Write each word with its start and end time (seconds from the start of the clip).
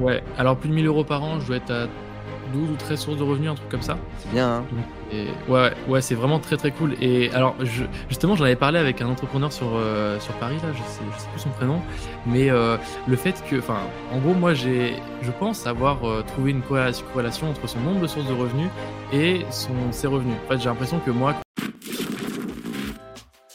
Ouais, 0.00 0.22
alors 0.38 0.56
plus 0.56 0.70
de 0.70 0.74
1000 0.74 0.86
euros 0.86 1.04
par 1.04 1.22
an, 1.22 1.40
je 1.40 1.46
dois 1.46 1.56
être 1.56 1.70
à 1.70 1.86
12 2.54 2.70
ou 2.70 2.76
13 2.76 2.98
sources 2.98 3.18
de 3.18 3.22
revenus, 3.22 3.50
un 3.50 3.54
truc 3.54 3.68
comme 3.68 3.82
ça. 3.82 3.98
C'est 4.18 4.32
bien, 4.32 4.48
hein 4.48 4.64
et 5.12 5.26
ouais, 5.50 5.72
ouais, 5.88 6.00
c'est 6.00 6.14
vraiment 6.14 6.38
très 6.38 6.56
très 6.56 6.70
cool. 6.70 6.94
Et 7.00 7.30
alors, 7.32 7.54
je, 7.60 7.84
justement, 8.08 8.34
j'en 8.34 8.44
avais 8.44 8.56
parlé 8.56 8.78
avec 8.78 9.02
un 9.02 9.08
entrepreneur 9.08 9.52
sur, 9.52 9.66
euh, 9.74 10.18
sur 10.20 10.32
Paris, 10.34 10.56
là, 10.62 10.70
je 10.72 10.78
sais, 10.78 11.02
je 11.14 11.20
sais 11.20 11.28
plus 11.28 11.40
son 11.40 11.50
prénom, 11.50 11.80
mais 12.26 12.50
euh, 12.50 12.76
le 13.06 13.16
fait 13.16 13.42
que, 13.48 13.56
enfin, 13.56 13.80
en 14.12 14.18
gros, 14.18 14.34
moi, 14.34 14.54
j'ai, 14.54 14.94
je 15.22 15.30
pense 15.32 15.66
avoir 15.66 16.08
euh, 16.08 16.22
trouvé 16.26 16.52
une 16.52 16.62
corrélation, 16.62 17.04
corrélation 17.12 17.50
entre 17.50 17.68
son 17.68 17.80
nombre 17.80 18.00
de 18.00 18.06
sources 18.06 18.28
de 18.28 18.34
revenus 18.34 18.68
et 19.12 19.42
son, 19.50 19.74
ses 19.90 20.06
revenus. 20.06 20.36
En 20.46 20.52
fait, 20.52 20.60
j'ai 20.60 20.68
l'impression 20.68 20.98
que 21.04 21.10
moi, 21.10 21.34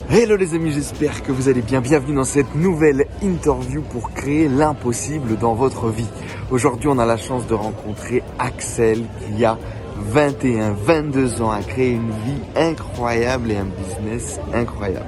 Hello 0.07 0.35
les 0.35 0.53
amis, 0.53 0.71
j'espère 0.71 1.23
que 1.23 1.31
vous 1.31 1.49
allez 1.49 1.61
bien. 1.61 1.81
Bienvenue 1.81 2.15
dans 2.15 2.23
cette 2.23 2.53
nouvelle 2.53 3.07
interview 3.23 3.81
pour 3.81 4.13
créer 4.13 4.47
l'impossible 4.47 5.35
dans 5.37 5.55
votre 5.55 5.89
vie. 5.89 6.07
Aujourd'hui, 6.51 6.87
on 6.89 6.99
a 6.99 7.07
la 7.07 7.17
chance 7.17 7.47
de 7.47 7.55
rencontrer 7.55 8.21
Axel 8.37 9.03
qui 9.19 9.43
a 9.43 9.57
21, 9.97 10.73
22 10.73 11.41
ans, 11.41 11.49
a 11.49 11.63
créé 11.63 11.93
une 11.93 12.11
vie 12.11 12.39
incroyable 12.55 13.51
et 13.51 13.57
un 13.57 13.65
business 13.65 14.39
incroyable. 14.53 15.07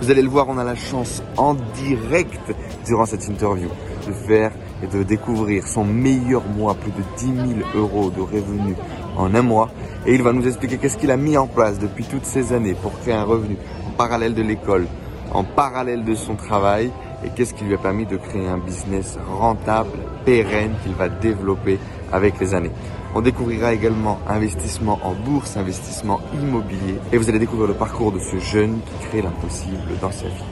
Vous 0.00 0.12
allez 0.12 0.22
le 0.22 0.28
voir, 0.28 0.48
on 0.48 0.58
a 0.58 0.64
la 0.64 0.76
chance 0.76 1.24
en 1.36 1.54
direct 1.74 2.54
durant 2.86 3.04
cette 3.04 3.26
interview 3.26 3.68
de 4.06 4.12
faire 4.12 4.52
et 4.80 4.86
de 4.86 5.02
découvrir 5.02 5.66
son 5.66 5.84
meilleur 5.84 6.44
mois, 6.56 6.74
plus 6.74 6.92
de 6.92 7.02
10 7.16 7.54
000 7.56 7.68
euros 7.74 8.10
de 8.10 8.20
revenus 8.20 8.76
en 9.16 9.34
un 9.34 9.42
mois. 9.42 9.70
Et 10.06 10.14
il 10.14 10.22
va 10.22 10.32
nous 10.32 10.46
expliquer 10.46 10.78
qu'est-ce 10.78 10.98
qu'il 10.98 11.10
a 11.10 11.16
mis 11.16 11.36
en 11.36 11.48
place 11.48 11.80
depuis 11.80 12.04
toutes 12.04 12.26
ces 12.26 12.52
années 12.52 12.76
pour 12.80 12.96
créer 13.00 13.14
un 13.14 13.24
revenu 13.24 13.56
en 13.88 13.90
parallèle 13.90 14.34
de 14.34 14.42
l'école, 14.42 14.86
en 15.32 15.42
parallèle 15.42 16.04
de 16.04 16.14
son 16.14 16.36
travail 16.36 16.92
et 17.24 17.30
qu'est-ce 17.30 17.54
qui 17.54 17.64
lui 17.64 17.74
a 17.74 17.78
permis 17.78 18.06
de 18.06 18.16
créer 18.16 18.46
un 18.46 18.58
business 18.58 19.18
rentable, 19.28 19.98
pérenne 20.26 20.74
qu'il 20.82 20.92
va 20.92 21.08
développer 21.08 21.78
avec 22.12 22.38
les 22.40 22.52
années. 22.54 22.72
On 23.14 23.22
découvrira 23.22 23.72
également 23.72 24.18
investissement 24.28 24.98
en 25.02 25.12
bourse, 25.12 25.56
investissement 25.56 26.20
immobilier 26.34 26.98
et 27.12 27.16
vous 27.16 27.30
allez 27.30 27.38
découvrir 27.38 27.68
le 27.68 27.74
parcours 27.74 28.12
de 28.12 28.18
ce 28.18 28.38
jeune 28.38 28.80
qui 28.80 29.06
crée 29.06 29.22
l'impossible 29.22 29.96
dans 30.02 30.10
sa 30.10 30.26
vie. 30.26 30.44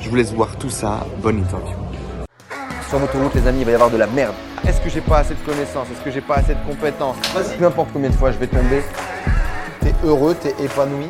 Je 0.00 0.10
vous 0.10 0.16
laisse 0.16 0.32
voir 0.34 0.56
tout 0.56 0.68
ça. 0.68 1.06
Bonne 1.22 1.38
interview. 1.38 1.76
Sur 2.88 2.98
l'autoroute, 2.98 3.34
les 3.36 3.46
amis, 3.46 3.60
il 3.60 3.64
va 3.64 3.70
y 3.70 3.74
avoir 3.74 3.90
de 3.90 3.96
la 3.96 4.08
merde. 4.08 4.34
Est-ce 4.66 4.80
que 4.80 4.90
j'ai 4.90 5.00
pas 5.00 5.18
assez 5.18 5.34
de 5.34 5.40
connaissances? 5.40 5.86
Est-ce 5.92 6.02
que 6.04 6.10
j'ai 6.10 6.20
pas 6.20 6.36
assez 6.36 6.54
de 6.54 6.60
compétences? 6.68 7.16
Peu 7.58 7.64
importe 7.64 7.90
combien 7.92 8.10
de 8.10 8.14
fois 8.16 8.32
je 8.32 8.38
vais 8.38 8.48
tomber, 8.48 8.82
t'es 9.80 9.94
heureux, 10.04 10.34
t'es 10.34 10.54
épanoui. 10.62 11.06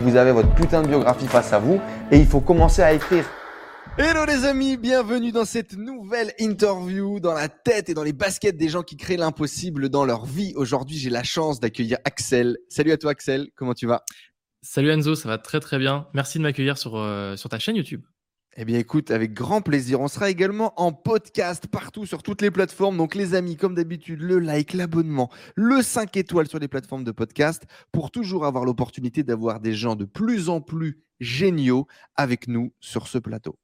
Vous 0.00 0.14
avez 0.14 0.30
votre 0.30 0.50
putain 0.50 0.82
de 0.82 0.88
biographie 0.88 1.26
face 1.26 1.52
à 1.52 1.58
vous 1.58 1.80
et 2.10 2.18
il 2.18 2.26
faut 2.26 2.40
commencer 2.40 2.82
à 2.82 2.92
écrire. 2.92 3.24
Hello 3.98 4.26
les 4.26 4.44
amis, 4.44 4.76
bienvenue 4.76 5.32
dans 5.32 5.46
cette 5.46 5.74
nouvelle 5.74 6.34
interview 6.38 7.18
dans 7.18 7.32
la 7.32 7.48
tête 7.48 7.88
et 7.88 7.94
dans 7.94 8.02
les 8.02 8.12
baskets 8.12 8.54
des 8.54 8.68
gens 8.68 8.82
qui 8.82 8.98
créent 8.98 9.16
l'impossible 9.16 9.88
dans 9.88 10.04
leur 10.04 10.26
vie. 10.26 10.52
Aujourd'hui, 10.54 10.98
j'ai 10.98 11.08
la 11.08 11.22
chance 11.22 11.60
d'accueillir 11.60 11.96
Axel. 12.04 12.58
Salut 12.68 12.92
à 12.92 12.98
toi 12.98 13.12
Axel, 13.12 13.48
comment 13.56 13.72
tu 13.72 13.86
vas? 13.86 14.04
Salut 14.60 14.90
Enzo, 14.90 15.14
ça 15.14 15.30
va 15.30 15.38
très 15.38 15.60
très 15.60 15.78
bien. 15.78 16.08
Merci 16.12 16.36
de 16.36 16.42
m'accueillir 16.42 16.76
sur, 16.76 16.96
euh, 16.96 17.36
sur 17.36 17.48
ta 17.48 17.58
chaîne 17.58 17.76
YouTube. 17.76 18.02
Eh 18.58 18.64
bien, 18.64 18.78
écoute, 18.78 19.10
avec 19.10 19.34
grand 19.34 19.60
plaisir. 19.60 20.00
On 20.00 20.08
sera 20.08 20.30
également 20.30 20.72
en 20.80 20.90
podcast 20.90 21.66
partout 21.66 22.06
sur 22.06 22.22
toutes 22.22 22.40
les 22.40 22.50
plateformes. 22.50 22.96
Donc, 22.96 23.14
les 23.14 23.34
amis, 23.34 23.56
comme 23.56 23.74
d'habitude, 23.74 24.22
le 24.22 24.38
like, 24.38 24.72
l'abonnement, 24.72 25.30
le 25.56 25.82
5 25.82 26.16
étoiles 26.16 26.48
sur 26.48 26.58
les 26.58 26.66
plateformes 26.66 27.04
de 27.04 27.10
podcast 27.10 27.64
pour 27.92 28.10
toujours 28.10 28.46
avoir 28.46 28.64
l'opportunité 28.64 29.22
d'avoir 29.22 29.60
des 29.60 29.74
gens 29.74 29.94
de 29.94 30.06
plus 30.06 30.48
en 30.48 30.62
plus 30.62 31.02
géniaux 31.20 31.86
avec 32.14 32.48
nous 32.48 32.72
sur 32.80 33.08
ce 33.08 33.18
plateau. 33.18 33.58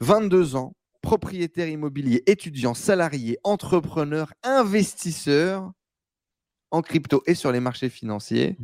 22 0.00 0.56
ans, 0.56 0.74
propriétaire 1.02 1.68
immobilier, 1.68 2.22
étudiant, 2.24 2.72
salarié, 2.72 3.38
entrepreneur, 3.44 4.32
investisseur 4.42 5.72
en 6.70 6.80
crypto 6.80 7.22
et 7.26 7.34
sur 7.34 7.52
les 7.52 7.60
marchés 7.60 7.90
financiers. 7.90 8.56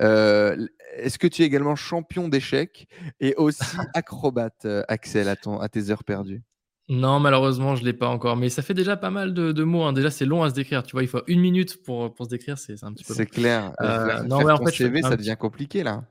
Euh, 0.00 0.66
Est-ce 0.96 1.18
que 1.18 1.26
tu 1.26 1.42
es 1.42 1.46
également 1.46 1.76
champion 1.76 2.28
d'échecs 2.28 2.88
et 3.20 3.34
aussi 3.36 3.62
acrobate, 3.94 4.64
euh, 4.64 4.82
Axel, 4.88 5.28
à, 5.28 5.36
ton, 5.36 5.60
à 5.60 5.68
tes 5.68 5.90
heures 5.90 6.04
perdues? 6.04 6.42
Non, 6.88 7.18
malheureusement, 7.18 7.74
je 7.74 7.80
ne 7.80 7.86
l'ai 7.86 7.92
pas 7.92 8.06
encore. 8.08 8.36
Mais 8.36 8.48
ça 8.48 8.62
fait 8.62 8.74
déjà 8.74 8.96
pas 8.96 9.10
mal 9.10 9.34
de, 9.34 9.50
de 9.50 9.64
mots. 9.64 9.82
hein. 9.82 9.92
Déjà, 9.92 10.10
c'est 10.10 10.24
long 10.24 10.44
à 10.44 10.50
se 10.50 10.54
décrire. 10.54 10.84
Tu 10.84 10.92
vois, 10.92 11.02
il 11.02 11.08
faut 11.08 11.22
une 11.26 11.40
minute 11.40 11.82
pour, 11.82 12.14
pour 12.14 12.26
se 12.26 12.30
décrire. 12.30 12.58
C'est 12.58 12.82
un 12.84 12.92
petit 12.92 13.02
peu. 13.04 13.12
C'est 13.12 13.26
clair. 13.26 13.72
Euh, 13.80 14.22
non, 14.22 14.42
ouais, 14.44 14.52
en 14.52 14.64
fait, 14.64 14.70
CV, 14.70 15.02
ça 15.02 15.16
devient 15.16 15.36
compliqué 15.38 15.82
là. 15.82 16.04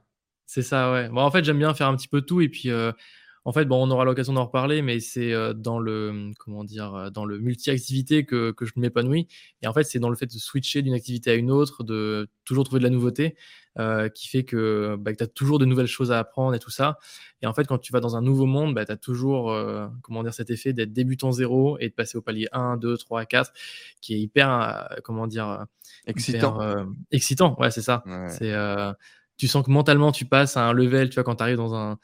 C'est 0.45 0.61
ça, 0.61 0.91
ouais. 0.91 1.07
Bon, 1.09 1.21
en 1.21 1.31
fait, 1.31 1.45
j'aime 1.45 1.59
bien 1.59 1.73
faire 1.73 1.87
un 1.87 1.95
petit 1.95 2.09
peu 2.09 2.21
tout. 2.21 2.41
Et 2.41 2.49
puis, 2.49 2.69
euh, 2.69 2.91
en 3.45 3.53
fait, 3.53 3.63
bon, 3.65 3.87
on 3.87 3.89
aura 3.89 4.03
l'occasion 4.03 4.33
d'en 4.33 4.45
reparler, 4.45 4.81
mais 4.81 4.99
c'est 4.99 5.31
euh, 5.31 5.53
dans 5.53 5.79
le, 5.79 6.31
comment 6.39 6.65
dire, 6.65 7.09
dans 7.11 7.23
le 7.25 7.39
multi-activité 7.39 8.25
que, 8.25 8.51
que 8.51 8.65
je 8.65 8.73
m'épanouis. 8.75 9.27
Et 9.61 9.67
en 9.67 9.73
fait, 9.73 9.85
c'est 9.85 9.99
dans 9.99 10.09
le 10.09 10.17
fait 10.17 10.25
de 10.27 10.37
switcher 10.37 10.81
d'une 10.81 10.93
activité 10.93 11.31
à 11.31 11.35
une 11.35 11.51
autre, 11.51 11.83
de 11.85 12.27
toujours 12.43 12.65
trouver 12.65 12.79
de 12.79 12.83
la 12.85 12.89
nouveauté, 12.89 13.35
euh, 13.79 14.09
qui 14.09 14.27
fait 14.29 14.43
que, 14.45 14.95
bah, 14.99 15.13
tu 15.13 15.23
as 15.23 15.27
toujours 15.27 15.59
de 15.59 15.65
nouvelles 15.65 15.87
choses 15.87 16.11
à 16.11 16.19
apprendre 16.19 16.53
et 16.55 16.59
tout 16.59 16.69
ça. 16.69 16.97
Et 17.41 17.47
en 17.47 17.53
fait, 17.53 17.65
quand 17.67 17.77
tu 17.77 17.91
vas 17.91 17.99
dans 17.99 18.15
un 18.15 18.21
nouveau 18.21 18.45
monde, 18.45 18.73
bah, 18.73 18.85
tu 18.85 18.91
as 18.91 18.97
toujours, 18.97 19.51
euh, 19.51 19.87
comment 20.01 20.23
dire, 20.23 20.33
cet 20.33 20.49
effet 20.49 20.73
d'être 20.73 20.93
débutant 20.93 21.31
zéro 21.31 21.77
et 21.79 21.89
de 21.89 21.93
passer 21.93 22.17
au 22.17 22.21
palier 22.21 22.47
1, 22.51 22.77
2, 22.77 22.97
3, 22.97 23.25
4, 23.25 23.51
qui 24.01 24.13
est 24.15 24.19
hyper, 24.19 24.49
euh, 24.91 24.95
comment 25.03 25.27
dire, 25.27 25.65
Excitant. 26.07 26.55
hyper, 26.61 26.85
excitant. 27.11 27.55
Ouais, 27.59 27.71
c'est 27.71 27.81
ça. 27.81 28.03
Ouais. 28.05 28.29
C'est, 28.29 28.53
tu 29.37 29.47
sens 29.47 29.65
que 29.65 29.71
mentalement, 29.71 30.11
tu 30.11 30.25
passes 30.25 30.55
à 30.57 30.63
un 30.65 30.73
level, 30.73 31.09
tu 31.09 31.15
vois, 31.15 31.23
quand 31.23 31.35
tu 31.35 31.43
arrives 31.43 31.57
dans 31.57 31.75
un. 31.75 31.97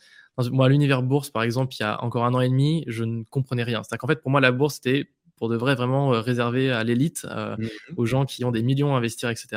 moi, 0.52 0.66
à 0.66 0.70
l'univers 0.70 1.02
bourse, 1.04 1.30
par 1.30 1.44
exemple, 1.44 1.74
il 1.80 1.84
y 1.84 1.86
a 1.86 2.04
encore 2.04 2.26
un 2.26 2.34
an 2.34 2.42
et 2.42 2.50
demi, 2.50 2.84
je 2.88 3.04
ne 3.06 3.24
comprenais 3.24 3.64
rien. 3.64 3.84
C'est-à-dire 3.84 4.00
qu'en 4.00 4.08
fait, 4.08 4.22
pour 4.22 4.32
moi, 4.32 4.42
la 4.42 4.52
bourse, 4.52 4.76
c'était 4.76 5.10
pour 5.38 5.48
de 5.50 5.56
vrai 5.56 5.74
vraiment 5.76 6.10
réservé 6.10 6.72
à 6.72 6.84
l'élite, 6.84 7.26
euh, 7.30 7.56
Mhm. 7.58 7.70
aux 7.98 8.06
gens 8.06 8.26
qui 8.26 8.44
ont 8.46 8.52
des 8.52 8.62
millions 8.62 8.94
à 8.94 8.98
investir, 8.98 9.30
etc. 9.30 9.48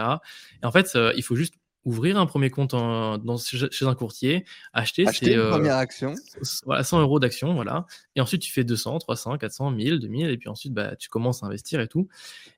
Et 0.63 0.67
en 0.67 0.71
fait, 0.73 0.91
euh, 0.95 1.13
il 1.17 1.23
faut 1.23 1.35
juste 1.37 1.55
ouvrir 1.85 2.19
un 2.19 2.27
premier 2.27 2.51
compte 2.51 2.75
en- 2.75 3.19
dans, 3.19 3.37
chez 3.37 3.87
un 3.87 3.95
courtier, 3.95 4.45
acheter, 4.73 5.07
Acheter 5.07 5.27
ses, 5.27 5.33
une 5.35 5.39
euh, 5.41 5.51
première 5.51 5.77
action. 5.77 6.15
voilà, 6.65 6.83
100 6.83 7.01
euros 7.01 7.21
d'action, 7.21 7.55
voilà. 7.55 7.87
Et 8.17 8.21
ensuite, 8.21 8.43
tu 8.43 8.53
fais 8.53 8.65
200, 8.65 8.99
300, 8.99 9.37
400, 9.39 9.71
1000, 9.71 9.99
2000, 9.99 10.31
et 10.31 10.37
puis 10.39 10.49
ensuite, 10.49 10.73
bah, 10.73 10.97
tu 10.97 11.09
commences 11.09 11.43
à 11.43 11.47
investir 11.47 11.81
et 11.81 11.89
tout. 11.89 12.09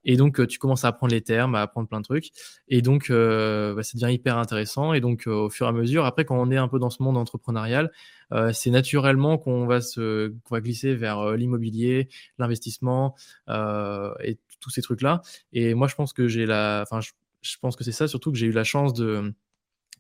Et 0.05 0.17
donc, 0.17 0.39
euh, 0.41 0.47
tu 0.47 0.59
commences 0.59 0.85
à 0.85 0.89
apprendre 0.89 1.13
les 1.13 1.23
termes, 1.23 1.55
à 1.55 1.63
apprendre 1.63 1.89
plein 1.89 1.99
de 1.99 2.05
trucs. 2.05 2.31
Et 2.69 2.83
donc, 2.83 3.11
euh, 3.11 3.75
bah, 3.75 3.83
ça 3.83 3.99
devient 3.99 4.15
hyper 4.15 4.39
intéressant. 4.39 4.93
Et 4.93 5.01
donc, 5.01 5.27
euh, 5.27 5.33
au 5.33 5.51
fur 5.51 5.67
et 5.67 5.69
à 5.69 5.73
mesure, 5.73 6.05
après, 6.05 6.25
quand 6.25 6.39
on 6.41 6.51
est 6.51 6.57
un 6.57 6.69
peu 6.69 6.79
dans 6.79 6.91
ce 6.91 7.03
monde 7.03 7.17
entrepreneurial, 7.17 7.91
euh, 8.33 8.53
c'est 8.53 8.71
naturellement 8.71 9.39
qu'on 9.39 9.67
va 9.67 9.81
se, 9.81 10.29
qu'on 10.45 10.55
va 10.55 10.61
glisser 10.61 10.95
vers 10.95 11.33
l'immobilier, 11.33 12.09
l'investissement 12.39 13.15
euh, 13.49 14.13
et 14.23 14.39
tous 14.61 14.71
ces 14.71 14.83
trucs-là. 14.83 15.21
Et 15.53 15.75
moi, 15.75 15.87
je 15.89 15.95
pense 15.95 16.13
que 16.13 16.29
j'ai 16.29 16.47
la, 16.47 16.81
enfin, 16.83 17.01
je, 17.01 17.11
je 17.43 17.57
pense 17.61 17.77
que 17.77 17.85
c'est 17.85 17.93
ça 17.93 18.09
surtout 18.09 18.33
que 18.33 18.39
j'ai 18.39 18.47
eu 18.47 18.53
la 18.53 18.65
chance 18.65 18.95
de 18.95 19.35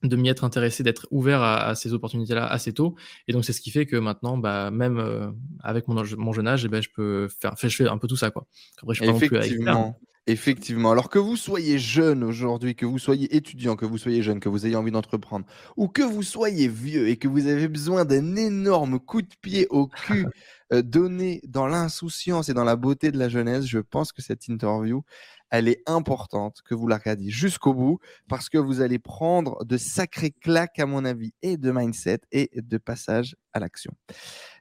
de 0.03 0.17
m'y 0.17 0.29
être 0.29 0.45
intéressé, 0.45 0.83
d'être 0.83 1.07
ouvert 1.11 1.41
à, 1.41 1.69
à 1.69 1.75
ces 1.75 1.93
opportunités-là 1.93 2.47
assez 2.47 2.73
tôt. 2.73 2.97
Et 3.29 3.33
donc, 3.33 3.45
c'est 3.45 3.53
ce 3.53 3.61
qui 3.61 3.71
fait 3.71 3.87
que 3.87 3.97
maintenant, 3.97 4.37
bah, 4.37 4.71
même 4.71 4.99
euh, 4.99 5.31
avec 5.63 5.89
mon, 5.89 6.05
jeune 6.05 6.47
âge, 6.47 6.65
eh 6.65 6.69
ben, 6.69 6.83
je 6.83 6.91
peux 6.95 7.29
faire, 7.29 7.55
je 7.59 7.69
fais 7.69 7.89
un 7.89 7.99
peu 7.99 8.07
tout 8.07 8.17
ça. 8.17 8.31
Quoi. 8.31 8.47
Après, 8.83 8.95
je 8.95 9.03
suis 9.03 9.07
pas 9.07 9.13
non 9.13 9.19
plus. 9.19 9.37
Effectivement. 9.37 9.99
Effectivement. 10.29 10.91
Alors 10.91 11.09
que 11.09 11.21
vous 11.21 11.37
soyez 11.37 11.79
jeune 11.79 12.25
aujourd'hui, 12.25 12.75
que 12.75 12.85
vous 12.85 12.99
soyez 12.99 13.37
étudiant, 13.37 13.77
que 13.77 13.87
vous 13.87 13.97
soyez 13.97 14.23
jeune, 14.23 14.41
que 14.41 14.49
vous 14.49 14.67
ayez 14.67 14.75
envie 14.75 14.91
d'entreprendre, 14.91 15.47
ou 15.77 15.87
que 15.87 16.03
vous 16.03 16.25
soyez 16.25 16.67
vieux 16.67 17.09
et 17.09 17.17
que 17.17 17.29
vous 17.29 17.47
avez 17.47 17.69
besoin 17.69 18.05
d'un 18.05 18.35
énorme 18.35 18.99
coup 18.99 19.23
de 19.23 19.33
pied 19.41 19.69
au 19.71 19.87
cul 19.87 20.27
euh, 20.73 20.83
donné 20.83 21.41
dans 21.47 21.69
l'insouciance 21.69 22.49
et 22.49 22.55
dans 22.55 22.65
la 22.65 22.75
beauté 22.75 23.13
de 23.13 23.19
la 23.19 23.29
jeunesse, 23.29 23.67
je 23.67 23.79
pense 23.79 24.11
que 24.11 24.21
cette 24.21 24.49
interview, 24.49 25.05
elle 25.51 25.69
est 25.69 25.83
importante 25.87 26.63
que 26.65 26.75
vous 26.75 26.89
la 26.89 26.99
regardiez 26.99 27.31
jusqu'au 27.31 27.75
bout 27.75 27.99
parce 28.29 28.49
que 28.49 28.59
vous 28.59 28.81
allez 28.81 28.99
prendre 28.99 29.65
de 29.65 29.77
sacrées 29.77 30.31
claques, 30.31 30.79
à 30.79 30.87
mon 30.87 31.05
avis, 31.05 31.33
et 31.43 31.57
de 31.57 31.71
mindset 31.71 32.21
et 32.33 32.51
de 32.55 32.79
passage 32.79 33.37
à 33.53 33.61
l'action. 33.61 33.93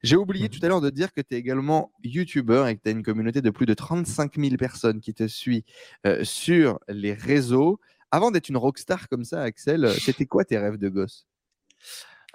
J'ai 0.03 0.15
oublié 0.15 0.49
tout 0.49 0.59
à 0.61 0.67
l'heure 0.67 0.81
de 0.81 0.89
dire 0.89 1.11
que 1.13 1.21
tu 1.21 1.35
es 1.35 1.37
également 1.37 1.91
YouTuber 2.03 2.65
et 2.67 2.75
que 2.75 2.81
tu 2.83 2.89
as 2.89 2.91
une 2.91 3.03
communauté 3.03 3.41
de 3.41 3.49
plus 3.49 3.65
de 3.65 3.73
35 3.73 4.35
000 4.37 4.55
personnes 4.57 5.01
qui 5.01 5.13
te 5.13 5.27
suivent 5.27 5.63
euh, 6.05 6.23
sur 6.23 6.79
les 6.87 7.13
réseaux. 7.13 7.79
Avant 8.11 8.31
d'être 8.31 8.49
une 8.49 8.57
rockstar 8.57 9.09
comme 9.09 9.23
ça, 9.23 9.41
Axel, 9.41 9.85
euh, 9.85 9.93
c'était 9.93 10.25
quoi 10.25 10.45
tes 10.45 10.57
rêves 10.57 10.77
de 10.77 10.89
gosse? 10.89 11.27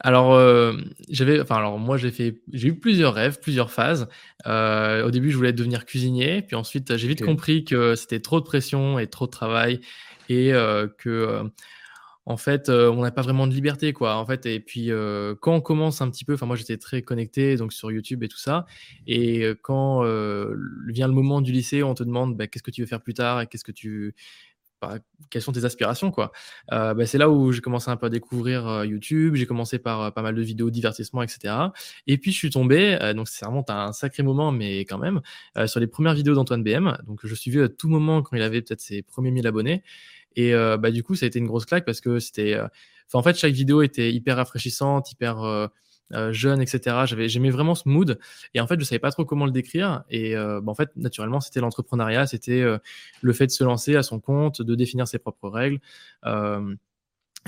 Alors, 0.03 0.33
euh, 0.33 0.73
j'avais, 1.11 1.41
enfin, 1.41 1.57
alors 1.57 1.79
moi, 1.79 1.99
j'ai 1.99 2.11
fait, 2.11 2.41
j'ai 2.53 2.69
eu 2.69 2.75
plusieurs 2.75 3.13
rêves, 3.13 3.39
plusieurs 3.39 3.71
phases. 3.71 4.09
Euh, 4.47 5.05
au 5.07 5.11
début, 5.11 5.31
je 5.31 5.37
voulais 5.37 5.53
devenir 5.53 5.85
cuisinier, 5.85 6.41
puis 6.41 6.57
ensuite, 6.57 6.97
j'ai 6.97 7.07
vite 7.07 7.23
compris 7.23 7.65
que 7.65 7.95
c'était 7.95 8.21
trop 8.21 8.41
de 8.41 8.45
pression 8.47 8.99
et 8.99 9.07
trop 9.09 9.27
de 9.27 9.31
travail, 9.31 9.81
et 10.31 10.55
euh, 10.55 10.89
que, 10.99 11.43
en 12.25 12.37
fait, 12.39 12.71
on 12.71 13.03
n'a 13.03 13.11
pas 13.11 13.21
vraiment 13.21 13.47
de 13.47 13.53
liberté, 13.53 13.93
quoi. 13.93 14.17
En 14.17 14.25
fait, 14.25 14.47
et 14.47 14.59
puis 14.59 14.91
quand 15.41 15.55
on 15.55 15.61
commence 15.61 16.01
un 16.01 16.11
petit 16.11 16.25
peu, 16.25 16.33
enfin, 16.33 16.47
moi, 16.47 16.57
j'étais 16.57 16.79
très 16.79 17.03
connecté, 17.03 17.57
donc 17.57 17.75
sur 17.75 17.93
YouTube 17.93 18.23
et 18.23 18.29
tout 18.29 18.39
ça, 18.39 18.65
et 19.07 19.45
quand 19.61 20.03
vient 20.89 21.09
le 21.09 21.15
moment 21.15 21.43
du 21.43 21.53
lycée, 21.53 21.83
on 21.83 21.93
te 21.93 22.05
demande, 22.05 22.39
bah, 22.39 22.47
qu'est-ce 22.47 22.63
que 22.63 22.71
tu 22.71 22.81
veux 22.81 22.87
faire 22.87 23.03
plus 23.03 23.15
tard 23.15 23.43
et 23.43 23.47
qu'est-ce 23.47 23.65
que 23.65 23.73
tu 23.73 24.15
bah, 24.81 24.99
quelles 25.29 25.43
sont 25.43 25.53
tes 25.53 25.65
aspirations 25.65 26.11
quoi. 26.11 26.33
Euh, 26.73 26.95
bah, 26.95 27.07
c'est 27.07 27.19
là 27.19 27.31
où 27.31 27.53
j'ai 27.53 27.61
commencé 27.61 27.91
un 27.91 27.97
peu 27.97 28.07
à 28.07 28.09
découvrir 28.09 28.67
euh, 28.67 28.87
YouTube, 28.87 29.35
j'ai 29.35 29.47
commencé 29.47 29.79
par 29.79 30.01
euh, 30.03 30.11
pas 30.11 30.23
mal 30.23 30.35
de 30.35 30.43
vidéos 30.43 30.71
divertissement, 30.71 31.23
etc. 31.23 31.55
Et 32.07 32.19
puis 32.19 32.33
je 32.33 32.37
suis 32.37 32.51
tombé, 32.51 32.99
donc 33.15 33.29
ça 33.29 33.47
remonte 33.49 33.71
à 33.71 33.85
un 33.85 33.93
sacré 33.93 34.23
moment, 34.23 34.53
mais 34.53 34.81
quand 34.81 34.99
même, 34.99 35.21
sur 35.67 35.81
les 35.81 35.87
premières 35.87 36.15
vidéos 36.15 36.35
d'Antoine 36.35 36.63
BM. 36.63 36.97
Donc 37.07 37.21
je 37.25 37.35
suivais 37.35 37.63
à 37.65 37.69
tout 37.69 37.89
moment 37.89 38.23
quand 38.23 38.37
il 38.37 38.43
avait 38.43 38.63
peut-être 38.63 38.81
ses 38.81 39.03
premiers 39.03 39.31
1000 39.31 39.47
abonnés. 39.47 39.83
Et 40.37 40.53
bah, 40.53 40.91
du 40.91 41.03
coup, 41.03 41.15
ça 41.15 41.27
a 41.27 41.29
été 41.29 41.39
une 41.39 41.47
grosse 41.47 41.67
claque 41.67 41.85
parce 41.85 42.01
que 42.01 42.19
c'était. 42.19 42.59
en 43.13 43.23
fait, 43.23 43.37
chaque 43.37 43.53
vidéo 43.53 43.83
était 43.83 44.13
hyper 44.13 44.37
rafraîchissante, 44.37 45.13
hyper 45.13 45.69
euh, 46.13 46.33
jeune, 46.33 46.61
etc. 46.61 47.05
J'avais, 47.07 47.29
j'aimais 47.29 47.51
vraiment 47.51 47.75
ce 47.75 47.89
mood. 47.89 48.19
Et 48.55 48.61
en 48.61 48.67
fait, 48.67 48.79
je 48.79 48.85
savais 48.85 48.99
pas 48.99 49.11
trop 49.11 49.25
comment 49.25 49.47
le 49.47 49.53
décrire. 49.53 50.03
Et 50.11 50.37
euh, 50.37 50.61
bah, 50.61 50.73
en 50.73 50.75
fait, 50.75 50.91
naturellement, 50.97 51.41
c'était 51.41 51.61
l'entrepreneuriat, 51.61 52.27
c'était 52.27 52.61
euh, 52.61 52.79
le 53.23 53.33
fait 53.33 53.47
de 53.47 53.53
se 53.53 53.65
lancer 53.65 53.97
à 53.97 54.03
son 54.03 54.21
compte, 54.21 54.63
de 54.63 54.75
définir 54.75 55.07
ses 55.07 55.19
propres 55.19 55.49
règles. 55.49 55.81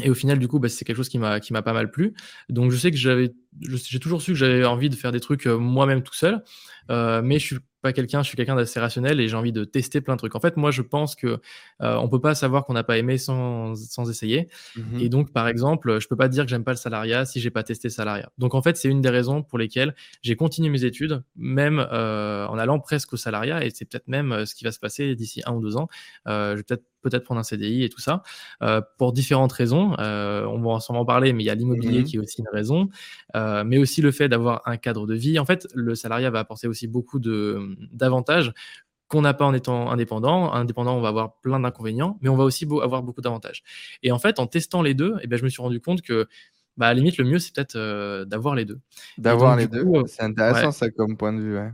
et 0.02 0.08
au 0.08 0.14
final, 0.14 0.38
du 0.38 0.48
coup, 0.48 0.58
bah, 0.58 0.68
c'est 0.68 0.84
quelque 0.84 0.96
chose 0.96 1.08
qui 1.08 1.18
m'a 1.18 1.40
qui 1.40 1.52
m'a 1.52 1.62
pas 1.62 1.72
mal 1.72 1.90
plu. 1.90 2.14
Donc, 2.48 2.70
je 2.70 2.76
sais 2.76 2.90
que 2.90 2.96
j'avais, 2.96 3.32
j'ai 3.60 4.00
toujours 4.00 4.22
su 4.22 4.32
que 4.32 4.38
j'avais 4.38 4.64
envie 4.64 4.88
de 4.88 4.96
faire 4.96 5.12
des 5.12 5.20
trucs 5.20 5.46
moi-même 5.46 6.02
tout 6.02 6.14
seul, 6.14 6.42
mais 6.88 7.38
je 7.38 7.46
suis 7.46 7.58
pas 7.82 7.92
quelqu'un, 7.92 8.22
je 8.22 8.28
suis 8.28 8.36
quelqu'un 8.36 8.54
d'assez 8.54 8.80
rationnel 8.80 9.20
et 9.20 9.28
j'ai 9.28 9.36
envie 9.36 9.52
de 9.52 9.64
tester 9.64 10.00
plein 10.00 10.14
de 10.14 10.18
trucs. 10.18 10.34
En 10.36 10.40
fait, 10.40 10.56
moi, 10.56 10.70
je 10.70 10.82
pense 10.82 11.16
que 11.16 11.40
euh, 11.82 11.96
on 11.96 12.08
peut 12.08 12.20
pas 12.20 12.34
savoir 12.34 12.64
qu'on 12.64 12.72
n'a 12.72 12.84
pas 12.84 12.96
aimé 12.96 13.18
sans, 13.18 13.74
sans 13.74 14.08
essayer. 14.08 14.48
Mmh 14.76 15.00
et 15.00 15.08
donc, 15.08 15.32
par 15.32 15.48
exemple, 15.48 15.98
je 16.00 16.06
peux 16.06 16.16
pas 16.16 16.28
dire 16.28 16.44
que 16.44 16.50
j'aime 16.50 16.64
pas 16.64 16.70
le 16.70 16.76
salariat 16.76 17.24
si 17.24 17.40
j'ai 17.40 17.50
pas 17.50 17.64
testé 17.64 17.88
le 17.88 17.92
salariat. 17.92 18.30
Donc, 18.38 18.54
en 18.54 18.62
fait, 18.62 18.76
c'est 18.76 18.88
une 18.88 19.00
des 19.00 19.08
raisons 19.08 19.42
pour 19.42 19.58
lesquelles 19.58 19.94
j'ai 20.22 20.36
continué 20.36 20.70
mes 20.70 20.84
études, 20.84 21.24
même 21.34 21.84
euh, 21.92 22.46
en 22.46 22.56
allant 22.56 22.78
presque 22.78 23.12
au 23.14 23.16
salariat. 23.16 23.64
Et 23.64 23.70
c'est 23.70 23.84
peut-être 23.84 24.06
même 24.06 24.32
euh, 24.32 24.46
ce 24.46 24.54
qui 24.54 24.64
va 24.64 24.70
se 24.70 24.78
passer 24.78 25.16
d'ici 25.16 25.42
un 25.44 25.54
ou 25.54 25.60
deux 25.60 25.76
ans. 25.76 25.88
Euh, 26.28 26.52
je 26.52 26.58
vais 26.58 26.62
peut-être 26.62 26.84
peut-être 27.02 27.24
prendre 27.24 27.40
un 27.40 27.44
CDI 27.44 27.84
et 27.84 27.88
tout 27.88 28.00
ça, 28.00 28.22
euh, 28.62 28.80
pour 28.96 29.12
différentes 29.12 29.52
raisons. 29.52 29.94
Euh, 29.98 30.46
on 30.46 30.60
va 30.62 30.80
sûrement 30.80 31.00
en 31.00 31.04
parler, 31.04 31.32
mais 31.32 31.42
il 31.42 31.46
y 31.46 31.50
a 31.50 31.54
l'immobilier 31.54 32.00
mmh 32.00 32.04
qui 32.04 32.16
est 32.16 32.18
aussi 32.20 32.40
une 32.40 32.48
raison, 32.52 32.88
euh, 33.42 33.64
mais 33.64 33.78
aussi 33.78 34.02
le 34.02 34.12
fait 34.12 34.28
d'avoir 34.28 34.62
un 34.66 34.76
cadre 34.76 35.06
de 35.06 35.14
vie. 35.14 35.38
En 35.38 35.44
fait, 35.44 35.66
le 35.74 35.94
salariat 35.94 36.30
va 36.30 36.38
apporter 36.38 36.68
aussi 36.68 36.86
beaucoup 36.86 37.18
d'avantages 37.18 38.52
qu'on 39.08 39.22
n'a 39.22 39.34
pas 39.34 39.44
en 39.44 39.52
étant 39.52 39.90
indépendant. 39.90 40.52
Indépendant, 40.52 40.96
on 40.96 41.00
va 41.00 41.08
avoir 41.08 41.40
plein 41.40 41.60
d'inconvénients, 41.60 42.18
mais 42.22 42.28
on 42.28 42.36
va 42.36 42.44
aussi 42.44 42.66
avoir 42.82 43.02
beaucoup 43.02 43.20
d'avantages. 43.20 43.62
Et 44.02 44.12
en 44.12 44.18
fait, 44.18 44.38
en 44.38 44.46
testant 44.46 44.82
les 44.82 44.94
deux, 44.94 45.16
eh 45.22 45.26
ben, 45.26 45.38
je 45.38 45.44
me 45.44 45.48
suis 45.48 45.60
rendu 45.60 45.80
compte 45.80 46.02
que 46.02 46.28
bah, 46.76 46.86
à 46.86 46.88
la 46.90 46.94
limite, 46.94 47.18
le 47.18 47.24
mieux, 47.24 47.38
c'est 47.38 47.54
peut-être 47.54 47.76
euh, 47.76 48.24
d'avoir 48.24 48.54
les 48.54 48.64
deux. 48.64 48.80
D'avoir 49.18 49.56
les 49.56 49.66
deux, 49.66 49.84
c'est 50.06 50.22
intéressant 50.22 50.70
ça 50.70 50.88
comme 50.90 51.16
point 51.16 51.32
de 51.32 51.40
vue. 51.40 51.56
Ouais. 51.56 51.70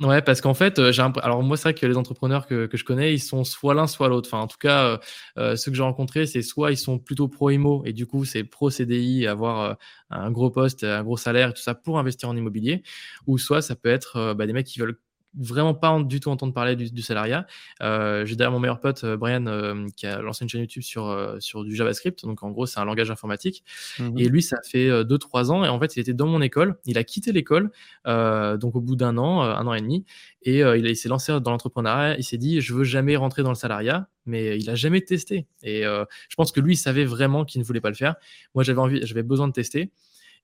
Ouais, 0.00 0.22
parce 0.22 0.40
qu'en 0.40 0.54
fait, 0.54 0.78
euh, 0.78 0.92
j'ai 0.92 1.02
alors 1.02 1.42
moi 1.42 1.56
c'est 1.56 1.64
vrai 1.64 1.74
que 1.74 1.84
les 1.84 1.96
entrepreneurs 1.96 2.46
que, 2.46 2.66
que 2.66 2.76
je 2.76 2.84
connais, 2.84 3.14
ils 3.14 3.18
sont 3.18 3.42
soit 3.42 3.74
l'un 3.74 3.88
soit 3.88 4.08
l'autre. 4.08 4.28
Enfin, 4.32 4.40
en 4.40 4.46
tout 4.46 4.56
cas, 4.56 4.84
euh, 4.84 4.98
euh 5.38 5.56
ceux 5.56 5.72
que 5.72 5.76
j'ai 5.76 5.82
rencontrés, 5.82 6.24
c'est 6.26 6.40
soit 6.42 6.70
ils 6.70 6.76
sont 6.76 7.00
plutôt 7.00 7.26
pro 7.26 7.50
IMO 7.50 7.82
et 7.84 7.92
du 7.92 8.06
coup 8.06 8.24
c'est 8.24 8.44
pro 8.44 8.70
CDI, 8.70 9.26
avoir 9.26 9.60
euh, 9.60 9.74
un 10.10 10.30
gros 10.30 10.50
poste, 10.50 10.84
un 10.84 11.02
gros 11.02 11.16
salaire 11.16 11.52
tout 11.52 11.62
ça 11.62 11.74
pour 11.74 11.98
investir 11.98 12.28
en 12.28 12.36
immobilier, 12.36 12.84
ou 13.26 13.38
soit 13.38 13.60
ça 13.60 13.74
peut 13.74 13.88
être 13.88 14.34
bah, 14.34 14.46
des 14.46 14.52
mecs 14.52 14.66
qui 14.66 14.78
veulent 14.78 15.00
vraiment 15.36 15.74
pas 15.74 16.00
du 16.02 16.20
tout 16.20 16.30
entendre 16.30 16.52
parler 16.52 16.76
du, 16.76 16.90
du 16.90 17.02
salariat. 17.02 17.46
Euh, 17.82 18.24
J'ai 18.24 18.36
d'ailleurs 18.36 18.52
mon 18.52 18.60
meilleur 18.60 18.80
pote 18.80 19.04
euh, 19.04 19.16
Brian 19.16 19.46
euh, 19.46 19.86
qui 19.96 20.06
a 20.06 20.20
lancé 20.20 20.44
une 20.44 20.48
chaîne 20.48 20.62
YouTube 20.62 20.82
sur 20.82 21.06
euh, 21.06 21.36
sur 21.40 21.64
du 21.64 21.74
JavaScript. 21.74 22.24
Donc 22.24 22.42
en 22.42 22.50
gros 22.50 22.66
c'est 22.66 22.80
un 22.80 22.84
langage 22.84 23.10
informatique. 23.10 23.64
Mhm. 23.98 24.18
Et 24.18 24.28
lui 24.28 24.42
ça 24.42 24.58
fait 24.64 24.88
2-3 25.04 25.50
ans 25.50 25.64
et 25.64 25.68
en 25.68 25.78
fait 25.78 25.96
il 25.96 26.00
était 26.00 26.14
dans 26.14 26.26
mon 26.26 26.40
école. 26.40 26.76
Il 26.86 26.98
a 26.98 27.04
quitté 27.04 27.32
l'école 27.32 27.70
donc 28.04 28.74
au 28.74 28.80
bout 28.80 28.96
d'un 28.96 29.18
an, 29.18 29.42
un 29.42 29.66
an 29.66 29.74
et 29.74 29.80
demi. 29.80 30.04
Et 30.42 30.60
il, 30.60 30.86
il 30.86 30.96
s'est 30.96 31.08
lancé 31.08 31.32
dans 31.40 31.50
l'entrepreneuriat. 31.50 32.16
Il 32.18 32.24
s'est 32.24 32.38
dit 32.38 32.60
je 32.60 32.74
veux 32.74 32.84
jamais 32.84 33.16
rentrer 33.16 33.42
dans 33.42 33.50
le 33.50 33.54
salariat, 33.54 34.08
mais 34.26 34.58
il 34.58 34.70
a 34.70 34.74
jamais 34.74 35.00
testé. 35.02 35.46
Et 35.62 35.82
je 35.82 36.36
pense 36.36 36.52
que 36.52 36.60
lui 36.60 36.74
il 36.74 36.78
savait 36.78 37.04
vraiment 37.04 37.44
qu'il 37.44 37.60
ne 37.60 37.66
voulait 37.66 37.80
pas 37.80 37.90
le 37.90 37.96
faire. 37.96 38.16
Moi 38.54 38.64
j'avais 38.64 38.80
envie, 38.80 39.00
j'avais 39.06 39.22
besoin 39.22 39.48
de 39.48 39.52
tester. 39.52 39.90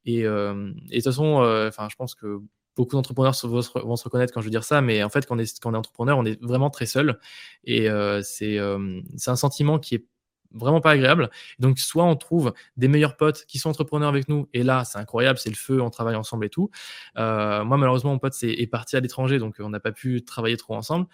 Et, 0.06 0.20
et 0.20 0.24
de 0.24 0.74
toute 0.92 1.04
façon, 1.04 1.66
enfin 1.68 1.88
je 1.90 1.96
pense 1.96 2.14
que 2.14 2.40
beaucoup 2.76 2.96
d'entrepreneurs 2.96 3.34
vont, 3.44 3.62
se 3.62 4.04
reconnaître 4.04 4.32
quand 4.32 4.40
je 4.40 4.46
veux 4.46 4.50
dire 4.50 4.64
ça, 4.64 4.80
mais 4.80 5.02
en 5.02 5.08
fait, 5.08 5.26
quand 5.26 5.36
on 5.36 5.38
est, 5.38 5.64
entrepreneur, 5.76 6.18
on 6.18 6.24
est 6.24 6.42
vraiment 6.42 6.70
très 6.70 6.86
seul. 6.86 7.18
Et 7.64 7.88
euh, 7.88 8.22
c'est 8.22 8.58
euh, 8.58 9.00
un 9.26 9.36
sentiment 9.36 9.78
qui 9.78 9.96
est 9.96 10.04
vraiment 10.52 10.80
pas 10.80 10.92
agréable. 10.92 11.30
Donc, 11.58 11.78
soit 11.78 12.04
on 12.04 12.16
trouve 12.16 12.52
des 12.76 12.88
meilleurs 12.88 13.16
potes 13.16 13.44
qui 13.46 13.58
sont 13.58 13.70
entrepreneurs 13.70 14.08
avec 14.08 14.28
nous, 14.28 14.48
et 14.52 14.62
là, 14.62 14.84
c'est 14.84 14.98
incroyable, 14.98 15.38
c'est 15.38 15.50
le 15.50 15.56
feu, 15.56 15.80
on 15.82 15.90
travaille 15.90 16.14
ensemble 16.16 16.46
et 16.46 16.50
tout. 16.50 16.70
Euh, 17.18 17.64
moi, 17.64 17.76
malheureusement, 17.76 18.12
mon 18.12 18.18
pote 18.18 18.34
est 18.42 18.70
parti 18.70 18.96
à 18.96 19.00
l'étranger, 19.00 19.38
donc 19.38 19.56
on 19.58 19.70
n'a 19.70 19.80
pas 19.80 19.92
pu 19.92 20.24
travailler 20.24 20.56
trop 20.56 20.74
ensemble. 20.74 21.06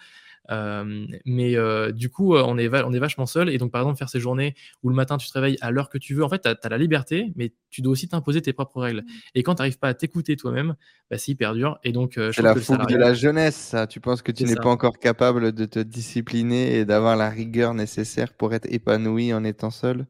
Euh, 0.51 1.05
mais 1.25 1.55
euh, 1.55 1.91
du 1.91 2.09
coup, 2.09 2.35
euh, 2.35 2.43
on 2.45 2.57
est, 2.57 2.69
on 2.83 2.93
est 2.93 2.99
vachement 2.99 3.25
seul. 3.25 3.49
Et 3.49 3.57
donc, 3.57 3.71
par 3.71 3.81
exemple, 3.81 3.97
faire 3.97 4.09
ces 4.09 4.19
journées 4.19 4.55
où 4.83 4.89
le 4.89 4.95
matin, 4.95 5.17
tu 5.17 5.27
te 5.27 5.33
réveilles 5.33 5.57
à 5.61 5.71
l'heure 5.71 5.89
que 5.89 5.97
tu 5.97 6.13
veux, 6.13 6.23
en 6.23 6.29
fait, 6.29 6.41
tu 6.41 6.49
as, 6.49 6.69
la 6.69 6.77
liberté, 6.77 7.31
mais 7.35 7.53
tu 7.69 7.81
dois 7.81 7.93
aussi 7.93 8.07
t'imposer 8.07 8.41
tes 8.41 8.53
propres 8.53 8.81
règles. 8.81 9.01
Mmh. 9.01 9.11
Et 9.35 9.43
quand 9.43 9.55
tu 9.55 9.61
n'arrives 9.61 9.79
pas 9.79 9.89
à 9.89 9.93
t'écouter 9.93 10.35
toi-même, 10.35 10.75
bah, 11.09 11.17
c'est 11.17 11.31
hyper 11.31 11.53
dur. 11.53 11.79
Et 11.83 11.91
donc, 11.91 12.13
c'est 12.15 12.41
la 12.41 12.55
fougue 12.55 12.87
de 12.87 12.97
la 12.97 13.13
jeunesse, 13.13 13.55
ça. 13.55 13.87
Tu 13.87 13.99
penses 13.99 14.21
que 14.21 14.31
tu 14.31 14.43
n'es 14.43 14.55
pas 14.55 14.69
encore 14.69 14.99
capable 14.99 15.51
de 15.51 15.65
te 15.65 15.79
discipliner 15.79 16.77
et 16.77 16.85
d'avoir 16.85 17.15
la 17.15 17.29
rigueur 17.29 17.73
nécessaire 17.73 18.33
pour 18.33 18.53
être 18.53 18.67
épanoui 18.69 19.33
en 19.33 19.43
étant 19.43 19.71
seul? 19.71 20.05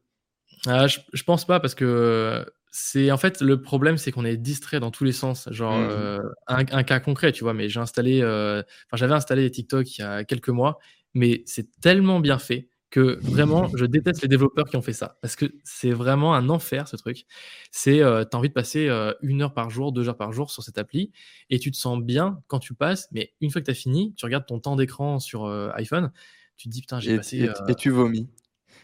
Ah, 0.67 0.87
je, 0.87 0.99
je 1.11 1.23
pense 1.23 1.45
pas 1.45 1.59
parce 1.59 1.73
que 1.73 2.45
c'est 2.71 3.11
en 3.11 3.17
fait 3.17 3.41
le 3.41 3.61
problème, 3.61 3.97
c'est 3.97 4.13
qu'on 4.13 4.23
est 4.23 4.37
distrait 4.37 4.79
dans 4.79 4.91
tous 4.91 5.03
les 5.03 5.11
sens. 5.11 5.49
Genre 5.51 5.77
mmh 5.77 5.89
euh, 5.91 6.19
un, 6.47 6.83
cas 6.83 7.01
concret, 7.01 7.33
tu 7.33 7.43
vois. 7.43 7.53
Mais 7.53 7.67
j'ai 7.67 7.81
installé, 7.81 8.21
euh, 8.21 8.63
enfin 8.87 8.95
j'avais 8.95 9.13
installé 9.13 9.51
TikTok 9.51 9.97
il 9.97 10.01
y 10.01 10.03
a 10.03 10.23
quelques 10.23 10.49
mois, 10.49 10.79
mais 11.13 11.43
c'est 11.45 11.67
tellement 11.81 12.21
bien 12.21 12.39
fait 12.39 12.69
que 12.89 13.19
vraiment 13.21 13.69
je 13.75 13.85
déteste 13.85 14.21
les 14.21 14.27
développeurs 14.27 14.65
qui 14.65 14.75
ont 14.75 14.81
fait 14.81 14.91
ça 14.91 15.17
parce 15.21 15.37
que 15.37 15.45
c'est 15.63 15.91
vraiment 15.91 16.33
un 16.33 16.49
enfer 16.49 16.87
ce 16.87 16.95
truc. 16.95 17.25
C'est 17.71 18.01
euh, 18.01 18.23
t'as 18.23 18.37
envie 18.37 18.49
de 18.49 18.53
passer 18.53 18.87
euh, 18.87 19.13
une 19.21 19.41
heure 19.41 19.53
par 19.53 19.69
jour, 19.69 19.91
deux 19.91 20.07
heures 20.07 20.17
par 20.17 20.31
jour 20.31 20.49
sur 20.49 20.63
cette 20.63 20.77
appli 20.77 21.11
et 21.49 21.59
tu 21.59 21.71
te 21.71 21.77
sens 21.77 22.01
bien 22.01 22.41
quand 22.47 22.59
tu 22.59 22.73
passes, 22.73 23.09
mais 23.11 23.33
une 23.41 23.51
fois 23.51 23.59
que 23.59 23.65
tu 23.65 23.71
as 23.71 23.75
fini, 23.75 24.13
tu 24.15 24.25
regardes 24.25 24.45
ton 24.45 24.59
temps 24.59 24.77
d'écran 24.77 25.19
sur 25.19 25.45
iPhone, 25.75 26.11
tu 26.55 26.69
te 26.69 26.73
dis 26.73 26.81
putain 26.81 27.01
j'ai 27.01 27.17
passé 27.17 27.49
et, 27.67 27.75
tu 27.75 27.89
vomis. 27.89 28.29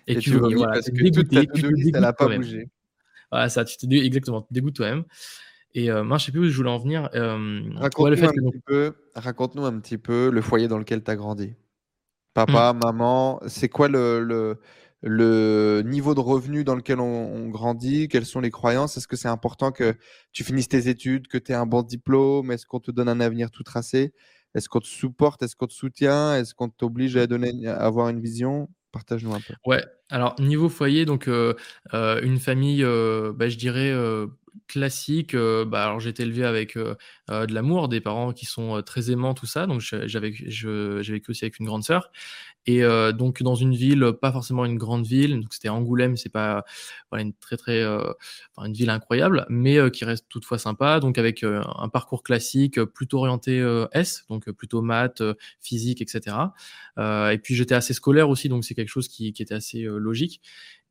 Et, 0.08 0.18
tu, 0.18 0.32
vomis, 0.32 0.62
parce 0.62 0.90
que 0.90 1.10
toute 1.10 1.30
ta 1.30 1.42
elle 1.42 2.02
n'a 2.02 2.14
pas 2.14 2.28
bougé. 2.28 2.70
Voilà, 3.32 3.50
ça, 3.50 3.66
tu 3.66 3.78
te 3.78 3.86
dé... 3.86 3.98
exactement, 3.98 4.42
tu 4.42 4.54
dégoûtes 4.54 4.76
toi-même. 4.76 5.04
Et 5.74 5.92
euh, 5.92 6.04
moi, 6.04 6.18
je 6.18 6.26
sais 6.26 6.32
plus 6.32 6.42
où 6.42 6.50
je 6.50 6.58
voulais 6.58 6.70
en 6.70 6.80
venir. 6.80 7.10
Euh, 7.14 7.62
Raconte-nous 7.76 8.24
un, 8.24 8.32
petit 8.32 8.62
peu, 8.66 8.96
raconte 9.16 9.58
un 9.58 9.80
petit 9.80 9.98
peu 9.98 10.30
le 10.32 10.42
foyer 10.42 10.68
dans 10.68 10.78
lequel 10.78 11.04
tu 11.04 11.12
as 11.12 11.16
grandi. 11.16 11.54
Papa, 12.34 12.74
mmh. 12.74 12.80
maman, 12.84 13.40
c'est 13.48 13.70
quoi 13.70 13.88
le, 13.88 14.22
le, 14.22 14.60
le, 15.02 15.82
niveau 15.86 16.16
de 16.16 16.20
revenu 16.20 16.64
dans 16.64 16.76
lequel 16.76 17.00
on, 17.00 17.50
grandit? 17.50 18.08
Quelles 18.08 18.26
sont 18.26 18.40
les 18.40 18.52
croyances? 18.52 18.98
Est-ce 18.98 19.08
que 19.08 19.16
c'est 19.16 19.28
important 19.28 19.72
que 19.72 19.96
tu 20.32 20.44
finisses 20.44 20.68
tes 20.68 20.88
études, 20.88 21.28
que 21.28 21.38
tu 21.38 21.52
aies 21.52 21.56
un 21.56 21.66
bon 21.66 21.84
diplôme? 21.84 22.52
Est-ce 22.52 22.66
qu'on 22.66 22.80
te 22.80 22.92
donne 22.92 23.10
un 23.10 23.20
avenir 23.20 23.52
tout 23.52 23.64
tracé? 23.64 24.14
Est-ce 24.56 24.70
qu'on 24.70 24.80
te 24.80 24.88
supporte? 24.88 25.44
Est-ce 25.44 25.56
qu'on 25.56 25.68
te 25.68 25.74
soutient? 25.74 26.36
Est-ce 26.36 26.54
qu'on 26.54 26.70
t'oblige 26.70 27.18
à, 27.18 27.28
donner, 27.28 27.68
à 27.68 27.78
avoir 27.78 28.10
une 28.10 28.22
vision? 28.22 28.70
Partage-nous 28.98 29.34
un 29.34 29.40
peu. 29.40 29.54
Ouais, 29.66 29.84
alors 30.10 30.36
niveau 30.40 30.70
foyer, 30.70 31.06
donc 31.06 31.28
euh, 31.28 31.54
euh, 31.94 32.20
une 32.24 32.40
famille, 32.40 32.84
euh, 32.84 33.32
bah, 33.32 33.48
je 33.48 33.58
dirais 33.58 33.94
classique. 34.68 35.36
bah, 35.36 35.84
alors 35.86 36.00
j'ai 36.00 36.10
été 36.10 36.24
élevé 36.24 36.44
avec 36.46 36.76
de 36.78 37.54
l'amour, 37.54 37.90
des 37.90 38.02
parents 38.02 38.34
qui 38.34 38.46
sont 38.46 38.82
très 38.84 39.12
aimants, 39.12 39.34
tout 39.34 39.46
ça. 39.46 39.68
Donc 39.68 39.82
j'avais 39.82 40.34
j'ai 40.34 41.14
vécu 41.14 41.32
aussi 41.32 41.46
avec 41.46 41.60
une 41.60 41.66
grande 41.66 41.84
sœur. 41.84 42.12
Et 42.66 42.82
donc 43.14 43.42
dans 43.44 43.56
une 43.56 43.74
ville, 43.76 44.14
pas 44.22 44.32
forcément 44.32 44.66
une 44.66 44.78
grande 44.78 45.06
ville. 45.06 45.40
Donc 45.40 45.54
c'était 45.54 45.70
Angoulême, 45.70 46.18
c'est 46.18 46.32
pas 46.32 46.66
une 47.14 47.34
très 47.34 47.56
très 47.58 47.84
une 47.84 48.74
ville 48.74 48.90
incroyable, 48.90 49.46
mais 49.50 49.90
qui 49.92 50.04
reste 50.06 50.26
toutefois 50.30 50.58
sympa. 50.58 51.00
Donc 51.00 51.18
avec 51.18 51.44
un 51.44 51.90
parcours 51.90 52.24
classique, 52.24 52.84
plutôt 52.84 53.20
orienté 53.20 53.60
S, 53.94 54.26
donc 54.30 54.52
plutôt 54.52 54.82
maths, 54.82 55.24
physique, 55.62 56.02
etc. 56.02 56.36
et 56.98 57.40
puis 57.42 57.56
j'étais 57.56 57.76
assez 57.76 57.94
scolaire 57.94 58.30
aussi, 58.30 58.50
donc 58.50 58.66
c'est 58.66 58.76
quelque 58.76 58.90
chose 58.90 59.08
qui, 59.08 59.32
qui 59.34 59.42
était 59.42 59.56
assez 59.56 59.84
logique. 59.84 60.42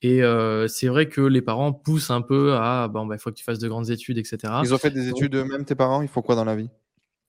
Et 0.02 0.22
euh, 0.22 0.68
c'est 0.68 0.88
vrai 0.88 1.08
que 1.08 1.20
les 1.20 1.40
parents 1.40 1.72
poussent 1.72 2.10
un 2.10 2.20
peu 2.20 2.54
à 2.54 2.88
bon, 2.88 3.06
bah, 3.06 3.14
il 3.16 3.18
faut 3.18 3.30
que 3.30 3.36
tu 3.36 3.44
fasses 3.44 3.58
de 3.58 3.68
grandes 3.68 3.90
études, 3.90 4.18
etc. 4.18 4.52
Ils 4.62 4.74
ont 4.74 4.78
fait 4.78 4.90
des 4.90 5.08
études 5.08 5.34
eux-mêmes, 5.34 5.64
tes 5.64 5.74
parents? 5.74 6.02
Ils 6.02 6.08
font 6.08 6.22
quoi 6.22 6.34
dans 6.34 6.44
la 6.44 6.54
vie? 6.54 6.68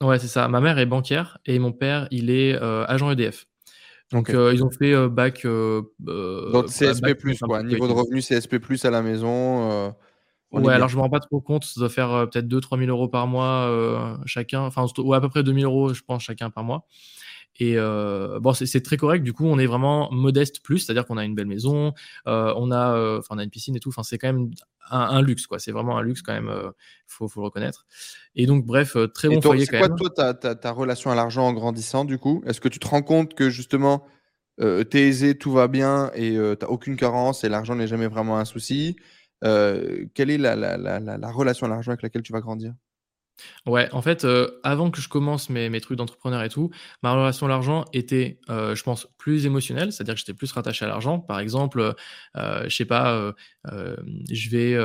Ouais, 0.02 0.20
c'est 0.20 0.28
ça. 0.28 0.48
Ma 0.48 0.60
mère 0.60 0.78
est 0.78 0.86
banquière 0.86 1.38
et 1.46 1.58
mon 1.60 1.72
père, 1.72 2.08
il 2.12 2.30
est 2.30 2.54
euh, 2.54 2.86
agent 2.88 3.10
EDF. 3.12 3.46
Donc, 4.12 4.30
euh, 4.30 4.54
ils 4.54 4.64
ont 4.64 4.70
fait 4.70 4.96
bac. 5.08 5.46
Donc, 5.46 6.68
CSP, 6.68 7.40
quoi. 7.42 7.64
Niveau 7.64 7.88
de 7.88 7.94
revenu 7.94 8.22
CSP, 8.22 8.56
à 8.84 8.90
la 8.90 9.02
maison. 9.02 9.94
ouais, 10.52 10.74
alors 10.74 10.90
je 10.90 10.98
me 10.98 11.02
rends 11.02 11.10
pas 11.10 11.20
trop 11.20 11.40
compte. 11.40 11.64
Ça 11.64 11.80
doit 11.80 11.90
faire 11.90 12.28
peut-être 12.30 12.48
2-3 12.48 12.78
000 12.80 12.90
euros 12.90 13.08
par 13.08 13.28
mois 13.28 14.18
chacun. 14.26 14.62
Enfin, 14.62 14.86
ou 14.98 15.14
à 15.14 15.22
peu 15.22 15.30
près 15.30 15.42
2 15.42 15.54
000 15.54 15.72
euros, 15.72 15.94
je 15.94 16.04
pense, 16.04 16.24
chacun 16.24 16.50
par 16.50 16.66
mois. 16.66 16.86
Et 17.60 17.74
euh, 17.78 18.40
bon, 18.40 18.54
c'est 18.54 18.82
très 18.82 18.98
correct. 18.98 19.24
Du 19.24 19.34
coup, 19.34 19.46
on 19.46 19.58
est 19.58 19.66
vraiment 19.66 20.12
modeste 20.12 20.62
plus, 20.62 20.80
c'est-à-dire 20.80 21.06
qu'on 21.06 21.18
a 21.18 21.26
une 21.26 21.36
belle 21.36 21.48
maison, 21.48 21.94
euh, 22.28 22.54
on 22.56 22.72
a, 22.72 22.96
euh, 22.96 23.22
on 23.30 23.38
a 23.38 23.44
une 23.44 23.50
piscine 23.50 23.76
et 23.76 23.80
tout. 23.80 23.90
Enfin, 23.90 24.04
c'est 24.04 24.18
quand 24.18 24.32
même 24.32 24.52
un, 24.92 25.22
luxe, 25.22 25.48
quoi. 25.48 25.60
C'est 25.60 25.72
vraiment 25.72 25.98
un 25.98 26.04
luxe 26.04 26.22
quand 26.22 26.34
même. 26.34 26.52
Il 26.54 26.72
faut, 27.08 27.28
faut, 27.28 27.42
le 27.42 27.46
reconnaître. 27.46 27.86
Et 28.36 28.46
donc, 28.46 28.66
bref, 28.66 28.96
très 29.14 29.28
bon 29.28 29.42
foyer 29.42 29.66
quand 29.66 29.80
quoi, 29.80 29.90
toi, 29.90 30.10
ta, 30.10 30.34
ta, 30.34 30.56
ta, 30.56 30.72
relation 30.72 31.12
à 31.12 31.16
l'argent 31.16 31.48
en 31.48 31.54
grandissant, 31.54 32.06
du 32.06 32.20
coup? 32.20 32.44
Est-ce 32.46 32.62
que 32.62 32.70
tu 32.70 32.80
te 32.80 32.88
rends 32.88 33.02
compte 33.02 33.34
que 33.34 33.50
justement 33.50 34.06
euh, 34.60 34.84
t'es 34.84 35.08
aisé, 35.08 35.38
tout 35.38 35.52
va 35.52 35.68
bien 35.68 36.12
et 36.14 36.38
t'as 36.60 36.68
aucune 36.68 36.96
carence 36.96 37.44
et 37.44 37.50
l'argent 37.50 37.76
n'est 37.76 37.88
jamais 37.88 38.08
vraiment 38.08 38.38
un 38.38 38.46
souci? 38.46 38.96
quelle 39.42 40.32
est 40.32 40.38
la, 40.38 40.56
la, 40.56 40.78
la, 40.78 41.00
la 41.00 41.32
relation 41.32 41.68
à 41.68 41.70
l'argent 41.70 41.92
avec 41.92 42.02
laquelle 42.02 42.24
tu 42.24 42.34
vas 42.34 42.42
grandir? 42.42 42.74
Ouais, 43.66 43.90
en 43.92 44.02
fait, 44.02 44.26
avant 44.64 44.92
que 44.92 45.02
je 45.02 45.10
commence 45.10 45.50
mes, 45.50 45.82
trucs 45.82 45.98
d'entrepreneur 45.98 46.44
et 46.44 46.50
tout, 46.50 46.72
ma 47.04 47.14
relation 47.14 47.46
à 47.46 47.50
l'argent 47.50 47.86
était, 47.94 48.40
je 48.50 48.84
pense, 48.84 49.08
plus 49.18 49.46
émotionnelle, 49.46 49.92
c'est-à-dire 49.92 50.16
que 50.16 50.20
j'étais 50.20 50.34
plus 50.34 50.52
rattaché 50.52 50.86
à 50.86 50.88
l'argent. 50.88 51.20
Par 51.20 51.40
exemple, 51.40 51.96
je 52.36 52.70
sais 52.70 52.86
pas, 52.86 53.34
je 53.66 54.50
vais 54.50 54.76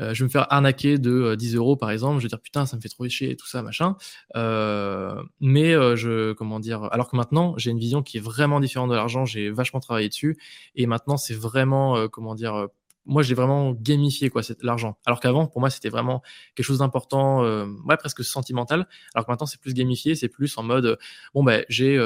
euh, 0.00 0.12
je 0.12 0.22
vais 0.22 0.24
me 0.26 0.30
faire 0.30 0.52
arnaquer 0.52 0.98
de 0.98 1.34
10 1.34 1.54
euh, 1.54 1.58
euros 1.58 1.76
par 1.76 1.90
exemple, 1.90 2.18
je 2.18 2.24
vais 2.24 2.28
dire 2.28 2.40
putain 2.40 2.66
ça 2.66 2.76
me 2.76 2.82
fait 2.82 2.88
trop 2.88 3.08
chier 3.08 3.30
et 3.30 3.36
tout 3.36 3.46
ça 3.46 3.62
machin. 3.62 3.96
Euh, 4.36 5.22
mais 5.40 5.72
je 5.96 6.32
comment 6.32 6.60
dire, 6.60 6.84
alors 6.92 7.10
que 7.10 7.16
maintenant 7.16 7.54
j'ai 7.56 7.70
une 7.70 7.78
vision 7.78 8.02
qui 8.02 8.18
est 8.18 8.20
vraiment 8.20 8.60
différente 8.60 8.90
de 8.90 8.94
l'argent, 8.94 9.24
j'ai 9.24 9.50
vachement 9.50 9.80
travaillé 9.80 10.08
dessus 10.08 10.36
et 10.74 10.86
maintenant 10.86 11.16
c'est 11.16 11.34
vraiment 11.34 12.08
comment 12.08 12.34
dire 12.34 12.68
moi 13.06 13.22
j'ai 13.22 13.34
vraiment 13.34 13.72
gamifié 13.72 14.30
quoi 14.30 14.42
l'argent 14.60 14.98
alors 15.06 15.20
qu'avant 15.20 15.46
pour 15.46 15.60
moi 15.60 15.70
c'était 15.70 15.88
vraiment 15.88 16.22
quelque 16.54 16.66
chose 16.66 16.78
d'important 16.78 17.42
ouais 17.86 17.96
presque 17.96 18.24
sentimental. 18.24 18.86
Alors 19.14 19.26
que 19.26 19.30
maintenant 19.30 19.46
c'est 19.46 19.60
plus 19.60 19.74
gamifié 19.74 20.14
c'est 20.14 20.28
plus 20.28 20.56
en 20.58 20.62
mode 20.62 20.98
bon 21.34 21.44
ben 21.44 21.64
j'ai 21.68 21.98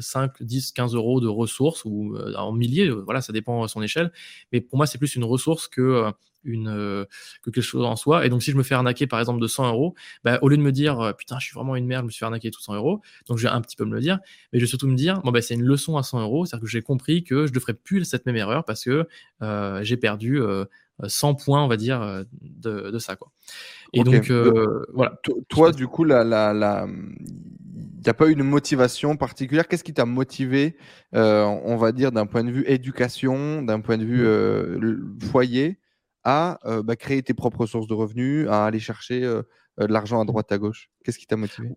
5, 0.00 0.42
10, 0.42 0.72
15 0.72 0.94
euros 0.94 1.20
de 1.20 1.28
ressources 1.28 1.84
ou 1.84 2.16
en 2.36 2.52
milliers, 2.52 2.90
voilà, 2.90 3.20
ça 3.20 3.32
dépend 3.32 3.62
de 3.62 3.68
son 3.68 3.82
échelle. 3.82 4.12
Mais 4.52 4.60
pour 4.60 4.76
moi, 4.76 4.86
c'est 4.86 4.98
plus 4.98 5.16
une 5.16 5.24
ressource 5.24 5.68
que 5.68 6.12
une 6.44 6.68
euh, 6.68 7.04
que 7.42 7.50
quelque 7.50 7.64
chose 7.64 7.84
en 7.84 7.96
soi. 7.96 8.24
Et 8.24 8.28
donc, 8.28 8.42
si 8.42 8.50
je 8.50 8.56
me 8.56 8.62
fais 8.62 8.74
arnaquer, 8.74 9.06
par 9.06 9.18
exemple, 9.18 9.40
de 9.40 9.46
100 9.46 9.68
euros, 9.68 9.94
bah, 10.22 10.38
au 10.42 10.48
lieu 10.48 10.56
de 10.56 10.62
me 10.62 10.72
dire, 10.72 11.00
euh, 11.00 11.12
putain, 11.12 11.38
je 11.38 11.46
suis 11.46 11.54
vraiment 11.54 11.76
une 11.76 11.86
merde, 11.86 12.02
je 12.02 12.06
me 12.06 12.10
suis 12.10 12.20
fait 12.20 12.26
arnaquer 12.26 12.50
tout 12.50 12.60
100 12.60 12.74
euros, 12.74 13.00
donc 13.28 13.38
je 13.38 13.44
vais 13.44 13.52
un 13.52 13.60
petit 13.60 13.76
peu 13.76 13.84
me 13.84 13.94
le 13.94 14.00
dire, 14.00 14.18
mais 14.52 14.58
je 14.58 14.64
vais 14.64 14.68
surtout 14.68 14.86
me 14.86 14.96
dire, 14.96 15.20
bon, 15.22 15.32
bah, 15.32 15.42
c'est 15.42 15.54
une 15.54 15.64
leçon 15.64 15.96
à 15.96 16.02
100 16.02 16.20
euros, 16.20 16.46
c'est-à-dire 16.46 16.64
que 16.64 16.70
j'ai 16.70 16.82
compris 16.82 17.24
que 17.24 17.46
je 17.46 17.52
ne 17.52 17.58
ferai 17.58 17.74
plus 17.74 18.04
cette 18.04 18.26
même 18.26 18.36
erreur 18.36 18.64
parce 18.64 18.84
que 18.84 19.08
euh, 19.42 19.82
j'ai 19.82 19.96
perdu 19.96 20.40
100 21.02 21.34
points, 21.34 21.64
on 21.64 21.68
va 21.68 21.76
dire, 21.76 22.24
de, 22.40 22.90
de 22.90 22.98
ça, 22.98 23.16
quoi. 23.16 23.32
Et 23.92 24.04
donc, 24.04 24.30
voilà. 24.92 25.18
Toi, 25.48 25.72
du 25.72 25.86
coup, 25.88 26.04
la, 26.04 26.24
la, 26.24 26.52
la... 26.52 26.86
Il 28.04 28.08
n'y 28.08 28.10
a 28.10 28.14
pas 28.14 28.28
eu 28.28 28.32
une 28.32 28.42
motivation 28.42 29.16
particulière? 29.16 29.66
Qu'est-ce 29.66 29.82
qui 29.82 29.94
t'a 29.94 30.04
motivé, 30.04 30.76
on 31.14 31.76
va 31.76 31.90
dire, 31.92 32.12
d'un 32.12 32.26
point 32.26 32.44
de 32.44 32.50
vue 32.50 32.62
éducation, 32.66 33.62
d'un 33.62 33.80
point 33.80 33.96
de 33.96 34.04
vue 34.04 34.26
mmh. 34.26 35.20
foyer, 35.22 35.78
à 36.22 36.58
bah, 36.84 36.96
créer 36.96 37.22
tes 37.22 37.32
propres 37.32 37.64
sources 37.64 37.86
de 37.86 37.94
revenus, 37.94 38.46
à 38.50 38.66
aller 38.66 38.78
chercher 38.78 39.20
de 39.22 39.46
l'argent 39.78 40.20
à 40.20 40.26
droite 40.26 40.52
à 40.52 40.58
gauche? 40.58 40.90
Qu'est-ce 41.02 41.18
qui 41.18 41.26
t'a 41.26 41.36
motivé? 41.36 41.70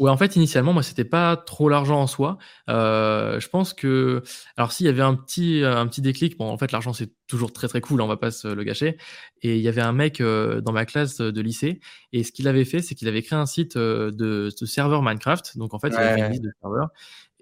Ouais, 0.00 0.10
en 0.10 0.16
fait, 0.16 0.34
initialement, 0.34 0.72
moi, 0.72 0.82
c'était 0.82 1.04
pas 1.04 1.36
trop 1.36 1.68
l'argent 1.68 2.00
en 2.00 2.08
soi. 2.08 2.36
Euh, 2.68 3.38
je 3.38 3.48
pense 3.48 3.72
que, 3.72 4.22
alors, 4.56 4.72
s'il 4.72 4.86
y 4.86 4.88
avait 4.88 5.02
un 5.02 5.14
petit, 5.14 5.62
un 5.64 5.86
petit 5.86 6.02
déclic, 6.02 6.36
bon, 6.36 6.48
en 6.50 6.58
fait, 6.58 6.72
l'argent, 6.72 6.92
c'est 6.92 7.12
toujours 7.28 7.52
très, 7.52 7.68
très 7.68 7.80
cool, 7.80 8.00
on 8.00 8.08
va 8.08 8.16
pas 8.16 8.32
se 8.32 8.48
le 8.48 8.64
gâcher. 8.64 8.96
Et 9.42 9.56
il 9.56 9.62
y 9.62 9.68
avait 9.68 9.82
un 9.82 9.92
mec 9.92 10.20
dans 10.20 10.72
ma 10.72 10.84
classe 10.84 11.18
de 11.18 11.40
lycée, 11.40 11.78
et 12.12 12.24
ce 12.24 12.32
qu'il 12.32 12.48
avait 12.48 12.64
fait, 12.64 12.80
c'est 12.80 12.96
qu'il 12.96 13.06
avait 13.06 13.22
créé 13.22 13.38
un 13.38 13.46
site 13.46 13.78
de, 13.78 14.10
de 14.10 14.66
serveur 14.66 15.00
Minecraft. 15.02 15.56
Donc, 15.58 15.74
en 15.74 15.78
fait, 15.78 15.88
il 15.88 15.96
avait 15.96 16.20
une 16.22 16.30
liste 16.32 16.42
de 16.42 16.52
serveurs. 16.60 16.88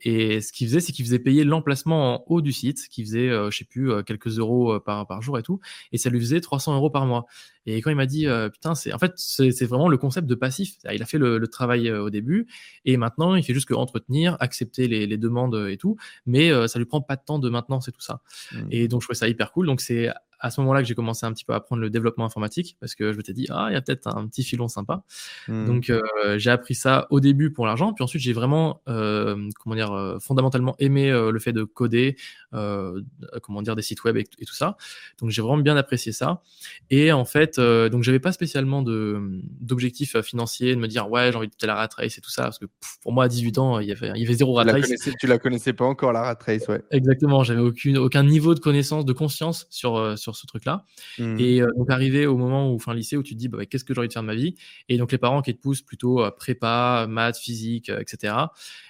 Et 0.04 0.40
ce 0.40 0.52
qu'il 0.52 0.66
faisait, 0.66 0.80
c'est 0.80 0.92
qu'il 0.92 1.04
faisait 1.04 1.18
payer 1.18 1.44
l'emplacement 1.44 2.14
en 2.14 2.24
haut 2.26 2.40
du 2.40 2.52
site, 2.52 2.88
qui 2.88 3.04
faisait, 3.04 3.28
euh, 3.28 3.50
je 3.50 3.58
sais 3.58 3.64
plus, 3.64 3.92
euh, 3.92 4.02
quelques 4.02 4.38
euros 4.38 4.74
euh, 4.74 4.80
par, 4.80 5.06
par 5.06 5.22
jour 5.22 5.38
et 5.38 5.42
tout, 5.42 5.60
et 5.92 5.98
ça 5.98 6.10
lui 6.10 6.18
faisait 6.20 6.40
300 6.40 6.74
euros 6.74 6.90
par 6.90 7.06
mois. 7.06 7.26
Et 7.66 7.80
quand 7.80 7.90
il 7.90 7.96
m'a 7.96 8.06
dit, 8.06 8.26
putain, 8.52 8.74
c'est 8.74 8.92
en 8.92 8.98
fait, 8.98 9.12
c'est 9.14 9.64
vraiment 9.66 9.88
le 9.88 9.96
concept 9.96 10.26
de 10.26 10.34
passif. 10.34 10.78
Il 10.92 11.00
a 11.00 11.06
fait 11.06 11.18
le, 11.18 11.38
le 11.38 11.46
travail 11.46 11.92
au 11.92 12.10
début, 12.10 12.48
et 12.84 12.96
maintenant, 12.96 13.36
il 13.36 13.44
fait 13.44 13.54
juste 13.54 13.68
que 13.68 13.74
entretenir, 13.74 14.36
accepter 14.40 14.88
les, 14.88 15.06
les 15.06 15.16
demandes 15.16 15.68
et 15.70 15.76
tout, 15.76 15.96
mais 16.26 16.50
ça 16.66 16.80
lui 16.80 16.86
prend 16.86 17.00
pas 17.00 17.14
de 17.14 17.22
temps 17.24 17.38
de 17.38 17.48
maintenance 17.48 17.86
et 17.86 17.92
tout 17.92 18.00
ça. 18.00 18.20
Mmh. 18.50 18.58
Et 18.72 18.88
donc, 18.88 19.02
je 19.02 19.06
trouvais 19.06 19.16
ça 19.16 19.28
hyper 19.28 19.52
cool. 19.52 19.66
Donc, 19.66 19.80
c'est 19.80 20.10
à 20.42 20.50
ce 20.50 20.60
moment-là 20.60 20.82
que 20.82 20.88
j'ai 20.88 20.96
commencé 20.96 21.24
un 21.24 21.32
petit 21.32 21.44
peu 21.44 21.52
à 21.52 21.56
apprendre 21.56 21.80
le 21.80 21.88
développement 21.88 22.24
informatique 22.24 22.76
parce 22.80 22.96
que 22.96 23.12
je 23.12 23.16
m'étais 23.16 23.32
dit 23.32 23.46
ah 23.50 23.68
il 23.70 23.74
y 23.74 23.76
a 23.76 23.80
peut-être 23.80 24.08
un 24.08 24.26
petit 24.26 24.42
filon 24.42 24.66
sympa. 24.66 25.04
Mmh. 25.46 25.66
Donc 25.66 25.88
euh, 25.88 26.02
j'ai 26.36 26.50
appris 26.50 26.74
ça 26.74 27.06
au 27.10 27.20
début 27.20 27.52
pour 27.52 27.64
l'argent, 27.64 27.92
puis 27.92 28.02
ensuite 28.02 28.20
j'ai 28.20 28.32
vraiment 28.32 28.82
euh, 28.88 29.48
comment 29.60 29.76
dire 29.76 29.92
euh, 29.92 30.18
fondamentalement 30.18 30.74
aimé 30.80 31.10
le 31.10 31.38
fait 31.38 31.52
de 31.52 31.62
coder, 31.62 32.16
comment 32.50 33.62
dire 33.62 33.76
des 33.76 33.82
sites 33.82 34.02
web 34.04 34.16
et, 34.16 34.24
tout 34.24 34.54
ça. 34.54 34.76
Donc 35.20 35.30
j'ai 35.30 35.42
vraiment 35.42 35.58
bien 35.58 35.76
apprécié 35.76 36.10
ça. 36.10 36.42
Et 36.90 37.12
en 37.12 37.24
fait 37.24 37.60
donc 37.60 38.02
j'avais 38.02 38.18
pas 38.18 38.32
spécialement 38.32 38.82
de 38.82 39.40
d'objectif 39.60 40.20
financier 40.22 40.74
de 40.74 40.80
me 40.80 40.88
dire 40.88 41.08
ouais 41.08 41.30
j'ai 41.30 41.38
envie 41.38 41.46
de 41.46 41.54
faire 41.58 41.68
la 41.68 41.76
rat 41.76 41.88
race 41.96 42.18
et 42.18 42.20
tout 42.20 42.30
ça 42.30 42.42
parce 42.42 42.58
que 42.58 42.66
pour 43.00 43.12
moi 43.12 43.24
à 43.24 43.28
18 43.28 43.58
ans 43.58 43.78
il 43.78 43.88
y 43.88 43.92
avait 43.92 44.10
il 44.16 44.22
y 44.22 44.24
avait 44.24 44.34
zéro 44.34 44.54
rat 44.54 44.64
race. 44.64 44.90
tu 45.20 45.26
la 45.28 45.38
connaissais 45.38 45.72
pas 45.72 45.84
encore 45.84 46.12
la 46.12 46.22
rat 46.22 46.38
race 46.44 46.66
ouais. 46.66 46.82
Exactement, 46.90 47.44
j'avais 47.44 47.60
aucune 47.60 47.96
aucun 47.98 48.24
niveau 48.24 48.54
de 48.54 48.60
connaissance 48.60 49.04
de 49.04 49.12
conscience 49.12 49.66
sur 49.70 50.18
sur 50.18 50.31
ce 50.32 50.46
truc-là. 50.46 50.84
Mmh. 51.18 51.38
Et 51.38 51.62
euh, 51.62 51.68
donc, 51.76 51.90
arrivé 51.90 52.26
au 52.26 52.36
moment 52.36 52.72
où, 52.72 52.78
fin 52.78 52.94
lycée, 52.94 53.16
où 53.16 53.22
tu 53.22 53.34
te 53.34 53.38
dis, 53.38 53.48
bah, 53.48 53.64
qu'est-ce 53.66 53.84
que 53.84 53.94
j'ai 53.94 54.00
envie 54.00 54.08
de 54.08 54.12
faire 54.12 54.22
de 54.22 54.26
ma 54.26 54.34
vie? 54.34 54.54
Et 54.88 54.98
donc, 54.98 55.12
les 55.12 55.18
parents 55.18 55.42
qui 55.42 55.54
te 55.54 55.60
poussent 55.60 55.82
plutôt 55.82 56.24
prépa, 56.36 57.06
maths, 57.08 57.38
physique, 57.38 57.90
euh, 57.90 58.00
etc. 58.00 58.34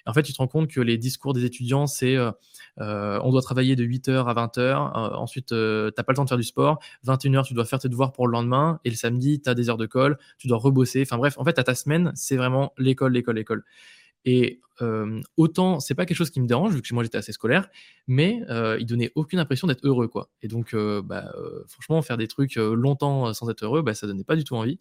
Et 0.07 0.11
en 0.11 0.13
fait, 0.13 0.23
tu 0.23 0.33
te 0.33 0.39
rends 0.39 0.49
compte 0.49 0.69
que 0.69 0.81
les 0.81 0.99
discours 0.99 1.33
des 1.33 1.45
étudiants, 1.45 1.87
c'est 1.87 2.17
euh, 2.17 2.33
on 3.23 3.31
doit 3.31 3.43
travailler 3.43 3.77
de 3.77 3.85
8h 3.85 4.27
à 4.27 4.35
20h. 4.35 5.15
ensuite, 5.15 5.49
tu 5.49 5.55
n'as 5.55 6.03
pas 6.03 6.13
le 6.13 6.17
temps 6.17 6.25
de 6.25 6.29
faire 6.29 6.39
du 6.39 6.45
sport. 6.45 6.79
21h, 7.07 7.45
tu 7.45 7.55
dois 7.55 7.65
faire 7.65 7.79
tes 7.79 7.89
devoirs 7.89 8.13
pour 8.13 8.27
le 8.27 8.33
lendemain. 8.33 8.81
Et 8.85 8.91
le 8.91 8.97
samedi, 8.97 9.41
tu 9.41 9.49
as 9.49 9.55
des 9.55 9.69
heures 9.69 9.77
de 9.77 9.87
colle. 9.87 10.19
Tu 10.39 10.49
dois 10.49 10.59
rebosser. 10.59 11.03
Enfin 11.03 11.19
bref, 11.19 11.35
en 11.39 11.45
fait, 11.45 11.59
à 11.59 11.65
ta 11.65 11.75
semaine, 11.75 12.13
c'est 12.15 12.37
vraiment 12.37 12.73
l'école, 12.79 13.13
l'école, 13.13 13.37
l'école. 13.37 13.65
Et 14.25 14.61
euh, 14.81 15.21
autant, 15.37 15.81
c'est 15.81 15.95
pas 15.95 16.07
quelque 16.07 16.17
chose 16.17 16.31
qui 16.31 16.41
me 16.41 16.47
dérange, 16.47 16.75
vu 16.75 16.83
que 16.83 16.95
moi 16.95 17.03
j'étais 17.03 17.19
assez 17.19 17.33
scolaire, 17.33 17.69
mais 18.07 18.43
euh, 18.49 18.77
il 18.81 18.87
donnait 18.87 19.13
aucune 19.15 19.39
impression 19.39 19.67
d'être 19.67 19.85
heureux, 19.87 20.09
quoi. 20.09 20.31
Et 20.43 20.49
donc, 20.49 20.75
euh, 20.75 21.03
bah, 21.03 21.33
franchement, 21.69 22.01
faire 22.03 22.17
des 22.17 22.29
trucs 22.29 22.57
longtemps 22.57 23.33
sans 23.35 23.49
être 23.51 23.65
heureux, 23.65 23.83
bah, 23.83 23.95
ça 23.95 24.07
donnait 24.07 24.25
pas 24.25 24.37
du 24.37 24.45
tout 24.45 24.57
envie. 24.57 24.79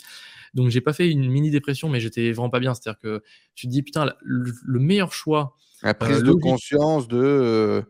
Donc, 0.54 0.70
j'ai 0.70 0.82
pas 0.82 0.94
fait 0.94 1.10
une 1.10 1.30
mini 1.30 1.52
dépression, 1.52 1.90
mais 1.90 2.00
j'étais 2.00 2.32
vraiment 2.32 2.50
pas 2.50 2.60
bien. 2.60 2.74
C'est-à-dire 2.74 3.00
que 3.00 3.22
tu 3.56 3.68
te 3.68 3.72
dis, 3.72 3.84
putain, 3.84 4.14
le, 4.22 4.80
meilleur 4.80 5.14
choix. 5.14 5.56
La 5.84 5.94
prise 5.94 6.24
de 6.24 6.34
conscience 6.34 7.08
de, 7.08 7.84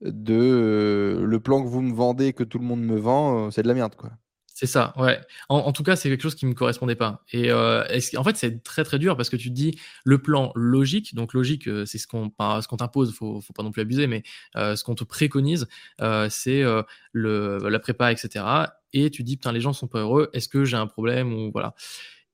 de 0.00 1.24
le 1.24 1.40
plan 1.40 1.62
que 1.62 1.68
vous 1.68 1.82
me 1.82 1.94
vendez, 1.94 2.32
que 2.32 2.44
tout 2.44 2.58
le 2.58 2.64
monde 2.64 2.82
me 2.82 2.98
vend, 2.98 3.50
c'est 3.50 3.62
de 3.62 3.68
la 3.68 3.74
merde, 3.74 3.94
quoi. 3.96 4.12
C'est 4.56 4.66
ça, 4.66 4.94
ouais. 4.98 5.20
En, 5.48 5.72
tout 5.72 5.82
cas, 5.82 5.96
c'est 5.96 6.08
quelque 6.08 6.22
chose 6.22 6.36
qui 6.36 6.46
me 6.46 6.54
correspondait 6.54 6.94
pas. 6.94 7.24
Et 7.32 7.50
euh, 7.50 7.82
en 8.16 8.22
fait, 8.22 8.36
c'est 8.36 8.62
très 8.62 8.84
très 8.84 9.00
dur 9.00 9.16
parce 9.16 9.28
que 9.28 9.34
tu 9.34 9.48
te 9.48 9.54
dis 9.54 9.80
le 10.04 10.18
plan 10.18 10.52
logique. 10.54 11.16
Donc 11.16 11.34
logique, 11.34 11.66
euh, 11.66 11.84
c'est 11.86 11.98
ce 11.98 12.06
qu'on 12.06 12.30
ce 12.38 12.68
qu'on 12.68 12.76
t'impose. 12.76 13.12
Faut 13.12 13.40
faut 13.40 13.52
pas 13.52 13.64
non 13.64 13.72
plus 13.72 13.82
abuser, 13.82 14.06
mais 14.06 14.22
euh, 14.54 14.76
ce 14.76 14.84
qu'on 14.84 14.94
te 14.94 15.02
préconise, 15.02 15.66
c'est 16.30 16.62
le 17.12 17.58
la 17.68 17.78
prépa, 17.80 18.12
etc. 18.12 18.44
Et 18.92 19.10
tu 19.10 19.24
dis 19.24 19.36
putain, 19.36 19.50
les 19.50 19.60
gens 19.60 19.72
sont 19.72 19.88
pas 19.88 19.98
heureux. 19.98 20.30
Est-ce 20.32 20.48
que 20.48 20.64
j'ai 20.64 20.76
un 20.76 20.86
problème 20.86 21.32
ou 21.32 21.50
voilà. 21.50 21.74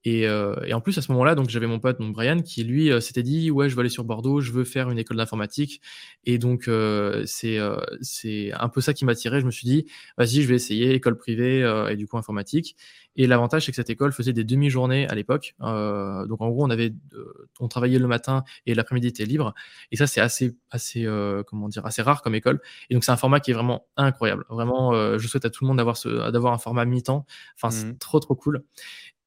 Et, 0.04 0.26
euh, 0.26 0.54
et, 0.64 0.72
en 0.72 0.80
plus, 0.80 0.96
à 0.96 1.02
ce 1.02 1.12
moment-là, 1.12 1.34
donc 1.34 1.50
j'avais 1.50 1.66
mon 1.66 1.78
pote, 1.78 2.00
donc 2.00 2.14
Brian, 2.14 2.40
qui 2.40 2.64
lui 2.64 2.90
euh, 2.90 3.00
s'était 3.00 3.22
dit 3.22 3.50
ouais, 3.50 3.68
je 3.68 3.74
veux 3.74 3.80
aller 3.80 3.90
sur 3.90 4.04
Bordeaux, 4.04 4.40
je 4.40 4.50
veux 4.50 4.64
faire 4.64 4.90
une 4.90 4.98
école 4.98 5.18
d'informatique. 5.18 5.82
Et 6.24 6.38
donc 6.38 6.68
euh, 6.68 7.22
c'est 7.26 7.58
euh, 7.58 7.76
c'est 8.00 8.52
un 8.52 8.68
peu 8.70 8.80
ça 8.80 8.94
qui 8.94 9.04
m'attirait. 9.04 9.40
Je 9.40 9.46
me 9.46 9.50
suis 9.50 9.66
dit 9.66 9.86
vas-y, 10.16 10.42
je 10.42 10.48
vais 10.48 10.54
essayer 10.54 10.94
école 10.94 11.18
privée 11.18 11.60
et 11.90 11.96
du 11.96 12.06
coup 12.06 12.16
informatique. 12.16 12.76
Et 13.16 13.26
l'avantage 13.26 13.66
c'est 13.66 13.72
que 13.72 13.76
cette 13.76 13.90
école 13.90 14.12
faisait 14.12 14.32
des 14.32 14.44
demi-journées 14.44 15.06
à 15.08 15.14
l'époque. 15.14 15.54
donc 15.60 16.40
en 16.40 16.48
gros, 16.48 16.64
on 16.64 16.70
avait 16.70 16.94
on 17.58 17.68
travaillait 17.68 17.98
le 17.98 18.06
matin 18.06 18.44
et 18.66 18.74
l'après-midi 18.74 19.08
était 19.08 19.26
libre. 19.26 19.54
Et 19.90 19.96
ça 19.96 20.06
c'est 20.06 20.20
assez 20.20 20.56
assez 20.70 21.06
comment 21.46 21.68
dire 21.68 21.84
assez 21.84 22.02
rare 22.02 22.22
comme 22.22 22.34
école. 22.34 22.60
Et 22.88 22.94
donc 22.94 23.04
c'est 23.04 23.12
un 23.12 23.16
format 23.16 23.40
qui 23.40 23.50
est 23.50 23.54
vraiment 23.54 23.86
incroyable. 23.96 24.44
Vraiment, 24.48 25.18
je 25.18 25.28
souhaite 25.28 25.44
à 25.44 25.50
tout 25.50 25.64
le 25.64 25.68
monde 25.68 25.76
d'avoir 25.78 25.96
ce 25.96 26.30
d'avoir 26.30 26.54
un 26.54 26.58
format 26.58 26.84
mi-temps. 26.84 27.26
Enfin, 27.56 27.70
c'est 27.70 27.86
mmh 27.86 27.90
trop 27.98 28.20
trop 28.20 28.34
cool. 28.34 28.62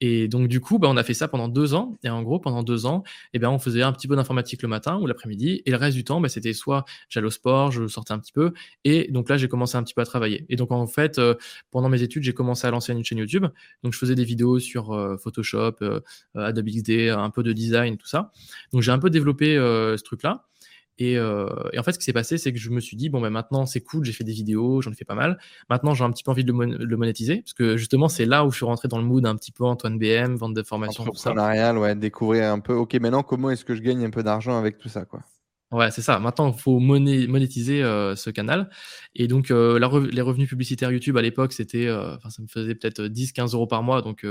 Et 0.06 0.28
donc, 0.28 0.50
du 0.50 0.60
coup, 0.60 0.80
bah, 0.80 0.90
on 0.92 0.98
a 0.98 1.04
fait 1.04 1.14
ça 1.14 1.30
pendant 1.30 1.48
deux 1.48 1.74
ans. 1.74 1.98
Et 2.04 2.10
en 2.10 2.22
gros, 2.24 2.38
pendant 2.38 2.62
deux 2.62 2.86
ans, 2.86 3.04
eh 3.32 3.40
ben, 3.40 3.50
on 3.50 3.58
faisait 3.58 3.84
un 3.84 3.94
petit 3.94 4.10
peu 4.10 4.18
d'informatique 4.18 4.62
le 4.62 4.68
matin 4.68 4.98
ou 5.00 5.08
l'après-midi. 5.08 5.62
Et 5.66 5.72
le 5.72 5.78
reste 5.78 5.96
du 5.96 6.04
temps, 6.04 6.20
bah, 6.20 6.28
c'était 6.28 6.52
soit 6.52 6.84
j'allais 7.08 7.28
au 7.28 7.30
sport, 7.30 7.72
je 7.72 7.88
sortais 7.88 8.12
un 8.12 8.20
petit 8.20 8.34
peu. 8.34 8.52
Et 8.84 9.10
donc 9.14 9.30
là, 9.30 9.38
j'ai 9.38 9.48
commencé 9.48 9.78
un 9.78 9.84
petit 9.84 9.94
peu 9.94 10.02
à 10.02 10.06
travailler. 10.06 10.46
Et 10.50 10.58
donc, 10.58 10.74
en 10.74 10.88
fait, 10.88 11.20
euh, 11.20 11.36
pendant 11.72 11.88
mes 11.88 12.02
études, 12.02 12.24
j'ai 12.24 12.34
commencé 12.34 12.68
à 12.68 12.72
lancer 12.72 12.92
une 12.92 13.06
chaîne 13.06 13.20
YouTube. 13.20 13.46
Donc, 13.84 13.94
je 13.94 13.98
faisais 13.98 14.16
des 14.16 14.26
vidéos 14.26 14.60
sur 14.60 14.92
euh, 14.92 15.16
Photoshop, 15.16 15.76
euh, 15.82 16.02
Adobe 16.36 16.68
XD, 16.68 17.10
un 17.16 17.30
peu 17.30 17.42
de 17.42 17.54
design, 17.54 17.96
tout 17.96 18.08
ça. 18.08 18.34
Donc, 18.74 18.82
j'ai 18.82 18.92
un 18.92 19.00
peu 19.00 19.10
développé 19.10 19.56
ce 19.56 20.04
truc-là. 20.04 20.44
Euh, 21.02 21.50
et, 21.74 21.80
en 21.80 21.84
fait, 21.84 21.94
ce 21.94 22.00
qui 22.00 22.06
s'est 22.06 22.14
passé, 22.14 22.38
c'est 22.38 22.54
que 22.54 22.60
je 22.60 22.70
me 22.70 22.80
suis 22.80 22.96
dit, 22.98 23.10
bon, 23.10 23.22
ben 23.22 23.30
maintenant, 23.30 23.66
c'est 23.66 23.82
cool, 23.82 24.06
j'ai 24.06 24.14
fait 24.14 24.24
des 24.24 24.34
vidéos, 24.34 24.82
j'en 24.82 24.92
ai 24.92 24.96
fait 24.96 25.06
pas 25.06 25.16
mal. 25.16 25.40
Maintenant, 25.70 25.94
j'ai 25.94 26.04
un 26.04 26.12
petit 26.12 26.24
peu 26.24 26.32
envie 26.32 26.44
de 26.44 26.52
le, 26.52 26.98
monétiser, 26.98 27.38
parce 27.38 27.54
que 27.54 27.78
justement, 27.78 28.10
c'est 28.10 28.26
là 28.26 28.46
où 28.46 28.52
je 28.52 28.58
suis 28.58 28.66
rentré 28.66 28.88
dans 28.88 29.00
le 29.00 29.04
mood 29.04 29.26
un 29.26 29.36
petit 29.36 29.52
peu 29.52 29.64
Antoine 29.66 29.98
BM, 29.98 30.36
vente 30.36 30.54
de 30.54 30.64
formation, 30.64 31.04
tout 31.04 31.16
ça. 31.16 31.34
ouais, 31.34 31.96
découvrir 31.96 32.52
un 32.52 32.60
peu, 32.60 32.74
ok, 32.74 32.94
maintenant, 32.96 33.24
comment 33.24 33.50
est-ce 33.50 33.66
que 33.66 33.76
je 33.76 33.82
gagne 33.82 34.06
un 34.06 34.12
peu 34.12 34.24
d'argent 34.24 34.58
avec 34.58 34.78
tout 34.78 34.90
ça, 34.90 35.06
quoi? 35.06 35.22
Ouais, 35.72 35.90
c'est 35.90 36.04
ça. 36.04 36.20
Maintenant, 36.20 36.54
il 36.56 36.60
faut 36.60 36.78
monétiser 36.78 37.82
euh, 37.82 38.16
ce 38.16 38.30
canal. 38.30 38.70
Et 39.16 39.28
donc, 39.28 39.50
euh, 39.50 39.80
la 39.80 39.90
les 40.12 40.22
revenus 40.22 40.48
publicitaires 40.48 40.92
YouTube 40.92 41.18
à 41.18 41.24
l'époque, 41.24 41.52
c'était, 41.52 41.90
enfin, 41.92 42.30
ça 42.30 42.44
me 42.44 42.48
faisait 42.48 42.76
peut-être 42.76 43.02
10-15 43.06 43.56
euros 43.56 43.66
par 43.66 43.82
mois. 43.82 44.04
Donc, 44.04 44.24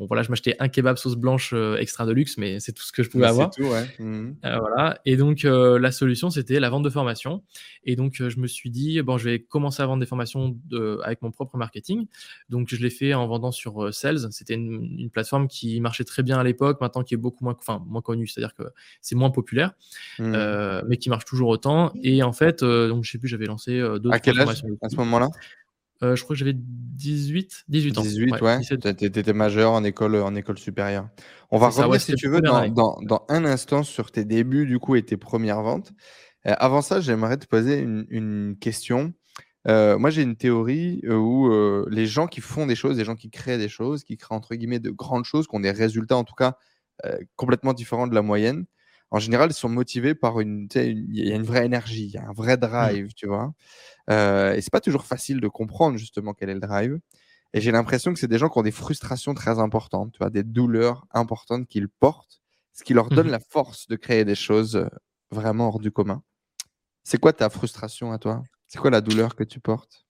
Bon, 0.00 0.06
voilà, 0.06 0.24
je 0.24 0.30
m'achetais 0.30 0.56
un 0.58 0.68
kebab 0.68 0.96
sauce 0.96 1.14
blanche 1.14 1.52
euh, 1.54 1.76
extra 1.76 2.04
de 2.04 2.10
luxe, 2.10 2.36
mais 2.36 2.58
c'est 2.58 2.72
tout 2.72 2.82
ce 2.82 2.90
que 2.90 3.04
je 3.04 3.10
pouvais 3.10 3.26
avoir. 3.26 3.50
Tout, 3.50 3.62
ouais. 3.62 3.86
Mmh. 4.00 4.34
Euh, 4.44 4.58
voilà. 4.58 4.98
Et 5.04 5.16
donc, 5.16 5.44
euh, 5.44 5.78
la 5.78 5.92
solution, 5.92 6.30
c'était 6.30 6.58
la 6.58 6.68
vente 6.68 6.82
de 6.82 6.90
formation. 6.90 7.44
Et 7.84 7.94
donc, 7.94 8.14
je 8.18 8.40
me 8.40 8.48
suis 8.48 8.70
dit, 8.70 9.00
bon, 9.02 9.18
je 9.18 9.24
vais 9.30 9.38
commencer 9.38 9.84
à 9.84 9.86
vendre 9.86 10.00
des 10.00 10.06
formations 10.06 10.58
de, 10.64 10.98
avec 11.04 11.22
mon 11.22 11.30
propre 11.30 11.56
marketing. 11.56 12.06
Donc, 12.48 12.70
je 12.70 12.76
l'ai 12.82 12.90
fait 12.90 13.14
en 13.14 13.28
vendant 13.28 13.52
sur 13.52 13.94
Sales. 13.94 14.32
C'était 14.32 14.54
une, 14.54 15.10
plateforme 15.12 15.46
qui 15.46 15.80
marchait 15.80 16.02
très 16.02 16.24
bien 16.24 16.40
à 16.40 16.42
l'époque, 16.42 16.80
maintenant 16.80 17.04
qui 17.04 17.14
est 17.14 17.18
beaucoup 17.18 17.44
moins, 17.44 17.56
enfin, 17.56 17.80
moins 17.86 18.02
connue, 18.02 18.26
c'est-à-dire 18.26 18.54
que 18.54 18.64
c'est 19.00 19.14
moins 19.14 19.30
populaire, 19.30 19.74
mmh. 20.18 20.82
mais 20.88 20.96
qui 20.96 21.08
marche 21.08 21.24
toujours 21.24 21.50
autant. 21.50 21.92
Et 22.02 22.24
en 22.24 22.32
fait, 22.32 22.64
donc, 22.64 23.04
je 23.04 23.12
sais 23.12 23.18
plus, 23.18 23.28
j'avais 23.28 23.46
lancé 23.46 23.78
deux 24.00 24.10
à 24.10 24.18
quel 24.18 24.40
âge 24.40 24.64
à 24.82 24.88
ce 24.88 24.96
moment-là? 24.96 25.28
Euh, 26.04 26.16
je 26.16 26.22
crois 26.22 26.34
que 26.34 26.38
j'avais 26.38 26.54
18, 26.54 27.64
18 27.68 27.98
ans. 27.98 28.02
18, 28.02 28.40
ouais. 28.42 28.60
Tu 28.60 29.04
étais 29.04 29.32
majeur 29.32 29.72
en 29.72 29.82
école, 29.84 30.16
en 30.16 30.34
école 30.34 30.58
supérieure. 30.58 31.08
On 31.50 31.58
va 31.58 31.68
revenir, 31.68 32.00
si 32.00 32.14
tu 32.14 32.28
veux, 32.28 32.40
dans, 32.40 32.68
dans, 32.68 33.24
un 33.28 33.44
instant 33.44 33.82
sur 33.82 34.10
tes 34.10 34.24
débuts 34.24 34.66
du 34.66 34.78
coup 34.78 34.96
et 34.96 35.02
tes 35.02 35.16
premières 35.16 35.62
ventes. 35.62 35.92
Euh, 36.46 36.54
avant 36.58 36.82
ça, 36.82 37.00
j'aimerais 37.00 37.38
te 37.38 37.46
poser 37.46 37.78
une, 37.78 38.06
une 38.10 38.56
question. 38.60 39.14
Euh, 39.66 39.98
moi, 39.98 40.10
j'ai 40.10 40.22
une 40.22 40.36
théorie 40.36 41.00
où 41.08 41.50
les 41.88 42.06
gens 42.06 42.26
qui 42.26 42.40
font 42.40 42.66
des 42.66 42.76
choses, 42.76 42.98
les 42.98 43.04
gens 43.04 43.16
qui 43.16 43.30
créent 43.30 43.58
des 43.58 43.68
choses, 43.70 44.04
qui 44.04 44.16
créent 44.16 44.34
entre 44.34 44.54
guillemets 44.54 44.80
de 44.80 44.90
grandes 44.90 45.24
choses, 45.24 45.46
qui 45.46 45.56
ont 45.56 45.60
des 45.60 45.70
résultats 45.70 46.16
en 46.16 46.24
tout 46.24 46.34
cas 46.34 46.58
complètement 47.36 47.72
différents 47.72 48.06
de 48.06 48.14
la 48.14 48.22
moyenne, 48.22 48.66
en 49.14 49.20
général, 49.20 49.48
ils 49.52 49.54
sont 49.54 49.68
motivés 49.68 50.16
par 50.16 50.40
une, 50.40 50.66
il 50.74 51.16
y 51.16 51.30
a 51.30 51.36
une 51.36 51.44
vraie 51.44 51.64
énergie, 51.64 52.06
il 52.06 52.10
y 52.10 52.16
a 52.16 52.26
un 52.26 52.32
vrai 52.32 52.56
mmh. 52.56 52.60
drive, 52.60 53.14
tu 53.14 53.28
vois. 53.28 53.54
Euh, 54.10 54.54
et 54.54 54.60
c'est 54.60 54.72
pas 54.72 54.80
toujours 54.80 55.04
facile 55.06 55.40
de 55.40 55.46
comprendre 55.46 55.96
justement 55.96 56.34
quel 56.34 56.50
est 56.50 56.54
le 56.54 56.58
drive. 56.60 56.98
Et 57.52 57.60
j'ai 57.60 57.70
l'impression 57.70 58.12
que 58.12 58.18
c'est 58.18 58.26
des 58.26 58.38
gens 58.38 58.48
qui 58.48 58.58
ont 58.58 58.64
des 58.64 58.72
frustrations 58.72 59.32
très 59.32 59.60
importantes, 59.60 60.10
tu 60.10 60.18
vois, 60.18 60.30
des 60.30 60.42
douleurs 60.42 61.06
importantes 61.12 61.68
qu'ils 61.68 61.88
portent, 61.88 62.42
ce 62.72 62.82
qui 62.82 62.92
leur 62.92 63.08
donne 63.08 63.28
mmh 63.28 63.30
la 63.30 63.38
force 63.38 63.86
de 63.86 63.94
créer 63.94 64.24
des 64.24 64.34
choses 64.34 64.74
euh, 64.74 64.88
vraiment 65.30 65.68
hors 65.68 65.78
du 65.78 65.92
commun. 65.92 66.24
C'est 67.04 67.18
quoi 67.18 67.32
ta 67.32 67.48
frustration 67.50 68.10
à 68.10 68.18
toi? 68.18 68.42
C'est 68.66 68.80
quoi 68.80 68.90
la 68.90 69.00
douleur 69.00 69.36
que 69.36 69.44
tu 69.44 69.60
portes? 69.60 70.06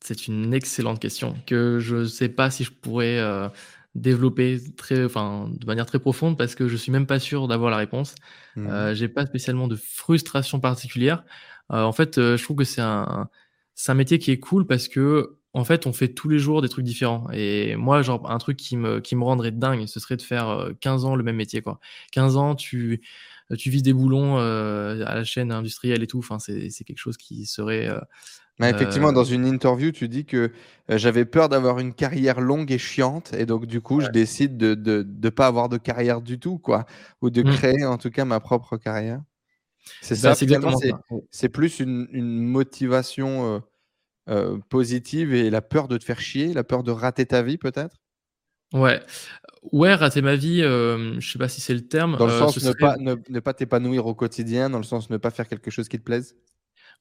C'est 0.00 0.28
une 0.28 0.54
excellente 0.54 1.00
question 1.00 1.34
que 1.44 1.80
je 1.80 1.96
ne 1.96 2.04
sais 2.04 2.28
pas 2.28 2.52
si 2.52 2.62
je 2.62 2.70
pourrais 2.70 3.18
euh, 3.18 3.48
développer 3.94 4.58
très, 4.76 5.04
enfin, 5.04 5.50
de 5.50 5.66
manière 5.66 5.86
très 5.86 5.98
profonde 5.98 6.38
parce 6.38 6.54
que 6.54 6.68
je 6.68 6.76
suis 6.76 6.90
même 6.92 7.06
pas 7.06 7.18
sûr 7.18 7.48
d'avoir 7.48 7.70
la 7.70 7.76
réponse. 7.76 8.14
Mmh. 8.56 8.66
Euh, 8.66 8.94
j'ai 8.94 9.08
pas 9.08 9.26
spécialement 9.26 9.68
de 9.68 9.76
frustration 9.76 10.60
particulière. 10.60 11.24
Euh, 11.72 11.82
en 11.82 11.92
fait, 11.92 12.18
euh, 12.18 12.36
je 12.36 12.42
trouve 12.42 12.56
que 12.56 12.64
c'est 12.64 12.80
un, 12.80 13.28
c'est 13.74 13.92
un 13.92 13.94
métier 13.94 14.18
qui 14.18 14.30
est 14.30 14.38
cool 14.38 14.66
parce 14.66 14.88
que 14.88 15.36
en 15.54 15.64
fait, 15.64 15.86
on 15.86 15.92
fait 15.92 16.08
tous 16.08 16.30
les 16.30 16.38
jours 16.38 16.62
des 16.62 16.70
trucs 16.70 16.84
différents. 16.84 17.26
Et 17.30 17.76
moi, 17.76 18.00
genre, 18.00 18.30
un 18.30 18.38
truc 18.38 18.56
qui 18.56 18.78
me, 18.78 19.00
qui 19.00 19.14
me 19.16 19.24
rendrait 19.24 19.50
dingue, 19.50 19.86
ce 19.86 20.00
serait 20.00 20.16
de 20.16 20.22
faire 20.22 20.70
15 20.80 21.04
ans 21.04 21.14
le 21.14 21.22
même 21.22 21.36
métier, 21.36 21.60
quoi. 21.60 21.78
15 22.12 22.38
ans, 22.38 22.54
tu, 22.54 23.02
tu 23.58 23.68
vises 23.68 23.82
des 23.82 23.92
boulons 23.92 24.38
à 24.38 25.14
la 25.14 25.24
chaîne 25.24 25.52
industrielle 25.52 26.02
et 26.02 26.06
tout. 26.06 26.20
Enfin, 26.20 26.38
c'est, 26.38 26.70
c'est 26.70 26.84
quelque 26.84 26.96
chose 27.00 27.18
qui 27.18 27.44
serait 27.44 27.90
effectivement, 28.60 29.12
dans 29.12 29.24
une 29.24 29.46
interview, 29.46 29.92
tu 29.92 30.08
dis 30.08 30.24
que 30.24 30.52
j'avais 30.88 31.24
peur 31.24 31.48
d'avoir 31.48 31.78
une 31.78 31.94
carrière 31.94 32.40
longue 32.40 32.70
et 32.70 32.78
chiante, 32.78 33.32
et 33.32 33.46
donc 33.46 33.66
du 33.66 33.80
coup, 33.80 34.00
je 34.00 34.08
décide 34.08 34.56
de 34.56 34.74
ne 34.74 35.02
de, 35.02 35.28
pas 35.28 35.46
avoir 35.46 35.68
de 35.68 35.78
carrière 35.78 36.20
du 36.20 36.38
tout, 36.38 36.58
quoi, 36.58 36.86
ou 37.20 37.30
de 37.30 37.42
mmh. 37.42 37.56
créer 37.56 37.84
en 37.84 37.98
tout 37.98 38.10
cas 38.10 38.24
ma 38.24 38.40
propre 38.40 38.76
carrière. 38.76 39.20
C'est 40.00 40.22
bah, 40.22 40.34
ça, 40.34 40.46
c'est 41.30 41.48
plus 41.48 41.80
une, 41.80 42.06
une 42.12 42.40
motivation 42.40 43.62
positive 44.68 45.34
et 45.34 45.50
la 45.50 45.60
peur 45.60 45.88
de 45.88 45.98
te 45.98 46.04
faire 46.04 46.20
chier, 46.20 46.52
la 46.52 46.64
peur 46.64 46.82
de 46.84 46.92
rater 46.92 47.26
ta 47.26 47.42
vie, 47.42 47.58
peut-être? 47.58 47.96
Ouais. 48.72 49.00
Ouais, 49.72 49.94
rater 49.94 50.22
ma 50.22 50.36
vie, 50.36 50.60
je 50.62 51.20
sais 51.20 51.38
pas 51.38 51.48
si 51.48 51.60
c'est 51.60 51.74
le 51.74 51.86
terme. 51.86 52.16
Dans 52.16 52.26
le 52.26 52.32
sens 52.32 52.62
ne, 52.62 52.72
pas, 52.72 52.96
ne, 52.96 53.16
ne 53.28 53.40
pas 53.40 53.54
t'épanouir 53.54 54.06
au 54.06 54.14
quotidien, 54.14 54.70
dans 54.70 54.78
le 54.78 54.84
sens 54.84 55.10
ne 55.10 55.16
pas 55.16 55.30
faire 55.30 55.48
quelque 55.48 55.70
chose 55.70 55.88
qui 55.88 55.98
te 55.98 56.04
plaise? 56.04 56.36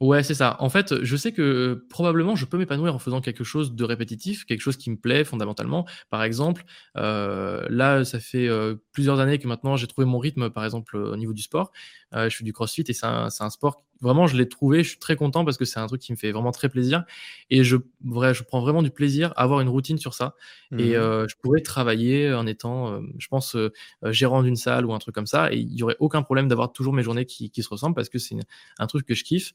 Ouais, 0.02 0.24
c'est 0.24 0.34
ça. 0.34 0.58
En 0.60 0.70
fait, 0.70 1.04
je 1.04 1.16
sais 1.16 1.32
que 1.32 1.86
probablement 1.92 2.36
je 2.36 2.46
peux 2.46 2.58
m'épanouir 2.58 2.96
en 2.96 2.98
faisant 3.00 3.22
quelque 3.22 3.44
chose 3.44 3.76
de 3.76 3.84
répétitif, 3.84 4.46
quelque 4.46 4.62
chose 4.62 4.76
qui 4.76 4.90
me 4.90 4.96
plaît 4.98 5.24
fondamentalement. 5.24 5.86
Par 6.10 6.24
exemple, 6.24 6.64
euh, 6.98 7.68
là, 7.70 8.04
ça 8.04 8.20
fait 8.20 8.48
euh, 8.48 8.76
plusieurs 8.94 9.20
années 9.20 9.38
que 9.38 9.48
maintenant 9.48 9.78
j'ai 9.78 9.86
trouvé 9.86 10.06
mon 10.08 10.18
rythme, 10.18 10.50
par 10.50 10.66
exemple, 10.66 10.98
au 10.98 11.16
niveau 11.18 11.34
du 11.34 11.44
sport. 11.44 11.72
Euh, 12.16 12.30
je 12.32 12.38
fais 12.38 12.44
du 12.44 12.52
crossfit 12.52 12.84
et 12.88 12.94
c'est 12.94 13.06
un, 13.06 13.28
un, 13.40 13.50
sport 13.52 13.84
vraiment, 14.02 14.28
je 14.28 14.36
l'ai 14.36 14.50
trouvé, 14.50 14.84
je 14.84 14.90
suis 14.90 15.00
très 15.00 15.16
content 15.16 15.46
parce 15.46 15.58
que 15.58 15.66
c'est 15.66 15.80
un 15.80 15.88
truc 15.88 16.02
qui 16.02 16.12
me 16.12 16.18
fait 16.18 16.32
vraiment 16.32 16.52
très 16.52 16.70
plaisir. 16.70 17.04
Et 17.50 17.64
je, 17.64 17.78
vrai, 18.04 18.34
je 18.34 18.44
prends 18.44 18.60
vraiment 18.60 18.82
du 18.82 18.92
plaisir 18.92 19.32
à 19.36 19.44
avoir 19.44 19.62
une 19.62 19.70
routine 19.70 19.98
sur 19.98 20.14
ça. 20.14 20.36
Et 20.78 20.92
mmh. 20.92 20.96
euh, 20.96 21.28
je 21.28 21.36
pourrais 21.42 21.62
travailler 21.62 22.34
en 22.34 22.48
étant, 22.48 22.92
euh, 22.92 23.02
je 23.18 23.28
pense, 23.28 23.56
euh, 23.56 23.72
gérant 24.06 24.42
d'une 24.42 24.56
salle 24.56 24.86
ou 24.86 24.94
un 24.94 25.00
truc 25.00 25.14
comme 25.14 25.28
ça. 25.28 25.54
Et 25.54 25.58
il 25.58 25.68
n'y 25.68 25.84
aurait 25.84 25.98
aucun 26.00 26.24
problème 26.24 26.48
d'avoir 26.48 26.72
toujours 26.72 26.94
mes 26.94 27.04
journées 27.04 27.26
qui, 27.26 27.52
qui 27.52 27.64
se 27.64 27.70
ressemblent 27.70 27.96
parce 27.96 28.10
que 28.10 28.20
c'est 28.20 28.36
un 28.80 28.88
truc 28.88 29.06
que 29.06 29.14
je 29.14 29.24
kiffe. 29.24 29.54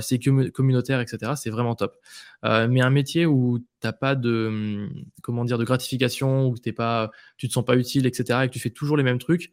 c'est 0.00 0.18
communautaire, 0.52 1.00
etc. 1.00 1.32
C'est 1.36 1.50
vraiment 1.50 1.74
top. 1.74 1.96
mais 2.42 2.80
un 2.80 2.90
métier 2.90 3.26
où 3.26 3.58
t'as 3.80 3.92
pas 3.92 4.14
de 4.14 4.46
hum, 4.48 5.04
comment 5.22 5.44
dire 5.44 5.58
de 5.58 5.64
gratification 5.64 6.46
où 6.46 6.58
t'es 6.58 6.72
pas 6.72 7.10
tu 7.38 7.48
te 7.48 7.52
sens 7.52 7.64
pas 7.64 7.76
utile 7.76 8.06
etc 8.06 8.40
et 8.44 8.48
que 8.48 8.52
tu 8.52 8.60
fais 8.60 8.70
toujours 8.70 8.96
les 8.96 9.02
mêmes 9.02 9.18
trucs 9.18 9.52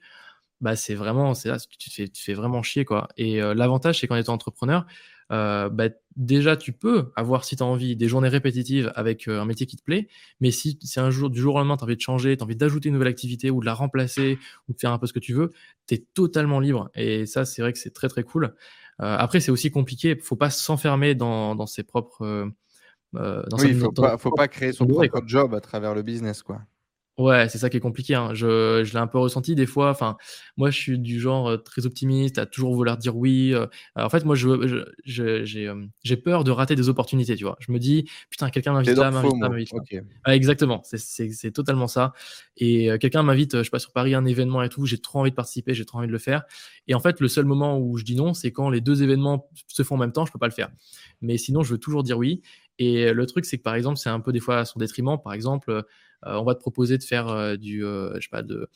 bah 0.61 0.75
c'est 0.75 0.95
vraiment 0.95 1.33
c'est 1.33 1.49
là 1.49 1.57
tu 1.59 1.89
te 1.89 1.93
fais, 1.93 2.07
tu 2.07 2.23
fais 2.23 2.33
vraiment 2.33 2.63
chier 2.63 2.85
quoi. 2.85 3.07
Et 3.17 3.41
euh, 3.41 3.53
l'avantage 3.53 3.99
c'est 3.99 4.07
qu'en 4.07 4.15
étant 4.15 4.33
entrepreneur 4.33 4.85
euh, 5.31 5.69
bah, 5.69 5.89
déjà 6.15 6.55
tu 6.55 6.71
peux 6.71 7.11
avoir 7.15 7.43
si 7.43 7.55
tu 7.55 7.63
as 7.63 7.65
envie 7.65 7.95
des 7.95 8.07
journées 8.07 8.29
répétitives 8.29 8.91
avec 8.95 9.27
euh, 9.27 9.41
un 9.41 9.45
métier 9.45 9.65
qui 9.65 9.75
te 9.75 9.83
plaît. 9.83 10.07
Mais 10.39 10.51
si 10.51 10.79
c'est 10.81 11.01
un 11.01 11.11
jour 11.11 11.29
du 11.29 11.39
jour 11.39 11.55
au 11.55 11.57
lendemain 11.59 11.77
tu 11.77 11.83
as 11.83 11.85
envie 11.85 11.95
de 11.95 12.01
changer 12.01 12.35
tu 12.37 12.43
as 12.43 12.45
envie 12.45 12.55
d'ajouter 12.55 12.89
une 12.89 12.93
nouvelle 12.93 13.09
activité 13.09 13.51
ou 13.51 13.59
de 13.59 13.65
la 13.65 13.73
remplacer 13.73 14.39
ou 14.67 14.73
de 14.73 14.79
faire 14.79 14.91
un 14.91 14.97
peu 14.97 15.05
ce 15.05 15.13
que 15.13 15.19
tu 15.19 15.33
veux 15.33 15.51
tu 15.87 15.95
es 15.95 16.05
totalement 16.13 16.59
libre. 16.59 16.89
Et 16.95 17.25
ça 17.25 17.45
c'est 17.45 17.61
vrai 17.61 17.71
que 17.73 17.79
c'est 17.79 17.93
très 17.93 18.07
très 18.07 18.23
cool. 18.23 18.55
Après 18.99 19.39
c'est 19.39 19.51
aussi 19.51 19.69
compliqué. 19.69 20.15
Faut 20.15 20.35
pas 20.35 20.49
s'enfermer 20.49 21.13
dans, 21.13 21.53
dans 21.53 21.67
ses 21.67 21.83
propres 21.83 22.49
dans 23.13 23.57
oui, 23.59 23.73
faut, 23.73 23.91
pas, 23.91 24.17
faut 24.17 24.31
pas 24.31 24.47
créer 24.47 24.73
son 24.73 24.85
propre 24.85 25.21
job 25.25 25.53
à 25.53 25.61
travers 25.61 25.93
le 25.95 26.01
business 26.01 26.43
quoi 26.43 26.61
Ouais, 27.17 27.49
c'est 27.49 27.57
ça 27.57 27.71
qui 27.71 27.77
est 27.77 27.79
compliqué. 27.79 28.13
Hein. 28.13 28.35
Je, 28.35 28.83
je 28.85 28.93
l'ai 28.93 28.99
un 28.99 29.07
peu 29.07 29.17
ressenti 29.17 29.55
des 29.55 29.65
fois. 29.65 29.89
Enfin, 29.89 30.17
moi, 30.55 30.69
je 30.69 30.77
suis 30.77 30.99
du 30.99 31.19
genre 31.19 31.49
euh, 31.49 31.57
très 31.57 31.87
optimiste, 31.87 32.37
à 32.37 32.45
toujours 32.45 32.75
vouloir 32.75 32.95
dire 32.95 33.17
oui. 33.17 33.55
Euh. 33.55 33.65
en 33.95 34.09
fait, 34.09 34.23
moi, 34.23 34.35
je, 34.35 34.85
je, 35.03 35.43
j'ai, 35.43 35.67
euh, 35.67 35.83
j'ai 36.03 36.15
peur 36.15 36.43
de 36.43 36.51
rater 36.51 36.75
des 36.75 36.89
opportunités. 36.89 37.35
Tu 37.35 37.43
vois, 37.43 37.57
je 37.59 37.71
me 37.71 37.79
dis, 37.79 38.07
putain, 38.29 38.51
quelqu'un 38.51 38.73
m'invite 38.73 38.95
là, 38.95 39.09
m'invite 39.09 39.33
là, 39.41 39.49
m'invite 39.49 39.71
là. 39.73 40.35
exactement, 40.35 40.81
c'est, 40.83 40.99
c'est, 40.99 41.31
c'est 41.31 41.51
totalement 41.51 41.87
ça. 41.87 42.13
Et 42.55 42.89
quelqu'un 42.99 43.23
m'invite, 43.23 43.57
je 43.57 43.63
sais 43.63 43.69
pas 43.71 43.79
sur 43.79 43.93
Paris, 43.93 44.13
un 44.13 44.25
événement 44.25 44.61
et 44.61 44.69
tout. 44.69 44.85
J'ai 44.85 44.99
trop 44.99 45.19
envie 45.19 45.31
de 45.31 45.35
participer, 45.35 45.73
j'ai 45.73 45.85
trop 45.85 45.97
envie 45.97 46.07
de 46.07 46.11
le 46.11 46.19
faire. 46.19 46.43
Et 46.87 46.93
en 46.93 46.99
fait, 46.99 47.19
le 47.19 47.27
seul 47.27 47.45
moment 47.45 47.79
où 47.79 47.97
je 47.97 48.03
dis 48.03 48.15
non, 48.15 48.35
c'est 48.35 48.51
quand 48.51 48.69
les 48.69 48.81
deux 48.81 49.01
événements 49.01 49.49
se 49.67 49.81
font 49.81 49.95
en 49.95 49.99
même 49.99 50.11
temps. 50.11 50.25
Je 50.27 50.31
peux 50.31 50.39
pas 50.39 50.47
le 50.47 50.53
faire. 50.53 50.69
Mais 51.21 51.37
sinon, 51.37 51.63
je 51.63 51.71
veux 51.71 51.79
toujours 51.79 52.03
dire 52.03 52.19
oui. 52.19 52.43
Et 52.79 53.11
le 53.11 53.25
truc, 53.25 53.45
c'est 53.45 53.57
que 53.57 53.63
par 53.63 53.73
exemple, 53.73 53.97
c'est 53.97 54.09
un 54.09 54.19
peu 54.19 54.31
des 54.31 54.39
fois 54.39 54.59
à 54.59 54.65
son 54.65 54.77
détriment. 54.77 55.17
Par 55.23 55.33
exemple 55.33 55.71
euh, 55.71 55.81
on 56.23 56.43
va 56.43 56.55
te 56.55 56.59
proposer 56.59 56.97
de 56.97 57.03
faire 57.03 57.27
euh, 57.27 57.57
du, 57.57 57.85
euh, 57.85 58.15
je 58.15 58.21
sais 58.21 58.29
pas, 58.29 58.43
de, 58.43 58.69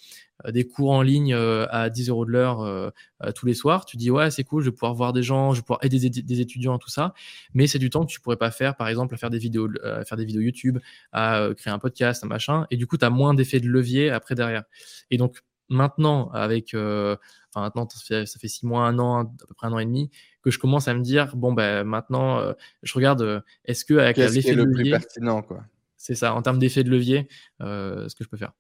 des 0.50 0.68
cours 0.68 0.92
en 0.92 1.02
ligne 1.02 1.36
à 1.36 1.90
10 1.90 2.10
euros 2.10 2.26
de 2.26 2.32
l'heure 2.32 2.94
tous 3.36 3.46
les 3.46 3.54
soirs. 3.54 3.86
Tu 3.86 3.96
dis 3.96 4.10
ouais, 4.10 4.32
c'est 4.32 4.44
cool, 4.44 4.64
je 4.64 4.70
vais 4.70 4.74
pouvoir 4.74 4.96
voir 4.96 5.14
des 5.14 5.22
gens, 5.22 5.54
je 5.54 5.60
vais 5.60 5.64
pouvoir 5.64 5.80
aider 5.84 6.10
des, 6.10 6.42
étudiants, 6.42 6.80
tout 6.80 6.90
ça. 6.90 7.14
Mais 7.54 7.68
c'est 7.68 7.78
du 7.78 7.92
temps 7.92 8.04
que 8.06 8.12
tu 8.12 8.20
pourrais 8.20 8.38
pas 8.38 8.50
faire, 8.50 8.76
par 8.76 8.88
exemple, 8.88 9.14
à 9.14 9.18
faire 9.18 9.30
des 9.30 9.38
vidéos, 9.38 9.70
à 9.84 10.04
faire 10.04 10.18
des 10.18 10.26
vidéos 10.26 10.42
YouTube, 10.42 10.80
à 11.12 11.50
créer 11.56 11.72
un 11.72 11.78
podcast, 11.78 12.24
un 12.24 12.28
machin. 12.28 12.66
Et 12.72 12.78
du 12.78 12.88
coup, 12.88 12.98
tu 12.98 13.06
as 13.06 13.12
moins 13.12 13.36
d'effet 13.36 13.60
de 13.60 13.68
levier 13.68 14.10
après 14.10 14.34
derrière. 14.34 14.64
Et 15.12 15.18
donc 15.18 15.44
maintenant, 15.70 16.32
avec, 16.32 16.70
enfin 16.74 17.18
maintenant, 17.56 17.88
ça 17.88 18.00
fait, 18.04 18.26
ça 18.26 18.40
fait 18.40 18.48
six 18.48 18.66
mois, 18.66 18.88
un 18.88 18.98
an, 18.98 19.20
à 19.20 19.26
peu 19.48 19.54
près 19.54 19.68
un 19.68 19.74
an 19.74 19.80
et 19.80 19.86
demi, 19.86 20.10
que 20.42 20.50
je 20.50 20.58
commence 20.58 20.88
à 20.88 20.96
me 20.96 21.04
dire 21.04 21.36
bon 21.36 21.54
ben 21.54 21.84
maintenant, 21.84 22.42
je 22.82 22.94
regarde, 22.96 23.44
est-ce 23.66 23.86
que 23.86 23.94
avec 23.94 24.18
l'effet 24.18 24.56
de 24.56 24.64
levier, 24.64 24.92
plus 24.94 25.02
pertinent 25.02 25.44
quoi? 25.44 25.66
C'est 26.02 26.16
ça, 26.16 26.34
en 26.34 26.42
termes 26.42 26.58
d'effet 26.58 26.84
de 26.84 26.90
levier, 26.90 27.28
euh, 27.62 28.10
ce 28.10 28.16
que 28.16 28.24
je 28.24 28.30
peux 28.30 28.38
faire. 28.38 28.54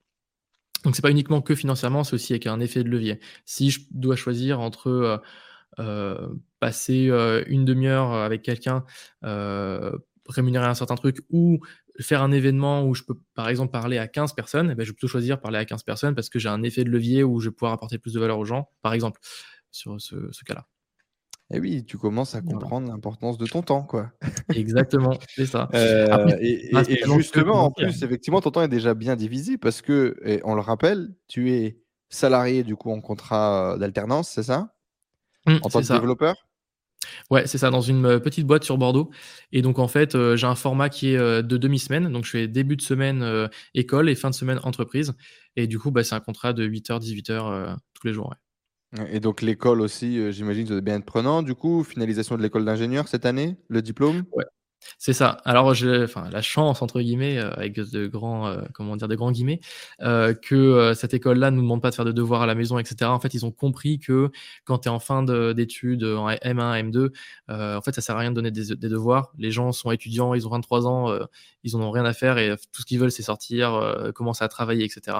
Donc 0.84 0.95
c'est 0.95 1.01
pas 1.01 1.12
uniquement 1.12 1.41
que 1.41 1.56
financièrement, 1.56 2.04
c'est 2.04 2.13
aussi 2.13 2.34
avec 2.34 2.47
un 2.47 2.60
effet 2.60 2.84
de 2.84 2.89
levier. 2.89 3.19
Si 3.45 3.71
je 3.71 3.82
dois 3.91 4.15
choisir 4.15 4.60
entre 4.60 4.88
euh, 4.88 5.17
euh, 5.80 6.27
passer 6.60 7.12
une 7.47 7.65
demi-heure 7.65 8.13
avec 8.13 8.43
quelqu'un, 8.43 8.84
rémunérer 10.30 10.65
un 10.65 10.75
certain 10.75 10.95
truc, 10.95 11.21
ou 11.32 11.60
faire 11.99 12.21
un 12.21 12.32
événement 12.32 12.86
où 12.86 12.93
je 12.93 13.04
peux 13.04 13.15
par 13.34 13.49
exemple 13.49 13.71
parler 13.71 13.97
à 13.97 14.08
15 14.08 14.34
personnes, 14.34 14.69
eh 14.71 14.75
ben, 14.75 14.84
je 14.84 14.91
peux 14.91 14.95
plutôt 14.95 15.08
choisir 15.08 15.41
parler 15.41 15.58
à 15.58 15.65
15 15.65 15.84
personnes 15.84 16.15
parce 16.15 16.30
que 16.30 16.39
j'ai 16.39 16.49
un 16.49 16.63
effet 16.63 16.84
de 16.84 16.89
levier 16.89 17.23
où 17.23 17.39
je 17.39 17.49
vais 17.49 17.56
pouvoir 17.56 17.73
apporter 17.73 17.97
plus 17.97 18.13
de 18.13 18.19
valeur 18.19 18.38
aux 18.39 18.45
gens, 18.45 18.69
par 18.82 18.93
exemple, 18.93 19.19
sur 19.71 19.99
ce 19.99 20.43
cas-là. 20.45 20.67
Et 21.53 21.57
eh 21.57 21.59
oui, 21.59 21.83
tu 21.83 21.97
commences 21.97 22.33
à 22.33 22.41
comprendre 22.41 22.87
l'importance 22.87 23.37
de 23.37 23.45
ton 23.45 23.61
temps, 23.61 23.83
quoi. 23.83 24.09
Exactement, 24.55 25.17
c'est 25.35 25.45
ça. 25.45 25.67
Euh, 25.73 26.37
et, 26.39 26.71
justement, 27.17 27.65
en 27.65 27.71
plus, 27.71 28.03
effectivement, 28.03 28.39
ton 28.39 28.51
temps 28.51 28.61
est 28.61 28.69
déjà 28.69 28.93
bien 28.93 29.17
divisé 29.17 29.57
parce 29.57 29.81
que, 29.81 30.15
on 30.45 30.55
le 30.55 30.61
rappelle, 30.61 31.09
tu 31.27 31.51
es 31.51 31.81
salarié 32.07 32.63
du 32.63 32.77
coup 32.77 32.91
en 32.91 33.01
contrat 33.01 33.75
d'alternance, 33.77 34.29
c'est 34.29 34.43
ça? 34.43 34.73
Mmh, 35.45 35.57
En 35.61 35.69
tant 35.69 35.81
que 35.81 35.93
développeur? 35.93 36.35
Ouais, 37.29 37.45
c'est 37.47 37.57
ça, 37.57 37.69
dans 37.69 37.81
une 37.81 38.21
petite 38.21 38.47
boîte 38.47 38.63
sur 38.63 38.77
Bordeaux. 38.77 39.09
Et 39.51 39.61
donc, 39.61 39.77
en 39.77 39.89
fait, 39.89 40.15
j'ai 40.35 40.47
un 40.47 40.55
format 40.55 40.87
qui 40.87 41.15
est 41.15 41.17
de 41.17 41.57
demi-semaine. 41.57 42.13
Donc, 42.13 42.23
je 42.23 42.29
fais 42.29 42.47
début 42.47 42.77
de 42.77 42.81
semaine 42.81 43.49
école 43.73 44.09
et 44.09 44.15
fin 44.15 44.29
de 44.29 44.35
semaine 44.35 44.59
entreprise. 44.63 45.11
Et 45.57 45.67
du 45.67 45.79
coup, 45.79 45.91
bah, 45.91 46.05
c'est 46.05 46.15
un 46.15 46.21
contrat 46.21 46.53
de 46.53 46.65
8h, 46.65 46.99
18h 46.99 47.75
tous 47.93 48.07
les 48.07 48.13
jours. 48.13 48.29
Ouais. 48.29 48.37
Et 49.10 49.19
donc, 49.19 49.41
l'école 49.41 49.82
aussi, 49.82 50.32
j'imagine, 50.32 50.67
ça 50.67 50.73
doit 50.73 50.82
bien 50.82 50.97
être 50.97 51.06
prenant. 51.06 51.43
Du 51.43 51.56
coup, 51.56 51.84
finalisation 51.84 52.38
de 52.38 52.41
l'école 52.41 52.65
d'ingénieur 52.65 53.08
cette 53.08 53.25
année, 53.25 53.56
le 53.69 53.82
diplôme? 53.82 54.23
Ouais. 54.34 54.45
C'est 54.97 55.13
ça. 55.13 55.38
Alors, 55.45 55.73
j'ai 55.73 56.04
enfin, 56.04 56.30
la 56.32 56.41
chance, 56.41 56.82
entre 56.82 57.01
guillemets, 57.01 57.38
euh, 57.38 57.51
avec 57.51 57.73
de 57.75 58.08
grands, 58.08 58.47
euh, 58.47 58.62
comment 58.73 58.95
dire, 58.95 59.08
de 59.08 59.15
grands 59.15 59.32
guillemets, 59.32 59.60
euh, 60.01 60.34
que 60.34 60.93
cette 60.95 61.13
école-là 61.13 61.51
ne 61.51 61.58
nous 61.58 61.62
demande 61.62 61.82
pas 61.82 61.91
de 61.91 61.95
faire 61.95 62.06
de 62.06 62.12
devoirs 62.12 62.41
à 62.41 62.45
la 62.45 62.56
maison, 62.56 62.80
etc. 62.80 63.10
En 63.12 63.19
fait, 63.19 63.34
ils 63.34 63.45
ont 63.45 63.51
compris 63.51 63.99
que 63.99 64.32
quand 64.65 64.80
tu 64.80 64.89
es 64.89 64.91
en 64.91 64.99
fin 64.99 65.23
d'études, 65.23 66.04
en 66.04 66.30
M1, 66.30 66.91
M2, 66.91 67.10
en 67.49 67.82
fait, 67.82 67.93
ça 67.95 68.01
sert 68.01 68.15
à 68.15 68.19
rien 68.19 68.32
de 68.32 68.36
donner 68.36 68.51
des, 68.51 68.75
devoirs. 68.75 69.32
Les 69.38 69.51
gens 69.51 69.71
sont 69.71 69.91
étudiants, 69.91 70.34
ils 70.34 70.47
ont 70.47 70.51
23 70.51 70.88
ans, 70.88 71.19
ils 71.63 71.77
n'en 71.77 71.84
ont 71.88 71.91
rien 71.91 72.06
à 72.06 72.13
faire 72.13 72.38
et 72.38 72.56
tout 72.71 72.82
ce 72.82 72.86
qu'ils 72.86 72.99
veulent, 72.99 73.12
c'est 73.12 73.23
sortir, 73.23 74.12
commencer 74.15 74.43
à 74.43 74.47
travailler, 74.47 74.86
etc. 74.86 75.17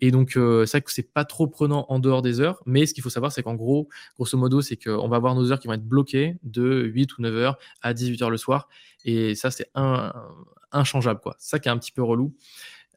Et 0.00 0.10
donc, 0.10 0.30
c'est 0.32 0.70
vrai 0.70 0.82
que 0.82 0.92
c'est 0.92 1.12
pas 1.12 1.24
trop 1.24 1.46
prenant 1.46 1.86
en 1.88 1.98
dehors 1.98 2.22
des 2.22 2.40
heures, 2.40 2.62
mais 2.66 2.86
ce 2.86 2.94
qu'il 2.94 3.02
faut 3.02 3.10
savoir, 3.10 3.32
c'est 3.32 3.42
qu'en 3.42 3.54
gros, 3.54 3.88
grosso 4.16 4.36
modo, 4.38 4.62
c'est 4.62 4.76
qu'on 4.76 5.08
va 5.08 5.16
avoir 5.16 5.34
nos 5.34 5.52
heures 5.52 5.60
qui 5.60 5.66
vont 5.68 5.74
être 5.74 5.86
bloquées 5.86 6.36
de 6.42 6.84
8 6.84 7.18
ou 7.18 7.22
9 7.22 7.34
heures 7.34 7.58
à 7.82 7.94
18 7.94 8.22
heures 8.22 8.30
le 8.30 8.36
soir. 8.38 8.68
Et 9.04 9.34
ça, 9.34 9.50
c'est 9.50 9.70
inchangeable, 10.72 11.20
quoi. 11.20 11.36
C'est 11.38 11.50
ça 11.50 11.58
qui 11.58 11.68
est 11.68 11.72
un 11.72 11.78
petit 11.78 11.92
peu 11.92 12.02
relou. 12.02 12.34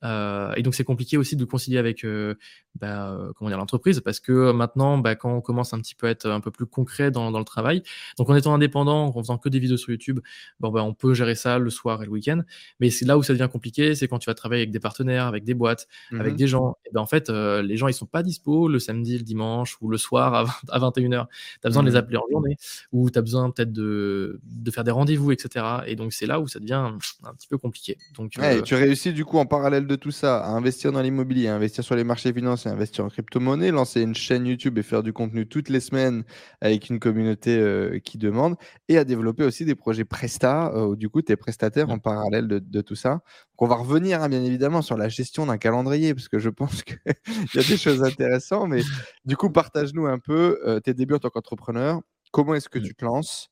Euh, 0.04 0.54
et 0.56 0.64
donc 0.64 0.76
c'est 0.76 0.84
compliqué 0.84 1.18
aussi 1.18 1.36
de 1.36 1.46
concilier 1.46 1.78
avec 1.78 2.04
euh, 2.04 2.36
bah, 2.76 3.12
euh, 3.12 3.32
comment 3.36 3.50
dire 3.50 3.58
l'entreprise 3.58 4.02
parce 4.02 4.20
que 4.20 4.52
maintenant, 4.52 4.98
bah, 4.98 5.16
quand 5.16 5.34
on 5.34 5.42
commence 5.42 5.74
un 5.74 5.80
petit 5.80 5.96
peu 5.96 6.08
à 6.08 6.10
être 6.10 6.30
un 6.30 6.42
peu 6.42 6.52
plus 6.52 6.66
concret 6.66 7.12
dans, 7.12 7.32
dans 7.32 7.40
le 7.40 7.46
travail, 7.46 7.84
donc 8.18 8.30
en 8.30 8.36
étant 8.36 8.54
indépendant, 8.54 9.06
en 9.16 9.22
faisant 9.22 9.38
que 9.38 9.50
des 9.50 9.60
vidéos 9.60 9.78
sur 9.78 9.92
YouTube, 9.92 10.20
bon 10.60 10.72
bah, 10.72 10.84
on 10.84 10.94
peut 10.94 11.14
gérer 11.14 11.36
ça 11.36 11.58
le 11.58 11.70
soir 11.70 12.02
et 12.04 12.06
le 12.06 12.12
week-end. 12.12 12.42
Mais 12.80 12.90
c'est 12.90 13.06
là 13.06 13.18
où 13.18 13.24
ça 13.24 13.34
devient 13.34 13.50
compliqué, 13.52 13.96
c'est 13.96 14.08
quand 14.08 14.20
tu 14.20 14.30
vas 14.30 14.34
travailler 14.34 14.62
avec 14.62 14.72
des 14.72 14.80
partenaires, 14.80 15.26
avec 15.26 15.44
des 15.44 15.54
boîtes, 15.54 15.88
avec 16.12 16.34
mmh 16.34 16.38
des 16.38 16.48
gens. 16.48 16.78
Et 16.86 16.90
ben 16.92 17.02
en 17.02 17.06
fait, 17.06 17.30
les 17.30 17.78
gens 17.78 17.88
ils 17.88 17.94
sont 17.94 18.06
pas 18.06 18.24
dispo 18.24 18.68
le 18.68 18.80
samedi, 18.80 19.18
le 19.18 19.24
dimanche 19.24 19.78
ou 19.82 19.90
le 19.90 19.98
soir 19.98 20.34
à, 20.70 20.80
21h. 20.80 21.28
Tu 21.28 21.60
as 21.64 21.70
besoin 21.70 21.84
de 21.84 21.88
les 21.88 21.94
mmh 21.94 21.98
appeler 21.98 22.18
en 22.18 22.26
journée 22.30 22.58
ou 22.92 23.10
tu 23.10 23.20
as 23.20 23.22
besoin 23.22 23.52
peut-être 23.52 23.72
de, 23.72 24.42
de 24.44 24.72
faire 24.72 24.84
des 24.84 24.92
rendez-vous, 24.92 25.32
etc. 25.32 25.66
Et 25.86 25.96
donc 25.96 26.14
c'est 26.14 26.26
là 26.26 26.40
où 26.40 26.48
ça 26.48 26.60
devient 26.60 26.74
un, 26.74 27.34
petit 27.36 27.48
peu 27.48 27.58
compliqué. 27.58 27.98
Donc 28.16 28.32
tu 28.32 28.76
réussis 28.76 29.14
du 29.14 29.26
coup 29.26 29.38
en 29.38 29.46
parallèle 29.46 29.88
de 29.88 29.93
tout 29.96 30.12
ça, 30.12 30.44
à 30.44 30.50
investir 30.50 30.92
dans 30.92 31.02
l'immobilier, 31.02 31.48
à 31.48 31.56
investir 31.56 31.84
sur 31.84 31.96
les 31.96 32.04
marchés 32.04 32.34
financiers, 32.34 32.72
à 32.72 32.74
investir 32.74 33.06
en 33.06 33.10
crypto-monnaie, 33.10 33.72
lancer 33.72 34.02
une 34.02 34.16
chaîne 34.16 34.46
YouTube 34.46 34.78
et 34.78 34.84
faire 34.84 35.04
du 35.04 35.14
contenu 35.14 35.48
toutes 35.48 35.70
les 35.70 35.80
semaines 35.80 36.24
avec 36.62 36.90
une 36.90 37.00
communauté 37.00 37.58
euh, 37.58 38.00
qui 38.00 38.18
demande, 38.18 38.56
et 38.88 38.98
à 38.98 39.04
développer 39.04 39.44
aussi 39.44 39.66
des 39.66 39.76
projets 39.76 40.06
Presta, 40.06 40.72
euh, 40.74 40.88
où 40.88 40.96
du 40.96 41.10
coup, 41.10 41.22
tu 41.22 41.32
es 41.32 41.36
prestataire 41.36 41.90
en 41.90 42.00
parallèle 42.00 42.48
de, 42.48 42.82
tout 42.82 42.96
ça. 42.96 43.22
on 43.58 43.66
va 43.66 43.76
revenir 43.76 44.22
hein, 44.22 44.30
bien 44.30 44.44
évidemment 44.44 44.82
sur 44.82 44.98
la 44.98 45.10
gestion 45.10 45.46
d'un 45.46 45.58
calendrier, 45.58 46.14
parce 46.14 46.28
que 46.28 46.40
je 46.40 46.50
pense 46.50 46.84
qu'il 46.84 47.00
y 47.56 47.60
a 47.60 47.64
des 47.64 47.78
choses 47.78 48.04
intéressantes, 48.04 48.70
mais 48.70 48.82
du 49.26 49.38
coup, 49.38 49.50
partage-nous 49.50 50.06
un 50.06 50.20
peu 50.20 50.60
euh, 50.66 50.80
tes 50.80 50.94
débuts 50.94 51.16
en 51.16 51.20
tant 51.20 51.30
qu'entrepreneur. 51.30 52.02
Comment 52.32 52.56
est-ce 52.56 52.70
que 52.70 52.80
tu 52.80 52.94
te 52.96 53.06
lances? 53.06 53.50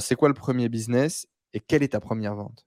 C'est 0.00 0.14
quoi 0.14 0.28
le 0.28 0.34
premier 0.34 0.68
business? 0.70 1.26
Et 1.52 1.60
quelle 1.60 1.82
est 1.82 1.88
ta 1.88 2.00
première 2.00 2.34
vente? 2.34 2.65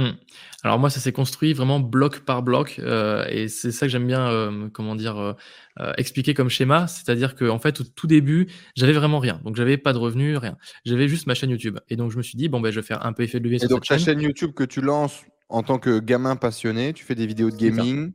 Mmh. 0.00 0.16
Alors 0.62 0.78
moi, 0.78 0.90
ça 0.90 1.00
s'est 1.00 1.12
construit 1.12 1.52
vraiment 1.52 1.78
bloc 1.78 2.20
par 2.20 2.42
bloc, 2.42 2.76
euh, 2.78 3.24
et 3.28 3.48
c'est 3.48 3.70
ça 3.70 3.86
que 3.86 3.92
j'aime 3.92 4.06
bien, 4.06 4.28
euh, 4.28 4.68
comment 4.72 4.94
dire, 4.94 5.18
euh, 5.18 5.92
expliquer 5.98 6.32
comme 6.34 6.48
schéma. 6.48 6.86
C'est-à-dire 6.86 7.34
qu'en 7.34 7.58
fait, 7.58 7.80
au 7.80 7.84
tout 7.84 8.06
début, 8.06 8.48
j'avais 8.76 8.92
vraiment 8.92 9.18
rien. 9.18 9.40
Donc 9.44 9.56
j'avais 9.56 9.76
pas 9.76 9.92
de 9.92 9.98
revenus, 9.98 10.38
rien. 10.38 10.56
J'avais 10.84 11.08
juste 11.08 11.26
ma 11.26 11.34
chaîne 11.34 11.50
YouTube. 11.50 11.78
Et 11.88 11.96
donc 11.96 12.10
je 12.10 12.16
me 12.16 12.22
suis 12.22 12.36
dit, 12.36 12.48
bon 12.48 12.60
ben, 12.60 12.70
je 12.70 12.80
vais 12.80 12.86
faire 12.86 13.04
un 13.04 13.12
peu 13.12 13.22
effet 13.22 13.40
de 13.40 13.44
levier 13.44 13.62
et 13.62 13.68
donc 13.68 13.86
ta 13.86 13.98
chaîne. 13.98 14.20
YouTube 14.20 14.52
que 14.54 14.64
tu 14.64 14.80
lances 14.80 15.22
en 15.48 15.62
tant 15.62 15.78
que 15.78 15.98
gamin 15.98 16.36
passionné, 16.36 16.92
tu 16.92 17.04
fais 17.04 17.14
des 17.14 17.26
vidéos 17.26 17.50
de 17.50 17.56
gaming. 17.56 18.12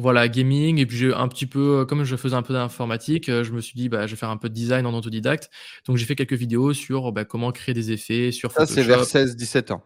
Voilà, 0.00 0.28
gaming, 0.28 0.78
et 0.78 0.86
puis 0.86 0.96
j'ai 0.96 1.12
un 1.12 1.26
petit 1.26 1.46
peu, 1.46 1.84
comme 1.84 2.04
je 2.04 2.16
faisais 2.16 2.36
un 2.36 2.42
peu 2.42 2.54
d'informatique, 2.54 3.26
je 3.26 3.52
me 3.52 3.60
suis 3.60 3.74
dit, 3.74 3.88
bah, 3.88 4.06
je 4.06 4.12
vais 4.12 4.16
faire 4.16 4.30
un 4.30 4.36
peu 4.36 4.48
de 4.48 4.54
design 4.54 4.86
en 4.86 4.94
autodidacte. 4.94 5.50
Donc 5.86 5.96
j'ai 5.96 6.06
fait 6.06 6.14
quelques 6.14 6.34
vidéos 6.34 6.72
sur 6.72 7.10
bah, 7.12 7.24
comment 7.24 7.50
créer 7.50 7.74
des 7.74 7.90
effets 7.90 8.30
sur 8.30 8.52
Ça, 8.52 8.64
c'est 8.64 8.84
vers 8.84 9.02
16-17 9.02 9.72
ans. 9.72 9.82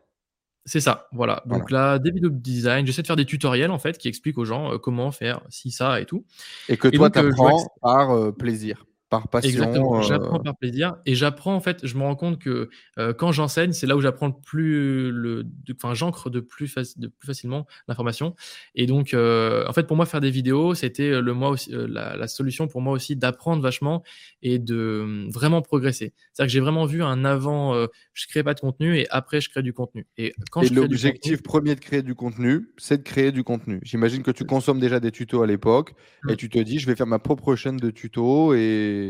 C'est 0.64 0.80
ça, 0.80 1.08
voilà. 1.12 1.42
Donc 1.46 1.70
là, 1.70 1.98
des 1.98 2.12
vidéos 2.12 2.30
de 2.30 2.38
design, 2.38 2.86
j'essaie 2.86 3.02
de 3.02 3.06
faire 3.06 3.16
des 3.16 3.24
tutoriels 3.24 3.72
en 3.72 3.78
fait 3.78 3.98
qui 3.98 4.06
expliquent 4.06 4.38
aux 4.38 4.44
gens 4.44 4.72
euh, 4.72 4.78
comment 4.78 5.10
faire 5.10 5.40
ci, 5.48 5.72
ça 5.72 6.00
et 6.00 6.06
tout. 6.06 6.24
Et 6.68 6.76
que 6.76 6.88
toi, 6.88 7.10
tu 7.10 7.18
apprends 7.18 7.66
par 7.80 8.10
euh, 8.12 8.30
plaisir 8.30 8.84
par 9.12 9.28
passion. 9.28 9.50
Exactement, 9.50 9.98
euh, 9.98 10.00
j'apprends 10.00 10.40
par 10.40 10.56
plaisir 10.56 10.96
et 11.04 11.14
j'apprends 11.14 11.54
en 11.54 11.60
fait, 11.60 11.86
je 11.86 11.98
me 11.98 12.02
rends 12.02 12.16
compte 12.16 12.38
que 12.38 12.70
euh, 12.98 13.12
quand 13.12 13.30
j'enseigne, 13.30 13.72
c'est 13.72 13.86
là 13.86 13.94
où 13.94 14.00
j'apprends 14.00 14.28
le 14.28 14.40
plus, 14.42 15.10
le, 15.12 15.44
enfin 15.76 15.92
j'ancre 15.92 16.30
de 16.30 16.40
plus, 16.40 16.74
de 16.96 17.08
plus 17.08 17.26
facilement 17.26 17.66
l'information. 17.88 18.34
Et 18.74 18.86
donc, 18.86 19.12
euh, 19.12 19.66
en 19.68 19.74
fait, 19.74 19.86
pour 19.86 19.98
moi, 19.98 20.06
faire 20.06 20.22
des 20.22 20.30
vidéos, 20.30 20.74
c'était 20.74 21.20
le 21.20 21.34
moi 21.34 21.50
aussi, 21.50 21.70
la, 21.70 22.26
solution 22.26 22.68
pour 22.68 22.80
moi 22.80 22.94
aussi 22.94 23.14
d'apprendre 23.14 23.60
vachement 23.60 24.02
et 24.40 24.58
de 24.58 25.02
hum, 25.02 25.28
vraiment 25.30 25.60
progresser. 25.60 26.14
C'est-à-dire 26.32 26.48
que 26.48 26.52
j'ai 26.54 26.60
vraiment 26.60 26.86
vu 26.86 27.02
un 27.02 27.26
avant, 27.26 27.74
je 28.14 28.26
crée 28.28 28.42
pas 28.42 28.54
de 28.54 28.60
contenu 28.60 28.96
et 28.96 29.06
après 29.10 29.42
je 29.42 29.50
crée 29.50 29.62
du 29.62 29.74
contenu. 29.74 30.06
Et 30.16 30.32
quand 30.50 30.62
l'objectif 30.70 31.42
premier 31.42 31.74
de 31.74 31.80
créer 31.80 32.00
du 32.00 32.14
contenu, 32.14 32.70
c'est 32.78 32.96
de 32.96 33.02
créer 33.02 33.30
du 33.30 33.44
contenu. 33.44 33.78
J'imagine 33.82 34.22
que 34.22 34.30
tu 34.30 34.46
consommes 34.46 34.80
déjà 34.80 35.00
des 35.00 35.10
tutos 35.10 35.42
à 35.42 35.46
l'époque 35.46 35.92
et 36.30 36.36
tu 36.36 36.48
te 36.48 36.58
dis, 36.58 36.78
je 36.78 36.86
vais 36.86 36.96
faire 36.96 37.06
ma 37.06 37.18
propre 37.18 37.54
chaîne 37.56 37.76
de 37.76 37.90
tutos 37.90 38.54
et 38.54 39.01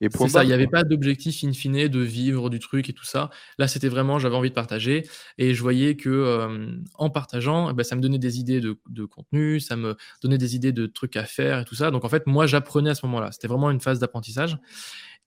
c'est 0.00 0.28
ça, 0.28 0.44
il 0.44 0.46
n'y 0.46 0.54
avait 0.54 0.66
pas 0.66 0.82
d'objectif 0.82 1.44
in 1.44 1.52
fine 1.52 1.88
de 1.88 2.00
vivre 2.00 2.48
du 2.48 2.58
truc 2.58 2.88
et 2.88 2.94
tout 2.94 3.04
ça. 3.04 3.28
Là, 3.58 3.68
c'était 3.68 3.88
vraiment, 3.88 4.18
j'avais 4.18 4.34
envie 4.34 4.48
de 4.48 4.54
partager 4.54 5.06
et 5.36 5.52
je 5.52 5.60
voyais 5.60 5.94
que 5.96 6.08
euh, 6.08 6.72
en 6.94 7.10
partageant, 7.10 7.70
eh 7.70 7.74
ben, 7.74 7.82
ça 7.82 7.96
me 7.96 8.00
donnait 8.00 8.18
des 8.18 8.38
idées 8.38 8.60
de, 8.60 9.04
contenu, 9.04 9.60
ça 9.60 9.76
me 9.76 9.96
donnait 10.22 10.38
des 10.38 10.56
idées 10.56 10.72
de 10.72 10.86
trucs 10.86 11.16
à 11.16 11.24
faire 11.24 11.60
et 11.60 11.64
tout 11.66 11.74
ça. 11.74 11.90
Donc 11.90 12.04
en 12.06 12.08
fait, 12.08 12.26
moi, 12.26 12.46
j'apprenais 12.46 12.90
à 12.90 12.94
ce 12.94 13.04
moment-là. 13.06 13.30
C'était 13.32 13.48
vraiment 13.48 13.70
une 13.70 13.80
phase 13.80 13.98
d'apprentissage 13.98 14.56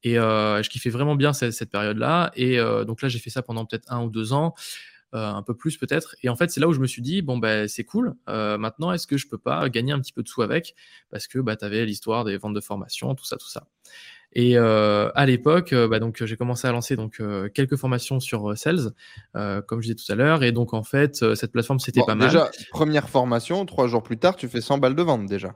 et 0.04 0.18
euh, 0.18 0.64
je 0.64 0.70
kiffais 0.70 0.90
vraiment 0.90 1.16
bien 1.16 1.34
cette, 1.34 1.70
période-là. 1.70 2.32
Et 2.36 2.60
euh, 2.60 2.84
donc 2.84 3.04
là, 3.04 3.10
j'ai 3.10 3.20
fait 3.20 3.30
ça 3.30 3.44
pendant 3.44 3.66
peut-être 3.66 3.92
un 3.92 4.04
ou 4.04 4.10
deux 4.10 4.34
ans. 4.34 4.56
Un 5.14 5.44
peu 5.44 5.56
plus 5.56 5.78
peut-être. 5.78 6.16
Et 6.24 6.30
en 6.30 6.36
fait, 6.36 6.50
c'est 6.52 6.60
là 6.60 6.68
où 6.68 6.74
je 6.74 6.80
me 6.80 6.88
suis 6.88 7.02
dit, 7.02 7.22
bon, 7.22 7.38
ben, 7.38 7.68
c'est 7.68 7.84
cool. 7.84 8.16
maintenant, 8.28 8.92
est-ce 8.92 9.08
que 9.08 9.18
je 9.18 9.28
peux 9.28 9.38
pas 9.38 9.70
gagner 9.70 9.94
un 9.94 10.00
petit 10.00 10.14
peu 10.14 10.24
de 10.24 10.28
sous 10.28 10.42
avec? 10.42 10.76
Parce 11.10 11.28
que 11.28 11.40
bah, 11.40 11.56
tu 11.56 11.66
avais 11.66 11.86
l'histoire 11.86 12.24
des 12.24 12.38
ventes 12.38 12.54
de 12.54 12.62
formation, 12.62 13.14
tout 13.16 13.26
ça, 13.26 13.38
tout 13.38 13.50
ça. 13.50 13.68
Et 14.36 14.58
euh, 14.58 15.10
à 15.16 15.26
l'époque, 15.26 15.74
euh, 15.74 15.88
bah, 15.88 16.00
donc 16.00 16.24
j'ai 16.24 16.36
commencé 16.36 16.68
à 16.68 16.72
lancer 16.72 16.96
donc 16.96 17.20
euh, 17.20 17.50
quelques 17.50 17.76
formations 17.76 18.20
sur 18.20 18.58
Sales, 18.58 18.92
comme 19.34 19.82
je 19.82 19.88
disais 19.88 19.96
tout 19.96 20.12
à 20.12 20.16
l'heure. 20.16 20.44
Et 20.44 20.52
donc 20.52 20.74
en 20.74 20.84
fait, 20.84 21.36
cette 21.36 21.52
plateforme 21.52 21.80
c'était 21.80 22.02
pas 22.06 22.16
mal. 22.16 22.30
Déjà, 22.30 22.50
première 22.72 23.10
formation, 23.10 23.66
trois 23.66 23.88
jours 23.88 24.04
plus 24.04 24.18
tard, 24.18 24.36
tu 24.36 24.48
fais 24.48 24.62
100 24.62 24.80
balles 24.80 24.96
de 24.96 25.04
vente 25.04 25.26
déjà. 25.28 25.56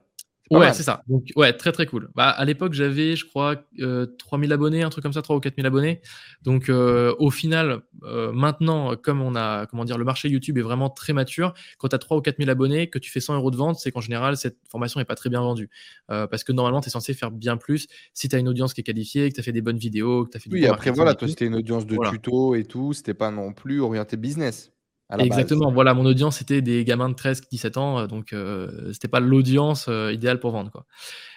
Ouais, 0.52 0.74
c'est 0.74 0.84
ça. 0.84 1.04
Donc, 1.08 1.28
ouais, 1.36 1.54
très 1.54 1.72
très 1.72 1.86
cool. 1.86 2.10
Bah, 2.16 2.30
à 2.30 2.46
l'époque, 2.46 2.74
j'avais, 2.74 3.16
je 3.16 3.26
crois, 3.26 3.64
euh, 3.80 4.06
3000 4.18 4.52
abonnés, 4.54 4.84
un 4.84 4.90
truc 4.90 5.04
comme 5.04 5.14
ça, 5.14 5.22
3 5.22 5.36
ou 5.36 5.40
4000 5.40 5.66
abonnés. 5.66 6.02
Donc, 6.42 6.70
euh, 6.70 7.14
au 7.20 7.30
final, 7.30 7.82
euh, 8.04 8.32
maintenant, 8.32 8.96
comme 8.96 9.22
on 9.22 9.36
a, 9.36 9.66
comment 9.66 9.86
dire, 9.86 9.98
le 9.98 10.06
marché 10.06 10.30
YouTube 10.30 10.58
est 10.58 10.62
vraiment 10.62 10.90
très 10.90 11.14
mature, 11.14 11.54
quand 11.78 11.90
tu 11.90 11.96
as 11.96 12.00
3 12.00 12.18
ou 12.18 12.22
4000 12.22 12.50
abonnés, 12.50 12.90
que 12.90 13.00
tu 13.00 13.12
fais 13.12 13.20
100 13.20 13.36
euros 13.36 13.52
de 13.52 13.58
vente, 13.58 13.78
c'est 13.80 13.92
qu'en 13.92 14.02
général, 14.02 14.38
cette 14.38 14.58
formation 14.70 15.00
n'est 15.00 15.06
pas 15.06 15.16
très 15.16 15.30
bien 15.30 15.42
vendue. 15.42 15.70
Euh, 16.12 16.28
parce 16.28 16.44
que 16.44 16.52
normalement, 16.52 16.82
tu 16.82 16.88
es 16.88 16.92
censé 16.92 17.14
faire 17.14 17.32
bien 17.32 17.58
plus 17.58 17.88
si 18.14 18.30
tu 18.30 18.36
as 18.36 18.40
une 18.40 18.48
audience 18.50 18.74
qui 18.74 18.82
est 18.82 18.86
qualifiée, 18.86 19.30
que 19.30 19.36
tu 19.36 19.40
as 19.40 19.44
fait 19.44 19.52
des 19.52 19.62
bonnes 19.62 19.78
vidéos, 19.78 20.26
que 20.26 20.32
tu 20.32 20.38
as 20.38 20.40
fait 20.40 20.50
du 20.50 20.56
Oui, 20.56 20.66
après, 20.66 20.92
voilà, 20.92 21.16
toi, 21.16 21.28
c'était 21.28 21.46
une 21.46 21.56
audience 21.56 21.86
de 21.86 21.98
tuto 22.10 22.56
et 22.56 22.64
tout, 22.64 22.94
c'était 22.94 23.14
pas 23.14 23.32
non 23.32 23.54
plus 23.54 23.82
orienté 23.82 24.18
business. 24.18 24.72
Exactement. 25.20 25.72
Voilà, 25.72 25.94
mon 25.94 26.06
audience 26.06 26.38
c'était 26.38 26.62
des 26.62 26.84
gamins 26.84 27.10
de 27.10 27.14
13-17 27.16 27.80
ans, 27.80 28.00
euh, 28.00 28.08
donc 28.08 28.34
euh, 28.34 28.92
c'était 28.92 29.08
pas 29.08 29.22
l'audience 29.22 29.86
euh, 29.88 30.12
idéale 30.12 30.40
pour 30.40 30.52
vendre 30.52 30.70
quoi. 30.70 30.86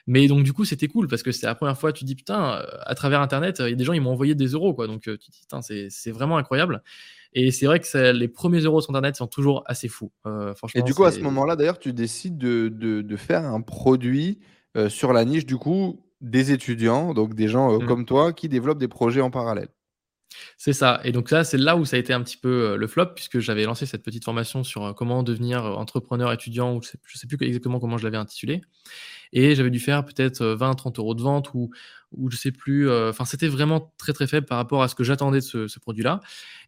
Mais 0.07 0.27
donc 0.27 0.43
du 0.43 0.53
coup 0.53 0.65
c'était 0.65 0.89
cool 0.89 1.07
parce 1.07 1.23
que 1.23 1.31
c'est 1.31 1.47
la 1.47 1.55
première 1.55 1.79
fois 1.79 1.93
tu 1.93 2.05
dis 2.05 2.17
putain 2.17 2.65
à 2.81 2.95
travers 2.95 3.21
internet 3.21 3.57
il 3.61 3.71
y 3.71 3.73
a 3.73 3.77
des 3.77 3.85
gens 3.85 3.93
ils 3.93 4.01
m'ont 4.01 4.11
envoyé 4.11 4.35
des 4.35 4.47
euros 4.49 4.75
quoi 4.75 4.87
donc 4.87 5.03
tu 5.03 5.17
dis 5.31 5.41
putain 5.41 5.61
c'est 5.63 6.11
vraiment 6.11 6.37
incroyable 6.37 6.83
et 7.33 7.53
c'est 7.53 7.67
vrai 7.67 7.79
que 7.79 8.11
les 8.11 8.27
premiers 8.27 8.61
euros 8.61 8.81
sur 8.81 8.91
internet 8.91 9.15
sont 9.15 9.29
toujours 9.29 9.63
assez 9.67 9.87
fous. 9.87 10.11
franchement. 10.57 10.81
Et 10.81 10.83
du 10.83 10.95
coup 10.95 11.05
à 11.05 11.13
ce 11.13 11.21
moment-là 11.21 11.55
d'ailleurs 11.55 11.79
tu 11.79 11.93
décides 11.93 12.39
de, 12.39 12.69
de, 12.69 13.03
de, 13.03 13.17
faire 13.17 13.45
un 13.45 13.61
produit 13.61 14.41
sur 14.89 15.13
la 15.13 15.25
niche 15.25 15.47
du 15.47 15.59
coup 15.59 16.01
des 16.21 16.51
étudiants 16.51 17.15
donc 17.15 17.35
des 17.35 17.47
gens 17.47 17.79
mmh. 17.79 17.87
comme 17.87 18.05
toi 18.05 18.33
qui 18.33 18.49
développent 18.49 18.81
des 18.81 18.89
projets 18.89 19.21
en 19.21 19.31
parallèle. 19.31 19.69
C'est 20.57 20.73
ça. 20.73 21.01
Et 21.05 21.13
donc 21.13 21.29
ça, 21.29 21.45
c'est 21.45 21.59
là 21.59 21.77
où 21.77 21.85
ça 21.85 21.97
a 21.97 21.99
été 21.99 22.13
un 22.13 22.23
petit 22.23 22.37
peu 22.37 22.49
euh, 22.49 22.77
le 22.77 22.87
flop, 22.87 23.07
puisque 23.15 23.39
j'avais 23.41 23.65
lancé 23.65 23.87
cette 23.87 24.03
petite 24.03 24.25
formation 24.25 24.63
sur 24.65 24.85
euh, 24.85 24.93
comment 24.93 25.23
devenir 25.23 25.65
euh, 25.65 25.73
entrepreneur 25.73 26.33
étudiant, 26.33 26.75
ou 26.75 26.83
je 26.83 26.91
ne 27.15 27.19
sais 27.19 27.27
plus 27.27 27.39
exactement 27.47 27.81
comment 27.81 27.99
je 27.99 28.05
l'avais 28.05 28.17
intitulé. 28.17 28.61
Et 29.33 29.55
j'avais 29.55 29.71
dû 29.71 29.81
faire 29.81 30.05
peut-être 30.05 30.43
20-30 30.43 30.99
euros 30.99 31.15
de 31.15 31.23
vente, 31.23 31.55
ou 31.55 31.71
ou 32.13 32.29
je 32.29 32.37
sais 32.37 32.51
plus. 32.51 32.91
Enfin, 32.91 33.25
c'était 33.25 33.47
vraiment 33.47 33.95
très 33.97 34.13
très 34.13 34.27
faible 34.27 34.45
par 34.45 34.59
rapport 34.59 34.83
à 34.83 34.89
ce 34.89 34.97
que 34.97 35.05
j'attendais 35.05 35.39
de 35.39 35.45
ce, 35.69 35.79
produit-là. 35.79 36.21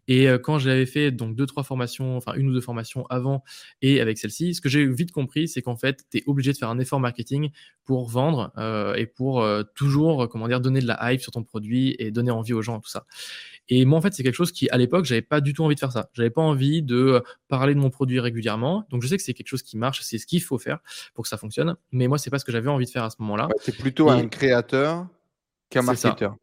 Et 0.07 0.29
quand 0.41 0.61
j'avais 0.61 0.87
fait 0.87 1.11
donc 1.11 1.35
deux 1.35 1.47
trois 1.47 1.65
formations, 1.65 2.17
enfin 2.17 2.35
une 2.35 2.49
ou 2.49 2.53
deux 2.53 2.61
formations 2.61 3.05
avant 3.07 3.43
et 3.81 4.01
avec 4.01 4.19
celle-ci, 4.19 4.55
ce 4.55 4.61
que 4.61 4.69
j'ai 4.69 4.87
vite 4.87 5.11
compris, 5.11 5.49
c'est 5.49 5.61
qu'en 5.61 5.75
fait, 5.75 6.05
tu 6.13 6.19
es 6.19 6.23
obligé 6.27 6.53
de 6.53 6.59
faire 6.59 6.71
un 6.71 6.79
effort 6.79 7.01
marketing 7.01 7.51
pour 7.85 8.09
vendre 8.09 8.53
et 8.97 9.07
pour 9.07 9.45
toujours, 9.75 10.29
comment 10.29 10.47
donner 10.61 10.81
de 10.81 10.87
la 10.87 11.13
hype 11.13 11.21
sur 11.21 11.33
ton 11.33 11.43
produit 11.43 11.97
et 11.99 12.13
donner 12.13 12.31
envie 12.31 12.53
aux 12.53 12.63
gens, 12.63 12.79
tout 12.79 12.91
ça. 12.91 13.05
Et 13.69 13.85
moi, 13.85 13.99
en 13.99 14.03
fait, 14.03 14.13
c'est 14.13 14.23
quelque 14.23 14.35
chose 14.35 14.53
qui, 14.53 14.69
à 14.71 14.77
l'époque, 14.77 15.05
j'avais 15.05 15.23
pas 15.23 15.41
du 15.41 15.55
tout 15.55 15.63
envie 15.65 15.75
de 15.75 15.81
faire 15.81 15.93
ça. 15.93 16.11
J'avais 16.15 16.31
pas 16.31 16.43
envie 16.43 16.83
de 16.83 17.23
parler 17.49 17.75
de 17.75 17.81
mon 17.81 17.91
produit 17.91 18.21
régulièrement. 18.21 18.87
Donc, 18.91 19.03
je 19.03 19.09
sais 19.09 19.17
que 19.17 19.23
c'est 19.23 19.35
quelque 19.35 19.49
chose 19.49 19.63
qui 19.63 19.77
marche, 19.77 20.01
c'est 20.03 20.19
ce 20.19 20.27
qu'il 20.27 20.43
faut 20.43 20.59
faire 20.59 20.79
pour 21.15 21.23
que 21.23 21.29
ça 21.29 21.37
fonctionne. 21.37 21.77
Mais 21.91 22.09
moi, 22.09 22.19
c'est 22.19 22.31
pas 22.31 22.39
ce 22.39 22.45
que 22.45 22.53
j'avais 22.53 22.69
envie 22.69 22.87
de 22.87 22.91
faire 22.91 23.05
à 23.05 23.11
ce 23.11 23.17
moment-là. 23.21 23.49
c'est 23.61 23.77
plutôt 23.77 24.11
un 24.11 24.29
créateur 24.29 25.07
qu'un 25.71 25.83
marketeur. 25.83 26.37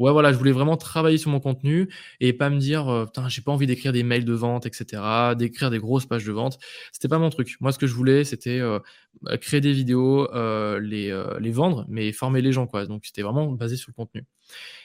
Ouais, 0.00 0.12
voilà, 0.12 0.32
je 0.32 0.38
voulais 0.38 0.52
vraiment 0.52 0.78
travailler 0.78 1.18
sur 1.18 1.30
mon 1.30 1.40
contenu 1.40 1.86
et 2.20 2.32
pas 2.32 2.48
me 2.48 2.56
dire, 2.56 2.88
euh, 2.88 3.04
putain, 3.04 3.28
j'ai 3.28 3.42
pas 3.42 3.52
envie 3.52 3.66
d'écrire 3.66 3.92
des 3.92 4.02
mails 4.02 4.24
de 4.24 4.32
vente, 4.32 4.64
etc., 4.64 5.02
d'écrire 5.36 5.68
des 5.68 5.78
grosses 5.78 6.06
pages 6.06 6.24
de 6.24 6.32
vente. 6.32 6.58
C'était 6.90 7.06
pas 7.06 7.18
mon 7.18 7.28
truc. 7.28 7.54
Moi, 7.60 7.70
ce 7.70 7.78
que 7.78 7.86
je 7.86 7.92
voulais, 7.92 8.24
c'était 8.24 8.60
euh, 8.60 8.78
bah, 9.20 9.36
créer 9.36 9.60
des 9.60 9.74
vidéos, 9.74 10.32
euh, 10.34 10.80
les, 10.80 11.14
les 11.38 11.50
vendre, 11.50 11.84
mais 11.90 12.12
former 12.12 12.40
les 12.40 12.50
gens, 12.50 12.66
quoi. 12.66 12.86
Donc, 12.86 13.04
c'était 13.04 13.20
vraiment 13.20 13.52
basé 13.52 13.76
sur 13.76 13.90
le 13.90 13.94
contenu. 13.94 14.24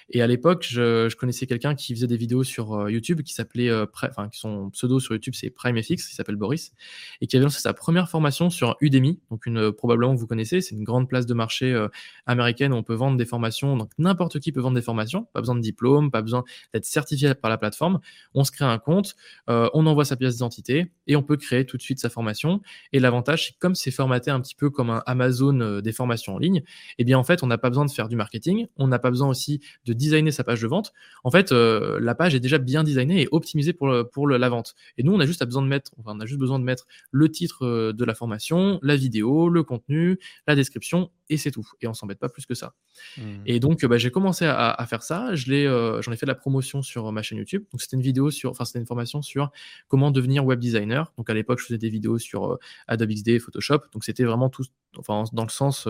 Et 0.09 0.21
à 0.21 0.27
l'époque, 0.27 0.65
je, 0.69 1.13
connaissais 1.15 1.47
quelqu'un 1.47 1.73
qui 1.73 1.95
faisait 1.95 2.07
des 2.07 2.17
vidéos 2.17 2.43
sur 2.43 2.73
euh, 2.73 2.91
YouTube 2.91 3.21
qui 3.23 3.33
s'appelait, 3.33 3.69
euh, 3.69 3.85
enfin, 4.03 4.29
son 4.31 4.69
pseudo 4.69 4.99
sur 4.99 5.13
YouTube, 5.13 5.33
c'est 5.35 5.49
PrimeFX, 5.49 6.11
il 6.11 6.15
s'appelle 6.15 6.35
Boris, 6.35 6.73
et 7.21 7.27
qui 7.27 7.35
avait 7.35 7.43
lancé 7.43 7.59
sa 7.59 7.73
première 7.73 8.07
formation 8.07 8.51
sur 8.51 8.75
Udemy, 8.81 9.19
donc 9.31 9.47
une, 9.47 9.71
probablement 9.71 10.13
que 10.13 10.19
vous 10.19 10.27
connaissez, 10.27 10.61
c'est 10.61 10.75
une 10.75 10.83
grande 10.83 11.09
place 11.09 11.25
de 11.25 11.33
marché 11.33 11.73
euh, 11.73 11.87
américaine 12.27 12.71
où 12.71 12.75
on 12.75 12.83
peut 12.83 12.93
vendre 12.93 13.17
des 13.17 13.25
formations, 13.25 13.77
donc 13.77 13.91
n'importe 13.97 14.39
qui 14.39 14.51
peut 14.51 14.59
vendre 14.59 14.75
des 14.75 14.83
formations, 14.83 15.23
pas 15.33 15.39
besoin 15.39 15.55
de 15.55 15.61
diplôme, 15.61 16.11
pas 16.11 16.21
besoin 16.21 16.43
d'être 16.73 16.85
certifié 16.85 17.33
par 17.33 17.49
la 17.49 17.57
plateforme. 17.57 17.99
On 18.35 18.43
se 18.43 18.51
crée 18.51 18.65
un 18.65 18.77
compte, 18.77 19.15
on 19.47 19.85
envoie 19.87 20.05
sa 20.05 20.15
pièce 20.15 20.33
d'identité 20.35 20.91
et 21.07 21.15
on 21.15 21.23
peut 21.23 21.37
créer 21.37 21.65
tout 21.65 21.77
de 21.77 21.81
suite 21.81 21.99
sa 21.99 22.09
formation. 22.09 22.61
Et 22.93 22.99
l'avantage, 22.99 23.47
c'est 23.47 23.57
comme 23.57 23.75
c'est 23.75 23.91
formaté 23.91 24.31
un 24.31 24.41
petit 24.41 24.55
peu 24.55 24.69
comme 24.69 24.89
un 24.89 25.03
Amazon 25.05 25.79
des 25.81 25.91
formations 25.91 26.35
en 26.35 26.39
ligne, 26.39 26.63
eh 26.97 27.03
bien 27.03 27.17
en 27.17 27.23
fait, 27.23 27.43
on 27.43 27.47
n'a 27.47 27.57
pas 27.57 27.69
besoin 27.69 27.85
de 27.85 27.91
faire 27.91 28.07
du 28.07 28.15
marketing, 28.15 28.67
on 28.77 28.87
n'a 28.87 28.99
pas 28.99 29.09
besoin 29.09 29.29
aussi 29.29 29.61
de 29.85 29.94
designer 29.95 30.31
sa 30.31 30.43
page 30.43 30.61
de 30.61 30.67
vente, 30.67 30.93
en 31.23 31.31
fait, 31.31 31.51
euh, 31.51 31.99
la 31.99 32.15
page 32.15 32.35
est 32.35 32.39
déjà 32.39 32.57
bien 32.57 32.83
designée 32.83 33.23
et 33.23 33.27
optimisée 33.31 33.73
pour, 33.73 33.91
pour 34.11 34.27
la 34.27 34.49
vente. 34.49 34.75
Et 34.97 35.03
nous, 35.03 35.13
on 35.13 35.19
a 35.19 35.25
juste 35.25 35.43
besoin 35.43 35.61
de 35.61 35.67
mettre, 35.67 35.91
on 36.03 36.19
a 36.19 36.25
juste 36.25 36.39
besoin 36.39 36.59
de 36.59 36.63
mettre 36.63 36.85
le 37.11 37.29
titre 37.29 37.65
euh, 37.65 37.93
de 37.93 38.05
la 38.05 38.15
formation, 38.15 38.79
la 38.81 38.95
vidéo, 38.95 39.49
le 39.49 39.63
contenu, 39.63 40.19
la 40.47 40.55
description, 40.55 41.11
et 41.29 41.37
c'est 41.37 41.51
tout. 41.51 41.67
Et 41.81 41.87
on 41.87 41.93
s'embête 41.93 42.19
pas 42.19 42.29
plus 42.29 42.45
que 42.45 42.53
ça. 42.53 42.73
Mmh. 43.17 43.21
Et 43.45 43.59
donc, 43.59 43.83
bah, 43.85 43.97
j'ai 43.97 44.11
commencé 44.11 44.45
à, 44.45 44.85
faire 44.87 45.01
ça. 45.03 45.33
Je 45.35 45.49
l'ai, 45.49 45.65
euh, 45.65 46.01
j'en 46.01 46.11
ai 46.11 46.17
fait 46.17 46.25
de 46.25 46.31
la 46.31 46.35
promotion 46.35 46.81
sur 46.81 47.11
ma 47.11 47.21
chaîne 47.21 47.37
YouTube. 47.37 47.63
Donc, 47.71 47.81
c'était 47.81 47.95
une 47.95 48.03
vidéo 48.03 48.29
sur, 48.29 48.51
enfin, 48.51 48.65
c'était 48.65 48.79
une 48.79 48.85
formation 48.85 49.21
sur 49.21 49.51
comment 49.87 50.11
devenir 50.11 50.45
web 50.45 50.59
designer. 50.59 51.11
Donc, 51.17 51.29
à 51.29 51.33
l'époque, 51.33 51.59
je 51.59 51.65
faisais 51.65 51.77
des 51.77 51.89
vidéos 51.89 52.19
sur 52.19 52.59
Adobe 52.87 53.09
XD, 53.09 53.39
Photoshop. 53.39 53.79
Donc, 53.93 54.03
c'était 54.03 54.23
vraiment 54.23 54.49
tout, 54.49 54.65
enfin, 54.97 55.23
dans 55.33 55.43
le 55.43 55.49
sens, 55.49 55.87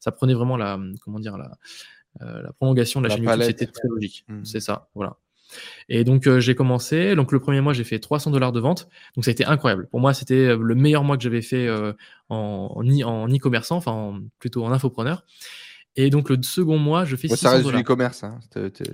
ça 0.00 0.12
prenait 0.12 0.34
vraiment 0.34 0.56
la, 0.56 0.78
comment 1.02 1.20
dire, 1.20 1.36
la, 1.36 1.50
euh, 1.50 1.99
la 2.18 2.52
prolongation 2.52 3.00
de 3.00 3.08
la, 3.08 3.14
chaîne 3.14 3.24
YouTube, 3.24 3.42
c'était 3.42 3.66
très 3.66 3.88
logique. 3.88 4.24
Mmh. 4.28 4.44
C'est 4.44 4.60
ça, 4.60 4.88
voilà. 4.94 5.16
Et 5.88 6.04
donc 6.04 6.26
euh, 6.26 6.40
j'ai 6.40 6.54
commencé. 6.54 7.14
Donc 7.16 7.32
le 7.32 7.40
premier 7.40 7.60
mois, 7.60 7.72
j'ai 7.72 7.84
fait 7.84 7.98
300 7.98 8.30
dollars 8.30 8.52
de 8.52 8.60
vente. 8.60 8.88
Donc 9.16 9.24
ça 9.24 9.30
a 9.30 9.32
été 9.32 9.44
incroyable. 9.44 9.88
Pour 9.88 10.00
moi, 10.00 10.14
c'était 10.14 10.34
euh, 10.34 10.58
le 10.60 10.74
meilleur 10.74 11.02
mois 11.04 11.16
que 11.16 11.22
j'avais 11.22 11.42
fait 11.42 11.68
en, 12.28 12.72
en 12.76 13.28
e-commerçant, 13.28 13.76
enfin 13.76 14.20
plutôt 14.38 14.64
en 14.64 14.72
infopreneur. 14.72 15.24
Et 15.96 16.10
donc 16.10 16.30
le 16.30 16.40
second 16.42 16.78
mois, 16.78 17.04
je 17.04 17.16
fais 17.16 17.28
600 17.28 17.36
dollars. 17.36 17.52
Ça 17.52 17.68
reste 17.68 17.76
du 17.76 17.82
e-commerce. 17.82 18.24
Hein. 18.24 18.38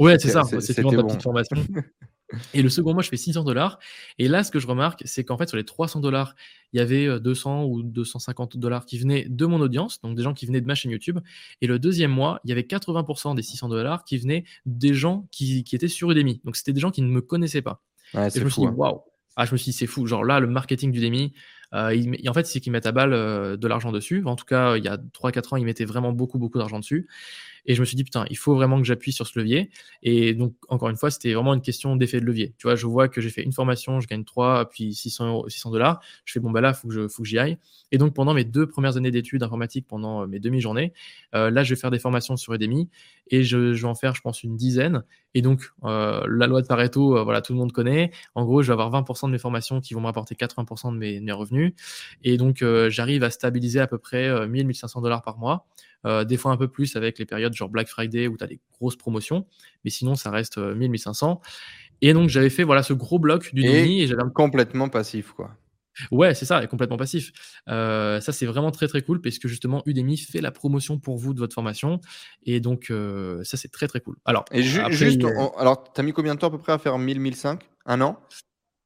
Ouais, 0.01 0.19
c'est 0.19 0.31
ça. 0.31 0.45
C'est 0.61 0.83
bon. 0.83 1.09
formation. 1.21 1.57
Et 2.55 2.63
le 2.63 2.69
second 2.69 2.93
mois, 2.93 3.03
je 3.03 3.09
fais 3.09 3.17
600 3.17 3.45
dollars. 3.45 3.79
Et 4.19 4.29
là, 4.29 4.43
ce 4.43 4.51
que 4.51 4.59
je 4.59 4.67
remarque, 4.67 5.03
c'est 5.05 5.25
qu'en 5.25 5.39
fait, 5.39 5.49
sur 5.49 5.57
les 5.57 5.65
300 5.65 6.01
dollars, 6.01 6.35
il 6.73 6.79
y 6.79 6.81
avait 6.81 7.21
200 7.21 7.63
euh, 7.63 7.67
ou 7.67 7.83
250 7.83 8.57
dollars 8.57 8.85
qui 8.85 8.99
venaient 8.99 9.27
de 9.29 9.47
mon 9.47 9.61
audience, 9.61 10.01
donc 10.01 10.17
des 10.17 10.23
gens 10.23 10.35
qui 10.35 10.47
venaient 10.47 10.61
de 10.61 10.67
ma 10.67 10.75
chaîne 10.75 10.91
YouTube. 10.91 11.21
Et 11.61 11.67
le 11.67 11.79
deuxième 11.79 12.11
mois, 12.11 12.41
il 12.45 12.49
y 12.49 12.53
avait 12.53 12.63
80% 12.63 13.37
des 13.37 13.43
600 13.43 13.69
dollars 13.69 14.05
qui 14.05 14.19
venaient 14.19 14.45
des 14.65 14.95
gens 14.95 15.29
qui, 15.31 15.63
qui, 15.65 15.77
étaient 15.77 15.89
sur 15.89 16.11
Udemy. 16.11 16.41
Donc, 16.45 16.57
c'était 16.57 16.73
des 16.73 16.81
gens 16.81 16.91
qui 16.91 17.03
ne 17.03 17.09
me 17.09 17.21
connaissaient 17.21 17.63
pas. 17.63 17.83
et 18.15 18.31
je 18.35 18.45
me 18.45 18.51
suis 18.51 18.63
dit, 18.63 18.69
hein. 18.69 18.75
waouh! 18.77 19.01
Ah, 19.39 19.45
je 19.45 19.53
me 19.53 19.59
suis 19.59 19.71
dit, 19.71 19.77
c'est 19.77 19.87
fou. 19.87 20.07
Genre 20.07 20.25
là, 20.25 20.41
le 20.41 20.47
marketing 20.47 20.91
d'Udemy, 20.91 21.35
euh, 21.75 22.17
en 22.27 22.33
fait, 22.33 22.47
c'est 22.47 22.59
qu'ils 22.61 22.73
mettent 22.73 22.87
à 22.87 22.93
balle 22.93 23.13
euh, 23.13 23.57
de 23.59 23.69
l'argent 23.69 23.93
dessus. 23.93 24.23
En 24.25 24.35
tout 24.35 24.47
cas, 24.47 24.77
il 24.77 24.85
y 24.85 24.89
a 24.89 24.97
3-4 24.97 25.55
ans, 25.55 25.57
ils 25.59 25.65
mettaient 25.67 25.85
vraiment 25.85 26.13
beaucoup, 26.13 26.39
beaucoup 26.39 26.59
d'argent 26.59 26.79
dessus. 26.79 27.07
Et 27.67 27.75
je 27.75 27.81
me 27.81 27.85
suis 27.85 27.97
dit, 27.97 28.05
putain, 28.05 28.25
il 28.31 28.39
faut 28.39 28.55
vraiment 28.55 28.79
que 28.79 28.87
j'appuie 28.87 29.13
sur 29.13 29.27
ce 29.27 29.39
levier. 29.39 29.71
Et 30.03 30.35
donc, 30.35 30.55
encore 30.69 30.89
une 30.89 30.97
fois, 30.97 31.11
c'était 31.11 31.35
vraiment 31.35 31.55
une 31.55 31.61
question 31.61 31.97
d'effet 31.97 32.21
de 32.21 32.25
levier. 32.25 32.55
Tu 32.59 32.67
vois, 32.67 32.77
je 32.77 32.87
vois 32.87 33.09
que 33.09 33.21
j'ai 33.21 33.31
fait 33.31 33.43
une 33.43 33.53
formation, 33.53 34.01
je 34.01 34.07
gagne 34.07 34.25
3, 34.25 34.69
puis 34.71 34.95
600 34.95 35.45
600 35.49 35.71
dollars. 35.71 36.01
Je 36.25 36.33
fais, 36.33 36.41
bon, 36.41 36.51
bah 36.51 36.61
là, 36.61 36.73
faut 36.73 36.89
que, 36.89 37.09
faut 37.09 37.23
que 37.23 37.29
j'y 37.29 37.39
aille. 37.39 37.59
Et 37.93 37.99
donc, 37.99 38.15
pendant 38.15 38.35
mes 38.35 38.45
deux 38.45 38.67
premières 38.67 38.97
années 38.97 39.11
d'études 39.11 39.43
informatiques, 39.43 39.87
pendant 39.89 40.23
euh, 40.23 40.27
mes 40.27 40.39
demi-journées, 40.39 40.93
euh, 41.35 41.51
là, 41.51 41.65
je 41.65 41.75
vais 41.75 41.81
faire 41.81 41.91
des 41.91 41.99
formations 41.99 42.37
sur 42.37 42.53
Udemy 42.55 42.89
et 43.29 43.43
je, 43.43 43.75
je, 43.75 43.83
vais 43.83 43.89
en 43.89 43.95
faire, 43.95 44.15
je 44.15 44.21
pense, 44.21 44.43
une 44.43 44.57
dizaine. 44.57 45.03
Et 45.35 45.43
donc, 45.43 45.71
euh, 45.85 46.25
la 46.29 46.47
loi 46.47 46.63
de 46.63 46.67
Pareto, 46.67 47.23
voilà, 47.25 47.43
tout 47.43 47.53
le 47.53 47.59
monde 47.59 47.73
connaît. 47.73 48.13
En 48.35 48.45
gros, 48.45 48.63
je 48.63 48.69
vais 48.69 48.73
avoir 48.73 48.91
20% 48.91 49.27
de 49.27 49.33
mes 49.33 49.39
formations 49.39 49.81
qui 49.81 49.95
vont 49.95 50.01
me 50.01 50.07
rapporter 50.07 50.35
80% 50.35 50.93
de 50.93 50.99
mes, 50.99 51.21
mes, 51.21 51.33
revenus. 51.33 51.75
Et 52.23 52.37
donc, 52.37 52.65
j'arrive 52.89 53.25
à 53.25 53.31
stabiliser 53.31 53.81
à 53.81 53.87
peu 53.87 53.99
près 53.99 54.47
1000, 54.47 54.67
1500 54.67 55.01
dollars 55.01 55.23
par 55.23 55.39
mois. 55.39 55.67
Euh, 56.07 56.25
des 56.25 56.37
fois 56.37 56.53
un 56.53 56.57
peu 56.57 56.69
plus 56.69 56.95
avec 56.97 57.19
les 57.19 57.27
périodes 57.27 57.53
genre 57.53 57.69
Black 57.69 57.89
Friday 57.89 58.29
où 58.29 58.37
tu 58.37 58.45
as 58.45 58.47
des 58.47 58.61
grosses 58.79 58.97
promotions, 58.97 59.47
mais 59.85 59.91
sinon 59.91 60.15
ça 60.15 60.31
reste 60.31 60.59
1000, 60.59 60.67
euh, 60.69 60.89
1500. 60.89 61.41
Et 62.03 62.13
donc 62.13 62.29
j'avais 62.29 62.51
fait 62.51 62.63
voilà 62.63 62.83
ce 62.83 62.93
gros 62.93 63.19
bloc 63.19 63.53
du 63.53 63.65
et, 63.65 64.03
et 64.03 64.07
j'avais 64.07 64.23
complètement 64.33 64.89
passif 64.89 65.33
quoi. 65.33 65.57
Ouais, 66.11 66.35
c'est 66.35 66.45
ça, 66.45 66.63
et 66.63 66.67
complètement 66.67 66.99
passif. 66.99 67.33
Euh, 67.71 68.21
ça, 68.21 68.31
c'est 68.31 68.45
vraiment 68.45 68.71
très 68.71 68.87
très 68.87 69.01
cool 69.01 69.23
parce 69.23 69.39
que 69.39 69.49
justement, 69.49 69.83
Udemy 69.87 70.19
fait 70.19 70.43
la 70.43 70.51
promotion 70.51 70.99
pour 70.99 71.17
vous 71.17 71.33
de 71.33 71.39
votre 71.39 71.55
formation. 71.55 72.03
Et 72.45 72.61
donc, 72.61 72.93
ça, 73.45 73.57
c'est 73.57 73.73
très 73.73 73.89
très 73.89 74.01
cool. 74.01 74.17
Alors, 74.27 74.45
et 74.53 74.63
juste, 74.63 75.25
alors, 75.57 75.91
tu 75.91 75.99
as 75.99 76.05
mis 76.05 76.13
combien 76.13 76.35
de 76.35 76.39
temps 76.39 76.49
à 76.49 76.51
peu 76.51 76.59
près 76.59 76.73
à 76.73 76.79
faire 76.79 76.99
1000, 76.99 77.19
1005 77.19 77.63
Un 77.87 78.03
an? 78.03 78.21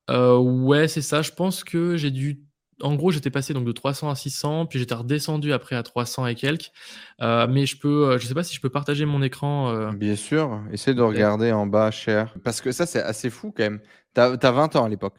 Ouais, 0.09 0.87
c'est 0.87 1.03
ça. 1.03 1.21
Je 1.23 1.33
pense 1.33 1.65
que 1.65 1.97
j'ai 1.97 2.13
dû 2.13 2.45
en 2.83 2.95
gros, 2.95 3.11
j'étais 3.11 3.31
passé 3.31 3.55
donc 3.55 3.65
de 3.65 3.73
300 3.73 4.11
à 4.11 4.15
600, 4.15 4.67
puis 4.67 4.79
j'étais 4.79 4.95
redescendu 4.95 5.53
après 5.53 5.77
à 5.77 5.83
300 5.83 6.27
et 6.27 6.35
quelques. 6.35 6.73
Euh, 7.21 7.47
mais 7.49 7.67
je 7.67 7.79
peux, 7.79 8.11
euh, 8.11 8.19
je 8.19 8.27
sais 8.27 8.35
pas 8.35 8.43
si 8.43 8.55
je 8.55 8.61
peux 8.61 8.71
partager 8.71 9.05
mon 9.05 9.23
écran. 9.23 9.71
Euh. 9.71 9.93
Bien 9.93 10.17
sûr, 10.17 10.61
essaie 10.73 10.95
de 10.95 11.03
regarder 11.03 11.53
en 11.53 11.67
bas, 11.67 11.91
cher. 11.91 12.35
Parce 12.45 12.61
que 12.61 12.73
ça, 12.73 12.87
c'est 12.87 13.03
assez 13.03 13.31
fou 13.31 13.53
quand 13.57 13.63
même. 13.63 13.81
Tu 14.15 14.21
as, 14.21 14.37
20 14.37 14.77
ans 14.77 14.85
à 14.85 14.89
l'époque. 14.89 15.15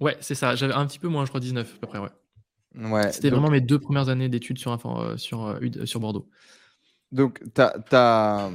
Ouais, 0.00 0.16
c'est 0.20 0.34
ça. 0.34 0.54
J'avais 0.54 0.74
un 0.74 0.86
petit 0.86 0.98
peu 0.98 1.08
moins, 1.08 1.24
je 1.24 1.30
crois 1.30 1.40
19 1.40 1.74
à 1.76 1.78
peu 1.80 1.86
près, 1.86 1.98
ouais. 1.98 2.10
Ouais, 2.76 3.12
C'était 3.12 3.30
vraiment 3.30 3.50
mes 3.50 3.60
deux 3.60 3.78
premières 3.78 4.08
années 4.08 4.28
d'études 4.28 4.58
sur, 4.58 4.76
sur, 5.16 5.58
sur 5.84 6.00
Bordeaux. 6.00 6.28
Donc, 7.12 7.40
tu 7.54 7.60
as, 7.94 8.50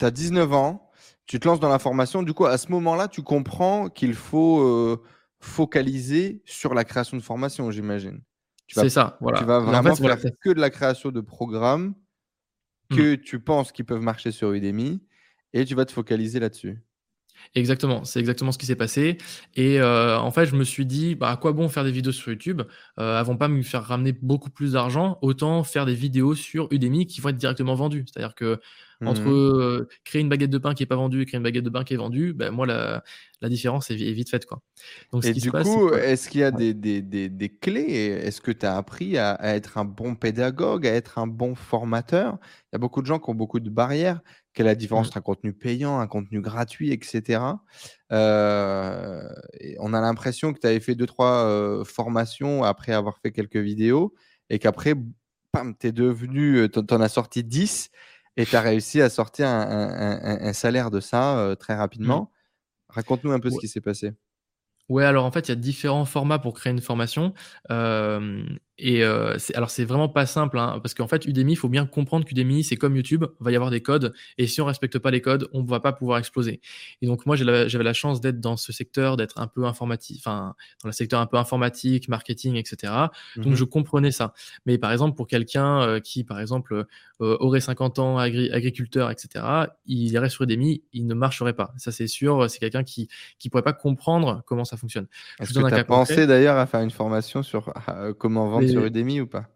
19 0.00 0.52
ans, 0.52 0.90
tu 1.26 1.40
te 1.40 1.48
lances 1.48 1.58
dans 1.58 1.68
la 1.68 1.80
formation. 1.80 2.22
Du 2.22 2.34
coup, 2.34 2.46
à 2.46 2.56
ce 2.56 2.70
moment-là, 2.70 3.08
tu 3.08 3.22
comprends 3.22 3.88
qu'il 3.88 4.14
faut 4.14 5.02
focalisé 5.44 6.42
sur 6.46 6.74
la 6.74 6.84
création 6.84 7.16
de 7.16 7.22
formation, 7.22 7.70
j'imagine. 7.70 8.20
C'est 8.68 8.88
ça, 8.88 9.18
voilà. 9.20 9.38
Tu 9.38 9.44
vas 9.44 9.60
vraiment 9.60 9.94
faire 9.94 10.18
que 10.40 10.50
de 10.50 10.60
la 10.60 10.70
création 10.70 11.10
de 11.10 11.20
programmes 11.20 11.94
mmh. 12.90 12.96
que 12.96 13.14
tu 13.14 13.40
penses 13.40 13.70
qu'ils 13.70 13.84
peuvent 13.84 14.00
marcher 14.00 14.32
sur 14.32 14.52
Udemy 14.52 15.02
et 15.52 15.64
tu 15.64 15.74
vas 15.74 15.84
te 15.84 15.92
focaliser 15.92 16.40
là-dessus. 16.40 16.82
Exactement, 17.54 18.04
c'est 18.04 18.20
exactement 18.20 18.52
ce 18.52 18.58
qui 18.58 18.66
s'est 18.66 18.74
passé. 18.74 19.18
Et 19.54 19.80
euh, 19.80 20.18
en 20.18 20.30
fait, 20.30 20.46
je 20.46 20.56
me 20.56 20.64
suis 20.64 20.86
dit, 20.86 21.14
bah, 21.14 21.30
à 21.30 21.36
quoi 21.36 21.52
bon 21.52 21.68
faire 21.68 21.84
des 21.84 21.92
vidéos 21.92 22.12
sur 22.12 22.32
YouTube 22.32 22.62
euh, 22.98 23.18
Avant 23.18 23.36
pas 23.36 23.48
me 23.48 23.62
faire 23.62 23.84
ramener 23.84 24.12
beaucoup 24.12 24.50
plus 24.50 24.72
d'argent, 24.72 25.18
autant 25.20 25.62
faire 25.62 25.84
des 25.84 25.94
vidéos 25.94 26.34
sur 26.34 26.68
Udemy 26.72 27.06
qui 27.06 27.20
vont 27.20 27.28
être 27.28 27.36
directement 27.36 27.74
vendues. 27.74 28.04
C'est-à-dire 28.06 28.34
que 28.34 28.60
entre 29.04 29.22
mmh 29.22 29.54
euh, 29.54 29.88
créer 30.04 30.22
une 30.22 30.28
baguette 30.28 30.50
de 30.50 30.58
pain 30.58 30.74
qui 30.74 30.82
n'est 30.82 30.86
pas 30.86 30.96
vendue 30.96 31.22
et 31.22 31.26
créer 31.26 31.38
une 31.38 31.44
baguette 31.44 31.64
de 31.64 31.70
pain 31.70 31.84
qui 31.84 31.94
est 31.94 31.98
vendue, 31.98 32.32
ben, 32.32 32.50
moi, 32.50 32.66
la, 32.66 33.02
la 33.40 33.48
différence 33.48 33.90
est, 33.90 33.96
vite 33.96 34.30
faite. 34.30 34.46
Quoi. 34.46 34.62
Donc, 35.12 35.24
et 35.24 35.32
du 35.32 35.50
coup, 35.50 35.90
est-ce 35.92 36.28
qu'il 36.28 36.40
y 36.40 36.44
a 36.44 36.50
des, 36.50 36.72
des, 36.74 37.02
des, 37.02 37.28
des 37.28 37.48
clés 37.48 38.20
Est-ce 38.24 38.40
que 38.40 38.50
tu 38.50 38.64
as 38.64 38.76
appris 38.76 39.18
à, 39.18 39.38
être 39.54 39.78
un 39.78 39.84
bon 39.84 40.14
pédagogue, 40.14 40.86
à 40.86 40.92
être 40.92 41.18
un 41.18 41.26
bon 41.26 41.54
formateur? 41.54 42.38
Il 42.42 42.74
y 42.74 42.76
a 42.76 42.78
beaucoup 42.78 43.02
de 43.02 43.06
gens 43.06 43.18
qui 43.18 43.30
ont 43.30 43.34
beaucoup 43.34 43.60
de 43.60 43.70
barrières. 43.70 44.20
Quelle 44.52 44.66
est 44.66 44.70
la 44.70 44.74
différence 44.74 45.08
entre 45.08 45.18
un 45.18 45.22
contenu 45.22 45.52
payant, 45.52 45.98
un 45.98 46.06
contenu 46.06 46.40
gratuit, 46.40 46.92
etc. 46.92 47.40
Euh, 48.12 49.28
on 49.78 49.92
a 49.92 50.00
l'impression 50.00 50.52
que 50.52 50.60
tu 50.60 50.66
avais 50.66 50.80
fait 50.80 50.94
deux, 50.94 51.06
trois 51.06 51.44
euh, 51.44 51.84
formations 51.84 52.62
après 52.62 52.92
avoir 52.92 53.18
fait 53.18 53.32
quelques 53.32 53.56
vidéos 53.56 54.14
et 54.50 54.58
qu'après, 54.58 54.94
tu 55.80 55.86
es 55.86 55.92
devenu, 55.92 56.68
tu 56.70 56.78
en 56.78 57.00
as 57.00 57.08
sorti 57.08 57.44
10 57.44 57.90
et 58.36 58.46
tu 58.46 58.56
as 58.56 58.60
réussi 58.60 59.00
à 59.00 59.10
sortir 59.10 59.48
un, 59.48 60.52
salaire 60.52 60.90
de 60.90 61.00
ça 61.00 61.38
euh, 61.38 61.54
très 61.54 61.74
rapidement. 61.74 62.22
Mmh. 62.22 62.28
Raconte-nous 62.88 63.32
un 63.32 63.40
peu 63.40 63.50
ce 63.50 63.58
qui 63.58 63.68
s'est 63.68 63.80
passé. 63.80 64.12
Ouais, 64.88 65.04
alors 65.04 65.24
en 65.24 65.30
fait, 65.30 65.48
il 65.48 65.50
y 65.50 65.52
a 65.52 65.56
différents 65.56 66.04
formats 66.04 66.38
pour 66.38 66.52
créer 66.54 66.72
une 66.72 66.80
formation. 66.80 67.32
Et 68.76 69.04
euh, 69.04 69.36
alors 69.54 69.70
c'est 69.70 69.84
vraiment 69.84 70.08
pas 70.08 70.26
simple, 70.26 70.58
hein, 70.58 70.80
parce 70.82 70.94
qu'en 70.94 71.06
fait 71.06 71.26
Udemy, 71.26 71.52
il 71.52 71.56
faut 71.56 71.68
bien 71.68 71.86
comprendre 71.86 72.24
qu'Udemy, 72.24 72.64
c'est 72.64 72.74
comme 72.74 72.96
YouTube, 72.96 73.24
il 73.40 73.44
va 73.44 73.52
y 73.52 73.54
avoir 73.54 73.70
des 73.70 73.80
codes, 73.80 74.12
et 74.36 74.48
si 74.48 74.60
on 74.60 74.64
respecte 74.64 74.98
pas 74.98 75.12
les 75.12 75.20
codes, 75.20 75.48
on 75.52 75.62
ne 75.62 75.68
va 75.68 75.78
pas 75.78 75.92
pouvoir 75.92 76.18
exploser. 76.18 76.60
Et 77.00 77.06
donc 77.06 77.24
moi, 77.24 77.36
j'avais 77.36 77.84
la 77.84 77.92
chance 77.92 78.20
d'être 78.20 78.40
dans 78.40 78.56
ce 78.56 78.72
secteur, 78.72 79.16
d'être 79.16 79.38
un 79.38 79.46
peu 79.46 79.64
informatique, 79.64 80.18
enfin 80.18 80.54
dans 80.82 80.88
le 80.88 80.92
secteur 80.92 81.20
un 81.20 81.26
peu 81.26 81.36
informatique, 81.36 82.08
marketing, 82.08 82.56
etc. 82.56 82.92
Donc 83.36 83.46
mmh 83.46 83.54
je 83.54 83.64
comprenais 83.64 84.10
ça. 84.10 84.34
Mais 84.66 84.78
par 84.78 84.90
exemple, 84.90 85.14
pour 85.14 85.28
quelqu'un 85.28 85.80
euh, 85.82 86.00
qui, 86.00 86.24
par 86.24 86.40
exemple, 86.40 86.86
euh, 87.20 87.36
aurait 87.38 87.60
50 87.60 88.00
ans, 88.00 88.18
agriculteur, 88.18 89.12
etc., 89.12 89.44
il 89.86 90.10
irait 90.10 90.28
sur 90.28 90.42
Udemy, 90.42 90.82
il 90.92 91.06
ne 91.06 91.14
marcherait 91.14 91.52
pas. 91.52 91.72
Ça 91.76 91.92
c'est 91.92 92.08
sûr, 92.08 92.50
c'est 92.50 92.58
quelqu'un 92.58 92.82
qui 92.82 93.08
ne 93.44 93.50
pourrait 93.50 93.62
pas 93.62 93.72
comprendre 93.72 94.42
comment 94.46 94.64
ça 94.64 94.76
fonctionne. 94.76 95.06
Est-ce 95.38 95.54
que 95.54 95.68
tu 95.68 95.74
as 95.74 95.84
pensé 95.84 96.26
d'ailleurs 96.26 96.56
à 96.56 96.66
faire 96.66 96.80
une 96.80 96.90
formation 96.90 97.44
sur 97.44 97.72
comment 98.18 98.48
vendre 98.48 98.63
sur 98.68 98.84
Udemy 98.84 99.20
ou 99.20 99.26
pas? 99.26 99.54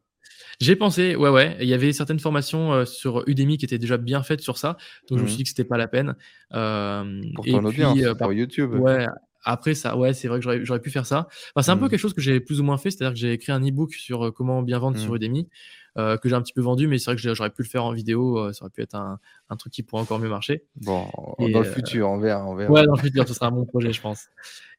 J'ai 0.61 0.75
pensé, 0.75 1.15
ouais, 1.15 1.29
ouais. 1.29 1.57
Il 1.61 1.69
y 1.69 1.75
avait 1.75 1.93
certaines 1.93 2.19
formations 2.19 2.73
euh, 2.73 2.85
sur 2.85 3.23
Udemy 3.29 3.59
qui 3.59 3.65
étaient 3.65 3.79
déjà 3.79 3.97
bien 3.97 4.23
faites 4.23 4.41
sur 4.41 4.59
ça. 4.59 4.77
Donc, 5.09 5.19
je 5.19 5.23
me 5.25 5.29
suis 5.29 5.35
mmh. 5.35 5.39
dit 5.39 5.43
que 5.45 5.49
c'était 5.51 5.65
pas 5.65 5.77
la 5.77 5.87
peine. 5.87 6.17
Euh, 6.53 7.23
pour 7.35 7.45
ton 7.45 7.65
audience, 7.65 7.99
euh, 8.03 8.15
pour 8.15 8.33
YouTube. 8.33 8.75
Ouais. 8.75 9.07
Après, 9.45 9.75
ça, 9.75 9.97
ouais, 9.97 10.13
c'est 10.15 10.27
vrai 10.27 10.41
que 10.41 10.65
j'aurais 10.65 10.81
pu 10.81 10.91
faire 10.91 11.07
ça. 11.07 11.29
Enfin, 11.55 11.63
c'est 11.63 11.71
un 11.71 11.77
peu 11.77 11.87
mmh. 11.87 11.91
quelque 11.91 12.01
chose 12.01 12.15
que 12.15 12.21
j'ai 12.21 12.41
plus 12.41 12.61
ou 12.61 12.65
moins 12.65 12.77
fait. 12.77 12.91
C'est-à-dire 12.91 13.15
que 13.15 13.21
j'ai 13.21 13.33
écrit 13.33 13.53
un 13.53 13.61
e-book 13.61 13.95
sur 13.95 14.33
comment 14.35 14.63
bien 14.63 14.81
vendre 14.81 14.99
sur 14.99 15.13
mmh. 15.13 15.17
Udemy. 15.17 15.49
Que 15.97 16.29
j'ai 16.29 16.35
un 16.35 16.43
petit 16.43 16.53
peu 16.53 16.61
vendu, 16.61 16.87
mais 16.87 16.99
c'est 16.99 17.07
vrai 17.07 17.17
que 17.17 17.35
j'aurais 17.35 17.51
pu 17.51 17.63
le 17.63 17.69
faire 17.69 17.85
en 17.85 17.93
vidéo. 17.93 18.53
Ça 18.53 18.63
aurait 18.63 18.71
pu 18.71 18.83
être 18.83 18.95
un, 18.95 19.19
un, 19.51 19.57
truc 19.57 19.73
qui 19.73 19.83
pourrait 19.83 20.03
encore 20.03 20.21
mieux 20.21 20.29
marcher. 20.29 20.65
Bon, 20.77 21.09
dans 21.41 21.59
le 21.59 21.65
futur, 21.65 22.09
on 22.09 22.19
verra, 22.19 22.47
on 22.47 22.55
verra. 22.55 22.71
Ouais, 22.71 22.85
dans 22.85 22.95
le 22.95 23.01
futur, 23.01 23.27
ce 23.27 23.35
sera 23.35 23.47
un 23.47 23.51
bon 23.51 23.65
projet, 23.65 23.93
je 23.93 24.01
pense. 24.01 24.29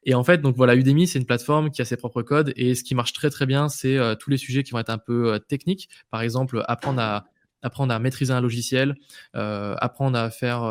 Et 0.04 0.14
en 0.14 0.24
fait, 0.24 0.38
donc 0.40 0.56
voilà, 0.56 0.74
Udemy, 0.74 1.06
c'est 1.06 1.18
une 1.18 1.26
plateforme 1.26 1.70
qui 1.70 1.82
a 1.82 1.84
ses 1.84 1.96
propres 1.96 2.22
codes. 2.22 2.52
Et 2.56 2.74
ce 2.74 2.82
qui 2.82 2.94
marche 2.94 3.12
très 3.12 3.30
très 3.30 3.46
bien, 3.46 3.68
c'est 3.68 3.98
tous 4.18 4.30
les 4.30 4.38
sujets 4.38 4.62
qui 4.62 4.72
vont 4.72 4.78
être 4.78 4.90
un 4.90 4.98
peu 4.98 5.38
techniques. 5.48 5.88
Par 6.10 6.22
exemple, 6.22 6.64
apprendre 6.68 7.00
à 7.00 7.26
apprendre 7.62 7.92
à 7.92 7.98
maîtriser 7.98 8.32
un 8.32 8.40
logiciel, 8.40 8.94
apprendre 9.34 10.18
à 10.18 10.30
faire, 10.30 10.62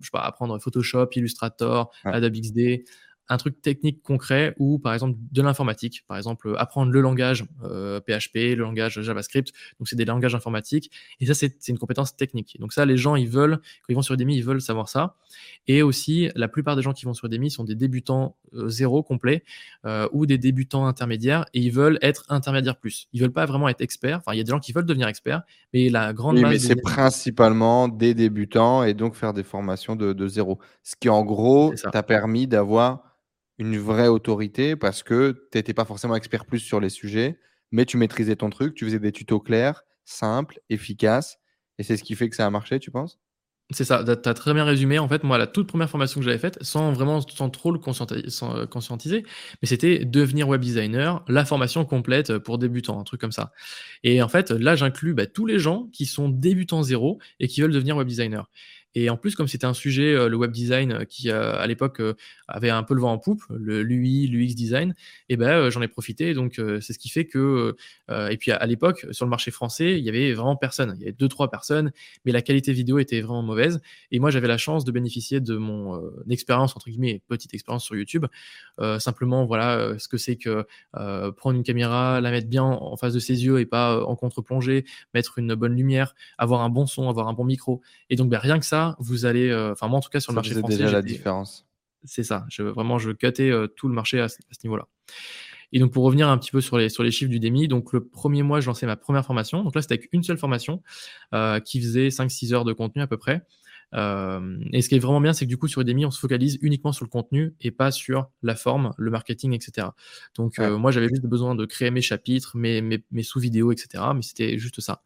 je 0.00 0.06
sais 0.06 0.10
pas, 0.10 0.20
apprendre 0.20 0.58
Photoshop, 0.58 1.08
Illustrator, 1.14 1.90
Adobe 2.04 2.32
XD, 2.32 2.84
un 3.28 3.36
truc 3.36 3.60
technique 3.60 4.02
concret 4.02 4.54
ou 4.58 4.78
par 4.78 4.94
exemple 4.94 5.18
de 5.30 5.42
l'informatique, 5.42 6.04
par 6.08 6.16
exemple 6.16 6.54
apprendre 6.58 6.92
le 6.92 7.00
langage 7.00 7.44
PHP, 7.44 8.36
euh, 8.36 8.56
le 8.56 8.62
langage 8.62 9.00
JavaScript, 9.00 9.52
donc 9.78 9.88
c'est 9.88 9.96
des 9.96 10.04
langages 10.04 10.34
informatiques 10.34 10.90
et 11.20 11.26
ça 11.26 11.34
c'est 11.34 11.68
une 11.68 11.78
compétence 11.78 12.16
technique. 12.16 12.56
Donc 12.58 12.72
ça 12.72 12.86
les 12.86 12.96
gens 12.96 13.16
ils 13.16 13.28
veulent 13.28 13.58
quand 13.58 13.90
ils 13.90 13.94
vont 13.94 14.02
sur 14.02 14.14
Udemy 14.14 14.36
ils 14.36 14.44
veulent 14.44 14.62
savoir 14.62 14.88
ça 14.88 15.16
et 15.66 15.82
aussi 15.82 16.30
la 16.34 16.48
plupart 16.48 16.76
des 16.76 16.82
gens 16.82 16.92
qui 16.92 17.04
vont 17.04 17.14
sur 17.14 17.26
Udemy 17.26 17.50
sont 17.50 17.64
des 17.64 17.74
débutants 17.74 18.36
euh, 18.47 18.47
zéro 18.52 19.02
complet 19.02 19.44
euh, 19.84 20.08
ou 20.12 20.26
des 20.26 20.38
débutants 20.38 20.86
intermédiaires 20.86 21.44
et 21.54 21.60
ils 21.60 21.72
veulent 21.72 21.98
être 22.02 22.24
intermédiaires 22.28 22.76
plus. 22.76 23.08
Ils 23.12 23.20
veulent 23.20 23.32
pas 23.32 23.46
vraiment 23.46 23.68
être 23.68 23.80
experts. 23.80 24.18
Enfin 24.18 24.32
il 24.34 24.38
y 24.38 24.40
a 24.40 24.44
des 24.44 24.50
gens 24.50 24.60
qui 24.60 24.72
veulent 24.72 24.86
devenir 24.86 25.08
experts 25.08 25.42
mais 25.72 25.88
la 25.88 26.12
grande 26.12 26.36
oui, 26.36 26.44
mais 26.44 26.58
c'est 26.58 26.76
principalement 26.76 27.88
des 27.88 28.14
débutants 28.14 28.82
et 28.82 28.94
donc 28.94 29.14
faire 29.14 29.32
des 29.32 29.42
formations 29.42 29.96
de, 29.96 30.12
de 30.12 30.28
zéro. 30.28 30.58
Ce 30.82 30.94
qui 30.98 31.08
en 31.08 31.24
gros 31.24 31.74
t'a 31.92 32.02
permis 32.02 32.46
d'avoir 32.46 33.02
une 33.58 33.76
vraie 33.76 34.08
autorité 34.08 34.76
parce 34.76 35.02
que 35.02 35.48
tu 35.52 35.58
n'étais 35.58 35.74
pas 35.74 35.84
forcément 35.84 36.14
expert 36.14 36.46
plus 36.46 36.60
sur 36.60 36.80
les 36.80 36.90
sujets, 36.90 37.38
mais 37.72 37.84
tu 37.84 37.96
maîtrisais 37.96 38.36
ton 38.36 38.50
truc, 38.50 38.74
tu 38.74 38.84
faisais 38.84 39.00
des 39.00 39.12
tutos 39.12 39.40
clairs, 39.40 39.84
simples, 40.04 40.60
efficaces. 40.70 41.38
Et 41.78 41.82
c'est 41.82 41.96
ce 41.96 42.04
qui 42.04 42.14
fait 42.14 42.28
que 42.28 42.36
ça 42.36 42.46
a 42.46 42.50
marché, 42.50 42.78
tu 42.78 42.90
penses? 42.90 43.20
C'est 43.70 43.84
ça, 43.84 44.02
tu 44.02 44.28
as 44.28 44.34
très 44.34 44.54
bien 44.54 44.64
résumé. 44.64 44.98
En 44.98 45.08
fait, 45.08 45.24
moi, 45.24 45.36
la 45.36 45.46
toute 45.46 45.66
première 45.66 45.90
formation 45.90 46.20
que 46.20 46.24
j'avais 46.24 46.38
faite, 46.38 46.58
sans 46.62 46.92
vraiment, 46.92 47.20
sans 47.20 47.50
trop 47.50 47.70
le 47.70 47.78
euh, 47.78 48.66
conscientiser, 48.66 49.24
mais 49.60 49.68
c'était 49.68 50.06
devenir 50.06 50.48
web 50.48 50.62
designer, 50.62 51.22
la 51.28 51.44
formation 51.44 51.84
complète 51.84 52.38
pour 52.38 52.56
débutants, 52.56 52.98
un 52.98 53.04
truc 53.04 53.20
comme 53.20 53.32
ça. 53.32 53.52
Et 54.04 54.22
en 54.22 54.28
fait, 54.28 54.50
là, 54.50 54.74
j'inclus 54.74 55.12
bah, 55.12 55.26
tous 55.26 55.44
les 55.44 55.58
gens 55.58 55.88
qui 55.92 56.06
sont 56.06 56.30
débutants 56.30 56.82
zéro 56.82 57.18
et 57.40 57.48
qui 57.48 57.60
veulent 57.60 57.72
devenir 57.72 57.96
web 57.96 58.08
designer. 58.08 58.48
Et 59.00 59.10
en 59.10 59.16
plus, 59.16 59.36
comme 59.36 59.46
c'était 59.46 59.64
un 59.64 59.74
sujet, 59.74 60.12
euh, 60.12 60.28
le 60.28 60.36
web 60.36 60.50
design, 60.50 60.90
euh, 60.92 61.04
qui 61.04 61.30
euh, 61.30 61.56
à 61.56 61.68
l'époque 61.68 62.02
avait 62.48 62.70
un 62.70 62.82
peu 62.82 62.94
le 62.94 63.00
vent 63.00 63.12
en 63.12 63.18
poupe, 63.18 63.42
le 63.48 63.82
l'UI, 63.82 64.26
l'UX 64.26 64.54
design, 64.56 64.96
eh 65.28 65.36
ben 65.36 65.70
j'en 65.70 65.82
ai 65.82 65.88
profité. 65.88 66.34
Donc 66.34 66.60
c'est 66.80 66.92
ce 66.92 66.98
qui 66.98 67.08
fait 67.08 67.26
que, 67.26 67.76
et 68.08 68.36
puis 68.38 68.50
à, 68.50 68.66
l'époque 68.66 69.06
sur 69.10 69.26
le 69.26 69.30
marché 69.30 69.50
français, 69.50 69.98
il 69.98 70.04
y 70.04 70.08
avait 70.08 70.32
vraiment 70.32 70.56
personne. 70.56 70.94
Il 70.96 71.00
y 71.00 71.04
avait 71.04 71.12
deux 71.12 71.28
trois 71.28 71.50
personnes, 71.50 71.92
mais 72.24 72.32
la 72.32 72.42
qualité 72.42 72.72
vidéo 72.72 72.98
était 72.98 73.20
vraiment 73.20 73.42
mauvaise. 73.42 73.80
Et 74.10 74.18
moi 74.18 74.30
j'avais 74.30 74.48
la 74.48 74.56
chance 74.56 74.84
de 74.84 74.92
bénéficier 74.92 75.40
de 75.40 75.56
mon 75.56 76.00
expérience 76.30 76.74
entre 76.74 76.88
guillemets, 76.88 77.20
petite 77.28 77.52
expérience 77.54 77.84
sur 77.84 77.96
YouTube. 77.96 78.26
simplement 78.98 79.44
voilà 79.44 79.98
ce 79.98 80.08
que 80.08 80.16
c'est 80.16 80.36
que 80.36 80.66
prendre 80.92 81.56
une 81.56 81.64
caméra, 81.64 82.20
la 82.20 82.30
mettre 82.30 82.48
bien 82.48 82.64
en 82.64 82.96
face 82.96 83.12
de 83.12 83.20
ses 83.20 83.44
yeux 83.44 83.60
et 83.60 83.66
pas 83.66 84.02
en 84.04 84.16
contre-plongée, 84.16 84.84
mettre 85.14 85.38
une 85.38 85.54
bonne 85.54 85.76
lumière, 85.76 86.14
avoir 86.38 86.62
un 86.62 86.70
bon 86.70 86.86
son, 86.86 87.08
avoir 87.08 87.28
un 87.28 87.34
bon 87.34 87.44
micro. 87.44 87.82
Et 88.08 88.16
donc 88.16 88.30
ben, 88.30 88.38
rien 88.38 88.58
que 88.58 88.66
ça, 88.66 88.87
vous 88.98 89.26
allez, 89.26 89.48
euh, 89.48 89.72
enfin 89.72 89.88
moi 89.88 89.98
en 89.98 90.00
tout 90.00 90.10
cas 90.10 90.20
sur 90.20 90.32
le 90.32 90.36
marché 90.36 90.54
français, 90.54 90.76
déjà 90.76 90.92
la 90.92 91.02
différence. 91.02 91.66
C'est 92.04 92.22
ça. 92.22 92.46
Je, 92.48 92.62
vraiment, 92.62 92.98
je 92.98 93.10
cutais 93.10 93.50
euh, 93.50 93.66
tout 93.66 93.88
le 93.88 93.94
marché 93.94 94.20
à, 94.20 94.28
ce 94.28 94.38
niveau-là. 94.64 94.86
Et 95.72 95.80
donc 95.80 95.92
pour 95.92 96.04
revenir 96.04 96.28
un 96.28 96.38
petit 96.38 96.50
peu 96.50 96.60
sur 96.60 96.78
les, 96.78 96.88
sur 96.88 97.02
les 97.02 97.10
chiffres 97.10 97.30
du 97.30 97.40
DEMI, 97.40 97.68
donc 97.68 97.92
le 97.92 98.04
premier 98.06 98.42
mois, 98.42 98.60
je 98.60 98.66
lançais 98.66 98.86
ma 98.86 98.96
première 98.96 99.24
formation. 99.24 99.62
Donc 99.62 99.74
là, 99.74 99.82
c'était 99.82 99.94
avec 99.94 100.08
une 100.12 100.22
seule 100.22 100.38
formation 100.38 100.82
euh, 101.34 101.60
qui 101.60 101.80
faisait 101.80 102.08
5-6 102.08 102.54
heures 102.54 102.64
de 102.64 102.72
contenu 102.72 103.02
à 103.02 103.06
peu 103.06 103.18
près. 103.18 103.42
et 103.92 104.82
ce 104.82 104.88
qui 104.88 104.94
est 104.94 104.98
vraiment 104.98 105.20
bien, 105.20 105.32
c'est 105.32 105.44
que 105.44 105.50
du 105.50 105.58
coup, 105.58 105.68
sur 105.68 105.82
Udemy, 105.82 106.06
on 106.06 106.10
se 106.10 106.20
focalise 106.20 106.58
uniquement 106.62 106.92
sur 106.92 107.04
le 107.04 107.10
contenu 107.10 107.54
et 107.60 107.70
pas 107.70 107.90
sur 107.90 108.30
la 108.42 108.54
forme, 108.54 108.92
le 108.96 109.10
marketing, 109.10 109.52
etc. 109.52 109.88
Donc, 110.36 110.58
moi, 110.58 110.90
j'avais 110.90 111.08
juste 111.08 111.26
besoin 111.26 111.54
de 111.54 111.66
créer 111.66 111.90
mes 111.90 112.02
chapitres, 112.02 112.56
mes, 112.56 112.80
mes, 112.80 113.04
mes 113.10 113.22
sous-vidéos, 113.22 113.72
etc. 113.72 114.04
Mais 114.14 114.22
c'était 114.22 114.58
juste 114.58 114.80
ça. 114.80 115.02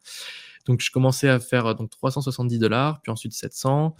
Donc, 0.65 0.81
je 0.81 0.91
commençais 0.91 1.29
à 1.29 1.39
faire 1.39 1.75
donc 1.75 1.89
370 1.89 2.59
dollars, 2.59 3.01
puis 3.01 3.11
ensuite 3.11 3.33
700, 3.33 3.95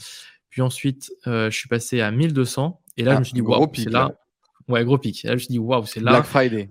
puis 0.49 0.62
ensuite, 0.62 1.12
euh, 1.28 1.49
je 1.49 1.58
suis 1.58 1.67
passé 1.67 2.02
à 2.02 2.12
1200. 2.12 2.80
Et 2.97 3.04
là, 3.04 3.15
je 3.15 3.19
me 3.19 3.23
suis 3.23 3.34
dit, 3.34 3.41
waouh, 3.41 3.69
c'est 3.73 3.89
là. 3.89 4.12
Ouais, 4.67 4.86
gros 4.86 4.97
pic. 4.97 5.26
Et 5.26 5.28
là, 5.28 5.32
je 5.32 5.36
me 5.36 5.39
suis 5.39 5.47
dit, 5.47 5.60
waouh, 5.60 5.86
c'est 5.86 5.99
là. 5.99 6.12
Black 6.12 6.26
Friday. 6.26 6.69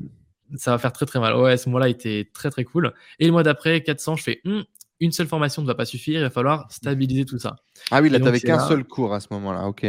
Ça 0.56 0.70
va 0.70 0.78
faire 0.78 0.92
très 0.92 1.06
très 1.06 1.18
mal. 1.18 1.34
Ouais, 1.36 1.56
ce 1.56 1.68
mois-là 1.68 1.88
était 1.88 2.30
très 2.32 2.50
très 2.50 2.64
cool. 2.64 2.92
Et 3.18 3.26
le 3.26 3.32
mois 3.32 3.42
d'après, 3.42 3.82
400, 3.82 4.16
je 4.16 4.22
fais, 4.22 4.40
hum, 4.44 4.64
une 5.00 5.10
seule 5.10 5.26
formation 5.26 5.62
ne 5.62 5.66
va 5.66 5.74
pas 5.74 5.84
suffire, 5.84 6.20
il 6.20 6.22
va 6.22 6.30
falloir 6.30 6.70
stabiliser 6.70 7.24
tout 7.24 7.38
ça. 7.38 7.56
Ah 7.90 8.00
oui, 8.00 8.08
là, 8.08 8.18
tu 8.18 8.24
n'avais 8.24 8.40
qu'un 8.40 8.60
seul 8.60 8.84
cours 8.84 9.12
à 9.12 9.20
ce 9.20 9.26
moment-là, 9.32 9.66
ok. 9.66 9.84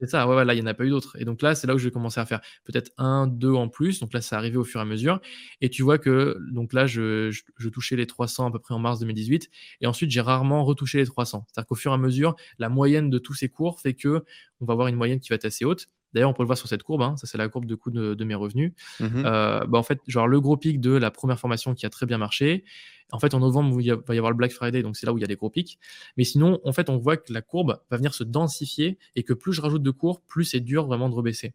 C'est 0.00 0.08
ça, 0.08 0.26
ouais, 0.26 0.42
il 0.48 0.54
n'y 0.54 0.62
en 0.62 0.66
a 0.66 0.72
pas 0.74 0.84
eu 0.86 0.88
d'autres. 0.90 1.16
Et 1.20 1.26
donc 1.26 1.42
là, 1.42 1.54
c'est 1.54 1.66
là 1.66 1.74
où 1.74 1.78
je 1.78 1.84
vais 1.84 1.90
commencer 1.90 2.20
à 2.20 2.24
faire 2.24 2.40
peut-être 2.64 2.90
un, 2.96 3.26
deux 3.26 3.52
en 3.52 3.68
plus. 3.68 4.00
Donc 4.00 4.14
là, 4.14 4.22
ça 4.22 4.38
arrivé 4.38 4.56
au 4.56 4.64
fur 4.64 4.80
et 4.80 4.82
à 4.82 4.86
mesure. 4.86 5.20
Et 5.60 5.68
tu 5.68 5.82
vois 5.82 5.98
que, 5.98 6.38
donc 6.52 6.72
là, 6.72 6.86
je, 6.86 7.30
je, 7.30 7.68
touchais 7.68 7.96
les 7.96 8.06
300 8.06 8.46
à 8.46 8.50
peu 8.50 8.58
près 8.58 8.72
en 8.74 8.78
mars 8.78 8.98
2018. 9.00 9.50
Et 9.82 9.86
ensuite, 9.86 10.10
j'ai 10.10 10.22
rarement 10.22 10.64
retouché 10.64 10.98
les 10.98 11.06
300. 11.06 11.44
C'est-à-dire 11.48 11.66
qu'au 11.66 11.74
fur 11.74 11.92
et 11.92 11.94
à 11.94 11.98
mesure, 11.98 12.34
la 12.58 12.70
moyenne 12.70 13.10
de 13.10 13.18
tous 13.18 13.34
ces 13.34 13.50
cours 13.50 13.78
fait 13.80 13.92
que 13.94 14.24
on 14.60 14.64
va 14.64 14.72
avoir 14.72 14.88
une 14.88 14.96
moyenne 14.96 15.20
qui 15.20 15.28
va 15.28 15.34
être 15.34 15.44
assez 15.44 15.66
haute. 15.66 15.88
D'ailleurs, 16.12 16.30
on 16.30 16.32
peut 16.32 16.42
le 16.42 16.46
voir 16.46 16.58
sur 16.58 16.68
cette 16.68 16.82
courbe, 16.82 17.02
hein. 17.02 17.16
ça 17.16 17.26
c'est 17.26 17.38
la 17.38 17.48
courbe 17.48 17.66
de 17.66 17.74
coût 17.74 17.90
de, 17.90 18.24
mes 18.24 18.34
revenus. 18.34 18.72
Mmh 18.98 19.22
euh, 19.24 19.64
bah, 19.66 19.78
en 19.78 19.82
fait, 19.82 20.00
genre 20.06 20.26
le 20.26 20.40
gros 20.40 20.56
pic 20.56 20.80
de 20.80 20.92
la 20.92 21.10
première 21.10 21.38
formation 21.38 21.74
qui 21.74 21.86
a 21.86 21.90
très 21.90 22.06
bien 22.06 22.18
marché. 22.18 22.64
En 23.12 23.18
fait, 23.18 23.34
en 23.34 23.40
novembre, 23.40 23.80
il 23.80 23.92
va 23.92 24.14
y 24.14 24.18
avoir 24.18 24.30
le 24.30 24.36
Black 24.36 24.52
Friday, 24.52 24.82
donc 24.82 24.96
c'est 24.96 25.06
là 25.06 25.12
où 25.12 25.18
il 25.18 25.20
y 25.20 25.24
a 25.24 25.26
les 25.26 25.36
gros 25.36 25.50
pics. 25.50 25.78
Mais 26.16 26.24
sinon, 26.24 26.60
en 26.64 26.72
fait, 26.72 26.90
on 26.90 26.96
voit 26.96 27.16
que 27.16 27.32
la 27.32 27.42
courbe 27.42 27.80
va 27.90 27.96
venir 27.96 28.14
se 28.14 28.22
densifier 28.22 28.98
et 29.16 29.24
que 29.24 29.32
plus 29.32 29.52
je 29.52 29.60
rajoute 29.60 29.82
de 29.82 29.90
cours, 29.90 30.20
plus 30.22 30.44
c'est 30.44 30.60
dur 30.60 30.86
vraiment 30.86 31.08
de 31.08 31.14
rebaisser. 31.14 31.54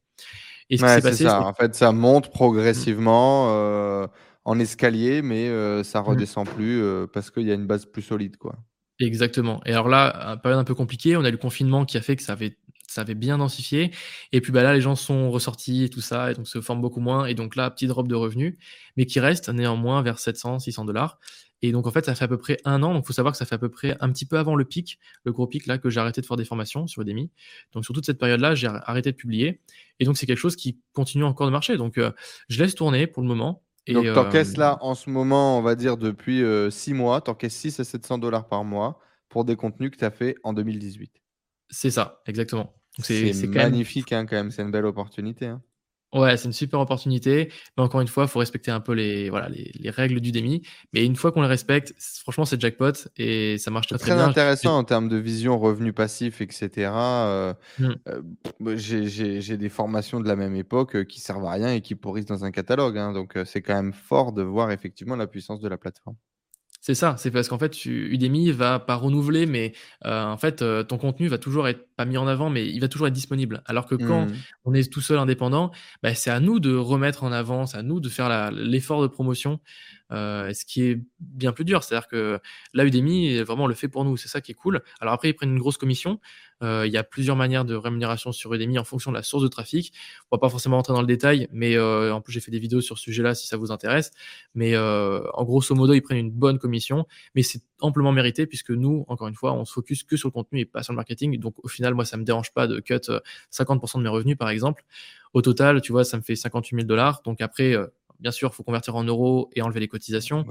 Et 0.69 0.77
ce 0.77 0.83
qui 0.83 0.89
s'est 0.89 1.01
passé, 1.01 1.23
ça. 1.23 1.41
En 1.41 1.53
fait, 1.53 1.75
ça 1.75 1.91
monte 1.91 2.29
progressivement 2.29 3.47
euh, 3.49 4.07
en 4.43 4.59
escalier, 4.59 5.21
mais 5.21 5.47
euh, 5.47 5.83
ça 5.83 6.01
mmh. 6.01 6.05
redescend 6.05 6.49
plus 6.49 6.83
parce 7.13 7.31
qu'il 7.31 7.43
y 7.43 7.51
a 7.51 7.55
une 7.55 7.67
base 7.67 7.85
plus 7.85 8.01
solide, 8.01 8.37
quoi. 8.37 8.55
Exactement. 8.99 9.61
Et 9.65 9.73
alors 9.73 9.89
là, 9.89 10.37
période 10.37 10.59
un 10.59 10.63
peu 10.63 10.75
compliquée, 10.75 11.17
on 11.17 11.25
a 11.25 11.27
eu 11.27 11.33
le 11.33 11.37
confinement 11.37 11.85
qui 11.85 11.97
a 11.97 12.01
fait 12.01 12.15
que 12.15 12.23
ça 12.23 12.33
avait 12.33 12.57
ça 12.95 13.01
avait 13.01 13.13
bien 13.13 13.37
densifié. 13.37 13.91
Et 14.31 14.41
puis 14.41 14.51
bah 14.51 14.63
là, 14.63 14.73
les 14.73 14.81
gens 14.81 14.95
sont 14.95 15.29
ressortis 15.29 15.83
et 15.83 15.89
tout 15.89 16.01
ça, 16.01 16.31
et 16.31 16.33
donc 16.33 16.47
se 16.47 16.61
forment 16.61 16.81
beaucoup 16.81 17.01
moins. 17.01 17.25
Et 17.25 17.33
donc 17.33 17.55
là, 17.55 17.69
petite 17.69 17.89
drop 17.89 18.07
de 18.07 18.15
revenus, 18.15 18.57
mais 18.95 19.05
qui 19.05 19.19
reste 19.19 19.49
néanmoins 19.49 20.01
vers 20.01 20.17
700, 20.17 20.59
600 20.59 20.85
dollars. 20.85 21.19
Et 21.61 21.71
donc 21.71 21.87
en 21.87 21.91
fait, 21.91 22.05
ça 22.05 22.15
fait 22.15 22.25
à 22.25 22.27
peu 22.27 22.37
près 22.37 22.57
un 22.63 22.83
an. 22.83 22.93
Donc 22.93 23.03
il 23.03 23.07
faut 23.07 23.13
savoir 23.13 23.33
que 23.33 23.37
ça 23.37 23.45
fait 23.45 23.55
à 23.55 23.57
peu 23.57 23.69
près 23.69 23.97
un 23.99 24.11
petit 24.11 24.25
peu 24.25 24.37
avant 24.37 24.55
le 24.55 24.65
pic, 24.65 24.99
le 25.23 25.33
gros 25.33 25.47
pic 25.47 25.65
là, 25.67 25.77
que 25.77 25.89
j'ai 25.89 25.99
arrêté 25.99 26.21
de 26.21 26.25
faire 26.25 26.37
des 26.37 26.45
formations 26.45 26.87
sur 26.87 27.01
Udemy. 27.01 27.31
Donc 27.73 27.83
sur 27.83 27.93
toute 27.93 28.05
cette 28.05 28.19
période-là, 28.19 28.55
j'ai 28.55 28.67
arrêté 28.67 29.11
de 29.11 29.17
publier. 29.17 29.61
Et 29.99 30.05
donc 30.05 30.17
c'est 30.17 30.25
quelque 30.25 30.37
chose 30.37 30.55
qui 30.55 30.79
continue 30.93 31.23
encore 31.23 31.47
de 31.47 31.51
marcher. 31.51 31.77
Donc 31.77 31.97
euh, 31.97 32.11
je 32.49 32.61
laisse 32.61 32.75
tourner 32.75 33.07
pour 33.07 33.23
le 33.23 33.27
moment. 33.27 33.63
Et, 33.87 33.93
donc 33.93 34.05
tu 34.05 34.17
encaisses 34.17 34.55
euh, 34.55 34.61
là 34.61 34.77
en 34.81 34.95
ce 34.95 35.09
moment, 35.09 35.59
on 35.59 35.61
va 35.61 35.75
dire 35.75 35.97
depuis 35.97 36.37
6 36.37 36.43
euh, 36.43 36.93
mois, 36.93 37.21
tu 37.21 37.29
encaisses 37.29 37.55
6 37.55 37.79
à 37.79 37.83
700 37.83 38.19
dollars 38.19 38.47
par 38.47 38.63
mois 38.63 38.99
pour 39.27 39.43
des 39.43 39.55
contenus 39.55 39.91
que 39.91 39.97
tu 39.97 40.05
as 40.05 40.11
fait 40.11 40.35
en 40.43 40.53
2018. 40.53 41.11
C'est 41.69 41.91
ça, 41.91 42.21
exactement. 42.25 42.75
C'est 42.99 43.47
magnifique 43.47 44.11
hein, 44.13 44.25
quand 44.25 44.35
même, 44.35 44.51
c'est 44.51 44.61
une 44.61 44.71
belle 44.71 44.85
opportunité. 44.85 45.47
Hein. 45.47 45.61
Ouais, 46.15 46.37
c'est 46.37 46.45
une 46.45 46.53
super 46.53 46.79
opportunité. 46.79 47.51
Mais 47.75 47.83
encore 47.83 47.99
une 47.99 48.07
fois, 48.07 48.23
il 48.23 48.29
faut 48.29 48.39
respecter 48.39 48.71
un 48.71 48.79
peu 48.79 48.93
les, 48.93 49.29
voilà, 49.29 49.49
les, 49.49 49.69
les 49.77 49.89
règles 49.89 50.21
du 50.21 50.31
DEMI. 50.31 50.61
Mais 50.93 51.05
une 51.05 51.17
fois 51.17 51.33
qu'on 51.33 51.41
les 51.41 51.47
respecte, 51.47 51.93
franchement, 51.99 52.45
c'est 52.45 52.59
jackpot 52.59 52.93
et 53.17 53.57
ça 53.57 53.69
marche 53.69 53.87
très, 53.87 53.97
très, 53.97 54.11
très 54.11 54.15
bien. 54.15 54.25
intéressant 54.25 54.77
en 54.77 54.85
termes 54.85 55.09
de 55.09 55.17
vision, 55.17 55.59
revenus 55.59 55.93
passifs, 55.93 56.39
etc. 56.39 56.89
Euh, 56.95 57.53
mmh. 57.79 57.89
euh, 58.07 58.77
J'ai 58.77 59.57
des 59.57 59.69
formations 59.69 60.21
de 60.21 60.27
la 60.27 60.37
même 60.37 60.55
époque 60.55 60.95
euh, 60.95 61.03
qui 61.03 61.19
servent 61.19 61.45
à 61.45 61.51
rien 61.51 61.73
et 61.73 61.81
qui 61.81 61.95
pourrissent 61.95 62.27
dans 62.27 62.45
un 62.45 62.51
catalogue. 62.51 62.97
Hein. 62.97 63.11
donc, 63.11 63.37
c'est 63.43 63.61
quand 63.61 63.75
même 63.75 63.93
fort 63.93 64.31
de 64.31 64.41
voir 64.41 64.71
effectivement 64.71 65.17
la 65.17 65.27
puissance 65.27 65.59
de 65.59 65.67
la 65.67 65.77
plateforme. 65.77 66.15
C'est 66.85 66.93
ça, 66.93 67.15
c'est 67.17 67.31
parce 67.31 67.47
qu'en 67.47 67.57
fait, 67.57 67.83
Udemy 67.85 68.51
va 68.51 68.77
pas 68.77 68.93
renouveler, 68.93 69.47
mais 69.47 69.73
euh, 70.05 70.23
en 70.23 70.37
fait, 70.37 70.61
euh, 70.61 70.83
ton 70.83 70.99
contenu 70.99 71.27
va 71.27 71.39
toujours 71.39 71.67
être 71.67 71.87
pas 71.95 72.05
mis 72.05 72.15
en 72.15 72.27
avant, 72.27 72.51
mais 72.51 72.69
il 72.69 72.79
va 72.79 72.87
toujours 72.87 73.07
être 73.07 73.13
disponible. 73.13 73.63
Alors 73.65 73.87
que 73.87 73.95
quand 73.95 74.27
mmh. 74.27 74.33
on 74.65 74.73
est 74.75 74.93
tout 74.93 75.01
seul 75.01 75.17
indépendant, 75.17 75.71
bah, 76.03 76.13
c'est 76.13 76.29
à 76.29 76.39
nous 76.39 76.59
de 76.59 76.75
remettre 76.75 77.23
en 77.23 77.31
avant, 77.31 77.65
c'est 77.65 77.77
à 77.77 77.81
nous 77.81 77.99
de 77.99 78.07
faire 78.07 78.51
l'effort 78.51 79.01
de 79.01 79.07
promotion. 79.07 79.59
Euh, 80.11 80.53
ce 80.53 80.65
qui 80.65 80.83
est 80.83 81.01
bien 81.19 81.51
plus 81.51 81.65
dur. 81.65 81.83
C'est-à-dire 81.83 82.07
que 82.07 82.39
là, 82.75 82.85
Udemy, 82.85 83.41
vraiment, 83.41 83.65
le 83.65 83.73
fait 83.73 83.87
pour 83.87 84.05
nous. 84.05 84.17
C'est 84.17 84.27
ça 84.27 84.39
qui 84.39 84.51
est 84.51 84.55
cool. 84.55 84.83
Alors 85.01 85.15
après, 85.15 85.29
ils 85.29 85.33
prennent 85.33 85.53
une 85.53 85.59
grosse 85.59 85.77
commission. 85.77 86.19
Euh, 86.63 86.87
il 86.87 86.93
y 86.93 86.97
a 86.97 87.03
plusieurs 87.03 87.35
manières 87.35 87.65
de 87.65 87.75
rémunération 87.75 88.31
sur 88.31 88.53
Udemy 88.53 88.79
en 88.79 88.83
fonction 88.83 89.11
de 89.11 89.17
la 89.17 89.23
source 89.23 89.43
de 89.43 89.47
trafic. 89.47 89.93
On 90.31 90.37
va 90.37 90.39
pas 90.39 90.49
forcément 90.49 90.77
rentrer 90.77 90.93
dans 90.93 91.01
le 91.01 91.07
détail, 91.07 91.47
mais 91.51 91.75
euh, 91.75 92.13
en 92.13 92.21
plus, 92.21 92.33
j'ai 92.33 92.39
fait 92.39 92.51
des 92.51 92.59
vidéos 92.59 92.81
sur 92.81 92.97
ce 92.97 93.03
sujet-là 93.03 93.35
si 93.35 93.47
ça 93.47 93.57
vous 93.57 93.71
intéresse. 93.71 94.11
Mais 94.53 94.77
en 94.77 95.43
grosso 95.43 95.75
modo, 95.75 95.93
ils 95.93 96.01
prennent 96.01 96.17
une 96.17 96.31
bonne 96.31 96.59
commission, 96.59 97.05
mais 97.35 97.43
c'est 97.43 97.61
amplement 97.81 98.11
mérité 98.11 98.47
puisque 98.47 98.71
nous, 98.71 99.05
encore 99.07 99.27
une 99.27 99.35
fois, 99.35 99.53
on 99.53 99.65
se 99.65 99.73
focus 99.73 100.03
que 100.03 100.17
sur 100.17 100.29
le 100.29 100.33
contenu 100.33 100.61
et 100.61 100.65
pas 100.65 100.83
sur 100.83 100.93
le 100.93 100.97
marketing. 100.97 101.37
Donc 101.39 101.55
au 101.63 101.67
final, 101.67 101.93
moi, 101.93 102.05
ça 102.05 102.17
me 102.17 102.23
dérange 102.23 102.53
pas 102.53 102.67
de 102.67 102.79
cut 102.79 103.09
50% 103.51 103.97
de 103.97 104.03
mes 104.03 104.09
revenus, 104.09 104.37
par 104.37 104.49
exemple. 104.49 104.85
Au 105.33 105.41
total, 105.41 105.81
tu 105.81 105.91
vois, 105.91 106.03
ça 106.03 106.17
me 106.17 106.21
fait 106.21 106.35
58 106.35 106.75
000 106.77 106.87
dollars. 106.87 107.21
Donc 107.25 107.41
après, 107.41 107.75
bien 108.19 108.31
sûr, 108.31 108.49
il 108.51 108.55
faut 108.55 108.63
convertir 108.63 108.95
en 108.95 109.03
euros 109.03 109.49
et 109.53 109.61
enlever 109.61 109.79
les 109.79 109.87
cotisations. 109.87 110.45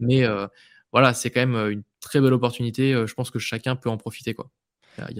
Mais 0.00 0.24
euh, 0.24 0.46
voilà, 0.92 1.14
c'est 1.14 1.30
quand 1.30 1.40
même 1.40 1.54
euh, 1.54 1.70
une 1.70 1.82
très 2.00 2.20
belle 2.20 2.32
opportunité. 2.32 2.92
Euh, 2.92 3.06
je 3.06 3.14
pense 3.14 3.30
que 3.30 3.38
chacun 3.38 3.76
peut 3.76 3.90
en 3.90 3.96
profiter. 3.96 4.34
Quoi. 4.34 4.50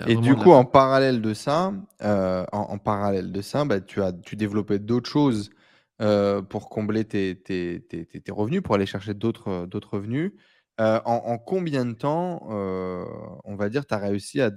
Et 0.06 0.16
du 0.16 0.34
coup, 0.34 0.52
en 0.52 0.64
parallèle 0.64 1.20
de 1.22 1.34
ça, 1.34 1.72
en, 2.00 2.78
parallèle 2.78 3.32
de 3.32 3.42
ça, 3.42 3.64
bah, 3.64 3.80
tu 3.80 4.02
as 4.02 4.12
tu 4.12 4.36
développais 4.36 4.78
d'autres 4.78 5.10
choses 5.10 5.50
pour 5.98 6.68
combler 6.68 7.04
tes, 7.04 7.40
tes, 7.40 7.80
tes, 7.80 8.32
revenus, 8.32 8.62
pour 8.62 8.74
aller 8.74 8.86
chercher 8.86 9.14
d'autres 9.14 9.68
revenus. 9.90 10.32
En, 10.78 11.38
combien 11.38 11.84
de 11.84 11.92
temps, 11.92 12.40
on 12.48 13.56
va 13.56 13.68
dire, 13.68 13.86
tu 13.86 13.94
as 13.94 13.98
réussi 13.98 14.40
à, 14.40 14.50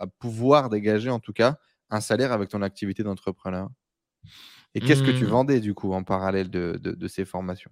à, 0.00 0.06
pouvoir 0.18 0.70
dégager, 0.70 1.10
en 1.10 1.20
tout 1.20 1.32
cas, 1.32 1.56
un 1.90 2.00
salaire 2.00 2.32
avec 2.32 2.48
ton 2.48 2.62
activité 2.62 3.02
d'entrepreneur? 3.02 3.68
Et 4.74 4.80
qu'est-ce 4.80 5.02
que 5.02 5.10
tu 5.10 5.24
mmh. 5.24 5.28
vendais 5.28 5.60
du 5.60 5.74
coup 5.74 5.92
en 5.92 6.02
parallèle 6.02 6.50
de, 6.50 6.78
de, 6.82 7.08
ces 7.08 7.24
formations? 7.24 7.70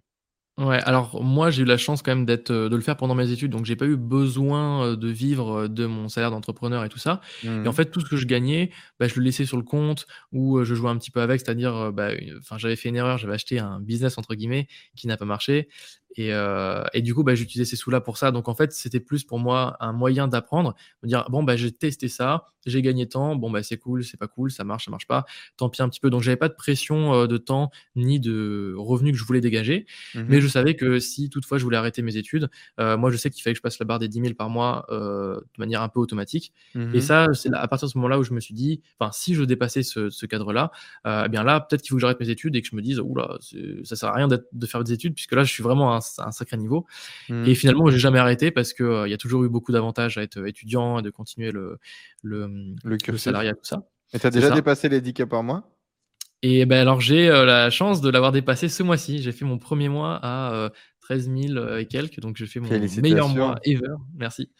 Ouais, 0.58 0.78
alors 0.84 1.24
moi 1.24 1.50
j'ai 1.50 1.62
eu 1.62 1.64
la 1.64 1.78
chance 1.78 2.02
quand 2.02 2.14
même 2.14 2.26
d'être, 2.26 2.50
euh, 2.50 2.68
de 2.68 2.76
le 2.76 2.82
faire 2.82 2.98
pendant 2.98 3.14
mes 3.14 3.30
études, 3.30 3.50
donc 3.50 3.64
j'ai 3.64 3.74
pas 3.74 3.86
eu 3.86 3.96
besoin 3.96 4.84
euh, 4.84 4.96
de 4.96 5.08
vivre 5.08 5.62
euh, 5.62 5.68
de 5.68 5.86
mon 5.86 6.10
salaire 6.10 6.30
d'entrepreneur 6.30 6.84
et 6.84 6.90
tout 6.90 6.98
ça. 6.98 7.22
Et 7.42 7.48
en 7.48 7.62
mmh. 7.62 7.72
fait, 7.72 7.86
tout 7.86 8.00
ce 8.00 8.04
que 8.04 8.18
je 8.18 8.26
gagnais, 8.26 8.70
bah, 9.00 9.08
je 9.08 9.14
le 9.14 9.22
laissais 9.22 9.46
sur 9.46 9.56
le 9.56 9.62
compte 9.62 10.06
ou 10.30 10.62
je 10.62 10.74
jouais 10.74 10.90
un 10.90 10.98
petit 10.98 11.10
peu 11.10 11.22
avec, 11.22 11.40
c'est-à-dire, 11.40 11.90
bah, 11.92 12.10
enfin 12.38 12.58
j'avais 12.58 12.76
fait 12.76 12.90
une 12.90 12.96
erreur, 12.96 13.16
j'avais 13.16 13.32
acheté 13.32 13.60
un 13.60 13.80
business 13.80 14.18
entre 14.18 14.34
guillemets 14.34 14.68
qui 14.94 15.06
n'a 15.06 15.16
pas 15.16 15.24
marché 15.24 15.68
et, 16.16 16.32
euh, 16.32 16.84
et, 16.92 17.02
du 17.02 17.14
coup, 17.14 17.22
bah, 17.22 17.34
j'utilisais 17.34 17.68
ces 17.68 17.76
sous-là 17.76 18.00
pour 18.00 18.18
ça. 18.18 18.30
Donc, 18.30 18.48
en 18.48 18.54
fait, 18.54 18.72
c'était 18.72 19.00
plus 19.00 19.24
pour 19.24 19.38
moi 19.38 19.76
un 19.80 19.92
moyen 19.92 20.28
d'apprendre, 20.28 20.74
de 21.02 21.08
dire 21.08 21.26
bon, 21.30 21.42
bah, 21.42 21.56
j'ai 21.56 21.72
testé 21.72 22.08
ça, 22.08 22.48
j'ai 22.66 22.82
gagné 22.82 23.08
tant, 23.08 23.34
bon, 23.34 23.50
bah, 23.50 23.62
c'est 23.62 23.78
cool, 23.78 24.04
c'est 24.04 24.18
pas 24.18 24.28
cool, 24.28 24.50
ça 24.50 24.64
marche, 24.64 24.84
ça 24.84 24.90
marche 24.90 25.06
pas, 25.06 25.24
tant 25.56 25.68
pis 25.68 25.82
un 25.82 25.88
petit 25.88 26.00
peu. 26.00 26.10
Donc, 26.10 26.22
j'avais 26.22 26.36
pas 26.36 26.48
de 26.48 26.54
pression 26.54 27.14
euh, 27.14 27.26
de 27.26 27.38
temps 27.38 27.70
ni 27.96 28.20
de 28.20 28.74
revenus 28.76 29.12
que 29.12 29.18
je 29.18 29.24
voulais 29.24 29.40
dégager. 29.40 29.86
Mmh 30.14 30.22
Mais 30.28 30.40
je 30.40 30.48
savais 30.48 30.76
que 30.76 30.98
si 30.98 31.30
toutefois 31.30 31.58
je 31.58 31.64
voulais 31.64 31.78
arrêter 31.78 32.02
mes 32.02 32.16
études, 32.16 32.50
euh, 32.78 32.96
moi, 32.96 33.10
je 33.10 33.16
sais 33.16 33.30
qu'il 33.30 33.42
fallait 33.42 33.54
que 33.54 33.58
je 33.58 33.62
passe 33.62 33.78
la 33.78 33.86
barre 33.86 33.98
des 33.98 34.08
10 34.08 34.20
000 34.20 34.34
par 34.34 34.50
mois 34.50 34.86
de 34.90 35.42
manière 35.58 35.82
un 35.82 35.88
peu 35.88 36.00
automatique. 36.00 36.52
Mmh 36.74 36.94
et 36.94 37.00
ça, 37.00 37.26
c'est 37.32 37.52
à 37.54 37.66
partir 37.68 37.88
de 37.88 37.92
ce 37.92 37.98
moment-là 37.98 38.18
où 38.18 38.22
je 38.22 38.34
me 38.34 38.40
suis 38.40 38.54
dit, 38.54 38.82
enfin, 38.98 39.10
si 39.12 39.34
je 39.34 39.44
dépassais 39.44 39.82
ce, 39.82 40.10
ce 40.10 40.26
cadre-là, 40.26 40.70
eh 41.06 41.28
bien 41.28 41.42
là, 41.42 41.60
peut-être 41.60 41.80
qu'il 41.82 41.90
faut 41.90 41.96
que 41.96 42.00
j'arrête 42.00 42.20
mes 42.20 42.28
études 42.28 42.54
et 42.54 42.60
que 42.60 42.68
je 42.68 42.76
me 42.76 42.82
dise, 42.82 43.00
oula, 43.00 43.38
ça 43.84 43.96
sert 43.96 44.10
à 44.10 44.14
rien 44.14 44.28
de 44.28 44.66
faire 44.66 44.84
des 44.84 44.92
études 44.92 45.14
puisque 45.14 45.32
là, 45.32 45.44
je 45.44 45.52
suis 45.52 45.62
vraiment 45.62 45.94
un 45.94 46.01
un 46.18 46.30
sacré 46.32 46.56
niveau. 46.56 46.86
Mmh. 47.28 47.46
Et 47.46 47.54
finalement, 47.54 47.90
j'ai 47.90 47.98
jamais 47.98 48.18
arrêté 48.18 48.50
parce 48.50 48.72
que 48.72 48.84
euh, 48.84 49.08
y 49.08 49.14
a 49.14 49.18
toujours 49.18 49.44
eu 49.44 49.48
beaucoup 49.48 49.72
d'avantages 49.72 50.18
à 50.18 50.22
être 50.22 50.46
étudiant 50.46 50.98
et 50.98 51.02
de 51.02 51.10
continuer 51.10 51.50
le, 51.52 51.78
le, 52.22 52.74
le, 52.84 53.18
salariat, 53.18 53.54
tout 53.54 53.64
ça. 53.64 53.82
Et 54.12 54.18
tu 54.18 54.26
as 54.26 54.30
déjà 54.30 54.50
dépassé 54.50 54.88
les 54.88 55.00
10 55.00 55.14
cas 55.14 55.26
par 55.26 55.42
mois? 55.42 55.68
Et 56.42 56.66
ben 56.66 56.80
alors, 56.80 57.00
j'ai 57.00 57.30
euh, 57.30 57.44
la 57.44 57.70
chance 57.70 58.00
de 58.00 58.10
l'avoir 58.10 58.32
dépassé 58.32 58.68
ce 58.68 58.82
mois-ci. 58.82 59.22
J'ai 59.22 59.32
fait 59.32 59.44
mon 59.44 59.58
premier 59.58 59.88
mois 59.88 60.18
à 60.22 60.70
13 61.02 61.28
euh, 61.28 61.48
000 61.54 61.76
et 61.78 61.86
quelques. 61.86 62.20
Donc, 62.20 62.36
j'ai 62.36 62.46
fait 62.46 62.60
mon 62.60 62.68
meilleur 62.68 63.28
mois 63.28 63.56
ever. 63.64 63.94
Merci. 64.16 64.50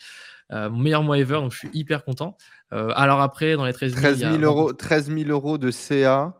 mon 0.50 0.78
meilleur 0.78 1.02
mois 1.02 1.18
ever, 1.18 1.34
donc 1.34 1.52
je 1.52 1.58
suis 1.58 1.70
hyper 1.72 2.04
content. 2.04 2.36
alors 2.70 3.20
après, 3.20 3.56
dans 3.56 3.66
les 3.66 3.72
13 3.72 3.94
000, 3.94 4.02
13 4.02 4.18
000, 4.18 4.36
euros, 4.42 4.72
13 4.72 5.12
000 5.12 5.30
euros 5.30 5.58
de 5.58 5.70
CA. 5.70 6.34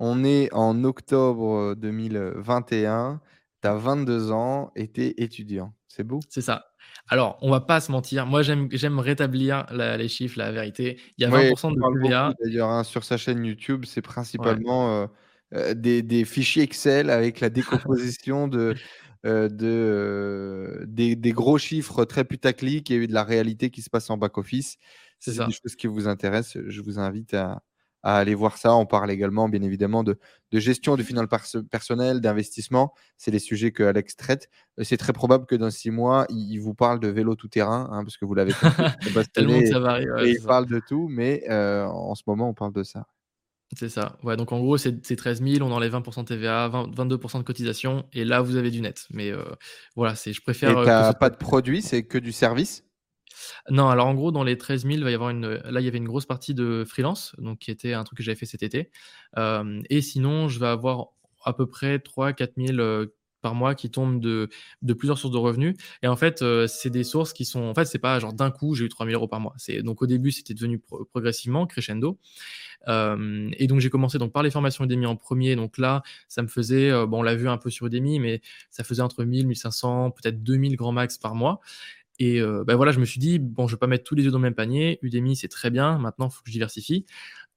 On 0.00 0.24
est 0.24 0.52
en 0.52 0.82
octobre 0.82 1.74
2021 1.76 3.20
tu 3.64 3.68
as 3.68 3.74
22 3.74 4.30
ans 4.30 4.70
et 4.76 4.88
tu 4.88 5.02
es 5.02 5.14
étudiant. 5.16 5.72
C'est 5.88 6.04
beau 6.04 6.20
C'est 6.28 6.42
ça. 6.42 6.66
Alors, 7.08 7.38
on 7.40 7.50
va 7.50 7.60
pas 7.60 7.80
se 7.80 7.90
mentir. 7.90 8.26
Moi, 8.26 8.42
j'aime 8.42 8.98
rétablir 8.98 9.66
les 9.72 10.08
chiffres, 10.08 10.38
la 10.38 10.52
vérité. 10.52 11.00
Il 11.16 11.22
y 11.22 11.24
a 11.24 11.30
20% 11.30 11.74
de. 11.74 12.44
D'ailleurs, 12.44 12.68
hein, 12.68 12.84
sur 12.84 13.04
sa 13.04 13.16
chaîne 13.16 13.44
YouTube, 13.44 13.84
c'est 13.86 14.02
principalement 14.02 14.92
euh, 14.92 15.06
euh, 15.54 15.74
des, 15.74 16.24
fichiers 16.24 16.62
Excel 16.62 17.08
avec 17.08 17.40
la 17.40 17.48
décomposition 17.48 18.48
de, 18.48 18.74
euh, 19.26 19.48
de, 19.48 20.84
des, 20.86 21.32
gros 21.32 21.58
chiffres 21.58 22.04
très 22.04 22.24
putaclic 22.24 22.90
et 22.90 23.06
de 23.06 23.12
la 23.14 23.24
réalité 23.24 23.70
qui 23.70 23.80
se 23.80 23.88
passe 23.88 24.10
en 24.10 24.18
back-office. 24.18 24.76
c'est 25.18 25.32
des 25.46 25.52
choses 25.52 25.76
qui 25.76 25.86
vous 25.86 26.06
intéressent, 26.06 26.62
je 26.66 26.80
vous 26.82 26.98
invite 26.98 27.34
à, 27.34 27.62
à 28.04 28.18
aller 28.18 28.34
voir 28.34 28.58
ça. 28.58 28.76
On 28.76 28.86
parle 28.86 29.10
également, 29.10 29.48
bien 29.48 29.62
évidemment, 29.62 30.04
de, 30.04 30.18
gestion 30.52 30.94
du 30.94 31.02
final 31.02 31.26
personnel, 31.70 32.20
d'investissement. 32.20 32.94
C'est 33.16 33.32
les 33.32 33.40
sujets 33.40 33.72
que 33.72 33.82
Alex 33.82 34.14
traite. 34.14 34.48
Euh, 34.78 34.84
c'est 34.84 34.98
très 34.98 35.12
probable 35.12 35.46
que 35.46 35.56
dans 35.56 35.70
six 35.70 35.90
mois, 35.90 36.26
il, 36.28 36.58
vous 36.58 36.74
parle 36.74 37.00
de 37.00 37.08
vélo 37.08 37.34
tout-terrain, 37.34 37.88
hein, 37.90 38.04
parce 38.04 38.16
que 38.16 38.24
vous 38.24 38.34
l'avez 38.34 38.52
Tellement 39.34 39.60
ça 39.66 39.80
varie. 39.80 40.06
et 40.22 40.30
il 40.30 40.42
parle 40.42 40.66
de 40.66 40.80
tout, 40.86 41.08
mais 41.10 41.42
euh, 41.50 41.86
en 41.86 42.14
ce 42.14 42.22
moment, 42.26 42.48
on 42.48 42.54
parle 42.54 42.72
de 42.72 42.84
ça. 42.84 43.06
C'est 43.76 43.88
ça. 43.88 44.16
Ouais, 44.22 44.36
donc 44.36 44.52
en 44.52 44.60
gros, 44.60 44.76
c'est 44.76 45.00
13 45.00 45.42
000, 45.42 45.68
on 45.68 45.72
enlève 45.72 45.92
20% 45.92 46.20
de 46.20 46.28
TVA, 46.28 46.68
22% 46.68 47.38
de 47.38 47.42
cotisation, 47.42 48.04
et 48.12 48.24
là, 48.24 48.40
vous 48.40 48.56
avez 48.56 48.70
du 48.70 48.80
net. 48.80 49.06
Mais 49.10 49.32
euh, 49.32 49.42
voilà, 49.96 50.14
c'est, 50.14 50.32
je 50.32 50.42
préfère. 50.42 50.70
Et 50.70 51.12
tu 51.12 51.18
pas 51.18 51.30
de 51.30 51.36
produit, 51.36 51.82
c'est 51.82 52.04
que 52.04 52.18
du 52.18 52.30
service? 52.30 52.83
Non, 53.70 53.88
alors 53.88 54.06
en 54.06 54.14
gros, 54.14 54.32
dans 54.32 54.44
les 54.44 54.58
13 54.58 54.82
000, 54.82 54.94
il 54.94 55.04
va 55.04 55.10
y 55.10 55.14
avoir 55.14 55.30
une, 55.30 55.48
là, 55.48 55.80
il 55.80 55.84
y 55.84 55.88
avait 55.88 55.98
une 55.98 56.06
grosse 56.06 56.26
partie 56.26 56.54
de 56.54 56.84
freelance, 56.86 57.34
donc 57.38 57.58
qui 57.58 57.70
était 57.70 57.92
un 57.94 58.04
truc 58.04 58.18
que 58.18 58.24
j'avais 58.24 58.36
fait 58.36 58.46
cet 58.46 58.62
été. 58.62 58.90
Euh, 59.38 59.80
et 59.90 60.02
sinon, 60.02 60.48
je 60.48 60.60
vais 60.60 60.66
avoir 60.66 61.08
à 61.44 61.52
peu 61.52 61.66
près 61.66 61.98
3 61.98 62.32
4 62.32 62.52
000 62.56 63.06
par 63.42 63.54
mois 63.54 63.74
qui 63.74 63.90
tombent 63.90 64.20
de, 64.20 64.48
de 64.80 64.94
plusieurs 64.94 65.18
sources 65.18 65.34
de 65.34 65.38
revenus. 65.38 65.76
Et 66.02 66.08
en 66.08 66.16
fait, 66.16 66.40
euh, 66.40 66.66
c'est 66.66 66.88
des 66.88 67.04
sources 67.04 67.32
qui 67.34 67.44
sont. 67.44 67.62
En 67.62 67.74
fait, 67.74 67.84
c'est 67.84 67.98
pas 67.98 68.18
genre 68.18 68.32
d'un 68.32 68.50
coup, 68.50 68.74
j'ai 68.74 68.86
eu 68.86 68.88
3 68.88 69.06
000 69.06 69.18
euros 69.18 69.28
par 69.28 69.40
mois. 69.40 69.54
C'est, 69.58 69.82
donc 69.82 70.00
au 70.02 70.06
début, 70.06 70.32
c'était 70.32 70.54
devenu 70.54 70.80
progressivement, 71.12 71.66
crescendo. 71.66 72.18
Euh, 72.88 73.50
et 73.56 73.66
donc 73.66 73.80
j'ai 73.80 73.90
commencé 73.90 74.18
donc 74.18 74.32
par 74.32 74.42
les 74.42 74.50
formations 74.50 74.84
Udemy 74.84 75.06
en 75.06 75.16
premier. 75.16 75.56
Donc 75.56 75.78
là, 75.78 76.02
ça 76.28 76.42
me 76.42 76.48
faisait, 76.48 76.90
bon, 77.06 77.20
on 77.20 77.22
l'a 77.22 77.34
vu 77.34 77.48
un 77.48 77.58
peu 77.58 77.70
sur 77.70 77.86
Udemy, 77.86 78.18
mais 78.18 78.40
ça 78.70 78.84
faisait 78.84 79.02
entre 79.02 79.24
1000, 79.24 79.46
1500, 79.46 80.10
peut-être 80.12 80.42
2000 80.42 80.76
grands 80.76 80.92
max 80.92 81.18
par 81.18 81.34
mois. 81.34 81.60
Et 82.18 82.40
euh, 82.40 82.64
bah 82.64 82.76
voilà, 82.76 82.92
je 82.92 83.00
me 83.00 83.04
suis 83.04 83.18
dit, 83.18 83.38
bon, 83.38 83.66
je 83.66 83.74
vais 83.74 83.78
pas 83.78 83.86
mettre 83.86 84.04
tous 84.04 84.14
les 84.14 84.26
œufs 84.26 84.32
dans 84.32 84.38
le 84.38 84.42
même 84.44 84.54
panier. 84.54 84.98
Udemy, 85.02 85.36
c'est 85.36 85.48
très 85.48 85.70
bien. 85.70 85.98
Maintenant, 85.98 86.28
il 86.28 86.32
faut 86.32 86.42
que 86.42 86.48
je 86.48 86.52
diversifie. 86.52 87.06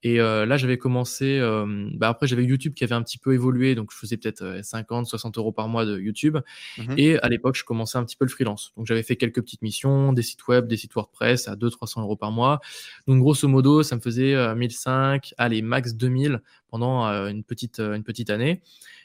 Et 0.03 0.19
euh, 0.19 0.45
là, 0.45 0.57
j'avais 0.57 0.77
commencé. 0.77 1.39
Euh, 1.39 1.89
bah 1.93 2.09
après, 2.09 2.27
j'avais 2.27 2.43
YouTube 2.43 2.73
qui 2.73 2.83
avait 2.83 2.95
un 2.95 3.01
petit 3.01 3.17
peu 3.17 3.33
évolué. 3.33 3.75
Donc, 3.75 3.91
je 3.91 3.97
faisais 3.97 4.17
peut-être 4.17 4.59
50, 4.63 5.07
60 5.07 5.37
euros 5.37 5.51
par 5.51 5.67
mois 5.67 5.85
de 5.85 5.99
YouTube. 5.99 6.37
Mmh 6.77 6.93
Et 6.97 7.17
à 7.19 7.29
l'époque, 7.29 7.55
je 7.55 7.63
commençais 7.63 7.97
un 7.97 8.05
petit 8.05 8.15
peu 8.15 8.25
le 8.25 8.29
freelance. 8.29 8.73
Donc, 8.77 8.85
j'avais 8.85 9.03
fait 9.03 9.15
quelques 9.15 9.41
petites 9.41 9.61
missions, 9.61 10.13
des 10.13 10.21
sites 10.21 10.47
web, 10.47 10.67
des 10.67 10.77
sites 10.77 10.93
WordPress 10.93 11.47
à 11.47 11.55
200-300 11.55 12.01
euros 12.01 12.15
par 12.15 12.31
mois. 12.31 12.59
Donc, 13.07 13.19
grosso 13.19 13.47
modo, 13.47 13.83
ça 13.83 13.95
me 13.95 14.01
faisait 14.01 14.55
1005, 14.55 15.33
allez, 15.37 15.61
max 15.61 15.95
2000 15.95 16.41
pendant 16.69 17.05
une, 17.05 17.43
petite, 17.43 17.79
une 17.79 18.03
petite 18.03 18.29
année. 18.29 18.61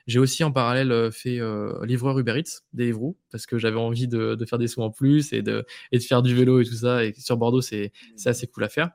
J'ai 0.07 0.19
aussi 0.19 0.43
en 0.43 0.51
parallèle 0.51 0.91
euh, 0.91 1.11
fait 1.11 1.39
euh, 1.39 1.85
livreur 1.85 2.19
Uber 2.19 2.39
Eats, 2.39 2.63
Deliveroo, 2.73 3.17
parce 3.31 3.47
que 3.47 3.59
j'avais 3.59 3.79
envie 3.79 4.09
de, 4.09 4.35
de, 4.35 4.45
faire 4.45 4.59
des 4.59 4.67
sous 4.67 4.83
en 4.83 4.91
plus 4.91 5.33
et 5.33 5.43
de, 5.43 5.65
et 5.93 5.99
de 5.99 6.03
faire 6.03 6.23
du 6.23 6.35
vélo 6.35 6.61
et 6.61 6.65
tout 6.65 6.75
ça. 6.75 7.05
Et 7.05 7.15
sur 7.15 7.37
Bordeaux, 7.37 7.61
c'est 7.61 7.93
assez 8.25 8.47
cool 8.47 8.65
à 8.65 8.69
faire. 8.69 8.91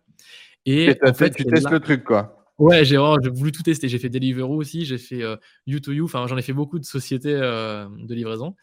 Et, 0.68 0.98
en 1.02 1.14
fait, 1.14 1.32
tu 1.32 1.46
testes 1.46 1.72
le 1.72 1.80
truc, 1.80 2.04
quoi. 2.04 2.34
Ouais, 2.58 2.84
j'ai 2.84 2.98
voulu 2.98 3.52
tout 3.52 3.64
tester. 3.64 3.88
J'ai 3.88 4.00
fait 4.00 4.10
Deliveroo 4.10 4.56
aussi, 4.56 4.84
j'ai 4.84 4.98
fait 4.98 5.24
euh, 5.24 5.38
You2You, 5.68 6.04
enfin 6.04 6.26
j'en 6.28 6.38
ai 6.38 6.42
fait 6.42 6.54
beaucoup 6.54 6.80
de 6.80 6.86
sociétés 6.86 7.36
euh, 7.36 7.88
de 8.00 8.14
livraison. 8.14 8.56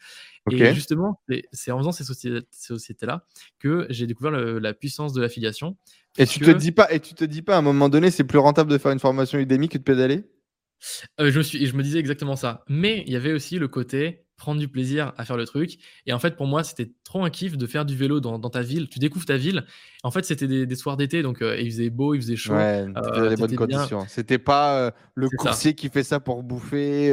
Et 0.51 0.73
justement, 0.73 1.19
c'est 1.51 1.71
en 1.71 1.79
faisant 1.79 1.91
ces, 1.91 2.03
sociétés-là 2.51 3.25
que 3.57 3.87
j'ai 3.89 4.05
découvert 4.05 4.31
la 4.31 4.73
puissance 4.73 5.13
de 5.13 5.21
l'affiliation. 5.21 5.77
Et 6.17 6.27
tu 6.27 6.39
te 6.39 6.51
dis 6.51 6.71
pas, 6.71 6.93
et 6.93 6.99
tu 6.99 7.15
te 7.15 7.25
dis 7.25 7.41
pas 7.41 7.55
à 7.55 7.59
un 7.59 7.63
moment 7.63 7.89
donné, 7.89 8.11
c'est 8.11 8.23
plus 8.23 8.37
rentable 8.37 8.69
de 8.69 8.77
faire 8.77 8.91
une 8.91 8.99
formation 8.99 9.39
Udemy 9.39 9.69
que 9.69 9.77
de 9.79 9.83
pédaler? 9.83 10.23
Je, 11.19 11.37
me 11.37 11.43
suis, 11.43 11.65
je 11.65 11.75
me 11.75 11.83
disais 11.83 11.99
exactement 11.99 12.35
ça. 12.35 12.63
Mais 12.67 13.03
il 13.07 13.13
y 13.13 13.15
avait 13.15 13.33
aussi 13.33 13.59
le 13.59 13.67
côté 13.67 14.25
prendre 14.37 14.59
du 14.59 14.67
plaisir 14.67 15.13
à 15.17 15.25
faire 15.25 15.37
le 15.37 15.45
truc. 15.45 15.77
Et 16.05 16.13
en 16.13 16.19
fait, 16.19 16.35
pour 16.35 16.45
moi, 16.45 16.63
c'était 16.63 16.91
trop 17.03 17.23
un 17.23 17.29
kiff 17.29 17.57
de 17.57 17.67
faire 17.67 17.85
du 17.85 17.95
vélo 17.95 18.19
dans, 18.19 18.37
ta 18.49 18.61
ville. 18.61 18.89
Tu 18.89 18.99
découvres 18.99 19.25
ta 19.25 19.37
ville. 19.37 19.65
En 20.03 20.11
fait, 20.11 20.25
c'était 20.25 20.65
des, 20.65 20.75
soirs 20.75 20.97
d'été, 20.97 21.21
donc 21.21 21.37
il 21.41 21.71
faisait 21.71 21.89
beau, 21.89 22.13
il 22.13 22.21
faisait 22.21 22.35
chaud. 22.35 22.53
Ouais, 22.53 22.85
euh, 22.97 23.29
les 23.29 23.35
bonnes 23.37 23.55
conditions. 23.55 24.05
C'était 24.09 24.37
pas 24.37 24.93
le 25.13 25.29
coursier 25.29 25.73
qui 25.73 25.89
fait 25.89 26.03
ça 26.03 26.19
pour 26.19 26.43
bouffer. 26.43 27.11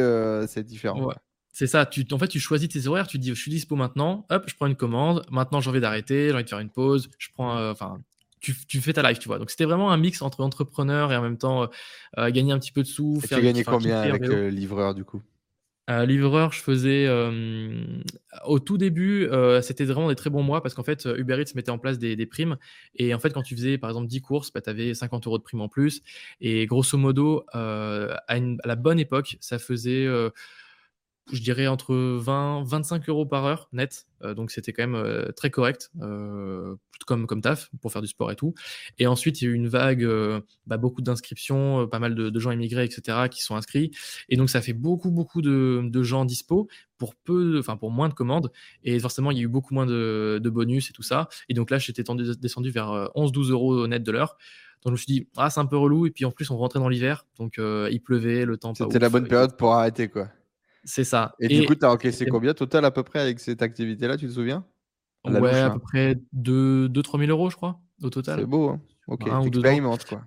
c'est 0.49 0.65
différent. 0.65 1.13
C'est 1.55 1.67
ça, 1.67 1.85
tu, 1.85 2.07
en 2.11 2.19
fait, 2.19 2.29
tu 2.29 2.41
choisis 2.41 2.67
tes 2.67 2.87
horaires, 2.87 3.07
tu 3.07 3.19
dis, 3.19 3.29
je 3.29 3.35
suis 3.35 3.51
dispo 3.51 3.77
maintenant, 3.77 4.27
hop, 4.31 4.45
je 4.47 4.55
prends 4.55 4.67
une 4.67 4.75
commande, 4.75 5.23
maintenant 5.31 5.61
j'ai 5.61 5.69
envie 5.69 5.83
d'arrêter, 5.83 6.29
j'ai 6.29 6.35
envie 6.35 6.45
de 6.45 6.49
faire 6.49 6.61
une 6.61 6.71
pause, 6.71 7.11
je 7.19 7.29
prends, 7.35 7.69
enfin, 7.69 7.99
tu, 8.43 8.81
fais 8.81 8.93
ta 8.93 9.09
life, 9.09 9.19
tu 9.19 9.29
vois. 9.29 9.39
Donc 9.39 9.51
c'était 9.51 9.65
vraiment 9.65 9.91
un 9.91 9.97
mix 9.97 10.21
entre 10.21 10.41
entrepreneur 10.41 11.13
et 11.13 11.17
en 11.17 11.23
même 11.23 11.39
temps 11.39 11.69
gagner 12.17 12.53
un 12.53 12.59
petit 12.59 12.73
peu 12.73 12.83
de 12.83 12.89
sous. 12.89 13.19
Et 13.23 13.27
faire 13.27 13.39
tu 13.39 13.45
gagnais 13.45 13.65
combien 13.65 14.01
avec 14.01 14.27
livreur 14.27 14.95
du 14.95 15.05
coup? 15.05 15.23
Livreur, 15.89 16.53
je 16.53 16.61
faisais 16.63 17.09
au 18.47 18.59
tout 18.59 18.79
début, 18.79 19.29
c'était 19.63 19.85
vraiment 19.85 20.09
des 20.09 20.15
très 20.15 20.31
bons 20.31 20.43
mois 20.43 20.63
parce 20.63 20.75
qu'en 20.75 20.83
fait, 20.83 21.07
Uber 21.17 21.41
Eats 21.41 21.55
mettait 21.55 21.71
en 21.71 21.79
place 21.79 21.99
des, 21.99 22.27
primes. 22.27 22.57
Et 22.97 23.15
en 23.15 23.19
fait, 23.19 23.31
quand 23.31 23.43
tu 23.43 23.55
faisais 23.55 23.79
par 23.79 23.91
exemple 23.91 24.09
10 24.09 24.21
courses, 24.21 24.53
bah, 24.53 24.61
tu 24.61 24.71
avais 24.71 24.95
50 24.95 25.27
euros 25.27 25.39
de 25.39 25.43
prime 25.43 25.61
en 25.61 25.69
plus. 25.69 26.03
Et 26.41 26.67
grosso 26.67 26.99
modo, 26.99 27.45
à, 27.53 28.23
à, 28.29 28.39
la 28.65 28.77
bonne 28.77 28.99
époque, 28.99 29.37
ça 29.41 29.59
faisait 29.59 30.07
je 31.31 31.41
dirais 31.41 31.67
entre 31.67 31.95
20 31.95 32.65
25 32.65 33.09
euros 33.09 33.27
par 33.27 33.45
heure 33.45 33.69
net. 33.73 34.07
Euh, 34.25 34.35
donc 34.35 34.51
c'était 34.51 34.73
quand 34.73 34.83
même 34.83 34.95
euh, 34.95 35.31
très 35.33 35.51
correct, 35.51 35.91
euh, 36.01 36.75
comme, 37.07 37.27
comme 37.27 37.41
taf 37.41 37.71
pour 37.81 37.93
faire 37.93 38.03
du 38.03 38.09
sport 38.09 38.31
et 38.31 38.37
tout. 38.37 38.55
Et 38.99 39.07
ensuite, 39.07 39.41
il 39.41 39.45
y 39.45 39.49
a 39.49 39.51
eu 39.51 39.55
une 39.55 39.69
vague, 39.69 40.07
bah, 40.67 40.77
beaucoup 40.77 41.03
d'inscriptions, 41.03 41.87
pas 41.89 41.99
mal 41.99 42.15
de, 42.15 42.39
gens 42.41 42.51
immigrés, 42.51 42.85
etc., 42.85 43.29
qui 43.31 43.43
sont 43.43 43.57
inscrits. 43.57 43.93
Et 44.29 44.37
donc 44.37 44.51
ça 44.51 44.61
fait 44.61 44.73
beaucoup, 44.73 45.11
beaucoup 45.11 45.43
de, 45.43 45.83
de 45.85 46.03
gens 46.03 46.25
dispo 46.25 46.69
pour 46.99 47.15
peu, 47.15 47.59
enfin 47.59 47.77
pour 47.77 47.91
moins 47.91 48.09
de 48.09 48.15
commandes. 48.15 48.51
Et 48.85 48.99
forcément, 48.99 49.31
il 49.31 49.39
y 49.39 49.41
a 49.41 49.45
eu 49.45 49.49
beaucoup 49.49 49.75
moins 49.75 49.87
de, 49.87 50.41
de 50.43 50.51
bonus 50.51 50.91
et 50.91 50.93
tout 50.93 51.03
ça. 51.03 51.29
Et 51.49 51.55
donc 51.55 51.71
là, 51.71 51.79
j'étais 51.79 52.03
descendu 52.03 52.71
vers 52.71 53.11
11-12 53.15 53.51
euros 53.51 53.87
net 53.87 54.03
de 54.03 54.13
l'heure. 54.13 54.37
Donc 54.85 54.91
je 54.91 54.93
me 54.93 54.97
suis 54.97 55.07
dit, 55.07 55.29
ah, 55.37 55.51
c'est 55.51 55.61
un 55.61 55.67
peu 55.67 55.77
relou. 55.77 56.07
Et 56.07 56.11
puis 56.11 56.25
en 56.25 56.33
plus, 56.33 56.51
on 56.51 56.57
rentrait 56.57 56.81
dans 56.81 56.89
l'hiver. 56.89 57.27
Donc 57.39 57.55
il 57.59 58.01
pleuvait, 58.01 58.45
le 58.45 58.57
temps. 58.57 58.75
C'était 58.75 58.99
la 58.99 59.09
bonne 59.09 59.29
période 59.29 59.57
pour 59.57 59.73
arrêter, 59.73 60.09
quoi. 60.09 60.29
C'est 60.85 61.05
ça. 61.05 61.35
Et, 61.39 61.49
du 61.49 61.67
coup, 61.67 61.75
tu 61.75 61.85
as 61.85 61.91
encaissé 61.91 62.27
combien 62.27 62.55
total 62.55 62.85
à 62.85 62.91
peu 62.91 63.03
près 63.03 63.21
avec 63.21 63.41
cette 63.41 63.63
activité-là, 63.63 64.17
tu 64.17 64.27
te 64.27 64.33
souviens? 64.33 64.67
Ouais, 65.25 65.61
à 65.61 65.71
peu 65.71 65.79
près 65.79 66.19
2-3 66.33 67.19
000 67.19 67.31
euros, 67.31 67.51
je 67.51 67.57
crois, 67.57 67.81
au 68.03 68.11
total. 68.11 68.41
C'est 68.41 68.47
beau, 68.47 68.71
hein 68.71 68.81
Ok, 69.09 69.27
expérimente 69.27 70.05
quoi. 70.05 70.23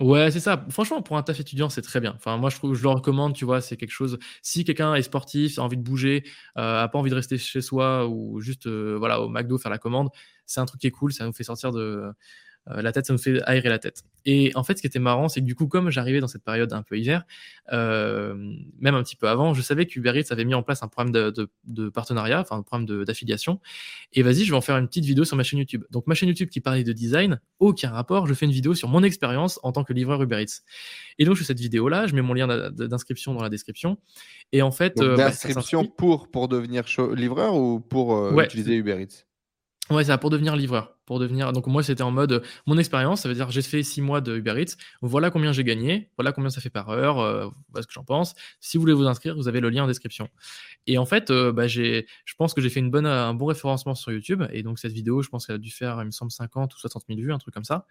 Ouais, 0.00 0.32
c'est 0.32 0.40
ça. 0.40 0.66
Franchement, 0.70 1.02
pour 1.02 1.16
un 1.16 1.22
taf 1.22 1.38
étudiant, 1.38 1.68
c'est 1.68 1.82
très 1.82 2.00
bien. 2.00 2.14
Enfin, 2.16 2.36
moi, 2.36 2.50
je 2.50 2.56
trouve, 2.56 2.74
je 2.74 2.82
le 2.82 2.88
recommande, 2.88 3.34
tu 3.34 3.44
vois, 3.44 3.60
c'est 3.60 3.76
quelque 3.76 3.92
chose. 3.92 4.18
Si 4.42 4.64
quelqu'un 4.64 4.94
est 4.96 5.02
sportif, 5.02 5.58
a 5.60 5.62
envie 5.62 5.76
de 5.76 5.82
bouger, 5.82 6.24
euh, 6.58 6.82
a 6.82 6.88
pas 6.88 6.98
envie 6.98 7.10
de 7.10 7.14
rester 7.14 7.38
chez 7.38 7.60
soi 7.60 8.08
ou 8.08 8.40
juste, 8.40 8.66
euh, 8.66 8.96
voilà, 8.98 9.20
au 9.20 9.28
McDo 9.28 9.56
faire 9.56 9.70
la 9.70 9.78
commande, 9.78 10.08
c'est 10.46 10.60
un 10.60 10.66
truc 10.66 10.80
qui 10.80 10.88
est 10.88 10.90
cool. 10.90 11.12
Ça 11.12 11.24
nous 11.24 11.32
fait 11.32 11.44
sortir 11.44 11.70
de, 11.70 12.10
euh, 12.70 12.82
la 12.82 12.92
tête, 12.92 13.06
ça 13.06 13.12
me 13.12 13.18
fait 13.18 13.42
aérer 13.42 13.68
la 13.68 13.78
tête. 13.78 14.04
Et 14.24 14.52
en 14.54 14.64
fait, 14.64 14.76
ce 14.76 14.80
qui 14.80 14.86
était 14.86 14.98
marrant, 14.98 15.28
c'est 15.28 15.40
que 15.40 15.44
du 15.44 15.54
coup, 15.54 15.66
comme 15.66 15.90
j'arrivais 15.90 16.20
dans 16.20 16.28
cette 16.28 16.44
période 16.44 16.72
un 16.72 16.82
peu 16.82 16.98
hiver, 16.98 17.24
euh, 17.72 18.34
même 18.80 18.94
un 18.94 19.02
petit 19.02 19.16
peu 19.16 19.28
avant, 19.28 19.52
je 19.52 19.60
savais 19.60 19.86
qu'Uber 19.86 20.18
Eats 20.18 20.32
avait 20.32 20.44
mis 20.44 20.54
en 20.54 20.62
place 20.62 20.82
un 20.82 20.88
programme 20.88 21.12
de, 21.12 21.88
partenariat, 21.88 22.40
enfin 22.40 22.56
un 22.56 22.62
programme 22.62 23.04
d'affiliation. 23.04 23.60
Et 24.12 24.22
vas-y, 24.22 24.44
je 24.44 24.50
vais 24.50 24.56
en 24.56 24.62
faire 24.62 24.78
une 24.78 24.88
petite 24.88 25.04
vidéo 25.04 25.24
sur 25.24 25.36
ma 25.36 25.42
chaîne 25.42 25.58
YouTube. 25.58 25.84
Donc 25.90 26.06
ma 26.06 26.14
chaîne 26.14 26.28
YouTube 26.28 26.48
qui 26.48 26.60
parlait 26.60 26.84
de 26.84 26.92
design, 26.92 27.40
aucun 27.58 27.90
rapport, 27.90 28.26
je 28.26 28.34
fais 28.34 28.46
une 28.46 28.52
vidéo 28.52 28.74
sur 28.74 28.88
mon 28.88 29.02
expérience 29.02 29.60
en 29.62 29.72
tant 29.72 29.84
que 29.84 29.92
livreur 29.92 30.22
Uber 30.22 30.42
Eats. 30.42 30.62
Et 31.18 31.26
donc 31.26 31.34
je 31.34 31.40
fais 31.40 31.46
cette 31.46 31.60
vidéo-là, 31.60 32.06
je 32.06 32.14
mets 32.14 32.22
mon 32.22 32.32
lien 32.32 32.46
d'inscription 32.70 33.34
dans 33.34 33.42
la 33.42 33.50
description. 33.50 33.98
Et 34.52 34.62
en 34.62 34.70
fait, 34.70 35.00
euh, 35.00 35.16
bah, 35.16 35.30
pour 35.98 36.30
pour 36.30 36.48
devenir 36.48 36.84
livreur 37.14 37.56
ou 37.56 37.80
pour 37.80 38.40
utiliser 38.40 38.76
Uber 38.76 39.02
Eats? 39.02 39.26
Ouais, 39.90 40.02
c'est 40.02 40.16
pour 40.16 40.30
devenir 40.30 40.56
livreur. 40.56 40.96
Pour 41.04 41.18
devenir. 41.18 41.52
Donc, 41.52 41.66
moi, 41.66 41.82
c'était 41.82 42.02
en 42.02 42.10
mode 42.10 42.42
mon 42.66 42.78
expérience. 42.78 43.20
Ça 43.20 43.28
veut 43.28 43.34
dire, 43.34 43.50
j'ai 43.50 43.60
fait 43.60 43.82
six 43.82 44.00
mois 44.00 44.22
de 44.22 44.34
Uber 44.34 44.54
Eats. 44.62 44.76
Voilà 45.02 45.30
combien 45.30 45.52
j'ai 45.52 45.62
gagné. 45.62 46.10
Voilà 46.16 46.32
combien 46.32 46.48
ça 46.48 46.62
fait 46.62 46.70
par 46.70 46.88
heure. 46.88 47.18
Euh, 47.18 47.48
voilà 47.68 47.82
ce 47.82 47.86
que 47.86 47.92
j'en 47.92 48.02
pense. 48.04 48.34
Si 48.60 48.78
vous 48.78 48.80
voulez 48.80 48.94
vous 48.94 49.06
inscrire, 49.06 49.36
vous 49.36 49.46
avez 49.46 49.60
le 49.60 49.68
lien 49.68 49.84
en 49.84 49.86
description. 49.86 50.30
Et 50.86 50.96
en 50.96 51.04
fait, 51.04 51.30
euh, 51.30 51.52
bah, 51.52 51.66
j'ai, 51.66 52.06
je 52.24 52.34
pense 52.34 52.54
que 52.54 52.62
j'ai 52.62 52.70
fait 52.70 52.80
une 52.80 52.90
bonne, 52.90 53.04
un 53.04 53.34
bon 53.34 53.44
référencement 53.44 53.94
sur 53.94 54.10
YouTube. 54.10 54.42
Et 54.52 54.62
donc, 54.62 54.78
cette 54.78 54.92
vidéo, 54.92 55.20
je 55.20 55.28
pense 55.28 55.46
qu'elle 55.46 55.56
a 55.56 55.58
dû 55.58 55.70
faire, 55.70 55.98
il 56.00 56.06
me 56.06 56.10
semble, 56.12 56.32
50 56.32 56.74
ou 56.74 56.78
60 56.78 57.04
000 57.06 57.20
vues, 57.20 57.32
un 57.34 57.38
truc 57.38 57.52
comme 57.52 57.64
ça. 57.64 57.86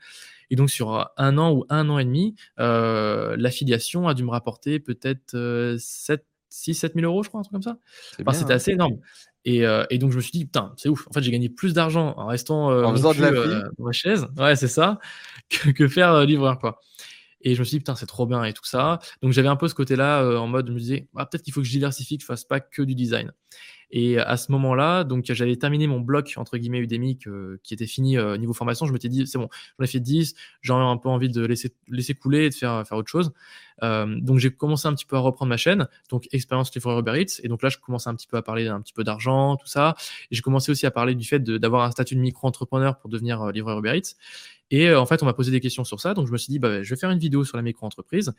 Et 0.49 0.55
donc, 0.55 0.71
sur 0.71 1.11
un 1.15 1.37
an 1.37 1.53
ou 1.53 1.65
un 1.69 1.89
an 1.89 1.99
et 1.99 2.05
demi, 2.05 2.33
euh, 2.59 3.35
l'affiliation 3.37 4.07
a 4.07 4.15
dû 4.15 4.23
me 4.23 4.31
rapporter 4.31 4.79
peut-être 4.79 5.75
7 5.77 6.25
6 6.53 6.75
7 6.75 6.93
000 6.93 7.05
euros, 7.05 7.23
je 7.23 7.29
crois, 7.29 7.39
un 7.39 7.43
truc 7.43 7.53
comme 7.53 7.63
ça. 7.63 7.77
c'était 8.17 8.29
hein. 8.29 8.49
assez 8.49 8.71
énorme. 8.71 8.97
Euh, 9.47 9.85
et, 9.89 9.97
donc 9.97 10.11
je 10.11 10.17
me 10.17 10.21
suis 10.21 10.31
dit, 10.31 10.45
putain, 10.45 10.73
c'est 10.77 10.89
ouf. 10.89 11.07
En 11.07 11.13
fait, 11.13 11.21
j'ai 11.21 11.31
gagné 11.31 11.49
plus 11.49 11.73
d'argent 11.73 12.13
en 12.17 12.27
restant 12.27 12.71
euh, 12.71 12.83
en 12.83 12.91
faisant 12.91 13.13
de 13.13 13.21
la 13.21 13.27
euh, 13.27 13.63
dans 13.77 13.85
ma 13.85 13.91
chaise. 13.91 14.27
Ouais, 14.37 14.55
c'est 14.55 14.67
ça. 14.67 14.99
Que, 15.49 15.87
faire 15.87 16.25
livreur, 16.25 16.57
quoi. 16.57 16.79
Et 17.41 17.53
je 17.53 17.59
me 17.59 17.65
suis 17.65 17.75
dit, 17.75 17.79
putain, 17.79 17.95
c'est 17.95 18.07
trop 18.07 18.25
bien 18.25 18.43
et 18.43 18.53
tout 18.53 18.65
ça. 18.65 18.99
Donc 19.21 19.33
j'avais 19.33 19.49
un 19.49 19.55
peu 19.55 19.67
ce 19.67 19.75
côté-là 19.75 20.39
en 20.39 20.47
mode, 20.47 20.67
je 20.67 20.73
me 20.73 20.79
disais, 20.79 21.07
ah, 21.15 21.25
peut-être 21.25 21.43
qu'il 21.43 21.53
faut 21.53 21.59
que 21.59 21.67
je 21.67 21.71
diversifie, 21.71 22.17
que 22.17 22.21
je 22.21 22.25
fasse 22.25 22.45
pas 22.45 22.59
que 22.59 22.81
du 22.81 22.95
design. 22.95 23.31
Et 23.95 24.17
à 24.17 24.37
ce 24.37 24.51
moment-là, 24.51 25.03
donc 25.03 25.23
j'avais 25.25 25.55
terminé 25.55 25.85
mon 25.85 25.99
bloc 25.99 26.33
entre 26.37 26.57
guillemets 26.57 26.79
Udemy 26.79 27.19
qui 27.61 27.73
était 27.75 27.85
fini 27.85 28.17
niveau 28.39 28.53
formation. 28.53 28.87
Je 28.87 28.91
m'étais 28.91 29.07
dit 29.07 29.27
c'est 29.27 29.37
bon, 29.37 29.49
j'en 29.77 29.85
ai 29.85 29.87
fait 29.87 29.99
10, 29.99 30.33
j'aurais 30.61 30.83
un 30.83 30.97
peu 30.97 31.09
envie 31.09 31.29
de 31.29 31.45
laisser 31.45 31.75
laisser 31.87 32.15
couler 32.15 32.45
et 32.45 32.49
de 32.49 32.55
faire 32.55 32.87
faire 32.87 32.97
autre 32.97 33.11
chose. 33.11 33.31
donc 33.81 34.39
j'ai 34.39 34.51
commencé 34.51 34.87
un 34.87 34.93
petit 34.93 35.05
peu 35.05 35.15
à 35.15 35.19
reprendre 35.19 35.49
ma 35.49 35.57
chaîne, 35.57 35.87
donc 36.09 36.27
expérience 36.31 36.73
livreur 36.73 36.99
Uber 36.99 37.21
Eats. 37.21 37.39
Et 37.43 37.47
donc 37.47 37.61
là, 37.61 37.69
je 37.69 37.77
commençais 37.77 38.09
un 38.09 38.15
petit 38.15 38.27
peu 38.27 38.37
à 38.37 38.41
parler 38.41 38.67
un 38.67 38.81
petit 38.81 38.93
peu 38.93 39.03
d'argent, 39.03 39.57
tout 39.57 39.67
ça. 39.67 39.95
J'ai 40.31 40.41
commencé 40.41 40.71
aussi 40.71 40.85
à 40.85 40.91
parler 40.91 41.15
du 41.15 41.27
fait 41.27 41.39
d'avoir 41.39 41.83
un 41.83 41.91
statut 41.91 42.15
de 42.15 42.19
micro-entrepreneur 42.19 42.97
pour 42.97 43.09
devenir 43.09 43.51
livreur 43.51 43.77
Uber 43.79 43.97
Eats. 43.97 44.15
Et 44.73 44.89
euh, 44.89 44.99
en 44.99 45.05
fait, 45.05 45.21
on 45.21 45.27
m'a 45.27 45.33
posé 45.33 45.51
des 45.51 45.59
questions 45.59 45.83
sur 45.83 45.99
ça. 45.99 46.15
Donc, 46.15 46.25
je 46.25 46.31
me 46.31 46.37
suis 46.37 46.49
dit, 46.49 46.57
bah, 46.57 46.81
je 46.81 46.89
vais 46.89 46.99
faire 46.99 47.11
une 47.11 47.19
vidéo 47.19 47.45
sur 47.45 47.57
la 47.57 47.61
micro-entreprise. 47.61 48.33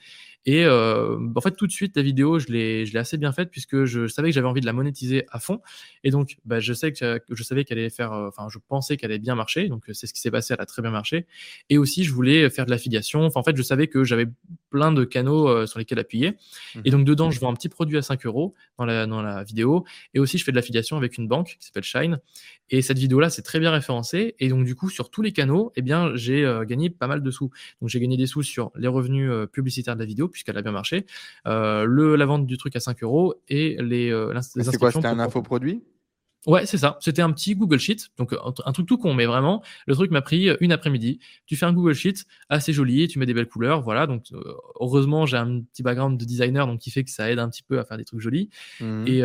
Et 0.47 0.64
euh, 0.64 1.16
en 1.32 1.41
fait, 1.41 1.53
tout 1.53 1.68
de 1.68 1.72
suite, 1.72 1.97
la 1.97 2.03
vidéo, 2.03 2.41
je 2.41 2.49
l'ai 2.49 2.97
assez 2.97 3.18
bien 3.18 3.30
faite 3.30 3.53
puisque 3.53 3.85
je 3.85 4.09
savais 4.09 4.30
que 4.30 4.35
j'avais 4.35 4.49
envie 4.49 4.61
de 4.61 4.66
la 4.66 4.72
monétiser 4.72 5.26
à 5.30 5.39
fond. 5.39 5.61
Et 6.03 6.11
donc, 6.11 6.39
bah, 6.45 6.59
je, 6.59 6.72
sais 6.72 6.93
que, 6.93 7.20
je 7.30 7.43
savais 7.45 7.64
qu'elle 7.64 7.78
allait 7.78 7.89
faire, 7.89 8.12
euh, 8.12 8.26
enfin, 8.26 8.49
je 8.51 8.59
pensais 8.66 8.97
qu'elle 8.97 9.12
allait 9.12 9.20
bien 9.20 9.37
marcher. 9.37 9.68
Donc, 9.68 9.85
c'est 9.93 10.09
ce 10.09 10.12
qui 10.12 10.20
s'est 10.20 10.32
passé, 10.32 10.55
elle 10.55 10.61
a 10.61 10.66
très 10.66 10.82
bien 10.82 10.91
marché. 10.91 11.26
Et 11.70 11.78
aussi, 11.78 12.03
je 12.03 12.12
voulais 12.12 12.51
faire 12.51 12.66
de 12.66 12.70
l'affiliation. 12.72 13.24
Enfin, 13.24 13.39
en 13.39 13.45
fait, 13.45 13.57
je 13.57 13.62
savais 13.62 13.87
que 13.87 14.03
j'avais 14.03 14.26
plein 14.70 14.91
de 14.91 15.05
canaux 15.05 15.66
sur 15.68 15.78
lesquels 15.78 16.01
appuyer. 16.01 16.32
Et 16.85 16.91
donc, 16.91 17.05
dedans, 17.05 17.30
je 17.30 17.39
vends 17.39 17.53
un 17.53 17.55
petit 17.55 17.68
produit 17.68 17.97
à 17.97 18.03
5 18.03 18.26
euros 18.26 18.55
dans 18.76 18.87
la, 18.87 19.45
vidéo. 19.45 19.85
Et 20.14 20.18
aussi, 20.18 20.39
je 20.39 20.43
fais 20.43 20.51
de 20.51 20.57
l'affiliation 20.57 20.97
avec 20.97 21.16
une 21.16 21.28
banque 21.28 21.57
qui 21.61 21.66
s'appelle 21.66 21.85
Shine. 21.85 22.18
Et 22.70 22.82
cette 22.82 22.99
vidéo-là, 22.99 23.30
c'est 23.30 23.43
très 23.43 23.61
bien 23.61 23.70
référencé. 23.70 24.35
Et 24.41 24.49
donc, 24.49 24.64
du 24.64 24.74
coup, 24.74 24.91
sur 24.91 25.11
tous 25.11 25.22
les 25.22 25.32
canaux, 25.32 25.70
eh 25.76 25.82
bien, 25.82 26.16
j'ai 26.25 26.45
euh, 26.45 26.64
gagné 26.64 26.91
pas 26.91 27.07
mal 27.07 27.22
de 27.22 27.31
sous. 27.31 27.51
Donc, 27.81 27.91
j'ai 27.91 28.01
gagné 28.01 28.16
des 28.16 28.27
sous 28.27 28.43
sur 28.43 28.72
les 28.77 28.89
revenus 28.89 29.31
euh, 29.31 29.47
publicitaires 29.47 29.95
de 29.95 30.01
la 30.01 30.07
vidéo, 30.07 30.29
puisqu'elle 30.29 30.59
a 30.59 30.62
bien 30.62 30.72
marché, 30.72 31.07
euh, 31.47 31.85
le, 31.85 32.16
la 32.16 32.27
vente 32.27 32.47
du 32.47 32.57
truc 32.57 32.75
à 32.77 32.81
5 32.81 33.03
euros 33.03 33.35
et 33.49 33.77
les, 33.81 34.11
les 34.11 34.64
C'est 34.64 34.79
quoi 34.79 34.91
C'était 34.91 35.07
un 35.07 35.18
infoproduit? 35.18 35.83
Ouais, 36.47 36.66
c'est 36.66 36.78
ça. 36.78 36.99
C'était 37.01 37.22
un 37.22 37.32
petit 37.32 37.55
Google 37.55 37.78
Sheet, 37.78 38.09
donc 38.18 38.34
un 38.64 38.72
truc 38.72 38.86
tout 38.86 38.99
con, 38.99 39.14
mais 39.14 39.24
vraiment, 39.24 39.62
le 39.86 39.95
truc 39.95 40.11
m'a 40.11 40.20
pris 40.20 40.51
une 40.61 40.72
après-midi. 40.72 41.18
Tu 41.47 41.57
fais 41.57 41.64
un 41.64 41.72
Google 41.72 41.95
Sheet 41.95 42.26
assez 42.51 42.72
joli, 42.72 43.09
tu 43.09 43.18
mets 43.18 43.26
des 43.26 43.32
belles 43.32 43.49
couleurs, 43.49 43.80
voilà. 43.80 44.07
Donc, 44.07 44.26
heureusement, 44.78 45.24
j'ai 45.24 45.38
un 45.38 45.61
petit 45.61 45.82
background 45.82 46.18
de 46.18 46.24
designer, 46.24 46.66
donc 46.66 46.80
qui 46.80 46.90
fait 46.90 47.03
que 47.03 47.11
ça 47.11 47.30
aide 47.30 47.38
un 47.38 47.49
petit 47.49 47.62
peu 47.62 47.78
à 47.78 47.84
faire 47.84 47.97
des 47.97 48.05
trucs 48.05 48.20
jolis. 48.20 48.51
Mmh. 48.80 49.07
Et 49.07 49.22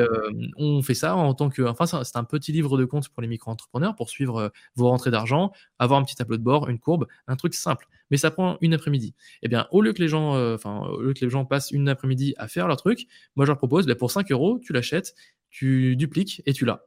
on 0.57 0.81
fait 0.81 0.93
ça 0.93 1.15
en 1.15 1.33
tant 1.33 1.49
que, 1.49 1.61
enfin, 1.63 1.85
c'est 1.85 2.17
un 2.17 2.23
petit 2.23 2.51
livre 2.51 2.77
de 2.77 2.85
compte 2.85 3.09
pour 3.09 3.21
les 3.21 3.27
micro-entrepreneurs 3.27 3.95
pour 3.95 4.09
suivre 4.09 4.51
vos 4.75 4.87
rentrées 4.87 5.11
d'argent, 5.11 5.51
avoir 5.77 5.99
un 5.99 6.03
petit 6.03 6.15
tableau 6.15 6.37
de 6.37 6.43
bord, 6.43 6.69
une 6.69 6.79
courbe, 6.79 7.07
un 7.27 7.35
truc 7.35 7.53
simple. 7.53 7.87
Mais 8.11 8.17
ça 8.17 8.31
prend 8.31 8.57
une 8.61 8.73
après-midi. 8.73 9.13
Eh 9.41 9.47
bien, 9.47 9.67
au 9.71 9.81
lieu 9.81 9.93
que 9.93 10.01
les 10.01 10.07
gens, 10.07 10.31
enfin, 10.53 10.79
au 10.79 11.01
lieu 11.01 11.13
que 11.13 11.23
les 11.23 11.29
gens 11.29 11.45
passent 11.45 11.71
une 11.71 11.89
après-midi 11.89 12.33
à 12.37 12.47
faire 12.47 12.67
leur 12.67 12.77
truc, 12.77 13.07
moi, 13.35 13.45
je 13.45 13.51
leur 13.51 13.57
propose, 13.57 13.85
bah, 13.85 13.95
pour 13.95 14.11
5 14.11 14.31
euros, 14.31 14.59
tu 14.63 14.73
l'achètes, 14.73 15.15
tu 15.49 15.95
dupliques 15.95 16.41
et 16.45 16.53
tu 16.53 16.65
l'as. 16.65 16.85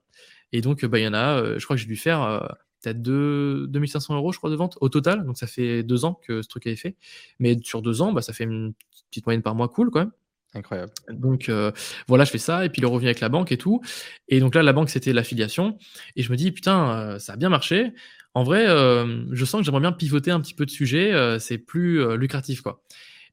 Et 0.52 0.60
donc, 0.60 0.84
bah, 0.84 0.98
il 0.98 1.04
y 1.04 1.08
en 1.08 1.14
a, 1.14 1.38
euh, 1.38 1.58
je 1.58 1.64
crois 1.64 1.76
que 1.76 1.80
j'ai 1.80 1.88
dû 1.88 1.96
faire 1.96 2.22
euh, 2.22 2.40
peut-être 2.82 3.00
2500 3.02 4.14
euros, 4.14 4.32
je 4.32 4.38
crois, 4.38 4.50
de 4.50 4.56
vente 4.56 4.76
au 4.80 4.88
total. 4.88 5.24
Donc, 5.24 5.38
ça 5.38 5.46
fait 5.46 5.82
deux 5.82 6.04
ans 6.04 6.20
que 6.26 6.42
ce 6.42 6.48
truc 6.48 6.66
avait 6.66 6.76
fait. 6.76 6.96
Mais 7.38 7.56
sur 7.62 7.82
deux 7.82 8.02
ans, 8.02 8.12
bah, 8.12 8.22
ça 8.22 8.32
fait 8.32 8.44
une 8.44 8.74
petite 9.10 9.26
moyenne 9.26 9.42
par 9.42 9.54
mois 9.54 9.68
cool, 9.68 9.90
quand 9.90 10.00
même. 10.00 10.12
Incroyable. 10.54 10.92
Donc 11.08 11.48
euh, 11.48 11.72
voilà, 12.08 12.24
je 12.24 12.30
fais 12.30 12.36
ça, 12.36 12.66
et 12.66 12.68
puis 12.68 12.82
le 12.82 12.86
revenu 12.86 13.06
avec 13.06 13.20
la 13.20 13.30
banque 13.30 13.52
et 13.52 13.56
tout. 13.56 13.80
Et 14.28 14.38
donc 14.38 14.54
là, 14.54 14.62
la 14.62 14.74
banque, 14.74 14.90
c'était 14.90 15.14
l'affiliation. 15.14 15.78
Et 16.14 16.22
je 16.22 16.30
me 16.30 16.36
dis, 16.36 16.52
putain, 16.52 17.18
ça 17.18 17.32
a 17.32 17.36
bien 17.36 17.48
marché. 17.48 17.94
En 18.34 18.44
vrai, 18.44 18.66
je 18.66 19.44
sens 19.44 19.60
que 19.60 19.64
j'aimerais 19.64 19.80
bien 19.80 19.92
pivoter 19.92 20.30
un 20.30 20.40
petit 20.40 20.54
peu 20.54 20.66
de 20.66 20.70
sujet, 20.70 21.38
c'est 21.38 21.58
plus 21.58 22.16
lucratif, 22.16 22.62
quoi. 22.62 22.82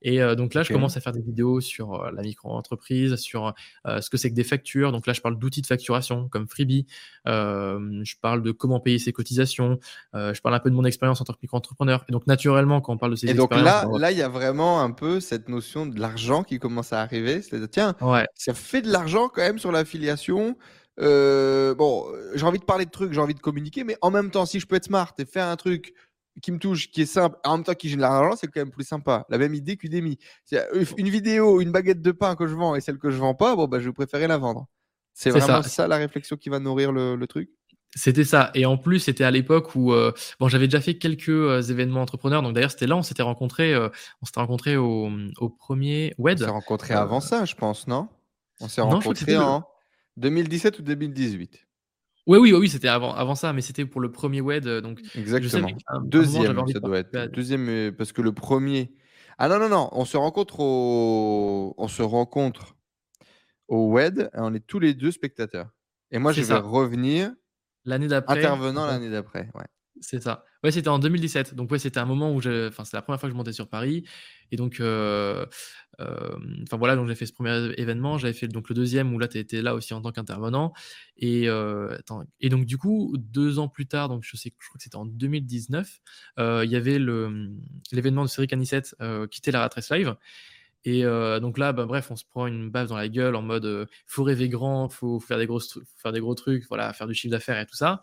Et 0.01 0.19
donc 0.37 0.53
là, 0.53 0.63
je 0.63 0.71
commence 0.71 0.95
à 0.95 1.01
faire 1.01 1.11
des 1.11 1.21
vidéos 1.21 1.59
sur 1.59 2.09
la 2.11 2.21
micro-entreprise, 2.21 3.17
sur 3.17 3.53
ce 3.85 4.09
que 4.09 4.15
c'est 4.15 4.29
que 4.29 4.35
des 4.35 4.45
factures. 4.45 4.93
Donc 4.93 5.05
là, 5.05 5.11
je 5.13 5.19
parle 5.19 5.37
d'outils 5.37 5.61
de 5.61 5.67
facturation 5.67 6.29
comme 6.29 6.47
Freebie. 6.47 6.85
je 7.25 8.15
parle 8.21 8.41
de 8.41 8.51
comment 8.51 8.79
payer 8.79 8.97
ses 8.97 9.11
cotisations. 9.11 9.79
je 10.13 10.39
parle 10.41 10.55
un 10.55 10.59
peu 10.59 10.69
de 10.69 10.75
mon 10.75 10.85
expérience 10.85 11.19
en 11.19 11.25
tant 11.25 11.33
que 11.33 11.39
micro-entrepreneur. 11.41 12.05
Et 12.07 12.13
donc, 12.13 12.27
naturellement, 12.27 12.79
quand 12.79 12.93
on 12.93 12.97
parle 12.97 13.11
de 13.11 13.17
ces 13.17 13.27
et 13.27 13.33
donc 13.33 13.53
là, 13.53 13.85
là, 13.97 14.11
il 14.11 14.17
y 14.17 14.21
a 14.21 14.29
vraiment 14.29 14.81
un 14.81 14.91
peu 14.91 15.19
cette 15.19 15.49
notion 15.49 15.85
de 15.85 15.99
l'argent 15.99 16.43
qui 16.43 16.59
commence 16.59 16.93
à 16.93 17.01
arriver. 17.01 17.41
C'est-à-dire, 17.41 17.69
tiens, 17.69 17.95
ouais. 18.01 18.25
ça 18.35 18.53
fait 18.53 18.81
de 18.81 18.89
l'argent 18.89 19.27
quand 19.27 19.41
même 19.41 19.59
sur 19.59 19.71
l'affiliation. 19.71 20.57
Bon, 20.99 22.05
j'ai 22.35 22.45
envie 22.45 22.59
de 22.59 22.65
parler 22.65 22.85
de 22.85 22.91
trucs, 22.91 23.13
j'ai 23.13 23.21
envie 23.21 23.33
de 23.33 23.39
communiquer, 23.39 23.83
mais 23.83 23.97
en 24.01 24.11
même 24.11 24.31
temps, 24.31 24.45
si 24.45 24.59
je 24.59 24.67
peux 24.67 24.75
être 24.75 24.85
smart 24.85 25.13
et 25.17 25.25
faire 25.25 25.47
un 25.47 25.55
truc 25.55 25.93
qui 26.41 26.51
me 26.51 26.59
touche, 26.59 26.91
qui 26.91 27.01
est 27.01 27.05
simple, 27.05 27.37
en 27.43 27.57
même 27.57 27.63
temps 27.63 27.73
qui 27.73 27.89
génère 27.89 28.11
l'argent, 28.11 28.35
c'est 28.35 28.47
quand 28.47 28.61
même 28.61 28.71
plus 28.71 28.87
sympa. 28.87 29.25
La 29.29 29.37
même 29.37 29.53
idée 29.53 29.77
qu'Udemy. 29.77 30.17
Une 30.97 31.09
vidéo, 31.09 31.61
une 31.61 31.71
baguette 31.71 32.01
de 32.01 32.11
pain 32.11 32.35
que 32.35 32.47
je 32.47 32.55
vends 32.55 32.75
et 32.75 32.81
celle 32.81 32.97
que 32.97 33.11
je 33.11 33.17
vends 33.17 33.35
pas, 33.35 33.55
bon, 33.55 33.67
bah, 33.67 33.79
je 33.79 33.87
vais 33.87 33.93
préférer 33.93 34.27
la 34.27 34.37
vendre. 34.37 34.67
C'est 35.13 35.31
vraiment 35.31 35.61
ça. 35.63 35.87
la 35.87 35.97
réflexion 35.97 36.37
qui 36.37 36.49
va 36.49 36.59
nourrir 36.59 36.91
le, 36.91 37.25
truc 37.27 37.49
c'était 37.95 38.23
ça. 38.23 38.51
Et 38.53 38.67
en 38.67 38.77
plus, 38.77 38.99
c'était 38.99 39.23
à 39.23 39.31
l'époque 39.31 39.73
où 39.73 39.93
euh, 39.93 40.11
bon, 40.39 40.47
j'avais 40.47 40.67
déjà 40.67 40.79
fait 40.79 40.99
quelques 40.99 41.29
euh, 41.29 41.59
événements 41.59 42.03
entrepreneurs. 42.03 42.43
Donc 42.43 42.53
d'ailleurs, 42.53 42.69
c'était 42.69 42.85
là, 42.85 42.95
on 42.95 43.01
s'était 43.01 43.23
rencontrés. 43.23 43.73
Euh, 43.73 43.89
on 44.21 44.27
s'était 44.27 44.39
rencontrés 44.39 44.77
au, 44.77 45.09
au, 45.39 45.49
premier 45.49 46.13
WED. 46.19 46.43
On 46.43 46.45
s'est 46.45 46.51
rencontrés 46.51 46.93
avant 46.93 47.19
ça, 47.19 47.45
je 47.45 47.55
pense, 47.55 47.87
non? 47.87 48.07
On 48.61 48.67
s'est 48.67 48.81
rencontrés 48.81 49.37
en 49.37 49.65
2017 50.17 50.79
ou 50.79 50.81
2018. 50.81 51.65
Oui, 52.27 52.37
oui, 52.37 52.53
oui, 52.53 52.69
c'était 52.69 52.87
avant, 52.87 53.13
avant 53.13 53.35
ça, 53.35 53.53
mais 53.53 53.61
c'était 53.61 53.85
pour 53.85 54.01
le 54.01 54.11
premier 54.11 54.41
WED. 54.41 54.67
Euh, 54.67 54.81
donc, 54.81 55.01
Exactement. 55.15 55.69
Deuxième, 56.03 56.67
ça 56.67 56.79
doit 56.79 56.99
être. 56.99 57.31
Deuxième, 57.31 57.67
euh, 57.69 57.91
parce 57.91 58.11
que 58.11 58.21
le 58.21 58.33
premier. 58.33 58.93
Ah 59.37 59.47
non, 59.47 59.57
non, 59.57 59.69
non, 59.69 59.89
on 59.93 60.05
se 60.05 60.17
rencontre 60.17 60.59
au, 60.59 61.73
on 61.77 61.87
se 61.87 62.03
rencontre 62.03 62.75
au 63.67 63.91
WED 63.93 64.29
et 64.33 64.39
on 64.39 64.53
est 64.53 64.65
tous 64.65 64.79
les 64.79 64.93
deux 64.93 65.11
spectateurs. 65.11 65.69
Et 66.11 66.19
moi, 66.19 66.31
je 66.33 66.41
vais 66.41 66.55
revenir 66.55 67.31
l'année 67.85 68.07
d'après. 68.07 68.39
Intervenant 68.39 68.85
l'année 68.85 69.09
d'après, 69.09 69.49
ouais. 69.55 69.65
C'est 70.01 70.21
ça. 70.21 70.45
Ouais, 70.63 70.71
c'était 70.71 70.89
en 70.89 70.99
2017. 70.99 71.55
Donc, 71.55 71.71
ouais, 71.71 71.79
c'était 71.79 71.99
un 71.99 72.05
moment 72.05 72.33
où 72.33 72.41
je. 72.41 72.67
Enfin, 72.67 72.85
c'est 72.85 72.95
la 72.95 73.01
première 73.01 73.19
fois 73.19 73.27
que 73.27 73.33
je 73.33 73.37
montais 73.37 73.53
sur 73.53 73.69
Paris. 73.69 74.05
Et 74.51 74.55
donc, 74.55 74.79
euh, 74.79 75.45
enfin 75.99 76.77
voilà, 76.77 76.95
donc 76.95 77.07
j'ai 77.07 77.15
fait 77.15 77.25
ce 77.25 77.33
premier 77.33 77.71
événement. 77.77 78.17
J'avais 78.17 78.33
fait 78.33 78.47
donc 78.47 78.69
le 78.69 78.75
deuxième 78.75 79.13
où 79.13 79.19
là, 79.19 79.27
tu 79.27 79.37
étais 79.37 79.61
là 79.61 79.75
aussi 79.75 79.93
en 79.93 80.01
tant 80.01 80.11
qu'intervenant. 80.11 80.73
Et, 81.17 81.49
euh, 81.49 81.97
et 82.39 82.49
donc, 82.49 82.65
du 82.65 82.77
coup, 82.77 83.15
deux 83.17 83.59
ans 83.59 83.67
plus 83.67 83.85
tard, 83.85 84.09
donc 84.09 84.23
je 84.23 84.35
sais, 84.37 84.51
je 84.57 84.67
crois 84.67 84.77
que 84.77 84.83
c'était 84.83 84.95
en 84.95 85.05
2019, 85.05 86.01
il 86.37 86.69
y 86.69 86.75
avait 86.75 86.99
l'événement 87.91 88.23
de 88.23 88.29
série 88.29 88.47
Canicette, 88.47 88.95
Quitter 89.31 89.51
la 89.51 89.59
Ratresse 89.59 89.89
Live. 89.91 90.15
Et 90.85 91.03
donc 91.03 91.57
là, 91.57 91.73
bah, 91.73 91.85
bref, 91.85 92.09
on 92.11 92.15
se 92.15 92.25
prend 92.25 92.47
une 92.47 92.69
baffe 92.69 92.89
dans 92.89 92.97
la 92.97 93.09
gueule 93.09 93.35
en 93.35 93.41
mode 93.41 93.87
faut 94.05 94.23
rêver 94.23 94.49
grand, 94.49 94.89
faut 94.89 95.19
faire 95.19 95.37
des, 95.37 95.45
grosses, 95.45 95.73
faut 95.73 95.81
faire 95.97 96.11
des 96.11 96.21
gros 96.21 96.35
trucs, 96.35 96.65
voilà, 96.69 96.93
faire 96.93 97.07
du 97.07 97.13
chiffre 97.13 97.31
d'affaires 97.31 97.59
et 97.59 97.65
tout 97.65 97.75
ça. 97.75 98.01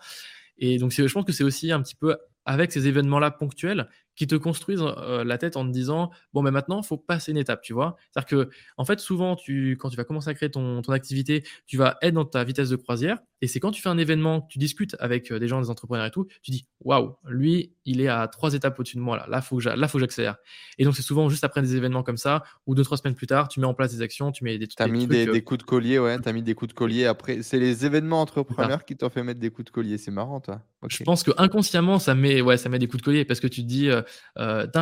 Et 0.58 0.78
donc, 0.78 0.92
je 0.92 1.12
pense 1.12 1.24
que 1.24 1.32
c'est 1.32 1.44
aussi 1.44 1.72
un 1.72 1.82
petit 1.82 1.94
peu 1.94 2.16
avec 2.44 2.72
ces 2.72 2.86
événements-là 2.86 3.30
ponctuels 3.32 3.88
qui 4.16 4.26
te 4.26 4.34
construisent 4.34 4.82
la 4.82 5.38
tête 5.38 5.56
en 5.56 5.64
te 5.66 5.70
disant 5.72 6.10
bon 6.32 6.42
mais 6.42 6.50
maintenant 6.50 6.82
faut 6.82 6.96
passer 6.96 7.32
une 7.32 7.38
étape 7.38 7.62
tu 7.62 7.72
vois? 7.72 7.96
C'est 8.12 8.18
à 8.20 8.22
dire 8.22 8.28
que 8.28 8.50
en 8.78 8.84
fait 8.84 8.98
souvent 9.00 9.36
quand 9.36 9.90
tu 9.90 9.96
vas 9.96 10.04
commencer 10.04 10.30
à 10.30 10.34
créer 10.34 10.50
ton, 10.50 10.82
ton 10.82 10.92
activité 10.92 11.44
tu 11.66 11.76
vas 11.76 11.98
être 12.02 12.14
dans 12.14 12.24
ta 12.24 12.42
vitesse 12.44 12.70
de 12.70 12.76
croisière 12.76 13.18
et 13.40 13.46
c'est 13.46 13.60
quand 13.60 13.70
tu 13.70 13.82
fais 13.82 13.88
un 13.88 13.98
événement 13.98 14.42
tu 14.42 14.58
discutes 14.58 14.96
avec 15.00 15.30
euh, 15.30 15.38
des 15.38 15.48
gens 15.48 15.60
des 15.60 15.70
entrepreneurs 15.70 16.06
et 16.06 16.10
tout 16.10 16.26
tu 16.42 16.50
dis 16.50 16.66
waouh 16.80 17.16
lui 17.26 17.72
il 17.84 18.00
est 18.00 18.08
à 18.08 18.26
trois 18.28 18.54
étapes 18.54 18.78
au-dessus 18.78 18.96
de 18.96 19.02
moi 19.02 19.16
là 19.16 19.26
là 19.28 19.40
faut 19.40 19.58
que 19.58 19.68
là 19.68 19.88
faut 19.88 19.98
que 19.98 20.04
j'accélère 20.04 20.36
et 20.78 20.84
donc 20.84 20.96
c'est 20.96 21.02
souvent 21.02 21.28
juste 21.28 21.44
après 21.44 21.62
des 21.62 21.76
événements 21.76 22.02
comme 22.02 22.16
ça 22.16 22.42
ou 22.66 22.74
deux 22.74 22.84
trois 22.84 22.96
semaines 22.96 23.14
plus 23.14 23.26
tard 23.26 23.48
tu 23.48 23.60
mets 23.60 23.66
en 23.66 23.74
place 23.74 23.94
des 23.94 24.02
actions 24.02 24.32
tu 24.32 24.44
mets 24.44 24.58
des 24.58 24.66
t'as 24.66 24.88
mis 24.88 25.06
des, 25.06 25.28
euh 25.28 25.32
des, 25.32 25.42
coups 25.42 25.58
de 25.58 25.64
collier 25.64 25.98
ouais 25.98 26.18
t'as 26.22 26.32
mis 26.32 26.42
des 26.42 26.54
coups 26.54 26.72
de 26.72 26.78
collier 26.78 27.06
après 27.06 27.42
c'est 27.42 27.58
les 27.58 27.86
événements 27.86 28.20
entrepreneurs 28.20 28.84
qui 28.84 28.96
t'ont 28.96 29.10
fait 29.10 29.22
mettre 29.22 29.40
des 29.40 29.50
coups 29.50 29.66
de 29.66 29.70
collier 29.70 29.98
c'est 29.98 30.10
marrant 30.10 30.40
toi 30.40 30.62
je 30.88 31.02
pense 31.02 31.22
que 31.24 31.32
inconsciemment 31.36 31.98
ça 31.98 32.14
met 32.14 32.40
ouais 32.40 32.56
ça 32.56 32.68
met 32.68 32.78
des 32.78 32.86
coups 32.86 33.02
de 33.02 33.04
collier 33.04 33.24
parce 33.24 33.40
que 33.40 33.48
tu 33.48 33.62
te 33.62 33.66
dis 33.66 33.90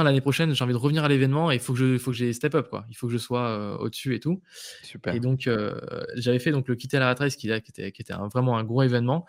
l'année 0.02 0.20
prochaine, 0.20 0.54
j'ai 0.54 0.64
envie 0.64 0.72
de 0.72 0.78
revenir 0.78 1.04
à 1.04 1.08
l'événement 1.08 1.50
et 1.50 1.56
il 1.56 1.60
faut 1.60 1.72
que 1.72 1.78
je, 1.78 1.98
faut 1.98 2.10
que 2.10 2.16
j'ai 2.16 2.32
step 2.32 2.54
up, 2.54 2.68
quoi. 2.68 2.84
Il 2.88 2.96
faut 2.96 3.06
que 3.06 3.12
je 3.12 3.18
sois 3.18 3.48
euh, 3.48 3.76
au-dessus 3.76 4.14
et 4.14 4.20
tout. 4.20 4.42
Super. 4.82 5.14
Et 5.14 5.20
donc, 5.20 5.46
euh, 5.46 5.80
j'avais 6.16 6.38
fait 6.38 6.50
donc 6.50 6.68
le 6.68 6.74
quitter 6.74 6.98
la 6.98 7.06
ratrace 7.06 7.36
qui, 7.36 7.48
qui 7.48 7.54
était, 7.70 7.92
qui 7.92 8.02
était 8.02 8.14
vraiment 8.32 8.43
un 8.52 8.64
gros 8.64 8.82
événement. 8.82 9.26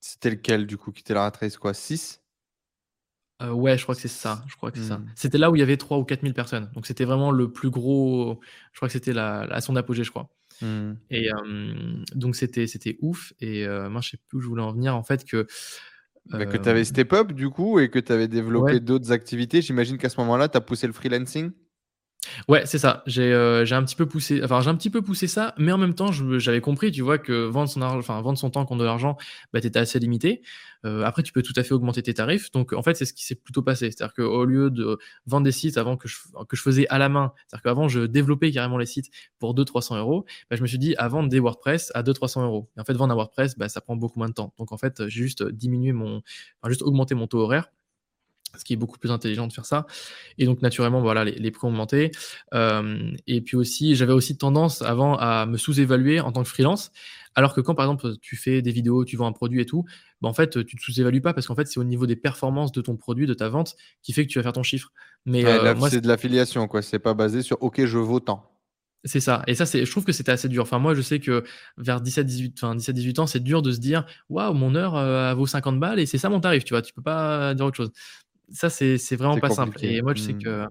C'était 0.00 0.30
lequel, 0.30 0.66
du 0.66 0.76
coup, 0.76 0.92
quitter 0.92 1.14
la 1.14 1.22
ratrace, 1.22 1.56
quoi 1.56 1.74
6 1.74 2.22
euh, 3.42 3.50
ouais, 3.50 3.76
je 3.76 3.82
crois 3.82 3.94
que 3.94 4.00
c'est 4.00 4.08
ça. 4.08 4.44
Je 4.46 4.54
crois 4.54 4.70
que 4.70 4.78
c'est 4.78 4.84
ça. 4.84 4.98
Mmh. 4.98 5.06
C'était 5.16 5.38
là 5.38 5.50
où 5.50 5.56
il 5.56 5.58
y 5.58 5.62
avait 5.62 5.76
3 5.76 5.98
ou 5.98 6.04
4 6.04 6.22
000 6.22 6.32
personnes. 6.32 6.70
Donc 6.74 6.86
c'était 6.86 7.04
vraiment 7.04 7.32
le 7.32 7.50
plus 7.50 7.70
gros. 7.70 8.40
Je 8.72 8.78
crois 8.78 8.88
que 8.88 8.92
c'était 8.92 9.18
à 9.18 9.60
son 9.60 9.74
apogée, 9.74 10.04
je 10.04 10.10
crois. 10.10 10.28
Mmh. 10.60 10.92
Et 11.10 11.28
donc 12.14 12.36
c'était 12.36 12.68
c'était 12.68 12.98
ouf. 13.00 13.32
Et 13.40 13.66
moi, 13.66 14.00
je 14.00 14.10
sais 14.10 14.18
plus 14.28 14.38
où 14.38 14.40
je 14.40 14.46
voulais 14.46 14.62
en 14.62 14.72
venir. 14.72 14.94
En 14.94 15.02
fait, 15.02 15.24
que 15.24 15.46
bah, 16.26 16.46
que 16.46 16.56
tu 16.56 16.68
avais 16.68 16.84
Step 16.84 17.12
Up 17.12 17.32
du 17.32 17.50
coup 17.50 17.80
et 17.80 17.90
que 17.90 17.98
tu 17.98 18.12
avais 18.12 18.28
développé 18.28 18.78
d'autres 18.80 19.10
activités. 19.10 19.60
J'imagine 19.60 19.98
qu'à 19.98 20.08
ce 20.08 20.20
moment-là, 20.20 20.48
tu 20.48 20.56
as 20.56 20.60
poussé 20.60 20.86
le 20.86 20.92
freelancing? 20.92 21.50
Ouais, 22.48 22.64
c'est 22.66 22.78
ça. 22.78 23.02
J'ai 23.06 23.32
euh, 23.32 23.64
un 23.72 23.82
petit 23.82 23.96
peu 23.96 24.06
poussé, 24.06 24.40
enfin 24.44 24.60
j'ai 24.60 24.70
un 24.70 24.76
petit 24.76 24.90
peu 24.90 25.02
poussé 25.02 25.26
ça, 25.26 25.54
mais 25.58 25.72
en 25.72 25.78
même 25.78 25.94
temps, 25.94 26.12
j'avais 26.12 26.60
compris, 26.60 26.92
tu 26.92 27.02
vois, 27.02 27.18
que 27.18 27.46
vendre 27.46 27.68
son 27.68 27.82
enfin 27.82 28.20
vendre 28.22 28.38
son 28.38 28.48
temps 28.50 28.64
contre 28.64 28.80
de 28.80 28.84
l'argent, 28.84 29.16
bah 29.52 29.60
t'étais 29.60 29.80
assez 29.80 29.98
limité. 29.98 30.42
Euh, 30.84 31.02
après, 31.04 31.22
tu 31.22 31.32
peux 31.32 31.42
tout 31.42 31.52
à 31.56 31.62
fait 31.62 31.72
augmenter 31.74 32.02
tes 32.02 32.14
tarifs. 32.14 32.50
Donc 32.52 32.72
en 32.72 32.82
fait, 32.82 32.94
c'est 32.94 33.04
ce 33.04 33.12
qui 33.12 33.24
s'est 33.24 33.34
plutôt 33.34 33.62
passé. 33.62 33.90
C'est-à-dire 33.90 34.14
qu'au 34.14 34.44
lieu 34.44 34.70
de 34.70 34.98
vendre 35.26 35.44
des 35.44 35.52
sites 35.52 35.76
avant 35.78 35.96
que 35.96 36.08
je, 36.08 36.16
faisais 36.56 36.86
à 36.88 36.98
la 36.98 37.08
main, 37.08 37.32
c'est-à-dire 37.46 37.62
qu'avant 37.62 37.88
je 37.88 38.00
développais 38.00 38.50
carrément 38.52 38.78
les 38.78 38.86
sites 38.86 39.10
pour 39.38 39.54
200-300 39.54 39.98
euros, 39.98 40.24
bah, 40.50 40.56
je 40.56 40.62
me 40.62 40.66
suis 40.66 40.78
dit 40.78 40.94
à 40.96 41.08
vendre 41.08 41.28
des 41.28 41.40
WordPress 41.40 41.90
à 41.94 42.02
200-300 42.02 42.44
euros. 42.44 42.68
En 42.78 42.84
fait, 42.84 42.94
vendre 42.94 43.12
un 43.12 43.16
WordPress, 43.16 43.56
bah, 43.58 43.68
ça 43.68 43.80
prend 43.80 43.96
beaucoup 43.96 44.18
moins 44.18 44.28
de 44.28 44.34
temps. 44.34 44.52
Donc 44.58 44.72
en 44.72 44.76
fait, 44.78 45.08
j'ai 45.08 45.22
juste 45.22 45.42
diminué 45.42 45.92
mon, 45.92 46.22
juste 46.68 46.82
augmenté 46.82 47.14
mon 47.14 47.26
taux 47.26 47.40
horaire 47.40 47.68
ce 48.56 48.64
qui 48.64 48.72
est 48.72 48.76
beaucoup 48.76 48.98
plus 48.98 49.10
intelligent 49.10 49.46
de 49.46 49.52
faire 49.52 49.66
ça. 49.66 49.86
Et 50.38 50.44
donc, 50.44 50.62
naturellement, 50.62 51.00
voilà, 51.00 51.24
les, 51.24 51.50
prix 51.50 51.66
ont 51.66 51.70
augmenté. 51.70 52.10
Euh, 52.54 53.12
et 53.26 53.40
puis 53.40 53.56
aussi, 53.56 53.94
j'avais 53.94 54.12
aussi 54.12 54.36
tendance 54.36 54.82
avant 54.82 55.16
à 55.16 55.46
me 55.46 55.56
sous-évaluer 55.56 56.20
en 56.20 56.32
tant 56.32 56.42
que 56.42 56.48
freelance. 56.48 56.92
Alors 57.34 57.54
que 57.54 57.60
quand, 57.60 57.74
par 57.74 57.86
exemple, 57.86 58.16
tu 58.20 58.36
fais 58.36 58.60
des 58.62 58.72
vidéos, 58.72 59.04
tu 59.04 59.16
vends 59.16 59.26
un 59.26 59.32
produit 59.32 59.60
et 59.60 59.66
tout, 59.66 59.84
bah, 60.20 60.28
en 60.28 60.34
fait, 60.34 60.64
tu 60.64 60.76
te 60.76 60.82
sous-évalues 60.82 61.22
pas 61.22 61.32
parce 61.32 61.46
qu'en 61.46 61.54
fait, 61.54 61.66
c'est 61.66 61.80
au 61.80 61.84
niveau 61.84 62.06
des 62.06 62.16
performances 62.16 62.72
de 62.72 62.80
ton 62.80 62.96
produit, 62.96 63.26
de 63.26 63.34
ta 63.34 63.48
vente, 63.48 63.74
qui 64.02 64.12
fait 64.12 64.26
que 64.26 64.30
tu 64.30 64.38
vas 64.38 64.42
faire 64.42 64.52
ton 64.52 64.62
chiffre. 64.62 64.92
Mais 65.24 65.44
euh, 65.44 65.74
moi, 65.74 65.88
c'est 65.88 66.00
de 66.00 66.08
l'affiliation, 66.08 66.68
quoi. 66.68 66.82
C'est 66.82 66.98
pas 66.98 67.14
basé 67.14 67.42
sur 67.42 67.62
OK, 67.62 67.84
je 67.84 67.98
vaux 67.98 68.20
tant. 68.20 68.48
C'est 69.04 69.20
ça. 69.20 69.42
Et 69.48 69.54
ça, 69.54 69.66
c'est, 69.66 69.84
je 69.84 69.90
trouve 69.90 70.04
que 70.04 70.12
c'était 70.12 70.30
assez 70.30 70.48
dur. 70.48 70.62
Enfin, 70.62 70.78
moi, 70.78 70.94
je 70.94 71.00
sais 71.00 71.18
que 71.18 71.42
vers 71.76 72.00
17, 72.00 72.24
18, 72.24 72.58
enfin, 72.62 72.74
17, 72.76 72.94
18 72.94 73.18
ans, 73.18 73.26
c'est 73.26 73.42
dur 73.42 73.62
de 73.62 73.72
se 73.72 73.80
dire, 73.80 74.06
waouh, 74.28 74.54
mon 74.54 74.76
heure 74.76 74.96
euh, 74.96 75.34
vaut 75.34 75.46
50 75.46 75.80
balles 75.80 75.98
et 75.98 76.06
c'est 76.06 76.18
ça 76.18 76.28
mon 76.28 76.40
tarif, 76.40 76.64
tu 76.64 76.74
vois. 76.74 76.82
Tu 76.82 76.92
peux 76.92 77.02
pas 77.02 77.54
dire 77.54 77.66
autre 77.66 77.76
chose 77.76 77.90
ça, 78.52 78.70
c'est 78.70 79.16
vraiment 79.16 79.38
pas 79.38 79.50
simple. 79.50 79.84
Et 79.84 80.02
moi, 80.02 80.14
je 80.14 80.22
sais 80.22 80.32
mmh. 80.34 80.42
que 80.42 80.66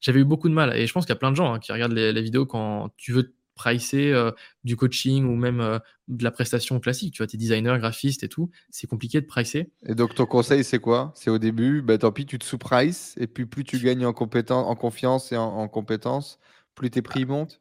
j'avais 0.00 0.20
eu 0.20 0.24
beaucoup 0.24 0.48
de 0.48 0.54
mal. 0.54 0.76
Et 0.76 0.86
je 0.86 0.92
pense 0.92 1.04
qu'il 1.04 1.12
y 1.12 1.16
a 1.16 1.18
plein 1.18 1.30
de 1.30 1.36
gens 1.36 1.54
hein, 1.54 1.58
qui 1.58 1.72
regardent 1.72 1.92
les, 1.92 2.22
vidéos 2.22 2.46
quand 2.46 2.90
tu 2.96 3.12
veux 3.12 3.34
pricer 3.54 4.12
euh, 4.12 4.30
du 4.62 4.76
coaching 4.76 5.24
ou 5.24 5.34
même 5.34 5.60
euh, 5.60 5.78
de 6.06 6.22
la 6.22 6.30
prestation 6.30 6.78
classique. 6.78 7.14
Tu 7.14 7.18
vois, 7.18 7.26
tu 7.26 7.36
es 7.36 7.38
designer, 7.38 7.78
graphiste 7.78 8.22
et 8.22 8.28
tout. 8.28 8.50
C'est 8.70 8.86
compliqué 8.86 9.20
de 9.20 9.26
pricer. 9.26 9.70
Et 9.84 9.94
donc, 9.94 10.14
ton 10.14 10.26
conseil, 10.26 10.62
c'est 10.64 10.78
quoi? 10.78 11.12
C'est 11.16 11.30
au 11.30 11.38
début, 11.38 11.82
bah, 11.82 11.98
tant 11.98 12.12
pis, 12.12 12.24
tu 12.24 12.38
te 12.38 12.44
sous-prices. 12.44 13.14
Et 13.18 13.26
puis, 13.26 13.46
plus 13.46 13.64
tu 13.64 13.78
gagnes 13.78 14.06
en, 14.06 14.12
compétence, 14.12 14.66
en 14.66 14.76
confiance 14.76 15.32
et 15.32 15.36
en, 15.36 15.44
en 15.44 15.68
compétences, 15.68 16.38
plus 16.74 16.90
tes 16.90 17.02
prix 17.02 17.26
montent? 17.26 17.60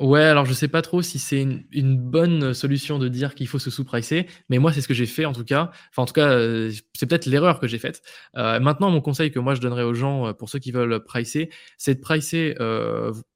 Ouais, 0.00 0.22
alors 0.22 0.46
je 0.46 0.54
sais 0.54 0.68
pas 0.68 0.80
trop 0.80 1.02
si 1.02 1.18
c'est 1.18 1.42
une, 1.72 1.98
bonne 1.98 2.54
solution 2.54 2.98
de 2.98 3.08
dire 3.08 3.34
qu'il 3.34 3.46
faut 3.46 3.58
se 3.58 3.68
sous-pricer, 3.70 4.26
mais 4.48 4.56
moi 4.58 4.72
c'est 4.72 4.80
ce 4.80 4.88
que 4.88 4.94
j'ai 4.94 5.04
fait 5.04 5.26
en 5.26 5.34
tout 5.34 5.44
cas. 5.44 5.70
Enfin 5.90 6.02
en 6.02 6.06
tout 6.06 6.14
cas, 6.14 6.30
euh, 6.30 6.72
c'est 6.94 7.04
peut-être 7.04 7.26
l'erreur 7.26 7.60
que 7.60 7.66
j'ai 7.66 7.78
faite. 7.78 8.00
Euh, 8.34 8.60
maintenant, 8.60 8.90
mon 8.90 9.02
conseil 9.02 9.30
que 9.30 9.38
moi 9.38 9.54
je 9.54 9.60
donnerais 9.60 9.82
aux 9.82 9.92
gens 9.92 10.28
euh, 10.28 10.32
pour 10.32 10.48
ceux 10.48 10.58
qui 10.58 10.72
veulent 10.72 11.04
pricer, 11.04 11.50
c'est 11.76 11.96
de 11.96 12.00
pricer 12.00 12.54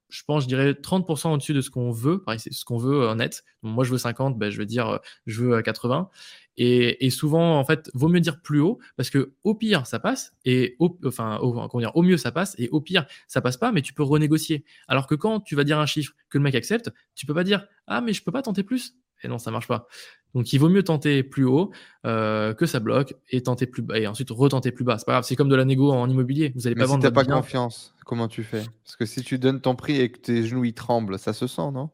je 0.09 0.23
pense, 0.23 0.43
je 0.43 0.47
dirais 0.47 0.71
30% 0.71 1.33
au-dessus 1.33 1.53
de 1.53 1.61
ce 1.61 1.69
qu'on 1.69 1.91
veut, 1.91 2.23
ce 2.37 2.63
qu'on 2.63 2.77
veut 2.77 3.07
en 3.09 3.15
net. 3.15 3.43
moi, 3.63 3.83
je 3.83 3.91
veux 3.91 3.97
50, 3.97 4.37
ben, 4.37 4.49
je 4.49 4.57
veux 4.57 4.65
dire, 4.65 4.99
je 5.25 5.43
veux 5.43 5.61
80. 5.61 6.09
Et, 6.57 7.09
souvent, 7.09 7.59
en 7.59 7.65
fait, 7.65 7.89
vaut 7.93 8.07
mieux 8.07 8.21
dire 8.21 8.41
plus 8.41 8.61
haut 8.61 8.79
parce 8.95 9.09
que 9.09 9.33
au 9.43 9.55
pire, 9.55 9.85
ça 9.85 9.99
passe 9.99 10.33
et 10.45 10.75
au, 10.79 10.97
enfin, 11.05 11.37
au, 11.39 11.79
dire, 11.79 11.91
au 11.95 12.01
mieux, 12.01 12.17
ça 12.17 12.31
passe 12.31 12.55
et 12.57 12.69
au 12.69 12.79
pire, 12.79 13.05
ça 13.27 13.41
passe 13.41 13.57
pas, 13.57 13.71
mais 13.71 13.81
tu 13.81 13.93
peux 13.93 14.03
renégocier. 14.03 14.63
Alors 14.87 15.07
que 15.07 15.15
quand 15.15 15.41
tu 15.41 15.55
vas 15.55 15.63
dire 15.63 15.79
un 15.79 15.85
chiffre 15.85 16.13
que 16.29 16.37
le 16.37 16.43
mec 16.43 16.55
accepte, 16.55 16.91
tu 17.13 17.25
peux 17.25 17.33
pas 17.33 17.43
dire 17.43 17.67
ah 17.87 18.01
mais 18.01 18.13
je 18.13 18.23
peux 18.23 18.31
pas 18.31 18.41
tenter 18.41 18.63
plus. 18.63 18.95
Et 19.23 19.27
non, 19.27 19.37
ça 19.37 19.51
marche 19.51 19.67
pas. 19.67 19.87
Donc, 20.33 20.51
il 20.51 20.59
vaut 20.59 20.69
mieux 20.69 20.83
tenter 20.83 21.23
plus 21.23 21.45
haut 21.45 21.71
euh, 22.05 22.53
que 22.53 22.65
ça 22.65 22.79
bloque 22.79 23.15
et 23.29 23.41
tenter 23.41 23.65
plus 23.65 23.81
bas 23.81 23.97
et 23.97 24.05
ensuite 24.05 24.29
retenter 24.29 24.71
plus 24.71 24.83
bas. 24.83 24.97
C'est 24.97 25.05
pas 25.05 25.13
grave, 25.13 25.23
c'est 25.23 25.35
comme 25.35 25.49
de 25.49 25.55
la 25.55 25.65
négo 25.65 25.91
en 25.91 26.09
immobilier. 26.09 26.51
Vous 26.55 26.67
allez 26.67 26.75
pas 26.75 26.81
mais 26.81 26.87
vendre. 26.87 27.03
Si 27.03 27.09
t'as 27.09 27.23
pas 27.23 27.25
confiance, 27.25 27.95
comment 28.05 28.27
tu 28.27 28.43
fais? 28.43 28.63
Parce 28.83 28.97
que 28.97 29.05
si 29.05 29.23
tu 29.23 29.39
donnes 29.39 29.61
ton 29.61 29.75
prix 29.75 29.99
et 29.99 30.11
que 30.11 30.19
tes 30.19 30.45
genoux 30.45 30.65
ils 30.65 30.73
tremblent, 30.73 31.17
ça 31.17 31.31
se 31.31 31.47
sent, 31.47 31.71
non? 31.73 31.89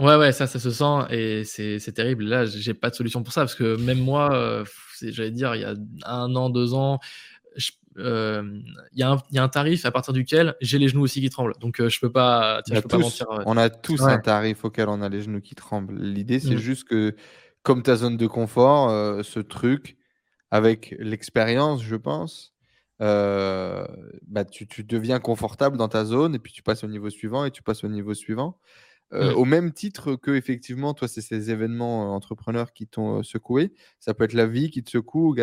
Ouais, 0.00 0.16
ouais, 0.16 0.32
ça, 0.32 0.46
ça 0.46 0.58
se 0.58 0.70
sent 0.70 1.06
et 1.10 1.44
c'est 1.44 1.92
terrible. 1.92 2.24
Là, 2.24 2.46
j'ai 2.46 2.72
pas 2.72 2.88
de 2.88 2.94
solution 2.94 3.22
pour 3.22 3.32
ça 3.32 3.42
parce 3.42 3.54
que 3.54 3.76
même 3.76 3.98
moi, 3.98 4.32
euh, 4.32 4.64
j'allais 5.02 5.30
dire, 5.30 5.54
il 5.54 5.60
y 5.60 5.64
a 5.64 5.74
un 6.06 6.34
an, 6.36 6.48
deux 6.48 6.72
ans, 6.72 7.00
il 7.96 8.64
y, 8.94 9.02
a 9.02 9.18
un 9.34 9.48
tarif 9.48 9.84
à 9.84 9.90
partir 9.90 10.14
duquel 10.14 10.54
j'ai 10.62 10.78
les 10.78 10.88
genoux 10.88 11.02
aussi 11.02 11.20
qui 11.20 11.28
tremblent. 11.28 11.52
Donc 11.60 11.86
je 11.86 12.00
peux 12.00 12.10
pas, 12.10 12.62
je 12.66 12.80
peux 12.80 12.88
pas 12.88 12.98
mentir. 12.98 13.26
On 13.44 13.58
a 13.58 13.68
tous 13.68 14.00
un 14.02 14.18
tarif 14.18 14.64
auquel 14.64 14.88
on 14.88 15.02
a 15.02 15.10
les 15.10 15.20
genoux 15.20 15.42
qui 15.42 15.54
tremblent. 15.54 16.00
L'idée, 16.00 16.40
c'est 16.40 16.54
mmh. 16.54 16.58
juste 16.58 16.88
que, 16.88 17.14
comme 17.62 17.82
ta 17.82 17.96
zone 17.96 18.16
de 18.16 18.26
confort, 18.26 19.22
ce 19.22 19.40
truc, 19.40 19.98
avec 20.50 20.94
l'expérience, 20.98 21.82
je 21.82 21.96
pense, 21.96 22.54
bah, 23.00 23.86
tu, 24.50 24.66
tu, 24.66 24.82
deviens 24.82 25.20
confortable 25.20 25.76
dans 25.76 25.88
ta 25.88 26.06
zone 26.06 26.34
et 26.34 26.38
puis 26.38 26.54
tu 26.54 26.62
passes 26.62 26.84
au 26.84 26.88
niveau 26.88 27.10
suivant 27.10 27.44
et 27.44 27.50
tu 27.50 27.62
passes 27.62 27.84
au 27.84 27.88
niveau 27.88 28.14
suivant. 28.14 28.56
Mmh. 29.12 29.32
Au 29.34 29.44
même 29.44 29.72
titre 29.72 30.14
que, 30.14 30.30
effectivement, 30.30 30.94
toi, 30.94 31.08
c'est 31.08 31.20
ces 31.20 31.50
événements 31.50 32.14
entrepreneurs 32.14 32.72
qui 32.72 32.86
t'ont 32.86 33.22
secoué. 33.22 33.72
Ça 33.98 34.14
peut 34.14 34.24
être 34.24 34.34
la 34.34 34.46
vie 34.46 34.70
qui 34.70 34.84
te 34.84 34.90
secoue. 34.90 35.36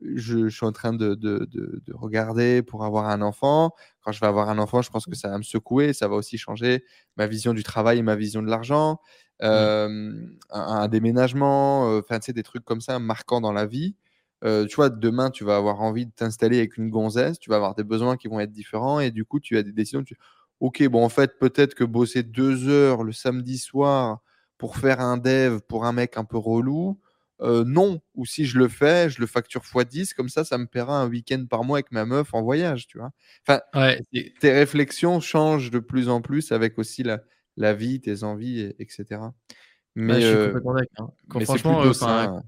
Je, 0.00 0.48
suis 0.48 0.64
en 0.64 0.72
train 0.72 0.92
de, 0.92 1.14
de, 1.14 1.46
de, 1.50 1.92
regarder 1.92 2.62
pour 2.62 2.84
avoir 2.84 3.08
un 3.08 3.20
enfant. 3.20 3.74
Quand 4.02 4.12
je 4.12 4.20
vais 4.20 4.28
avoir 4.28 4.48
un 4.48 4.58
enfant, 4.58 4.80
je 4.80 4.90
pense 4.90 5.06
que 5.06 5.16
ça 5.16 5.28
va 5.28 5.38
me 5.38 5.42
secouer. 5.42 5.92
Ça 5.92 6.06
va 6.06 6.14
aussi 6.14 6.38
changer 6.38 6.84
ma 7.16 7.26
vision 7.26 7.52
du 7.52 7.64
travail 7.64 7.98
et 7.98 8.02
ma 8.02 8.14
vision 8.14 8.42
de 8.42 8.48
l'argent. 8.48 9.00
Mmh. 9.42 9.46
Un, 9.46 10.28
un, 10.50 10.88
déménagement, 10.88 11.96
enfin, 11.96 12.18
des 12.18 12.42
trucs 12.44 12.64
comme 12.64 12.80
ça 12.80 13.00
marquants 13.00 13.40
dans 13.40 13.52
la 13.52 13.66
vie. 13.66 13.96
tu 14.42 14.76
vois, 14.76 14.88
demain, 14.88 15.30
tu 15.30 15.42
vas 15.42 15.56
avoir 15.56 15.80
envie 15.80 16.06
de 16.06 16.12
t'installer 16.12 16.58
avec 16.58 16.76
une 16.76 16.90
gonzesse, 16.90 17.40
tu 17.40 17.50
vas 17.50 17.56
avoir 17.56 17.74
des 17.74 17.84
besoins 17.84 18.16
qui 18.16 18.28
vont 18.28 18.38
être 18.38 18.52
différents 18.52 19.00
et 19.00 19.10
du 19.10 19.24
coup, 19.24 19.40
tu 19.40 19.56
as 19.58 19.64
des 19.64 19.72
décisions. 19.72 20.04
Tu 20.04 20.16
ok, 20.60 20.86
bon, 20.88 21.04
en 21.04 21.08
fait, 21.08 21.38
peut-être 21.38 21.74
que 21.74 21.84
bosser 21.84 22.22
deux 22.22 22.68
heures 22.68 23.02
le 23.02 23.12
samedi 23.12 23.58
soir 23.58 24.20
pour 24.58 24.76
faire 24.76 25.00
un 25.00 25.16
dev 25.16 25.60
pour 25.60 25.84
un 25.84 25.92
mec 25.92 26.16
un 26.16 26.24
peu 26.24 26.36
relou, 26.36 27.00
euh, 27.42 27.64
non. 27.66 28.00
Ou 28.14 28.26
si 28.26 28.44
je 28.44 28.58
le 28.58 28.68
fais, 28.68 29.08
je 29.08 29.20
le 29.20 29.26
facture 29.26 29.62
x10, 29.62 30.14
comme 30.14 30.28
ça, 30.28 30.44
ça 30.44 30.58
me 30.58 30.66
paiera 30.66 31.00
un 31.00 31.08
week-end 31.08 31.44
par 31.48 31.64
mois 31.64 31.78
avec 31.78 31.90
ma 31.92 32.04
meuf 32.04 32.34
en 32.34 32.42
voyage, 32.42 32.86
tu 32.86 32.98
vois. 32.98 33.10
Enfin, 33.46 33.60
tes 34.40 34.52
réflexions 34.52 35.20
changent 35.20 35.70
de 35.70 35.78
plus 35.78 36.08
en 36.08 36.20
plus 36.20 36.52
avec 36.52 36.78
aussi 36.78 37.02
la, 37.02 37.20
la 37.56 37.72
vie, 37.72 38.00
tes 38.00 38.22
envies, 38.22 38.74
etc. 38.78 39.20
Mais, 39.94 40.14
je 40.14 40.18
suis 40.20 40.26
euh, 40.26 40.52
d'accord. 40.52 40.76
Hein. 40.98 41.40
franchement, 41.44 41.82
euh, 41.82 42.40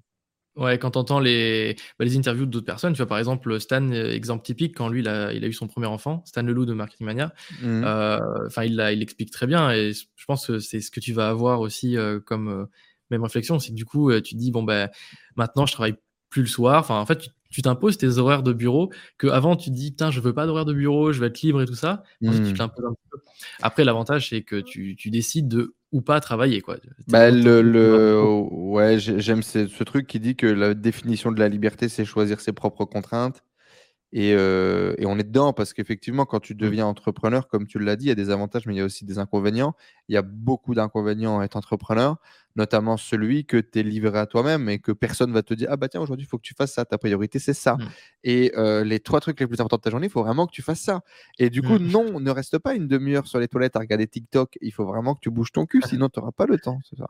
Ouais, 0.55 0.79
quand 0.79 0.91
tu 0.91 0.99
entends 0.99 1.21
les, 1.21 1.77
bah, 1.99 2.05
les 2.05 2.17
interviews 2.17 2.45
d'autres 2.45 2.67
personnes, 2.67 2.93
tu 2.93 2.99
vois, 2.99 3.07
par 3.07 3.19
exemple, 3.19 3.59
Stan, 3.59 3.91
euh, 3.91 4.13
exemple 4.13 4.45
typique, 4.45 4.77
quand 4.77 4.89
lui, 4.89 5.01
il 5.01 5.09
a, 5.09 5.33
il 5.33 5.43
a 5.45 5.47
eu 5.47 5.53
son 5.53 5.67
premier 5.67 5.87
enfant, 5.87 6.23
Stan 6.27 6.43
Leloup 6.43 6.67
de 6.67 6.75
Marketing 6.75 7.07
Mania, 7.07 7.33
mmh. 7.63 7.85
euh, 7.85 8.19
enfin, 8.47 8.65
il, 8.65 8.73
il 8.93 9.03
explique 9.03 9.31
très 9.31 9.47
bien 9.47 9.71
et 9.71 9.93
je 9.93 10.25
pense 10.27 10.47
que 10.47 10.59
c'est 10.59 10.81
ce 10.81 10.91
que 10.91 11.01
tu 11.01 11.15
vas 11.15 11.31
avoir 11.31 11.61
aussi 11.61 11.97
euh, 11.97 12.21
comme 12.21 12.69
même 13.11 13.23
réflexion, 13.23 13.59
c'est 13.59 13.71
que 13.71 13.77
du 13.77 13.87
coup, 13.87 14.13
tu 14.21 14.35
dis, 14.35 14.51
bon, 14.51 14.63
ben, 14.63 14.91
maintenant, 15.37 15.65
je 15.65 15.73
travaille 15.73 15.97
plus 16.29 16.43
le 16.43 16.49
soir. 16.49 16.81
Enfin, 16.81 16.99
en 16.99 17.07
fait, 17.07 17.29
tu 17.51 17.63
t'imposes 17.63 17.99
tes 17.99 18.19
horaires 18.19 18.43
de 18.43 18.53
bureau 18.53 18.91
que 19.19 19.27
avant 19.29 19.57
tu 19.57 19.71
te 19.71 19.75
dis, 19.75 19.91
putain, 19.91 20.11
je 20.11 20.21
veux 20.21 20.33
pas 20.33 20.47
d'horaire 20.47 20.65
de 20.65 20.73
bureau, 20.73 21.13
je 21.13 21.21
vais 21.21 21.27
être 21.27 21.43
libre 21.43 21.63
et 21.63 21.67
tout 21.67 21.75
ça. 21.75 22.03
Ensuite, 22.27 22.45
tu 22.45 22.53
mmh. 22.53 22.57
t'imposes 22.57 22.85
un 22.87 22.95
peu. 23.11 23.19
Après, 23.61 23.85
l'avantage, 23.85 24.31
c'est 24.31 24.43
que 24.43 24.57
tu, 24.57 24.97
tu 24.97 25.11
décides 25.11 25.49
de 25.49 25.75
ou 25.93 26.01
pas 26.01 26.21
travailler. 26.21 26.61
Quoi. 26.61 26.79
Bah, 27.09 27.31
le, 27.31 27.63
le... 27.63 28.21
Ouais, 28.51 28.99
j'aime 28.99 29.43
ce, 29.43 29.67
ce, 29.67 29.85
truc 29.85 30.07
qui 30.07 30.19
dit 30.19 30.35
que 30.35 30.47
la 30.47 30.75
définition 30.75 31.31
de 31.31 31.39
la 31.39 31.49
liberté, 31.49 31.89
c'est 31.89 32.05
choisir 32.05 32.41
ses 32.41 32.53
propres 32.53 32.85
contraintes. 32.85 33.43
Et, 34.13 34.35
euh, 34.35 34.95
et 34.99 35.07
on 35.07 35.19
est 35.19 35.25
dedans 35.25 35.55
parce 35.55 35.73
qu'effectivement, 35.73 36.27
quand 36.27 36.41
tu 36.41 36.55
deviens 36.55 36.85
entrepreneur, 36.85 37.49
comme 37.49 37.67
tu 37.67 37.79
l'as 37.79 37.97
dit, 37.97 38.07
il 38.07 38.09
y 38.09 38.13
a 38.13 38.15
des 38.15 38.29
avantages, 38.29 38.67
mais 38.67 38.75
il 38.75 38.79
y 38.79 38.81
a 38.81 38.85
aussi 38.85 39.07
des 39.07 39.19
inconvénients. 39.19 39.75
Il 40.09 40.15
y 40.15 40.19
a 40.19 40.23
beaucoup 40.23 40.75
d'inconvénients 40.75 41.41
à 41.41 41.45
être 41.45 41.57
entrepreneur, 41.57 42.17
notamment 42.55 42.99
celui 42.99 43.47
que 43.47 43.57
tu 43.57 43.79
es 43.79 43.83
livré 43.83 44.19
à 44.19 44.27
toi-même 44.27 44.69
et 44.69 44.81
que 44.81 44.93
personne 44.93 45.33
va 45.33 45.43
te 45.43 45.55
dire 45.55 45.69
Ah 45.71 45.79
bah 45.79 45.89
tiens, 45.89 46.03
aujourd'hui, 46.03 46.27
il 46.27 46.29
faut 46.29 46.37
que 46.37 46.43
tu 46.43 46.53
fasses 46.55 46.75
ça. 46.75 46.85
Ta 46.85 46.99
priorité, 46.99 47.39
c'est 47.39 47.55
ça. 47.55 47.77
Mmh. 47.77 47.89
Et 48.25 48.53
euh, 48.59 48.85
les 48.85 49.01
trois 49.01 49.21
trucs 49.21 49.41
les 49.41 49.47
plus 49.47 49.61
importants 49.61 49.79
de 49.79 49.83
ta 49.83 49.91
journée, 49.91 50.09
il 50.09 50.13
faut 50.13 50.23
vraiment 50.23 50.47
que 50.47 50.53
tu 50.53 50.63
fasses 50.63 50.83
ça. 50.83 51.01
Et 51.39 51.49
du 51.49 51.63
coup, 51.63 51.79
mmh. 51.79 51.87
non, 51.87 52.21
ne 52.21 52.31
reste 52.31 52.59
pas 52.59 52.75
une 52.75 52.89
demi-heure 52.89 53.27
sur 53.27 53.39
les 53.39 53.49
toilettes 53.49 53.77
à 53.77 53.79
regarder 53.79 54.07
TikTok. 54.07 54.59
Il 54.61 54.73
faut 54.73 54.85
vraiment 54.85 55.15
que 55.15 55.21
tu 55.21 55.31
bouges 55.31 55.53
ton 55.53 55.65
cul, 55.65 55.81
sinon 55.87 56.11
tu 56.11 56.21
n'auras 56.21 56.33
pas 56.33 56.45
le 56.45 56.59
temps. 56.59 56.81
Ça. 56.99 57.07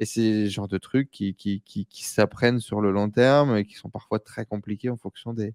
Et 0.00 0.04
c'est 0.04 0.42
le 0.42 0.48
genre 0.48 0.66
de 0.66 0.78
trucs 0.78 1.12
qui, 1.12 1.36
qui, 1.36 1.62
qui, 1.64 1.86
qui 1.86 2.04
s'apprennent 2.04 2.58
sur 2.58 2.80
le 2.80 2.90
long 2.90 3.08
terme 3.08 3.56
et 3.56 3.64
qui 3.64 3.74
sont 3.74 3.88
parfois 3.88 4.18
très 4.18 4.46
compliqués 4.46 4.90
en 4.90 4.96
fonction 4.96 5.32
des 5.32 5.54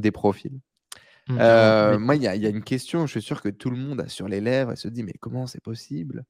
des 0.00 0.10
profils. 0.10 0.60
Mmh, 1.28 1.38
euh, 1.40 1.98
moi, 1.98 2.16
il 2.16 2.22
y, 2.22 2.28
a 2.28 2.34
une 2.48 2.64
question, 2.64 3.06
je 3.06 3.12
suis 3.12 3.22
sûr 3.22 3.42
que 3.42 3.48
tout 3.48 3.70
le 3.70 3.76
monde 3.76 4.00
a 4.00 4.08
sur 4.08 4.28
les 4.28 4.40
lèvres 4.40 4.72
et 4.72 4.76
se 4.76 4.88
dit, 4.88 5.02
mais 5.02 5.14
comment 5.20 5.46
c'est 5.46 5.62
possible? 5.62 6.24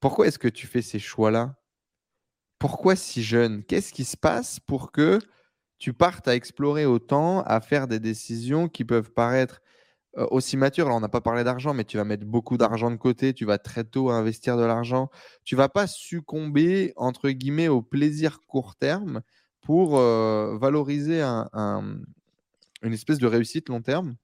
Pourquoi 0.00 0.26
est-ce 0.26 0.38
que 0.38 0.48
tu 0.48 0.66
fais 0.66 0.82
ces 0.82 0.98
choix-là? 0.98 1.56
Pourquoi 2.58 2.96
si 2.96 3.22
jeune? 3.22 3.62
Qu'est-ce 3.64 3.92
qui 3.92 4.04
se 4.04 4.16
passe 4.16 4.60
pour 4.60 4.92
que 4.92 5.18
tu 5.78 5.92
partes 5.92 6.28
à 6.28 6.34
explorer 6.34 6.86
autant, 6.86 7.42
à 7.42 7.60
faire 7.60 7.88
des 7.88 8.00
décisions 8.00 8.68
qui 8.68 8.84
peuvent 8.84 9.12
paraître 9.12 9.60
euh, 10.16 10.26
aussi 10.30 10.56
matures? 10.56 10.86
Alors, 10.86 10.98
on 10.98 11.00
n'a 11.00 11.08
pas 11.08 11.20
parlé 11.20 11.44
d'argent, 11.44 11.74
mais 11.74 11.84
tu 11.84 11.96
vas 11.96 12.04
mettre 12.04 12.26
beaucoup 12.26 12.56
d'argent 12.56 12.90
de 12.90 12.96
côté, 12.96 13.34
tu 13.34 13.44
vas 13.44 13.58
très 13.58 13.84
tôt 13.84 14.10
investir 14.10 14.56
de 14.56 14.64
l'argent. 14.64 15.10
Tu 15.44 15.56
vas 15.56 15.68
pas 15.68 15.86
succomber, 15.86 16.92
entre 16.96 17.30
guillemets, 17.30 17.68
au 17.68 17.82
plaisir 17.82 18.40
court 18.46 18.76
terme 18.76 19.22
pour 19.60 19.98
euh, 19.98 20.56
valoriser 20.58 21.22
un, 21.22 21.48
une 22.84 22.92
espèce 22.92 23.18
de 23.18 23.26
réussite 23.26 23.68
long 23.68 23.82
terme, 23.82 24.16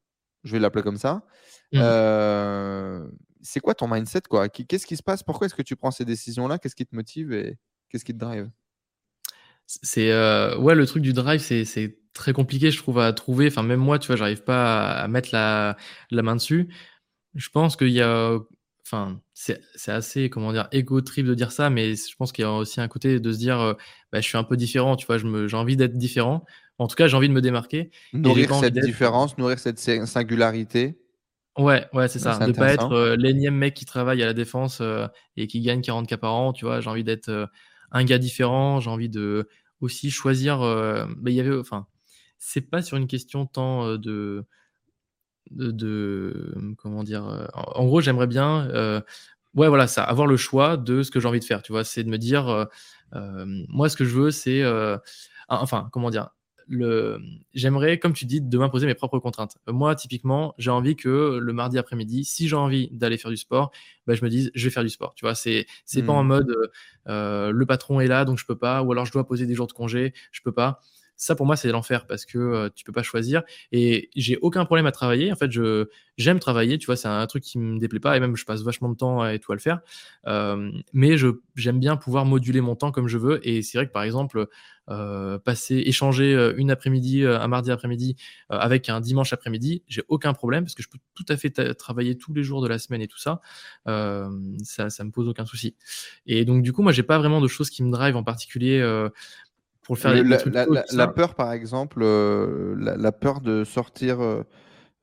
je 0.44 0.52
vais 0.52 0.58
l'appeler 0.58 0.82
comme 0.82 0.96
ça. 0.96 1.22
Mmh. 1.72 1.78
Euh, 1.82 3.08
c'est 3.42 3.60
quoi 3.60 3.74
ton 3.74 3.88
mindset 3.88 4.22
quoi? 4.28 4.48
Qu'est-ce 4.48 4.86
qui 4.86 4.96
se 4.96 5.02
passe? 5.02 5.22
Pourquoi 5.22 5.46
est-ce 5.46 5.54
que 5.54 5.62
tu 5.62 5.76
prends 5.76 5.90
ces 5.90 6.04
décisions-là? 6.04 6.58
Qu'est-ce 6.58 6.76
qui 6.76 6.86
te 6.86 6.94
motive 6.94 7.32
et 7.32 7.58
qu'est-ce 7.88 8.04
qui 8.04 8.12
te 8.12 8.18
drive? 8.18 8.50
C'est 9.66 10.10
euh, 10.10 10.58
ouais, 10.58 10.74
le 10.74 10.86
truc 10.86 11.02
du 11.02 11.12
drive, 11.12 11.40
c'est 11.40 11.98
très 12.12 12.32
compliqué, 12.32 12.70
je 12.70 12.78
trouve, 12.78 12.98
à 12.98 13.12
trouver. 13.12 13.46
Enfin, 13.46 13.62
même 13.62 13.80
moi, 13.80 13.98
tu 13.98 14.08
vois, 14.08 14.16
j'arrive 14.16 14.42
pas 14.42 14.92
à, 14.92 15.08
mettre 15.08 15.30
la, 15.32 15.76
la, 16.10 16.22
main 16.22 16.36
dessus. 16.36 16.68
Je 17.36 17.48
pense 17.50 17.76
qu'il 17.76 17.90
y 17.90 18.02
a, 18.02 18.36
enfin, 18.84 19.20
c'est 19.32 19.62
assez, 19.86 20.28
comment 20.28 20.52
dire, 20.52 20.68
égo 20.72 21.00
trip 21.00 21.26
de 21.26 21.34
dire 21.34 21.52
ça, 21.52 21.70
mais 21.70 21.94
je 21.94 22.16
pense 22.16 22.32
qu'il 22.32 22.42
y 22.42 22.46
a 22.46 22.52
aussi 22.52 22.80
un 22.80 22.88
côté 22.88 23.20
de 23.20 23.32
se 23.32 23.38
dire, 23.38 23.60
euh, 23.60 23.74
bah, 24.12 24.20
je 24.20 24.26
suis 24.26 24.36
un 24.36 24.44
peu 24.44 24.56
différent, 24.56 24.96
tu 24.96 25.06
vois, 25.06 25.18
j'ai 25.18 25.56
envie 25.56 25.76
d'être 25.76 25.96
différent. 25.96 26.44
En 26.80 26.88
tout 26.88 26.96
cas, 26.96 27.08
j'ai 27.08 27.16
envie 27.16 27.28
de 27.28 27.34
me 27.34 27.42
démarquer. 27.42 27.90
Nourrir 28.14 28.54
cette 28.54 28.78
différence, 28.78 29.36
nourrir 29.36 29.58
cette 29.58 29.78
singularité. 29.78 30.98
Ouais, 31.58 31.86
ouais, 31.92 32.08
c'est 32.08 32.18
ça. 32.18 32.38
De 32.38 32.46
ne 32.46 32.52
pas 32.52 32.72
être 32.72 32.92
euh, 32.92 33.16
l'énième 33.16 33.54
mec 33.54 33.74
qui 33.74 33.84
travaille 33.84 34.22
à 34.22 34.26
la 34.26 34.32
défense 34.32 34.78
euh, 34.80 35.06
et 35.36 35.46
qui 35.46 35.60
gagne 35.60 35.82
40K 35.82 36.16
par 36.16 36.32
an, 36.32 36.54
tu 36.54 36.64
vois. 36.64 36.80
J'ai 36.80 36.88
envie 36.88 37.04
d'être 37.04 37.28
euh, 37.28 37.44
un 37.92 38.02
gars 38.04 38.16
différent. 38.16 38.80
J'ai 38.80 38.88
envie 38.88 39.10
de 39.10 39.46
aussi 39.82 40.10
choisir. 40.10 40.60
Mais 41.18 41.32
il 41.32 41.34
y 41.34 41.40
avait, 41.40 41.54
enfin, 41.54 41.86
c'est 42.38 42.62
pas 42.62 42.80
sur 42.80 42.96
une 42.96 43.06
question 43.06 43.44
tant 43.44 43.98
de, 43.98 44.46
de, 45.50 46.54
comment 46.78 47.04
dire. 47.04 47.46
en 47.54 47.84
gros, 47.84 48.00
j'aimerais 48.00 48.26
bien, 48.26 49.02
ouais, 49.54 49.68
voilà, 49.68 49.86
ça, 49.86 50.02
avoir 50.02 50.26
le 50.26 50.38
choix 50.38 50.78
de 50.78 51.02
ce 51.02 51.10
que 51.10 51.20
j'ai 51.20 51.28
envie 51.28 51.40
de 51.40 51.44
faire. 51.44 51.60
Tu 51.60 51.72
vois, 51.72 51.84
c'est 51.84 52.04
de 52.04 52.08
me 52.08 52.16
dire, 52.16 52.68
moi, 53.12 53.90
ce 53.90 53.96
que 53.98 54.06
je 54.06 54.14
veux, 54.14 54.30
c'est, 54.30 54.64
enfin, 55.48 55.90
comment 55.92 56.08
dire 56.08 56.30
j'aimerais, 57.52 57.98
comme 57.98 58.12
tu 58.12 58.24
dis, 58.24 58.40
de 58.40 58.58
m'imposer 58.58 58.86
mes 58.86 58.94
propres 58.94 59.18
contraintes. 59.18 59.58
Moi, 59.66 59.94
typiquement, 59.94 60.54
j'ai 60.58 60.70
envie 60.70 60.96
que 60.96 61.38
le 61.40 61.52
mardi 61.52 61.78
après-midi, 61.78 62.24
si 62.24 62.48
j'ai 62.48 62.56
envie 62.56 62.88
d'aller 62.92 63.18
faire 63.18 63.30
du 63.30 63.36
sport, 63.36 63.72
bah, 64.06 64.14
je 64.14 64.24
me 64.24 64.30
dis, 64.30 64.50
je 64.54 64.64
vais 64.64 64.70
faire 64.70 64.84
du 64.84 64.88
sport. 64.88 65.14
Tu 65.14 65.24
vois, 65.24 65.34
c'est, 65.34 65.66
c'est 65.84 66.02
pas 66.02 66.12
en 66.12 66.24
hmm. 66.24 66.28
mode, 66.28 66.56
euh, 67.08 67.50
le 67.50 67.66
patron 67.66 68.00
est 68.00 68.06
là, 68.06 68.24
donc 68.24 68.38
je 68.38 68.46
peux 68.46 68.56
pas, 68.56 68.82
ou 68.82 68.92
alors 68.92 69.06
je 69.06 69.12
dois 69.12 69.26
poser 69.26 69.46
des 69.46 69.54
jours 69.54 69.66
de 69.66 69.72
congé, 69.72 70.14
je 70.32 70.40
peux 70.42 70.52
pas 70.52 70.80
ça 71.20 71.34
pour 71.34 71.44
moi 71.44 71.54
c'est 71.54 71.70
l'enfer 71.70 72.06
parce 72.06 72.24
que 72.24 72.38
euh, 72.38 72.68
tu 72.74 72.82
peux 72.82 72.92
pas 72.92 73.02
choisir 73.02 73.42
et 73.72 74.08
j'ai 74.16 74.38
aucun 74.38 74.64
problème 74.64 74.86
à 74.86 74.92
travailler. 74.92 75.30
En 75.30 75.36
fait 75.36 75.52
je 75.52 75.86
j'aime 76.16 76.38
travailler 76.38 76.78
tu 76.78 76.86
vois 76.86 76.96
c'est 76.96 77.08
un 77.08 77.26
truc 77.26 77.42
qui 77.44 77.58
me 77.58 77.78
déplaît 77.78 78.00
pas 78.00 78.16
et 78.16 78.20
même 78.20 78.36
je 78.36 78.44
passe 78.46 78.62
vachement 78.62 78.88
de 78.88 78.96
temps 78.96 79.26
et 79.26 79.38
tout 79.38 79.52
à 79.52 79.54
le 79.54 79.60
faire 79.60 79.80
mais 80.92 81.16
je 81.18 81.28
j'aime 81.56 81.78
bien 81.78 81.96
pouvoir 81.96 82.24
moduler 82.24 82.60
mon 82.60 82.74
temps 82.74 82.90
comme 82.90 83.08
je 83.08 83.18
veux 83.18 83.46
et 83.46 83.62
c'est 83.62 83.78
vrai 83.78 83.86
que 83.86 83.92
par 83.92 84.02
exemple 84.02 84.46
passer 85.44 85.76
échanger 85.86 86.52
une 86.56 86.70
après-midi 86.70 87.24
un 87.24 87.46
mardi 87.48 87.70
après-midi 87.70 88.16
avec 88.48 88.88
un 88.88 89.00
dimanche 89.00 89.32
après-midi 89.32 89.82
j'ai 89.86 90.02
aucun 90.08 90.32
problème 90.34 90.64
parce 90.64 90.74
que 90.74 90.82
je 90.82 90.88
peux 90.88 90.98
tout 91.14 91.24
à 91.28 91.36
fait 91.36 91.74
travailler 91.74 92.18
tous 92.18 92.34
les 92.34 92.42
jours 92.42 92.60
de 92.60 92.68
la 92.68 92.78
semaine 92.78 93.00
et 93.00 93.08
tout 93.08 93.18
ça 93.18 93.40
ça 93.86 94.90
ça 94.90 95.04
me 95.04 95.10
pose 95.10 95.28
aucun 95.28 95.46
souci. 95.46 95.74
Et 96.26 96.44
donc 96.44 96.62
du 96.62 96.72
coup 96.72 96.82
moi 96.82 96.92
j'ai 96.92 97.02
pas 97.02 97.18
vraiment 97.18 97.40
de 97.40 97.48
choses 97.48 97.70
qui 97.70 97.82
me 97.82 97.90
drive 97.90 98.16
en 98.16 98.24
particulier 98.24 98.80
la, 100.92 101.08
peur, 101.08 101.34
par 101.34 101.52
exemple, 101.52 102.00
euh, 102.02 102.74
la, 102.78 103.12
peur 103.12 103.40
de 103.40 103.64
sortir 103.64 104.20
euh, 104.20 104.42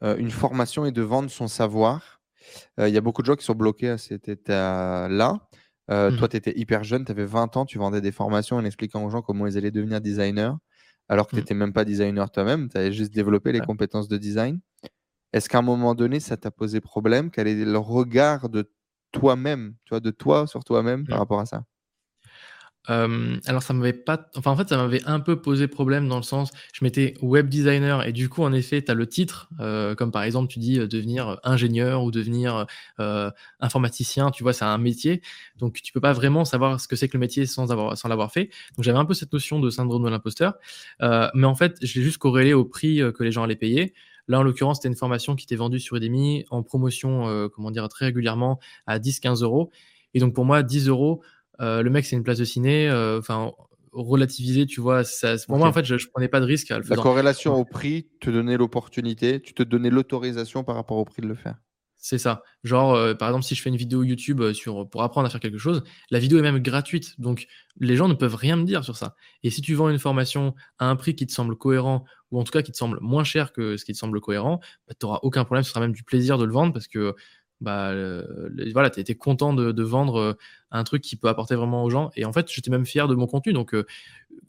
euh, 0.03 0.15
une 0.17 0.31
formation 0.31 0.85
et 0.85 0.91
de 0.91 1.01
vendre 1.01 1.29
son 1.29 1.47
savoir. 1.47 2.21
Il 2.77 2.87
y 2.87 2.97
a 2.97 3.01
beaucoup 3.01 3.21
de 3.21 3.27
gens 3.27 3.35
qui 3.35 3.43
sont 3.43 3.55
bloqués 3.55 3.89
à 3.89 3.97
cet 3.97 4.29
état-là. 4.29 5.39
Toi, 5.89 6.11
mmh. 6.11 6.27
tu 6.29 6.37
étais 6.37 6.57
hyper 6.57 6.83
jeune, 6.85 7.03
tu 7.03 7.11
avais 7.11 7.25
20 7.25 7.57
ans, 7.57 7.65
tu 7.65 7.77
vendais 7.77 7.99
des 7.99 8.13
formations 8.13 8.55
en 8.55 8.63
expliquant 8.63 9.03
aux 9.03 9.09
gens 9.09 9.21
comment 9.21 9.47
ils 9.47 9.57
allaient 9.57 9.71
devenir 9.71 9.99
designers, 9.99 10.53
alors 11.09 11.27
que 11.27 11.31
tu 11.31 11.37
n'étais 11.37 11.53
mmh. 11.53 11.57
même 11.57 11.73
pas 11.73 11.83
designer 11.83 12.29
toi-même, 12.31 12.69
tu 12.69 12.77
avais 12.77 12.93
juste 12.93 13.13
développé 13.13 13.51
les 13.51 13.59
compétences 13.59 14.07
de 14.07 14.17
design. 14.17 14.59
Est-ce 15.33 15.49
qu'à 15.49 15.59
un 15.59 15.61
moment 15.61 15.93
donné, 15.93 16.21
ça 16.21 16.37
t'a 16.37 16.51
posé 16.51 16.79
problème? 16.79 17.31
Quel 17.31 17.47
est 17.47 17.65
le 17.65 17.77
regard 17.77 18.47
de 18.47 18.71
toi-même, 19.11 19.75
tu 19.83 19.89
vois, 19.89 19.99
de 19.99 20.11
toi 20.11 20.47
sur 20.47 20.63
toi-même 20.63 21.05
par 21.05 21.17
mmh. 21.17 21.19
rapport 21.19 21.39
à 21.41 21.45
ça? 21.45 21.63
Euh, 22.89 23.37
alors 23.45 23.63
ça 23.63 23.73
m'avait 23.73 23.93
pas, 23.93 24.29
enfin 24.35 24.51
en 24.51 24.55
fait 24.55 24.69
ça 24.69 24.77
m'avait 24.77 25.03
un 25.05 25.19
peu 25.19 25.41
posé 25.41 25.67
problème 25.67 26.07
dans 26.07 26.17
le 26.17 26.23
sens, 26.23 26.51
je 26.73 26.83
m'étais 26.83 27.15
web 27.21 27.49
designer 27.49 28.05
et 28.07 28.13
du 28.13 28.29
coup 28.29 28.43
en 28.43 28.53
effet 28.53 28.81
tu 28.81 28.91
as 28.91 28.93
le 28.93 29.07
titre, 29.07 29.49
euh, 29.59 29.95
comme 29.95 30.11
par 30.11 30.23
exemple 30.23 30.47
tu 30.47 30.59
dis 30.59 30.79
euh, 30.79 30.87
devenir 30.87 31.39
ingénieur 31.43 32.03
ou 32.03 32.11
devenir 32.11 32.65
informaticien, 33.59 34.31
tu 34.31 34.43
vois 34.43 34.53
c'est 34.53 34.65
un 34.65 34.77
métier, 34.77 35.21
donc 35.57 35.81
tu 35.81 35.91
peux 35.91 36.01
pas 36.01 36.13
vraiment 36.13 36.45
savoir 36.45 36.79
ce 36.79 36.87
que 36.87 36.95
c'est 36.95 37.07
que 37.07 37.17
le 37.17 37.19
métier 37.19 37.45
sans 37.45 37.71
avoir 37.71 37.97
sans 37.97 38.07
l'avoir 38.07 38.31
fait. 38.31 38.49
Donc 38.75 38.83
j'avais 38.83 38.97
un 38.97 39.05
peu 39.05 39.13
cette 39.13 39.33
notion 39.33 39.59
de 39.59 39.69
syndrome 39.69 40.03
de 40.03 40.09
l'imposteur, 40.09 40.53
mais 41.01 41.45
en 41.45 41.55
fait 41.55 41.77
je 41.81 41.99
l'ai 41.99 42.05
juste 42.05 42.17
corrélé 42.17 42.53
au 42.53 42.65
prix 42.65 43.01
que 43.13 43.23
les 43.23 43.31
gens 43.31 43.43
allaient 43.43 43.55
payer. 43.55 43.93
Là, 44.29 44.39
en 44.39 44.43
l'occurrence, 44.43 44.77
c'était 44.77 44.89
une 44.89 44.95
formation 44.95 45.37
qui 45.37 45.45
était 45.45 45.55
vendue 45.55 45.79
sur 45.79 45.95
Udemy 45.95 46.43
en 46.49 46.61
promotion, 46.61 47.49
comment 47.53 47.71
dire, 47.71 47.87
très 47.87 48.07
régulièrement 48.07 48.59
à 48.85 48.99
10-15 48.99 49.41
euros. 49.41 49.71
Et 50.13 50.19
donc, 50.19 50.33
pour 50.33 50.43
moi, 50.43 50.63
10 50.63 50.89
euros, 50.89 51.21
euh, 51.21 51.27
le 51.59 51.89
mec, 51.89 52.05
c'est 52.05 52.15
une 52.15 52.23
place 52.23 52.37
de 52.37 52.45
ciné. 52.45 52.89
Euh, 52.89 53.19
enfin, 53.19 53.51
relativiser, 53.91 54.65
tu 54.65 54.81
vois. 54.81 55.03
Ça, 55.03 55.35
pour 55.47 55.57
moi, 55.57 55.67
en 55.67 55.73
fait, 55.73 55.85
je, 55.85 55.97
je, 55.97 56.07
prenais 56.09 56.27
pas 56.27 56.39
de 56.39 56.45
risque. 56.45 56.71
À 56.71 56.79
le 56.79 56.85
La 56.87 56.95
corrélation 56.95 57.55
au 57.55 57.65
prix 57.65 58.07
te 58.19 58.29
donnait 58.29 58.57
l'opportunité, 58.57 59.41
tu 59.41 59.53
te 59.53 59.63
donnais 59.63 59.89
l'autorisation 59.89 60.63
par 60.63 60.75
rapport 60.75 60.97
au 60.97 61.05
prix 61.05 61.21
de 61.21 61.27
le 61.27 61.35
faire. 61.35 61.55
C'est 61.99 62.19
ça. 62.19 62.43
Genre, 62.63 62.93
euh, 62.93 63.15
par 63.15 63.27
exemple, 63.29 63.43
si 63.43 63.55
je 63.55 63.61
fais 63.61 63.69
une 63.69 63.75
vidéo 63.75 64.03
YouTube 64.03 64.53
sur, 64.53 64.87
pour 64.87 65.01
apprendre 65.01 65.27
à 65.27 65.29
faire 65.29 65.39
quelque 65.39 65.57
chose, 65.57 65.83
la 66.11 66.19
vidéo 66.19 66.37
est 66.37 66.43
même 66.43 66.59
gratuite. 66.59 67.19
Donc, 67.19 67.47
les 67.79 67.95
gens 67.95 68.07
ne 68.07 68.13
peuvent 68.13 68.35
rien 68.35 68.55
me 68.55 68.63
dire 68.63 68.83
sur 68.83 68.95
ça. 68.95 69.15
Et 69.43 69.49
si 69.49 69.61
tu 69.61 69.73
vends 69.73 69.89
une 69.89 69.99
formation 69.99 70.53
à 70.77 70.89
un 70.89 70.95
prix 70.95 71.15
qui 71.15 71.25
te 71.25 71.31
semble 71.31 71.57
cohérent, 71.57 72.05
ou 72.31 72.39
en 72.39 72.43
tout 72.43 72.51
cas 72.51 72.61
qui 72.61 72.71
te 72.71 72.77
semble 72.77 72.99
moins 73.01 73.23
cher 73.23 73.51
que 73.51 73.77
ce 73.77 73.85
qui 73.85 73.93
te 73.93 73.97
semble 73.97 74.21
cohérent, 74.21 74.59
bah, 74.87 74.93
tu 74.99 75.05
n'auras 75.05 75.19
aucun 75.23 75.43
problème. 75.43 75.63
Ce 75.63 75.71
sera 75.71 75.79
même 75.79 75.93
du 75.93 76.03
plaisir 76.03 76.37
de 76.37 76.45
le 76.45 76.53
vendre 76.53 76.71
parce 76.71 76.87
que 76.87 77.15
bah, 77.59 77.93
voilà, 78.73 78.89
tu 78.89 78.99
étais 78.99 79.15
content 79.15 79.53
de, 79.53 79.83
vendre 79.83 80.19
euh, 80.19 80.33
un 80.71 80.83
truc 80.83 81.01
qui 81.01 81.15
peut 81.15 81.27
apporter 81.27 81.55
vraiment 81.55 81.83
aux 81.83 81.89
gens. 81.89 82.11
Et 82.15 82.25
en 82.25 82.33
fait, 82.33 82.51
j'étais 82.51 82.69
même 82.69 82.85
fier 82.85 83.07
de 83.07 83.15
mon 83.15 83.27
contenu. 83.27 83.53
Donc, 83.53 83.73
euh, 83.73 83.85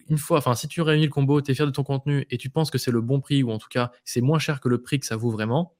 une 0.08 0.18
fois, 0.18 0.38
enfin, 0.38 0.54
si 0.54 0.68
tu 0.68 0.82
réunis 0.82 1.06
le 1.06 1.10
combo, 1.10 1.40
tu 1.40 1.50
es 1.50 1.54
fier 1.54 1.66
de 1.66 1.70
ton 1.72 1.84
contenu 1.84 2.26
et 2.30 2.38
tu 2.38 2.50
penses 2.50 2.70
que 2.70 2.78
c'est 2.78 2.90
le 2.90 3.00
bon 3.00 3.20
prix, 3.20 3.42
ou 3.42 3.50
en 3.50 3.58
tout 3.58 3.68
cas, 3.68 3.92
c'est 4.04 4.20
moins 4.20 4.38
cher 4.38 4.60
que 4.60 4.68
le 4.68 4.80
prix 4.80 5.00
que 5.00 5.06
ça 5.06 5.16
vaut 5.16 5.30
vraiment, 5.30 5.74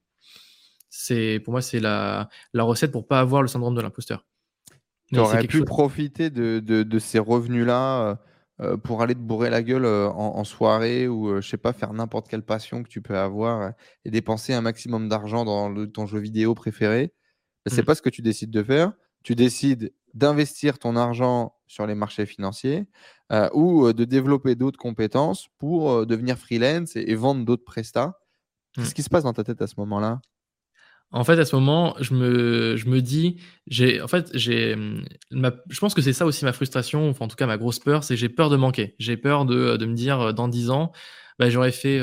c'est 0.91 1.41
pour 1.41 1.53
moi, 1.53 1.63
c'est 1.63 1.81
la, 1.81 2.29
la 2.55 2.63
recette 2.63 2.93
pour 2.93 3.07
pas 3.07 3.21
avoir 3.21 3.43
le 3.43 3.49
syndrome 3.49 3.75
de 3.75 3.81
l'imposteur. 3.81 4.25
Tu 5.13 5.19
aurais 5.19 5.47
pu 5.47 5.65
profiter 5.65 6.29
de, 6.29 6.61
de, 6.61 6.99
ces 6.99 7.19
revenus-là 7.19 8.03
euh, 8.03 8.15
pour 8.83 9.03
aller 9.03 9.15
te 9.15 9.21
bourrer 9.21 9.51
la 9.51 9.63
gueule 9.63 9.87
en, 9.87 10.43
soirée 10.45 11.07
ou, 11.07 11.41
je 11.41 11.49
sais 11.49 11.57
pas, 11.57 11.73
faire 11.73 11.93
n'importe 11.93 12.29
quelle 12.29 12.43
passion 12.43 12.83
que 12.83 12.89
tu 12.89 13.01
peux 13.01 13.17
avoir 13.17 13.73
et 14.05 14.11
dépenser 14.11 14.53
un 14.53 14.63
maximum 14.63 15.09
d'argent 15.09 15.45
dans 15.45 15.69
le, 15.69 15.91
ton 15.91 16.07
jeu 16.07 16.19
vidéo 16.19 16.55
préféré 16.55 17.13
c'est 17.69 17.83
mmh. 17.83 17.85
pas 17.85 17.95
ce 17.95 18.03
que 18.03 18.11
tu 18.11 18.23
décides 18.23 18.51
de 18.51 18.63
faire. 18.63 18.93
Tu 19.23 19.35
décides 19.35 19.93
d'investir 20.15 20.79
ton 20.79 20.97
argent 20.97 21.55
sur 21.67 21.87
les 21.87 21.95
marchés 21.95 22.27
financiers 22.27 22.87
euh, 23.33 23.49
ou 23.53 23.87
euh, 23.87 23.93
de 23.93 24.05
développer 24.05 24.55
d'autres 24.55 24.79
compétences 24.79 25.49
pour 25.59 25.91
euh, 25.91 26.07
devenir 26.07 26.39
freelance 26.39 26.97
et, 26.97 27.15
vendre 27.15 27.45
d'autres 27.45 27.65
prestats. 27.65 28.19
Qu'est-ce 28.75 28.91
mmh. 28.91 28.95
qui 28.95 29.03
se 29.03 29.11
passe 29.11 29.25
dans 29.25 29.33
ta 29.33 29.45
tête 29.45 29.61
à 29.61 29.67
ce 29.67 29.75
moment-là? 29.79 30.21
En 31.11 31.25
fait, 31.25 31.39
à 31.39 31.45
ce 31.45 31.57
moment, 31.57 31.97
je 32.01 32.15
me, 32.15 32.77
je 32.77 32.87
me 32.87 33.01
dis, 33.01 33.41
j'ai, 33.67 34.03
en 34.03 34.09
fait, 34.09 34.31
j'ai, 34.35 34.77
mmh, 34.77 35.05
je 35.71 35.81
pense 35.81 35.95
que 35.95 36.03
c'est 36.03 36.13
ça 36.13 36.27
aussi 36.27 36.45
ma 36.45 36.53
frustration, 36.53 37.09
enfin, 37.09 37.25
en 37.25 37.29
tout 37.29 37.37
cas 37.37 37.47
ma 37.47 37.57
grosse 37.57 37.79
peur, 37.79 38.05
c'est 38.05 38.17
j'ai 38.17 38.29
peur 38.29 38.51
de 38.51 38.57
manquer. 38.57 38.95
J'ai 38.99 39.17
peur 39.17 39.45
de, 39.47 39.77
de, 39.77 39.87
me 39.87 39.95
dire, 39.95 40.35
dans 40.35 40.49
10 40.49 40.71
ans, 40.71 40.93
bah, 41.39 41.51
j'aurais 41.51 41.73
fait 41.73 42.01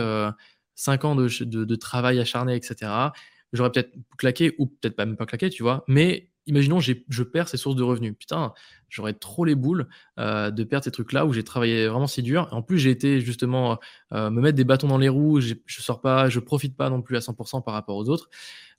5 0.75 1.05
ans 1.05 1.15
de, 1.15 1.27
de, 1.43 1.65
de, 1.65 1.75
travail 1.75 2.19
acharné, 2.19 2.55
etc 2.55 3.11
j'aurais 3.55 3.71
peut-être 3.71 3.91
claqué 4.17 4.53
ou 4.57 4.67
peut-être 4.67 4.95
pas 4.95 5.05
même 5.05 5.17
pas 5.17 5.25
claqué, 5.25 5.49
tu 5.49 5.63
vois. 5.63 5.83
Mais 5.87 6.29
imaginons, 6.47 6.79
je 6.79 7.23
perds 7.23 7.49
ces 7.49 7.57
sources 7.57 7.75
de 7.75 7.83
revenus. 7.83 8.13
Putain, 8.17 8.53
j'aurais 8.89 9.13
trop 9.13 9.45
les 9.45 9.55
boules 9.55 9.87
euh, 10.19 10.51
de 10.51 10.63
perdre 10.63 10.83
ces 10.83 10.91
trucs-là 10.91 11.25
où 11.25 11.33
j'ai 11.33 11.43
travaillé 11.43 11.87
vraiment 11.87 12.07
si 12.07 12.23
dur. 12.23 12.47
En 12.51 12.61
plus, 12.61 12.79
j'ai 12.79 12.91
été 12.91 13.19
justement 13.19 13.79
euh, 14.13 14.29
me 14.29 14.41
mettre 14.41 14.55
des 14.55 14.63
bâtons 14.63 14.87
dans 14.87 14.97
les 14.97 15.09
roues. 15.09 15.41
Je 15.41 15.55
sors 15.67 16.01
pas, 16.01 16.29
je 16.29 16.39
profite 16.39 16.75
pas 16.75 16.89
non 16.89 17.01
plus 17.01 17.17
à 17.17 17.19
100% 17.19 17.63
par 17.63 17.73
rapport 17.73 17.97
aux 17.97 18.09
autres. 18.09 18.29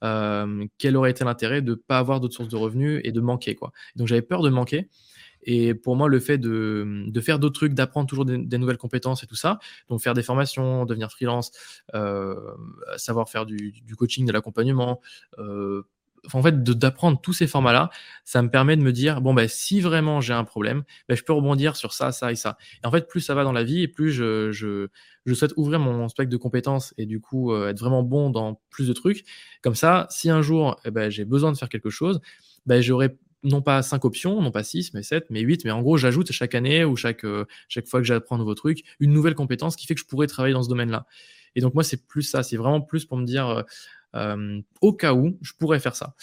Euh, 0.05 0.67
quel 0.79 0.97
aurait 0.97 1.11
été 1.11 1.25
l'intérêt 1.25 1.63
de 1.63 1.75
pas 1.75 1.99
avoir 1.99 2.21
d'autres 2.21 2.35
sources 2.35 2.49
de 2.49 2.57
revenus 2.57 3.01
et 3.05 3.13
de 3.13 3.21
manquer 3.21 3.55
quoi? 3.55 3.73
Donc 3.97 4.09
j'avais 4.09 4.23
peur 4.23 4.43
de 4.43 4.51
manquer. 4.51 4.89
Et 5.47 5.75
pour 5.75 5.95
moi, 5.95 6.09
le 6.09 6.19
fait 6.19 6.39
de, 6.39 7.05
de 7.07 7.21
faire 7.21 7.39
d'autres 7.39 7.55
trucs, 7.55 7.73
d'apprendre 7.73 8.09
toujours 8.09 8.25
des, 8.25 8.59
nouvelles 8.59 8.79
compétences 8.79 9.23
et 9.23 9.27
tout 9.27 9.37
ça, 9.37 9.61
donc 9.89 10.01
faire 10.01 10.13
des 10.13 10.25
formations, 10.25 10.85
devenir 10.85 11.11
freelance, 11.11 11.53
euh, 11.95 12.35
savoir 12.97 13.29
faire 13.29 13.47
du, 13.47 13.73
coaching, 13.97 14.27
de 14.27 14.33
l'accompagnement, 14.33 15.01
euh, 15.39 15.83
en 16.33 16.43
fait, 16.43 16.63
d'apprendre 16.63 17.21
tous 17.21 17.33
ces 17.33 17.47
formats-là, 17.47 17.91
ça 18.25 18.43
me 18.43 18.51
permet 18.51 18.77
de 18.77 18.83
me 18.83 18.93
dire, 18.93 19.21
bon, 19.21 19.35
ben, 19.35 19.49
si 19.49 19.81
vraiment 19.81 20.21
j'ai 20.21 20.33
un 20.33 20.45
problème, 20.45 20.85
ben, 21.09 21.17
je 21.17 21.23
peux 21.23 21.33
rebondir 21.33 21.77
sur 21.77 21.93
ça, 21.93 22.13
ça 22.13 22.33
et 22.33 22.37
ça. 22.37 22.57
Et 22.83 22.87
en 22.87 22.91
fait, 22.91 23.09
plus 23.09 23.21
ça 23.21 23.35
va 23.35 23.45
dans 23.45 23.53
la 23.53 23.65
vie 23.65 23.83
et 23.83 23.89
plus 23.89 24.13
je, 24.13 24.51
je, 24.53 24.89
je 25.25 25.35
souhaite 25.35 25.53
ouvrir 25.57 25.81
mon 25.81 26.09
spectre 26.09 26.31
de 26.31 26.37
compétences 26.37 26.95
et 26.99 27.07
du 27.07 27.21
coup 27.21 27.53
euh, 27.53 27.69
être 27.69 27.79
vraiment 27.81 28.03
bon 28.03 28.31
dans 28.31 28.61
plus 28.71 28.89
de 28.89 28.93
trucs. 28.93 29.25
Comme 29.63 29.75
ça, 29.75 30.07
si 30.11 30.31
un 30.31 30.43
jour 30.43 30.81
eh 30.85 30.91
ben, 30.91 31.11
j'ai 31.11 31.25
besoin 31.25 31.53
de 31.53 31.57
faire 31.57 31.69
quelque 31.69 31.91
chose, 31.91 32.21
ben, 32.67 32.81
j'aurai 32.81 33.17
non 33.43 33.63
pas 33.63 33.83
5 33.83 34.05
options, 34.05 34.43
non 34.43 34.51
pas 34.51 34.65
6, 34.65 34.93
mais 34.95 35.03
7, 35.03 35.27
mais 35.31 35.41
8. 35.41 35.65
Mais 35.65 35.71
en 35.71 35.83
gros, 35.83 35.97
j'ajoute 35.97 36.33
chaque 36.33 36.55
année 36.55 36.85
ou 36.85 36.97
chaque, 36.97 37.25
euh, 37.25 37.45
chaque 37.69 37.87
fois 37.87 38.01
que 38.01 38.07
j'apprends 38.07 38.37
un 38.37 38.39
nouveau 38.39 38.55
truc, 38.55 38.83
une 39.01 39.13
nouvelle 39.13 39.35
compétence 39.35 39.77
qui 39.77 39.87
fait 39.87 39.95
que 39.95 40.01
je 40.01 40.07
pourrais 40.07 40.27
travailler 40.27 40.55
dans 40.55 40.63
ce 40.63 40.69
domaine-là. 40.69 41.07
Et 41.55 41.61
donc, 41.61 41.75
moi, 41.75 41.85
c'est 41.85 42.07
plus 42.07 42.23
ça. 42.23 42.43
C'est 42.43 42.57
vraiment 42.57 42.81
plus 42.81 43.05
pour 43.07 43.17
me 43.17 43.25
dire, 43.25 43.49
euh, 43.49 43.63
au 44.15 44.93
cas 44.93 45.15
où, 45.15 45.39
je 45.43 45.53
pourrais 45.59 45.81
faire 45.81 45.97
ça. 45.97 46.15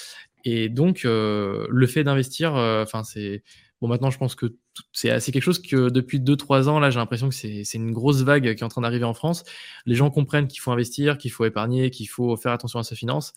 Et 0.45 0.69
donc, 0.69 1.01
le 1.03 1.87
fait 1.87 2.03
d'investir, 2.03 2.53
enfin, 2.53 3.03
c'est. 3.03 3.43
Bon, 3.81 3.89
maintenant, 3.89 4.09
je 4.09 4.17
pense 4.17 4.35
que 4.35 4.55
c'est 4.93 5.19
quelque 5.19 5.41
chose 5.41 5.61
que 5.61 5.89
depuis 5.89 6.19
2-3 6.19 6.69
ans, 6.69 6.79
là, 6.79 6.89
j'ai 6.89 6.99
l'impression 6.99 7.27
que 7.27 7.35
c'est 7.35 7.73
une 7.73 7.91
grosse 7.91 8.21
vague 8.21 8.55
qui 8.55 8.61
est 8.61 8.63
en 8.63 8.69
train 8.69 8.81
d'arriver 8.81 9.03
en 9.03 9.13
France. 9.13 9.43
Les 9.85 9.95
gens 9.95 10.09
comprennent 10.09 10.47
qu'il 10.47 10.61
faut 10.61 10.71
investir, 10.71 11.17
qu'il 11.17 11.31
faut 11.31 11.43
épargner, 11.45 11.89
qu'il 11.91 12.07
faut 12.07 12.37
faire 12.37 12.53
attention 12.53 12.79
à 12.79 12.83
sa 12.83 12.95
finance. 12.95 13.33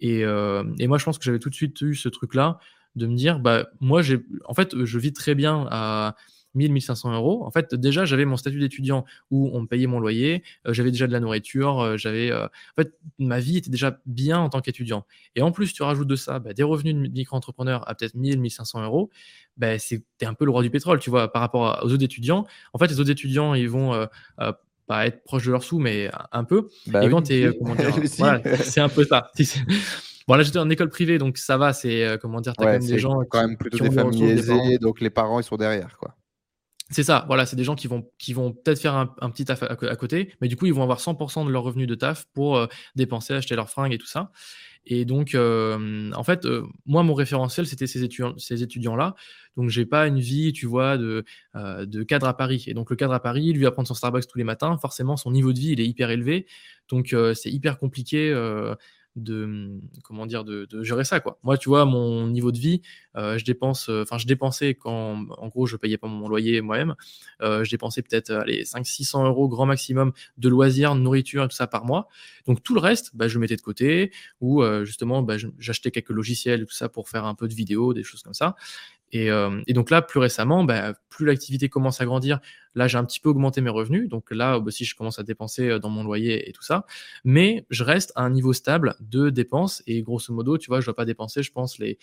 Et, 0.00 0.20
et 0.20 0.86
moi, 0.88 0.98
je 0.98 1.04
pense 1.04 1.18
que 1.18 1.24
j'avais 1.24 1.38
tout 1.38 1.50
de 1.50 1.54
suite 1.54 1.80
eu 1.80 1.94
ce 1.94 2.08
truc-là 2.08 2.58
de 2.96 3.06
me 3.06 3.16
dire, 3.16 3.38
bah, 3.38 3.68
moi, 3.80 4.02
j'ai, 4.02 4.24
en 4.44 4.54
fait, 4.54 4.84
je 4.84 4.98
vis 4.98 5.12
très 5.12 5.34
bien 5.34 5.66
à 5.70 6.16
1000, 6.54 6.72
1500 6.72 7.14
euros. 7.14 7.44
En 7.44 7.50
fait, 7.50 7.74
déjà, 7.74 8.04
j'avais 8.04 8.24
mon 8.24 8.36
statut 8.36 8.58
d'étudiant 8.58 9.04
où 9.30 9.50
on 9.52 9.62
me 9.62 9.66
payait 9.66 9.86
mon 9.86 10.00
loyer, 10.00 10.42
euh, 10.66 10.72
j'avais 10.72 10.90
déjà 10.90 11.06
de 11.06 11.12
la 11.12 11.20
nourriture, 11.20 11.80
euh, 11.80 11.96
j'avais, 11.96 12.30
euh, 12.30 12.46
en 12.46 12.82
fait, 12.82 12.94
ma 13.18 13.40
vie 13.40 13.58
était 13.58 13.70
déjà 13.70 13.98
bien 14.06 14.38
en 14.38 14.48
tant 14.48 14.60
qu'étudiant. 14.60 15.04
Et 15.34 15.42
en 15.42 15.52
plus, 15.52 15.72
tu 15.72 15.82
rajoutes 15.82 16.08
de 16.08 16.16
ça 16.16 16.38
bah, 16.38 16.52
des 16.52 16.62
revenus 16.62 16.94
de 16.94 17.14
micro-entrepreneur 17.14 17.88
à 17.88 17.94
peut-être 17.94 18.14
1000, 18.14 18.40
1500 18.40 18.84
euros. 18.84 19.10
Bah, 19.56 19.78
c'est, 19.78 20.02
un 20.22 20.34
peu 20.34 20.44
le 20.46 20.50
roi 20.50 20.62
du 20.62 20.70
pétrole, 20.70 21.00
tu 21.00 21.10
vois, 21.10 21.30
par 21.30 21.42
rapport 21.42 21.80
aux 21.82 21.92
autres 21.92 22.02
étudiants. 22.02 22.46
En 22.72 22.78
fait, 22.78 22.86
les 22.86 22.98
autres 22.98 23.10
étudiants, 23.10 23.54
ils 23.54 23.68
vont 23.68 24.08
pas 24.86 25.06
être 25.06 25.22
proches 25.22 25.46
de 25.46 25.50
leurs 25.50 25.62
sous, 25.62 25.78
mais 25.78 26.10
un 26.32 26.44
peu. 26.44 26.68
Bah 26.86 27.04
et 27.04 27.10
quand 27.10 27.22
comment 27.58 27.74
dire, 27.74 27.94
c'est 28.64 28.80
un 28.80 28.88
peu 28.88 29.04
ça. 29.04 29.30
Bon, 30.26 30.36
là, 30.36 30.42
j'étais 30.42 30.58
en 30.58 30.70
école 30.70 30.88
privée, 30.88 31.18
donc 31.18 31.36
ça 31.36 31.58
va. 31.58 31.74
C'est 31.74 32.18
comment 32.22 32.40
dire, 32.40 32.54
t'as 32.56 32.64
quand 32.64 32.70
même 32.70 32.86
des 32.86 32.98
gens 32.98 33.20
quand 33.28 33.46
même 33.46 33.58
plutôt 33.58 33.76
des 33.76 33.90
familles 33.90 34.24
aisées, 34.24 34.78
donc 34.78 35.02
les 35.02 35.10
parents 35.10 35.38
ils 35.38 35.44
sont 35.44 35.56
derrière, 35.56 35.98
quoi. 35.98 36.16
C'est 36.90 37.02
ça, 37.02 37.24
voilà, 37.26 37.46
c'est 37.46 37.56
des 37.56 37.64
gens 37.64 37.76
qui 37.76 37.86
vont, 37.86 38.10
qui 38.18 38.34
vont 38.34 38.52
peut-être 38.52 38.80
faire 38.80 38.94
un, 38.94 39.30
petit 39.30 39.46
taf 39.46 39.62
à, 39.62 39.96
côté, 39.96 40.34
mais 40.40 40.48
du 40.48 40.56
coup, 40.56 40.66
ils 40.66 40.74
vont 40.74 40.82
avoir 40.82 41.00
100% 41.00 41.46
de 41.46 41.50
leur 41.50 41.62
revenu 41.62 41.86
de 41.86 41.94
taf 41.94 42.26
pour 42.34 42.56
euh, 42.58 42.66
dépenser, 42.94 43.32
acheter 43.32 43.56
leurs 43.56 43.70
fringues 43.70 43.94
et 43.94 43.98
tout 43.98 44.06
ça. 44.06 44.30
Et 44.86 45.06
donc, 45.06 45.34
euh, 45.34 46.12
en 46.12 46.24
fait, 46.24 46.46
moi, 46.84 47.02
mon 47.02 47.14
référentiel, 47.14 47.66
c'était 47.66 47.86
ces 47.86 48.04
étudiants, 48.04 48.36
ces 48.36 48.62
étudiants-là. 48.62 49.14
Donc, 49.56 49.70
j'ai 49.70 49.86
pas 49.86 50.06
une 50.06 50.18
vie, 50.20 50.52
tu 50.52 50.66
vois, 50.66 50.98
de, 50.98 51.24
de 51.54 52.02
cadre 52.02 52.28
à 52.28 52.36
Paris. 52.36 52.64
Et 52.66 52.74
donc, 52.74 52.90
le 52.90 52.96
cadre 52.96 53.14
à 53.14 53.20
Paris, 53.20 53.54
lui, 53.54 53.62
va 53.62 53.70
prendre 53.70 53.88
son 53.88 53.94
Starbucks 53.94 54.26
tous 54.26 54.36
les 54.36 54.44
matins. 54.44 54.76
Forcément, 54.76 55.16
son 55.16 55.30
niveau 55.30 55.54
de 55.54 55.58
vie, 55.58 55.70
il 55.70 55.80
est 55.80 55.86
hyper 55.86 56.10
élevé. 56.10 56.46
Donc, 56.90 57.16
c'est 57.34 57.50
hyper 57.50 57.78
compliqué 57.78 58.30
de 59.16 59.80
comment 60.02 60.26
dire 60.26 60.44
de, 60.44 60.66
gérer 60.82 61.04
ça 61.04 61.20
quoi. 61.20 61.38
Moi 61.42 61.56
tu 61.56 61.68
vois 61.68 61.84
mon 61.84 62.26
niveau 62.26 62.52
de 62.52 62.58
vie, 62.58 62.82
euh, 63.16 63.38
je 63.38 63.44
dépense 63.44 63.88
euh, 63.88 64.02
enfin 64.02 64.18
je 64.18 64.26
dépensais 64.26 64.74
quand 64.74 65.26
en 65.38 65.48
gros 65.48 65.66
je 65.66 65.76
payais 65.76 65.98
pas 65.98 66.08
mon 66.08 66.28
loyer 66.28 66.60
moi-même, 66.60 66.94
euh, 67.42 67.64
je 67.64 67.70
dépensais 67.70 68.02
peut-être 68.02 68.44
les 68.46 68.64
5 68.64 68.86
600 68.86 69.26
euros 69.26 69.48
grand 69.48 69.66
maximum 69.66 70.12
de 70.38 70.48
loisirs, 70.48 70.94
de 70.94 71.00
nourriture 71.00 71.44
et 71.44 71.48
tout 71.48 71.56
ça 71.56 71.66
par 71.66 71.84
mois. 71.84 72.08
Donc 72.46 72.62
tout 72.62 72.74
le 72.74 72.80
reste 72.80 73.10
bah, 73.14 73.28
je 73.28 73.38
mettais 73.38 73.56
de 73.56 73.62
côté 73.62 74.12
ou 74.40 74.62
justement 74.84 75.22
bah, 75.22 75.36
j'achetais 75.58 75.90
quelques 75.90 76.10
logiciels 76.10 76.66
tout 76.66 76.74
ça 76.74 76.88
pour 76.88 77.08
faire 77.08 77.24
un 77.24 77.34
peu 77.34 77.48
de 77.48 77.54
vidéos, 77.54 77.94
des 77.94 78.02
choses 78.02 78.22
comme 78.22 78.34
ça. 78.34 78.56
Euh, 79.14 79.62
et, 79.66 79.72
donc 79.72 79.90
là, 79.90 80.02
plus 80.02 80.18
récemment, 80.18 80.64
bah, 80.64 80.94
plus 81.08 81.26
l'activité 81.26 81.68
commence 81.68 82.00
à 82.00 82.04
grandir, 82.04 82.40
là, 82.74 82.88
j'ai 82.88 82.98
un 82.98 83.04
petit 83.04 83.20
peu 83.20 83.28
augmenté 83.28 83.60
mes 83.60 83.70
revenus. 83.70 84.08
Donc 84.08 84.30
là 84.30 84.58
aussi, 84.58 84.84
je 84.84 84.94
commence 84.96 85.18
à 85.18 85.22
dépenser 85.22 85.68
euh, 85.68 85.78
dans 85.78 85.90
mon 85.90 86.02
loyer 86.02 86.48
et 86.48 86.52
tout 86.52 86.62
ça. 86.62 86.84
Mais 87.24 87.66
je 87.70 87.84
reste 87.84 88.12
à 88.16 88.22
un 88.22 88.30
niveau 88.30 88.52
stable 88.52 88.96
de 89.00 89.30
dépenses. 89.30 89.82
Et 89.86 90.02
grosso 90.02 90.32
modo, 90.34 90.58
tu 90.58 90.68
vois, 90.68 90.80
je 90.80 90.84
ne 90.84 90.86
dois 90.86 90.96
pas 90.96 91.04
dépenser, 91.04 91.42
je 91.42 91.52
pense, 91.52 91.78
les 91.78 91.98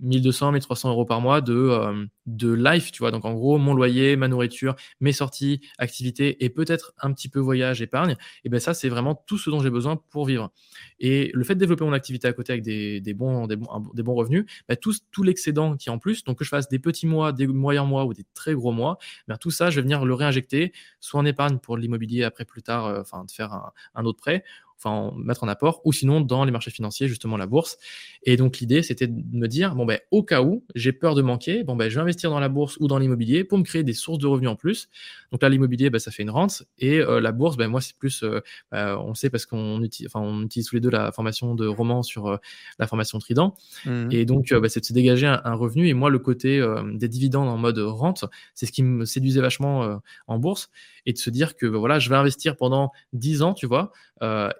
1200, 0.00 0.52
1300 0.52 0.90
euros 0.90 1.04
par 1.04 1.20
mois 1.20 1.40
de, 1.40 1.54
euh, 1.54 2.04
de 2.26 2.52
life, 2.52 2.92
tu 2.92 3.00
vois. 3.00 3.10
Donc, 3.10 3.24
en 3.24 3.32
gros, 3.34 3.58
mon 3.58 3.74
loyer, 3.74 4.16
ma 4.16 4.28
nourriture, 4.28 4.76
mes 5.00 5.12
sorties, 5.12 5.60
activités 5.78 6.44
et 6.44 6.50
peut-être 6.50 6.92
un 7.00 7.12
petit 7.12 7.28
peu 7.28 7.40
voyage, 7.40 7.82
épargne. 7.82 8.16
Et 8.44 8.48
ben 8.48 8.60
ça, 8.60 8.74
c'est 8.74 8.88
vraiment 8.88 9.14
tout 9.14 9.38
ce 9.38 9.50
dont 9.50 9.60
j'ai 9.60 9.70
besoin 9.70 9.96
pour 9.96 10.26
vivre. 10.26 10.50
Et 10.98 11.30
le 11.34 11.44
fait 11.44 11.54
de 11.54 11.60
développer 11.60 11.84
mon 11.84 11.92
activité 11.92 12.28
à 12.28 12.32
côté 12.32 12.52
avec 12.52 12.62
des, 12.62 13.00
des 13.00 13.14
bons, 13.14 13.46
des, 13.46 13.56
bons, 13.56 13.68
des 13.94 14.02
bons 14.02 14.14
revenus, 14.14 14.44
ben 14.68 14.76
tout, 14.76 14.94
tout 15.10 15.22
l'excédent 15.22 15.76
qui 15.76 15.88
est 15.88 15.92
en 15.92 15.98
plus, 15.98 16.24
donc 16.24 16.38
que 16.38 16.44
je 16.44 16.48
fasse 16.50 16.68
des 16.68 16.78
petits 16.78 17.06
mois, 17.06 17.32
des 17.32 17.46
moyens 17.46 17.86
mois 17.86 18.04
ou 18.04 18.14
des 18.14 18.24
très 18.34 18.54
gros 18.54 18.72
mois, 18.72 18.98
ben 19.28 19.36
tout 19.36 19.50
ça, 19.50 19.70
je 19.70 19.76
vais 19.76 19.82
venir 19.82 20.04
le 20.04 20.14
réinjecter, 20.14 20.72
soit 21.00 21.20
en 21.20 21.24
épargne 21.24 21.58
pour 21.58 21.76
l'immobilier 21.76 22.24
après 22.24 22.44
plus 22.44 22.62
tard, 22.62 22.86
euh, 22.86 23.00
enfin, 23.00 23.24
de 23.24 23.30
faire 23.30 23.52
un, 23.52 23.72
un 23.94 24.04
autre 24.04 24.18
prêt, 24.18 24.44
enfin 24.78 25.12
mettre 25.16 25.44
en 25.44 25.48
apport, 25.48 25.80
ou 25.84 25.92
sinon 25.92 26.20
dans 26.20 26.44
les 26.44 26.52
marchés 26.52 26.70
financiers, 26.70 27.08
justement 27.08 27.36
la 27.36 27.46
bourse. 27.46 27.78
Et 28.22 28.36
donc 28.36 28.58
l'idée, 28.58 28.82
c'était 28.82 29.06
de 29.06 29.22
me 29.32 29.48
dire, 29.48 29.74
bon 29.74 29.84
ben 29.84 29.98
au 30.10 30.22
cas 30.22 30.42
où 30.42 30.64
j'ai 30.74 30.92
peur 30.92 31.14
de 31.14 31.22
manquer, 31.22 31.64
bon 31.64 31.76
ben 31.76 31.88
je 31.88 31.94
vais 31.94 32.02
investir 32.02 32.30
dans 32.30 32.40
la 32.40 32.48
bourse 32.48 32.76
ou 32.80 32.88
dans 32.88 32.98
l'immobilier 32.98 33.44
pour 33.44 33.58
me 33.58 33.64
créer 33.64 33.82
des 33.82 33.92
sources 33.92 34.18
de 34.18 34.26
revenus 34.26 34.50
en 34.50 34.56
plus. 34.56 34.88
Donc 35.32 35.42
là, 35.42 35.48
l'immobilier, 35.48 35.90
ben, 35.90 35.98
ça 35.98 36.10
fait 36.10 36.22
une 36.22 36.30
rente, 36.30 36.64
et 36.78 36.98
euh, 36.98 37.20
la 37.20 37.32
bourse, 37.32 37.56
ben 37.56 37.68
moi 37.68 37.80
c'est 37.80 37.96
plus, 37.96 38.22
euh, 38.22 38.40
ben, 38.70 38.96
on 38.96 39.14
sait 39.14 39.30
parce 39.30 39.46
qu'on 39.46 39.82
utilise, 39.82 40.10
enfin 40.12 40.24
on 40.24 40.42
utilise 40.42 40.68
tous 40.68 40.74
les 40.74 40.80
deux 40.80 40.90
la 40.90 41.12
formation 41.12 41.54
de 41.54 41.66
roman 41.66 42.02
sur 42.02 42.26
euh, 42.26 42.36
la 42.78 42.86
formation 42.86 43.18
Trident, 43.18 43.54
mmh. 43.84 44.08
et 44.10 44.24
donc 44.24 44.52
ben, 44.52 44.68
c'est 44.68 44.80
de 44.80 44.84
se 44.84 44.92
dégager 44.92 45.26
un, 45.26 45.54
revenu. 45.54 45.88
Et 45.88 45.94
moi, 45.94 46.10
le 46.10 46.18
côté 46.18 46.62
des 46.94 47.08
dividendes 47.08 47.48
en 47.48 47.56
mode 47.56 47.78
rente, 47.78 48.24
c'est 48.54 48.66
ce 48.66 48.72
qui 48.72 48.82
me 48.82 49.04
séduisait 49.04 49.40
vachement 49.40 50.00
en 50.26 50.38
bourse, 50.38 50.70
et 51.06 51.12
de 51.12 51.18
se 51.18 51.30
dire 51.30 51.56
que 51.56 51.66
ben, 51.66 51.78
voilà, 51.78 51.98
je 51.98 52.10
vais 52.10 52.16
investir 52.16 52.56
pendant 52.56 52.90
10 53.12 53.42
ans, 53.42 53.54
tu 53.54 53.66
vois, 53.66 53.92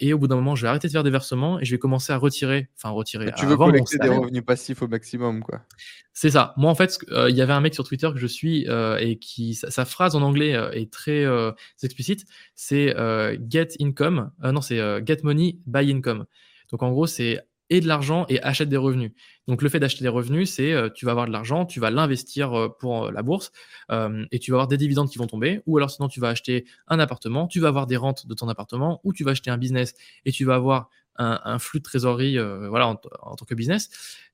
et 0.01 0.12
au 0.12 0.18
bout 0.18 0.28
d'un 0.28 0.36
moment, 0.36 0.55
je 0.55 0.62
vais 0.62 0.68
arrêter 0.68 0.88
de 0.88 0.92
faire 0.92 1.05
des 1.05 1.11
versements 1.11 1.61
et 1.61 1.64
je 1.64 1.70
vais 1.70 1.78
commencer 1.78 2.12
à 2.12 2.16
retirer, 2.16 2.68
enfin 2.76 2.90
retirer. 2.90 3.32
tu 3.36 3.47
veux 3.47 3.57
collecter 3.57 3.99
des 3.99 4.09
revenus 4.09 4.44
passifs 4.44 4.82
au 4.82 4.88
maximum, 4.88 5.42
quoi. 5.42 5.62
C'est 6.18 6.30
ça. 6.30 6.55
Moi, 6.57 6.70
en 6.70 6.74
fait, 6.74 6.97
euh, 7.11 7.28
il 7.28 7.36
y 7.36 7.42
avait 7.42 7.53
un 7.53 7.61
mec 7.61 7.74
sur 7.74 7.84
Twitter 7.84 8.09
que 8.11 8.18
je 8.18 8.26
suis 8.26 8.66
euh, 8.70 8.97
et 8.97 9.18
qui 9.18 9.55
sa, 9.55 9.84
phrase 9.84 10.16
en 10.16 10.22
anglais 10.22 10.55
euh, 10.55 10.70
est 10.70 10.90
très 10.90 11.26
explicite. 11.82 12.24
C'est 12.55 12.94
get 13.51 13.68
income. 13.80 14.30
non, 14.42 14.62
c'est 14.62 14.78
get 15.07 15.18
money 15.22 15.59
buy 15.66 15.92
income. 15.92 16.24
Donc 16.70 16.82
en 16.82 16.90
gros, 16.90 17.07
c'est 17.07 17.42
et 17.71 17.81
de 17.81 17.87
l'argent 17.89 18.27
et 18.29 18.41
achète 18.43 18.69
des 18.69 18.77
revenus. 18.77 19.12
Donc 19.47 19.62
le 19.62 19.69
fait 19.69 19.81
d'acheter 19.81 20.03
des 20.03 20.09
revenus, 20.09 20.51
c'est 20.51 20.73
euh, 20.73 20.89
tu 20.89 21.05
vas 21.05 21.12
avoir 21.12 21.27
de 21.27 21.33
l'argent, 21.33 21.67
tu 21.67 21.81
vas 21.81 21.91
l'investir 21.91 22.53
euh, 22.55 22.69
pour 22.69 23.07
euh, 23.07 23.12
la 23.12 23.23
bourse 23.23 23.53
et 24.31 24.39
tu 24.39 24.51
vas 24.51 24.57
avoir 24.57 24.69
des 24.69 24.77
dividendes 24.77 25.11
qui 25.11 25.19
vont 25.19 25.27
tomber. 25.27 25.61
Ou 25.67 25.77
alors 25.77 25.91
sinon 25.91 26.09
tu 26.09 26.21
vas 26.21 26.29
acheter 26.29 26.67
un 26.89 26.99
appartement, 26.99 27.47
tu 27.47 27.61
vas 27.61 27.69
avoir 27.69 27.87
des 27.87 27.97
rentes 27.97 28.27
de 28.27 28.35
ton 28.35 28.49
appartement, 28.49 29.01
ou 29.05 29.12
tu 29.12 29.25
vas 29.25 29.33
acheter 29.33 29.51
un 29.51 29.59
business 29.59 29.95
et 30.25 30.33
tu 30.33 30.45
vas 30.45 30.57
avoir 30.57 30.91
un, 31.19 31.59
flux 31.59 31.79
de 31.79 31.85
trésorerie 31.85 32.37
voilà, 32.69 32.89
en, 32.89 32.97
tant 32.97 33.45
que 33.47 33.55
business. 33.55 33.89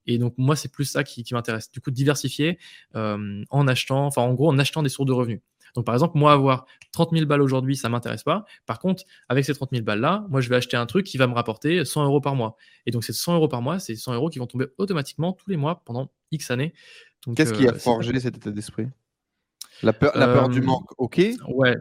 Et 0.06 0.18
donc 0.18 0.34
moi 0.36 0.56
c'est 0.56 0.72
plus 0.72 0.86
ça 0.86 1.04
qui, 1.04 1.22
qui 1.22 1.34
m'intéresse. 1.34 1.70
Du 1.70 1.80
coup 1.80 1.90
diversifier 1.90 2.58
en 2.94 3.68
achetant, 3.68 4.06
enfin 4.06 4.22
en 4.22 4.34
gros 4.34 4.48
en 4.50 4.58
achetant 4.58 4.82
des 4.82 4.88
sources 4.88 5.06
de 5.06 5.12
revenus. 5.12 5.40
Donc, 5.74 5.86
par 5.86 5.94
exemple, 5.94 6.18
moi, 6.18 6.32
avoir 6.32 6.66
30 6.92 7.10
000 7.12 7.26
balles 7.26 7.40
aujourd'hui, 7.40 7.76
ça 7.76 7.88
m'intéresse 7.88 8.22
pas. 8.22 8.44
Par 8.66 8.78
contre, 8.78 9.04
avec 9.28 9.44
ces 9.44 9.54
30 9.54 9.70
000 9.72 9.84
balles-là, 9.84 10.26
moi, 10.28 10.40
je 10.40 10.48
vais 10.48 10.56
acheter 10.56 10.76
un 10.76 10.86
truc 10.86 11.06
qui 11.06 11.16
va 11.16 11.26
me 11.26 11.34
rapporter 11.34 11.84
100 11.84 12.04
euros 12.04 12.20
par 12.20 12.34
mois. 12.34 12.56
Et 12.86 12.90
donc, 12.90 13.04
ces 13.04 13.12
100 13.12 13.34
euros 13.36 13.48
par 13.48 13.62
mois, 13.62 13.78
c'est 13.78 13.96
100 13.96 14.14
euros 14.14 14.28
qui 14.28 14.38
vont 14.38 14.46
tomber 14.46 14.66
automatiquement 14.78 15.32
tous 15.32 15.48
les 15.48 15.56
mois 15.56 15.82
pendant 15.84 16.10
X 16.30 16.50
années. 16.50 16.74
Qu'est-ce 17.36 17.54
qui 17.54 17.66
a 17.66 17.72
euh, 17.72 17.78
forgé 17.78 18.18
cet 18.20 18.36
état 18.36 18.50
d'esprit? 18.50 18.88
La 19.82 19.92
peur, 19.92 20.12
la 20.14 20.28
peur 20.28 20.48
du 20.48 20.60
euh, 20.60 20.64
manque, 20.64 20.90
ok. 20.98 21.20
Ouais. 21.48 21.76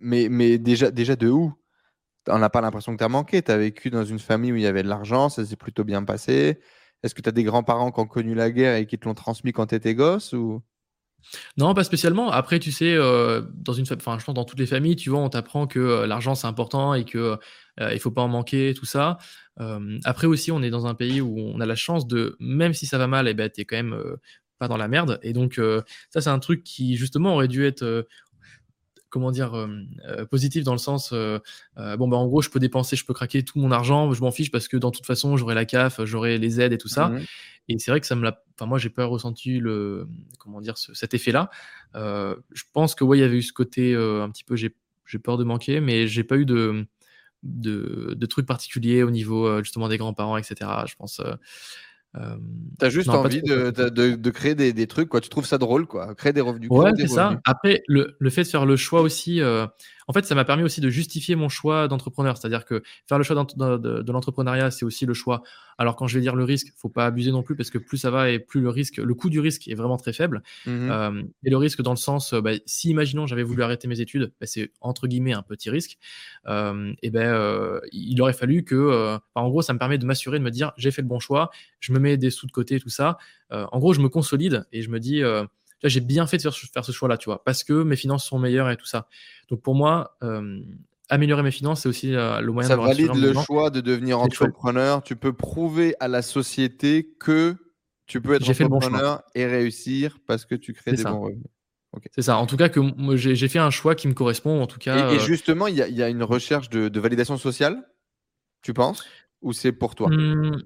Mais, 0.00 0.28
mais 0.28 0.58
déjà, 0.58 0.90
déjà 0.90 1.16
de 1.16 1.28
où? 1.28 1.52
On 2.28 2.38
n'a 2.38 2.50
pas 2.50 2.60
l'impression 2.60 2.92
que 2.92 2.98
tu 2.98 3.04
as 3.04 3.08
manqué? 3.08 3.42
Tu 3.42 3.50
as 3.50 3.58
vécu 3.58 3.90
dans 3.90 4.04
une 4.04 4.18
famille 4.18 4.52
où 4.52 4.56
il 4.56 4.62
y 4.62 4.66
avait 4.66 4.82
de 4.82 4.88
l'argent, 4.88 5.28
ça 5.28 5.44
s'est 5.44 5.56
plutôt 5.56 5.84
bien 5.84 6.04
passé. 6.04 6.60
Est-ce 7.02 7.14
que 7.14 7.20
tu 7.20 7.28
as 7.28 7.32
des 7.32 7.42
grands-parents 7.42 7.90
qui 7.90 8.00
ont 8.00 8.06
connu 8.06 8.34
la 8.34 8.50
guerre 8.50 8.76
et 8.76 8.86
qui 8.86 8.98
te 8.98 9.06
l'ont 9.06 9.14
transmis 9.14 9.52
quand 9.52 9.66
tu 9.66 9.74
étais 9.74 9.94
gosse 9.94 10.32
ou... 10.32 10.62
Non, 11.56 11.74
pas 11.74 11.84
spécialement. 11.84 12.30
Après, 12.30 12.58
tu 12.58 12.72
sais, 12.72 12.94
euh, 12.94 13.42
dans 13.54 13.72
une, 13.72 13.84
enfin, 13.92 14.18
je 14.18 14.24
pense 14.24 14.34
dans 14.34 14.44
toutes 14.44 14.58
les 14.58 14.66
familles, 14.66 14.96
tu 14.96 15.10
vois, 15.10 15.20
on 15.20 15.28
t'apprend 15.28 15.66
que 15.66 15.78
euh, 15.78 16.06
l'argent 16.06 16.34
c'est 16.34 16.46
important 16.46 16.94
et 16.94 17.04
que 17.04 17.38
euh, 17.80 17.92
il 17.92 17.98
faut 17.98 18.10
pas 18.10 18.22
en 18.22 18.28
manquer, 18.28 18.74
tout 18.74 18.86
ça. 18.86 19.18
après 20.04 20.26
aussi, 20.26 20.50
on 20.50 20.62
est 20.62 20.70
dans 20.70 20.86
un 20.86 20.94
pays 20.94 21.20
où 21.20 21.38
on 21.38 21.60
a 21.60 21.66
la 21.66 21.76
chance 21.76 22.06
de, 22.06 22.36
même 22.40 22.74
si 22.74 22.86
ça 22.86 22.98
va 22.98 23.06
mal, 23.06 23.28
et 23.28 23.30
eh 23.30 23.34
ben, 23.34 23.48
t'es 23.48 23.64
quand 23.64 23.76
même 23.76 23.96
pas 24.58 24.68
dans 24.68 24.76
la 24.76 24.88
merde. 24.88 25.18
Et 25.22 25.32
donc, 25.32 25.60
ça, 26.10 26.20
c'est 26.20 26.30
un 26.30 26.38
truc 26.38 26.64
qui 26.64 26.96
justement 26.96 27.34
aurait 27.34 27.48
dû 27.48 27.64
être 27.64 28.06
comment 29.08 29.30
dire 29.30 29.68
positif 30.30 30.64
dans 30.64 30.72
le 30.72 30.78
sens 30.78 31.12
bon 31.12 32.08
bah 32.08 32.16
en 32.16 32.26
gros 32.26 32.40
je 32.40 32.48
peux 32.48 32.58
dépenser 32.58 32.96
je 32.96 33.04
peux 33.04 33.12
craquer 33.12 33.44
tout 33.44 33.58
mon 33.58 33.70
argent 33.70 34.10
je 34.14 34.22
m'en 34.22 34.30
fiche 34.30 34.50
parce 34.50 34.68
que 34.68 34.78
dans 34.78 34.90
toute 34.90 35.04
façon 35.04 35.36
j'aurai 35.36 35.54
la 35.54 35.66
CAF 35.66 36.02
j'aurai 36.04 36.38
les 36.38 36.62
aides 36.62 36.72
et 36.72 36.78
tout 36.78 36.88
ça 36.88 37.08
mmh 37.08 37.20
et 37.68 37.78
c'est 37.78 37.90
vrai 37.90 38.00
que 38.00 38.06
ça 38.06 38.16
me 38.16 38.22
l'a. 38.22 38.42
Enfin, 38.54 38.66
moi, 38.66 38.78
j'ai 38.78 38.90
pas 38.90 39.04
ressenti 39.04 39.58
le, 39.58 40.08
comment 40.38 40.60
dire, 40.60 40.76
cet 40.76 41.14
effet-là. 41.14 41.50
Euh, 41.94 42.36
je 42.52 42.64
pense 42.72 42.94
que 42.94 43.04
ouais, 43.04 43.18
il 43.18 43.20
y 43.20 43.24
avait 43.24 43.38
eu 43.38 43.42
ce 43.42 43.52
côté 43.52 43.94
euh, 43.94 44.22
un 44.22 44.30
petit 44.30 44.44
peu, 44.44 44.56
j'ai, 44.56 44.74
peur 45.22 45.36
de 45.36 45.44
manquer, 45.44 45.80
mais 45.80 46.06
j'ai 46.06 46.24
pas 46.24 46.36
eu 46.36 46.46
de, 46.46 46.86
de, 47.42 48.14
de, 48.16 48.26
trucs 48.26 48.46
particuliers 48.46 49.02
au 49.02 49.10
niveau 49.10 49.46
euh, 49.46 49.62
justement 49.62 49.88
des 49.88 49.98
grands-parents, 49.98 50.36
etc. 50.38 50.70
Je 50.86 50.94
pense. 50.96 51.20
Euh, 52.16 52.36
T'as 52.78 52.90
juste 52.90 53.08
envie 53.08 53.42
de, 53.42 53.70
de, 53.70 54.14
de, 54.16 54.30
créer 54.30 54.54
des, 54.54 54.72
des, 54.72 54.86
trucs, 54.86 55.08
quoi. 55.08 55.20
Tu 55.20 55.30
trouves 55.30 55.46
ça 55.46 55.56
drôle, 55.56 55.86
quoi. 55.86 56.14
Créer 56.14 56.32
des 56.32 56.42
revenus. 56.42 56.68
Ouais, 56.70 56.90
c'est 56.96 57.06
ça. 57.06 57.40
Après, 57.44 57.82
le, 57.88 58.16
le, 58.18 58.30
fait 58.30 58.42
de 58.42 58.48
faire 58.48 58.66
le 58.66 58.76
choix 58.76 59.00
aussi, 59.00 59.40
euh, 59.40 59.66
en 60.08 60.12
fait, 60.12 60.24
ça 60.24 60.34
m'a 60.34 60.44
permis 60.44 60.62
aussi 60.62 60.80
de 60.80 60.88
justifier 60.88 61.36
mon 61.36 61.48
choix 61.48 61.88
d'entrepreneur. 61.88 62.36
C'est-à-dire 62.36 62.64
que 62.64 62.82
faire 63.06 63.18
le 63.18 63.24
choix 63.24 63.36
de, 63.36 64.02
de, 64.02 64.12
l'entrepreneuriat, 64.12 64.70
c'est 64.70 64.84
aussi 64.84 65.06
le 65.06 65.14
choix. 65.14 65.42
Alors, 65.78 65.96
quand 65.96 66.06
je 66.06 66.14
vais 66.14 66.20
dire 66.20 66.34
le 66.34 66.44
risque, 66.44 66.72
faut 66.76 66.88
pas 66.88 67.06
abuser 67.06 67.30
non 67.30 67.42
plus 67.42 67.56
parce 67.56 67.70
que 67.70 67.78
plus 67.78 67.98
ça 67.98 68.10
va 68.10 68.30
et 68.30 68.38
plus 68.38 68.60
le 68.60 68.68
risque, 68.68 68.98
le 68.98 69.14
coût 69.14 69.30
du 69.30 69.40
risque 69.40 69.68
est 69.68 69.74
vraiment 69.74 69.96
très 69.96 70.12
faible. 70.12 70.42
Mmh 70.66 70.90
euh, 70.90 71.22
et 71.44 71.50
le 71.50 71.56
risque 71.56 71.82
dans 71.82 71.92
le 71.92 71.96
sens, 71.96 72.34
bah, 72.34 72.52
si 72.66 72.90
imaginons 72.90 73.26
j'avais 73.26 73.42
voulu 73.42 73.62
arrêter 73.62 73.88
mes 73.88 74.00
études, 74.00 74.32
bah, 74.40 74.46
c'est 74.46 74.72
entre 74.80 75.06
guillemets 75.06 75.32
un 75.32 75.42
petit 75.42 75.70
risque. 75.70 75.98
Euh, 76.46 76.92
et 77.02 77.10
ben, 77.10 77.22
euh, 77.22 77.80
il 77.92 78.20
aurait 78.20 78.32
fallu 78.32 78.64
que, 78.64 79.18
en 79.34 79.48
gros, 79.48 79.62
ça 79.62 79.72
me 79.72 79.78
permet 79.78 79.98
de 79.98 80.06
m'assurer 80.06 80.38
de 80.38 80.44
me 80.44 80.50
dire 80.50 80.72
j'ai 80.76 80.90
fait 80.90 81.02
le 81.02 81.08
bon 81.08 81.20
choix, 81.20 81.50
je 81.80 81.92
me 81.92 81.98
mets 81.98 82.16
des 82.16 82.30
sous 82.30 82.46
de 82.46 82.52
côté, 82.52 82.80
tout 82.80 82.88
ça. 82.90 83.18
en 83.50 83.78
gros, 83.78 83.92
je 83.92 84.00
me 84.00 84.08
consolide 84.08 84.66
et 84.72 84.82
je 84.82 84.90
me 84.90 85.00
dis 85.00 85.22
j'ai 85.88 86.00
bien 86.00 86.26
fait 86.26 86.36
de 86.36 86.42
faire, 86.42 86.84
ce 86.84 86.92
choix-là, 86.92 87.16
tu 87.16 87.26
vois, 87.26 87.44
parce 87.44 87.64
que 87.64 87.82
mes 87.82 87.96
finances 87.96 88.24
sont 88.24 88.38
meilleures 88.38 88.70
et 88.70 88.76
tout 88.76 88.86
ça. 88.86 89.08
Donc 89.48 89.62
pour 89.62 89.74
moi, 89.74 90.16
euh, 90.22 90.60
améliorer 91.08 91.42
mes 91.42 91.50
finances, 91.50 91.82
c'est 91.82 91.88
aussi 91.88 92.14
euh, 92.14 92.40
le 92.40 92.52
moyen 92.52 92.68
ça 92.68 92.76
de 92.76 92.82
valide 92.82 93.14
le 93.14 93.34
choix 93.34 93.70
de 93.70 93.80
devenir 93.80 94.20
entrepreneur. 94.20 95.02
Tu 95.02 95.16
peux 95.16 95.32
prouver 95.32 95.94
à 96.00 96.08
la 96.08 96.22
société 96.22 97.14
que 97.18 97.56
tu 98.06 98.20
peux 98.20 98.34
être 98.34 98.48
entrepreneur 98.48 99.22
et 99.34 99.46
réussir 99.46 100.18
parce 100.26 100.44
que 100.44 100.54
tu 100.54 100.72
crées 100.72 100.92
des 100.92 101.04
bons 101.04 101.20
revenus. 101.20 101.46
C'est 102.14 102.22
ça. 102.22 102.38
En 102.38 102.46
tout 102.46 102.56
cas, 102.56 102.68
que 102.68 102.80
j'ai 103.16 103.48
fait 103.48 103.58
un 103.58 103.70
choix 103.70 103.94
qui 103.94 104.08
me 104.08 104.14
correspond. 104.14 104.62
En 104.62 104.66
tout 104.66 104.78
cas. 104.78 105.12
Et, 105.12 105.16
euh, 105.16 105.18
justement, 105.18 105.66
il 105.66 105.76
y, 105.76 106.02
a 106.02 106.08
une 106.08 106.22
recherche 106.22 106.70
de, 106.70 107.00
validation 107.00 107.36
sociale. 107.36 107.86
Tu 108.62 108.72
penses 108.72 109.04
Ou 109.42 109.52
c'est 109.52 109.72
pour 109.72 109.94
toi? 109.94 110.08
Mmh, 110.08 110.62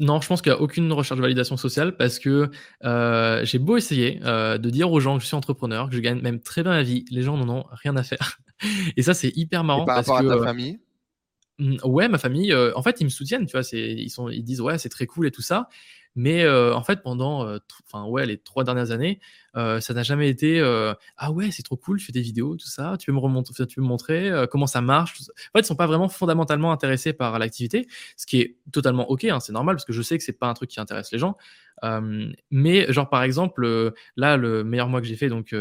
non, 0.00 0.20
je 0.20 0.26
pense 0.26 0.42
qu'il 0.42 0.52
n'y 0.52 0.58
a 0.58 0.60
aucune 0.60 0.92
recherche 0.92 1.16
de 1.16 1.22
validation 1.22 1.56
sociale 1.56 1.96
parce 1.96 2.18
que 2.18 2.50
euh, 2.84 3.44
j'ai 3.44 3.58
beau 3.58 3.76
essayer 3.76 4.20
euh, 4.24 4.58
de 4.58 4.68
dire 4.68 4.90
aux 4.90 5.00
gens 5.00 5.16
que 5.16 5.22
je 5.22 5.28
suis 5.28 5.36
entrepreneur, 5.36 5.88
que 5.88 5.94
je 5.94 6.00
gagne 6.00 6.20
même 6.20 6.40
très 6.40 6.62
bien 6.62 6.72
ma 6.72 6.82
vie, 6.82 7.04
les 7.10 7.22
gens 7.22 7.36
n'en 7.36 7.58
ont 7.58 7.64
rien 7.70 7.96
à 7.96 8.02
faire. 8.02 8.38
Et 8.96 9.02
ça, 9.02 9.14
c'est 9.14 9.36
hyper 9.36 9.62
marrant. 9.62 9.84
par 9.84 9.96
rapport 9.96 10.18
à 10.18 10.22
ta 10.22 10.34
euh, 10.34 10.44
famille? 10.44 10.80
Ouais, 11.84 12.08
ma 12.08 12.18
famille, 12.18 12.52
en 12.52 12.82
fait, 12.82 13.00
ils 13.00 13.04
me 13.04 13.10
soutiennent, 13.10 13.46
tu 13.46 13.56
vois, 13.56 13.62
ils, 13.72 14.10
sont, 14.10 14.28
ils 14.28 14.42
disent 14.42 14.60
ouais, 14.60 14.76
c'est 14.76 14.88
très 14.88 15.06
cool 15.06 15.28
et 15.28 15.30
tout 15.30 15.42
ça. 15.42 15.68
Mais 16.16 16.48
en 16.48 16.82
fait, 16.84 17.02
pendant 17.02 17.46
enfin 17.86 18.04
ouais, 18.06 18.26
les 18.26 18.38
trois 18.38 18.64
dernières 18.64 18.90
années, 18.92 19.20
ça 19.54 19.94
n'a 19.94 20.02
jamais 20.02 20.28
été 20.28 20.60
ah 21.16 21.32
ouais, 21.32 21.50
c'est 21.50 21.62
trop 21.62 21.76
cool, 21.76 21.98
je 21.98 22.04
fais 22.06 22.12
des 22.12 22.20
vidéos, 22.20 22.56
tout 22.56 22.66
ça, 22.68 22.96
tu 22.98 23.06
peux 23.12 23.12
me, 23.18 23.66
tu 23.66 23.80
me 23.80 23.86
montrer 23.86 24.30
comment 24.50 24.66
ça 24.66 24.80
marche. 24.80 25.20
En 25.22 25.58
fait, 25.58 25.60
ils 25.60 25.64
sont 25.64 25.76
pas 25.76 25.86
vraiment 25.86 26.08
fondamentalement 26.08 26.72
intéressés 26.72 27.12
par 27.12 27.38
l'activité, 27.38 27.86
ce 28.16 28.26
qui 28.26 28.40
est 28.40 28.56
totalement 28.72 29.10
ok, 29.10 29.24
hein, 29.24 29.40
c'est 29.40 29.52
normal 29.52 29.76
parce 29.76 29.84
que 29.84 29.92
je 29.92 30.02
sais 30.02 30.16
que 30.18 30.24
c'est 30.24 30.32
pas 30.38 30.46
un 30.46 30.54
truc 30.54 30.70
qui 30.70 30.80
intéresse 30.80 31.10
les 31.12 31.18
gens. 31.18 31.36
Mais 32.50 32.92
genre 32.92 33.08
par 33.08 33.22
exemple, 33.22 33.92
là, 34.16 34.36
le 34.36 34.64
meilleur 34.64 34.88
mois 34.88 35.00
que 35.00 35.06
j'ai 35.06 35.16
fait, 35.16 35.28
donc 35.28 35.54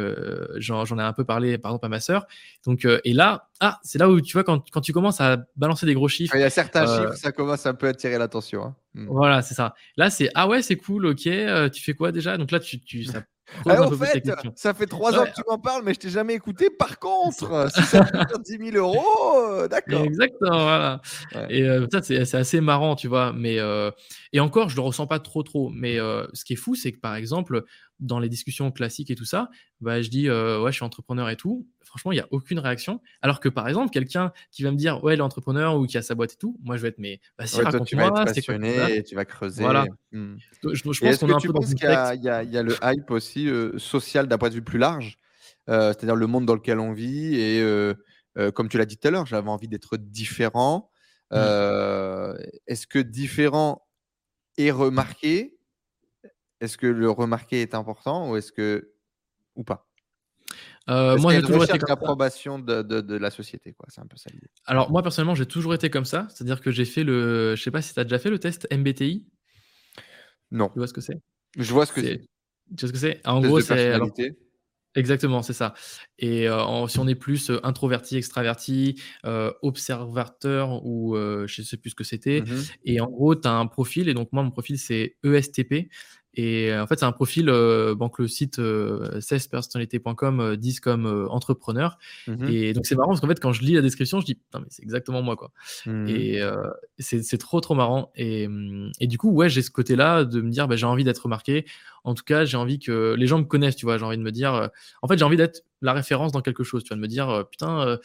j'en 0.58 1.00
ai 1.00 1.02
un 1.02 1.14
peu 1.14 1.24
parlé 1.24 1.58
par 1.58 1.72
exemple 1.72 1.86
à 1.86 1.90
ma 1.90 2.00
sœur. 2.00 2.28
Donc 2.66 2.88
et 3.04 3.14
là, 3.14 3.50
ah, 3.60 3.80
c'est 3.84 4.00
là 4.00 4.10
où 4.10 4.20
tu 4.20 4.34
vois 4.34 4.44
quand, 4.44 4.70
quand, 4.72 4.82
tu 4.82 4.92
commences 4.92 5.22
à 5.22 5.38
balancer 5.56 5.86
des 5.86 5.94
gros 5.94 6.08
chiffres. 6.08 6.36
Il 6.36 6.42
y 6.42 6.44
a 6.44 6.50
certains 6.50 6.86
chiffres, 6.86 7.16
ça 7.16 7.32
commence 7.32 7.66
un 7.66 7.74
peu 7.74 7.88
à 7.88 7.90
attirer 7.92 8.18
l'attention. 8.18 8.64
Hein. 8.64 8.76
Mmh. 8.94 9.06
Voilà, 9.08 9.42
c'est 9.42 9.54
ça. 9.54 9.74
Là, 9.96 10.10
c'est 10.10 10.30
ah 10.36 10.48
ouais, 10.48 10.62
c'est 10.62 10.76
cool, 10.76 11.06
ok. 11.06 11.30
tu 11.72 11.84
fais 11.84 11.94
quoi 11.94 12.12
déjà? 12.12 12.38
Donc 12.38 12.52
là, 12.52 12.60
tu, 12.60 12.80
tu 12.80 13.06
ça 13.06 13.24
ah, 13.66 13.90
fait, 13.92 14.24
ça 14.56 14.74
fait 14.74 14.86
trois 14.86 15.18
ans 15.18 15.26
que 15.26 15.34
tu 15.36 15.42
m'en 15.48 15.60
parles, 15.60 15.84
mais 15.84 15.94
je 15.94 16.00
t'ai 16.00 16.10
jamais 16.10 16.34
écouté. 16.34 16.70
Par 16.70 17.00
contre, 17.00 17.68
si 17.76 17.82
ça 17.84 18.06
fait 18.06 18.58
10 18.58 18.72
000 18.72 18.78
euros, 18.78 19.38
euh, 19.38 19.68
d'accord. 19.68 20.04
Exactement, 20.04 20.64
voilà. 20.64 21.02
Et 21.50 21.64
euh, 21.64 21.88
ça, 21.92 22.02
c'est 22.02 22.36
assez 22.36 22.62
marrant, 22.62 22.96
tu 22.96 23.08
vois. 23.08 23.34
Mais 23.34 23.60
euh, 23.60 23.92
et 24.32 24.40
encore, 24.40 24.70
je 24.70 24.76
le 24.76 24.82
ressens 24.82 25.08
pas 25.08 25.20
trop, 25.20 25.44
trop. 25.44 25.70
Mais 25.70 25.98
ce 25.98 26.46
qui 26.46 26.54
est 26.54 26.58
fou, 26.58 26.76
c'est 26.76 26.92
que 26.92 27.00
par 27.00 27.16
exemple, 27.16 27.64
dans 28.00 28.20
les 28.20 28.30
discussions 28.30 28.72
classiques 28.72 29.12
et 29.12 29.16
tout 29.16 29.26
ça, 29.26 29.50
bah, 29.82 30.02
je 30.02 30.10
dis 30.10 30.30
ouais, 30.30 30.68
je 30.68 30.72
suis 30.72 30.84
entrepreneur 30.84 31.30
et 31.30 31.36
tout. 31.36 31.68
Franchement, 31.84 32.12
il 32.12 32.16
n'y 32.16 32.22
a 32.22 32.28
aucune 32.32 32.60
réaction. 32.60 33.02
Alors 33.22 33.40
que 33.40 33.50
par 33.50 33.68
exemple, 33.68 33.92
quelqu'un 33.92 34.32
qui 34.52 34.64
va 34.64 34.72
me 34.72 34.78
dire 34.78 35.04
ouais, 35.04 35.14
il 35.14 35.20
est 35.20 35.22
entrepreneur 35.22 35.78
ou 35.78 35.86
qui 35.86 35.98
a 35.98 36.02
sa 36.02 36.16
boîte 36.16 36.34
et 36.34 36.38
tout, 36.38 36.58
moi 36.64 36.76
je 36.78 36.82
vais 36.82 36.88
être 36.90 37.00
mais 37.00 37.20
bah, 37.38 37.46
si, 37.46 37.62
raconte-moi, 37.62 38.26
c'est 38.28 38.36
passionné 38.36 38.98
et 38.98 39.04
tu 39.04 39.16
vas 39.16 39.26
creuser. 39.26 39.64
Voilà. 39.64 39.86
Mmh. 40.12 40.36
Je, 40.64 40.74
je, 40.74 40.84
pense 40.84 41.18
qu'on 41.18 41.30
est 41.30 41.34
un 41.34 41.40
peu 41.40 41.54
dans 41.54 41.62
qu'il 41.62 41.78
y, 41.78 42.26
y, 42.26 42.58
a 42.58 42.64
le 42.64 42.76
hype 42.84 43.12
aussi 43.12 43.50
social 43.78 44.28
d'un 44.28 44.38
point 44.38 44.50
de 44.50 44.56
vue 44.56 44.64
plus 44.64 44.80
large, 44.80 45.18
c'est-à-dire 45.68 46.16
le 46.16 46.28
monde 46.28 46.46
dans 46.46 46.56
lequel 46.56 46.80
on 46.80 46.94
vit 46.94 47.36
et 47.36 47.64
comme 48.54 48.70
tu 48.70 48.78
l'as 48.78 48.86
dit 48.86 48.98
tout 48.98 49.08
à 49.08 49.12
l'heure, 49.12 49.26
j'avais 49.26 49.50
envie 49.50 49.68
d'être 49.68 49.98
différent. 49.98 50.90
Mmh. 51.32 51.36
Est-ce 52.68 52.88
que 52.88 53.00
différent 53.00 53.88
est 54.58 54.72
remarqué 54.72 55.58
Est-ce 56.62 56.78
que 56.78 56.88
le 56.88 57.10
remarqué 57.10 57.62
est 57.62 57.76
important 57.76 58.30
ou 58.30 58.38
est-ce 58.38 58.52
que 58.52 58.94
ou 59.56 59.64
pas? 59.64 59.88
Euh, 60.90 61.18
moi, 61.18 61.34
j'ai 61.34 61.42
toujours 61.42 61.64
été 61.64 61.78
l'approbation 61.88 62.60
de, 62.60 62.82
de, 62.82 63.16
la 63.16 63.32
société, 63.32 63.74
quoi? 63.74 63.88
C'est 63.90 64.02
un 64.02 64.08
peu 64.08 64.18
ça 64.18 64.30
l'idée. 64.34 64.50
Alors 64.66 64.92
moi, 64.92 65.02
personnellement, 65.02 65.36
j'ai 65.36 65.46
toujours 65.46 65.74
été 65.74 65.90
comme 65.90 66.06
ça. 66.06 66.28
C'est-à-dire 66.30 66.62
que 66.62 66.72
j'ai 66.72 66.86
fait 66.86 67.04
le, 67.04 67.56
je 67.56 67.64
sais 67.64 67.72
pas 67.72 67.82
si 67.82 67.94
tu 67.94 68.00
as 68.00 68.04
déjà 68.04 68.20
fait 68.20 68.30
le 68.30 68.40
test 68.40 68.68
MBTI. 68.72 69.26
Non. 70.52 70.70
Tu 70.70 70.80
vois 70.80 70.88
ce 70.88 70.94
que 70.94 71.02
c'est? 71.02 71.22
Je 71.58 71.74
vois 71.74 71.86
ce 71.86 71.94
que 71.94 72.02
c'est. 72.02 72.20
Tu 72.78 72.86
vois 72.86 72.88
ce 72.88 72.94
que 72.94 73.00
c'est? 73.00 73.26
En 73.26 73.42
gros, 73.42 73.62
c'est 73.62 73.98
Exactement, 74.96 75.42
c'est 75.42 75.54
ça. 75.54 75.74
Et 76.20 76.48
euh, 76.48 76.86
si 76.86 77.00
on 77.00 77.08
est 77.08 77.16
plus 77.16 77.50
euh, 77.50 77.60
introverti, 77.64 78.16
extraverti, 78.16 79.02
observateur 79.64 80.86
ou 80.86 81.16
je 81.16 81.62
ne 81.62 81.66
sais 81.66 81.78
plus 81.78 81.92
ce 81.92 81.96
que 81.96 82.04
c'était. 82.04 82.42
Mmh 82.42 82.62
et 82.86 83.02
en 83.02 83.08
gros, 83.10 83.34
tu 83.36 83.48
as 83.48 83.54
un 83.54 83.66
profil. 83.66 84.10
Et 84.10 84.14
donc, 84.14 84.32
moi, 84.32 84.44
mon 84.44 84.52
profil, 84.52 84.78
c'est 84.78 85.16
ESTP. 85.24 85.90
Et 86.36 86.72
euh, 86.72 86.84
en 86.84 86.88
fait, 86.88 87.00
c'est 87.00 87.06
un 87.06 87.12
profil, 87.12 87.48
euh, 87.50 87.94
bon, 87.94 88.10
que 88.10 88.24
le 88.24 88.28
site 88.28 88.58
euh, 88.58 89.22
cespersonnalité.com 89.22 90.40
euh, 90.40 90.56
disent 90.56 90.80
comme 90.80 91.28
entrepreneur. 91.30 91.98
Mmh 92.28 92.48
et 92.48 92.74
donc, 92.74 92.86
c'est 92.86 92.96
marrant 92.96 93.10
parce 93.10 93.22
qu'en 93.22 93.28
fait, 93.28 93.40
quand 93.40 93.54
je 93.54 93.62
lis 93.62 93.74
la 93.74 93.82
description, 93.82 94.20
je 94.20 94.26
dis, 94.26 94.36
putain, 94.36 94.60
mais 94.60 94.68
c'est 94.70 94.84
exactement 94.84 95.22
moi, 95.22 95.36
quoi. 95.36 95.52
Mmh 95.86 96.08
et 96.08 96.42
c'est 97.00 97.38
trop, 97.38 97.62
trop 97.62 97.76
marrant. 97.76 98.12
Et, 98.16 98.48
mmh, 98.48 98.92
et 99.00 99.08
du 99.08 99.18
coup, 99.18 99.32
ouais, 99.32 99.50
j'ai 99.50 99.62
ce 99.62 99.72
côté-là 99.72 100.26
de 100.26 100.42
me 100.42 100.50
dire, 100.50 100.68
bah, 100.68 100.76
j'ai 100.76 100.86
envie 100.86 101.04
d'être 101.04 101.20
remarqué. 101.20 101.66
En 102.04 102.16
tout 102.16 102.24
cas, 102.24 102.46
j'ai 102.46 102.58
envie 102.58 102.80
que 102.80 103.16
les 103.18 103.28
gens 103.28 103.38
me 103.38 103.46
connaissent, 103.46 103.76
tu 103.76 103.86
vois. 103.86 103.98
J'ai 103.98 104.06
envie 104.06 104.18
de 104.18 104.24
me 104.24 104.32
dire, 104.32 104.70
en 105.02 105.08
fait, 105.08 105.18
j'ai 105.18 105.26
envie 105.26 105.38
d'être 105.38 105.64
la 105.82 105.94
référence 105.94 106.32
dans 106.32 106.42
quelque 106.42 106.64
chose, 106.64 106.84
tu 106.84 106.90
vois, 106.90 106.98
de 106.98 107.02
me 107.02 107.08
dire, 107.08 107.46
putain, 107.52 108.00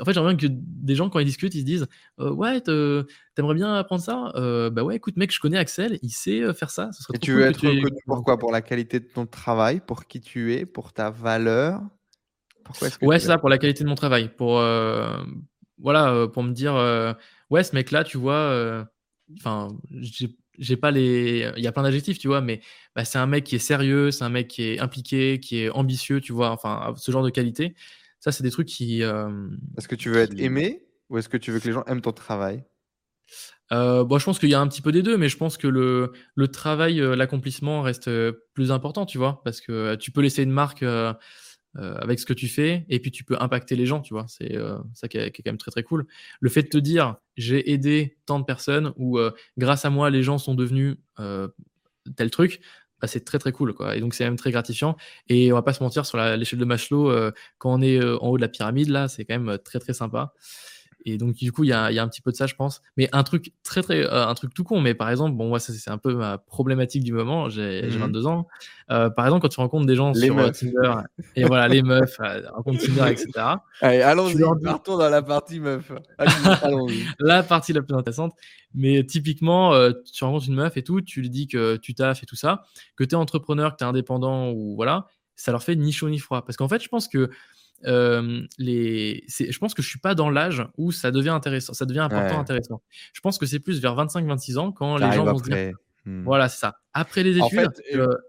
en 0.00 0.04
fait, 0.04 0.12
j'aimerais 0.12 0.34
bien 0.34 0.48
que 0.48 0.52
des 0.54 0.94
gens, 0.94 1.10
quand 1.10 1.18
ils 1.18 1.26
discutent, 1.26 1.54
ils 1.54 1.60
se 1.60 1.64
disent 1.64 1.86
euh, 2.20 2.30
Ouais, 2.30 2.60
t'aimerais 2.60 3.54
bien 3.54 3.74
apprendre 3.74 4.02
ça? 4.02 4.32
Euh, 4.36 4.70
Bah 4.70 4.82
ouais, 4.82 4.96
écoute, 4.96 5.16
mec, 5.16 5.32
je 5.32 5.40
connais 5.40 5.58
Axel, 5.58 5.98
il 6.02 6.10
sait 6.10 6.40
euh, 6.40 6.54
faire 6.54 6.70
ça. 6.70 6.90
Et 7.12 7.18
tu 7.18 7.32
veux 7.32 7.42
être 7.42 7.66
reconnu 7.66 8.00
pourquoi 8.06 8.38
Pour 8.38 8.52
la 8.52 8.62
qualité 8.62 9.00
de 9.00 9.06
ton 9.06 9.26
travail, 9.26 9.80
pour 9.80 10.06
qui 10.06 10.20
tu 10.20 10.54
es, 10.54 10.64
pour 10.64 10.92
ta 10.92 11.10
valeur? 11.10 11.82
Pourquoi 12.64 12.88
Ouais, 13.02 13.18
c'est 13.18 13.26
ça, 13.26 13.38
pour 13.38 13.48
la 13.48 13.58
qualité 13.58 13.84
de 13.84 13.88
mon 13.88 13.94
travail. 13.94 14.30
Pour, 14.34 14.60
voilà, 15.78 16.28
pour 16.32 16.42
me 16.42 16.52
dire 16.52 16.74
Ouais, 17.50 17.64
ce 17.64 17.74
mec-là, 17.74 18.04
tu 18.04 18.18
vois, 18.18 18.86
enfin, 19.38 19.68
j'ai 20.58 20.76
pas 20.76 20.90
les. 20.90 21.50
Il 21.56 21.62
y 21.62 21.66
a 21.66 21.72
plein 21.72 21.82
d'adjectifs, 21.82 22.18
tu 22.18 22.28
vois, 22.28 22.40
mais 22.40 22.60
bah, 22.96 23.04
c'est 23.04 23.18
un 23.18 23.26
mec 23.26 23.44
qui 23.44 23.56
est 23.56 23.60
sérieux, 23.60 24.10
c'est 24.10 24.24
un 24.24 24.28
mec 24.28 24.48
qui 24.48 24.62
est 24.64 24.80
impliqué, 24.80 25.40
qui 25.40 25.60
est 25.60 25.70
ambitieux, 25.70 26.20
tu 26.20 26.32
vois, 26.32 26.50
enfin, 26.50 26.94
ce 26.96 27.10
genre 27.12 27.22
de 27.22 27.30
qualité. 27.30 27.74
Ça, 28.20 28.32
c'est 28.32 28.42
des 28.42 28.50
trucs 28.50 28.68
qui. 28.68 29.02
Euh, 29.02 29.48
est-ce 29.76 29.88
que 29.88 29.94
tu 29.94 30.10
veux 30.10 30.18
être 30.18 30.38
aimé 30.38 30.84
ou 31.08 31.18
est-ce 31.18 31.28
que 31.28 31.36
tu 31.36 31.50
veux 31.50 31.60
que 31.60 31.66
les 31.66 31.72
gens 31.72 31.84
aiment 31.84 32.00
ton 32.02 32.12
travail? 32.12 32.64
Euh, 33.72 34.04
bon, 34.04 34.18
je 34.18 34.24
pense 34.24 34.38
qu'il 34.38 34.48
y 34.48 34.54
a 34.54 34.60
un 34.60 34.68
petit 34.68 34.82
peu 34.82 34.92
des 34.92 35.02
deux, 35.02 35.16
mais 35.16 35.28
je 35.28 35.36
pense 35.36 35.56
que 35.56 35.68
le, 35.68 36.12
le 36.34 36.48
travail, 36.48 37.00
euh, 37.00 37.14
l'accomplissement 37.14 37.82
reste 37.82 38.10
plus 38.54 38.72
important, 38.72 39.06
tu 39.06 39.18
vois, 39.18 39.42
parce 39.44 39.60
que 39.60 39.94
tu 39.94 40.10
peux 40.10 40.20
laisser 40.20 40.42
une 40.42 40.50
marque 40.50 40.84
avec 41.74 42.18
ce 42.18 42.26
que 42.26 42.32
tu 42.32 42.48
fais, 42.48 42.86
et 42.88 42.98
puis 42.98 43.12
tu 43.12 43.22
peux 43.22 43.36
impacter 43.38 43.76
les 43.76 43.86
gens, 43.86 44.00
tu 44.00 44.12
vois. 44.12 44.26
C'est 44.26 44.56
ça 44.94 45.06
qui 45.06 45.18
est, 45.18 45.30
qui 45.30 45.40
est, 45.40 45.44
quand 45.44 45.52
même 45.52 45.58
très 45.58 45.70
très 45.70 45.84
cool. 45.84 46.06
Le 46.40 46.50
fait 46.50 46.64
de 46.64 46.68
te 46.68 46.78
dire, 46.78 47.16
j'ai 47.36 47.70
aidé 47.70 48.18
tant 48.26 48.40
de 48.40 48.44
personnes, 48.44 48.92
ou 48.96 49.18
grâce 49.58 49.84
à 49.84 49.90
moi, 49.90 50.10
les 50.10 50.24
gens 50.24 50.38
sont 50.38 50.54
devenus 50.54 50.96
tel 52.16 52.30
truc, 52.30 52.60
bah, 53.00 53.08
c'est 53.08 53.24
très 53.24 53.38
très 53.38 53.52
cool 53.52 53.74
quoi. 53.74 53.96
Et 53.96 54.00
donc 54.00 54.14
c'est 54.14 54.24
même 54.24 54.36
très 54.36 54.50
gratifiant. 54.50 54.96
Et 55.28 55.52
on 55.52 55.54
va 55.56 55.62
pas 55.62 55.72
se 55.72 55.82
mentir 55.82 56.06
sur 56.06 56.18
l'échelle 56.18 56.58
de 56.58 56.64
Maslow, 56.64 57.10
euh, 57.10 57.32
quand 57.58 57.72
on 57.72 57.82
est 57.82 57.98
euh, 58.00 58.18
en 58.22 58.28
haut 58.28 58.36
de 58.36 58.42
la 58.42 58.48
pyramide 58.48 58.88
là, 58.88 59.08
c'est 59.08 59.24
quand 59.24 59.34
même 59.34 59.48
euh, 59.50 59.58
très 59.58 59.78
très 59.78 59.92
sympa. 59.92 60.32
Et 61.04 61.16
donc, 61.16 61.34
du 61.34 61.52
coup, 61.52 61.64
il 61.64 61.68
y 61.70 61.72
a, 61.72 61.90
y 61.92 61.98
a, 61.98 62.02
un 62.02 62.08
petit 62.08 62.20
peu 62.20 62.32
de 62.32 62.36
ça, 62.36 62.46
je 62.46 62.54
pense. 62.54 62.82
Mais 62.96 63.08
un 63.12 63.22
truc 63.22 63.52
très, 63.62 63.82
très, 63.82 64.04
euh, 64.04 64.26
un 64.26 64.34
truc 64.34 64.52
tout 64.52 64.64
con. 64.64 64.80
Mais 64.80 64.94
par 64.94 65.08
exemple, 65.10 65.36
bon, 65.36 65.48
moi, 65.48 65.60
ça, 65.60 65.72
c'est 65.72 65.90
un 65.90 65.98
peu 65.98 66.14
ma 66.14 66.38
problématique 66.38 67.04
du 67.04 67.12
moment. 67.12 67.48
J'ai 67.48 67.86
22 67.86 68.22
mmh 68.22 68.26
ans. 68.26 68.48
Euh, 68.90 69.08
par 69.08 69.26
exemple, 69.26 69.42
quand 69.42 69.48
tu 69.48 69.60
rencontres 69.60 69.86
des 69.86 69.94
gens 69.94 70.12
sur 70.12 70.38
euh, 70.38 70.50
Tinder, 70.50 70.94
et 71.36 71.44
voilà, 71.44 71.68
les 71.68 71.82
meufs, 71.82 72.18
rencontres 72.52 72.84
Tinder, 72.84 73.12
etc. 73.12 73.30
Allez, 73.80 74.02
allons-y, 74.02 74.42
partons 74.62 74.96
dans 74.96 75.08
la 75.08 75.22
partie 75.22 75.60
meuf. 75.60 75.92
la 77.20 77.42
partie 77.42 77.72
la 77.72 77.82
plus 77.82 77.94
intéressante. 77.94 78.34
Mais 78.74 79.04
typiquement, 79.04 79.72
tu 80.12 80.24
rencontres 80.24 80.48
une 80.48 80.56
meuf 80.56 80.76
et 80.76 80.82
tout, 80.82 81.00
tu 81.00 81.20
lui 81.20 81.30
dis 81.30 81.46
que 81.46 81.76
tu 81.76 81.94
taffes 81.94 82.22
et 82.22 82.26
tout 82.26 82.36
ça, 82.36 82.64
que 82.96 83.04
tu 83.04 83.10
es 83.10 83.14
entrepreneur, 83.14 83.72
que 83.72 83.76
tu 83.76 83.84
es 83.84 83.86
indépendant 83.86 84.50
ou 84.50 84.74
voilà, 84.74 85.06
ça 85.36 85.52
leur 85.52 85.62
fait 85.62 85.76
ni 85.76 85.92
chaud 85.92 86.10
ni 86.10 86.18
froid. 86.18 86.44
Parce 86.44 86.56
qu'en 86.56 86.68
fait, 86.68 86.82
je 86.82 86.88
pense 86.88 87.08
que 87.08 87.30
les, 87.82 89.24
je 89.28 89.58
pense 89.58 89.74
que 89.74 89.82
je 89.82 89.88
suis 89.88 89.98
pas 89.98 90.14
dans 90.14 90.30
l'âge 90.30 90.66
où 90.76 90.92
ça 90.92 91.10
devient 91.10 91.30
intéressant, 91.30 91.72
ça 91.72 91.86
devient 91.86 92.00
important, 92.00 92.38
intéressant. 92.38 92.82
Je 93.12 93.20
pense 93.20 93.38
que 93.38 93.46
c'est 93.46 93.60
plus 93.60 93.80
vers 93.80 93.94
25-26 93.96 94.58
ans 94.58 94.72
quand 94.72 94.96
les 94.96 95.12
gens 95.12 95.24
vont 95.24 95.38
se 95.38 95.44
dire, 95.44 95.72
hmm. 96.04 96.24
voilà, 96.24 96.48
c'est 96.48 96.60
ça. 96.60 96.76
Après 96.94 97.22
les 97.22 97.38
études. 97.38 97.44
En 97.44 97.48
fait, 97.48 97.82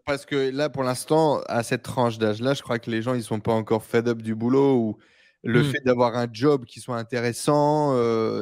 parce 0.05 0.25
que 0.25 0.51
là, 0.51 0.69
pour 0.69 0.83
l'instant, 0.83 1.41
à 1.47 1.63
cette 1.63 1.83
tranche 1.83 2.17
d'âge-là, 2.17 2.53
je 2.53 2.61
crois 2.61 2.79
que 2.79 2.91
les 2.91 3.01
gens, 3.01 3.13
ils 3.13 3.23
sont 3.23 3.39
pas 3.39 3.53
encore 3.53 3.83
fed 3.83 4.07
up 4.07 4.21
du 4.21 4.35
boulot 4.35 4.75
ou 4.75 4.97
le 5.43 5.61
hmm. 5.61 5.65
fait 5.65 5.81
d'avoir 5.85 6.15
un 6.15 6.27
job 6.31 6.65
qui 6.65 6.79
soit 6.79 6.97
intéressant 6.97 7.95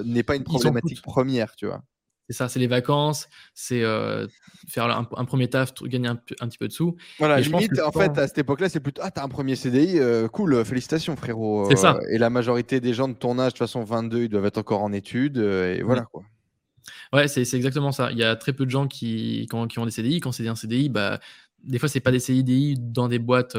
n'est 0.04 0.24
pas 0.24 0.36
une 0.36 0.44
problématique 0.44 1.02
première, 1.02 1.56
tu 1.56 1.68
vois. 1.68 1.84
C'est 2.30 2.36
ça, 2.36 2.50
c'est 2.50 2.60
les 2.60 2.68
vacances, 2.68 3.30
c'est 3.54 3.84
euh, 3.84 4.28
faire 4.68 4.86
un, 4.86 5.26
premier 5.26 5.50
taf, 5.50 5.74
gagner 5.84 6.10
un, 6.10 6.16
petit 6.16 6.58
peu 6.58 6.68
de 6.68 6.74
sous. 6.74 6.98
Voilà, 7.20 7.40
limite, 7.40 7.80
en 7.80 7.92
fait, 7.92 8.18
à 8.18 8.28
cette 8.28 8.40
époque-là, 8.40 8.68
c'est 8.68 8.82
plutôt 8.82 9.02
Ah, 9.04 9.12
t'as 9.12 9.24
un 9.24 9.30
premier 9.30 9.56
CDI, 9.56 10.00
euh, 10.00 10.28
cool, 10.28 10.66
félicitations, 10.66 11.16
frérot. 11.16 11.68
C'est 11.70 11.78
ça. 11.78 11.96
Euh, 11.96 12.10
et 12.10 12.18
la 12.18 12.30
majorité 12.30 12.82
des 12.82 12.94
gens 12.94 13.08
de 13.08 13.14
ton 13.14 13.40
âge, 13.40 13.54
de 13.54 13.58
toute 13.58 13.60
façon, 13.60 13.84
22, 13.84 14.24
ils 14.24 14.30
doivent 14.30 14.46
être 14.46 14.58
encore 14.58 14.84
en 14.84 14.92
études, 14.92 15.38
et 15.38 15.82
voilà 15.84 16.02
quoi. 16.02 16.24
Ouais, 17.14 17.30
c'est 17.30 17.42
exactement 17.54 17.94
ça. 17.94 18.12
Il 18.12 18.18
y 18.18 18.24
a 18.24 18.36
très 18.36 18.52
peu 18.52 18.66
de 18.66 18.72
gens 18.72 18.88
qui, 18.88 19.48
qui 19.50 19.80
ont 19.80 19.86
des 19.86 19.92
CDI. 19.92 20.20
Quand 20.20 20.34
c'est 20.34 20.48
un 20.48 20.56
CDI, 20.56 20.90
bah, 20.90 21.20
des 21.64 21.80
fois, 21.80 21.88
c'est 21.88 22.02
pas 22.02 22.12
des 22.12 22.20
CDI 22.20 22.76
dans 22.78 23.08
des 23.08 23.20
boîtes 23.20 23.58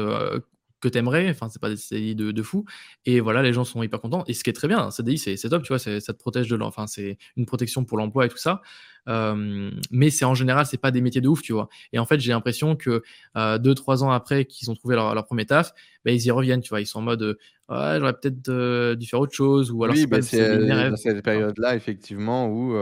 que 0.79 0.87
t'aimerais. 0.87 1.29
Enfin, 1.29 1.49
c'est 1.49 1.61
pas 1.61 1.69
des 1.69 1.77
CDI 1.77 2.15
de, 2.15 2.31
de, 2.31 2.43
fou. 2.43 2.65
Et 3.05 3.19
voilà, 3.19 3.41
les 3.41 3.53
gens 3.53 3.63
sont 3.63 3.83
hyper 3.83 3.99
contents. 3.99 4.23
Et 4.27 4.33
ce 4.33 4.43
qui 4.43 4.49
est 4.49 4.53
très 4.53 4.67
bien, 4.67 4.79
un 4.79 4.91
CDI, 4.91 5.17
c'est 5.17 5.49
top, 5.49 5.63
tu 5.63 5.69
vois, 5.69 5.79
ça 5.79 5.99
te 5.99 6.11
protège 6.13 6.47
de 6.47 6.59
Enfin, 6.61 6.87
c'est 6.87 7.17
une 7.37 7.45
protection 7.45 7.85
pour 7.85 7.97
l'emploi 7.97 8.25
et 8.25 8.29
tout 8.29 8.37
ça. 8.37 8.61
Euh, 9.07 9.71
mais 9.91 10.09
c'est 10.09 10.25
en 10.25 10.35
général, 10.35 10.65
c'est 10.65 10.77
pas 10.77 10.91
des 10.91 11.01
métiers 11.01 11.21
de 11.21 11.27
ouf, 11.27 11.41
tu 11.41 11.53
vois. 11.53 11.69
Et 11.93 11.99
en 11.99 12.05
fait, 12.05 12.19
j'ai 12.19 12.31
l'impression 12.31 12.75
que 12.75 13.01
euh, 13.37 13.57
deux, 13.57 13.73
trois 13.73 14.03
ans 14.03 14.11
après 14.11 14.45
qu'ils 14.45 14.69
ont 14.69 14.75
trouvé 14.75 14.95
leur, 14.95 15.15
leur 15.15 15.25
premier 15.25 15.45
taf, 15.45 15.71
bah, 16.05 16.11
ils 16.11 16.25
y 16.25 16.31
reviennent, 16.31 16.61
tu 16.61 16.69
vois. 16.69 16.81
Ils 16.81 16.85
sont 16.85 16.99
en 16.99 17.03
mode, 17.03 17.21
ouais, 17.23 17.97
j'aurais 17.99 18.13
peut-être 18.13 18.49
euh, 18.49 18.95
dû 18.95 19.07
faire 19.07 19.19
autre 19.19 19.33
chose. 19.33 19.71
Ou 19.71 19.83
alors, 19.83 19.95
oui, 19.95 20.05
bah, 20.05 20.21
c'est 20.21 20.65
dans 20.65 20.95
cette 20.95 21.23
période-là, 21.23 21.75
effectivement, 21.75 22.47
où. 22.49 22.75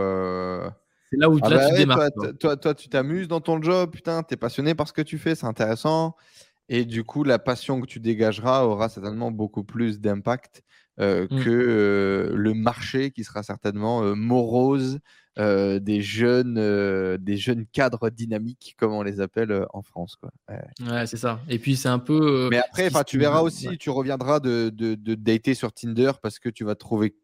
C'est 1.10 1.18
là 1.20 1.30
où 1.30 1.40
ah 1.42 1.50
là, 1.50 1.58
bah 1.58 1.70
tu 1.70 1.76
démarres. 1.78 2.10
Toi, 2.18 2.34
toi, 2.34 2.58
toi, 2.58 2.74
tu 2.74 2.90
t'amuses 2.90 3.30
dans 3.30 3.40
ton 3.40 3.62
job, 3.62 3.92
putain, 3.92 4.24
t'es 4.24 4.36
passionné 4.36 4.76
par 4.76 4.90
ce 4.90 4.94
que 4.94 5.02
tu 5.02 5.18
fais, 5.18 5.36
c'est 5.36 5.46
intéressant. 5.46 6.18
Et 6.70 6.86
du 6.86 7.04
coup, 7.04 7.24
la 7.24 7.40
passion 7.40 7.80
que 7.82 7.86
tu 7.86 8.00
dégageras 8.00 8.66
aura 8.66 8.90
certainement 8.90 9.32
beaucoup 9.32 9.64
plus 9.64 10.00
d'impact 10.00 10.64
euh, 11.00 11.28
mmh. 11.30 11.44
que 11.44 11.50
euh, 11.50 12.36
le 12.36 12.54
marché 12.56 13.12
qui 13.12 13.24
sera 13.24 13.44
certainement 13.44 14.04
euh, 14.04 14.16
morose 14.16 15.00
des, 15.38 16.02
jeunes, 16.02 17.16
des 17.18 17.38
jeunes 17.38 17.68
cadres 17.68 18.10
dynamiques, 18.10 18.76
comme 18.80 18.92
on 18.92 19.04
les 19.04 19.22
appelle 19.22 19.68
en 19.72 19.84
France. 19.84 20.16
Quoi. 20.16 20.32
Ouais, 20.50 21.06
c'est 21.06 21.18
ça. 21.18 21.40
Et 21.48 21.60
puis, 21.60 21.76
c'est 21.76 21.90
un 21.90 22.00
peu. 22.00 22.48
Mais 22.50 22.58
après, 22.58 22.90
tu 23.06 23.20
verras 23.20 23.42
aussi, 23.42 23.78
tu 23.78 23.92
reviendras 23.92 24.40
de, 24.40 24.72
de, 24.74 24.96
de, 24.96 25.14
dater 25.14 25.54
sur 25.54 25.72
Tinder 25.74 26.14
parce 26.24 26.40
que 26.40 26.50
tu 26.50 26.64
vas 26.64 26.74
trouver, 26.74 27.16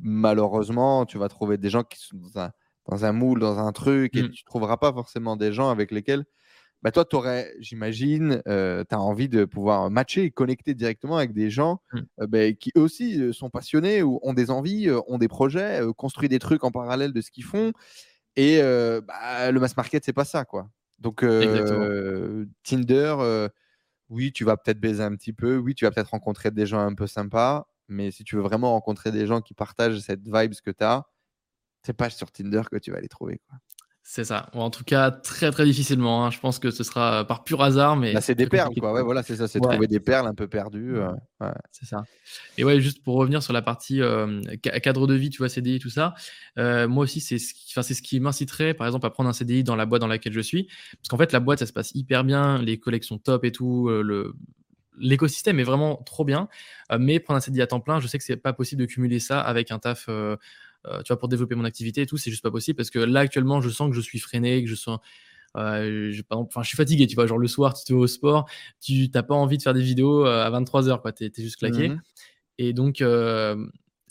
malheureusement, 0.00 1.04
tu 1.04 1.18
vas 1.18 1.28
trouver 1.28 1.58
des 1.58 1.68
gens 1.68 1.82
qui 1.82 1.98
sont 2.00 2.16
dans 2.16 2.40
un, 2.40 2.52
dans 2.88 3.04
un 3.04 3.12
moule, 3.12 3.40
dans 3.40 3.58
un 3.58 3.72
truc, 3.72 4.16
et 4.16 4.22
mmh. 4.22 4.30
tu 4.30 4.44
ne 4.44 4.46
trouveras 4.46 4.78
pas 4.78 4.94
forcément 4.94 5.36
des 5.36 5.52
gens 5.52 5.68
avec 5.68 5.90
lesquels 5.90 6.24
bah 6.82 6.92
toi, 6.92 7.04
tu 7.04 7.16
aurais, 7.16 7.52
j'imagine, 7.58 8.40
euh, 8.46 8.84
tu 8.88 8.94
as 8.94 9.00
envie 9.00 9.28
de 9.28 9.44
pouvoir 9.44 9.90
matcher 9.90 10.24
et 10.24 10.30
connecter 10.30 10.74
directement 10.74 11.16
avec 11.16 11.32
des 11.32 11.50
gens 11.50 11.80
mmh. 11.92 11.98
euh, 12.20 12.26
bah, 12.28 12.52
qui 12.52 12.70
eux 12.76 12.80
aussi 12.80 13.20
euh, 13.20 13.32
sont 13.32 13.50
passionnés 13.50 14.02
ou 14.02 14.20
ont 14.22 14.32
des 14.32 14.50
envies, 14.50 14.88
ont 15.08 15.18
des 15.18 15.28
projets, 15.28 15.80
construisent 15.96 16.30
des 16.30 16.38
trucs 16.38 16.62
en 16.62 16.70
parallèle 16.70 17.12
de 17.12 17.20
ce 17.20 17.30
qu'ils 17.30 17.44
font. 17.44 17.72
Et 18.36 18.60
bah, 18.60 19.50
le 19.50 19.58
mass 19.58 19.76
market, 19.76 20.04
c'est 20.04 20.12
pas 20.12 20.24
ça, 20.24 20.44
quoi. 20.44 20.70
Donc, 21.00 21.24
Tinder, 22.62 23.48
oui, 24.08 24.32
tu 24.32 24.44
vas 24.44 24.56
peut-être 24.56 24.80
baiser 24.80 25.02
un 25.02 25.14
petit 25.16 25.32
peu, 25.32 25.56
oui, 25.56 25.74
tu 25.74 25.84
vas 25.84 25.90
peut-être 25.90 26.10
rencontrer 26.10 26.52
des 26.52 26.64
gens 26.64 26.78
un 26.78 26.94
peu 26.94 27.08
sympas, 27.08 27.66
mais 27.88 28.12
si 28.12 28.22
tu 28.22 28.36
veux 28.36 28.42
vraiment 28.42 28.70
rencontrer 28.70 29.10
des 29.10 29.26
gens 29.26 29.40
qui 29.40 29.54
partagent 29.54 29.98
cette 29.98 30.24
vibe 30.24 30.54
que 30.64 30.70
tu 30.70 30.84
as, 30.84 31.04
c'est 31.82 31.92
pas 31.92 32.10
sur 32.10 32.30
Tinder 32.30 32.62
que 32.70 32.76
tu 32.76 32.92
vas 32.92 33.00
les 33.00 33.08
trouver, 33.08 33.40
quoi. 33.48 33.58
C'est 34.10 34.24
ça. 34.24 34.48
en 34.54 34.70
tout 34.70 34.84
cas, 34.84 35.10
très 35.10 35.50
très 35.50 35.66
difficilement. 35.66 36.24
Hein. 36.24 36.30
Je 36.30 36.40
pense 36.40 36.58
que 36.58 36.70
ce 36.70 36.82
sera 36.82 37.26
par 37.26 37.44
pur 37.44 37.62
hasard, 37.62 37.94
mais. 37.94 38.14
Bah, 38.14 38.22
c'est 38.22 38.34
des 38.34 38.46
perles, 38.46 38.74
quoi. 38.80 38.94
Ouais, 38.94 39.02
voilà, 39.02 39.22
c'est 39.22 39.36
ça. 39.36 39.46
C'est 39.48 39.60
trouver 39.60 39.86
des 39.86 40.00
perles 40.00 40.26
un 40.26 40.32
peu 40.32 40.48
perdues. 40.48 40.96
Euh, 40.96 41.52
c'est 41.72 41.84
ça. 41.84 42.04
Et 42.56 42.64
ouais, 42.64 42.80
juste 42.80 43.02
pour 43.02 43.16
revenir 43.16 43.42
sur 43.42 43.52
la 43.52 43.60
partie 43.60 44.00
euh, 44.00 44.40
cadre 44.62 45.06
de 45.06 45.12
vie, 45.12 45.28
tu 45.28 45.38
vois, 45.38 45.50
CDI, 45.50 45.78
tout 45.78 45.90
ça. 45.90 46.14
Euh, 46.56 46.88
moi 46.88 47.04
aussi, 47.04 47.20
c'est 47.20 47.36
ce 47.36 47.52
qui, 47.52 47.74
c'est 47.74 47.92
ce 47.92 48.00
qui 48.00 48.18
m'inciterait, 48.18 48.72
par 48.72 48.86
exemple, 48.86 49.06
à 49.06 49.10
prendre 49.10 49.28
un 49.28 49.34
CDI 49.34 49.62
dans 49.62 49.76
la 49.76 49.84
boîte 49.84 50.00
dans 50.00 50.06
laquelle 50.06 50.32
je 50.32 50.40
suis, 50.40 50.68
parce 50.96 51.08
qu'en 51.10 51.18
fait, 51.18 51.30
la 51.32 51.40
boîte, 51.40 51.58
ça 51.58 51.66
se 51.66 51.74
passe 51.74 51.94
hyper 51.94 52.24
bien, 52.24 52.56
les 52.62 52.80
collections 52.80 53.18
top 53.18 53.44
et 53.44 53.52
tout, 53.52 53.90
le 53.90 54.32
l'écosystème 55.00 55.60
est 55.60 55.64
vraiment 55.64 55.96
trop 55.96 56.24
bien, 56.24 56.48
mais 56.98 57.20
prendre 57.20 57.36
un 57.36 57.40
CDI 57.40 57.62
à 57.62 57.68
temps 57.68 57.78
plein, 57.78 58.00
je 58.00 58.08
sais 58.08 58.18
que 58.18 58.24
c'est 58.24 58.36
pas 58.36 58.52
possible 58.52 58.80
de 58.80 58.86
cumuler 58.86 59.20
ça 59.20 59.38
avec 59.40 59.70
un 59.70 59.78
taf 59.78 60.08
euh, 60.86 61.02
tu 61.02 61.08
vois, 61.08 61.18
pour 61.18 61.28
développer 61.28 61.54
mon 61.54 61.64
activité 61.64 62.02
et 62.02 62.06
tout, 62.06 62.16
c'est 62.16 62.30
juste 62.30 62.42
pas 62.42 62.50
possible 62.50 62.76
parce 62.76 62.90
que 62.90 62.98
là, 62.98 63.20
actuellement, 63.20 63.60
je 63.60 63.68
sens 63.68 63.90
que 63.90 63.96
je 63.96 64.00
suis 64.00 64.18
freiné, 64.18 64.62
que 64.62 64.70
je 64.70 64.74
sens. 64.74 64.98
Euh, 65.56 66.12
je, 66.12 66.22
suis 66.62 66.76
fatigué, 66.76 67.06
tu 67.06 67.14
vois. 67.14 67.26
Genre, 67.26 67.38
le 67.38 67.48
soir, 67.48 67.74
tu 67.74 67.84
te 67.84 67.92
vas 67.92 68.00
au 68.00 68.06
sport, 68.06 68.48
tu 68.80 69.08
n'as 69.12 69.22
pas 69.22 69.34
envie 69.34 69.58
de 69.58 69.62
faire 69.62 69.74
des 69.74 69.82
vidéos 69.82 70.26
euh, 70.26 70.44
à 70.44 70.50
23h, 70.50 71.00
quoi. 71.00 71.12
Tu 71.12 71.24
es, 71.24 71.32
juste 71.36 71.56
claqué. 71.56 71.90
Mmh 71.90 72.00
et 72.60 72.72
donc, 72.72 73.04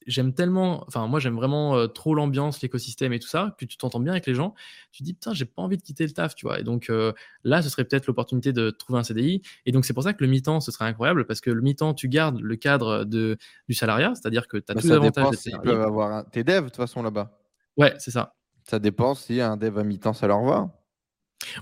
j'aime 0.08 0.34
tellement, 0.34 0.84
enfin 0.88 1.06
moi 1.08 1.20
j'aime 1.20 1.36
vraiment 1.36 1.76
euh, 1.76 1.88
trop 1.88 2.16
l'ambiance, 2.16 2.62
l'écosystème 2.62 3.14
et 3.14 3.20
tout 3.20 3.28
ça, 3.28 3.56
que 3.60 3.66
tu 3.66 3.78
t'entends 3.78 4.00
bien 4.00 4.14
avec 4.14 4.26
les 4.26 4.34
gens, 4.34 4.56
tu 4.92 5.04
dis 5.04 5.14
putain 5.14 5.34
j'ai 5.34 5.46
pas 5.46 5.62
envie 5.62 5.78
de 5.78 5.82
quitter 5.84 6.06
le 6.06 6.14
taf, 6.14 6.34
tu 6.34 6.46
vois. 6.46 6.60
Et 6.60 6.64
donc 6.64 6.90
euh, 6.90 7.14
là 7.44 7.62
ce 7.62 7.70
serait 7.70 7.84
peut-être 7.84 8.08
l'opportunité 8.08 8.54
de 8.54 8.70
trouver 8.70 9.00
un 9.00 9.04
CDI. 9.04 9.42
Et 9.66 9.72
donc 9.72 9.86
c'est 9.86 9.94
pour 9.94 10.04
ça 10.04 10.14
que 10.14 10.24
le 10.24 10.30
mi-temps 10.30 10.62
ce 10.62 10.72
serait 10.72 10.86
incroyable 10.86 11.26
parce 11.26 11.42
que 11.42 11.52
le 11.52 11.62
mi-temps 11.62 11.94
tu 11.94 12.08
gardes 12.08 12.40
le 12.40 12.56
cadre 12.56 13.04
de, 13.04 13.38
du 13.68 13.76
salariat, 13.76 14.14
c'est-à-dire 14.16 14.48
que 14.48 14.58
tu 14.58 14.72
as 14.72 14.76
bah, 14.76 14.82
tous 14.82 14.88
les 14.88 14.94
avantages. 14.94 15.36
S'ils 15.36 15.60
peuvent 15.60 15.82
avoir 15.82 16.12
un... 16.12 16.24
T'es 16.24 16.44
dev 16.44 16.64
de 16.64 16.70
toute 16.70 16.78
façon 16.78 17.04
là-bas. 17.04 17.38
Ouais 17.76 17.94
c'est 18.00 18.12
ça. 18.12 18.34
Ça 18.64 18.80
dépend 18.80 19.14
si 19.14 19.42
un 19.42 19.58
dev 19.58 19.78
à 19.78 19.84
mi-temps 19.84 20.14
ça 20.14 20.28
leur 20.28 20.42
va. 20.44 20.77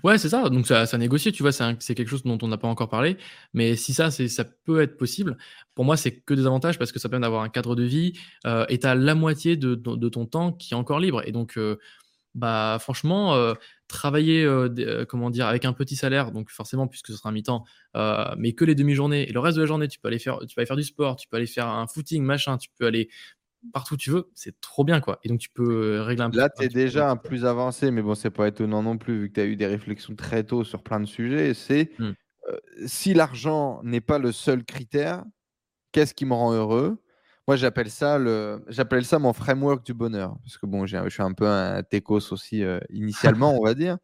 Ouais, 0.04 0.18
c'est 0.18 0.30
ça. 0.30 0.50
Donc, 0.50 0.68
ça, 0.68 0.86
ça 0.86 0.98
négocie, 0.98 1.32
tu 1.32 1.44
vois, 1.44 1.52
c'est 1.52 1.96
quelque 1.96 2.08
chose 2.08 2.24
dont 2.24 2.38
on 2.42 2.48
n'a 2.48 2.58
pas 2.58 2.68
encore 2.68 2.90
parlé. 2.90 3.18
Mais 3.54 3.76
si 3.76 3.94
ça, 3.94 4.10
ça 4.12 4.44
peut 4.66 4.82
être 4.82 4.98
possible, 4.98 5.38
pour 5.76 5.86
moi, 5.86 5.98
c'est 5.98 6.12
que 6.20 6.34
des 6.34 6.46
avantages 6.46 6.80
parce 6.80 6.92
que 6.92 7.00
ça 7.00 7.10
permet 7.10 7.26
d'avoir 7.26 7.44
un 7.44 7.50
cadre 7.50 7.76
de 7.76 7.84
vie 7.84 8.14
euh, 8.46 8.66
et 8.70 8.80
tu 8.80 8.88
as 8.88 8.96
la 8.96 9.16
moitié 9.16 9.58
de, 9.58 9.76
ton 9.76 10.26
temps 10.26 10.52
qui 10.54 10.74
est 10.74 10.78
encore 10.78 11.00
libre. 11.00 11.22
Et 11.26 11.32
donc, 11.32 11.58
euh, 11.58 11.78
bah, 12.36 12.78
franchement, 12.80 13.36
euh, 13.36 13.54
travailler, 13.88 14.48
comment 15.08 15.30
dire, 15.30 15.48
avec 15.48 15.66
un 15.66 15.74
petit 15.74 15.96
salaire, 15.96 16.32
donc 16.32 16.50
forcément, 16.50 16.88
puisque 16.88 17.08
ce 17.08 17.18
sera 17.18 17.30
un 17.30 17.32
mi-temps, 17.34 17.66
mais 18.38 18.54
que 18.54 18.66
les 18.66 18.76
demi-journées 18.76 19.30
et 19.30 19.34
le 19.34 19.40
reste 19.40 19.58
de 19.58 19.62
la 19.62 19.68
journée, 19.68 19.88
tu 19.88 20.00
peux 20.00 20.08
aller 20.08 20.20
faire, 20.20 20.40
tu 20.48 20.56
peux 20.56 20.62
aller 20.62 20.66
faire 20.66 20.76
du 20.76 20.84
sport, 20.84 21.18
tu 21.18 21.28
peux 21.28 21.38
aller 21.38 21.46
faire 21.48 21.68
un 21.68 21.88
footing, 21.88 22.24
machin, 22.24 22.58
tu 22.58 22.70
peux 22.78 22.86
aller 22.88 23.10
partout 23.74 23.96
où 23.96 23.98
tu 23.98 24.10
veux, 24.12 24.30
c'est 24.34 24.60
trop 24.62 24.84
bien 24.84 25.02
quoi. 25.02 25.20
Et 25.24 25.30
donc 25.30 25.40
tu 25.40 25.50
peux 25.50 25.98
euh, 25.98 26.04
régler 26.04 26.24
un 26.24 26.30
peu. 26.30 26.38
Là, 26.38 26.50
tu 26.50 26.64
es 26.64 26.68
déjà 26.68 27.10
un 27.10 27.18
plus 27.18 27.46
avancé, 27.46 27.92
mais 27.92 28.02
bon, 28.02 28.16
c'est 28.16 28.30
pas 28.30 28.48
étonnant 28.48 28.84
non 28.84 28.98
plus 28.98 29.20
vu 29.20 29.30
que 29.30 29.36
tu 29.36 29.42
as 29.42 29.46
eu 29.46 29.56
des 29.56 29.68
réflexions 29.68 30.16
très 30.16 30.44
tôt 30.44 30.64
sur 30.64 30.84
plein 30.84 31.00
de 31.00 31.06
sujets. 31.06 31.54
C'est 31.54 31.92
mmh. 32.00 32.04
euh, 32.04 32.58
si 32.86 33.14
l'argent 33.14 33.82
n'est 33.84 34.02
pas 34.02 34.20
le 34.20 34.32
seul 34.32 34.64
critère, 34.64 35.24
qu'est-ce 35.92 36.14
qui 36.14 36.26
me 36.26 36.34
rend 36.34 36.54
heureux? 36.54 36.98
Moi, 37.48 37.58
j'appelle 37.58 37.92
ça 37.92 38.18
le, 38.18 38.64
j'appelle 38.68 39.06
ça 39.06 39.20
mon 39.20 39.34
framework 39.34 39.86
du 39.86 39.94
bonheur, 39.94 40.36
parce 40.44 40.58
que 40.58 40.66
bon, 40.66 40.88
je 40.88 41.10
suis 41.10 41.22
un 41.22 41.34
peu 41.34 41.48
un 41.48 41.84
techos 41.84 42.32
aussi 42.32 42.64
euh, 42.64 42.80
initialement, 42.90 43.56
on 43.60 43.64
va 43.64 43.76
dire. 43.76 43.98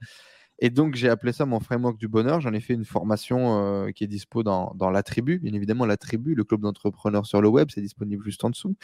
Et 0.64 0.70
donc, 0.70 0.94
j'ai 0.94 1.10
appelé 1.10 1.34
ça 1.34 1.48
mon 1.48 1.60
framework 1.60 1.98
du 1.98 2.08
bonheur. 2.08 2.40
J'en 2.40 2.54
ai 2.54 2.62
fait 2.62 2.74
une 2.74 2.86
formation 2.86 3.60
euh, 3.60 3.92
qui 3.92 4.04
est 4.04 4.08
dispo 4.08 4.44
dans, 4.44 4.74
dans, 4.76 4.92
la 4.92 5.02
tribu. 5.02 5.40
Bien 5.40 5.54
évidemment, 5.54 5.88
la 5.88 5.98
tribu, 5.98 6.36
le 6.36 6.44
club 6.44 6.62
d'entrepreneurs 6.62 7.26
sur 7.26 7.42
le 7.42 7.50
web, 7.50 7.70
c'est 7.74 7.82
disponible 7.82 8.24
juste 8.24 8.44
en 8.44 8.52
dessous. 8.52 8.76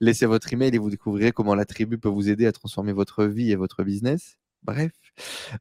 Laissez 0.00 0.26
votre 0.26 0.52
email 0.52 0.74
et 0.74 0.78
vous 0.78 0.90
découvrirez 0.90 1.30
comment 1.30 1.54
la 1.54 1.64
tribu 1.64 1.98
peut 1.98 2.08
vous 2.08 2.28
aider 2.28 2.46
à 2.46 2.52
transformer 2.52 2.92
votre 2.92 3.24
vie 3.24 3.52
et 3.52 3.56
votre 3.56 3.84
business. 3.84 4.38
Bref, 4.64 4.92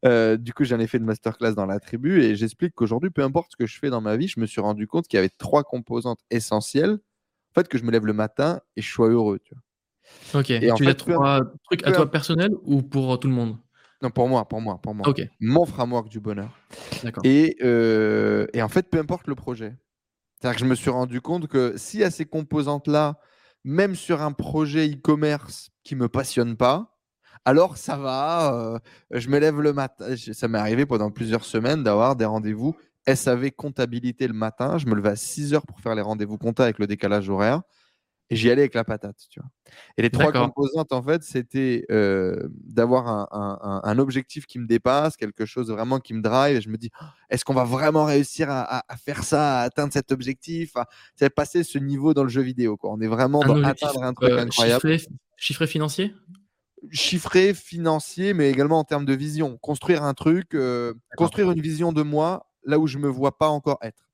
euh, 0.05 0.37
du 0.37 0.53
coup, 0.53 0.65
j'en 0.65 0.79
ai 0.79 0.87
fait 0.87 0.97
une 0.97 1.05
masterclass 1.05 1.53
dans 1.53 1.67
la 1.67 1.79
tribu 1.79 2.21
et 2.21 2.35
j'explique 2.35 2.73
qu'aujourd'hui, 2.73 3.11
peu 3.11 3.23
importe 3.23 3.51
ce 3.51 3.55
que 3.55 3.67
je 3.67 3.77
fais 3.77 3.91
dans 3.91 4.01
ma 4.01 4.17
vie, 4.17 4.27
je 4.27 4.39
me 4.39 4.47
suis 4.47 4.59
rendu 4.61 4.87
compte 4.87 5.07
qu'il 5.07 5.17
y 5.17 5.19
avait 5.19 5.29
trois 5.29 5.63
composantes 5.63 6.19
essentielles. 6.31 6.97
En 7.51 7.61
fait, 7.61 7.67
que 7.67 7.77
je 7.77 7.83
me 7.83 7.91
lève 7.91 8.05
le 8.05 8.13
matin 8.13 8.59
et 8.75 8.81
je 8.81 8.91
sois 8.91 9.09
heureux. 9.09 9.39
Tu 9.43 9.53
vois. 9.53 10.41
Ok. 10.41 10.49
Et 10.49 10.71
tu 10.75 10.87
as 10.87 10.95
trois 10.95 11.41
trucs 11.65 11.85
à 11.85 11.91
toi 11.91 12.09
personnel 12.09 12.49
ou 12.63 12.81
pour 12.81 13.19
tout 13.19 13.27
le 13.27 13.35
monde? 13.35 13.55
Non, 14.01 14.09
pour 14.11 14.29
moi, 14.29 14.47
pour 14.47 14.61
moi, 14.61 14.79
pour 14.81 14.95
moi. 14.95 15.07
Mon 15.39 15.65
framework 15.65 16.09
du 16.09 16.19
bonheur. 16.19 16.57
Et, 17.23 17.57
euh, 17.61 18.47
et 18.53 18.61
en 18.61 18.69
fait, 18.69 18.89
peu 18.89 18.97
importe 18.97 19.27
le 19.27 19.35
projet. 19.35 19.75
C'est-à-dire 20.39 20.55
que 20.57 20.63
je 20.65 20.69
me 20.69 20.75
suis 20.75 20.89
rendu 20.89 21.19
compte 21.19 21.47
que 21.47 21.75
s'il 21.75 21.99
y 21.99 22.03
a 22.03 22.11
ces 22.11 22.25
composantes-là, 22.25 23.19
même 23.65 23.95
sur 23.95 24.21
un 24.21 24.31
projet 24.31 24.87
e-commerce 24.89 25.69
qui 25.83 25.95
ne 25.95 26.01
me 26.01 26.07
passionne 26.07 26.55
pas, 26.55 26.97
alors 27.43 27.77
ça 27.77 27.97
va, 27.97 28.53
euh, 28.53 28.79
je 29.11 29.27
me 29.29 29.37
lève 29.37 29.59
le 29.59 29.73
matin. 29.73 30.15
Ça 30.33 30.47
m'est 30.47 30.57
arrivé 30.57 30.85
pendant 30.85 31.11
plusieurs 31.11 31.43
semaines 31.43 31.83
d'avoir 31.83 32.15
des 32.15 32.25
rendez-vous 32.25 32.75
SAV 33.07 33.51
comptabilité 33.51 34.27
le 34.27 34.33
matin. 34.33 34.77
Je 34.77 34.85
me 34.85 34.95
levais 34.95 35.09
à 35.09 35.15
6 35.15 35.53
heures 35.53 35.65
pour 35.65 35.79
faire 35.81 35.95
les 35.95 36.01
rendez-vous 36.01 36.37
compta 36.37 36.63
avec 36.63 36.79
le 36.79 36.87
décalage 36.87 37.29
horaire. 37.29 37.61
Et 38.31 38.35
j'y 38.35 38.51
allais 38.51 38.61
avec 38.61 38.75
la 38.75 38.83
patate, 38.83 39.17
tu 39.29 39.39
vois. 39.39 39.49
Et 39.97 40.03
les 40.03 40.11
trois 40.11 40.31
composantes, 40.31 40.93
en 40.93 41.01
fait, 41.01 41.23
c'était 41.23 41.85
euh, 41.89 42.47
d'avoir 42.51 43.27
un, 43.33 43.99
objectif 43.99 44.45
qui 44.45 44.59
me 44.59 44.67
dépasse, 44.67 45.17
quelque 45.17 45.45
chose 45.45 45.71
vraiment 45.71 45.99
qui 45.99 46.13
me 46.13 46.21
drive. 46.21 46.57
Et 46.57 46.61
je 46.61 46.69
me 46.69 46.77
dis, 46.77 46.91
«Oh, 47.01 47.05
est-ce 47.29 47.43
qu'on 47.43 47.55
va 47.55 47.63
vraiment 47.63 48.05
réussir 48.05 48.47
à, 48.49 48.83
faire 49.03 49.23
ça, 49.23 49.61
à 49.61 49.63
atteindre 49.63 49.91
cet 49.93 50.11
objectif, 50.11 50.73
à, 50.75 51.29
passer 51.29 51.63
ce 51.63 51.79
niveau 51.79 52.13
dans 52.13 52.23
le 52.23 52.29
jeu 52.29 52.41
vidéo. 52.41 52.77
Quoi. 52.77 52.91
On 52.91 53.01
est 53.01 53.07
vraiment 53.07 53.39
dans 53.41 53.63
atteindre 53.63 54.03
un 54.03 54.13
truc 54.13 54.31
euh, 54.31 54.39
incroyable. 54.39 54.99
Chiffré, 55.35 55.67
financier? 55.67 56.13
Chiffré 56.91 57.53
financier, 57.53 58.33
mais 58.33 58.49
également 58.49 58.79
en 58.79 58.83
termes 58.83 59.05
de 59.05 59.13
vision. 59.13 59.57
Construire 59.57 60.03
un 60.03 60.13
truc, 60.13 60.53
euh, 60.53 60.93
construire 61.17 61.51
une 61.51 61.61
vision 61.61 61.91
de 61.93 62.03
moi 62.03 62.47
là 62.63 62.77
où 62.77 62.87
je 62.87 62.97
me 62.97 63.07
vois 63.07 63.37
pas 63.37 63.47
encore 63.47 63.79
être. 63.81 64.08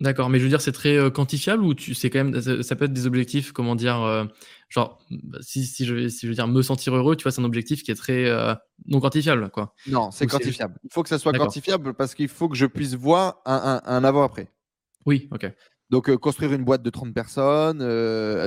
D'accord, 0.00 0.30
mais 0.30 0.38
je 0.38 0.44
veux 0.44 0.48
dire, 0.48 0.62
c'est 0.62 0.72
très 0.72 0.96
euh, 0.96 1.10
quantifiable 1.10 1.62
ou 1.62 1.74
tu, 1.74 1.92
c'est 1.92 2.08
quand 2.08 2.24
même, 2.24 2.62
ça, 2.62 2.74
peut 2.74 2.86
être 2.86 2.92
des 2.92 3.06
objectifs, 3.06 3.52
comment 3.52 3.74
dire, 3.74 4.00
euh, 4.00 4.24
genre, 4.70 4.98
bah, 5.10 5.38
si, 5.42 5.66
si, 5.66 5.84
je, 5.84 6.08
si 6.08 6.20
je 6.22 6.28
veux 6.28 6.34
dire 6.34 6.48
me 6.48 6.62
sentir 6.62 6.94
heureux, 6.96 7.16
tu 7.16 7.24
vois, 7.24 7.32
c'est 7.32 7.42
un 7.42 7.44
objectif 7.44 7.82
qui 7.82 7.90
est 7.90 7.96
très 7.96 8.24
euh, 8.24 8.54
non 8.86 9.00
quantifiable, 9.00 9.50
quoi. 9.50 9.74
Non, 9.86 10.10
c'est 10.10 10.26
quantifiable. 10.26 10.78
Il 10.84 10.90
faut 10.90 11.02
que 11.02 11.10
ça 11.10 11.18
soit 11.18 11.34
quantifiable 11.34 11.92
parce 11.92 12.14
qu'il 12.14 12.28
faut 12.28 12.48
que 12.48 12.56
je 12.56 12.64
puisse 12.64 12.94
voir 12.94 13.42
un, 13.44 13.82
un, 13.84 14.04
avant-après. 14.04 14.48
Oui, 15.04 15.28
ok. 15.32 15.52
Donc, 15.90 16.14
construire 16.16 16.54
une 16.54 16.64
boîte 16.64 16.82
de 16.82 16.90
30 16.90 17.12
personnes. 17.12 17.78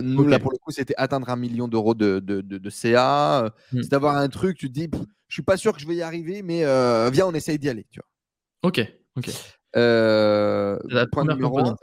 nous, 0.02 0.28
là, 0.28 0.40
pour 0.40 0.52
le 0.52 0.58
coup, 0.58 0.72
c'était 0.72 0.96
atteindre 0.98 1.30
un 1.30 1.36
million 1.36 1.68
d'euros 1.68 1.94
de, 1.94 2.20
de, 2.20 2.42
de, 2.42 2.70
CA. 2.72 3.54
Hmm. 3.72 3.82
C'est 3.84 3.92
d'avoir 3.92 4.18
un 4.18 4.30
truc, 4.30 4.58
tu 4.58 4.70
te 4.70 4.74
dis, 4.74 4.90
je 5.28 5.34
suis 5.34 5.44
pas 5.44 5.58
sûr 5.58 5.74
que 5.74 5.80
je 5.80 5.86
vais 5.86 5.96
y 5.96 6.02
arriver, 6.02 6.42
mais 6.42 6.64
viens, 7.12 7.28
on 7.28 7.34
essaye 7.34 7.60
d'y 7.60 7.70
aller. 7.70 7.86
Tu 7.92 8.00
vois. 8.00 8.70
Ok, 8.70 8.82
ok. 9.18 9.30
Euh, 9.76 10.78
point, 11.12 11.26
numéro 11.26 11.60
un, 11.60 11.76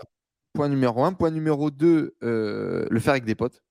point 0.53 0.69
numéro 0.69 1.05
un. 1.05 1.13
Point 1.13 1.31
numéro 1.31 1.71
deux, 1.71 2.17
euh, 2.23 2.87
le 2.91 3.01
faire 3.01 3.13
avec 3.13 3.25
des 3.25 3.35
potes. 3.35 3.63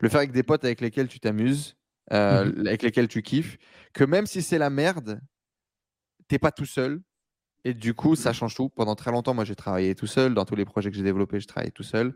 Le 0.00 0.08
faire 0.08 0.18
avec 0.18 0.32
des 0.32 0.42
potes 0.42 0.64
avec 0.64 0.80
lesquels 0.80 1.08
tu 1.08 1.20
t'amuses, 1.20 1.76
euh, 2.12 2.44
mmh 2.44 2.66
avec 2.66 2.82
lesquels 2.82 3.08
tu 3.08 3.22
kiffes. 3.22 3.58
Que 3.92 4.04
même 4.04 4.26
si 4.26 4.42
c'est 4.42 4.58
la 4.58 4.70
merde, 4.70 5.20
t'es 6.28 6.38
pas 6.38 6.52
tout 6.52 6.64
seul. 6.64 7.02
Et 7.64 7.74
du 7.74 7.92
coup, 7.92 8.16
ça 8.16 8.32
change 8.32 8.54
tout. 8.54 8.70
Pendant 8.70 8.94
très 8.94 9.10
longtemps, 9.10 9.34
moi, 9.34 9.44
j'ai 9.44 9.54
travaillé 9.54 9.94
tout 9.94 10.06
seul. 10.06 10.32
Dans 10.32 10.46
tous 10.46 10.54
les 10.54 10.64
projets 10.64 10.90
que 10.90 10.96
j'ai 10.96 11.02
développés, 11.02 11.40
je 11.40 11.46
travaillais 11.46 11.72
tout 11.72 11.82
seul. 11.82 12.14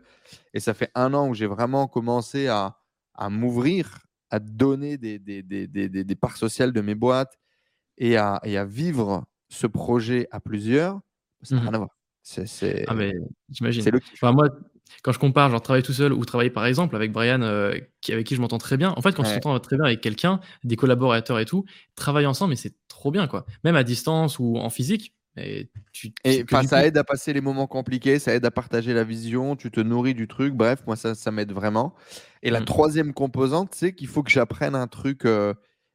Et 0.53 0.59
ça 0.59 0.73
fait 0.73 0.89
un 0.95 1.13
an 1.13 1.29
où 1.29 1.35
j'ai 1.35 1.45
vraiment 1.45 1.87
commencé 1.87 2.47
à, 2.47 2.79
à 3.13 3.29
m'ouvrir, 3.29 3.99
à 4.31 4.39
donner 4.39 4.97
des, 4.97 5.19
des, 5.19 5.43
des, 5.43 5.67
des, 5.67 6.15
parts 6.15 6.37
sociales 6.37 6.73
de 6.73 6.81
mes 6.81 6.95
boîtes 6.95 7.37
et 7.97 8.17
à, 8.17 8.39
et 8.43 8.57
à 8.57 8.65
vivre 8.65 9.25
ce 9.49 9.67
projet 9.67 10.27
à 10.31 10.39
plusieurs, 10.39 10.99
ça 11.45 11.55
n'a 11.55 11.61
mmh 11.61 11.63
rien 11.65 11.73
à 11.73 11.77
voir. 11.77 11.89
C'est, 12.23 12.85
ah 12.87 12.95
mais 12.95 13.13
j'imagine. 13.49 13.83
Enfin, 14.13 14.31
moi, 14.31 14.49
quand 15.03 15.11
je 15.11 15.19
compare, 15.19 15.51
genre 15.51 15.61
travailler 15.61 15.83
tout 15.83 15.93
seul 15.93 16.11
ou 16.11 16.25
travailler 16.25 16.49
par 16.49 16.65
exemple 16.65 16.95
avec 16.95 17.11
Brian, 17.11 17.41
euh, 17.43 17.77
qui, 18.01 18.13
avec 18.13 18.25
qui 18.25 18.35
je 18.35 18.41
m'entends 18.41 18.57
très 18.57 18.77
bien. 18.77 18.93
En 18.97 19.01
fait, 19.01 19.13
quand 19.13 19.23
tu 19.23 19.39
t'entends 19.39 19.59
très 19.59 19.77
bien 19.77 19.85
avec 19.85 20.01
quelqu'un, 20.01 20.39
des 20.63 20.75
collaborateurs 20.75 21.39
et 21.39 21.45
tout, 21.45 21.65
travailler 21.95 22.27
ensemble, 22.27 22.51
mais 22.51 22.55
c'est 22.55 22.75
trop 22.87 23.11
bien 23.11 23.27
quoi. 23.27 23.45
Même 23.63 23.75
à 23.75 23.83
distance 23.83 24.39
ou 24.39 24.57
en 24.57 24.69
physique. 24.69 25.13
Et, 25.37 25.69
tu, 25.91 26.13
et 26.23 26.45
ça 26.65 26.85
aide 26.85 26.97
à 26.97 27.03
passer 27.03 27.33
les 27.33 27.41
moments 27.41 27.67
compliqués, 27.67 28.19
ça 28.19 28.33
aide 28.33 28.45
à 28.45 28.51
partager 28.51 28.93
la 28.93 29.03
vision, 29.03 29.57
tu 29.57 29.69
te 29.69 29.81
nourris 29.81 30.13
du 30.13 30.27
truc. 30.29 30.53
Bref, 30.53 30.81
moi, 30.87 30.95
ça, 30.95 31.13
ça 31.13 31.29
m'aide 31.31 31.51
vraiment. 31.51 31.93
Et 32.41 32.49
la 32.49 32.61
mmh. 32.61 32.65
troisième 32.65 33.13
composante, 33.13 33.75
c'est 33.75 33.93
qu'il 33.93 34.07
faut 34.07 34.23
que 34.23 34.31
j'apprenne 34.31 34.75
un 34.75 34.87
truc. 34.87 35.25
Euh, 35.25 35.53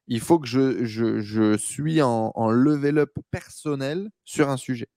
il 0.08 0.20
faut 0.20 0.38
que 0.38 0.46
je, 0.46 0.84
je, 0.84 1.20
je 1.20 1.56
suis 1.56 2.02
en, 2.02 2.32
en, 2.34 2.50
level 2.50 2.98
up 2.98 3.16
personnel 3.30 4.10
sur 4.24 4.50
un 4.50 4.56
sujet. 4.56 4.88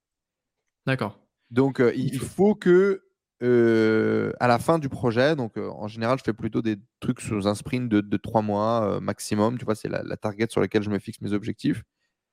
D'accord. 0.85 1.19
Donc, 1.51 1.79
euh, 1.79 1.93
il 1.95 2.19
faut 2.19 2.55
que 2.55 3.03
euh, 3.41 4.31
à 4.39 4.47
la 4.47 4.59
fin 4.59 4.79
du 4.79 4.89
projet, 4.89 5.35
donc 5.35 5.57
euh, 5.57 5.69
en 5.69 5.87
général, 5.87 6.17
je 6.17 6.23
fais 6.23 6.33
plutôt 6.33 6.61
des 6.61 6.77
trucs 6.99 7.21
sous 7.21 7.47
un 7.47 7.55
sprint 7.55 7.89
de, 7.89 8.01
de 8.01 8.17
trois 8.17 8.41
mois 8.41 8.99
maximum. 9.01 9.57
Tu 9.57 9.65
vois, 9.65 9.75
c'est 9.75 9.89
la, 9.89 10.01
la, 10.03 10.17
target 10.17 10.47
sur 10.49 10.61
laquelle 10.61 10.83
je 10.83 10.89
me 10.89 10.99
fixe 10.99 11.21
mes 11.21 11.33
objectifs. 11.33 11.83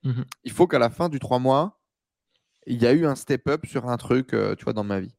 Mmh 0.02 0.22
il 0.44 0.52
faut 0.52 0.66
qu'à 0.66 0.78
la 0.78 0.88
fin 0.88 1.10
du 1.10 1.18
trois 1.18 1.38
mois, 1.38 1.78
il 2.66 2.80
y 2.80 2.86
a 2.86 2.92
eu 2.92 3.04
un 3.04 3.14
step 3.14 3.46
up 3.48 3.66
sur 3.66 3.88
un 3.88 3.96
truc, 3.98 4.28
tu 4.28 4.64
vois, 4.64 4.72
dans 4.72 4.84
ma 4.84 5.00
vie. 5.00 5.14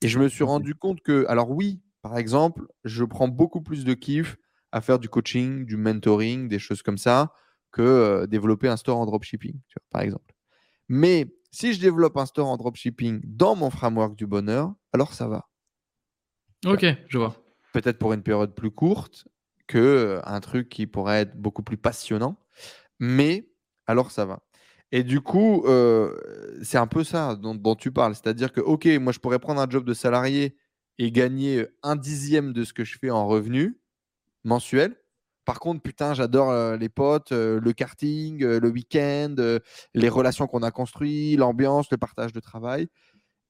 Et 0.00 0.08
je 0.08 0.18
me 0.20 0.28
suis 0.28 0.44
rendu 0.44 0.74
compte 0.76 1.00
que, 1.00 1.26
alors 1.28 1.50
oui, 1.50 1.82
par 2.02 2.16
exemple, 2.18 2.66
je 2.84 3.04
prends 3.04 3.28
beaucoup 3.28 3.62
plus 3.62 3.84
de 3.84 3.94
kiff 3.94 4.36
à 4.70 4.80
faire 4.80 5.00
du 5.00 5.08
coaching, 5.08 5.64
du 5.64 5.76
mentoring, 5.76 6.48
des 6.48 6.60
choses 6.60 6.82
comme 6.82 6.98
ça, 6.98 7.32
que 7.72 8.26
développer 8.26 8.68
un 8.68 8.76
store 8.76 8.98
en 8.98 9.06
dropshipping, 9.06 9.58
par 9.90 10.02
exemple. 10.02 10.34
Mais 10.88 11.26
si 11.52 11.72
je 11.74 11.80
développe 11.80 12.16
un 12.16 12.26
store 12.26 12.48
en 12.48 12.56
dropshipping 12.56 13.20
dans 13.24 13.54
mon 13.54 13.70
framework 13.70 14.16
du 14.16 14.26
bonheur, 14.26 14.74
alors 14.92 15.12
ça 15.12 15.28
va. 15.28 15.48
Ok, 16.66 16.84
je 17.08 17.18
vois. 17.18 17.36
Peut-être 17.72 17.98
pour 17.98 18.12
une 18.12 18.22
période 18.22 18.54
plus 18.54 18.70
courte 18.70 19.28
que 19.66 20.20
un 20.24 20.40
truc 20.40 20.68
qui 20.68 20.86
pourrait 20.86 21.20
être 21.20 21.36
beaucoup 21.40 21.62
plus 21.62 21.76
passionnant, 21.76 22.38
mais 22.98 23.48
alors 23.86 24.10
ça 24.10 24.24
va. 24.26 24.40
Et 24.90 25.04
du 25.04 25.20
coup, 25.20 25.64
c'est 26.62 26.78
un 26.78 26.86
peu 26.86 27.02
ça 27.04 27.34
dont, 27.36 27.54
dont 27.54 27.74
tu 27.74 27.92
parles. 27.92 28.14
C'est-à-dire 28.14 28.52
que, 28.52 28.60
OK, 28.60 28.86
moi, 29.00 29.12
je 29.12 29.18
pourrais 29.18 29.38
prendre 29.38 29.60
un 29.60 29.68
job 29.68 29.84
de 29.84 29.94
salarié 29.94 30.58
et 30.98 31.10
gagner 31.10 31.66
un 31.82 31.96
dixième 31.96 32.52
de 32.52 32.62
ce 32.64 32.74
que 32.74 32.84
je 32.84 32.98
fais 32.98 33.10
en 33.10 33.26
revenu 33.26 33.80
mensuel. 34.44 35.01
Par 35.44 35.58
contre, 35.58 35.82
putain, 35.82 36.14
j'adore 36.14 36.76
les 36.76 36.88
potes, 36.88 37.32
le 37.32 37.72
karting, 37.72 38.44
le 38.44 38.68
week-end, 38.68 39.34
les 39.94 40.08
relations 40.08 40.46
qu'on 40.46 40.62
a 40.62 40.70
construites, 40.70 41.38
l'ambiance, 41.38 41.90
le 41.90 41.96
partage 41.96 42.32
de 42.32 42.40
travail. 42.40 42.88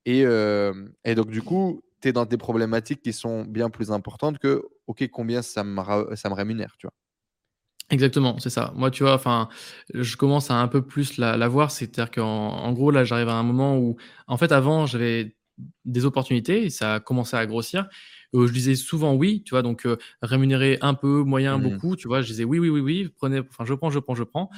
Et, 0.07 0.25
donc, 1.15 1.31
du 1.31 1.43
coup, 1.43 1.83
tu 2.01 2.09
es 2.09 2.13
dans 2.13 2.25
des 2.25 2.37
problématiques 2.37 3.03
qui 3.03 3.13
sont 3.13 3.45
bien 3.45 3.71
plus 3.71 3.91
importantes 3.91 4.39
que, 4.39 4.63
OK, 4.87 5.07
combien 5.11 5.43
ça 5.43 5.65
me, 5.65 6.35
rémunère, 6.35 6.75
tu 6.79 6.87
vois. 6.87 6.95
Exactement, 7.91 8.39
c'est 8.39 8.51
ça. 8.51 8.73
Moi, 8.75 8.91
tu 8.91 9.03
vois, 9.03 9.15
enfin, 9.15 9.49
je 9.93 10.17
commence 10.17 10.51
à 10.51 10.55
un 10.55 10.69
peu 10.69 10.81
plus 10.81 11.19
la, 11.19 11.37
la 11.37 11.49
voir. 11.49 11.71
C'est-à-dire 11.71 12.11
qu'en 12.11 12.25
en 12.25 12.73
gros, 12.73 12.91
là, 12.91 13.05
j'arrive 13.05 13.29
à 13.29 13.35
un 13.35 13.43
moment 13.43 13.77
où, 13.77 13.97
en 14.29 14.39
fait, 14.39 14.51
avant, 14.51 14.87
j'avais 14.87 15.37
des 15.85 16.05
opportunités 16.05 16.65
et 16.65 16.71
ça 16.71 16.95
a 16.95 17.01
commencé 17.01 17.37
à 17.37 17.45
grossir. 17.47 17.89
Je 18.35 18.53
disais 18.53 18.75
souvent 18.75 19.15
oui, 19.15 19.43
tu 19.45 19.51
vois, 19.51 19.63
donc 19.63 19.87
rémunérer 20.23 20.79
un 20.81 20.95
peu, 20.95 21.23
moyen, 21.23 21.59
mmh. 21.59 21.63
beaucoup, 21.63 21.97
tu 21.97 22.09
vois, 22.09 22.23
je 22.23 22.29
disais 22.29 22.45
oui, 22.45 22.59
oui, 22.59 22.69
oui, 22.69 22.81
oui, 22.81 23.13
prenez, 23.17 23.41
enfin, 23.41 23.65
je 23.65 23.75
prends, 23.75 23.91
je 23.91 23.99
prends, 23.99 24.15
je 24.15 24.25
prends. 24.25 24.51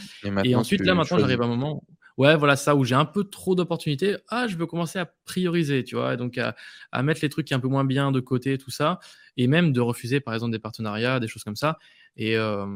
Et, 0.45 0.55
ensuite, 0.55 0.83
là, 0.83 0.95
maintenant, 0.95 1.19
j'arrive 1.19 1.43
à 1.43 1.45
un 1.45 1.49
moment, 1.49 1.83
ouais, 2.17 2.37
voilà, 2.37 2.57
ça, 2.57 2.77
où 2.77 2.85
j'ai 2.85 2.95
un 2.95 3.05
peu 3.05 3.25
trop 3.25 3.55
d'opportunités. 3.55 4.17
Ah, 4.29 4.47
je 4.47 4.57
veux 4.57 4.67
commencer 4.67 4.99
à 4.99 5.07
prioriser, 5.25 5.85
tu 5.85 5.97
vois, 5.97 6.15
et 6.15 6.17
donc 6.17 6.39
à, 6.39 6.55
à, 6.93 7.03
mettre 7.03 7.21
les 7.23 7.29
trucs 7.29 7.47
qui 7.47 7.55
un 7.55 7.61
peu 7.61 7.69
moins 7.69 7.85
bien 7.85 8.13
de 8.13 8.21
côté, 8.21 8.59
tout 8.59 8.71
ça, 8.71 9.01
et 9.37 9.47
même 9.47 9.73
de 9.73 9.81
refuser, 9.81 10.21
par 10.21 10.35
exemple, 10.35 10.53
des 10.53 10.59
partenariats, 10.59 11.21
des 11.21 11.29
choses 11.29 11.45
comme 11.45 11.57
ça. 11.57 11.79
Et, 12.17 12.37
euh, 12.37 12.67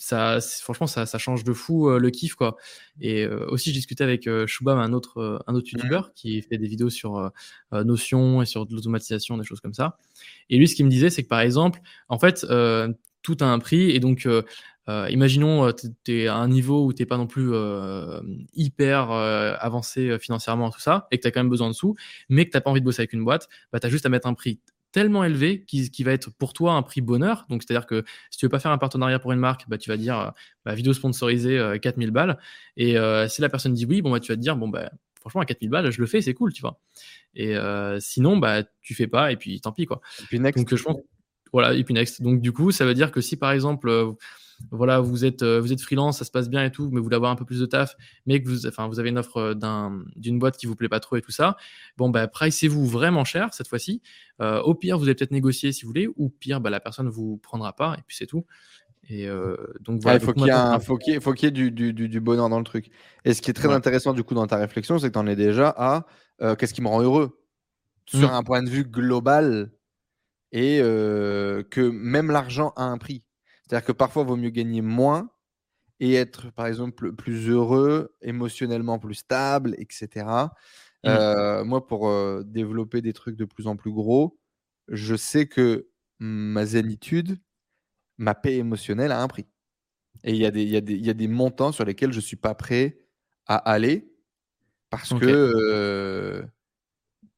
ça, 0.00 0.38
franchement, 0.62 0.86
ça, 0.86 1.04
ça, 1.04 1.18
change 1.18 1.44
de 1.44 1.52
fou 1.52 1.90
euh, 1.90 1.98
le 1.98 2.08
kiff, 2.08 2.34
quoi. 2.34 2.56
Et 3.02 3.22
euh, 3.22 3.46
aussi, 3.50 3.68
je 3.68 3.74
discutais 3.74 4.02
avec 4.02 4.26
euh, 4.26 4.46
Shubham, 4.46 4.78
un 4.78 4.94
autre, 4.94 5.44
un 5.46 5.54
autre 5.54 5.68
mmh. 5.70 5.76
youtubeur 5.76 6.14
qui 6.14 6.40
fait 6.40 6.56
des 6.56 6.66
vidéos 6.66 6.88
sur 6.88 7.30
Notion 7.70 8.40
et 8.40 8.46
sur 8.46 8.64
de 8.64 8.74
l'automatisation, 8.74 9.36
des 9.36 9.44
choses 9.44 9.60
comme 9.60 9.74
ça. 9.74 9.98
Et 10.48 10.56
lui, 10.56 10.66
ce 10.66 10.74
qu'il 10.74 10.86
me 10.86 10.90
disait, 10.90 11.10
c'est 11.10 11.22
que 11.22 11.28
par 11.28 11.40
exemple, 11.40 11.80
en 12.08 12.18
fait, 12.18 12.46
tout 13.22 13.36
a 13.40 13.44
un 13.44 13.58
prix. 13.58 13.90
Et 13.90 14.00
donc, 14.00 14.26
imaginons, 14.88 15.70
tu 15.72 16.22
es 16.22 16.28
à 16.28 16.36
un 16.36 16.48
niveau 16.48 16.86
où 16.86 16.94
tu 16.94 17.02
n'es 17.02 17.06
pas 17.06 17.18
non 17.18 17.26
plus 17.26 17.52
hyper 18.54 19.10
avancé 19.10 20.18
financièrement, 20.18 20.70
tout 20.70 20.80
ça, 20.80 21.08
et 21.10 21.18
que 21.18 21.22
tu 21.22 21.28
as 21.28 21.30
quand 21.30 21.40
même 21.40 21.50
besoin 21.50 21.68
de 21.68 21.74
sous, 21.74 21.94
mais 22.30 22.46
que 22.46 22.52
tu 22.52 22.56
n'as 22.56 22.62
pas 22.62 22.70
envie 22.70 22.80
de 22.80 22.86
bosser 22.86 23.02
avec 23.02 23.12
une 23.12 23.24
boîte, 23.24 23.48
bah, 23.70 23.80
tu 23.80 23.86
as 23.86 23.90
juste 23.90 24.06
à 24.06 24.08
mettre 24.08 24.26
un 24.26 24.34
prix 24.34 24.60
tellement 24.92 25.24
élevé 25.24 25.64
qui, 25.64 25.90
qui, 25.90 26.04
va 26.04 26.12
être 26.12 26.30
pour 26.30 26.52
toi 26.52 26.72
un 26.74 26.82
prix 26.82 27.00
bonheur. 27.00 27.46
Donc, 27.48 27.62
c'est-à-dire 27.62 27.86
que 27.86 28.04
si 28.30 28.38
tu 28.38 28.46
veux 28.46 28.50
pas 28.50 28.58
faire 28.58 28.72
un 28.72 28.78
partenariat 28.78 29.18
pour 29.18 29.32
une 29.32 29.38
marque, 29.38 29.68
bah, 29.68 29.78
tu 29.78 29.90
vas 29.90 29.96
dire 29.96 30.18
euh, 30.18 30.30
bah, 30.64 30.74
vidéo 30.74 30.92
sponsorisée 30.92 31.78
4000 31.80 32.08
euh, 32.08 32.12
balles. 32.12 32.38
Et 32.76 32.98
euh, 32.98 33.28
si 33.28 33.40
la 33.40 33.48
personne 33.48 33.74
dit 33.74 33.86
oui, 33.86 34.02
bon, 34.02 34.10
bah, 34.10 34.20
tu 34.20 34.32
vas 34.32 34.36
te 34.36 34.40
dire 34.40 34.56
bon, 34.56 34.68
bah, 34.68 34.90
franchement, 35.20 35.40
à 35.40 35.44
4000 35.44 35.70
balles, 35.70 35.90
je 35.90 36.00
le 36.00 36.06
fais, 36.06 36.20
c'est 36.20 36.34
cool, 36.34 36.52
tu 36.52 36.62
vois. 36.62 36.80
Et 37.34 37.54
sinon, 38.00 38.36
bah, 38.36 38.62
tu 38.82 38.94
fais 38.94 39.06
pas 39.06 39.32
et 39.32 39.36
puis 39.36 39.60
tant 39.60 39.72
pis, 39.72 39.86
quoi. 39.86 40.00
Et 40.20 40.24
puis 40.24 40.40
next. 40.40 40.58
Donc, 40.58 40.74
je 40.74 40.82
pense, 40.82 40.96
voilà, 41.52 41.74
et 41.74 41.84
puis 41.84 41.94
next. 41.94 42.22
Donc, 42.22 42.40
du 42.40 42.52
coup, 42.52 42.70
ça 42.70 42.84
veut 42.84 42.94
dire 42.94 43.10
que 43.10 43.20
si 43.20 43.36
par 43.36 43.52
exemple, 43.52 44.16
voilà, 44.70 45.00
vous 45.00 45.24
êtes, 45.24 45.42
euh, 45.42 45.60
vous 45.60 45.72
êtes 45.72 45.80
freelance, 45.80 46.18
ça 46.18 46.24
se 46.24 46.30
passe 46.30 46.48
bien 46.48 46.64
et 46.64 46.70
tout, 46.70 46.90
mais 46.90 46.98
vous 46.98 47.04
voulez 47.04 47.16
avoir 47.16 47.30
un 47.30 47.36
peu 47.36 47.44
plus 47.44 47.60
de 47.60 47.66
taf, 47.66 47.96
mais 48.26 48.42
que 48.42 48.48
vous, 48.48 48.66
enfin, 48.66 48.88
vous 48.88 49.00
avez 49.00 49.08
une 49.08 49.18
offre 49.18 49.38
euh, 49.38 49.54
d'un, 49.54 50.02
d'une 50.16 50.38
boîte 50.38 50.56
qui 50.56 50.66
vous 50.66 50.76
plaît 50.76 50.88
pas 50.88 51.00
trop 51.00 51.16
et 51.16 51.22
tout 51.22 51.32
ça, 51.32 51.56
bon, 51.96 52.10
bah, 52.10 52.28
pricez-vous 52.28 52.86
vraiment 52.86 53.24
cher 53.24 53.52
cette 53.52 53.68
fois-ci. 53.68 54.02
Euh, 54.40 54.60
au 54.62 54.74
pire, 54.74 54.98
vous 54.98 55.04
allez 55.04 55.14
peut-être 55.14 55.30
négocier 55.30 55.72
si 55.72 55.82
vous 55.82 55.88
voulez, 55.88 56.08
ou 56.16 56.28
pire, 56.28 56.60
bah, 56.60 56.70
la 56.70 56.80
personne 56.80 57.08
vous 57.08 57.38
prendra 57.38 57.74
pas 57.74 57.94
et 57.98 58.02
puis 58.06 58.16
c'est 58.16 58.26
tout. 58.26 58.44
Et 59.08 59.26
donc 59.80 60.02
voilà. 60.02 60.18
il 60.18 60.24
faut 60.24 60.32
qu'il 60.32 60.46
y, 60.46 60.50
ait 61.16 61.20
faut 61.20 61.32
qu'il 61.32 61.46
y 61.46 61.48
ait, 61.48 61.50
du, 61.50 61.72
du, 61.72 61.92
du, 61.92 62.20
bonheur 62.20 62.48
dans 62.48 62.58
le 62.58 62.64
truc. 62.64 62.90
Et 63.24 63.34
ce 63.34 63.42
qui 63.42 63.50
est 63.50 63.54
très 63.54 63.72
intéressant 63.72 64.12
du 64.12 64.22
coup 64.22 64.34
dans 64.34 64.46
ta 64.46 64.56
réflexion, 64.56 65.00
c'est 65.00 65.08
que 65.08 65.14
tu 65.14 65.18
en 65.18 65.26
es 65.26 65.34
déjà 65.34 65.74
à 65.76 66.06
qu'est-ce 66.54 66.72
qui 66.72 66.80
me 66.80 66.86
rend 66.86 67.02
heureux? 67.02 67.42
Sur 68.06 68.30
mmh. 68.30 68.34
un 68.34 68.42
point 68.44 68.62
de 68.62 68.70
vue 68.70 68.84
global 68.84 69.72
et 70.52 70.78
que 70.80 71.90
même 71.90 72.30
l'argent 72.30 72.72
a 72.76 72.84
un 72.84 72.98
prix. 72.98 73.22
C'est-à-dire 73.70 73.86
que 73.86 73.92
parfois, 73.92 74.22
il 74.22 74.28
vaut 74.28 74.36
mieux 74.36 74.50
gagner 74.50 74.82
moins 74.82 75.30
et 76.00 76.14
être, 76.14 76.50
par 76.50 76.66
exemple, 76.66 77.12
plus 77.12 77.48
heureux, 77.48 78.16
émotionnellement 78.22 78.98
plus 78.98 79.14
stable, 79.14 79.76
etc. 79.78 80.26
Mmh. 80.26 81.08
Euh, 81.08 81.64
moi, 81.64 81.86
pour 81.86 82.08
euh, 82.08 82.42
développer 82.44 83.02
des 83.02 83.12
trucs 83.12 83.36
de 83.36 83.44
plus 83.44 83.66
en 83.66 83.76
plus 83.76 83.92
gros, 83.92 84.38
je 84.88 85.14
sais 85.14 85.46
que 85.46 85.88
ma 86.18 86.66
zénitude, 86.66 87.38
ma 88.18 88.34
paix 88.34 88.56
émotionnelle 88.56 89.12
a 89.12 89.22
un 89.22 89.28
prix. 89.28 89.46
Et 90.24 90.32
il 90.32 90.36
y, 90.36 90.62
y, 90.62 91.04
y, 91.04 91.10
a 91.10 91.14
des 91.14 91.28
montants 91.28 91.72
sur 91.72 91.84
lesquels 91.84 92.12
je 92.12 92.18
ne 92.18 92.22
suis 92.22 92.36
pas 92.36 92.54
prêt 92.54 92.98
à 93.46 93.56
aller 93.56 94.12
parce 94.90 95.10
que. 95.10 96.44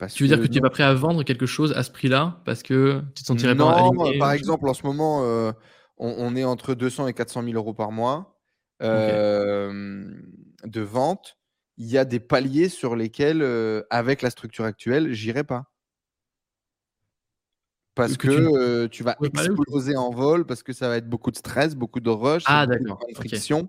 Euh, 0.03 0.07
parce 0.07 0.15
tu 0.15 0.25
veux 0.25 0.29
dire 0.29 0.41
que 0.41 0.47
tu 0.47 0.55
n'es 0.55 0.61
pas 0.61 0.71
prêt 0.71 0.83
à 0.83 0.95
vendre 0.95 1.23
quelque 1.23 1.47
chose 1.47 1.73
à 1.73 1.83
ce 1.83 1.91
prix-là 1.91 2.41
parce 2.45 2.63
que 2.63 3.03
tu 3.15 3.23
te 3.23 3.27
sentirais 3.27 3.55
pas 3.55 3.73
aligné 3.73 4.19
Par 4.19 4.33
exemple, 4.33 4.69
en 4.69 4.75
ce 4.75 4.85
moment, 4.85 5.23
on, 5.99 6.37
est 6.37 6.45
entre 6.45 6.75
200 6.75 7.07
et 7.09 7.15
400 7.15 7.45
000 7.45 7.55
euros 7.55 7.75
par 7.75 7.93
mois 7.93 8.39
de 8.81 9.71
vente. 10.81 11.37
Il 11.79 11.87
y 11.87 11.97
a 11.99 12.05
des 12.05 12.21
paliers 12.21 12.69
sur 12.69 12.97
lesquels, 12.97 13.47
avec 13.91 14.23
la 14.23 14.31
structure 14.31 14.65
actuelle, 14.65 15.13
j'irai 15.13 15.45
pas. 15.45 15.67
Parce 17.95 18.17
que, 18.17 18.87
tu... 18.87 19.03
vas 19.03 19.17
exploser 19.21 19.97
en 19.97 20.11
vol, 20.11 20.47
parce 20.47 20.63
que 20.63 20.73
ça 20.73 20.89
va 20.89 20.97
être 20.97 21.09
beaucoup 21.09 21.31
de 21.31 21.37
stress, 21.37 21.75
beaucoup 21.75 22.01
de 22.01 22.11
rush, 22.11 22.45
ah, 22.47 22.67
beaucoup 22.67 23.07
de 23.11 23.15
friction. 23.15 23.69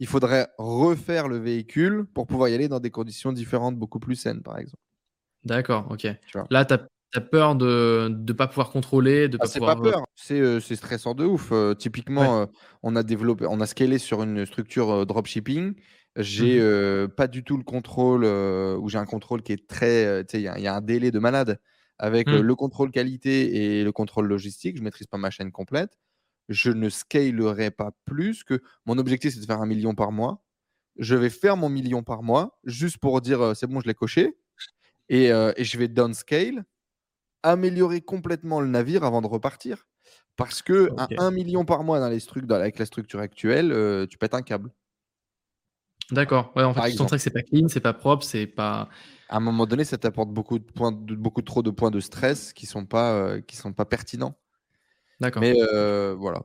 Il 0.00 0.06
faudrait 0.06 0.46
refaire 0.58 1.26
le 1.26 1.38
véhicule 1.38 2.06
pour 2.14 2.28
pouvoir 2.28 2.48
y 2.48 2.54
aller 2.54 2.68
dans 2.68 2.78
des 2.78 2.92
conditions 2.92 3.32
différentes, 3.32 3.76
beaucoup 3.76 3.98
plus 3.98 4.14
saines, 4.14 4.42
par 4.42 4.58
exemple. 4.58 4.82
D'accord, 5.48 5.86
ok. 5.90 6.06
Là, 6.50 6.64
tu 6.64 6.74
as 6.74 6.86
T'as 7.10 7.22
peur 7.22 7.56
de 7.56 8.08
ne 8.10 8.32
pas 8.34 8.46
pouvoir 8.48 8.68
contrôler, 8.70 9.28
de 9.28 9.38
ah, 9.40 9.44
pas 9.44 9.48
c'est 9.48 9.60
pas 9.60 9.76
peur, 9.76 10.04
c'est 10.14 10.60
stressant 10.76 11.14
de 11.14 11.24
ouf. 11.24 11.52
typiquement, 11.78 12.46
on 12.82 12.96
a 12.96 13.02
développé, 13.02 13.46
on 13.48 13.60
a 13.60 13.66
scalé 13.66 13.96
sur 13.96 14.22
une 14.22 14.44
structure 14.44 15.06
dropshipping. 15.06 15.74
J'ai 16.16 16.60
mmh 16.60 17.08
pas 17.16 17.28
du 17.28 17.44
tout 17.44 17.56
le 17.56 17.64
contrôle, 17.64 18.24
ou 18.26 18.88
j'ai 18.90 18.98
un 18.98 19.06
contrôle 19.06 19.42
qui 19.42 19.52
est 19.52 19.66
très, 19.66 20.22
il 20.34 20.40
y, 20.40 20.66
a 20.66 20.74
un 20.74 20.80
délai 20.82 21.10
de 21.10 21.18
malade 21.18 21.58
avec 21.98 22.28
mmh. 22.28 22.40
le 22.40 22.54
contrôle 22.54 22.90
qualité 22.90 23.78
et 23.78 23.84
le 23.84 23.92
contrôle 23.92 24.26
logistique. 24.26 24.76
Je 24.76 24.82
maîtrise 24.82 25.06
pas 25.06 25.16
ma 25.16 25.30
chaîne 25.30 25.50
complète. 25.50 25.96
Je 26.50 26.70
ne 26.70 26.90
scalerai 26.90 27.70
pas 27.70 27.92
plus 28.04 28.44
que 28.44 28.60
mon 28.84 28.98
objectif, 28.98 29.32
c'est 29.32 29.40
de 29.40 29.46
faire 29.46 29.62
un 29.62 29.66
million 29.66 29.94
par 29.94 30.12
mois. 30.12 30.42
Je 30.98 31.14
vais 31.14 31.30
faire 31.30 31.56
mon 31.56 31.70
million 31.70 32.02
par 32.02 32.22
mois 32.22 32.58
juste 32.64 32.98
pour 32.98 33.22
dire 33.22 33.56
c'est 33.56 33.66
bon, 33.66 33.80
je 33.80 33.86
l'ai 33.86 33.94
coché. 33.94 34.36
Et, 35.08 35.26
et 35.26 35.64
je 35.64 35.78
vais 35.78 35.88
downscale 35.88 36.64
améliorer 37.42 38.00
complètement 38.00 38.60
le 38.60 38.68
navire 38.68 39.04
avant 39.04 39.22
de 39.22 39.26
repartir. 39.26 39.86
Parce 40.36 40.62
que 40.62 40.88
à 40.96 41.08
1 41.18 41.32
million 41.32 41.64
par 41.64 41.82
mois 41.82 41.98
dans 41.98 42.08
les 42.08 42.20
avec 42.52 42.78
la 42.78 42.86
structure 42.86 43.18
actuelle, 43.18 43.72
euh, 43.72 44.06
tu 44.06 44.18
pètes 44.18 44.34
un 44.34 44.42
câble. 44.42 44.70
D'accord. 46.12 46.52
Ouais, 46.54 46.62
en 46.62 46.72
fait, 46.72 46.90
tu 46.90 46.96
sens 46.96 47.10
que 47.10 47.18
c'est 47.18 47.30
pas 47.30 47.42
clean, 47.42 47.66
c'est 47.68 47.80
pas 47.80 47.92
propre, 47.92 48.24
c'est 48.24 48.46
pas. 48.46 48.88
À 49.28 49.36
un 49.36 49.40
moment 49.40 49.66
donné, 49.66 49.84
ça 49.84 49.98
t'apporte 49.98 50.30
beaucoup 50.30 50.58
de 50.58 50.64
points, 50.64 50.92
beaucoup 50.92 51.42
trop 51.42 51.62
de 51.62 51.70
points 51.70 51.90
de 51.90 52.00
stress 52.00 52.52
qui 52.52 52.66
sont 52.66 52.86
pas, 52.86 53.12
euh, 53.12 53.40
qui 53.40 53.56
sont 53.56 53.72
pas 53.72 53.84
pertinents. 53.84 54.38
D'accord. 55.20 55.42
Mais 55.42 55.54
euh, 55.60 56.14
voilà. 56.16 56.44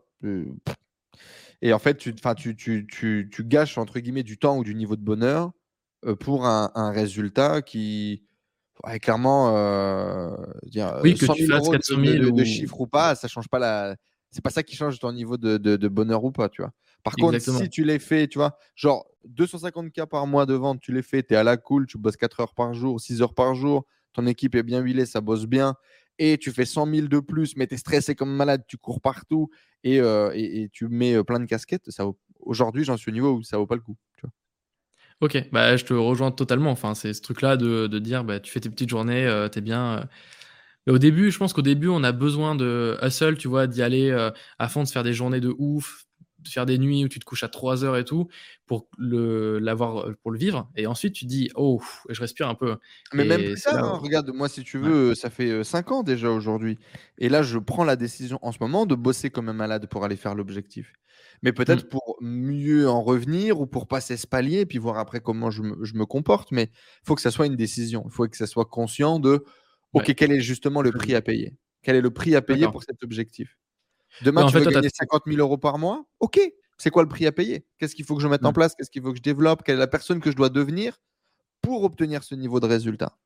Et 1.61 1.71
en 1.71 1.79
fait, 1.79 1.95
tu, 1.95 2.15
tu, 2.15 2.55
tu, 2.55 2.87
tu, 2.87 3.29
tu 3.31 3.43
gâches 3.45 3.77
entre 3.77 3.99
guillemets 3.99 4.23
du 4.23 4.37
temps 4.37 4.57
ou 4.57 4.63
du 4.63 4.73
niveau 4.73 4.95
de 4.95 5.03
bonheur 5.03 5.51
pour 6.19 6.45
un, 6.45 6.71
un 6.75 6.91
résultat 6.91 7.61
qui, 7.61 8.25
clairement, 9.01 9.55
euh, 9.55 10.35
dire, 10.63 10.99
oui, 11.03 11.15
que 11.15 11.25
100 11.25 11.35
000 11.35 11.57
euros 11.57 11.71
400 11.71 11.95
000 12.03 12.25
de, 12.25 12.29
de, 12.31 12.43
chiffre 12.43 12.79
ou 12.81 12.87
pas, 12.87 13.15
ça 13.15 13.27
change 13.27 13.47
pas 13.47 13.59
la. 13.59 13.95
C'est 14.31 14.43
pas 14.43 14.49
ça 14.49 14.63
qui 14.63 14.75
change 14.75 14.97
ton 14.99 15.11
niveau 15.11 15.37
de, 15.37 15.57
de, 15.57 15.87
bonheur 15.87 16.23
ou 16.23 16.31
pas, 16.31 16.49
tu 16.49 16.61
vois. 16.61 16.71
Par 17.03 17.15
contre, 17.15 17.39
si 17.39 17.69
tu 17.69 17.83
les 17.83 17.99
fais, 17.99 18.27
tu 18.27 18.39
vois, 18.39 18.57
genre 18.75 19.05
250K 19.29 20.07
par 20.07 20.25
mois 20.25 20.45
de 20.45 20.53
vente, 20.53 20.79
tu 20.79 20.91
les 20.91 21.03
fais, 21.03 21.21
tu 21.21 21.33
es 21.33 21.37
à 21.37 21.43
la 21.43 21.57
cool, 21.57 21.85
tu 21.85 21.97
bosses 21.97 22.17
4 22.17 22.39
heures 22.39 22.53
par 22.53 22.73
jour, 22.73 22.99
6 22.99 23.21
heures 23.21 23.35
par 23.35 23.53
jour, 23.55 23.85
ton 24.13 24.25
équipe 24.25 24.55
est 24.55 24.63
bien 24.63 24.79
huilée, 24.79 25.05
ça 25.05 25.21
bosse 25.21 25.45
bien, 25.45 25.75
et 26.17 26.37
tu 26.37 26.51
fais 26.51 26.65
100 26.65 26.91
000 26.91 27.07
de 27.07 27.19
plus, 27.19 27.55
mais 27.57 27.67
tu 27.67 27.75
es 27.75 27.77
stressé 27.77 28.15
comme 28.15 28.33
malade, 28.33 28.63
tu 28.67 28.77
cours 28.77 29.01
partout 29.01 29.49
et, 29.83 29.99
euh, 29.99 30.31
et, 30.33 30.63
et 30.63 30.69
tu 30.69 30.87
mets 30.87 31.13
euh, 31.13 31.23
plein 31.23 31.39
de 31.39 31.45
casquettes, 31.45 31.91
ça 31.91 32.05
aujourd'hui, 32.39 32.83
j'en 32.83 32.97
suis 32.97 33.11
au 33.11 33.13
niveau 33.13 33.33
où 33.33 33.43
ça 33.43 33.57
vaut 33.57 33.67
pas 33.67 33.75
le 33.75 33.81
coup. 33.81 33.97
Tu 34.17 34.21
vois. 34.21 34.31
Ok, 35.23 35.41
bah, 35.53 35.77
je 35.77 35.85
te 35.85 35.93
rejoins 35.93 36.31
totalement. 36.31 36.71
Enfin, 36.71 36.95
c'est 36.95 37.13
ce 37.13 37.21
truc-là 37.21 37.55
de, 37.55 37.87
de, 37.87 37.99
dire, 37.99 38.25
bah, 38.25 38.41
tu 38.41 38.51
fais 38.51 38.59
tes 38.59 38.69
petites 38.69 38.89
journées, 38.89 39.25
euh, 39.25 39.47
t'es 39.47 39.61
bien. 39.61 39.99
Euh. 39.99 40.03
Mais 40.85 40.91
au 40.91 40.97
début, 40.97 41.31
je 41.31 41.37
pense 41.37 41.53
qu'au 41.53 41.61
début, 41.61 41.87
on 41.87 42.03
a 42.03 42.11
besoin 42.11 42.55
de 42.55 42.97
hustle, 43.01 43.37
tu 43.37 43.47
vois, 43.47 43.65
d'y 43.65 43.81
aller 43.81 44.11
euh, 44.11 44.31
à 44.59 44.67
fond, 44.67 44.83
de 44.83 44.89
faire 44.89 45.03
des 45.03 45.13
journées 45.13 45.39
de 45.39 45.55
ouf, 45.57 46.07
faire 46.45 46.65
des 46.65 46.77
nuits 46.77 47.05
où 47.05 47.07
tu 47.07 47.19
te 47.19 47.23
couches 47.23 47.45
à 47.45 47.47
3 47.47 47.85
heures 47.85 47.95
et 47.95 48.03
tout 48.03 48.27
pour 48.65 48.89
le, 48.97 49.59
l'avoir, 49.59 50.07
pour 50.23 50.31
le 50.31 50.37
vivre. 50.37 50.69
Et 50.75 50.87
ensuite, 50.87 51.13
tu 51.13 51.23
dis, 51.23 51.49
oh, 51.55 51.81
je 52.09 52.19
respire 52.19 52.49
un 52.49 52.55
peu. 52.55 52.75
Mais 53.13 53.23
même 53.23 53.43
plus 53.43 53.55
ça, 53.55 53.79
hein, 53.81 53.97
regarde, 53.99 54.29
moi, 54.33 54.49
si 54.49 54.61
tu 54.65 54.77
veux, 54.77 55.15
ça 55.15 55.29
fait 55.29 55.63
5 55.63 55.93
ans 55.93 56.03
déjà 56.03 56.31
aujourd'hui. 56.31 56.79
Et 57.17 57.29
là, 57.29 57.43
je 57.43 57.59
prends 57.59 57.85
la 57.85 57.95
décision 57.95 58.39
en 58.41 58.51
ce 58.51 58.57
moment 58.59 58.85
de 58.85 58.95
bosser 58.95 59.29
comme 59.29 59.47
un 59.47 59.53
malade 59.53 59.87
pour 59.87 60.03
aller 60.03 60.17
faire 60.17 60.35
l'objectif. 60.35 60.91
Mais 61.43 61.51
peut-être 61.51 61.85
mmh. 61.85 61.89
pour 61.89 62.17
mieux 62.21 62.89
en 62.89 63.03
revenir 63.03 63.59
ou 63.59 63.67
pour 63.67 63.87
passer 63.87 64.17
ce 64.17 64.25
palier 64.25 64.61
et 64.61 64.65
puis 64.65 64.77
voir 64.77 64.97
après 64.97 65.19
comment 65.19 65.51
je 65.51 65.61
me, 65.61 65.83
je 65.83 65.93
me 65.93 66.05
comporte. 66.05 66.51
Mais 66.51 66.71
il 66.71 67.05
faut 67.05 67.15
que 67.15 67.21
ça 67.21 67.31
soit 67.31 67.45
une 67.45 67.57
décision. 67.57 68.03
Il 68.05 68.11
faut 68.11 68.27
que 68.27 68.37
ça 68.37 68.47
soit 68.47 68.65
conscient 68.65 69.19
de, 69.19 69.43
OK, 69.91 70.15
quel 70.15 70.31
est 70.31 70.39
justement 70.39 70.81
le 70.81 70.91
prix 70.91 71.13
à 71.13 71.21
payer? 71.21 71.53
Quel 71.83 71.97
est 71.97 72.01
le 72.01 72.11
prix 72.11 72.35
à 72.35 72.41
payer 72.41 72.67
pour 72.67 72.83
cet 72.83 73.03
objectif? 73.03 73.57
Demain, 74.21 74.45
tu 74.47 74.57
veux 74.57 74.65
gagner 74.69 74.89
50 74.91 75.23
000 75.27 75.37
euros 75.39 75.57
par 75.57 75.77
mois? 75.77 76.05
Ok, 76.19 76.39
c'est 76.77 76.89
quoi 76.89 77.03
le 77.03 77.09
prix 77.09 77.27
à 77.27 77.31
payer? 77.31 77.65
Qu'est-ce 77.77 77.93
qu'il 77.93 78.05
faut 78.05 78.15
que 78.15 78.21
je 78.21 78.27
mette 78.27 78.45
en 78.45 78.51
mmh. 78.51 78.53
place? 78.53 78.75
Qu'est-ce 78.75 78.89
qu'il 78.89 79.01
faut 79.01 79.11
que 79.11 79.17
je 79.17 79.23
développe? 79.23 79.63
Quelle 79.63 79.75
est 79.75 79.79
la 79.79 79.87
personne 79.87 80.21
que 80.21 80.31
je 80.31 80.35
dois 80.37 80.49
devenir 80.49 81.01
pour 81.61 81.83
obtenir 81.83 82.23
ce 82.23 82.35
niveau 82.35 82.61
de 82.61 82.67
résultat? 82.67 83.17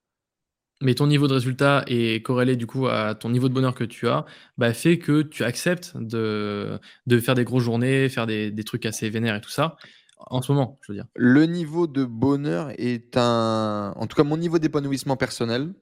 Mais 0.81 0.95
ton 0.95 1.07
niveau 1.07 1.27
de 1.27 1.33
résultat 1.33 1.83
est 1.87 2.23
corrélé 2.23 2.55
du 2.55 2.67
coup 2.67 2.87
à 2.87 3.15
ton 3.15 3.29
niveau 3.29 3.49
de 3.49 3.53
bonheur 3.53 3.73
que 3.73 3.83
tu 3.83 4.07
as, 4.07 4.25
bah, 4.57 4.73
fait 4.73 4.99
que 4.99 5.21
tu 5.21 5.43
acceptes 5.43 5.97
de, 5.97 6.79
de 7.07 7.19
faire 7.19 7.35
des 7.35 7.43
grosses 7.43 7.63
journées, 7.63 8.09
faire 8.09 8.27
des, 8.27 8.51
des, 8.51 8.63
trucs 8.63 8.85
assez 8.85 9.09
vénères 9.09 9.35
et 9.35 9.41
tout 9.41 9.49
ça. 9.49 9.77
En 10.17 10.41
ce 10.41 10.51
moment, 10.51 10.79
je 10.81 10.91
veux 10.91 10.97
dire. 10.97 11.05
Le 11.15 11.45
niveau 11.45 11.87
de 11.87 12.03
bonheur 12.03 12.71
est 12.77 13.17
un. 13.17 13.93
En 13.95 14.07
tout 14.07 14.15
cas, 14.15 14.23
mon 14.23 14.37
niveau 14.37 14.59
d'épanouissement 14.59 15.15
personnel, 15.15 15.73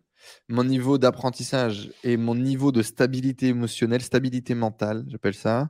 mon 0.49 0.63
niveau 0.63 0.97
d'apprentissage 0.97 1.91
et 2.03 2.17
mon 2.17 2.35
niveau 2.35 2.71
de 2.71 2.81
stabilité 2.81 3.47
émotionnelle, 3.47 4.01
stabilité 4.01 4.55
mentale, 4.55 5.05
j'appelle 5.07 5.33
ça, 5.33 5.69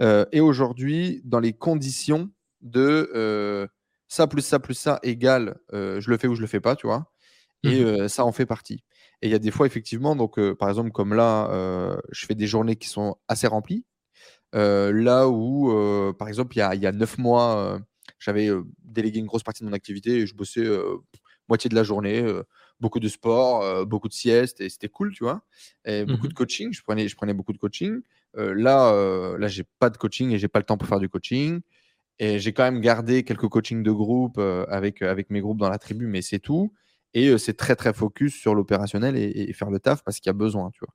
euh, 0.00 0.24
est 0.32 0.40
aujourd'hui 0.40 1.22
dans 1.24 1.40
les 1.40 1.52
conditions 1.52 2.30
de 2.60 3.10
euh, 3.14 3.66
ça 4.08 4.26
plus 4.26 4.42
ça 4.42 4.58
plus 4.58 4.74
ça 4.74 4.98
égale 5.02 5.58
euh, 5.72 6.00
je 6.00 6.10
le 6.10 6.18
fais 6.18 6.26
ou 6.26 6.34
je 6.34 6.40
le 6.40 6.46
fais 6.46 6.60
pas, 6.60 6.76
tu 6.76 6.86
vois. 6.86 7.09
Et 7.64 7.84
mmh 7.84 8.08
ça 8.08 8.24
en 8.24 8.32
fait 8.32 8.46
partie. 8.46 8.84
Et 9.22 9.28
il 9.28 9.30
y 9.30 9.34
a 9.34 9.38
des 9.38 9.50
fois, 9.50 9.66
effectivement, 9.66 10.16
donc 10.16 10.40
par 10.54 10.68
exemple, 10.68 10.92
comme 10.92 11.14
là, 11.14 12.00
je 12.10 12.26
fais 12.26 12.34
des 12.34 12.46
journées 12.46 12.76
qui 12.76 12.88
sont 12.88 13.16
assez 13.28 13.46
remplies. 13.46 13.84
là 14.52 15.28
où, 15.28 16.12
par 16.18 16.28
exemple, 16.28 16.56
il 16.56 16.60
y 16.60 16.62
a, 16.62 16.74
y 16.74 16.86
a 16.86 16.92
neuf 16.92 17.18
mois, 17.18 17.80
j'avais 18.18 18.48
délégué 18.84 19.18
une 19.20 19.26
grosse 19.26 19.42
partie 19.42 19.62
de 19.62 19.68
mon 19.68 19.74
activité 19.74 20.18
et 20.18 20.26
je 20.26 20.34
bossais 20.34 20.66
moitié 21.48 21.68
de 21.68 21.74
la 21.74 21.82
journée 21.82 22.24
beaucoup 22.80 23.00
de 23.00 23.08
sport, 23.08 23.86
beaucoup 23.86 24.08
de 24.08 24.14
siestes, 24.14 24.60
et 24.62 24.70
c'était 24.70 24.88
cool, 24.88 25.12
tu 25.12 25.24
vois. 25.24 25.42
Et 25.84 26.04
beaucoup 26.06 26.28
de 26.28 26.32
mmh 26.32 26.34
coaching, 26.34 26.72
je 26.72 26.82
prenais, 26.82 27.08
je 27.08 27.16
prenais 27.16 27.34
beaucoup 27.34 27.52
de 27.52 27.58
coaching. 27.58 28.00
Là, 28.34 29.36
là 29.38 29.48
j'ai 29.48 29.64
pas 29.78 29.90
de 29.90 29.98
coaching 29.98 30.30
et 30.30 30.38
j'ai 30.38 30.48
pas 30.48 30.60
le 30.60 30.64
temps 30.64 30.78
pour 30.78 30.88
faire 30.88 31.00
du 31.00 31.08
coaching. 31.10 31.60
Et 32.18 32.38
j'ai 32.38 32.52
quand 32.52 32.64
même 32.64 32.80
gardé 32.80 33.22
quelques 33.24 33.48
coachings 33.48 33.82
de 33.82 33.90
groupe 33.90 34.38
avec, 34.38 35.02
avec 35.02 35.30
mes 35.30 35.40
groupes 35.40 35.58
dans 35.58 35.70
la 35.70 35.78
tribu, 35.78 36.06
mais 36.06 36.22
c'est 36.22 36.38
tout. 36.38 36.72
Et 37.14 37.36
c'est 37.38 37.56
très, 37.56 37.74
très 37.74 37.92
focus 37.92 38.34
sur 38.34 38.54
l'opérationnel 38.54 39.16
et, 39.16 39.52
faire 39.52 39.70
le 39.70 39.80
taf 39.80 40.04
parce 40.04 40.20
qu'il 40.20 40.28
y 40.28 40.30
a 40.30 40.34
besoin, 40.34 40.70
tu 40.70 40.80
vois. 40.80 40.94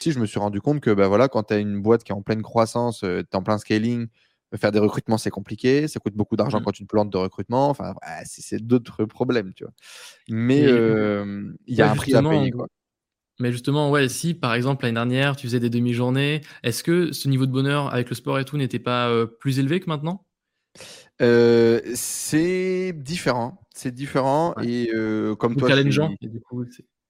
Si 0.00 0.12
je 0.12 0.20
me 0.20 0.26
suis 0.26 0.38
rendu 0.38 0.60
compte 0.60 0.80
que 0.80 0.90
bah, 0.90 1.08
voilà, 1.08 1.28
quand 1.28 1.44
tu 1.44 1.54
as 1.54 1.58
une 1.58 1.80
boîte 1.82 2.04
qui 2.04 2.12
est 2.12 2.14
en 2.14 2.22
pleine 2.22 2.42
croissance, 2.42 3.00
tu 3.00 3.06
es 3.06 3.36
en 3.36 3.42
plein 3.42 3.58
scaling, 3.58 4.06
faire 4.54 4.72
des 4.72 4.78
recrutements, 4.78 5.18
c'est 5.18 5.30
compliqué. 5.30 5.88
Ça 5.88 5.98
coûte 5.98 6.14
beaucoup 6.14 6.36
d'argent 6.36 6.60
mmh. 6.60 6.64
quand 6.64 6.72
tu 6.72 6.82
te 6.84 6.88
plantes 6.88 7.10
de 7.10 7.18
recrutement. 7.18 7.68
Enfin, 7.68 7.94
c'est 8.24 8.64
d'autres 8.64 9.04
problèmes, 9.04 9.52
tu 9.54 9.64
vois. 9.64 9.72
Mais 10.28 10.62
il 10.62 11.74
y 11.74 11.82
a 11.82 11.90
un 11.90 11.96
prix 11.96 12.14
à 12.14 12.22
payer, 12.22 12.50
quoi. 12.50 12.68
Mais 13.38 13.52
justement, 13.52 13.90
ouais, 13.90 14.08
si 14.08 14.32
par 14.32 14.54
exemple 14.54 14.86
l'année 14.86 14.94
dernière 14.94 15.36
tu 15.36 15.46
faisais 15.46 15.60
des 15.60 15.68
demi-journées, 15.68 16.40
est-ce 16.62 16.82
que 16.82 17.12
ce 17.12 17.28
niveau 17.28 17.44
de 17.44 17.52
bonheur 17.52 17.92
avec 17.92 18.08
le 18.08 18.14
sport 18.14 18.38
et 18.38 18.46
tout 18.46 18.56
n'était 18.56 18.78
pas 18.78 19.26
plus 19.40 19.58
élevé 19.58 19.78
que 19.80 19.90
maintenant? 19.90 20.24
C'est 21.20 22.94
différent, 22.94 23.60
c'est 23.76 23.92
différent 23.92 24.54
et 24.62 24.90
comme 25.38 25.56
toi, 25.56 25.68
challengeant. 25.68 26.14
du 26.20 26.40
coup, 26.40 26.64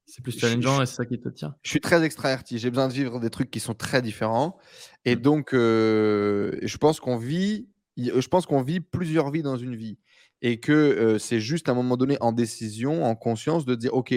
c'est 0.06 0.22
plus 0.22 0.38
challengeant 0.38 0.80
et 0.80 0.86
c'est 0.86 0.94
ça 0.94 1.05
qui 1.05 1.18
te 1.18 1.28
tient. 1.28 1.56
Je 1.62 1.70
suis 1.70 1.80
très 1.80 2.02
extraverti. 2.05 2.59
J'ai 2.59 2.70
besoin 2.70 2.86
de 2.86 2.93
vivre 2.93 3.18
des 3.18 3.28
trucs 3.28 3.51
qui 3.51 3.59
sont 3.59 3.74
très 3.74 4.02
différents. 4.02 4.56
Et 5.05 5.16
mmh. 5.16 5.20
donc, 5.20 5.52
euh, 5.52 6.59
je 6.62 6.76
pense 6.78 7.01
qu'on 7.01 7.16
vit, 7.16 7.68
je 7.97 8.28
pense 8.28 8.47
qu'on 8.47 8.62
vit 8.62 8.80
plusieurs 8.80 9.32
vies 9.32 9.43
dans 9.43 9.56
une 9.56 9.74
vie. 9.74 9.98
Et 10.43 10.60
que 10.60 10.72
euh, 10.72 11.18
c'est 11.18 11.40
juste 11.40 11.68
à 11.68 11.72
un 11.72 11.74
moment 11.74 11.97
donné 11.97 12.18
en 12.20 12.30
décision, 12.30 13.05
en 13.05 13.16
conscience, 13.16 13.64
de 13.64 13.74
dire 13.74 13.94
OK, 13.94 14.14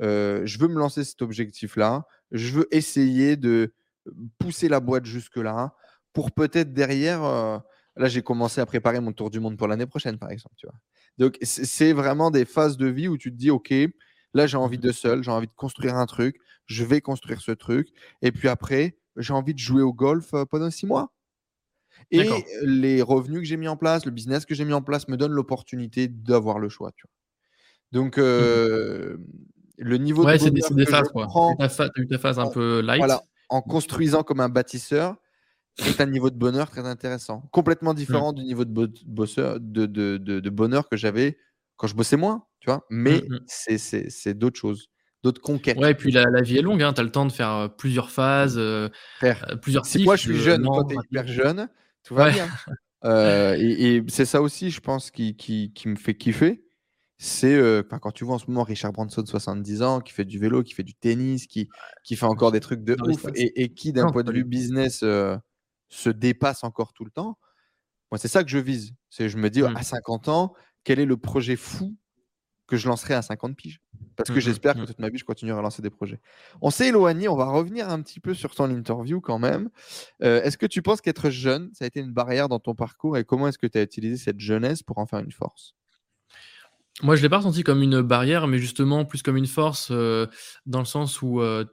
euh, 0.00 0.42
je 0.46 0.58
veux 0.58 0.68
me 0.68 0.78
lancer 0.78 1.04
cet 1.04 1.20
objectif-là. 1.20 2.06
Je 2.30 2.52
veux 2.52 2.68
essayer 2.74 3.36
de 3.36 3.74
pousser 4.38 4.68
la 4.68 4.80
boîte 4.80 5.04
jusque-là 5.04 5.74
pour 6.14 6.32
peut-être 6.32 6.72
derrière. 6.72 7.20
là, 7.20 8.08
j'ai 8.08 8.22
commencé 8.22 8.62
à 8.62 8.66
préparer 8.66 9.00
mon 9.00 9.12
tour 9.12 9.28
du 9.28 9.40
monde 9.40 9.58
pour 9.58 9.68
l'année 9.68 9.86
prochaine, 9.86 10.18
par 10.18 10.30
exemple. 10.30 10.54
Tu 10.56 10.66
vois. 10.66 10.76
Donc, 11.18 11.38
c'est 11.42 11.92
vraiment 11.92 12.30
des 12.30 12.44
phases 12.44 12.76
de 12.76 12.86
vie 12.86 13.08
où 13.08 13.16
tu 13.16 13.30
te 13.30 13.36
dis 13.36 13.50
OK 13.50 13.72
Là, 14.34 14.46
j'ai 14.46 14.56
envie 14.56 14.78
mmh 14.78 14.80
de 14.80 14.92
seul, 14.92 15.22
j'ai 15.22 15.30
envie 15.30 15.46
de 15.46 15.52
construire 15.52 15.96
un 15.96 16.06
truc, 16.06 16.36
je 16.64 16.84
vais 16.84 17.02
construire 17.02 17.42
ce 17.42 17.52
truc. 17.52 17.88
Et 18.22 18.32
puis 18.32 18.48
après, 18.48 18.96
j'ai 19.18 19.34
envie 19.34 19.52
de 19.52 19.58
jouer 19.58 19.82
au 19.82 19.92
golf 19.92 20.34
pendant 20.50 20.70
six 20.70 20.86
mois. 20.86 21.12
Et 22.10 22.26
les 22.62 23.02
revenus 23.02 23.40
que 23.40 23.46
j'ai 23.46 23.58
mis 23.58 23.68
en 23.68 23.76
place, 23.76 24.06
le 24.06 24.10
business 24.10 24.46
que 24.46 24.54
j'ai 24.54 24.64
mis 24.64 24.72
en 24.72 24.80
place 24.80 25.06
me 25.08 25.18
donne 25.18 25.32
l'opportunité 25.32 26.08
d'avoir 26.08 26.58
le 26.58 26.70
choix. 26.70 26.92
Tu 26.92 27.06
vois. 27.06 28.00
Donc, 28.00 28.16
mmh 28.16 29.18
le 29.82 29.96
niveau 29.96 30.24
ouais, 30.24 30.34
de. 30.34 30.38
C'est 30.38 30.74
des, 30.74 30.86
phases, 30.86 31.08
quoi. 31.08 31.26
Tu 31.58 31.64
as 31.64 31.90
eu 31.96 32.06
ta 32.06 32.18
phase 32.18 32.38
un 32.38 32.48
peu 32.48 32.80
light. 32.80 32.98
Voilà, 32.98 33.22
en 33.48 33.60
construisant 33.62 34.22
comme 34.22 34.40
un 34.40 34.48
bâtisseur, 34.48 35.16
c'est 35.78 36.00
un 36.00 36.06
niveau 36.06 36.30
de 36.30 36.36
bonheur 36.36 36.70
très 36.70 36.86
intéressant. 36.86 37.48
Complètement 37.50 37.92
mmh. 37.92 37.96
différent 37.96 38.32
du 38.32 38.42
niveau 38.42 38.64
de, 38.64 38.86
de, 38.86 39.86
de, 39.86 40.16
de 40.16 40.50
bonheur 40.50 40.88
que 40.88 40.96
j'avais 40.96 41.38
quand 41.76 41.86
je 41.86 41.94
bossais 41.94 42.16
moins, 42.16 42.44
tu 42.60 42.66
vois. 42.70 42.86
Mais 42.90 43.22
mmh 43.22 43.40
c'est 43.46 44.34
d'autres 44.34 44.58
choses, 44.58 44.88
d'autres 45.22 45.40
conquêtes. 45.40 45.78
Ouais, 45.78 45.92
et 45.92 45.94
puis 45.94 46.12
la, 46.12 46.24
vie 46.42 46.58
est 46.58 46.62
longue, 46.62 46.82
hein, 46.82 46.92
tu 46.92 47.00
as 47.00 47.04
le 47.04 47.10
temps 47.10 47.26
de 47.26 47.32
faire 47.32 47.70
plusieurs 47.76 48.10
phases, 48.10 48.56
euh, 48.58 48.88
plusieurs 49.60 49.86
Si 49.86 50.04
moi 50.04 50.16
je 50.16 50.22
suis 50.22 50.38
jeune, 50.38 50.62
toi 50.62 50.84
tu 50.88 50.94
es 50.94 50.98
hyper 51.04 51.26
jeune, 51.26 51.68
tout 52.04 52.14
va 52.14 52.30
bien. 52.30 52.48
et, 53.58 54.02
c'est 54.08 54.26
ça 54.26 54.42
aussi, 54.42 54.70
je 54.70 54.80
pense, 54.80 55.10
qui, 55.10 55.36
qui, 55.36 55.72
qui 55.72 55.88
me 55.88 55.96
fait 55.96 56.14
kiffer. 56.14 56.64
C'est 57.18 57.84
quand 57.88 58.10
tu 58.10 58.24
vois 58.24 58.34
en 58.34 58.38
ce 58.38 58.46
moment 58.48 58.64
Richard 58.64 58.92
Branson, 58.92 59.24
70 59.24 59.82
ans, 59.82 60.00
qui 60.00 60.12
fait 60.12 60.24
du 60.24 60.38
vélo, 60.38 60.62
qui 60.62 60.74
fait 60.74 60.82
du 60.82 60.94
tennis, 60.94 61.46
qui, 61.46 61.68
qui 62.04 62.16
fait 62.16 62.26
encore 62.26 62.50
des 62.50 62.60
trucs 62.60 62.82
de 62.82 62.96
ouf 63.08 63.26
et, 63.34 63.62
et, 63.62 63.72
qui, 63.72 63.92
d'un 63.92 64.10
point 64.10 64.24
de 64.24 64.32
vue 64.32 64.44
business, 64.44 65.04
se 65.92 66.10
dépasse 66.10 66.64
encore 66.64 66.92
tout 66.92 67.04
le 67.04 67.10
temps. 67.10 67.38
Moi, 68.10 68.18
c'est 68.18 68.28
ça 68.28 68.42
que 68.42 68.50
je 68.50 68.58
vise. 68.58 68.94
C'est 69.10 69.28
je 69.28 69.36
me 69.36 69.50
dis, 69.50 69.62
mmh. 69.62 69.76
à 69.76 69.82
50 69.82 70.28
ans, 70.28 70.54
quel 70.84 70.98
est 71.00 71.06
le 71.06 71.16
projet 71.16 71.56
fou 71.56 71.96
que 72.66 72.76
je 72.76 72.88
lancerai 72.88 73.14
à 73.14 73.22
50 73.22 73.56
piges? 73.56 73.80
Parce 74.16 74.28
que 74.28 74.34
mmh, 74.34 74.36
mmh, 74.36 74.40
j'espère 74.40 74.74
que 74.74 74.84
toute 74.84 74.98
ma 74.98 75.08
vie, 75.08 75.18
je 75.18 75.24
continuerai 75.24 75.58
à 75.58 75.62
lancer 75.62 75.82
des 75.82 75.90
projets. 75.90 76.20
On 76.60 76.70
s'est 76.70 76.88
éloigné, 76.88 77.28
on 77.28 77.36
va 77.36 77.46
revenir 77.46 77.88
un 77.88 78.00
petit 78.02 78.20
peu 78.20 78.34
sur 78.34 78.54
ton 78.54 78.70
interview 78.70 79.20
quand 79.20 79.38
même. 79.38 79.70
Euh, 80.22 80.42
est-ce 80.42 80.58
que 80.58 80.66
tu 80.66 80.82
penses 80.82 81.00
qu'être 81.00 81.30
jeune, 81.30 81.70
ça 81.74 81.84
a 81.84 81.88
été 81.88 82.00
une 82.00 82.12
barrière 82.12 82.48
dans 82.48 82.58
ton 82.58 82.74
parcours 82.74 83.16
et 83.16 83.24
comment 83.24 83.48
est-ce 83.48 83.58
que 83.58 83.66
tu 83.66 83.78
as 83.78 83.82
utilisé 83.82 84.16
cette 84.16 84.40
jeunesse 84.40 84.82
pour 84.82 84.98
en 84.98 85.06
faire 85.06 85.20
une 85.20 85.32
force? 85.32 85.74
Moi, 87.02 87.16
je 87.16 87.20
ne 87.20 87.24
l'ai 87.24 87.30
pas 87.30 87.38
ressenti 87.38 87.62
comme 87.62 87.82
une 87.82 88.02
barrière, 88.02 88.46
mais 88.46 88.58
justement 88.58 89.04
plus 89.04 89.22
comme 89.22 89.38
une 89.38 89.46
force, 89.46 89.88
euh, 89.90 90.26
dans 90.66 90.78
le 90.78 90.84
sens 90.84 91.22
où 91.22 91.40
euh, 91.40 91.64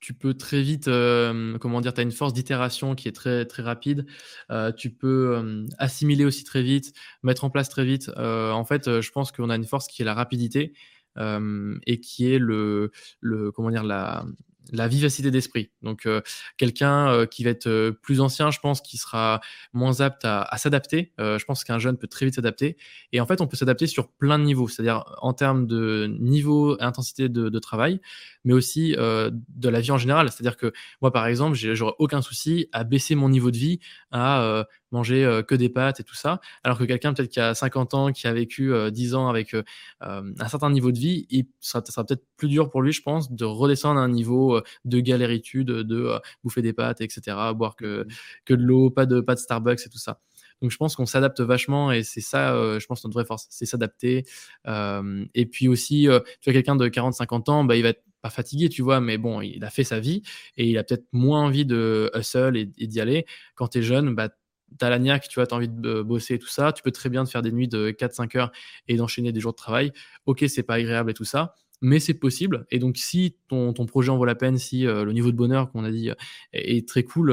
tu 0.00 0.14
peux 0.14 0.34
très 0.34 0.62
vite, 0.62 0.88
euh, 0.88 1.58
comment 1.58 1.80
dire, 1.80 1.94
tu 1.94 2.00
as 2.00 2.02
une 2.02 2.12
force 2.12 2.32
d'itération 2.32 2.94
qui 2.94 3.08
est 3.08 3.12
très, 3.12 3.44
très 3.46 3.62
rapide. 3.62 4.06
Euh, 4.50 4.72
tu 4.72 4.90
peux 4.90 5.36
euh, 5.36 5.66
assimiler 5.78 6.24
aussi 6.24 6.44
très 6.44 6.62
vite, 6.62 6.92
mettre 7.22 7.44
en 7.44 7.50
place 7.50 7.68
très 7.68 7.84
vite. 7.84 8.10
en 8.16 8.64
fait, 8.64 9.00
je 9.00 9.10
pense 9.10 9.32
qu'on 9.32 9.50
a 9.50 9.56
une 9.56 9.66
force 9.66 9.86
qui 9.88 10.02
est 10.02 10.04
la 10.04 10.14
rapidité 10.14 10.74
et 11.18 12.00
qui 12.00 12.30
est 12.30 12.38
le, 12.38 12.90
le 13.20 13.50
comment 13.50 13.70
dire, 13.70 13.84
la, 13.84 14.26
la 14.72 14.88
vivacité 14.88 15.30
d'esprit. 15.30 15.70
Donc, 15.82 16.06
euh, 16.06 16.20
quelqu'un 16.56 17.08
euh, 17.08 17.26
qui 17.26 17.44
va 17.44 17.50
être 17.50 17.66
euh, 17.66 17.92
plus 17.92 18.20
ancien, 18.20 18.50
je 18.50 18.58
pense, 18.60 18.80
qui 18.80 18.96
sera 18.96 19.40
moins 19.72 20.00
apte 20.00 20.24
à, 20.24 20.48
s'adapter. 20.56 21.12
je 21.18 21.44
pense 21.44 21.64
qu'un 21.64 21.78
jeune 21.78 21.96
peut 21.98 22.06
très 22.06 22.26
vite 22.26 22.34
s'adapter. 22.34 22.76
Et 23.12 23.20
en 23.20 23.26
fait, 23.26 23.40
on 23.40 23.46
peut 23.46 23.56
s'adapter 23.56 23.86
sur 23.86 24.08
plein 24.08 24.38
de 24.38 24.44
niveaux, 24.44 24.68
c'est-à-dire 24.68 25.04
en 25.20 25.32
termes 25.32 25.66
de 25.66 26.06
niveau 26.18 26.76
intensité 26.80 27.28
de, 27.28 27.58
travail, 27.58 28.00
mais 28.44 28.52
aussi 28.52 28.92
de 28.96 29.68
la 29.68 29.80
vie 29.80 29.90
en 29.90 29.98
général. 29.98 30.30
C'est-à-dire 30.30 30.56
que 30.56 30.72
moi, 31.02 31.12
par 31.12 31.26
exemple, 31.26 31.56
j'aurais 31.56 31.94
aucun 31.98 32.22
souci 32.22 32.68
à 32.72 32.84
baisser 32.84 33.14
mon 33.14 33.28
niveau 33.28 33.50
de 33.50 33.58
vie, 33.58 33.80
à 34.10 34.66
manger 34.96 35.42
que 35.46 35.54
des 35.54 35.68
pâtes 35.68 36.00
et 36.00 36.04
tout 36.04 36.14
ça, 36.14 36.40
alors 36.64 36.78
que 36.78 36.84
quelqu'un 36.84 37.12
peut-être 37.14 37.30
qui 37.30 37.40
a 37.40 37.54
50 37.54 37.94
ans, 37.94 38.12
qui 38.12 38.26
a 38.26 38.32
vécu 38.32 38.72
10 38.90 39.14
ans 39.14 39.28
avec 39.28 39.54
un 40.00 40.48
certain 40.48 40.70
niveau 40.70 40.90
de 40.92 40.98
vie, 40.98 41.26
il 41.30 41.46
sera, 41.60 41.84
sera 41.84 42.04
peut-être 42.04 42.24
plus 42.36 42.48
dur 42.48 42.70
pour 42.70 42.82
lui, 42.82 42.92
je 42.92 43.02
pense, 43.02 43.32
de 43.32 43.44
redescendre 43.44 44.00
à 44.00 44.02
un 44.02 44.08
niveau 44.08 44.60
de 44.84 45.00
galéritude, 45.00 45.68
de 45.68 46.20
bouffer 46.42 46.62
des 46.62 46.72
pâtes, 46.72 47.00
etc., 47.00 47.36
boire 47.54 47.76
que, 47.76 48.02
mmh. 48.02 48.08
que 48.44 48.54
de 48.54 48.62
l'eau, 48.62 48.90
pas 48.90 49.06
de, 49.06 49.20
pas 49.20 49.34
de 49.34 49.40
Starbucks 49.40 49.86
et 49.86 49.88
tout 49.88 49.98
ça. 49.98 50.20
Donc 50.62 50.70
je 50.70 50.76
pense 50.76 50.96
qu'on 50.96 51.06
s'adapte 51.06 51.40
vachement 51.40 51.92
et 51.92 52.02
c'est 52.02 52.20
ça, 52.20 52.78
je 52.78 52.86
pense, 52.86 53.04
notre 53.04 53.14
vraie 53.14 53.26
force, 53.26 53.46
c'est 53.50 53.66
s'adapter. 53.66 54.24
et 54.66 55.46
puis 55.46 55.68
aussi, 55.68 56.08
tu 56.40 56.50
vois, 56.50 56.52
quelqu'un 56.52 56.76
de 56.76 56.88
40-50 56.88 57.50
ans, 57.50 57.64
bah, 57.64 57.76
il 57.76 57.82
va 57.82 57.90
être 57.90 58.02
pas 58.22 58.30
fatigué, 58.30 58.68
tu 58.68 58.82
vois, 58.82 59.00
mais 59.00 59.18
bon, 59.18 59.40
il 59.40 59.62
a 59.64 59.70
fait 59.70 59.84
sa 59.84 60.00
vie 60.00 60.22
et 60.56 60.66
il 60.68 60.78
a 60.78 60.84
peut-être 60.84 61.06
moins 61.12 61.42
envie 61.44 61.66
de 61.66 62.10
hustle 62.14 62.56
et, 62.56 62.70
et 62.78 62.86
d'y 62.86 63.00
aller. 63.00 63.26
Quand 63.54 63.68
tu 63.68 63.78
es 63.78 63.82
jeune, 63.82 64.14
bah, 64.14 64.30
as 64.80 64.90
la 64.90 64.98
niaque, 64.98 65.28
tu 65.28 65.38
vois, 65.38 65.46
tu 65.46 65.54
as 65.54 65.56
envie 65.56 65.68
de 65.68 66.02
bosser 66.02 66.34
et 66.34 66.38
tout 66.38 66.48
ça, 66.48 66.72
tu 66.72 66.82
peux 66.82 66.90
très 66.90 67.08
bien 67.08 67.24
te 67.24 67.30
faire 67.30 67.42
des 67.42 67.52
nuits 67.52 67.68
de 67.68 67.90
4-5 67.90 68.36
heures 68.36 68.52
et 68.88 68.96
d'enchaîner 68.96 69.32
des 69.32 69.40
jours 69.40 69.52
de 69.52 69.56
travail. 69.56 69.92
Ok, 70.26 70.44
c'est 70.48 70.62
pas 70.62 70.74
agréable 70.74 71.10
et 71.10 71.14
tout 71.14 71.24
ça, 71.24 71.54
mais 71.80 72.00
c'est 72.00 72.14
possible. 72.14 72.66
Et 72.70 72.78
donc, 72.78 72.96
si 72.96 73.36
ton, 73.48 73.72
ton, 73.72 73.86
projet 73.86 74.10
en 74.10 74.16
vaut 74.16 74.24
la 74.24 74.34
peine, 74.34 74.58
si 74.58 74.82
le 74.82 75.10
niveau 75.12 75.30
de 75.30 75.36
bonheur 75.36 75.70
qu'on 75.70 75.84
a 75.84 75.90
dit 75.90 76.10
est, 76.52 76.88
très 76.88 77.04
cool 77.04 77.32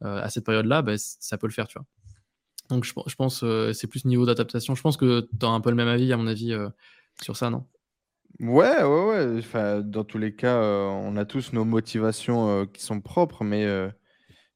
à 0.00 0.30
cette 0.30 0.44
période-là, 0.44 0.82
bah, 0.82 0.94
ça 0.96 1.38
peut 1.38 1.46
le 1.46 1.52
faire, 1.52 1.68
tu 1.68 1.78
vois. 1.78 1.86
Donc, 2.68 2.84
je, 2.84 2.92
je 3.06 3.14
pense 3.14 3.44
c'est 3.72 3.86
plus 3.86 4.04
niveau 4.04 4.26
d'adaptation. 4.26 4.74
Je 4.74 4.82
pense 4.82 4.96
que 4.96 5.28
tu 5.38 5.46
as 5.46 5.48
un 5.48 5.60
peu 5.60 5.70
le 5.70 5.76
même 5.76 5.88
avis, 5.88 6.12
à 6.12 6.16
mon 6.16 6.26
avis, 6.26 6.54
sur 7.22 7.36
ça, 7.36 7.50
non? 7.50 7.64
Ouais, 8.40 8.82
ouais, 8.82 9.04
ouais. 9.06 9.38
Enfin, 9.38 9.80
dans 9.80 10.04
tous 10.04 10.18
les 10.18 10.34
cas, 10.34 10.60
on 10.60 11.16
a 11.16 11.24
tous 11.24 11.52
nos 11.52 11.64
motivations 11.64 12.66
qui 12.66 12.82
sont 12.82 13.00
propres, 13.00 13.44
mais 13.44 13.66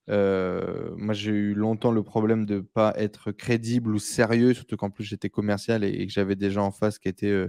moi, 0.08 1.14
j'ai 1.14 1.30
eu 1.30 1.54
longtemps 1.54 1.92
le 1.92 2.02
problème 2.02 2.46
de 2.46 2.56
ne 2.56 2.60
pas 2.60 2.94
être 2.96 3.32
crédible 3.32 3.94
ou 3.94 3.98
sérieux, 3.98 4.54
surtout 4.54 4.76
qu'en 4.76 4.90
plus 4.90 5.04
j'étais 5.04 5.30
commercial 5.30 5.84
et, 5.84 6.06
que 6.06 6.12
j'avais 6.12 6.36
des 6.36 6.50
gens 6.50 6.66
en 6.66 6.72
face 6.72 6.98
qui 6.98 7.08
étaient, 7.08 7.46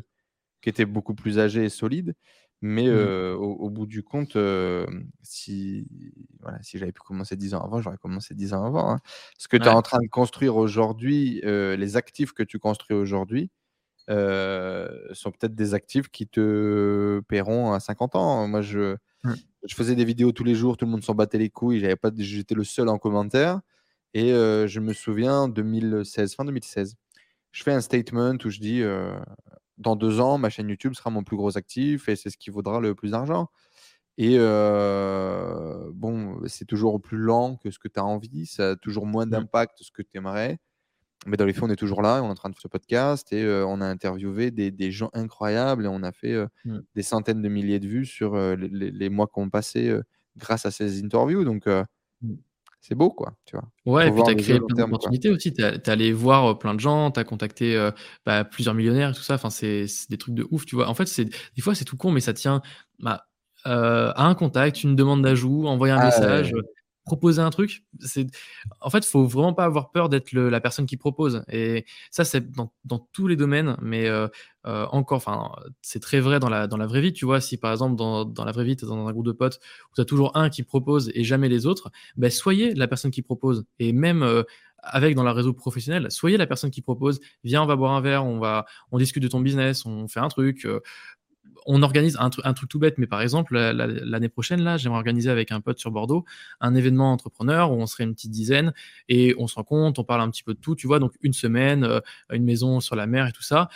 qui 0.61 0.69
étaient 0.69 0.85
beaucoup 0.85 1.15
plus 1.15 1.39
âgés 1.39 1.65
et 1.65 1.69
solides. 1.69 2.15
Mais 2.63 2.87
mmh. 2.87 3.37
au, 3.39 3.69
bout 3.71 3.87
du 3.87 4.03
compte, 4.03 4.37
si, 5.23 5.87
voilà, 6.41 6.61
si 6.61 6.77
j'avais 6.77 6.91
pu 6.91 7.01
commencer 7.01 7.35
10 7.35 7.55
ans 7.55 7.63
avant, 7.63 7.81
j'aurais 7.81 7.97
commencé 7.97 8.35
10 8.35 8.53
ans 8.53 8.63
avant. 8.63 8.91
Hein. 8.91 8.99
Ce 9.39 9.47
que 9.47 9.57
tu 9.57 9.63
es 9.63 9.67
en 9.69 9.81
train 9.81 9.97
de 9.99 10.07
construire 10.07 10.55
aujourd'hui, 10.57 11.41
les 11.43 11.97
actifs 11.97 12.33
que 12.33 12.43
tu 12.43 12.59
construis 12.59 12.95
aujourd'hui, 12.95 13.49
sont 14.07 15.31
peut-être 15.31 15.55
des 15.55 15.73
actifs 15.73 16.09
qui 16.09 16.27
te 16.27 17.21
paieront 17.21 17.73
à 17.73 17.79
50 17.79 18.15
ans. 18.15 18.47
Moi, 18.47 18.61
je, 18.61 18.95
mmh. 19.23 19.33
Je 19.63 19.75
faisais 19.75 19.95
des 19.95 20.05
vidéos 20.05 20.31
tous 20.31 20.43
les 20.43 20.55
jours, 20.55 20.77
tout 20.77 20.85
le 20.85 20.91
monde 20.91 21.03
s'en 21.03 21.15
battait 21.15 21.37
les 21.37 21.49
couilles, 21.49 21.95
pas, 21.95 22.11
j'étais 22.17 22.55
le 22.55 22.63
seul 22.63 22.89
en 22.89 22.97
commentaire. 22.97 23.61
Et 24.13 24.29
je 24.31 24.79
me 24.79 24.93
souviens, 24.93 25.47
2016, 25.47 26.35
fin 26.35 26.45
2016, 26.45 26.95
je 27.51 27.63
fais 27.63 27.71
un 27.71 27.81
statement 27.81 28.35
où 28.43 28.49
je 28.49 28.59
dis 28.59 28.81
dans 29.77 29.95
deux 29.95 30.19
ans, 30.19 30.37
ma 30.37 30.49
chaîne 30.49 30.69
YouTube 30.69 30.93
sera 30.93 31.09
mon 31.09 31.23
plus 31.23 31.37
gros 31.37 31.57
actif 31.57 32.09
et 32.09 32.15
c'est 32.15 32.29
ce 32.29 32.37
qui 32.37 32.49
vaudra 32.49 32.79
le 32.79 32.95
plus 32.95 33.11
d'argent. 33.11 33.47
Et 34.17 34.37
bon, 34.37 36.41
c'est 36.47 36.65
toujours 36.65 37.01
plus 37.01 37.17
lent 37.17 37.57
que 37.57 37.71
ce 37.71 37.79
que 37.79 37.87
tu 37.87 37.99
as 37.99 38.05
envie, 38.05 38.45
ça 38.45 38.71
a 38.71 38.75
toujours 38.75 39.05
moins 39.05 39.25
mmh. 39.25 39.31
d'impact 39.31 39.79
que 39.79 39.85
ce 39.85 39.91
que 39.91 40.01
tu 40.01 40.17
aimerais. 40.17 40.59
Mais 41.27 41.37
dans 41.37 41.45
les 41.45 41.53
faits, 41.53 41.63
on 41.63 41.69
est 41.69 41.75
toujours 41.75 42.01
là, 42.01 42.21
on 42.23 42.27
est 42.27 42.31
en 42.31 42.35
train 42.35 42.49
de 42.49 42.55
faire 42.55 42.63
ce 42.63 42.67
podcast 42.67 43.31
et 43.31 43.45
on 43.67 43.79
a 43.79 43.85
interviewé 43.85 44.49
des, 44.49 44.71
des, 44.71 44.91
gens 44.91 45.09
incroyables 45.13 45.85
et 45.85 45.87
on 45.87 46.01
a 46.01 46.11
fait 46.11 46.35
mmh. 46.65 46.79
des 46.95 47.03
centaines 47.03 47.41
de 47.41 47.49
milliers 47.49 47.79
de 47.79 47.87
vues 47.87 48.05
sur 48.05 48.35
les, 48.35 48.91
les, 48.91 49.09
mois 49.09 49.27
qu'on 49.27 49.49
passé 49.49 49.95
grâce 50.37 50.65
à 50.65 50.71
ces 50.71 51.03
interviews. 51.03 51.43
Donc, 51.43 51.67
mmh. 51.67 52.33
c'est 52.79 52.95
beau, 52.95 53.11
quoi. 53.11 53.35
Tu 53.45 53.55
vois. 53.55 53.69
Ouais, 53.85 54.07
et 54.07 54.11
puis 54.11 54.23
tu 54.23 54.31
as 54.31 54.35
créé 54.35 54.59
plein 54.59 54.83
d'opportunités 54.83 55.29
aussi. 55.29 55.53
Tu 55.53 55.61
es, 55.61 55.89
allé 55.89 56.11
voir 56.11 56.57
plein 56.57 56.73
de 56.73 56.79
gens, 56.79 57.11
tu 57.11 57.19
as 57.19 57.23
contacté 57.23 57.89
bah, 58.25 58.43
plusieurs 58.43 58.73
millionnaires 58.73 59.11
et 59.11 59.13
tout 59.13 59.21
ça. 59.21 59.35
Enfin, 59.35 59.51
c'est 59.51 59.85
des 60.09 60.17
trucs 60.17 60.33
de 60.33 60.47
ouf, 60.49 60.65
tu 60.65 60.75
vois. 60.75 60.87
En 60.87 60.95
fait, 60.95 61.21
des 61.21 61.61
fois, 61.61 61.75
c'est 61.75 61.85
tout 61.85 61.97
con, 61.97 62.09
mais 62.09 62.21
ça 62.21 62.33
tient 62.33 62.63
bah, 62.97 63.27
à 63.63 64.25
un 64.25 64.33
contact, 64.33 64.83
une 64.83 64.95
demande 64.95 65.21
d'ajout, 65.21 65.67
envoyer 65.67 65.93
un 65.93 65.99
ah 65.99 66.05
message 66.05 66.51
proposer 67.03 67.41
un 67.41 67.49
truc, 67.49 67.83
c'est 67.99 68.27
en 68.79 68.89
fait, 68.89 69.03
faut 69.05 69.25
vraiment 69.25 69.53
pas 69.53 69.65
avoir 69.65 69.91
peur 69.91 70.09
d'être 70.09 70.31
la 70.33 70.61
personne 70.61 70.85
qui 70.85 70.97
propose. 70.97 71.43
Et 71.51 71.85
ça, 72.11 72.23
c'est 72.23 72.51
dans, 72.51 72.71
tous 73.11 73.27
les 73.27 73.35
domaines, 73.35 73.75
mais 73.81 74.07
euh, 74.07 74.27
euh, 74.67 74.85
encore, 74.91 75.17
enfin, 75.17 75.51
c'est 75.81 75.99
très 75.99 76.19
vrai 76.19 76.39
dans 76.39 76.49
la, 76.49 76.67
vraie 76.67 77.01
vie. 77.01 77.13
Tu 77.13 77.25
vois, 77.25 77.41
si 77.41 77.57
par 77.57 77.71
exemple, 77.71 77.95
dans, 77.95 78.45
la 78.45 78.51
vraie 78.51 78.63
vie, 78.63 78.75
tu 78.75 78.85
dans 78.85 79.07
un 79.07 79.11
groupe 79.11 79.25
de 79.25 79.31
potes 79.31 79.59
où 79.91 79.95
tu 79.95 80.01
as 80.01 80.05
toujours 80.05 80.37
un 80.37 80.49
qui 80.49 80.63
propose 80.63 81.11
et 81.15 81.23
jamais 81.23 81.49
les 81.49 81.65
autres, 81.65 81.91
ben, 82.17 82.29
soyez 82.29 82.73
la 82.75 82.87
personne 82.87 83.11
qui 83.11 83.23
propose. 83.23 83.65
Et 83.79 83.93
même 83.93 84.21
euh, 84.23 84.43
avec 84.83 85.15
dans 85.15 85.23
la 85.23 85.33
réseau 85.33 85.53
professionnel, 85.53 86.07
soyez 86.11 86.37
la 86.37 86.47
personne 86.47 86.71
qui 86.71 86.81
propose. 86.81 87.19
Viens, 87.43 87.63
on 87.63 87.67
va 87.67 87.75
boire 87.75 87.93
un 87.93 88.01
verre, 88.01 88.25
on 88.25 88.39
va, 88.39 88.65
on 88.91 88.97
discute 88.99 89.23
de 89.23 89.27
ton 89.27 89.41
business, 89.41 89.85
on 89.85 90.07
fait 90.07 90.19
un 90.19 90.29
truc 90.29 90.67
on 91.65 91.83
organise 91.83 92.17
un, 92.19 92.29
truc 92.29 92.69
tout 92.69 92.79
bête, 92.79 92.97
mais 92.97 93.07
par 93.07 93.21
exemple, 93.21 93.57
l'année 93.57 94.29
prochaine, 94.29 94.61
là, 94.61 94.77
j'aimerais 94.77 94.97
organiser 94.97 95.29
avec 95.29 95.51
un 95.51 95.61
pote 95.61 95.79
sur 95.79 95.91
Bordeaux 95.91 96.25
un 96.59 96.75
événement 96.75 97.11
entrepreneur 97.11 97.71
où 97.71 97.75
on 97.75 97.85
serait 97.85 98.03
une 98.03 98.13
petite 98.13 98.31
dizaine 98.31 98.73
et 99.09 99.35
on 99.37 99.47
se 99.47 99.55
rend 99.55 99.63
compte, 99.63 99.99
on 99.99 100.03
parle 100.03 100.21
un 100.21 100.29
petit 100.29 100.43
peu 100.43 100.53
de 100.53 100.59
tout, 100.59 100.75
tu 100.75 100.87
vois, 100.87 100.99
donc 100.99 101.13
une 101.21 101.33
semaine, 101.33 101.83
euh, 101.83 101.99
une 102.31 102.43
maison 102.43 102.79
sur 102.79 102.95
la 102.95 103.07
mer 103.07 103.27
et 103.27 103.31
tout 103.31 103.43
ça. 103.43 103.69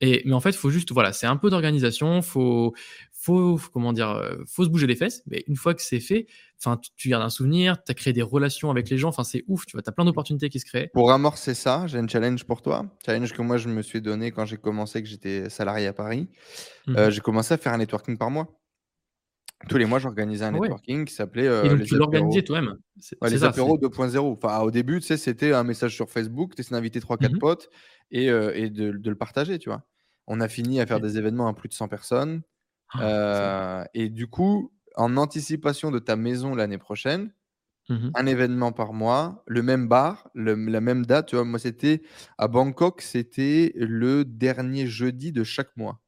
Et, 0.00 0.22
mais 0.26 0.34
en 0.34 0.40
fait, 0.40 0.54
faut 0.54 0.70
juste, 0.70 0.92
voilà, 0.92 1.12
c'est 1.12 1.26
un 1.26 1.36
peu 1.36 1.48
d'organisation, 1.48 2.20
faut, 2.20 2.74
faut, 3.12 3.58
comment 3.72 3.92
dire, 3.92 4.10
euh, 4.10 4.36
faut 4.46 4.64
se 4.64 4.68
bouger 4.68 4.86
les 4.86 4.94
fesses. 4.94 5.22
Mais 5.26 5.42
une 5.46 5.56
fois 5.56 5.74
que 5.74 5.82
c'est 5.82 6.00
fait, 6.00 6.26
enfin, 6.58 6.78
tu, 6.96 7.08
gardes 7.08 7.22
un 7.22 7.30
souvenir, 7.30 7.82
tu 7.82 7.90
as 7.90 7.94
créé 7.94 8.12
des 8.12 8.22
relations 8.22 8.70
avec 8.70 8.90
les 8.90 8.98
gens, 8.98 9.08
enfin, 9.08 9.24
c'est 9.24 9.44
ouf, 9.48 9.64
tu 9.66 9.72
vois, 9.72 9.82
tu 9.82 9.88
as 9.88 9.92
plein 9.92 10.04
d'opportunités 10.04 10.48
qui 10.50 10.60
se 10.60 10.66
créent. 10.66 10.90
Pour 10.92 11.10
amorcer 11.10 11.54
ça, 11.54 11.86
j'ai 11.86 11.98
un 11.98 12.06
challenge 12.06 12.44
pour 12.44 12.60
toi. 12.62 12.86
Challenge 13.04 13.32
que 13.32 13.42
moi, 13.42 13.56
je 13.56 13.68
me 13.68 13.82
suis 13.82 14.02
donné 14.02 14.32
quand 14.32 14.44
j'ai 14.44 14.58
commencé, 14.58 15.02
que 15.02 15.08
j'étais 15.08 15.48
salarié 15.48 15.86
à 15.86 15.92
Paris. 15.92 16.28
Euh, 16.88 17.08
mmh 17.08 17.10
j'ai 17.10 17.20
commencé 17.20 17.54
à 17.54 17.56
faire 17.56 17.72
un 17.72 17.78
networking 17.78 18.18
par 18.18 18.30
mois. 18.30 18.48
Tous 19.70 19.78
les 19.78 19.86
mois, 19.86 19.98
j'organisais 19.98 20.44
un 20.44 20.54
ah 20.54 20.58
networking 20.60 21.06
qui 21.06 21.14
s'appelait. 21.14 21.48
Euh, 21.48 21.64
Et 21.64 21.68
donc, 21.70 21.82
tu 21.84 21.96
l'organisais 21.96 22.42
toi-même. 22.42 22.76
les 23.22 23.42
apéros 23.42 23.78
2.0. 23.78 24.18
Enfin, 24.18 24.60
au 24.60 24.70
début, 24.70 25.00
tu 25.00 25.06
sais, 25.06 25.16
c'était 25.16 25.54
un 25.54 25.64
message 25.64 25.94
sur 25.94 26.10
Facebook, 26.10 26.54
tu 26.54 26.60
essaies 26.60 26.74
d'inviter 26.74 27.00
3-4 27.00 27.32
mmh 27.32 27.38
potes 27.38 27.70
et, 28.10 28.26
et 28.26 28.70
de, 28.70 28.92
de, 28.92 29.10
le 29.10 29.16
partager, 29.16 29.58
tu 29.58 29.68
vois. 29.68 29.84
On 30.26 30.40
a 30.40 30.48
fini 30.48 30.80
à 30.80 30.86
faire 30.86 31.00
des 31.00 31.18
événements 31.18 31.48
à 31.48 31.54
plus 31.54 31.68
de 31.68 31.74
100 31.74 31.88
personnes. 31.88 32.42
Ah, 32.94 33.86
et 33.94 34.08
du 34.08 34.26
coup, 34.26 34.72
en 34.96 35.16
anticipation 35.16 35.90
de 35.90 35.98
ta 35.98 36.16
maison 36.16 36.54
l'année 36.54 36.78
prochaine, 36.78 37.32
mmh 37.88 38.10
un 38.14 38.26
événement 38.26 38.72
par 38.72 38.92
mois, 38.92 39.44
le 39.46 39.62
même 39.62 39.86
bar, 39.88 40.28
la 40.34 40.56
même 40.56 41.06
date. 41.06 41.28
Tu 41.28 41.36
vois, 41.36 41.44
moi, 41.44 41.58
c'était 41.58 42.02
à 42.38 42.48
Bangkok, 42.48 43.00
c'était 43.00 43.72
le 43.76 44.24
dernier 44.24 44.86
jeudi 44.86 45.32
de 45.32 45.44
chaque 45.44 45.76
mois. 45.76 46.00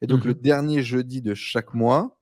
Et 0.00 0.06
donc, 0.06 0.24
le 0.24 0.32
mmh 0.32 0.40
dernier 0.40 0.82
jeudi 0.82 1.22
de 1.22 1.34
chaque 1.34 1.74
mois, 1.74 2.18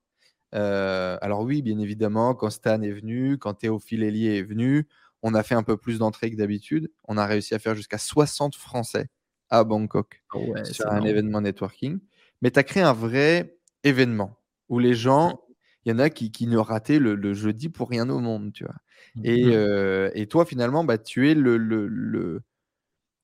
alors 0.51 1.41
oui, 1.41 1.61
bien 1.61 1.79
évidemment, 1.79 2.35
quand 2.35 2.49
Stan 2.49 2.81
est 2.81 2.91
venu, 2.91 3.37
quand 3.37 3.53
Théophile 3.55 4.03
Hélier 4.03 4.37
est 4.37 4.43
venu, 4.43 4.87
on 5.21 5.33
a 5.33 5.43
fait 5.43 5.55
un 5.55 5.63
peu 5.63 5.77
plus 5.77 5.99
d'entrées 5.99 6.31
que 6.31 6.35
d'habitude. 6.35 6.91
On 7.05 7.17
a 7.17 7.25
réussi 7.25 7.55
à 7.55 7.59
faire 7.59 7.75
jusqu'à 7.75 7.97
60 7.97 8.55
Français 8.55 9.07
à 9.49 9.63
Bangkok 9.63 10.23
ouais, 10.33 10.65
sur 10.65 10.87
un 10.91 11.03
événement 11.03 11.41
networking. 11.41 11.99
Mais 12.41 12.51
tu 12.51 12.59
as 12.59 12.63
créé 12.63 12.83
un 12.83 12.93
vrai 12.93 13.57
événement 13.83 14.37
où 14.69 14.79
les 14.79 14.95
gens, 14.95 15.41
il 15.85 15.91
y 15.91 15.95
en 15.95 15.99
a 15.99 16.09
qui, 16.09 16.31
qui 16.31 16.47
ne 16.47 16.57
rataient 16.57 16.99
le, 16.99 17.33
jeudi 17.33 17.69
pour 17.69 17.89
rien 17.89 18.09
au 18.09 18.19
monde, 18.19 18.51
tu 18.53 18.63
vois. 18.63 18.75
Et, 19.23 19.45
mmh. 19.45 20.11
et 20.13 20.27
toi, 20.27 20.45
finalement, 20.45 20.83
bah, 20.83 20.97
tu 20.97 21.29
es 21.29 21.35
le, 21.35 21.57
le, 21.57 22.41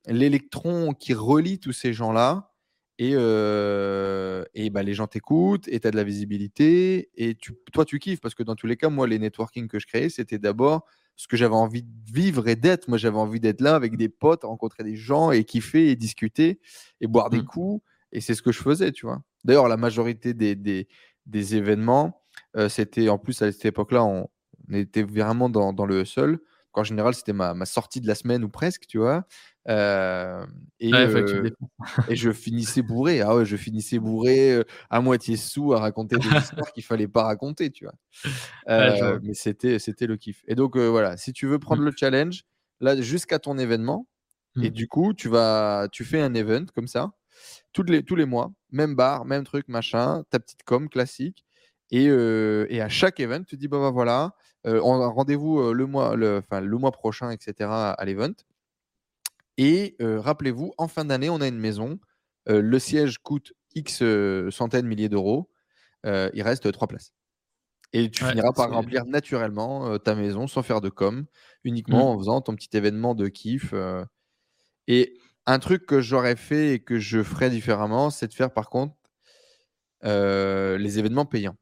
l'électron 0.07 0.93
qui 0.93 1.13
relie 1.13 1.59
tous 1.59 1.73
ces 1.73 1.93
gens-là. 1.93 2.47
Et, 2.97 3.13
et 3.13 4.69
bah, 4.69 4.83
les 4.83 4.93
gens 4.93 5.07
t'écoutent 5.07 5.67
et 5.67 5.79
tu 5.79 5.87
as 5.87 5.91
de 5.91 5.95
la 5.95 6.03
visibilité. 6.03 7.09
Et 7.15 7.33
tu, 7.35 7.55
toi, 7.73 7.83
tu 7.83 7.97
kiffes 7.97 8.21
parce 8.21 8.35
que 8.35 8.43
dans 8.43 8.55
tous 8.55 8.67
les 8.67 8.77
cas, 8.77 8.89
moi, 8.89 9.07
les 9.07 9.17
networking 9.17 9.67
que 9.67 9.79
je 9.79 9.87
créais, 9.87 10.09
c'était 10.09 10.37
d'abord 10.37 10.85
ce 11.15 11.27
que 11.27 11.37
j'avais 11.37 11.55
envie 11.55 11.83
de 11.83 12.11
vivre 12.11 12.47
et 12.47 12.55
d'être. 12.55 12.87
Moi, 12.87 12.97
j'avais 12.97 13.17
envie 13.17 13.39
d'être 13.39 13.61
là 13.61 13.75
avec 13.75 13.95
des 13.97 14.09
potes, 14.09 14.43
rencontrer 14.43 14.83
des 14.83 14.95
gens 14.95 15.31
et 15.31 15.43
kiffer 15.43 15.89
et 15.89 15.95
discuter 15.95 16.59
et 16.99 17.07
boire 17.07 17.29
des 17.29 17.41
mmh. 17.41 17.45
coups. 17.45 17.83
Et 18.11 18.21
c'est 18.21 18.35
ce 18.35 18.41
que 18.41 18.51
je 18.51 18.59
faisais, 18.59 18.91
tu 18.91 19.05
vois. 19.05 19.21
D'ailleurs, 19.43 19.67
la 19.67 19.77
majorité 19.77 20.33
des, 20.33 20.55
des, 20.55 20.87
des 21.25 21.55
événements, 21.55 22.21
euh, 22.57 22.69
c'était 22.69 23.09
en 23.09 23.17
plus 23.17 23.41
à 23.41 23.51
cette 23.51 23.65
époque-là, 23.65 24.03
on, 24.03 24.27
était 24.71 25.03
vraiment 25.03 25.49
dans, 25.49 25.73
dans 25.73 25.85
le 25.85 26.05
seul. 26.05 26.39
En 26.73 26.83
général, 26.83 27.13
c'était 27.13 27.33
ma, 27.33 27.53
ma, 27.53 27.65
sortie 27.65 28.01
de 28.01 28.07
la 28.07 28.15
semaine 28.15 28.43
ou 28.43 28.49
presque, 28.49 28.85
tu 28.87 28.97
vois. 28.97 29.25
Euh, 29.67 30.45
et, 30.79 30.93
euh, 30.93 31.49
et, 32.09 32.15
je 32.15 32.31
finissais 32.31 32.81
bourré. 32.81 33.21
Ah 33.21 33.35
ouais, 33.35 33.45
je 33.45 33.57
finissais 33.57 33.99
bourré 33.99 34.63
à 34.89 35.01
moitié 35.01 35.37
sous 35.37 35.73
à 35.73 35.79
raconter 35.79 36.17
des 36.17 36.27
histoires 36.37 36.71
qu'il 36.73 36.83
fallait 36.83 37.07
pas 37.07 37.23
raconter, 37.23 37.71
tu 37.71 37.85
vois. 37.85 39.19
mais 39.21 39.33
c'était, 39.33 39.79
c'était 39.79 40.07
le 40.07 40.17
kiff. 40.17 40.43
Et 40.47 40.55
donc 40.55 40.77
voilà, 40.77 41.17
si 41.17 41.33
tu 41.33 41.47
veux 41.47 41.59
prendre 41.59 41.81
mmh. 41.81 41.85
le 41.85 41.91
challenge, 41.97 42.43
là 42.79 42.99
jusqu'à 42.99 43.39
ton 43.39 43.57
événement, 43.57 44.07
et 44.61 44.69
mmh. 44.69 44.73
du 44.73 44.87
coup 44.87 45.13
tu 45.13 45.29
vas, 45.29 45.87
tu 45.91 46.03
fais 46.03 46.21
un 46.21 46.33
event 46.33 46.65
comme 46.73 46.87
ça 46.87 47.11
les, 47.87 48.03
tous 48.03 48.15
les 48.15 48.25
mois, 48.25 48.51
même 48.71 48.95
bar, 48.95 49.25
même 49.25 49.43
truc, 49.43 49.67
machin, 49.67 50.23
ta 50.29 50.39
petite 50.39 50.63
com 50.63 50.89
classique. 50.89 51.45
Et, 51.91 52.07
euh, 52.07 52.65
et 52.69 52.81
à 52.81 52.89
chaque 52.89 53.19
event, 53.19 53.43
tu 53.43 53.57
dis, 53.57 53.67
bah, 53.67 53.79
bah 53.79 53.91
voilà, 53.91 54.23
euh, 54.23 54.29
on 54.65 55.01
a 55.01 55.07
rendez-vous 55.07 55.59
euh, 55.59 55.73
le, 55.73 55.85
mois, 55.85 56.15
le, 56.15 56.43
le 56.51 56.77
mois 56.77 56.91
prochain, 56.91 57.31
etc., 57.31 57.69
à 57.69 58.05
l'event. 58.05 58.33
Et 59.57 59.95
rappelez-vous, 59.99 60.73
en 60.77 60.87
fin 60.87 61.05
d'année, 61.05 61.29
on 61.29 61.41
a 61.41 61.47
une 61.47 61.59
maison. 61.59 61.99
le 62.47 62.79
siège 62.79 63.19
coûte 63.19 63.53
X 63.75 64.03
centaines, 64.49 64.87
milliers 64.87 65.09
d'euros. 65.09 65.51
il 66.03 66.41
reste 66.41 66.71
trois 66.71 66.87
places. 66.87 67.13
Et 67.93 68.09
tu 68.09 68.23
finiras 68.23 68.53
par 68.53 68.71
remplir 68.71 69.05
naturellement 69.05 69.99
ta 69.99 70.15
maison 70.15 70.47
sans 70.47 70.63
faire 70.63 70.81
de 70.81 70.89
com, 70.89 71.25
uniquement 71.63 72.13
mmh. 72.13 72.15
en 72.15 72.19
faisant 72.19 72.41
ton 72.41 72.55
petit 72.55 72.75
événement 72.75 73.13
de 73.13 73.27
kiff. 73.27 73.73
et 74.87 75.13
un 75.45 75.59
truc 75.59 75.85
que 75.85 76.01
j'aurais 76.01 76.37
fait 76.37 76.73
et 76.73 76.79
que 76.79 76.97
je 76.97 77.21
ferais 77.21 77.49
différemment, 77.49 78.09
c'est 78.09 78.27
de 78.27 78.33
faire 78.33 78.51
par 78.51 78.69
contre 78.69 78.95
les 80.01 80.97
événements 80.97 81.25
payants. 81.25 81.57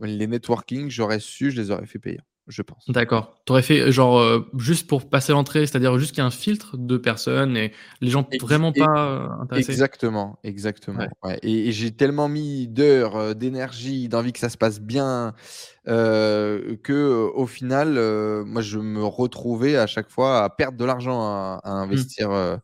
Les 0.00 0.26
networking, 0.26 0.90
j'aurais 0.90 1.20
su, 1.20 1.50
je 1.50 1.60
les 1.60 1.70
aurais 1.70 1.86
fait 1.86 1.98
payer. 1.98 2.20
je 2.48 2.62
pense. 2.62 2.84
D'accord. 2.88 3.40
Tu 3.46 3.52
aurais 3.52 3.62
fait 3.62 3.92
genre 3.92 4.44
juste 4.58 4.88
pour 4.88 5.08
passer 5.08 5.32
l'entrée, 5.32 5.66
c'est-à-dire 5.66 5.96
juste 5.98 6.12
qu'il 6.12 6.18
y 6.18 6.22
a 6.22 6.26
un 6.26 6.30
filtre 6.30 6.76
de 6.76 6.96
personnes 6.96 7.56
et 7.56 7.72
les 8.00 8.10
gens 8.10 8.26
vraiment 8.40 8.72
pas 8.72 9.36
intéressés? 9.40 9.70
Exactement, 9.70 10.38
exactement. 10.42 11.06
Et, 11.42 11.70
j'ai 11.72 11.92
tellement 11.92 12.28
mis 12.28 12.66
d'heures, 12.68 13.34
d'énergie, 13.34 14.08
d'envie 14.08 14.32
que 14.32 14.40
ça 14.40 14.48
se 14.48 14.56
passe 14.56 14.80
bien, 14.80 15.34
que 15.86 17.30
au 17.34 17.46
final, 17.46 17.94
moi 18.44 18.62
je 18.62 18.78
me 18.78 19.04
retrouvais 19.04 19.76
à 19.76 19.86
chaque 19.86 20.08
fois 20.08 20.42
à 20.42 20.50
perdre 20.50 20.78
de 20.78 20.84
l'argent 20.84 21.22
à, 21.22 21.60
mmh. 21.64 21.70
investir 21.70 22.60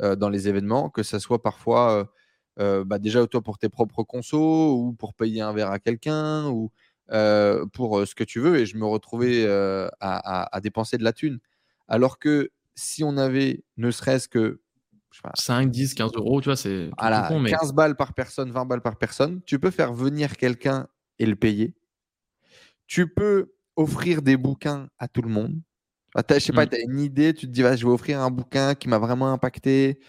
dans 0.00 0.28
les 0.28 0.48
événements, 0.48 0.90
que 0.90 1.02
ça 1.02 1.18
soit 1.18 1.42
parfois 1.42 2.08
bah, 2.58 2.98
déjà 2.98 3.26
toi 3.26 3.40
pour 3.42 3.58
tes 3.58 3.68
propres 3.68 4.02
consos 4.02 4.74
ou 4.74 4.92
pour 4.98 5.14
payer 5.14 5.40
un 5.40 5.52
verre 5.52 5.70
à 5.70 5.78
quelqu'un 5.78 6.46
ou 6.48 6.70
pour 7.72 8.06
ce 8.06 8.14
que 8.14 8.24
tu 8.24 8.40
veux 8.40 8.58
et 8.58 8.66
je 8.66 8.76
me 8.76 8.84
retrouvais 8.86 9.46
à, 10.00 10.60
dépenser 10.62 10.98
de 10.98 11.04
la 11.04 11.12
thune. 11.12 11.38
Alors 11.88 12.18
que 12.18 12.50
si 12.74 13.02
on 13.02 13.16
avait 13.16 13.64
ne 13.76 13.90
serait-ce 13.90 14.28
que 14.28 14.60
5, 15.34 15.70
10, 15.70 15.94
15 15.94 16.12
euros, 16.14 16.40
tu 16.40 16.46
vois, 16.46 16.56
c'est 16.56 16.90
15 16.98 17.72
balles 17.72 17.96
par 17.96 18.14
personne, 18.14 18.50
20 18.50 18.66
balles 18.66 18.82
par 18.82 18.96
personne, 18.96 19.40
tu 19.44 19.58
peux 19.58 19.70
faire 19.70 19.92
venir 19.92 20.36
quelqu'un 20.36 20.86
et 21.18 21.26
le 21.26 21.36
payer. 21.36 21.74
Tu 22.86 23.12
peux 23.12 23.52
offrir 23.76 24.22
des 24.22 24.36
bouquins 24.36 24.88
à 24.98 25.08
tout 25.08 25.22
le 25.22 25.28
monde. 25.28 25.60
Ah, 26.14 26.22
je 26.28 26.38
sais 26.38 26.52
pas, 26.52 26.64
mmh. 26.64 26.68
tu 26.70 26.76
as 26.76 26.80
une 26.80 27.00
idée, 27.00 27.34
tu 27.34 27.46
te 27.46 27.52
dis, 27.52 27.60
je 27.60 27.86
vais 27.86 27.92
offrir 27.92 28.20
un 28.20 28.30
bouquin 28.30 28.74
qui 28.74 28.88
m'a 28.88 28.98
vraiment 28.98 29.30
impacté. 29.32 30.00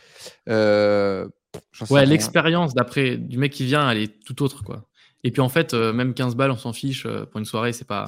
Ouais, 1.90 2.06
l'expérience 2.06 2.74
d'après 2.74 3.18
du 3.18 3.38
mec 3.38 3.52
qui 3.52 3.66
vient, 3.66 3.90
elle 3.90 4.00
est 4.00 4.24
tout 4.24 4.42
autre, 4.44 4.64
quoi. 4.64 4.90
Et 5.24 5.32
puis 5.32 5.42
en 5.42 5.50
fait, 5.50 5.74
euh, 5.74 5.94
même 5.94 6.14
15 6.14 6.36
balles, 6.36 6.52
on 6.52 6.58
s'en 6.58 6.74
fiche. 6.74 7.06
Euh, 7.06 7.26
pour 7.26 7.40
une 7.40 7.46
soirée, 7.46 7.74
c'est 7.74 7.88
pas. 7.88 8.06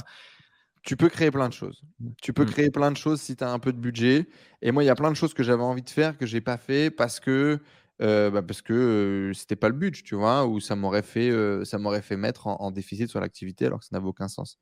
Tu 0.84 0.98
peux 0.98 1.10
créer 1.10 1.30
plein 1.30 1.48
de 1.48 1.54
choses. 1.54 1.84
Tu 2.22 2.34
peux 2.34 2.44
mmh. 2.44 2.50
créer 2.50 2.72
plein 2.72 2.92
de 2.92 2.98
choses 2.98 3.22
si 3.22 3.36
tu 3.36 3.44
as 3.44 3.52
un 3.52 3.60
peu 3.60 3.72
de 3.72 3.78
budget. 3.78 4.28
Et 4.62 4.72
moi, 4.72 4.84
il 4.84 4.88
y 4.88 4.90
a 4.90 4.96
plein 4.96 5.12
de 5.12 5.16
choses 5.16 5.34
que 5.34 5.44
j'avais 5.44 5.62
envie 5.62 5.84
de 5.84 5.90
faire 5.90 6.18
que 6.18 6.26
j'ai 6.26 6.42
pas 6.42 6.58
fait 6.58 6.90
parce 6.90 7.20
que 7.20 7.60
euh, 8.02 8.32
bah 8.32 8.42
parce 8.42 8.64
que 8.64 9.32
c'était 9.36 9.56
pas 9.56 9.70
le 9.70 9.76
but, 9.76 10.02
tu 10.04 10.16
vois, 10.16 10.48
ou 10.48 10.60
ça 10.60 10.76
m'aurait 10.76 11.04
fait, 11.04 11.32
ça 11.66 11.78
m'aurait 11.78 12.02
fait 12.02 12.18
mettre 12.18 12.48
en, 12.48 12.72
déficit 12.72 13.08
sur 13.08 13.20
l'activité 13.20 13.68
alors 13.68 13.80
que 13.80 13.86
ça 13.86 13.90
n'avait 13.92 14.08
aucun 14.08 14.28
sens. 14.28 14.58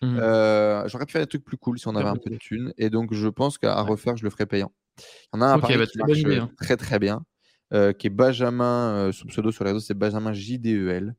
Mmh. 0.00 0.16
J'aurais 0.86 1.04
pu 1.04 1.12
faire 1.12 1.20
des 1.20 1.26
trucs 1.26 1.44
plus 1.44 1.58
cool 1.58 1.78
si 1.78 1.86
on 1.86 1.96
avait 1.96 2.08
un 2.08 2.16
peu 2.16 2.30
de 2.30 2.36
thunes. 2.36 2.72
Et 2.78 2.88
donc, 2.88 3.12
je 3.12 3.28
pense 3.28 3.58
qu'à 3.58 3.78
refaire, 3.82 4.16
je 4.16 4.24
le 4.24 4.30
ferais 4.30 4.46
payant. 4.46 4.72
Il 5.34 5.36
y 5.36 5.38
en 5.38 5.42
a 5.42 5.46
un 5.48 5.58
bah, 5.58 5.68
qui 5.68 5.98
marche 5.98 6.24
hein. 6.24 6.50
très 6.56 6.78
très 6.78 6.98
bien, 6.98 7.24
qui 7.70 8.06
est 8.06 8.10
Benjamin, 8.10 9.10
son 9.12 9.26
pseudo 9.26 9.50
sur 9.50 9.64
les 9.64 9.70
réseaux, 9.70 9.84
c'est 9.84 9.94
Benjamin 9.94 10.32
JDEL. 10.32 11.14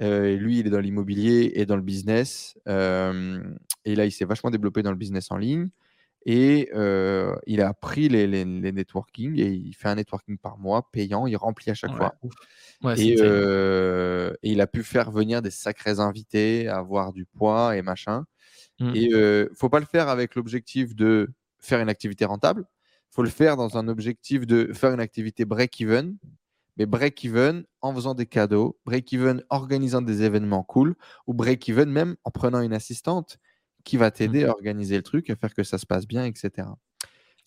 Euh, 0.00 0.36
lui, 0.36 0.58
il 0.58 0.66
est 0.66 0.70
dans 0.70 0.80
l'immobilier 0.80 1.52
et 1.54 1.66
dans 1.66 1.76
le 1.76 1.82
business. 1.82 2.58
et 2.66 3.94
là, 3.94 4.04
il 4.04 4.12
s'est 4.12 4.24
vachement 4.24 4.50
développé 4.50 4.82
dans 4.82 4.90
le 4.90 4.96
business 4.96 5.30
en 5.30 5.36
ligne. 5.36 5.68
Et 6.26 6.70
il 7.46 7.60
a 7.60 7.68
appris 7.68 8.08
les, 8.08 8.26
les, 8.26 8.44
networking 8.44 9.38
et 9.38 9.48
il 9.50 9.74
fait 9.74 9.88
un 9.88 9.96
networking 9.96 10.38
par 10.38 10.58
mois 10.58 10.90
payant. 10.90 11.26
Il 11.26 11.36
remplit 11.36 11.70
à 11.70 11.74
chaque 11.74 11.94
fois. 11.94 12.14
et, 12.96 13.14
il 14.42 14.60
a 14.60 14.66
pu 14.66 14.82
faire 14.82 15.10
venir 15.10 15.42
des 15.42 15.50
sacrés 15.50 16.00
invités, 16.00 16.68
avoir 16.68 17.12
du 17.12 17.24
poids 17.24 17.76
et 17.76 17.82
machin. 17.82 18.24
Mmh. 18.80 18.92
Et 18.94 19.04
il 19.04 19.48
faut 19.54 19.68
pas 19.68 19.80
le 19.80 19.86
faire 19.86 20.08
avec 20.08 20.34
l'objectif 20.34 20.94
de 20.96 21.30
faire 21.60 21.80
une 21.80 21.88
activité 21.88 22.24
rentable. 22.24 22.64
Il 23.14 23.16
faut 23.16 23.22
le 23.22 23.30
faire 23.30 23.56
dans 23.56 23.78
un 23.78 23.86
objectif 23.86 24.44
de 24.44 24.72
faire 24.72 24.92
une 24.92 25.00
activité 25.00 25.44
break-even 25.44 26.16
mais 26.76 26.86
break-even 26.86 27.64
en 27.80 27.94
faisant 27.94 28.14
des 28.14 28.26
cadeaux, 28.26 28.78
break-even 28.84 29.42
organisant 29.50 30.02
des 30.02 30.22
événements 30.22 30.62
cool, 30.62 30.96
ou 31.26 31.34
break-even 31.34 31.88
même 31.88 32.16
en 32.24 32.30
prenant 32.30 32.60
une 32.60 32.72
assistante 32.72 33.38
qui 33.84 33.96
va 33.96 34.10
t'aider 34.10 34.44
à 34.44 34.48
mmh. 34.48 34.50
organiser 34.50 34.96
le 34.96 35.02
truc, 35.02 35.30
à 35.30 35.36
faire 35.36 35.54
que 35.54 35.62
ça 35.62 35.78
se 35.78 35.86
passe 35.86 36.06
bien, 36.06 36.24
etc. 36.24 36.66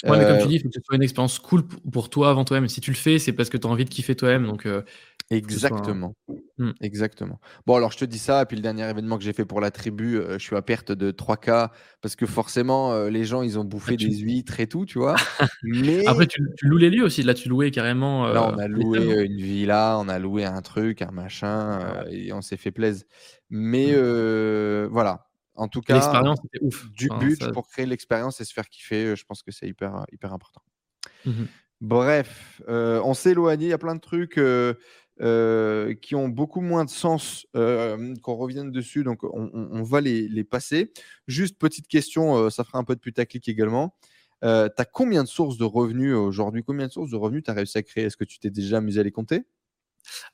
Ouais, 0.04 0.18
mais 0.18 0.26
comme 0.26 0.38
tu 0.38 0.44
euh 0.44 0.48
dis, 0.48 0.56
il 0.56 0.62
faut 0.62 0.70
que 0.70 0.76
ce 0.76 0.82
soit 0.86 0.96
une 0.96 1.04
expérience 1.04 1.40
cool 1.40 1.64
pour 1.92 2.10
toi 2.10 2.30
avant 2.30 2.46
toi-même. 2.46 2.70
Si 2.70 2.82
tu 2.82 2.92
le 2.92 2.98
fais, 2.98 3.18
c'est 3.18 3.34
parce 3.34 3.50
que 3.50 3.58
tu 3.58 3.66
as 3.66 3.70
envie 3.70 3.86
de 3.86 3.90
kiffer 3.90 4.16
toi-même. 4.16 4.46
Donc, 4.46 4.66
euh, 4.66 4.84
Exactement. 5.30 6.16
Mmh. 6.58 6.72
Exactement. 6.80 7.42
Bon, 7.66 7.76
alors 7.76 7.92
je 7.92 7.98
te 7.98 8.06
dis 8.06 8.20
ça, 8.20 8.44
et 8.44 8.46
puis 8.46 8.56
le 8.56 8.62
dernier 8.62 8.90
événement 8.90 9.18
que 9.18 9.24
j'ai 9.26 9.34
fait 9.34 9.44
pour 9.44 9.60
la 9.60 9.72
tribu, 9.72 10.18
euh, 10.18 10.40
je 10.40 10.44
suis 10.44 10.56
à 10.56 10.62
perte 10.62 10.94
de 10.94 11.12
3K 11.12 11.70
parce 12.02 12.16
que 12.16 12.26
forcément, 12.26 13.08
les 13.08 13.26
gens, 13.26 13.42
ils 13.42 13.60
ont 13.60 13.64
ah, 13.64 13.66
bouffé 13.66 13.98
des 13.98 14.20
huîtres 14.20 14.60
et 14.60 14.68
tout, 14.68 14.86
tu 14.86 15.00
vois. 15.00 15.16
Mais... 15.64 16.08
Après, 16.08 16.28
tu, 16.28 16.42
loues 16.62 16.78
les 16.78 16.90
lieux 16.90 17.04
aussi. 17.04 17.24
Là, 17.24 17.34
tu 17.34 17.50
louais 17.50 17.72
carrément. 17.72 18.28
Là, 18.28 18.50
on 18.54 18.58
a 18.58 18.68
loué 18.68 19.26
une 19.26 19.42
villa, 19.42 19.98
on 20.00 20.08
a 20.08 20.20
loué 20.20 20.46
un 20.46 20.62
truc, 20.62 21.02
un 21.02 21.12
machin, 21.12 21.80
ah 21.82 22.06
et 22.10 22.32
on 22.32 22.42
s'est 22.42 22.58
fait 22.58 22.72
plaisir. 22.72 23.04
Mais 23.50 23.92
mmh. 23.92 24.86
voilà, 24.86 25.27
en 25.58 25.68
tout 25.68 25.82
cas, 25.82 25.96
l'expérience 25.96 26.40
était 26.46 26.64
ouf. 26.64 26.90
Du 26.92 27.10
but 27.20 27.52
pour 27.52 27.68
créer 27.68 27.86
l'expérience 27.86 28.40
et 28.40 28.46
se 28.46 28.54
faire 28.54 28.70
kiffer, 28.70 29.16
je 29.16 29.26
pense 29.26 29.44
que 29.44 29.52
c'est 29.52 29.68
hyper, 29.68 30.06
hyper 30.12 30.34
important. 30.34 30.62
Mmh 31.26 31.46
Bref, 31.82 32.62
euh, 32.68 33.02
on 33.04 33.14
s'est 33.14 33.32
éloigné. 33.32 33.68
Il 33.68 33.70
y 33.70 33.74
a 33.74 33.78
plein 33.78 33.96
de 33.96 34.00
trucs 34.00 34.40
euh, 34.40 34.74
euh, 35.22 35.94
qui 35.94 36.16
ont 36.16 36.28
beaucoup 36.28 36.62
moins 36.62 36.86
de 36.86 36.90
sens 36.90 37.46
qu'on 37.54 38.36
revienne 38.36 38.72
dessus, 38.72 39.04
donc 39.04 39.24
on, 39.24 39.84
va 39.84 40.02
les, 40.02 40.44
passer. 40.44 40.92
Juste 41.28 41.58
petite 41.58 41.88
question, 41.88 42.50
ça 42.50 42.64
fera 42.64 42.80
un 42.80 42.84
peu 42.84 42.96
de 42.96 43.00
putaclic 43.00 43.48
également. 43.48 43.96
tu 44.42 44.48
as 44.48 44.86
combien 44.92 45.24
de 45.24 45.28
sources 45.28 45.58
de 45.58 45.66
revenus 45.66 46.16
aujourd'hui? 46.16 46.64
Combien 46.64 46.88
de 46.88 46.92
sources 46.92 47.12
de 47.12 47.18
revenus 47.18 47.44
tu 47.44 47.52
as 47.52 47.54
réussi 47.54 47.78
à 47.78 47.84
créer? 47.84 48.06
Est-ce 48.06 48.18
que 48.18 48.26
tu 48.26 48.40
t'es 48.40 48.50
déjà 48.50 48.78
amusé 48.78 49.00
à 49.00 49.04
les 49.04 49.12
compter? 49.12 49.44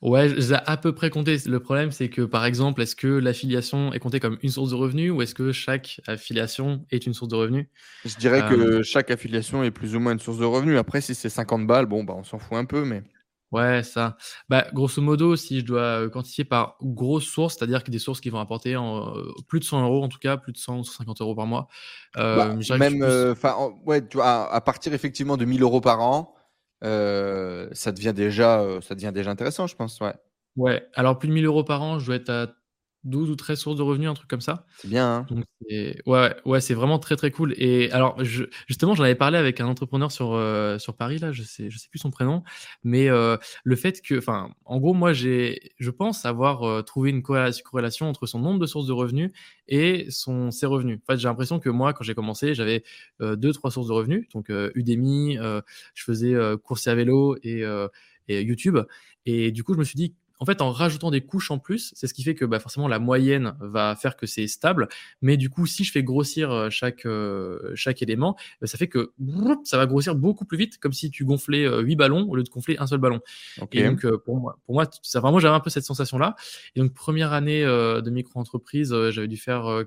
Ouais, 0.02 0.30
j'ai 0.38 0.56
à 0.66 0.78
peu 0.78 0.94
près 0.94 1.10
compté. 1.10 1.38
Le 1.46 1.60
problème, 1.60 1.92
c'est 1.92 2.10
que 2.10 2.22
par 2.22 2.46
exemple, 2.46 2.82
est-ce 2.82 2.96
que 2.96 3.08
l'affiliation 3.08 3.94
est 3.94 4.00
comptée 4.00 4.20
comme 4.20 4.38
une 4.42 4.50
source 4.50 4.72
de 4.72 4.76
revenus 4.76 5.12
ou 5.12 5.22
est-ce 5.22 5.36
que 5.36 5.52
chaque 5.52 6.02
affiliation 6.08 6.86
est 6.92 7.06
une 7.06 7.14
source 7.14 7.30
de 7.30 7.36
revenus? 7.36 7.68
Je 8.06 8.16
dirais 8.16 8.42
que 8.50 8.56
euh, 8.56 8.84
chaque 8.84 9.12
affiliation 9.12 9.64
est 9.64 9.72
plus 9.72 9.96
ou 9.96 10.00
moins 10.00 10.14
une 10.14 10.20
source 10.20 10.38
de 10.38 10.46
revenus. 10.46 10.78
Après, 10.78 11.02
si 11.02 11.16
c'est 11.16 11.30
50 11.30 11.68
balles, 11.68 11.86
bon, 11.86 12.04
bah, 12.04 12.14
on 12.18 12.24
s'en 12.24 12.40
fout 12.40 12.58
un 12.58 12.66
peu, 12.66 12.86
mais. 12.86 13.04
Ouais, 13.52 13.84
ça. 13.84 14.18
Bah, 14.50 14.66
grosso 14.74 15.00
modo, 15.02 15.36
si 15.36 15.60
je 15.60 15.66
dois 15.66 15.82
euh, 15.82 16.10
quantifier 16.10 16.44
par 16.44 16.76
grosse 16.82 17.26
source, 17.26 17.56
c'est-à-dire 17.56 17.84
que 17.84 17.92
des 17.92 18.00
sources 18.00 18.20
qui 18.20 18.32
vont 18.32 18.40
apporter 18.40 18.76
en, 18.76 19.16
euh, 19.16 19.32
plus 19.48 19.60
de 19.60 19.66
100 19.66 19.84
euros, 19.84 20.04
en 20.04 20.10
tout 20.10 20.18
cas, 20.18 20.38
plus 20.38 20.54
de 20.54 20.58
100 20.58 20.80
ou 20.80 20.84
150 20.84 21.22
euros 21.22 21.36
par 21.36 21.46
mois. 21.46 21.68
Bah, 22.16 22.56
même, 22.80 23.04
enfin, 23.32 23.56
ouais, 23.86 24.06
tu 24.08 24.18
vois, 24.18 24.52
à, 24.52 24.62
partir 24.62 24.94
effectivement 24.94 25.38
de 25.38 25.46
1000 25.46 25.62
euros 25.62 25.82
par 25.82 26.02
an, 26.02 26.34
euh, 26.36 26.43
ça, 26.84 27.92
devient 27.92 28.14
déjà, 28.14 28.62
euh, 28.62 28.82
ça 28.82 28.96
devient 28.96 29.12
déjà 29.14 29.32
intéressant, 29.32 29.68
je 29.68 29.76
pense. 29.76 30.00
Ouais. 30.02 30.14
Ouais, 30.56 30.88
alors 30.94 31.18
plus 31.18 31.30
de 31.30 31.34
1000 31.34 31.46
euros 31.46 31.64
par 31.64 31.82
an, 31.82 32.00
je 32.00 32.06
dois 32.06 32.16
être 32.16 32.30
à 32.30 32.48
12 33.04 33.30
ou 33.30 33.36
13 33.36 33.60
sources 33.60 33.78
de 33.78 33.82
revenus, 33.82 34.10
un 34.10 34.14
truc 34.14 34.30
comme 34.30 34.42
ça. 34.42 34.66
C'est 34.78 34.88
bien. 34.88 35.26
Hein 35.30 35.44
ouais, 36.06 36.36
ouais, 36.46 36.62
c'est 36.62 36.74
vraiment 36.74 37.00
très 37.00 37.16
très 37.16 37.32
cool. 37.32 37.54
Et 37.58 37.92
alors, 37.92 38.18
justement, 38.68 38.96
j'en 38.96 39.04
avais 39.04 39.16
parlé 39.16 39.38
avec 39.38 39.60
un 39.60 39.68
entrepreneur 39.68 40.12
sur, 40.12 40.34
euh, 40.34 40.78
sur 40.80 40.96
Paris, 40.96 41.20
là, 41.20 41.32
je 41.32 41.44
sais, 41.44 41.70
je 41.70 41.78
sais 41.78 41.88
plus 41.90 42.00
son 42.00 42.12
prénom, 42.12 42.44
mais 42.84 43.10
euh, 43.10 43.38
le 43.64 43.76
fait 43.76 44.02
que, 44.02 44.18
enfin, 44.18 44.50
en 44.66 44.80
gros, 44.80 44.94
moi, 44.94 45.14
j'ai, 45.14 45.74
je 45.80 45.90
pense 45.90 46.26
avoir 46.26 46.64
euh, 46.64 46.82
trouvé 46.82 47.10
une 47.10 47.24
corrélation 47.24 48.10
entre 48.10 48.26
son 48.26 48.40
nombre 48.40 48.60
de 48.60 48.66
sources 48.66 48.88
de 48.88 48.94
revenus 48.94 49.32
et 49.68 50.08
son, 50.10 50.52
ses 50.52 50.66
revenus. 50.66 51.00
En 51.08 51.14
fait, 51.14 51.20
j'ai 51.20 51.28
l'impression 51.28 51.60
que 51.60 51.70
moi, 51.70 51.94
quand 51.94 52.04
j'ai 52.04 52.16
commencé, 52.16 52.54
j'avais 52.54 52.84
deux, 53.20 53.52
trois 53.54 53.72
sources 53.72 53.88
de 53.88 53.94
revenus, 53.94 54.28
donc 54.34 54.50
Udemy, 54.76 55.38
je 55.94 56.04
faisais 56.04 56.36
course 56.64 56.88
à 56.88 56.96
vélo 56.96 57.38
et, 57.44 57.64
et 58.28 58.42
YouTube. 58.42 58.80
Et 59.26 59.52
du 59.52 59.64
coup, 59.64 59.74
je 59.74 59.80
me 59.80 59.84
suis 59.84 59.96
dit, 59.96 60.16
en 60.44 60.46
fait, 60.46 60.62
en 60.62 60.74
rajoutant 60.74 61.10
des 61.10 61.22
couches 61.22 61.52
en 61.52 61.58
plus, 61.58 61.94
c'est 61.96 62.06
ce 62.06 62.14
qui 62.14 62.22
fait 62.22 62.36
que 62.36 62.44
bah, 62.44 62.60
forcément 62.60 62.90
la 62.90 63.00
moyenne 63.00 63.56
va 63.62 63.96
faire 63.96 64.18
que 64.18 64.26
c'est 64.26 64.46
stable. 64.48 64.90
Mais 65.22 65.38
du 65.38 65.50
coup, 65.50 65.66
si 65.66 65.86
je 65.86 65.92
fais 65.94 66.04
grossir 66.04 66.52
euh, 66.52 66.70
chaque, 66.70 67.06
euh, 67.06 67.72
chaque 67.76 68.02
élément, 68.02 68.36
bah, 68.60 68.68
ça 68.68 68.78
fait 68.78 68.90
que 68.90 69.14
ça 69.64 69.78
va 69.78 69.86
grossir 69.86 70.16
beaucoup 70.16 70.44
plus 70.44 70.58
vite, 70.58 70.80
comme 70.80 70.92
si 70.92 71.10
tu 71.12 71.24
gonflais 71.24 71.66
8 71.66 71.94
euh, 71.94 71.96
ballons 71.96 72.28
au 72.30 72.36
lieu 72.36 72.44
de 72.44 72.50
gonfler 72.50 72.76
un 72.78 72.88
seul 72.88 73.00
ballon. 73.00 73.22
Et 73.72 73.86
donc, 73.86 74.06
pour 74.26 74.38
moi, 74.38 74.60
pour 74.66 74.76
moi 74.76 74.86
ça, 75.02 75.22
vraiment, 75.22 75.40
j'avais 75.40 75.56
un 75.56 75.62
peu 75.62 75.70
cette 75.70 75.86
sensation-là. 75.86 76.36
Et 76.76 76.82
donc, 76.82 76.94
première 76.94 77.32
année 77.32 77.62
de 77.64 78.10
micro-entreprise, 78.10 78.94
j'avais 79.12 79.30
dû 79.30 79.38
faire 79.38 79.86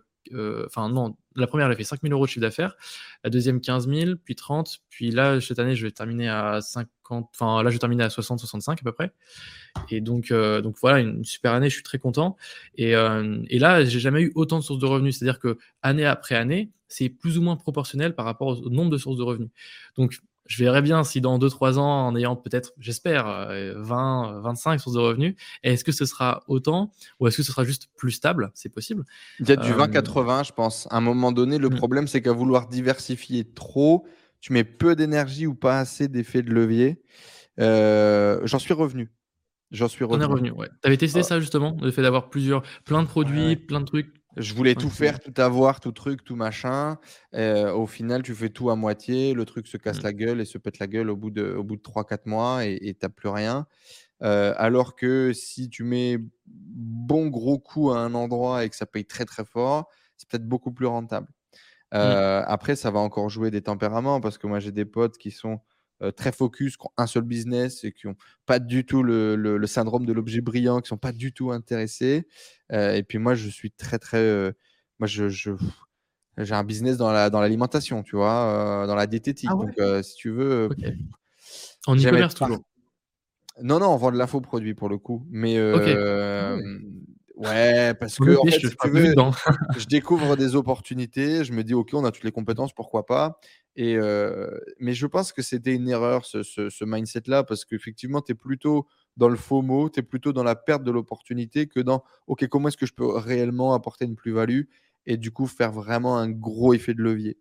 enfin 0.67 0.89
non, 0.89 1.17
la 1.35 1.47
première, 1.47 1.67
elle 1.67 1.73
a 1.73 1.77
fait 1.77 1.85
5 1.85 2.01
000 2.03 2.13
euros 2.13 2.25
de 2.27 2.31
chiffre 2.31 2.41
d'affaires, 2.41 2.77
la 3.25 3.31
deuxième 3.31 3.61
15 3.61 3.89
000, 3.89 4.13
puis 4.25 4.35
30, 4.35 4.79
puis 4.89 5.11
là, 5.11 5.41
cette 5.41 5.59
année, 5.59 5.77
je 5.77 5.87
vais 5.87 5.93
terminer 5.93 6.29
à 6.29 6.61
50, 6.61 7.29
enfin 7.35 7.63
là, 7.63 7.71
je 7.71 7.75
vais 7.75 7.79
terminer 7.79 8.05
à 8.05 8.11
60, 8.11 8.39
65 8.39 8.81
à 8.81 8.83
peu 8.83 8.93
près. 8.93 9.13
Et 9.91 10.01
donc, 10.01 10.31
euh, 10.31 10.61
donc 10.61 10.77
voilà, 10.81 11.01
une 11.01 11.25
super 11.25 11.53
année, 11.53 11.69
je 11.69 11.75
suis 11.75 11.83
très 11.83 11.99
content. 11.99 12.37
Et, 12.77 12.97
euh, 12.97 13.39
et 13.49 13.59
là, 13.59 13.85
j'ai 13.85 14.01
jamais 14.01 14.23
eu 14.23 14.33
autant 14.35 14.59
de 14.59 14.65
sources 14.65 14.81
de 14.81 14.87
revenus, 14.87 15.19
c'est-à-dire 15.19 15.39
que 15.39 15.59
année 15.83 16.07
après 16.07 16.35
année, 16.35 16.71
c'est 16.89 17.09
plus 17.09 17.39
ou 17.39 17.43
moins 17.43 17.57
proportionnel 17.57 18.15
par 18.15 18.25
rapport 18.25 18.49
au 18.49 18.71
nombre 18.71 18.91
de 18.91 18.99
sources 18.99 19.17
de 19.17 19.23
revenus. 19.23 19.51
Donc, 19.97 20.19
je 20.47 20.63
verrai 20.63 20.83
bien 20.83 21.05
si 21.05 21.21
dans 21.21 21.39
2-3 21.39 21.79
ans, 21.79 22.07
en 22.07 22.17
ayant 22.17 22.37
peut-être, 22.37 22.73
j'espère, 22.79 23.49
20, 23.77 24.41
25 24.41 24.79
sources 24.81 24.95
de 24.97 25.01
revenus, 25.01 25.35
est-ce 25.63 25.85
que 25.85 25.93
ce 25.93 26.05
sera 26.05 26.45
autant 26.49 26.93
ou 27.21 27.27
est-ce 27.27 27.39
que 27.39 27.43
ce 27.43 27.53
sera 27.53 27.65
juste 27.65 27.89
plus 27.97 28.13
stable? 28.13 28.51
C'est 28.55 28.69
possible. 28.69 29.05
Il 29.41 29.49
y 29.49 29.53
a 29.53 29.57
du 29.57 29.73
20-80, 29.73 30.41
euh, 30.41 30.45
je 30.45 30.53
pense. 30.53 30.89
À 30.91 30.97
un 30.97 31.01
moment 31.01 31.33
donné, 31.33 31.59
le 31.59 31.69
hmm. 31.69 31.77
problème, 31.77 32.07
c'est 32.07 32.23
qu'à 32.23 32.33
vouloir 32.33 32.69
diversifier 32.69 33.45
trop, 33.45 34.07
tu 34.41 34.53
mets 34.53 34.65
peu 34.65 34.95
d'énergie 34.95 35.47
ou 35.47 35.55
pas 35.55 35.79
assez 35.79 36.09
d'effet 36.09 36.43
de 36.43 36.53
levier. 36.53 37.03
Euh, 37.61 38.41
j'en 38.45 38.59
suis 38.59 38.75
revenu. 38.75 39.11
J'en 39.71 39.89
suis 39.89 40.05
revenu. 40.05 40.25
On 40.25 40.29
est 40.29 40.33
revenu, 40.33 40.51
ouais. 40.53 40.69
Tu 40.83 40.87
avais 40.87 40.97
testé 40.97 41.21
ah. 41.21 41.25
ça 41.25 41.41
justement, 41.41 41.77
le 41.81 41.91
fait 41.91 42.03
d'avoir 42.03 42.31
plusieurs, 42.31 42.63
plein 42.85 43.03
de 43.03 43.09
produits, 43.09 43.57
plein 43.57 43.81
de 43.81 43.87
trucs? 43.87 44.15
Je 44.37 44.55
voulais 44.55 44.75
tout 44.75 44.91
faire, 44.91 45.19
tout 45.21 45.33
avoir, 45.41 45.81
tout 45.81 45.93
truc, 45.93 46.25
tout 46.25 46.37
machin. 46.37 46.99
au 47.35 47.87
final, 47.87 48.23
tu 48.23 48.35
fais 48.35 48.51
tout 48.51 48.71
à 48.71 48.77
moitié. 48.77 49.35
Le 49.35 49.45
truc 49.45 49.67
se 49.67 49.77
casse 49.77 50.01
mmh. 50.01 50.05
la 50.05 50.13
gueule 50.13 50.41
et 50.41 50.45
se 50.45 50.59
pète 50.59 50.79
la 50.79 50.87
gueule 50.87 51.11
au 51.11 51.17
bout 51.17 51.31
de, 51.31 51.55
au 51.55 51.65
bout 51.65 51.77
de 51.77 51.83
3-4 51.83 52.21
mois 52.27 52.65
et 52.65 52.79
tu 52.81 52.99
n'as 53.03 53.09
plus 53.09 53.29
rien. 53.29 53.67
alors 54.21 54.97
que 54.97 55.33
si 55.33 55.69
tu 55.71 55.85
mets 55.85 56.19
bon 56.47 57.29
gros 57.29 57.59
coup 57.59 57.91
à 57.91 57.99
un 57.99 58.15
endroit 58.15 58.65
et 58.65 58.71
que 58.71 58.77
ça 58.77 58.87
paye 58.87 59.07
très 59.07 59.25
très 59.25 59.45
fort, 59.45 59.89
c'est 60.17 60.29
peut-être 60.29 60.49
beaucoup 60.49 60.73
plus 60.73 60.87
rentable. 60.87 61.29
Mmh. 61.93 61.99
Après, 62.47 62.77
ça 62.77 62.91
va 62.91 62.99
encore 63.01 63.29
jouer 63.31 63.51
des 63.51 63.63
tempéraments 63.63 64.21
parce 64.21 64.39
que 64.39 64.47
moi 64.47 64.61
j'ai 64.61 64.73
des 64.73 64.85
potes 64.85 65.19
qui 65.19 65.31
sont 65.31 65.61
très 66.17 66.33
focus, 66.33 66.77
qui 66.77 66.87
ont 66.87 66.91
un 66.97 67.07
seul 67.07 67.23
business 67.23 67.85
et 67.85 67.93
qui 67.93 68.07
n'ont 68.07 68.17
pas 68.45 68.59
du 68.59 68.85
tout 68.85 69.03
le, 69.03 69.67
syndrome 69.67 70.07
de 70.07 70.13
l'objet 70.13 70.41
brillant, 70.41 70.81
qui 70.81 70.89
sont 70.89 70.97
pas 70.97 71.13
du 71.13 71.33
tout 71.33 71.53
intéressés. 71.53 72.27
et 72.71 73.03
puis 73.07 73.19
moi, 73.19 73.35
je 73.35 73.49
suis 73.49 73.71
très 73.71 73.99
très, 73.99 74.53
moi 74.99 75.07
je, 75.07 75.29
j'ai 75.29 76.55
un 76.55 76.65
business 76.65 76.97
dans 76.97 77.13
la 77.13 77.31
dans 77.31 77.41
l'alimentation, 77.41 78.03
tu 78.03 78.17
vois, 78.17 78.85
dans 78.87 78.95
la 78.95 79.07
diététique. 79.07 79.51
Ah 79.51 79.55
Donc 79.55 80.05
si 80.05 80.17
tu 80.17 80.31
veux, 80.31 80.69
en 81.87 81.97
e-commerce 81.97 82.35
toujours. 82.35 82.59
Non 83.63 83.79
non, 83.79 83.89
on 83.89 83.97
vend 83.97 84.13
de 84.13 84.19
l'infoproduit 84.19 84.75
pour 84.75 84.91
le 84.91 84.99
coup, 84.99 85.27
mais 85.31 85.59
ah 85.59 86.57
Ouais, 87.37 87.93
parce 87.95 88.17
que 88.17 88.35
en 88.35 88.45
fait, 88.47 88.61
je, 88.61 88.69
tu 88.69 88.89
veux, 88.89 89.15
je, 89.77 89.87
découvre 89.87 90.37
des 90.37 90.57
opportunités, 90.57 91.45
je 91.45 91.53
me 91.53 91.63
dis 91.65 91.75
ok, 91.75 91.91
on 91.93 92.05
a 92.07 92.11
toutes 92.11 92.25
les 92.25 92.33
compétences, 92.33 92.73
pourquoi 92.73 93.05
pas? 93.05 93.39
Et 93.77 93.99
mais 94.81 94.95
je 94.95 95.07
pense 95.07 95.33
que 95.33 95.43
c'était 95.43 95.75
une 95.75 95.87
erreur 95.87 96.25
ce, 96.25 96.43
ce, 96.43 96.85
mindset-là, 96.85 97.45
parce 97.45 97.67
qu'effectivement, 97.67 98.23
tu 98.23 98.33
es 98.33 98.35
plutôt 98.35 98.87
dans 99.19 99.29
le 99.29 99.37
faux 99.37 99.61
mot, 99.61 99.91
tu 99.91 100.01
es 100.01 100.03
plutôt 100.03 100.33
dans 100.33 100.45
la 100.45 100.57
perte 100.57 100.83
de 100.83 100.91
l'opportunité 100.91 101.67
que 101.67 101.81
dans 101.81 102.03
ok, 102.27 102.47
comment 102.49 102.69
est-ce 102.69 102.79
que 102.79 102.87
je 102.87 102.95
peux 102.95 103.07
réellement 103.07 103.75
apporter 103.75 104.07
une 104.07 104.17
plus-value 104.17 104.63
et 105.05 105.19
du 105.19 105.31
coup 105.31 105.47
faire 105.47 105.73
vraiment 105.73 106.17
un 106.17 106.31
gros 106.31 106.73
effet 106.73 106.95
de 106.95 107.03
levier? 107.03 107.37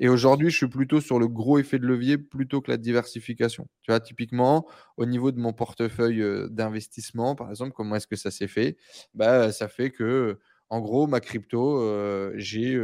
Et 0.00 0.08
aujourd'hui, 0.08 0.50
je 0.50 0.56
suis 0.56 0.68
plutôt 0.68 1.00
sur 1.00 1.18
le 1.18 1.28
gros 1.28 1.58
effet 1.58 1.78
de 1.78 1.86
levier 1.86 2.18
plutôt 2.18 2.60
que 2.60 2.70
la 2.70 2.78
diversification. 2.78 3.68
Tu 3.82 3.92
vois, 3.92 4.00
typiquement, 4.00 4.66
au 4.96 5.04
niveau 5.06 5.30
de 5.30 5.38
mon 5.38 5.52
portefeuille 5.52 6.24
d'investissement, 6.50 7.36
par 7.36 7.50
exemple, 7.50 7.72
comment 7.72 7.94
est-ce 7.96 8.06
que 8.06 8.16
ça 8.16 8.30
s'est 8.30 8.48
fait? 8.48 8.78
Bah, 9.14 9.52
Ça 9.52 9.68
fait 9.68 9.90
que, 9.90 10.38
en 10.70 10.80
gros, 10.80 11.06
ma 11.06 11.20
crypto, 11.20 12.32
j'ai 12.36 12.76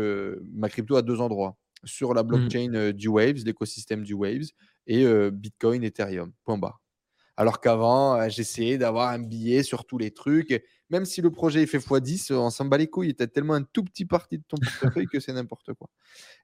ma 0.53 0.69
crypto 0.69 0.97
à 0.97 1.03
deux 1.03 1.21
endroits. 1.21 1.57
Sur 1.85 2.15
la 2.15 2.23
mmh. 2.23 2.27
blockchain 2.27 2.93
du 2.93 3.09
Waves, 3.09 3.45
l'écosystème 3.45 4.03
du 4.03 4.13
Waves, 4.13 4.51
et 4.87 5.07
Bitcoin, 5.31 5.85
Ethereum. 5.85 6.33
Point 6.45 6.59
barre. 6.59 6.83
Alors 7.37 7.61
qu'avant, 7.61 8.29
j'essayais 8.29 8.79
d'avoir 8.79 9.11
un 9.11 9.19
billet 9.19 9.63
sur 9.63 9.85
tous 9.87 9.99
les 9.99 10.11
trucs. 10.13 10.63
Même 10.91 11.05
si 11.05 11.21
le 11.21 11.31
projet 11.31 11.63
est 11.63 11.67
fait 11.67 11.79
x10, 11.79 12.33
on 12.33 12.51
s'en 12.51 12.65
bat 12.65 12.79
les 12.79 12.87
couilles. 12.89 13.15
Tu 13.15 13.23
as 13.23 13.27
tellement 13.27 13.55
un 13.55 13.63
tout 13.63 13.85
petit 13.85 14.05
parti 14.07 14.39
de 14.39 14.45
ton 14.49 14.57
portefeuille 14.61 15.09
que 15.09 15.21
c'est 15.21 15.33
n'importe 15.33 15.75
quoi. 15.75 15.89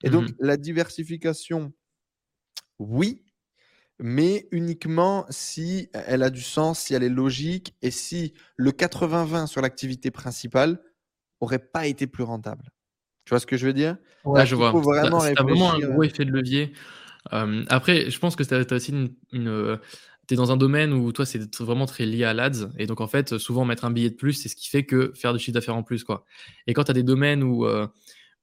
Et 0.03 0.11
donc, 0.11 0.31
mmh 0.31 0.35
la 0.41 0.57
diversification, 0.57 1.73
oui, 2.79 3.25
mais 3.99 4.49
uniquement 4.51 5.27
si 5.31 5.89
elle 5.93 6.23
a 6.23 6.31
du 6.31 6.43
sens, 6.43 6.81
si 6.81 6.95
elle 6.95 7.05
est 7.05 7.09
logique 7.09 7.77
et 7.83 7.91
si 7.91 8.35
le 8.57 8.73
80-20 8.73 9.47
sur 9.47 9.61
l'activité 9.61 10.11
principale 10.11 10.83
aurait 11.41 11.59
pas 11.61 11.87
été 11.87 12.07
plus 12.07 12.25
rentable. 12.25 12.73
Tu 13.25 13.31
vois 13.31 13.41
ce 13.41 13.47
que 13.47 13.57
je 13.57 13.67
veux 13.67 13.73
dire? 13.73 13.97
Ouais, 14.25 14.47
je 14.47 14.57
vois. 14.57 14.73
vraiment, 14.73 15.19
vraiment 15.19 15.73
un 15.73 15.81
gros 15.81 16.03
effet 16.03 16.25
de 16.25 16.33
levier. 16.33 16.73
après, 17.31 18.11
je 18.11 18.19
pense 18.19 18.37
que 18.37 18.43
as, 18.55 18.75
aussi 18.75 18.93
une 19.33 19.81
tu 20.29 20.35
es 20.35 20.37
dans 20.37 20.53
un 20.53 20.57
domaine 20.57 20.93
où 20.93 21.13
toi, 21.13 21.27
c'est 21.27 21.61
vraiment 21.61 21.87
très 21.87 22.07
lié 22.07 22.25
à 22.25 22.33
l'ADS. 22.33 22.69
Et 22.79 22.87
donc, 22.87 23.01
en 23.01 23.09
fait, 23.09 23.39
souvent, 23.39 23.65
mettre 23.65 23.85
un 23.85 23.91
billet 23.91 24.11
de 24.11 24.15
plus, 24.15 24.35
c'est 24.35 24.49
ce 24.49 24.57
qui 24.57 24.69
fait 24.69 24.85
que 24.85 25.13
faire 25.15 25.33
du 25.33 25.39
chiffre 25.39 25.55
d'affaires 25.55 25.77
en 25.77 25.83
plus. 25.83 26.05
Quoi. 26.05 26.25
Et 26.67 26.75
quand 26.75 26.85
tu 26.85 26.91
as 26.93 26.95
des 26.95 27.03
domaines 27.03 27.43
où, 27.43 27.67
euh, 27.67 27.89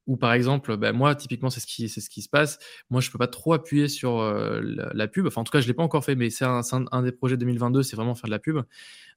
où 0.07 0.17
par 0.17 0.33
exemple, 0.33 0.75
bah, 0.75 0.91
moi, 0.91 1.15
typiquement, 1.15 1.49
c'est 1.49 1.61
ce, 1.61 1.67
qui, 1.67 1.87
c'est 1.87 2.01
ce 2.01 2.09
qui 2.09 2.21
se 2.21 2.27
passe. 2.27 2.59
Moi, 2.89 2.99
je 2.99 3.09
peux 3.11 3.17
pas 3.17 3.27
trop 3.27 3.53
appuyer 3.53 3.87
sur 3.87 4.19
euh, 4.19 4.59
la, 4.93 5.07
pub. 5.07 5.25
Enfin, 5.25 5.39
en 5.39 5.43
tout 5.45 5.51
cas, 5.51 5.61
je 5.61 5.67
l'ai 5.67 5.73
pas 5.73 5.83
encore 5.83 6.03
fait, 6.03 6.15
mais 6.15 6.29
c'est 6.29 6.43
un, 6.43 6.61
un, 6.91 7.01
des 7.01 7.13
projets 7.13 7.37
2022, 7.37 7.81
c'est 7.81 7.95
vraiment 7.95 8.13
faire 8.13 8.27
de 8.27 8.31
la 8.31 8.39
pub. 8.39 8.59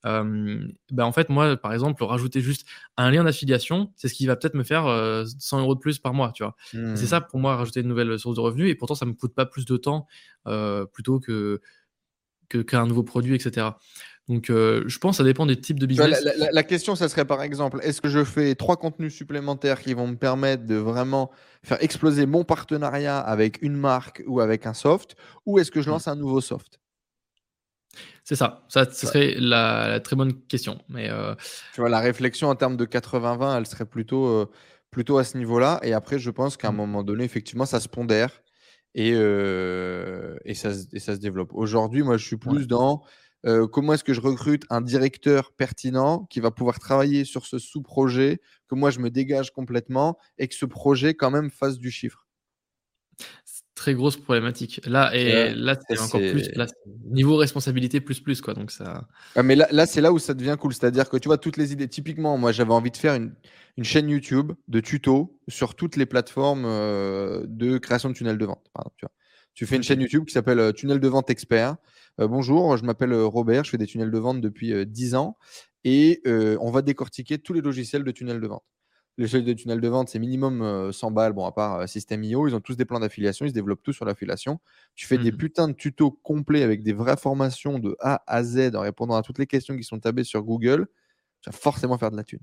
Euh, 0.04 0.64
bah, 0.92 1.04
en 1.04 1.12
fait, 1.12 1.30
moi, 1.30 1.56
par 1.56 1.72
exemple, 1.72 2.04
rajouter 2.04 2.40
juste 2.42 2.64
un 2.96 3.10
lien 3.10 3.24
d'affiliation, 3.24 3.92
c'est 3.96 4.06
ce 4.06 4.14
qui 4.14 4.26
va 4.26 4.36
peut-être 4.36 4.54
me 4.54 4.62
faire 4.62 4.84
100 5.26 5.60
euros 5.60 5.74
de 5.74 5.80
plus 5.80 5.98
par 5.98 6.14
mois, 6.14 6.30
tu 6.32 6.44
vois. 6.44 6.54
C'est 6.70 6.78
mmh. 6.78 6.96
ça, 6.96 7.20
pour 7.20 7.40
moi, 7.40 7.56
rajouter 7.56 7.80
une 7.80 7.88
nouvelle 7.88 8.20
source 8.20 8.36
de 8.36 8.40
revenus. 8.40 8.70
Et 8.70 8.76
pourtant, 8.76 8.94
ça 8.94 9.04
me 9.04 9.14
coûte 9.14 9.34
pas 9.34 9.46
plus 9.46 9.64
de 9.64 9.76
temps 9.76 10.06
plutôt 10.92 11.18
que 11.18 11.60
qu'un 12.58 12.86
nouveau 12.86 13.02
produit, 13.02 13.34
etc. 13.34 13.70
Donc, 14.28 14.50
euh, 14.50 14.84
je 14.86 14.98
pense 14.98 15.16
que 15.16 15.16
ça 15.18 15.24
dépend 15.24 15.46
des 15.46 15.60
types 15.60 15.80
de 15.80 15.86
business. 15.86 16.24
La, 16.52 16.62
question, 16.62 16.94
ça 16.94 17.08
serait 17.08 17.24
par 17.24 17.42
exemple, 17.42 17.80
est-ce 17.82 18.00
que 18.00 18.08
je 18.08 18.22
fais 18.22 18.54
trois 18.54 18.76
contenus 18.76 19.14
supplémentaires 19.14 19.80
qui 19.80 19.94
vont 19.94 20.06
me 20.06 20.16
permettre 20.16 20.64
de 20.64 20.76
vraiment 20.76 21.30
faire 21.64 21.82
exploser 21.82 22.26
mon 22.26 22.44
partenariat 22.44 23.18
avec 23.18 23.60
une 23.62 23.76
marque 23.76 24.22
ou 24.26 24.40
avec 24.40 24.66
un 24.66 24.74
soft, 24.74 25.16
ou 25.44 25.58
est-ce 25.58 25.70
que 25.70 25.82
je 25.82 25.90
lance 25.90 26.06
un 26.06 26.14
nouveau 26.14 26.40
soft? 26.40 26.78
C'est 28.24 28.36
ça. 28.36 28.64
Ça, 28.68 28.88
ce 28.90 29.06
serait 29.06 29.34
la, 29.38 29.98
très 29.98 30.14
bonne 30.14 30.34
question. 30.44 30.78
Mais 30.88 31.10
euh, 31.10 31.34
Tu 31.74 31.80
vois, 31.80 31.90
la 31.90 31.98
réflexion 31.98 32.48
en 32.48 32.54
termes 32.54 32.76
de 32.76 32.86
80-20, 32.86 33.58
elle 33.58 33.66
serait 33.66 33.84
plutôt, 33.84 34.26
euh, 34.26 34.50
plutôt 34.90 35.18
à 35.18 35.24
ce 35.24 35.36
niveau-là. 35.36 35.80
Et 35.82 35.92
après, 35.92 36.20
je 36.20 36.30
pense 36.30 36.56
qu'à 36.56 36.68
un 36.68 36.72
mmh. 36.72 36.76
moment 36.76 37.02
donné, 37.02 37.24
effectivement, 37.24 37.66
ça 37.66 37.80
se 37.80 37.88
pondère 37.88 38.41
et, 38.94 39.10
et, 39.10 40.54
ça, 40.54 40.70
et, 40.92 40.98
ça, 40.98 41.14
se 41.14 41.20
développe. 41.20 41.50
Aujourd'hui, 41.54 42.02
moi, 42.02 42.16
je 42.16 42.26
suis 42.26 42.36
plus 42.36 42.66
dans 42.66 43.02
comment 43.72 43.94
est-ce 43.94 44.04
que 44.04 44.14
je 44.14 44.20
recrute 44.20 44.64
un 44.70 44.80
directeur 44.80 45.52
pertinent 45.52 46.26
qui 46.30 46.40
va 46.40 46.50
pouvoir 46.50 46.78
travailler 46.78 47.24
sur 47.24 47.46
ce 47.46 47.58
sous-projet, 47.58 48.40
que 48.68 48.74
moi, 48.74 48.90
je 48.90 49.00
me 49.00 49.10
dégage 49.10 49.52
complètement 49.52 50.18
et 50.38 50.48
que 50.48 50.54
ce 50.54 50.66
projet, 50.66 51.14
quand 51.14 51.30
même, 51.30 51.50
fasse 51.50 51.78
du 51.78 51.90
chiffre. 51.90 52.21
Très 53.82 53.94
grosse 53.94 54.16
problématique. 54.16 54.80
Là, 54.86 55.12
et 55.12 55.52
là, 55.56 55.76
c'est 55.88 55.98
encore 55.98 56.20
plus. 56.20 56.48
niveau 57.10 57.34
responsabilité, 57.34 58.00
plus, 58.00 58.20
plus, 58.20 58.40
quoi. 58.40 58.54
Donc, 58.54 58.70
ça. 58.70 59.08
mais 59.42 59.56
là, 59.56 59.66
là 59.72 59.86
c'est 59.86 60.00
là 60.00 60.12
où 60.12 60.20
ça 60.20 60.34
devient 60.34 60.56
cool. 60.56 60.72
C'est-à-dire 60.72 61.08
que 61.08 61.16
tu 61.16 61.26
vois, 61.26 61.36
toutes 61.36 61.56
les 61.56 61.72
idées. 61.72 61.88
Typiquement, 61.88 62.38
moi, 62.38 62.52
j'avais 62.52 62.72
envie 62.72 62.92
de 62.92 62.96
faire 62.96 63.14
une, 63.14 63.34
une 63.76 63.82
chaîne 63.82 64.08
YouTube 64.08 64.52
de 64.68 64.78
tutos 64.78 65.36
sur 65.48 65.74
toutes 65.74 65.96
les 65.96 66.06
plateformes 66.06 66.64
euh, 66.64 67.44
de 67.48 67.76
création 67.78 68.08
de 68.08 68.14
tunnels 68.14 68.38
de 68.38 68.44
vente. 68.44 68.64
tu, 68.96 69.04
vois. 69.04 69.12
tu, 69.54 69.66
fais 69.66 69.74
une 69.74 69.82
chaîne 69.82 70.00
YouTube 70.00 70.26
qui 70.26 70.32
s'appelle 70.32 70.60
euh, 70.60 70.70
Tunnel 70.70 71.00
de 71.00 71.08
vente 71.08 71.28
expert. 71.28 71.74
Euh, 72.20 72.28
bonjour, 72.28 72.76
je 72.76 72.84
m'appelle 72.84 73.12
Robert, 73.14 73.64
je 73.64 73.70
fais 73.70 73.78
des 73.78 73.86
tunnels 73.86 74.12
de 74.12 74.18
vente 74.20 74.40
depuis 74.40 74.86
10 74.86 75.16
ans 75.16 75.36
et 75.82 76.22
on 76.24 76.70
va 76.70 76.82
décortiquer 76.82 77.38
tous 77.38 77.52
les 77.52 77.62
logiciels 77.62 78.04
de 78.04 78.10
tunnels 78.12 78.40
de 78.40 78.46
vente. 78.46 78.62
Les 79.18 79.24
logiciels 79.24 79.44
de 79.44 79.52
tunnels 79.52 79.80
de 79.80 79.88
vente, 79.88 80.08
c'est 80.08 80.18
minimum 80.18 80.90
100 80.92 81.10
balles, 81.10 81.32
bon, 81.32 81.44
à 81.44 81.52
part 81.52 81.88
System.io, 81.88 82.48
ils 82.48 82.54
ont 82.54 82.60
tous 82.60 82.76
des 82.76 82.86
plans 82.86 83.00
d'affiliation, 83.00 83.44
ils 83.44 83.50
se 83.50 83.54
développent 83.54 83.82
tous 83.82 83.92
sur 83.92 84.04
l'affiliation. 84.04 84.58
Tu 84.94 85.06
fais 85.06 85.18
des 85.18 85.32
mmh 85.32 85.36
putains 85.36 85.68
de 85.68 85.74
tutos 85.74 86.10
complets 86.10 86.62
avec 86.62 86.82
des 86.82 86.94
vraies 86.94 87.18
formations 87.18 87.78
de 87.78 87.94
A 88.00 88.22
à 88.26 88.42
Z 88.42 88.74
en 88.74 88.80
répondant 88.80 89.14
à 89.14 89.22
toutes 89.22 89.38
les 89.38 89.46
questions 89.46 89.76
qui 89.76 89.84
sont 89.84 90.00
tabées 90.00 90.24
sur 90.24 90.42
Google. 90.42 90.86
Tu 91.42 91.50
vas 91.50 91.56
forcément 91.56 91.98
faire 91.98 92.10
de 92.10 92.16
la 92.16 92.24
thune. 92.24 92.40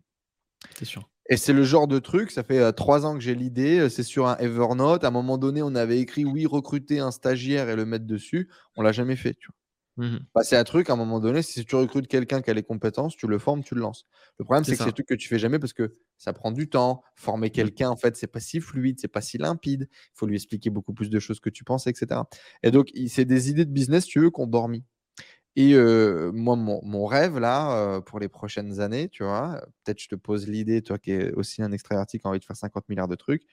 C'est 0.77 0.85
sûr. 0.85 1.09
Et 1.31 1.37
c'est 1.37 1.53
le 1.53 1.63
genre 1.63 1.87
de 1.87 1.99
truc, 1.99 2.31
ça 2.31 2.43
fait 2.43 2.57
euh, 2.57 2.71
trois 2.71 3.05
ans 3.05 3.13
que 3.13 3.19
j'ai 3.19 3.35
l'idée, 3.35 3.79
euh, 3.79 3.89
c'est 3.89 4.03
sur 4.03 4.27
un 4.27 4.35
Evernote. 4.37 5.03
À 5.03 5.09
un 5.09 5.11
moment 5.11 5.37
donné, 5.37 5.61
on 5.61 5.75
avait 5.75 5.99
écrit 5.99 6.25
oui, 6.25 6.47
recruter 6.47 6.99
un 6.99 7.11
stagiaire 7.11 7.69
et 7.69 7.75
le 7.75 7.85
mettre 7.85 8.05
dessus. 8.05 8.49
On 8.75 8.81
l'a 8.81 8.91
jamais 8.91 9.15
fait. 9.15 9.35
Tu 9.35 9.47
vois. 9.47 9.55
Mmh 9.97 10.17
bah, 10.33 10.43
c'est 10.43 10.55
un 10.55 10.63
truc, 10.63 10.89
à 10.89 10.93
un 10.93 10.95
moment 10.95 11.19
donné, 11.19 11.41
si 11.41 11.65
tu 11.65 11.75
recrutes 11.75 12.07
quelqu'un 12.07 12.41
qui 12.41 12.49
a 12.49 12.53
les 12.53 12.63
compétences, 12.63 13.15
tu 13.17 13.27
le 13.27 13.37
formes, 13.37 13.63
tu 13.63 13.75
le 13.75 13.81
lances. 13.81 14.05
Le 14.37 14.45
problème, 14.45 14.63
c'est 14.63 14.71
que 14.71 14.77
c'est 14.77 14.83
un 14.83 14.91
truc 14.91 15.07
que 15.07 15.13
tu 15.13 15.27
fais 15.27 15.39
jamais 15.39 15.59
parce 15.59 15.73
que 15.73 15.97
ça 16.17 16.31
prend 16.31 16.51
du 16.51 16.69
temps. 16.69 17.03
Former 17.15 17.47
mmh. 17.47 17.51
quelqu'un, 17.51 17.89
en 17.89 17.97
fait, 17.97 18.15
c'est 18.15 18.27
pas 18.27 18.39
si 18.39 18.61
fluide, 18.61 18.97
c'est 18.99 19.09
pas 19.09 19.21
si 19.21 19.37
limpide. 19.37 19.89
Il 19.91 20.11
faut 20.15 20.25
lui 20.25 20.35
expliquer 20.35 20.69
beaucoup 20.69 20.93
plus 20.93 21.09
de 21.09 21.19
choses 21.19 21.39
que 21.39 21.49
tu 21.49 21.63
penses, 21.63 21.87
etc. 21.87 22.21
Et 22.63 22.71
donc, 22.71 22.91
c'est 23.07 23.25
des 23.25 23.49
idées 23.49 23.65
de 23.65 23.71
business, 23.71 24.05
tu 24.05 24.19
veux, 24.19 24.29
qu'on 24.29 24.47
dormi. 24.47 24.83
Et 25.55 25.75
moi, 26.31 26.55
mon, 26.55 27.05
rêve, 27.05 27.37
là, 27.37 27.99
pour 28.05 28.19
les 28.19 28.29
prochaines 28.29 28.79
années, 28.79 29.09
tu 29.09 29.23
vois, 29.23 29.61
peut-être 29.83 30.01
je 30.01 30.07
te 30.07 30.15
pose 30.15 30.47
l'idée, 30.47 30.81
toi 30.81 30.97
qui 30.97 31.11
es 31.11 31.33
aussi 31.33 31.61
un 31.61 31.73
extraverti 31.73 32.19
qui 32.19 32.25
a 32.25 32.29
envie 32.29 32.39
de 32.39 32.45
faire 32.45 32.55
50 32.55 32.87
milliards 32.87 33.09
de 33.09 33.15
trucs, 33.15 33.43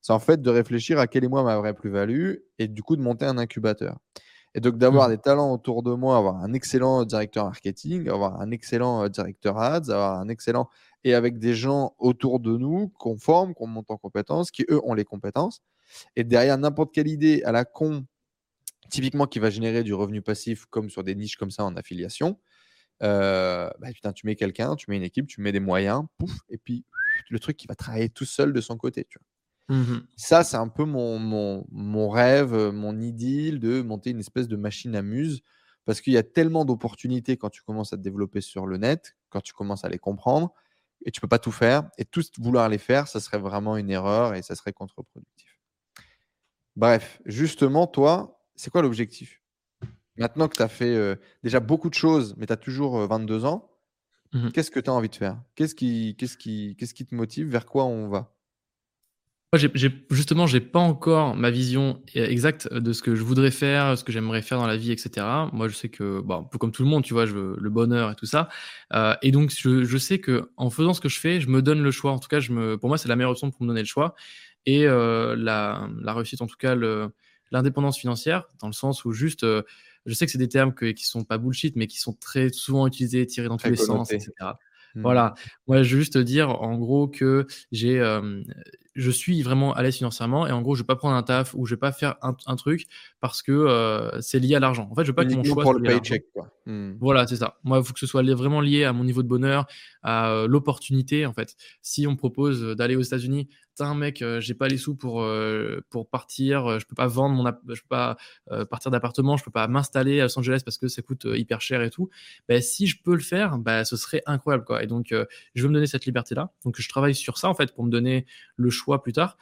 c'est 0.00 0.12
en 0.12 0.20
fait 0.20 0.40
de 0.40 0.50
réfléchir 0.50 1.00
à 1.00 1.08
quelle 1.08 1.24
est 1.24 1.28
moi 1.28 1.42
ma 1.42 1.56
vraie 1.58 1.74
plus-value 1.74 2.34
et 2.60 2.68
du 2.68 2.84
coup 2.84 2.94
de 2.94 3.02
monter 3.02 3.24
un 3.24 3.38
incubateur. 3.38 3.98
Et 4.56 4.60
donc 4.60 4.78
d'avoir 4.78 5.08
mmh. 5.08 5.12
des 5.12 5.18
talents 5.18 5.52
autour 5.52 5.82
de 5.82 5.92
moi, 5.92 6.16
avoir 6.16 6.36
un 6.42 6.54
excellent 6.54 7.04
directeur 7.04 7.44
marketing, 7.44 8.08
avoir 8.08 8.40
un 8.40 8.50
excellent 8.50 9.08
directeur 9.08 9.58
ads, 9.58 9.90
avoir 9.90 10.18
un 10.18 10.28
excellent... 10.28 10.68
Et 11.04 11.14
avec 11.14 11.38
des 11.38 11.54
gens 11.54 11.94
autour 11.98 12.40
de 12.40 12.56
nous 12.56 12.88
qu'on 12.88 13.16
forme, 13.16 13.54
qu'on 13.54 13.68
monte 13.68 13.92
en 13.92 13.96
compétences, 13.96 14.50
qui 14.50 14.64
eux 14.68 14.80
ont 14.82 14.94
les 14.94 15.04
compétences. 15.04 15.62
Et 16.16 16.24
derrière 16.24 16.58
n'importe 16.58 16.92
quelle 16.92 17.06
idée 17.06 17.44
à 17.44 17.52
la 17.52 17.64
con 17.64 18.06
typiquement 18.90 19.26
qui 19.26 19.38
va 19.38 19.50
générer 19.50 19.84
du 19.84 19.94
revenu 19.94 20.22
passif 20.22 20.64
comme 20.66 20.90
sur 20.90 21.04
des 21.04 21.14
niches 21.14 21.36
comme 21.36 21.50
ça 21.50 21.64
en 21.64 21.76
affiliation, 21.76 22.38
euh, 23.02 23.70
bah, 23.78 23.88
putain, 23.92 24.12
tu 24.12 24.26
mets 24.26 24.36
quelqu'un, 24.36 24.74
tu 24.74 24.90
mets 24.90 24.96
une 24.96 25.02
équipe, 25.02 25.26
tu 25.26 25.40
mets 25.40 25.52
des 25.52 25.60
moyens, 25.60 26.04
pouf, 26.18 26.32
et 26.48 26.58
puis 26.58 26.84
le 27.28 27.38
truc 27.38 27.56
qui 27.56 27.66
va 27.66 27.74
travailler 27.74 28.08
tout 28.08 28.24
seul 28.24 28.52
de 28.52 28.60
son 28.60 28.76
côté. 28.76 29.06
Tu 29.08 29.18
vois. 29.18 29.26
Mmh 29.68 29.96
ça, 30.16 30.44
c'est 30.44 30.56
un 30.56 30.68
peu 30.68 30.84
mon, 30.84 31.18
mon, 31.18 31.66
mon, 31.72 32.08
rêve, 32.08 32.54
mon 32.72 32.98
idylle 33.00 33.58
de 33.58 33.82
monter 33.82 34.10
une 34.10 34.20
espèce 34.20 34.46
de 34.48 34.56
machine 34.56 34.94
à 34.94 35.02
muse, 35.02 35.42
parce 35.84 36.00
qu'il 36.00 36.12
y 36.12 36.16
a 36.16 36.22
tellement 36.22 36.64
d'opportunités 36.64 37.36
quand 37.36 37.50
tu 37.50 37.62
commences 37.62 37.92
à 37.92 37.96
te 37.96 38.02
développer 38.02 38.40
sur 38.40 38.66
le 38.66 38.76
net, 38.76 39.16
quand 39.28 39.40
tu 39.40 39.52
commences 39.52 39.84
à 39.84 39.88
les 39.88 39.98
comprendre, 39.98 40.52
et 41.04 41.10
tu 41.10 41.20
peux 41.20 41.28
pas 41.28 41.38
tout 41.38 41.52
faire. 41.52 41.88
Et 41.98 42.04
tout 42.04 42.22
vouloir 42.38 42.68
les 42.68 42.78
faire, 42.78 43.08
ça 43.08 43.20
serait 43.20 43.38
vraiment 43.38 43.76
une 43.76 43.90
erreur 43.90 44.34
et 44.34 44.42
ça 44.42 44.54
serait 44.54 44.72
contre-productif. 44.72 45.60
Bref, 46.76 47.20
justement, 47.24 47.86
toi, 47.86 48.42
c'est 48.54 48.70
quoi 48.70 48.82
l'objectif? 48.82 49.42
Maintenant 50.16 50.48
que 50.48 50.56
tu 50.56 50.62
as 50.62 50.68
fait 50.68 50.94
euh, 50.94 51.16
déjà 51.42 51.60
beaucoup 51.60 51.90
de 51.90 51.94
choses, 51.94 52.34
mais 52.36 52.46
tu 52.46 52.52
as 52.52 52.56
toujours 52.56 52.98
22 53.06 53.44
euh, 53.44 53.48
ans, 53.48 53.70
mmh 54.32 54.50
qu'est-ce 54.50 54.70
que 54.70 54.80
tu 54.80 54.90
as 54.90 54.92
envie 54.92 55.08
de 55.08 55.14
faire? 55.14 55.40
Qu'est-ce 55.54 55.74
qui, 55.74 56.16
qu'est-ce, 56.18 56.36
qui, 56.36 56.76
qu'est-ce 56.78 56.94
qui 56.94 57.06
te 57.06 57.14
motive? 57.14 57.48
Vers 57.48 57.66
quoi 57.66 57.84
on 57.84 58.08
va? 58.08 58.35
Moi, 59.52 59.60
j'ai, 59.60 59.70
j'ai, 59.74 60.06
justement, 60.10 60.46
j'ai 60.46 60.60
pas 60.60 60.80
encore 60.80 61.36
ma 61.36 61.50
vision 61.50 62.02
exacte 62.14 62.72
de 62.72 62.92
ce 62.92 63.00
que 63.00 63.14
je 63.14 63.22
voudrais 63.22 63.52
faire, 63.52 63.96
ce 63.96 64.02
que 64.02 64.10
j'aimerais 64.10 64.42
faire 64.42 64.58
dans 64.58 64.66
la 64.66 64.76
vie, 64.76 64.90
etc. 64.90 65.24
Moi, 65.52 65.68
je 65.68 65.74
sais 65.74 65.88
que, 65.88 66.20
bon, 66.20 66.40
un 66.40 66.42
peu 66.42 66.58
comme 66.58 66.72
tout 66.72 66.82
le 66.82 66.88
monde, 66.88 67.04
tu 67.04 67.14
vois, 67.14 67.26
je 67.26 67.32
veux 67.32 67.56
le 67.58 67.70
bonheur 67.70 68.10
et 68.10 68.14
tout 68.16 68.26
ça. 68.26 68.48
Euh, 68.92 69.14
et 69.22 69.30
donc, 69.30 69.52
je, 69.56 69.84
je, 69.84 69.98
sais 69.98 70.18
que 70.18 70.50
en 70.56 70.68
faisant 70.70 70.94
ce 70.94 71.00
que 71.00 71.08
je 71.08 71.20
fais, 71.20 71.40
je 71.40 71.48
me 71.48 71.62
donne 71.62 71.82
le 71.82 71.90
choix. 71.92 72.10
En 72.12 72.18
tout 72.18 72.28
cas, 72.28 72.40
je 72.40 72.52
me, 72.52 72.76
pour 72.76 72.88
moi, 72.88 72.98
c'est 72.98 73.08
la 73.08 73.14
meilleure 73.14 73.30
option 73.30 73.50
pour 73.50 73.62
me 73.62 73.68
donner 73.68 73.82
le 73.82 73.86
choix. 73.86 74.14
Et 74.66 74.84
la, 74.84 75.88
la 76.00 76.14
réussite, 76.14 76.42
en 76.42 76.48
tout 76.48 76.56
cas, 76.58 76.74
l'indépendance 77.52 77.98
financière, 77.98 78.48
dans 78.60 78.66
le 78.66 78.72
sens 78.72 79.04
où 79.04 79.12
juste 79.12 79.46
je 80.06 80.14
sais 80.14 80.24
que 80.24 80.32
c'est 80.32 80.38
des 80.38 80.48
termes 80.48 80.72
que, 80.72 80.86
qui 80.86 81.04
sont 81.04 81.24
pas 81.24 81.36
bullshit, 81.36 81.76
mais 81.76 81.86
qui 81.86 81.98
sont 81.98 82.14
très 82.14 82.50
souvent 82.50 82.86
utilisés, 82.86 83.26
tirés 83.26 83.48
dans 83.48 83.56
tous 83.56 83.68
les 83.68 83.76
sens, 83.76 84.12
etc. 84.12 84.32
Mmh. 84.96 85.02
Voilà. 85.02 85.34
Moi, 85.68 85.82
je 85.82 85.94
veux 85.94 86.00
juste 86.00 86.18
dire, 86.18 86.50
en 86.50 86.76
gros, 86.76 87.06
que 87.06 87.46
j'ai, 87.70 88.02
je 88.94 89.10
suis 89.10 89.42
vraiment 89.42 89.74
à 89.74 89.82
l'aise 89.82 89.96
financièrement 89.96 90.46
et 90.46 90.52
en 90.52 90.62
gros, 90.62 90.74
je 90.74 90.82
vais 90.82 90.86
pas 90.86 90.96
prendre 90.96 91.14
un 91.14 91.22
taf 91.22 91.54
ou 91.54 91.66
je 91.66 91.74
vais 91.74 91.78
pas 91.78 91.92
faire 91.92 92.16
un, 92.22 92.56
truc 92.56 92.86
parce 93.20 93.42
que 93.42 94.10
c'est 94.20 94.38
lié 94.38 94.56
à 94.56 94.60
l'argent. 94.60 94.88
En 94.90 94.94
fait, 94.94 95.04
je 95.04 95.08
veux 95.08 95.14
pas 95.14 95.24
que 95.24 95.34
mon 95.34 95.44
choix 95.44 95.62
pour 95.62 95.74
le 95.74 95.82
paycheck. 95.82 96.24
Quoi. 96.32 96.48
Mmh. 96.66 96.94
Voilà, 97.00 97.26
c'est 97.26 97.36
ça. 97.36 97.58
Moi, 97.62 97.78
il 97.78 97.84
faut 97.84 97.92
que 97.92 98.00
ce 98.00 98.06
soit 98.06 98.22
vraiment 98.34 98.60
lié 98.60 98.84
à 98.84 98.92
mon 98.92 99.04
niveau 99.04 99.22
de 99.22 99.28
bonheur, 99.28 99.66
à 100.02 100.46
l'opportunité. 100.48 101.26
En 101.26 101.32
fait, 101.32 101.56
si 101.82 102.06
on 102.06 102.12
me 102.12 102.16
propose 102.16 102.62
d'aller 102.76 102.96
aux 102.96 103.02
États-Unis, 103.02 103.48
un 103.84 103.94
mec, 103.94 104.24
j'ai 104.38 104.54
pas 104.54 104.68
les 104.68 104.78
sous 104.78 104.94
pour 104.94 105.26
pour 105.90 106.08
partir, 106.08 106.78
je 106.80 106.86
peux 106.86 106.94
pas 106.94 107.06
vendre 107.06 107.34
mon, 107.34 107.44
je 107.74 107.80
peux 107.80 107.88
pas 107.88 108.16
partir 108.70 108.90
d'appartement, 108.90 109.36
je 109.36 109.44
peux 109.44 109.50
pas 109.50 109.68
m'installer 109.68 110.20
à 110.20 110.24
Los 110.24 110.38
Angeles 110.38 110.62
parce 110.64 110.78
que 110.78 110.88
ça 110.88 111.02
coûte 111.02 111.26
hyper 111.34 111.60
cher 111.60 111.82
et 111.82 111.90
tout. 111.90 112.08
Ben, 112.48 112.60
si 112.62 112.86
je 112.86 113.00
peux 113.02 113.14
le 113.14 113.20
faire, 113.20 113.58
bah, 113.58 113.84
ce 113.84 113.96
serait 113.96 114.22
incroyable 114.26 114.64
quoi. 114.64 114.82
Et 114.82 114.86
donc, 114.86 115.14
je 115.54 115.62
veux 115.62 115.68
me 115.68 115.74
donner 115.74 115.86
cette 115.86 116.06
liberté 116.06 116.34
là. 116.34 116.50
Donc, 116.64 116.80
je 116.80 116.88
travaille 116.88 117.14
sur 117.14 117.38
ça 117.38 117.48
en 117.48 117.54
fait 117.54 117.74
pour 117.74 117.84
me 117.84 117.90
donner 117.90 118.26
le 118.56 118.70
choix 118.70 119.02
plus 119.02 119.12
tard. 119.12 119.36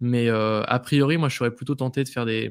Mais 0.00 0.28
a 0.28 0.80
priori, 0.80 1.16
moi, 1.16 1.28
je 1.28 1.36
serais 1.36 1.54
plutôt 1.54 1.74
tenté 1.74 2.04
de 2.04 2.08
faire 2.08 2.26
des 2.26 2.50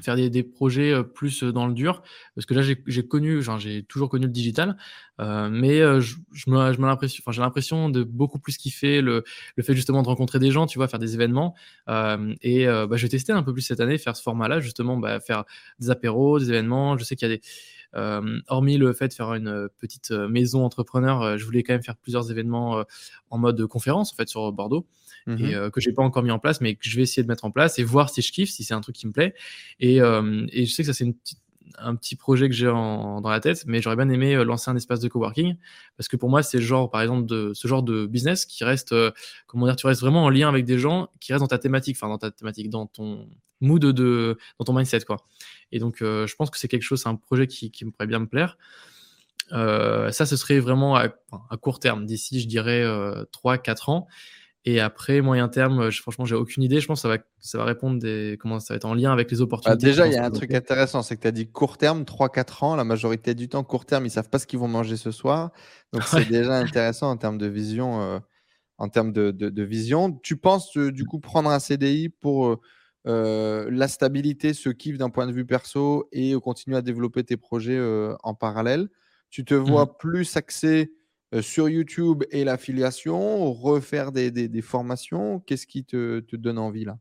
faire 0.00 0.16
des, 0.16 0.42
projets 0.42 1.02
plus 1.02 1.42
dans 1.42 1.66
le 1.66 1.74
dur. 1.74 2.02
Parce 2.34 2.46
que 2.46 2.54
là 2.54 2.62
j'ai 2.62 3.06
connu 3.06 3.42
j'ai 3.58 3.82
toujours 3.82 4.08
connu 4.08 4.26
le 4.26 4.32
digital 4.32 4.76
euh, 5.20 5.48
mais 5.50 5.78
je, 6.00 6.16
je 6.32 6.44
j'ai 7.30 7.40
l'impression 7.40 7.90
de 7.90 8.02
beaucoup 8.02 8.38
plus 8.38 8.56
kiffer 8.56 9.02
le, 9.02 9.24
le 9.56 9.62
fait 9.62 9.74
justement 9.74 10.02
de 10.02 10.08
rencontrer 10.08 10.38
des 10.38 10.50
gens 10.50 10.66
tu 10.66 10.78
vois 10.78 10.88
faire 10.88 10.98
des 10.98 11.14
événements. 11.14 11.54
Euh, 11.88 12.34
et 12.42 12.66
bah, 12.66 12.96
je 12.96 13.02
vais 13.02 13.08
tester 13.08 13.32
un 13.32 13.42
peu 13.42 13.52
plus 13.52 13.62
cette 13.62 13.80
année 13.80 13.98
faire 13.98 14.16
ce 14.16 14.22
format 14.22 14.48
là 14.48 14.60
justement 14.60 14.96
bah, 14.96 15.20
faire 15.20 15.44
des 15.78 15.90
apéros 15.90 16.38
des 16.38 16.48
événements. 16.48 16.96
Je 16.96 17.04
sais 17.04 17.16
qu'il 17.16 17.28
y 17.28 17.32
a 17.32 17.36
des 17.36 17.42
euh, 17.96 18.40
hormis 18.46 18.78
le 18.78 18.92
fait 18.92 19.08
de 19.08 19.12
faire 19.12 19.34
une 19.34 19.68
petite 19.78 20.12
maison 20.12 20.64
entrepreneur, 20.64 21.36
je 21.36 21.44
voulais 21.44 21.62
quand 21.62 21.74
même 21.74 21.82
faire 21.82 21.96
plusieurs 21.96 22.30
événements 22.30 22.84
en 23.30 23.38
mode 23.38 23.66
conférence 23.66 24.12
en 24.12 24.16
fait 24.16 24.28
sur 24.28 24.52
Bordeaux. 24.52 24.86
Mmh 25.26 25.36
et 25.44 25.54
euh, 25.54 25.70
que 25.70 25.80
j'ai 25.80 25.92
pas 25.92 26.02
encore 26.02 26.22
mis 26.22 26.30
en 26.30 26.38
place, 26.38 26.60
mais 26.60 26.74
que 26.74 26.88
je 26.88 26.96
vais 26.96 27.02
essayer 27.02 27.22
de 27.22 27.28
mettre 27.28 27.44
en 27.44 27.50
place 27.50 27.78
et 27.78 27.84
voir 27.84 28.10
si 28.10 28.22
je 28.22 28.32
kiffe, 28.32 28.50
si 28.50 28.64
c'est 28.64 28.74
un 28.74 28.80
truc 28.80 28.96
qui 28.96 29.06
me 29.06 29.12
plaît. 29.12 29.34
Et, 29.78 30.00
euh, 30.00 30.46
et 30.52 30.66
je 30.66 30.72
sais 30.72 30.82
que 30.82 30.86
ça, 30.86 30.92
c'est 30.94 31.04
une 31.04 31.14
un 31.82 31.94
petit 31.94 32.16
projet 32.16 32.48
que 32.48 32.54
j'ai 32.54 32.66
dans 32.66 33.22
la 33.22 33.40
tête, 33.40 33.64
mais 33.64 33.80
j'aurais 33.80 33.96
bien 33.96 34.08
aimé 34.10 34.34
euh, 34.34 34.44
lancer 34.44 34.70
un 34.70 34.76
espace 34.76 35.00
de 35.00 35.08
coworking 35.08 35.56
parce 35.96 36.08
que 36.08 36.16
pour 36.16 36.28
moi, 36.28 36.42
c'est 36.42 36.58
le 36.58 36.64
genre, 36.64 36.90
par 36.90 37.00
exemple, 37.00 37.26
de 37.26 37.52
ce 37.54 37.68
genre 37.68 37.82
de 37.82 38.06
business 38.06 38.44
qui 38.44 38.64
reste, 38.64 38.94
comment 39.46 39.66
dire, 39.66 39.76
tu 39.76 39.86
restes 39.86 40.00
vraiment 40.00 40.24
en 40.24 40.30
lien 40.30 40.48
avec 40.48 40.64
des 40.66 40.78
gens 40.78 41.08
qui 41.20 41.32
restent 41.32 41.42
dans 41.42 41.46
ta 41.46 41.58
thématique, 41.58 41.96
enfin 41.96 42.08
dans 42.08 42.18
ta 42.18 42.30
thématique, 42.32 42.68
dans 42.70 42.86
ton 42.86 43.28
mood 43.60 43.80
de, 43.80 44.36
dans 44.58 44.64
ton 44.64 44.74
mindset, 44.74 45.02
quoi. 45.02 45.24
Et 45.70 45.78
donc, 45.78 45.98
je 46.00 46.34
pense 46.34 46.50
que 46.50 46.58
c'est 46.58 46.68
quelque 46.68 46.82
chose, 46.82 47.02
c'est 47.02 47.08
un 47.08 47.14
projet 47.14 47.46
qui, 47.46 47.70
qui 47.70 47.84
me 47.84 47.92
pourrait 47.92 48.08
bien 48.08 48.18
me 48.18 48.26
plaire. 48.26 48.58
ça, 49.50 50.26
ce 50.26 50.36
serait 50.36 50.58
vraiment 50.58 50.96
à, 50.96 51.08
à 51.50 51.56
court 51.56 51.78
terme, 51.78 52.04
d'ici, 52.04 52.40
je 52.40 52.48
dirais, 52.48 52.84
3-4 52.84 53.90
ans. 53.90 54.08
Et 54.66 54.78
après, 54.78 55.22
moyen 55.22 55.48
terme, 55.48 55.88
je, 55.90 56.02
franchement, 56.02 56.26
j'ai 56.26 56.34
aucune 56.34 56.62
idée. 56.62 56.80
Je 56.80 56.86
pense 56.86 56.98
que 56.98 57.08
ça 57.08 57.08
va, 57.08 57.18
ça 57.38 57.58
va 57.58 57.64
répondre 57.64 57.98
des. 57.98 58.36
Comment 58.38 58.60
ça 58.60 58.74
va 58.74 58.76
être 58.76 58.84
en 58.84 58.94
lien 58.94 59.10
avec 59.10 59.30
les 59.30 59.38
bah, 59.38 59.44
opportunités. 59.44 59.86
déjà, 59.86 60.06
il 60.06 60.12
y 60.12 60.16
a 60.16 60.24
un 60.24 60.30
truc 60.30 60.52
intéressant 60.52 61.02
c'est 61.02 61.16
que 61.16 61.22
tu 61.22 61.28
as 61.28 61.32
dit 61.32 61.50
court 61.50 61.78
terme, 61.78 62.02
3-4 62.02 62.64
ans. 62.64 62.76
La 62.76 62.84
majorité 62.84 63.34
du 63.34 63.48
temps, 63.48 63.64
court 63.64 63.86
terme, 63.86 64.04
ils 64.04 64.10
savent 64.10 64.28
pas 64.28 64.38
ce 64.38 64.46
qu'ils 64.46 64.58
vont 64.58 64.68
manger 64.68 64.98
ce 64.98 65.10
soir. 65.10 65.50
Donc, 65.92 66.02
c'est 66.02 66.28
déjà 66.28 66.58
intéressant 66.58 67.10
en 67.10 67.16
termes 67.16 67.38
de 67.38 67.46
vision. 67.46 68.02
Euh, 68.02 68.18
en 68.76 68.88
termes 68.88 69.12
de, 69.12 69.30
de, 69.30 69.62
vision. 69.62 70.10
Tu 70.22 70.38
penses, 70.38 70.74
euh, 70.78 70.90
du 70.90 71.04
coup, 71.04 71.20
prendre 71.20 71.50
un 71.50 71.58
CDI 71.58 72.08
pour 72.08 72.58
euh, 73.06 73.68
la 73.70 73.88
stabilité, 73.88 74.54
ce 74.54 74.70
kiff 74.70 74.96
d'un 74.96 75.10
point 75.10 75.26
de 75.26 75.32
vue 75.32 75.44
perso 75.44 76.08
et 76.12 76.32
continuer 76.42 76.78
à 76.78 76.82
développer 76.82 77.22
tes 77.22 77.36
projets 77.36 77.78
en 78.22 78.34
parallèle? 78.34 78.88
Tu 79.28 79.44
te 79.44 79.54
vois 79.54 79.84
mmh 79.84 79.96
plus 79.98 80.36
axé 80.36 80.90
euh, 80.90 80.99
sur 81.40 81.68
YouTube 81.68 82.24
et 82.30 82.44
l'affiliation, 82.44 83.52
refaire 83.52 84.12
des, 84.12 84.62
formations 84.62 85.40
Qu'est-ce 85.40 85.66
qui 85.66 85.84
te, 85.84 86.24
donne 86.36 86.58
envie 86.58 86.84
là? 86.84 86.98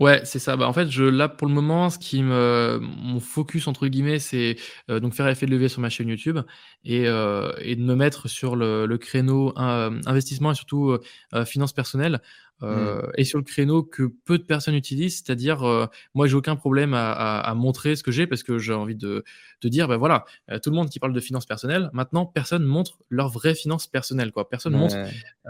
Ouais, 0.00 0.20
c'est 0.24 0.38
ça. 0.38 0.56
Bah, 0.56 0.68
en 0.68 0.72
fait, 0.74 0.94
là, 0.96 1.28
pour 1.30 1.48
le 1.48 1.54
moment, 1.54 1.88
ce 1.88 1.98
qui 1.98 2.22
me, 2.22 2.78
mon 2.80 3.20
focus, 3.20 3.68
entre 3.68 3.86
guillemets, 3.86 4.18
c'est 4.18 4.56
euh, 4.90 5.00
donc 5.00 5.14
faire 5.14 5.26
effet 5.28 5.46
de 5.46 5.50
levier 5.50 5.68
sur 5.68 5.80
ma 5.80 5.88
chaîne 5.88 6.08
YouTube 6.08 6.40
et, 6.84 7.06
euh, 7.06 7.52
de 7.58 7.82
me 7.82 7.94
mettre 7.94 8.28
sur 8.28 8.54
le, 8.54 8.84
le 8.84 8.98
créneau 8.98 9.54
investissement 9.56 10.52
et 10.52 10.54
surtout 10.54 10.98
finance 11.46 11.72
personnelle 11.72 12.20
Mmh. 12.62 12.66
Euh, 12.66 13.02
et 13.16 13.24
sur 13.24 13.38
le 13.38 13.44
créneau 13.44 13.82
que 13.82 14.04
peu 14.24 14.38
de 14.38 14.44
personnes 14.44 14.76
utilisent, 14.76 15.16
c'est-à-dire 15.16 15.64
euh, 15.64 15.86
moi 16.14 16.28
j'ai 16.28 16.36
aucun 16.36 16.54
problème 16.54 16.94
à, 16.94 17.10
à, 17.10 17.40
à, 17.40 17.54
montrer 17.54 17.96
ce 17.96 18.04
que 18.04 18.12
j'ai 18.12 18.28
parce 18.28 18.44
que 18.44 18.58
j'ai 18.58 18.72
envie 18.72 18.94
de, 18.94 19.24
de 19.62 19.68
dire 19.68 19.88
ben 19.88 19.96
voilà 19.96 20.24
euh, 20.48 20.60
tout 20.60 20.70
le 20.70 20.76
monde 20.76 20.88
qui 20.88 21.00
parle 21.00 21.12
de 21.12 21.18
finances 21.18 21.44
personnelles 21.44 21.90
maintenant 21.92 22.24
personne 22.24 22.62
montre 22.62 22.98
leur 23.08 23.30
vraie 23.30 23.56
finance 23.56 23.88
personnelle 23.88 24.30
quoi. 24.30 24.48
Personne 24.48 24.74
montre 24.74 24.94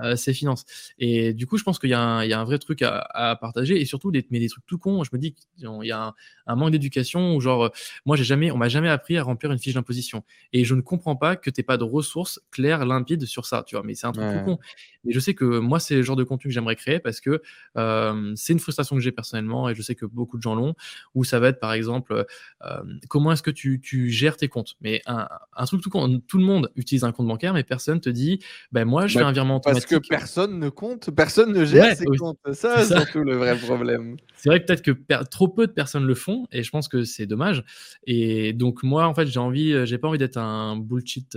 euh, 0.03 0.17
ses 0.17 0.33
finances. 0.33 0.65
Et 0.99 1.35
du 1.35 1.47
coup 1.47 1.59
je 1.59 1.65
pense 1.65 1.79
qu'il 1.79 1.91
y, 1.91 1.93
y, 1.93 1.95
a 1.95 2.41
un 2.41 2.45
vrai 2.45 2.59
truc 2.59 2.81
à, 2.81 3.07
à 3.13 3.37
partager 3.37 3.79
et 3.79 3.85
surtout 3.85 4.11
des, 4.11 4.27
mais 4.31 4.41
des 4.41 4.49
trucs 4.49 4.65
tout 4.65 4.79
cons. 4.79 5.05
Je 5.05 5.11
me 5.13 5.19
dis 5.19 5.35
qu'il 5.35 5.69
y 5.83 5.93
a 5.93 6.01
un, 6.01 6.15
un 6.47 6.57
manque 6.57 6.71
d'éducation 6.71 7.35
où 7.35 7.41
genre 7.41 7.71
moi 8.07 8.17
j'ai 8.17 8.25
jamais 8.25 8.51
on 8.51 8.57
m'a 8.57 8.69
jamais 8.69 8.89
appris 8.89 9.17
à 9.17 9.23
remplir 9.23 9.53
une 9.53 9.59
fiche 9.59 9.75
d'imposition. 9.75 10.25
Et 10.53 10.65
je 10.65 10.75
ne 10.75 10.81
comprends 10.81 11.17
pas 11.17 11.37
que 11.37 11.51
t'aies 11.51 11.63
pas 11.63 11.77
de 11.77 11.85
ressources 11.85 12.41
claires 12.51 12.85
limpides 12.85 13.25
sur 13.27 13.47
ça 13.47 13.65
tu 13.67 13.75
vois. 13.75 13.85
Mais 13.85 13.95
c'est 13.95 14.07
un 14.07 14.13
truc 14.13 14.27
tout 14.39 14.45
con. 14.45 14.59
Mais 15.05 15.13
je 15.13 15.21
sais 15.21 15.35
que 15.35 15.59
moi 15.59 15.81
c'est 15.81 15.97
le 15.97 16.03
genre 16.03 16.17
de 16.17 16.25
contenu 16.25 16.49
que 16.49 16.55
j'aimerais 16.55 16.77
créer 16.77 17.01
parce 17.01 17.21
que 17.21 17.43
euh, 17.77 18.33
c'est 18.37 18.53
une 18.53 18.61
frustration 18.61 18.97
que 18.97 19.03
j'ai 19.03 19.13
personnellement 19.13 19.69
et 19.69 19.75
je 19.75 19.83
sais 19.83 19.95
que 19.95 20.07
beaucoup 20.07 20.37
de 20.37 20.43
gens 20.43 20.55
l'ont, 20.55 20.75
où 21.15 21.25
ça 21.25 21.41
va 21.41 21.49
être 21.49 21.61
par 21.61 21.73
exemple 21.73 22.25
euh, 22.65 22.83
comment 23.09 23.33
est-ce 23.33 23.43
que 23.43 23.51
tu, 23.51 23.81
tu, 23.81 24.11
gères 24.11 24.37
tes 24.37 24.49
comptes? 24.49 24.77
Mais 24.81 25.03
un, 25.07 25.29
un 25.57 25.65
truc 25.65 25.83
tout, 25.83 25.91
tout 26.29 26.39
le 26.39 26.45
monde 26.45 26.71
utilise 26.77 27.05
un 27.05 27.13
compte 27.13 27.27
bancaire, 27.27 27.55
mais 27.55 27.65
personne 27.65 28.01
te 28.01 28.11
dit 28.11 28.41
ben 28.71 28.85
moi 28.85 29.07
je 29.07 29.19
fais 29.19 29.25
un 29.25 29.33
virement 29.33 29.57
automatique. 29.57 29.89
Parce 29.89 30.01
que 30.01 30.09
personne 30.09 30.59
ne 30.59 30.69
compte, 30.69 31.11
personne 31.11 31.53
ne 31.53 31.65
gère 31.65 31.97
ses 31.97 32.05
comptes. 32.05 32.39
Ça, 32.53 32.83
c'est 32.85 32.95
surtout 32.95 33.21
le 33.21 33.37
vrai 33.37 33.57
problème. 33.57 34.17
C'est 34.37 34.49
vrai 34.49 34.61
que 34.61 34.67
peut-être 34.67 34.83
que 34.83 35.25
trop 35.25 35.49
peu 35.49 35.67
de 35.67 35.73
personnes 35.73 36.05
le 36.05 36.15
font 36.15 36.32
et 36.53 36.63
je 36.63 36.71
pense 36.71 36.89
que 36.89 37.05
c'est 37.05 37.27
dommage. 37.27 37.65
Et 38.07 38.53
donc 38.53 38.83
moi 38.83 39.07
en 39.07 39.15
fait 39.15 39.27
j'ai 39.27 39.41
envie, 39.41 39.73
euh, 39.73 39.87
j'ai 39.87 39.99
pas 39.99 40.09
envie 40.09 40.19
d'être 40.19 40.39
un 40.39 40.77
bullshit 40.77 41.37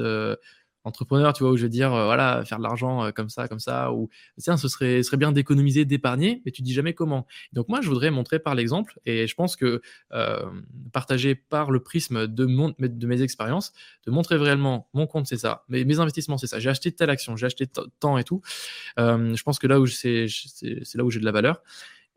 entrepreneur, 0.85 1.33
tu 1.33 1.43
vois, 1.43 1.51
où 1.51 1.57
je 1.57 1.63
vais 1.63 1.69
dire, 1.69 1.93
euh, 1.93 2.05
voilà, 2.05 2.45
faire 2.45 2.59
de 2.59 2.63
l'argent 2.63 3.03
euh, 3.03 3.11
comme 3.11 3.29
ça, 3.29 3.47
comme 3.47 3.59
ça, 3.59 3.91
ou 3.91 4.07
tiens, 4.39 4.55
ce 4.55 4.67
serait, 4.67 5.03
serait 5.03 5.17
bien 5.17 5.31
d'économiser, 5.31 5.83
d'épargner, 5.83 6.41
mais 6.45 6.51
tu 6.51 6.61
dis 6.61 6.73
jamais 6.73 6.93
comment. 6.93 7.25
Donc 7.53 7.67
moi, 7.67 7.81
je 7.81 7.89
voudrais 7.89 8.11
montrer 8.11 8.39
par 8.39 8.55
l'exemple, 8.55 8.99
et 9.05 9.27
je 9.27 9.35
pense 9.35 9.55
que 9.55 9.81
euh, 10.13 10.45
partager 10.93 11.35
par 11.35 11.71
le 11.71 11.81
prisme 11.81 12.27
de, 12.27 12.45
mon, 12.45 12.73
de 12.77 13.07
mes 13.07 13.21
expériences, 13.21 13.73
de 14.05 14.11
montrer 14.11 14.37
réellement 14.37 14.87
mon 14.93 15.07
compte, 15.07 15.25
c'est 15.25 15.37
ça, 15.37 15.65
mes, 15.69 15.83
mes 15.83 15.99
investissements, 15.99 16.37
c'est 16.37 16.47
ça, 16.47 16.59
j'ai 16.59 16.69
acheté 16.69 16.91
telle 16.91 17.09
action, 17.09 17.35
j'ai 17.35 17.47
acheté 17.47 17.65
temps 17.99 18.17
et 18.17 18.23
tout. 18.23 18.41
je 18.97 19.43
pense 19.43 19.59
que 19.59 19.67
là 19.67 19.79
où 19.79 19.87
c'est 19.87 20.27
là 20.93 21.03
où 21.03 21.09
j'ai 21.09 21.19
de 21.19 21.25
la 21.25 21.31
valeur. 21.31 21.61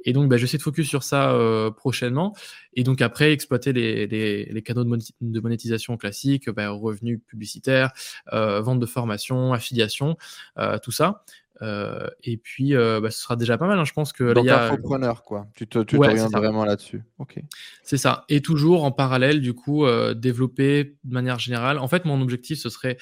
Et 0.04 0.12
donc, 0.12 0.28
bah, 0.28 0.36
j'essaie 0.36 0.58
de 0.58 0.62
focus 0.62 0.88
sur 0.88 1.02
ça 1.02 1.32
euh, 1.32 1.70
prochainement. 1.70 2.34
Et 2.74 2.84
donc, 2.84 3.02
après, 3.02 3.32
exploiter 3.32 3.72
les, 3.72 4.06
les, 4.06 4.44
les 4.46 4.62
canaux 4.62 4.84
de, 4.84 5.40
monétisation 5.40 5.96
classiques, 5.96 6.48
bah, 6.50 6.70
revenus 6.70 7.20
publicitaires, 7.26 7.92
euh, 8.32 8.60
vente 8.60 8.80
de 8.80 8.86
formation, 8.86 9.52
affiliation, 9.52 10.16
euh, 10.58 10.78
tout 10.78 10.92
ça. 10.92 11.24
Euh, 11.60 12.08
et 12.22 12.36
puis, 12.36 12.74
euh, 12.74 13.00
bah, 13.00 13.10
ce 13.10 13.20
sera 13.20 13.36
déjà 13.36 13.58
pas 13.58 13.66
mal. 13.66 13.78
Hein. 13.78 13.84
Je 13.84 13.92
pense 13.92 14.12
que. 14.12 14.32
Donc, 14.32 14.46
y 14.46 14.50
a... 14.50 14.66
entrepreneur, 14.66 15.22
quoi. 15.22 15.46
Tu 15.54 15.66
te, 15.66 15.80
tu 15.80 15.96
vraiment 15.96 16.64
là-dessus. 16.64 17.02
Ok. 17.18 17.40
C'est 17.82 17.96
ça. 17.96 18.24
Et 18.28 18.40
toujours 18.40 18.84
en 18.84 18.92
parallèle, 18.92 19.40
du 19.40 19.54
coup, 19.54 19.84
euh, 19.84 20.14
développer 20.14 20.96
de 21.04 21.12
manière 21.12 21.38
générale. 21.38 21.78
En 21.78 21.88
fait, 21.88 22.04
mon 22.04 22.20
objectif, 22.20 22.58
ce 22.58 22.70
serait 22.70 22.98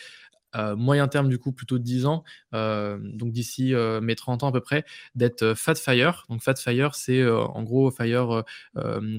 moyen 0.76 1.08
terme, 1.08 1.28
du 1.28 1.38
coup, 1.38 1.52
plutôt 1.52 1.78
de 1.78 1.84
10 1.84 2.06
ans, 2.06 2.24
donc 2.52 3.32
d'ici 3.32 3.74
mes 4.02 4.14
30 4.14 4.42
ans 4.42 4.48
à 4.48 4.52
peu 4.52 4.60
près, 4.60 4.84
d'être 5.14 5.54
Fat 5.54 5.74
Fire. 5.74 6.24
Donc 6.28 6.42
Fat 6.42 6.56
Fire, 6.56 6.94
c'est 6.94 7.26
en 7.26 7.62
gros 7.62 7.90
Fire 7.90 8.44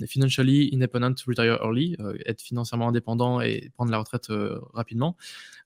Financially 0.07 0.69
Independent 0.73 1.15
Retire 1.25 1.59
Early, 1.63 1.95
être 2.25 2.41
financièrement 2.41 2.89
indépendant 2.89 3.41
et 3.41 3.71
prendre 3.75 3.91
la 3.91 3.99
retraite 3.99 4.27
rapidement. 4.73 5.17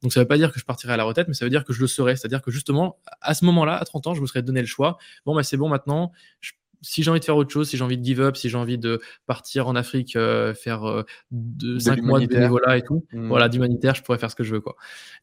Donc 0.02 0.14
ça 0.14 0.20
ne 0.20 0.24
veut 0.24 0.28
pas 0.28 0.38
dire 0.38 0.52
que 0.52 0.60
je 0.60 0.66
partirai 0.66 0.94
à 0.94 0.98
la 0.98 1.04
retraite, 1.04 1.28
mais 1.28 1.34
ça 1.34 1.46
veut 1.46 1.52
dire 1.52 1.64
que 1.64 1.74
je 1.74 1.82
le 1.82 1.88
serai. 1.88 2.16
C'est-à-dire 2.16 2.42
que 2.42 2.52
justement, 2.52 3.00
à 3.22 3.34
ce 3.34 3.46
moment-là, 3.46 3.76
à 3.78 3.86
30 3.86 4.08
ans, 4.08 4.14
je 4.14 4.22
me 4.22 4.26
serais 4.26 4.42
donné 4.42 4.62
le 4.62 4.68
choix. 4.68 4.98
Bon, 5.26 5.36
bah, 5.36 5.44
c'est 5.44 5.58
bon 5.58 5.70
maintenant, 5.70 6.12
je 6.40 6.52
si 6.82 7.04
j'ai 7.04 7.12
envie 7.12 7.20
de 7.20 7.26
faire 7.26 7.38
autre 7.38 7.52
chose, 7.52 7.70
si 7.70 7.78
j'ai 7.78 7.84
envie 7.84 7.98
de 7.98 8.04
give 8.04 8.22
up, 8.22 8.36
si 8.36 8.50
j'ai 8.50 8.58
envie 8.58 8.78
de 8.78 9.00
partir 9.28 9.68
en 9.68 9.76
Afrique, 9.76 10.16
euh, 10.16 10.54
faire 10.54 10.84
euh, 10.84 11.04
de, 11.30 11.78
5 11.78 12.02
mois 12.02 12.20
de 12.20 12.26
bénévolat 12.26 12.78
et 12.78 12.82
tout, 12.82 13.06
mmh. 13.14 13.28
voilà, 13.28 13.50
d'humanitaire, 13.50 13.96
je 13.96 14.02
pourrais 14.02 14.18
faire 14.18 14.32
ce 14.32 14.36
que 14.36 14.44
je 14.44 14.54
veux. 14.54 14.62
Quoi. 14.62 14.76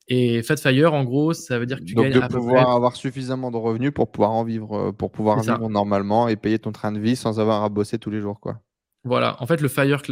Et 0.06 0.42
Fat 0.42 0.56
Fire, 0.56 0.94
en 0.94 1.04
gros, 1.04 1.32
ça 1.32 1.58
veut 1.58 1.66
dire 1.66 1.78
que 1.80 1.84
tu 1.84 1.94
Donc 1.94 2.10
de 2.10 2.20
pouvoir 2.20 2.70
avoir 2.70 2.96
suffisamment 2.96 3.50
de 3.50 3.56
revenus 3.56 3.92
pour 3.92 4.10
pouvoir 4.10 4.30
en 4.30 4.44
vivre, 4.44 4.88
euh, 4.88 4.92
pour 4.92 5.10
pouvoir 5.10 5.40
vivre 5.40 5.68
normalement 5.68 6.28
et 6.28 6.36
payer 6.36 6.58
ton 6.58 6.72
train 6.72 6.92
de 6.92 7.00
vie 7.00 7.16
sans 7.16 7.40
avoir 7.40 7.64
à 7.64 7.68
bosser 7.68 7.98
tous 7.98 8.10
les 8.10 8.20
jours. 8.20 8.40
quoi. 8.40 8.60
Voilà, 9.04 9.40
en 9.40 9.46
fait, 9.46 9.60
le 9.60 9.68
Fire 9.68 10.02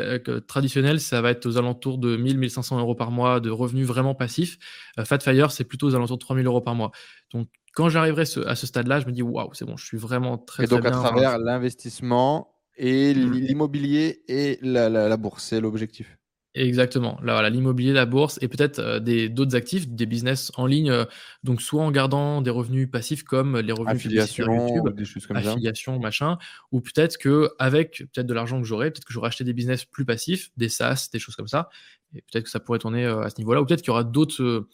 traditionnel, 0.47 1.01
ça 1.01 1.21
va 1.21 1.31
être 1.31 1.45
aux 1.47 1.59
alentours 1.59 1.99
de 1.99 2.17
1000-1500 2.17 2.79
euros 2.79 2.95
par 2.95 3.11
mois 3.11 3.41
de 3.41 3.51
revenus 3.51 3.87
vraiment 3.87 4.15
passifs. 4.15 4.59
Fat 5.05 5.19
Fire, 5.19 5.51
c'est 5.51 5.65
plutôt 5.65 5.89
aux 5.89 5.95
alentours 5.95 6.17
de 6.17 6.23
3000 6.23 6.47
euros 6.47 6.61
par 6.61 6.75
mois. 6.75 6.93
Donc, 7.33 7.49
quand 7.77 7.91
j'arriverai 7.91 8.25
à 8.47 8.57
ce 8.57 8.67
stade-là, 8.67 9.01
je 9.01 9.07
me 9.07 9.13
dis 9.13 9.23
waouh, 9.23 9.53
c'est 9.53 9.67
bon, 9.67 9.77
je 9.77 9.85
suis 9.85 9.99
vraiment 9.99 10.39
très, 10.39 10.65
et 10.65 10.67
donc, 10.67 10.87
à 10.87 10.91
travers 10.91 11.39
l'investissement 11.39 12.55
et 12.79 13.15
mmh. 13.15 13.33
l'immobilier 13.33 14.23
et 14.29 14.59
la 14.63 15.17
bourse, 15.19 15.45
c'est 15.45 15.61
l'objectif. 15.61 16.19
Exactement. 16.57 17.19
Là, 17.23 17.35
voilà, 17.35 17.51
l'immobilier, 17.51 17.93
la 17.93 18.07
bourse 18.07 18.39
et 18.41 18.49
peut-être 18.49 18.79
euh, 18.79 18.99
des 18.99 19.29
d'autres 19.29 19.55
actifs, 19.55 19.89
des 19.89 20.07
business 20.07 20.51
en 20.57 20.65
ligne. 20.65 20.91
Euh, 20.91 21.05
donc, 21.45 21.61
soit 21.61 21.83
en 21.83 21.91
gardant 21.91 22.41
des 22.41 22.49
revenus 22.49 22.91
passifs 22.91 23.25
comme 23.25 23.59
les 23.59 23.73
revenus 23.73 23.97
affiliation, 23.97 24.69
YouTube, 24.69 24.97
des 24.97 25.05
choses 25.05 25.27
comme 25.27 25.37
affiliation, 25.37 25.99
machin, 25.99 26.39
ou 26.73 26.81
peut-être 26.81 27.19
que 27.19 27.51
avec 27.59 28.05
peut-être 28.13 28.27
de 28.27 28.33
l'argent 28.33 28.59
que 28.59 28.67
j'aurai, 28.67 28.91
peut-être 28.91 29.05
que 29.05 29.13
j'aurai 29.13 29.29
acheté 29.29 29.45
des 29.45 29.53
business 29.53 29.85
plus 29.85 30.07
passifs, 30.07 30.51
des 30.57 30.71
SaaS, 30.71 31.09
des 31.13 31.19
choses 31.19 31.37
comme 31.37 31.47
ça. 31.47 31.69
Et 32.15 32.23
peut-être 32.23 32.45
que 32.45 32.51
ça 32.51 32.59
pourrait 32.59 32.79
tourner 32.79 33.05
euh, 33.05 33.21
à 33.21 33.29
ce 33.29 33.37
niveau-là, 33.37 33.61
ou 33.61 33.67
peut-être 33.67 33.83
qu'il 33.83 33.91
y 33.91 33.91
aura 33.91 34.05
d'autres 34.05 34.67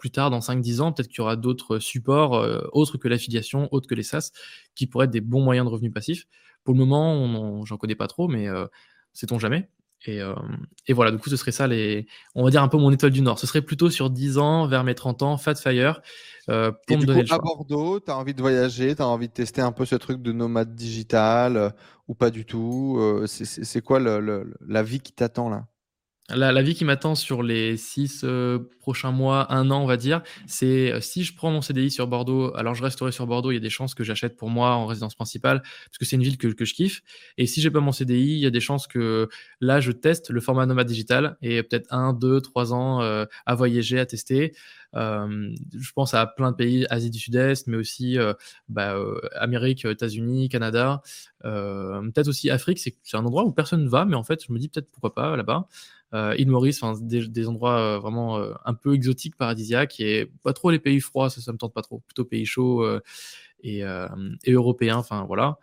plus 0.00 0.10
tard, 0.10 0.28
dans 0.28 0.40
5-10 0.40 0.82
ans, 0.82 0.92
peut-être 0.92 1.08
qu'il 1.08 1.18
y 1.18 1.22
aura 1.22 1.36
d'autres 1.36 1.78
supports 1.78 2.32
autres 2.72 2.98
que 2.98 3.08
l'affiliation, 3.08 3.68
autres 3.72 3.88
que 3.88 3.94
les 3.94 4.02
SaaS, 4.02 4.32
qui 4.74 4.86
pourraient 4.86 5.06
être 5.06 5.10
des 5.10 5.22
bons 5.22 5.42
moyens 5.42 5.66
de 5.66 5.72
revenus 5.72 5.92
passifs. 5.92 6.26
Pour 6.62 6.74
le 6.74 6.78
moment, 6.78 7.64
j'en 7.64 7.78
connais 7.78 7.94
pas 7.94 8.06
trop, 8.06 8.28
mais 8.28 8.48
sait-on 9.14 9.38
jamais. 9.38 9.70
Euh, 10.08 10.34
et, 10.86 10.92
voilà, 10.92 11.10
du 11.10 11.18
coup, 11.18 11.30
ce 11.30 11.36
serait 11.36 11.52
ça, 11.52 11.66
les, 11.66 12.06
on 12.34 12.44
va 12.44 12.50
dire 12.50 12.62
un 12.62 12.68
peu 12.68 12.78
mon 12.78 12.90
étoile 12.90 13.12
du 13.12 13.22
Nord. 13.22 13.38
Ce 13.38 13.46
serait 13.46 13.62
plutôt 13.62 13.90
sur 13.90 14.10
10 14.10 14.38
ans, 14.38 14.66
vers 14.66 14.84
mes 14.84 14.94
30 14.94 15.22
ans, 15.22 15.36
Fat 15.36 15.54
Fire. 15.54 16.00
Euh, 16.48 16.72
pour 16.86 16.98
me 16.98 17.04
donner 17.04 17.24
coup, 17.24 17.34
à 17.34 17.38
Bordeaux, 17.38 18.00
tu 18.00 18.10
as 18.10 18.16
envie 18.16 18.34
de 18.34 18.40
voyager, 18.40 18.96
tu 18.96 19.02
as 19.02 19.06
envie 19.06 19.28
de 19.28 19.32
tester 19.32 19.60
un 19.60 19.72
peu 19.72 19.84
ce 19.84 19.94
truc 19.94 20.20
de 20.22 20.32
nomade 20.32 20.74
digital 20.74 21.56
euh, 21.56 21.70
ou 22.08 22.14
pas 22.14 22.30
du 22.30 22.44
tout 22.44 23.00
C'est 23.26 23.80
quoi 23.80 24.00
la 24.00 24.82
vie 24.82 25.00
qui 25.00 25.12
t'attend 25.12 25.48
là? 25.48 25.66
La, 26.28 26.62
vie 26.62 26.74
qui 26.74 26.84
m'attend 26.84 27.14
sur 27.14 27.42
les 27.42 27.76
six 27.76 28.22
euh, 28.24 28.58
prochains 28.80 29.10
mois, 29.10 29.52
un 29.52 29.70
an, 29.70 29.82
on 29.82 29.86
va 29.86 29.96
dire, 29.96 30.22
c'est 30.46 30.92
euh, 30.92 31.00
si 31.00 31.24
je 31.24 31.34
prends 31.34 31.50
mon 31.50 31.60
CDI 31.60 31.90
sur 31.90 32.06
Bordeaux, 32.06 32.54
alors 32.54 32.74
je 32.74 32.82
resterai 32.82 33.12
sur 33.12 33.26
Bordeaux, 33.26 33.50
il 33.50 33.54
y 33.54 33.58
a 33.58 33.60
des 33.60 33.70
chances 33.70 33.94
que 33.94 34.04
j'achète 34.04 34.36
pour 34.36 34.48
moi 34.48 34.70
en 34.70 34.86
résidence 34.86 35.14
principale, 35.14 35.62
parce 35.62 35.98
que 35.98 36.04
c'est 36.04 36.16
une 36.16 36.22
ville 36.22 36.38
que, 36.38 36.64
je 36.64 36.74
kiffe. 36.74 37.02
Et 37.38 37.46
si 37.46 37.60
j'ai 37.60 37.70
pas 37.70 37.80
mon 37.80 37.92
CDI, 37.92 38.34
il 38.34 38.38
y 38.38 38.46
a 38.46 38.50
des 38.50 38.60
chances 38.60 38.86
que 38.86 39.28
là, 39.60 39.80
je 39.80 39.90
teste 39.92 40.30
le 40.30 40.40
format 40.40 40.64
nomade 40.64 40.86
digital 40.86 41.36
et 41.42 41.62
peut-être 41.62 41.92
un, 41.92 42.12
deux, 42.12 42.40
trois 42.40 42.72
ans 42.72 43.02
euh, 43.02 43.24
à 43.44 43.54
voyager, 43.54 43.98
à 43.98 44.06
tester. 44.06 44.54
je 44.94 45.92
pense 45.94 46.14
à 46.14 46.26
plein 46.26 46.52
de 46.52 46.56
pays, 46.56 46.86
Asie 46.88 47.10
du 47.10 47.18
Sud-Est, 47.18 47.66
mais 47.66 47.76
aussi 47.76 48.16
bah, 48.68 48.96
Amérique, 49.34 49.84
États-Unis, 49.84 50.48
Canada, 50.48 51.02
peut-être 51.42 52.28
aussi 52.28 52.50
Afrique. 52.50 52.78
C'est 52.78 53.16
un 53.16 53.24
endroit 53.24 53.44
où 53.44 53.52
personne 53.52 53.84
ne 53.84 53.88
va, 53.88 54.04
mais 54.04 54.16
en 54.16 54.22
fait, 54.22 54.44
je 54.46 54.52
me 54.52 54.58
dis 54.58 54.68
peut-être 54.68 54.90
pourquoi 54.90 55.14
pas 55.14 55.36
là-bas 55.36 55.66
île 56.12 56.48
Maurice, 56.48 56.82
des, 57.00 57.48
endroits 57.48 57.78
euh, 57.78 57.98
vraiment 57.98 58.38
euh, 58.38 58.52
un 58.64 58.74
peu 58.74 58.94
exotiques, 58.94 59.36
paradisiaques, 59.36 59.98
et 60.00 60.30
pas 60.42 60.52
trop 60.52 60.70
les 60.70 60.78
pays 60.78 61.00
froids, 61.00 61.30
ça, 61.30 61.40
ça 61.40 61.52
me 61.52 61.58
tente 61.58 61.72
pas 61.72 61.82
trop, 61.82 62.00
plutôt 62.00 62.24
pays 62.24 62.44
chauds 62.44 62.84
euh, 62.84 63.00
et, 63.62 63.82
et, 64.44 64.52
européens, 64.52 64.96
enfin 64.96 65.24
voilà. 65.26 65.58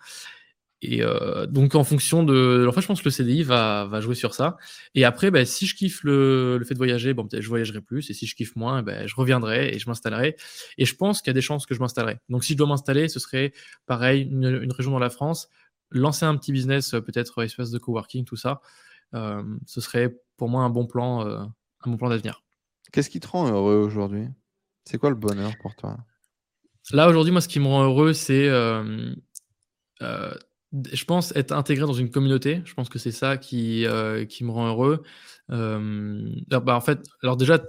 Et 0.82 1.02
donc 1.50 1.76
en 1.76 1.84
fonction 1.84 2.24
de, 2.24 2.66
en 2.66 2.72
fait, 2.72 2.80
je 2.80 2.88
pense 2.88 3.02
que 3.02 3.10
le 3.10 3.12
CDI 3.12 3.44
va, 3.44 3.84
va 3.92 4.00
jouer 4.00 4.16
sur 4.16 4.34
ça. 4.34 4.56
Et 4.96 5.04
après, 5.04 5.30
ben, 5.30 5.46
si 5.46 5.68
je 5.68 5.76
kiffe 5.76 6.06
le, 6.06 6.58
le 6.58 6.64
fait 6.64 6.74
de 6.74 6.80
voyager, 6.80 7.14
bon 7.14 7.28
peut-être 7.28 7.44
je 7.44 7.50
voyagerai 7.50 7.82
plus. 7.82 8.10
Et 8.10 8.14
si 8.14 8.26
je 8.26 8.34
kiffe 8.34 8.56
moins, 8.56 8.82
ben, 8.82 9.06
je 9.06 9.14
reviendrai 9.16 9.76
et 9.76 9.80
je 9.80 9.90
m'installerai. 9.90 10.38
Et 10.78 10.86
je 10.86 10.96
pense 10.96 11.22
qu'il 11.22 11.28
y 11.28 11.32
a 11.32 11.34
des 11.34 11.42
chances 11.42 11.66
que 11.66 11.76
je 11.76 11.82
m'installerai. 11.82 12.20
Donc 12.30 12.46
si 12.46 12.54
je 12.54 12.58
dois 12.58 12.68
m'installer, 12.68 13.10
ce 13.10 13.20
serait 13.20 13.52
pareil 13.88 14.30
une, 14.32 14.62
une, 14.64 14.72
région 14.72 14.92
dans 14.92 15.00
la 15.00 15.10
France, 15.10 15.50
lancer 15.92 16.24
un 16.24 16.38
petit 16.38 16.54
business, 16.54 16.92
peut-être 16.92 17.44
espace 17.44 17.72
de 17.72 17.78
coworking, 17.78 18.24
tout 18.24 18.38
ça. 18.38 18.62
ce 19.12 19.82
serait 19.82 20.16
pour 20.40 20.50
moi 20.50 20.64
un 20.64 20.70
bon 20.72 20.88
plan, 20.88 21.28
euh, 21.28 21.44
un 21.82 21.92
bon 21.92 21.98
plan 21.98 22.10
d'avenir. 22.10 22.42
Qu'est-ce 22.92 23.12
qui 23.12 23.20
te 23.20 23.28
rend 23.28 23.48
heureux 23.48 23.76
aujourd'hui? 23.76 24.28
C'est 24.86 24.98
quoi 24.98 25.12
le 25.12 25.16
bonheur 25.16 25.52
pour 25.62 25.76
toi? 25.76 25.98
Là 26.92 27.08
aujourd'hui, 27.08 27.32
moi, 27.32 27.42
ce 27.42 27.48
qui 27.48 27.60
me 27.60 27.68
rend 27.68 27.84
heureux, 27.84 28.14
c'est, 28.14 28.48
euh, 28.48 29.14
euh, 30.02 30.34
je 30.92 31.06
pense, 31.06 31.36
être 31.36 31.52
intégré 31.52 31.86
dans 31.86 31.94
une 31.94 32.10
communauté. 32.10 32.64
Je 32.66 32.74
pense 32.74 32.90
que 32.90 32.98
c'est 32.98 33.12
ça 33.12 33.38
qui, 33.38 33.86
qui 34.28 34.44
me 34.44 34.50
rend 34.50 34.70
heureux. 34.70 35.04
bah, 35.50 36.76
en 36.76 36.82
fait, 36.82 37.06
alors 37.22 37.38
déjà, 37.38 37.60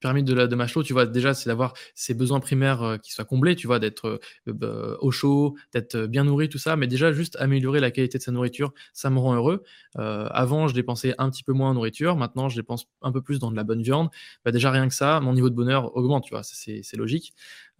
pyramide 0.00 0.26
de, 0.26 0.34
la, 0.34 0.46
de 0.46 0.82
tu 0.82 0.92
vois, 0.92 1.06
déjà, 1.06 1.34
c'est 1.34 1.48
d'avoir 1.48 1.74
ses 1.94 2.14
besoins 2.14 2.40
primaires 2.40 2.82
euh, 2.82 2.96
qui 2.98 3.12
soient 3.12 3.24
comblés, 3.24 3.56
tu 3.56 3.66
vois, 3.66 3.78
d'être 3.78 4.20
euh, 4.48 4.52
bah, 4.52 4.96
au 5.00 5.10
chaud, 5.10 5.56
d'être 5.72 5.94
euh, 5.96 6.06
bien 6.06 6.24
nourri, 6.24 6.48
tout 6.48 6.58
ça, 6.58 6.76
mais 6.76 6.86
déjà, 6.86 7.12
juste 7.12 7.36
améliorer 7.40 7.80
la 7.80 7.90
qualité 7.90 8.18
de 8.18 8.22
sa 8.22 8.32
nourriture, 8.32 8.72
ça 8.92 9.10
me 9.10 9.18
rend 9.18 9.34
heureux. 9.34 9.62
avant, 9.96 10.68
je 10.68 10.74
dépensais 10.74 11.14
un 11.18 11.30
petit 11.30 11.42
peu 11.42 11.52
moins 11.52 11.70
en 11.70 11.74
nourriture, 11.74 12.16
maintenant, 12.16 12.48
je 12.48 12.56
dépense 12.56 12.86
un 13.02 13.12
peu 13.12 13.22
plus 13.22 13.38
dans 13.38 13.50
de 13.50 13.56
la 13.56 13.64
bonne 13.64 13.82
viande. 13.82 14.08
Bah, 14.44 14.52
déjà, 14.52 14.70
rien 14.70 14.88
que 14.88 14.94
ça, 14.94 15.20
mon 15.20 15.32
niveau 15.32 15.50
de 15.50 15.54
bonheur 15.54 15.96
augmente, 15.96 16.24
tu 16.24 16.30
vois, 16.30 16.42
c'est 16.42 16.96
logique. 16.96 17.32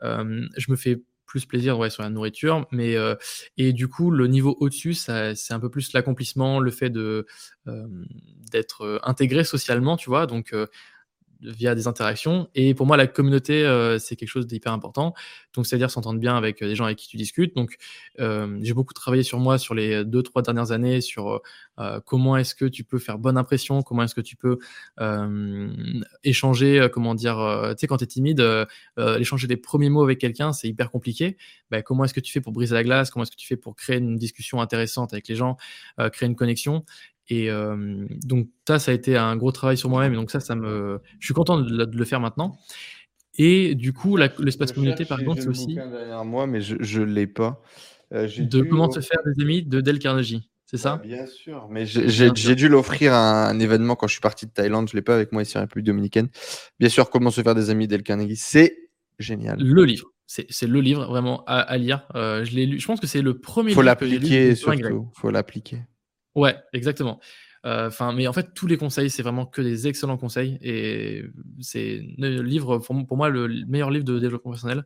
je 0.03 0.71
me 0.71 0.77
fais 0.77 1.03
plus 1.27 1.45
plaisir 1.45 1.79
ouais, 1.79 1.91
sur 1.91 2.03
la 2.03 2.09
nourriture, 2.09 2.67
mais 2.73 2.97
et 3.59 3.73
du 3.73 3.87
coup 3.87 4.11
le 4.11 4.27
niveau 4.27 4.57
au-dessus, 4.61 4.95
c'est 4.95 5.53
un 5.53 5.61
peu 5.61 5.71
plus 5.71 5.93
l'accomplissement, 5.93 6.59
le 6.59 6.71
fait 6.71 6.93
d'être 8.51 9.01
intégré 9.05 9.45
socialement, 9.45 9.97
tu 9.97 10.09
vois. 10.09 10.27
Donc 10.27 10.55
via 11.41 11.75
des 11.75 11.87
interactions. 11.87 12.49
Et 12.55 12.75
pour 12.75 12.87
moi, 12.87 12.97
la 12.97 13.07
communauté, 13.07 13.65
euh, 13.65 13.99
c'est 13.99 14.17
quelque 14.17 14.29
chose 14.29 14.47
d'hyper 14.47 14.73
important. 14.73 15.15
Donc, 15.55 15.67
c'est-à-dire 15.67 15.91
s'entendre 15.91 16.19
bien 16.19 16.37
avec 16.37 16.63
euh, 16.63 16.69
des 16.69 16.75
gens 16.75 16.85
avec 16.85 16.99
qui 16.99 17.09
tu 17.09 17.17
discutes. 17.17 17.55
Donc, 17.55 17.77
euh, 18.19 18.59
j'ai 18.63 18.75
beaucoup 18.75 18.95
travaillé 18.95 19.23
sur 19.23 19.39
moi 19.39 19.59
sur 19.59 19.75
les 19.75 20.05
deux, 20.05 20.23
trois 20.23 20.43
dernières 20.43 20.73
années 20.73 21.01
sur 21.01 21.41
comment 22.05 22.37
est-ce 22.37 22.57
que 22.57 22.65
tu 22.65 22.83
peux 22.83 22.99
faire 22.99 23.19
bonne 23.19 23.37
impression, 23.37 23.83
comment 23.83 24.03
est-ce 24.03 24.15
que 24.17 24.21
tu 24.21 24.35
peux 24.35 24.59
échanger, 26.25 26.89
comment 26.93 27.15
dire, 27.15 27.37
tu 27.71 27.75
sais, 27.79 27.87
quand 27.87 27.99
tu 27.99 28.05
es 28.05 28.07
timide, 28.09 28.45
échanger 28.99 29.47
des 29.47 29.57
premiers 29.57 29.89
mots 29.89 30.03
avec 30.03 30.19
quelqu'un, 30.19 30.53
c'est 30.53 30.67
hyper 30.67 30.91
compliqué. 30.91 31.37
Ben, 31.71 31.83
comment 31.83 32.05
est-ce 32.05 32.15
que 32.15 32.21
tu 32.21 32.33
fais 32.33 32.41
pour 32.41 32.53
briser 32.53 32.75
la 32.75 32.83
glace? 32.83 33.11
Comment 33.11 33.23
est-ce 33.23 33.31
que 33.31 33.37
tu 33.37 33.47
fais 33.47 33.57
pour 33.57 33.77
créer 33.77 33.99
une 33.99 34.17
discussion 34.17 34.61
intéressante 34.61 35.13
avec 35.13 35.29
les 35.29 35.37
gens, 35.37 35.57
créer 36.13 36.29
une 36.29 36.37
connexion? 36.37 36.85
Et 37.29 37.51
donc 38.25 38.49
ça, 38.67 38.79
ça 38.79 38.91
a 38.91 38.95
été 38.95 39.17
un 39.17 39.37
gros 39.37 39.53
travail 39.53 39.77
sur 39.77 39.91
moi-même. 39.91 40.13
Et 40.15 40.17
donc 40.17 40.31
ça, 40.31 40.41
ça 40.41 40.55
me, 40.55 41.01
je 41.19 41.27
suis 41.27 41.35
content 41.35 41.59
de, 41.59 41.85
le 41.85 42.05
faire 42.05 42.21
maintenant. 42.21 42.57
Et 43.37 43.75
du 43.75 43.93
coup, 43.93 44.17
l'espace 44.17 44.73
communauté, 44.73 45.05
par 45.05 45.23
contre, 45.23 45.43
c'est 45.43 45.49
aussi. 45.49 45.75
derrière 45.75 46.25
moi, 46.25 46.47
mais 46.47 46.61
je 46.61 47.01
ne 47.01 47.05
l'ai 47.05 47.27
pas. 47.27 47.63
Euh, 48.15 48.29
de 48.39 48.63
comment 48.63 48.91
se 48.91 49.01
faire 49.01 49.19
des 49.25 49.43
amis 49.43 49.63
de 49.63 49.81
Del 49.81 49.99
Carnegie. 49.99 50.49
C'est 50.65 50.77
ça? 50.77 51.01
Bien 51.03 51.27
sûr, 51.27 51.67
mais 51.71 51.87
j'ai 51.87 52.55
dû 52.55 52.69
l'offrir 52.69 53.15
à 53.15 53.49
un, 53.49 53.59
événement 53.59 53.97
quand 53.97 54.07
je 54.07 54.13
suis 54.13 54.21
parti 54.21 54.47
de 54.47 54.51
Thaïlande. 54.51 54.89
Je 54.89 54.95
ne 54.95 54.99
l'ai 54.99 55.03
pas 55.03 55.15
avec 55.15 55.33
moi 55.33 55.43
ici 55.43 55.57
en 55.57 55.63
République 55.63 55.87
Dominicaine. 55.87 56.29
Bien 56.79 56.89
sûr, 56.91 57.09
comment 57.09 57.31
se 57.31 57.41
faire 57.41 57.55
des 57.55 57.71
amis 57.71 57.89
Del 57.89 58.03
Carnegie. 58.03 58.37
C'est 58.37 58.91
génial. 59.19 59.59
Le 59.59 59.85
livre. 59.85 60.13
C'est 60.27 60.67
le 60.67 60.81
livre 60.83 61.07
vraiment 61.07 61.43
à, 61.47 61.75
lire. 61.79 62.07
Euh, 62.15 62.45
je 62.45 62.55
l'ai 62.55 62.67
lu. 62.67 62.79
Je 62.79 62.87
pense 62.87 63.01
que 63.01 63.07
c'est 63.07 63.23
le 63.23 63.39
premier 63.39 63.73
Faut 63.73 63.81
l'appliquer 63.81 64.55
surtout. 64.55 65.09
Faut 65.15 65.31
l'appliquer. 65.31 65.79
Ouais, 66.39 66.57
exactement. 66.73 67.19
Euh, 67.67 67.91
mais 68.15 68.29
en 68.29 68.33
fait, 68.33 68.55
tous 68.55 68.67
les 68.67 68.77
conseils, 68.77 69.11
c'est 69.11 69.23
vraiment 69.23 69.45
que 69.45 69.61
des 69.61 69.89
excellents 69.89 70.17
conseils. 70.17 70.59
Et 70.63 71.25
c'est 71.61 72.01
le 72.17 72.43
livre, 72.43 72.79
pour, 72.79 73.17
moi, 73.17 73.29
le 73.29 73.49
meilleur 73.67 73.91
livre 73.91 74.05
de 74.05 74.19
développement 74.19 74.53
personnel. 74.53 74.85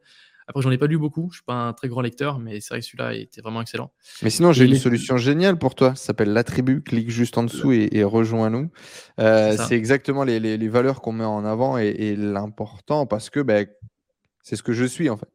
Après, 0.48 0.62
j'en 0.62 0.70
ai 0.70 0.78
pas 0.78 0.86
lu 0.86 0.98
beaucoup. 0.98 1.28
Je 1.30 1.36
suis 1.36 1.44
pas 1.44 1.54
un 1.54 1.72
très 1.72 1.88
grand 1.88 2.00
lecteur, 2.00 2.38
mais 2.38 2.60
c'est 2.60 2.70
vrai 2.70 2.80
que 2.80 2.86
celui-là 2.86 3.14
était 3.14 3.42
vraiment 3.42 3.60
excellent. 3.60 3.92
Mais 4.22 4.30
sinon, 4.30 4.52
j'ai 4.52 4.64
une 4.64 4.76
solution 4.76 5.16
géniale 5.16 5.58
pour 5.58 5.74
toi. 5.74 5.94
Ça 5.94 6.06
s'appelle 6.06 6.32
La 6.32 6.42
Tribu. 6.42 6.82
Clique 6.82 7.10
juste 7.10 7.38
en 7.38 7.44
dessous 7.44 7.72
et, 7.72 8.02
rejoins-nous. 8.02 8.70
Euh, 9.20 9.56
c'est 9.68 9.76
exactement 9.76 10.24
les, 10.24 10.68
valeurs 10.68 11.02
qu'on 11.02 11.12
met 11.12 11.24
en 11.24 11.44
avant 11.44 11.76
et, 11.78 12.16
l'important 12.16 13.06
parce 13.06 13.30
que 13.30 13.40
ben, 13.40 13.66
c'est 14.42 14.56
ce 14.56 14.62
que 14.62 14.72
je 14.72 14.84
suis 14.84 15.10
en 15.10 15.16
fait. 15.16 15.28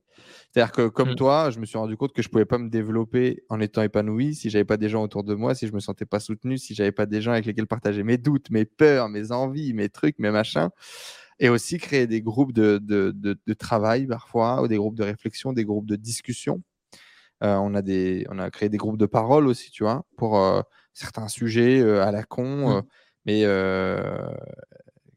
C'est-à-dire 0.52 0.72
que 0.72 0.88
comme 0.88 1.12
mmh. 1.12 1.16
toi, 1.16 1.50
je 1.52 1.60
me 1.60 1.66
suis 1.66 1.78
rendu 1.78 1.98
compte 1.98 2.14
que 2.14 2.22
je 2.22 2.30
pouvais 2.30 2.46
pas 2.46 2.58
me 2.58 2.70
développer 2.70 3.44
en 3.50 3.60
étant 3.60 3.82
épanoui 3.82 4.34
si 4.34 4.50
j'avais 4.50 4.66
pas 4.66 4.78
des 4.78 4.90
gens 4.90 5.04
autour 5.04 5.24
de 5.24 5.36
moi, 5.36 5.54
si 5.56 5.68
je 5.68 5.74
me 5.74 5.80
sentais 5.80 6.06
pas 6.06 6.20
soutenu, 6.20 6.58
si 6.58 6.74
j'avais 6.74 6.92
pas 6.92 7.06
des 7.06 7.22
gens 7.22 7.32
avec 7.32 7.46
lesquels 7.46 7.68
partager 7.68 8.04
mes 8.04 8.18
doutes, 8.18 8.50
mes 8.50 8.66
peurs, 8.66 9.10
mes 9.10 9.32
envies, 9.32 9.74
mes 9.74 9.90
trucs, 9.90 10.18
mes 10.20 10.32
machins. 10.32 10.70
Et 11.40 11.50
aussi 11.50 11.78
créer 11.78 12.08
des 12.08 12.22
groupes 12.22 12.54
de, 12.54 12.80
de, 12.80 13.14
de, 13.14 13.54
travail 13.54 14.08
parfois, 14.08 14.64
ou 14.64 14.68
des 14.68 14.78
groupes 14.78 14.96
de 14.96 15.04
réflexion, 15.04 15.54
des 15.54 15.66
groupes 15.66 15.86
de 15.86 15.96
discussion. 15.96 16.64
Euh, 17.44 17.56
on, 17.58 17.76
a 17.76 17.84
des, 17.84 18.26
on 18.32 18.40
a 18.40 18.50
créé 18.50 18.70
des 18.70 18.78
groupes 18.78 18.98
de 18.98 19.06
parole 19.06 19.46
aussi, 19.46 19.70
tu 19.70 19.84
vois, 19.84 20.04
pour 20.18 20.40
euh, 20.40 20.62
certains 20.96 21.28
sujets 21.28 21.80
euh, 21.80 22.04
à 22.04 22.12
la 22.12 22.24
con, 22.24 22.80
mmh. 22.80 22.84
mais 23.28 23.42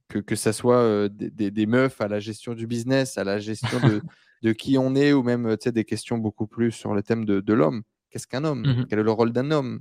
que, 0.09 0.19
que 0.19 0.37
ça 0.37 0.53
soit 0.53 1.09
des, 1.09 1.51
des, 1.51 1.67
meufs 1.67 2.01
à 2.03 2.09
la 2.09 2.21
gestion 2.21 2.53
du 2.53 2.67
business, 2.67 3.17
à 3.17 3.25
la 3.25 3.39
gestion 3.39 3.81
de, 3.81 4.03
de 4.43 4.53
qui 4.53 4.79
on 4.79 4.95
est, 4.95 5.13
ou 5.13 5.23
même 5.23 5.57
des 5.57 5.85
questions 5.85 6.19
beaucoup 6.19 6.47
plus 6.47 6.73
sur 6.73 6.95
le 6.95 7.03
thème 7.03 7.25
de, 7.25 7.41
de 7.41 7.53
l'homme. 7.53 7.83
Qu'est-ce 8.11 8.27
qu'un 8.27 8.45
homme? 8.45 8.63
Mmh 8.63 8.87
Quel 8.89 8.99
est 8.99 9.03
le 9.03 9.11
rôle 9.11 9.33
d'un 9.33 9.51
homme? 9.51 9.81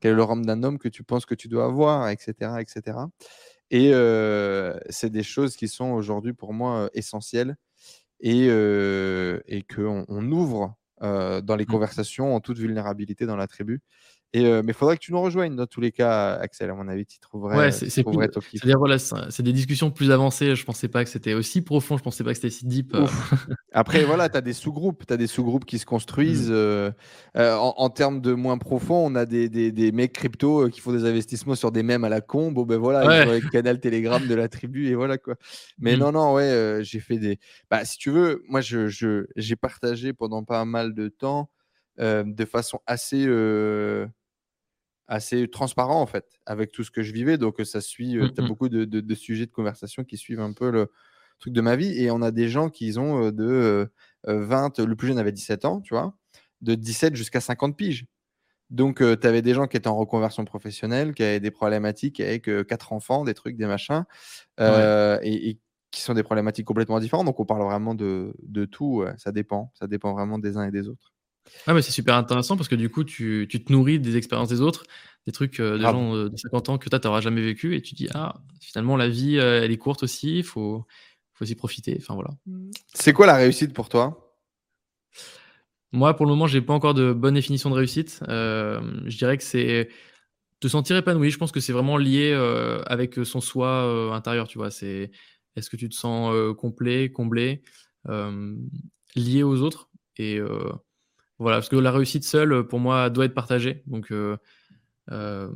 Quel 0.00 0.12
est 0.12 0.16
le 0.16 0.22
rôle 0.22 0.44
d'un 0.44 0.62
homme 0.62 0.78
que 0.78 0.88
tu 0.88 1.04
penses 1.04 1.26
que 1.26 1.34
tu 1.34 1.48
dois 1.48 1.66
avoir, 1.66 2.08
etc. 2.08 2.60
etc. 2.60 2.98
Et 3.70 3.92
c'est 4.90 5.10
des 5.10 5.22
choses 5.22 5.56
qui 5.56 5.68
sont 5.68 5.92
aujourd'hui 5.92 6.32
pour 6.32 6.52
moi 6.52 6.90
essentielles 6.92 7.56
et, 8.20 8.46
et 8.46 9.62
qu'on 9.62 10.04
on 10.08 10.32
ouvre 10.32 10.76
dans 11.00 11.56
les 11.56 11.64
mmh. 11.64 11.66
conversations 11.66 12.34
en 12.34 12.40
toute 12.40 12.58
vulnérabilité 12.58 13.26
dans 13.26 13.36
la 13.36 13.46
tribu. 13.46 13.80
Euh, 14.34 14.62
mais 14.64 14.72
il 14.72 14.74
faudrait 14.74 14.96
que 14.96 15.02
tu 15.02 15.12
nous 15.12 15.20
rejoignes 15.20 15.54
dans 15.54 15.66
tous 15.66 15.80
les 15.80 15.92
cas, 15.92 16.34
Axel. 16.34 16.70
À 16.70 16.74
mon 16.74 16.88
avis, 16.88 17.04
tu 17.04 17.18
trouverais. 17.18 17.56
Ouais, 17.56 17.72
c'est 17.72 18.02
voilà, 18.02 18.98
c'est 18.98 19.42
des 19.42 19.52
discussions 19.52 19.90
plus 19.90 20.10
avancées. 20.10 20.56
Je 20.56 20.64
pensais 20.64 20.88
pas 20.88 21.04
que 21.04 21.10
c'était 21.10 21.34
aussi 21.34 21.60
profond. 21.60 21.98
Je 21.98 22.02
pensais 22.02 22.24
pas 22.24 22.30
que 22.30 22.36
c'était 22.36 22.50
si 22.50 22.66
deep. 22.66 22.94
Euh. 22.94 23.06
Après, 23.72 24.04
voilà, 24.04 24.30
tu 24.30 24.38
as 24.38 24.40
des 24.40 24.54
sous-groupes. 24.54 25.04
Tu 25.06 25.12
as 25.12 25.18
des 25.18 25.26
sous-groupes 25.26 25.66
qui 25.66 25.78
se 25.78 25.84
construisent. 25.84 26.50
Mmh. 26.50 26.54
Euh, 26.54 26.92
en, 27.36 27.90
termes 27.90 28.22
de 28.22 28.32
moins 28.32 28.56
profond, 28.56 29.06
on 29.06 29.14
a 29.16 29.26
des, 29.26 29.50
des, 29.50 29.70
des 29.70 29.92
mecs 29.92 30.14
crypto 30.14 30.68
qui 30.70 30.80
font 30.80 30.92
des 30.92 31.04
investissements 31.04 31.54
sur 31.54 31.70
des 31.70 31.82
mèmes 31.82 32.04
à 32.04 32.08
la 32.08 32.22
con. 32.22 32.52
Bon, 32.52 32.62
ben 32.62 32.78
voilà, 32.78 33.06
ouais. 33.06 33.18
avec 33.18 33.44
le 33.44 33.50
canal 33.50 33.80
Telegram 33.80 34.26
de 34.26 34.34
la 34.34 34.48
tribu 34.48 34.88
et 34.88 34.94
voilà 34.94 35.18
quoi. 35.18 35.34
Mais 35.78 35.96
mmh. 35.96 36.00
non, 36.00 36.12
non, 36.12 36.32
ouais, 36.32 36.78
j'ai 36.82 37.00
fait 37.00 37.18
des. 37.18 37.38
Bah, 37.70 37.84
si 37.84 37.98
tu 37.98 38.10
veux, 38.10 38.42
moi, 38.48 38.62
j'ai 38.62 38.88
je, 38.88 39.26
j'ai 39.36 39.56
partagé 39.56 40.14
pendant 40.14 40.42
pas 40.42 40.64
mal 40.64 40.94
de 40.94 41.08
temps 41.08 41.50
de 41.98 42.44
façon 42.46 42.80
assez 42.86 43.26
assez 45.08 45.48
transparent 45.48 46.00
en 46.00 46.06
fait 46.06 46.38
avec 46.46 46.72
tout 46.72 46.84
ce 46.84 46.90
que 46.90 47.02
je 47.02 47.12
vivais. 47.12 47.38
Donc 47.38 47.60
ça 47.64 47.80
suit, 47.80 48.16
mmh, 48.16 48.32
tu 48.34 48.42
as 48.42 48.46
beaucoup 48.46 48.68
de, 48.68 49.14
sujets 49.14 49.46
de 49.46 49.50
conversation 49.50 50.04
qui 50.04 50.16
suivent 50.16 50.40
un 50.40 50.52
peu 50.52 50.70
le 50.70 50.90
truc 51.38 51.52
de 51.52 51.60
ma 51.60 51.76
vie. 51.76 51.98
Et 52.02 52.10
on 52.10 52.22
a 52.22 52.30
des 52.30 52.48
gens 52.48 52.70
qui 52.70 52.98
ont 52.98 53.30
de 53.30 53.90
20, 54.24 54.78
le 54.78 54.96
plus 54.96 55.08
jeune 55.08 55.18
avait 55.18 55.32
17 55.32 55.64
ans, 55.64 55.80
tu 55.80 55.94
vois, 55.94 56.14
de 56.60 56.74
17 56.74 57.16
jusqu'à 57.16 57.40
50 57.40 57.76
piges. 57.76 58.06
Donc 58.70 58.98
tu 58.98 59.26
avais 59.26 59.42
des 59.42 59.54
gens 59.54 59.66
qui 59.66 59.76
étaient 59.76 59.88
en 59.88 59.96
reconversion 59.96 60.44
professionnelle, 60.44 61.14
qui 61.14 61.22
avaient 61.22 61.40
des 61.40 61.50
problématiques 61.50 62.20
avec 62.20 62.48
quatre 62.66 62.92
enfants, 62.92 63.24
des 63.24 63.34
trucs, 63.34 63.56
des 63.56 63.66
machins, 63.66 64.04
et, 64.58 65.58
qui 65.90 66.00
sont 66.00 66.14
des 66.14 66.22
problématiques 66.22 66.66
complètement 66.66 67.00
différentes. 67.00 67.26
Donc 67.26 67.38
on 67.38 67.44
parle 67.44 67.62
vraiment 67.64 67.94
de, 67.94 68.34
de 68.42 68.64
tout, 68.64 69.04
ça 69.18 69.30
dépend, 69.30 69.70
ça 69.74 69.86
dépend 69.86 70.14
vraiment 70.14 70.38
des 70.38 70.56
uns 70.56 70.66
et 70.66 70.70
des 70.70 70.88
autres. 70.88 71.11
Ah, 71.66 71.74
mais 71.74 71.82
c'est 71.82 71.92
super 71.92 72.14
intéressant 72.16 72.56
parce 72.56 72.68
que 72.68 72.74
du 72.74 72.90
coup, 72.90 73.04
tu, 73.04 73.46
tu 73.48 73.62
te 73.62 73.72
nourris 73.72 74.00
des 74.00 74.16
expériences 74.16 74.48
des 74.48 74.60
autres, 74.60 74.84
des 75.26 75.32
trucs 75.32 75.60
euh, 75.60 75.76
des 75.76 75.82
gens 75.82 76.14
euh, 76.14 76.28
de 76.28 76.36
50 76.36 76.68
ans 76.68 76.78
que 76.78 76.88
toi, 76.88 76.98
tu 76.98 77.06
n'auras 77.06 77.20
jamais 77.20 77.42
vécu 77.42 77.76
et 77.76 77.82
tu 77.82 77.94
dis, 77.94 78.08
ah, 78.14 78.34
finalement, 78.60 78.96
la 78.96 79.08
vie, 79.08 79.38
euh, 79.38 79.62
elle 79.62 79.70
est 79.70 79.78
courte 79.78 80.02
aussi, 80.02 80.38
il 80.38 80.44
faut, 80.44 80.84
faut 81.34 81.44
s'y 81.44 81.54
profiter. 81.54 81.96
Enfin, 82.00 82.14
voilà. 82.14 82.30
Mmh. 82.46 82.70
C'est 82.94 83.12
quoi 83.12 83.26
la 83.26 83.36
réussite 83.36 83.72
pour 83.72 83.88
toi? 83.88 84.36
Moi, 85.92 86.16
pour 86.16 86.26
le 86.26 86.30
moment, 86.30 86.46
j'ai 86.46 86.62
pas 86.62 86.72
encore 86.72 86.94
de 86.94 87.12
bonne 87.12 87.34
définition 87.34 87.70
de 87.70 87.74
réussite. 87.74 88.20
je 88.28 89.16
dirais 89.16 89.36
que 89.36 89.44
c'est 89.44 89.90
te 90.58 90.66
sentir 90.66 90.96
épanoui. 90.96 91.30
Je 91.30 91.36
pense 91.36 91.52
que 91.52 91.60
c'est 91.60 91.74
vraiment 91.74 91.98
lié 91.98 92.32
avec 92.86 93.16
son 93.24 93.42
soi 93.42 94.14
intérieur, 94.14 94.48
tu 94.48 94.56
vois. 94.56 94.70
C'est 94.70 95.10
est-ce 95.54 95.68
que 95.68 95.76
tu 95.76 95.90
te 95.90 95.94
sens 95.94 96.34
complet, 96.56 97.12
comblé, 97.12 97.62
lié 98.08 99.42
aux 99.42 99.60
autres 99.60 99.90
et 100.16 100.40
voilà, 101.42 101.58
parce 101.58 101.68
que 101.68 101.76
la 101.76 101.90
réussite 101.90 102.24
seule, 102.24 102.66
pour 102.66 102.78
moi, 102.78 103.10
doit 103.10 103.24
être 103.24 103.34
partagée. 103.34 103.82
Donc, 103.86 104.12
euh, 104.12 104.36
euh, 105.10 105.48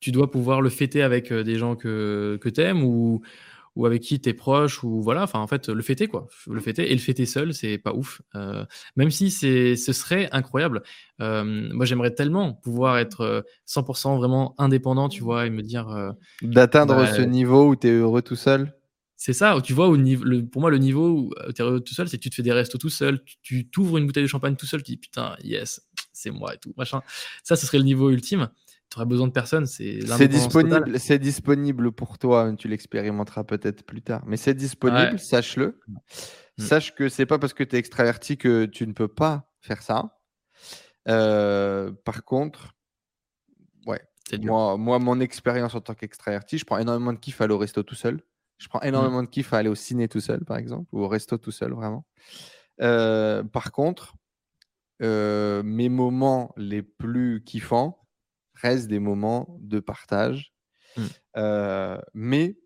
tu, 0.00 0.10
dois 0.10 0.30
pouvoir 0.30 0.60
le 0.60 0.68
fêter 0.70 1.02
avec 1.02 1.30
euh, 1.30 1.44
des 1.44 1.56
gens 1.56 1.76
que, 1.76 2.36
que 2.40 2.48
tu 2.48 2.60
aimes 2.60 2.82
ou, 2.82 3.22
ou 3.76 3.86
avec 3.86 4.02
qui 4.02 4.20
tu 4.20 4.28
es 4.28 4.34
proche. 4.34 4.82
Ou 4.82 5.00
voilà, 5.02 5.22
enfin, 5.22 5.38
en 5.38 5.46
fait, 5.46 5.68
le 5.68 5.82
fêter, 5.82 6.08
quoi. 6.08 6.26
Le 6.48 6.60
fêter. 6.60 6.90
Et 6.90 6.94
le 6.94 7.00
fêter 7.00 7.26
seul, 7.26 7.54
c'est 7.54 7.78
pas 7.78 7.94
ouf. 7.94 8.22
même 8.96 9.10
si 9.10 9.30
ce 9.30 9.92
serait 9.92 10.28
incroyable. 10.32 10.82
moi, 11.20 11.86
j'aimerais 11.86 12.12
tellement 12.12 12.52
pouvoir 12.52 12.98
être 12.98 13.44
100% 13.68 14.16
vraiment 14.16 14.56
indépendant, 14.58 15.08
tu 15.08 15.22
vois, 15.22 15.46
et 15.46 15.50
me 15.50 15.62
dire. 15.62 16.12
D'atteindre 16.42 16.96
bah, 16.96 17.06
ce 17.06 17.22
niveau 17.22 17.68
où 17.68 17.76
tu 17.76 17.86
es 17.86 17.92
heureux 17.92 18.22
tout 18.22 18.36
seul? 18.36 18.74
C'est 19.24 19.32
ça, 19.32 19.58
tu 19.64 19.72
vois, 19.72 19.88
au 19.88 19.96
niveau, 19.96 20.22
pour 20.52 20.60
moi, 20.60 20.70
le 20.70 20.76
niveau 20.76 21.08
où 21.08 21.32
euh, 21.38 21.50
tu 21.50 21.62
es 21.62 21.80
tout 21.80 21.94
seul, 21.94 22.10
c'est 22.10 22.18
que 22.18 22.22
tu 22.22 22.28
te 22.28 22.34
fais 22.34 22.42
des 22.42 22.52
restos 22.52 22.76
tout 22.76 22.90
seul, 22.90 23.24
tu 23.40 23.66
t'ouvres 23.70 23.96
une 23.96 24.04
bouteille 24.04 24.22
de 24.22 24.28
champagne 24.28 24.54
tout 24.54 24.66
seul, 24.66 24.82
tu 24.82 24.92
dis 24.92 24.96
putain, 24.98 25.34
yes, 25.42 25.80
c'est 26.12 26.30
moi 26.30 26.52
et 26.52 26.58
tout, 26.58 26.74
machin. 26.76 27.00
Ça, 27.42 27.56
ce 27.56 27.64
serait 27.64 27.78
le 27.78 27.84
niveau 27.84 28.10
ultime. 28.10 28.50
Tu 28.90 28.98
aurais 28.98 29.06
besoin 29.06 29.26
de 29.26 29.32
personne, 29.32 29.64
c'est 29.64 30.28
disponible, 30.28 31.00
c'est 31.00 31.18
disponible 31.18 31.90
pour 31.90 32.18
toi, 32.18 32.54
tu 32.58 32.68
l'expérimenteras 32.68 33.44
peut-être 33.44 33.82
plus 33.84 34.02
tard, 34.02 34.22
mais 34.26 34.36
c'est 34.36 34.52
disponible, 34.52 35.18
sache-le. 35.18 35.80
Mm. 35.88 35.96
Sache 36.58 36.94
que 36.94 37.08
c'est 37.08 37.24
pas 37.24 37.38
parce 37.38 37.54
que 37.54 37.64
tu 37.64 37.76
es 37.76 37.78
extraverti 37.78 38.36
que 38.36 38.66
tu 38.66 38.86
ne 38.86 38.92
peux 38.92 39.08
pas 39.08 39.50
faire 39.62 39.80
ça. 39.80 40.18
Euh, 41.08 41.90
par 42.04 42.26
contre, 42.26 42.74
ouais, 43.86 44.02
moi, 44.42 44.76
moi, 44.76 44.98
mon 44.98 45.18
expérience 45.20 45.74
en 45.74 45.80
tant 45.80 45.94
qu'extraverti, 45.94 46.58
je 46.58 46.66
prends 46.66 46.76
énormément 46.76 47.14
de 47.14 47.18
kiff 47.18 47.40
à 47.40 47.44
aller 47.44 47.54
au 47.54 47.58
resto 47.58 47.82
tout 47.82 47.94
seul. 47.94 48.20
Je 48.58 48.68
prends 48.68 48.80
énormément 48.82 49.22
de 49.22 49.28
kiff 49.28 49.52
à 49.52 49.58
aller 49.58 49.68
au 49.68 49.74
ciné 49.74 50.08
tout 50.08 50.20
seul, 50.20 50.44
par 50.44 50.56
exemple, 50.56 50.88
ou 50.92 51.02
au 51.02 51.08
resto 51.08 51.36
tout 51.38 51.50
seul, 51.50 51.72
vraiment. 51.72 52.06
Euh, 52.80 53.42
par 53.44 53.72
contre, 53.72 54.14
euh, 55.02 55.62
mes 55.62 55.88
moments 55.88 56.52
les 56.56 56.82
plus 56.82 57.42
kiffants 57.44 58.06
restent 58.54 58.88
des 58.88 59.00
moments 59.00 59.56
de 59.60 59.80
partage. 59.80 60.54
Mmh. 60.96 61.02
Euh, 61.36 62.00
mais 62.14 62.56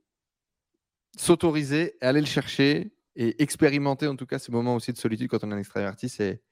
s'autoriser, 1.17 1.97
aller 2.01 2.21
le 2.21 2.27
chercher 2.27 2.93
et 3.17 3.43
expérimenter 3.43 4.07
en 4.07 4.17
tout 4.17 4.27
cas 4.27 4.39
ces 4.39 4.53
moments 4.53 4.77
aussi 4.77 4.93
de 4.93 4.99
solitude 4.99 5.29
quand 5.29 5.43
on 5.43 5.51
est 5.51 5.55
un 5.55 5.59
extraverti, 5.59 6.09
c'est 6.09 6.43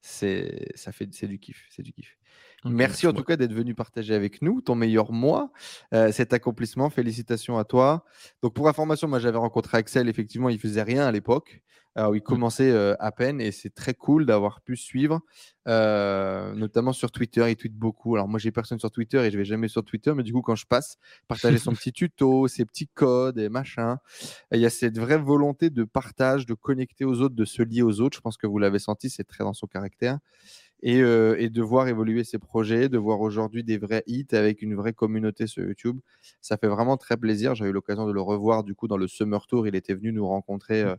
c'est 0.00 0.70
ça 0.74 0.92
fait 0.92 1.08
c'est 1.12 1.26
du 1.26 1.38
kiff, 1.38 1.66
c'est 1.70 1.82
du 1.82 1.92
kiff. 1.92 2.16
Merci 2.64 3.06
en 3.06 3.12
tout 3.12 3.24
cas 3.24 3.36
d'être 3.36 3.52
venu 3.52 3.74
partager 3.74 4.14
avec 4.14 4.40
nous 4.40 4.62
ton 4.62 4.74
meilleur 4.74 5.12
mois, 5.12 5.52
euh, 5.92 6.10
cet 6.12 6.32
accomplissement. 6.32 6.88
Félicitations 6.88 7.58
à 7.58 7.64
toi. 7.64 8.04
Donc 8.42 8.54
pour 8.54 8.68
information, 8.68 9.06
moi 9.06 9.18
j'avais 9.18 9.36
rencontré 9.36 9.76
Axel, 9.76 10.08
effectivement, 10.08 10.48
il 10.48 10.58
faisait 10.58 10.82
rien 10.82 11.04
à 11.06 11.12
l'époque. 11.12 11.60
il 11.96 12.22
commençait 12.22 12.70
euh, 12.70 12.94
à 13.00 13.12
peine 13.12 13.40
et 13.40 13.52
c'est 13.52 13.74
très 13.74 13.92
cool 13.92 14.24
d'avoir 14.24 14.62
pu 14.62 14.76
suivre, 14.76 15.20
euh, 15.68 16.54
notamment 16.54 16.94
sur 16.94 17.10
Twitter. 17.10 17.44
Il 17.50 17.56
tweet 17.56 17.74
beaucoup. 17.74 18.14
Alors 18.14 18.28
moi 18.28 18.38
j'ai 18.38 18.50
personne 18.50 18.78
sur 18.78 18.90
Twitter 18.90 19.18
et 19.18 19.30
je 19.30 19.36
vais 19.36 19.44
jamais 19.44 19.68
sur 19.68 19.84
Twitter, 19.84 20.14
mais 20.14 20.22
du 20.22 20.32
coup 20.32 20.42
quand 20.42 20.56
je 20.56 20.66
passe, 20.66 20.96
partager 21.28 21.58
son 21.58 21.72
petit 21.74 21.92
tuto, 21.92 22.48
ses 22.48 22.64
petits 22.64 22.88
codes 22.88 23.38
et 23.38 23.50
machin, 23.50 23.98
il 24.52 24.60
y 24.60 24.66
a 24.66 24.70
cette 24.70 24.98
vraie 24.98 25.18
volonté 25.18 25.68
de 25.68 25.84
partage, 25.84 26.46
de 26.46 26.54
connecter 26.54 27.04
aux 27.04 27.20
autres, 27.20 27.34
de 27.34 27.44
se 27.44 27.62
lier 27.62 27.82
aux 27.82 28.00
autres. 28.00 28.16
Je 28.16 28.22
pense 28.22 28.38
que 28.38 28.46
vous 28.46 28.58
l'avez 28.58 28.78
senti, 28.78 29.10
c'est 29.10 29.24
très 29.24 29.44
dans 29.44 29.52
son 29.52 29.66
caractère. 29.66 30.18
Euh, 30.86 31.36
et, 31.38 31.48
de 31.48 31.62
voir 31.62 31.88
évoluer 31.88 32.24
ses 32.24 32.38
projets, 32.38 32.88
de 32.90 32.98
voir 32.98 33.20
aujourd'hui 33.20 33.64
des 33.64 33.78
vrais 33.78 34.02
hits 34.06 34.26
avec 34.32 34.60
une 34.60 34.74
vraie 34.74 34.92
communauté 34.92 35.46
sur 35.46 35.64
YouTube. 35.64 35.98
Ça 36.42 36.58
fait 36.58 36.66
vraiment 36.66 36.98
très 36.98 37.16
plaisir. 37.16 37.54
J'ai 37.54 37.64
eu 37.64 37.72
l'occasion 37.72 38.06
de 38.06 38.12
le 38.12 38.20
revoir 38.20 38.64
du 38.64 38.74
coup 38.74 38.86
dans 38.86 38.98
le 38.98 39.08
Summer 39.08 39.46
Tour. 39.46 39.66
Il 39.66 39.74
était 39.76 39.94
venu 39.94 40.12
nous 40.12 40.26
rencontrer 40.26 40.82
euh, 40.82 40.94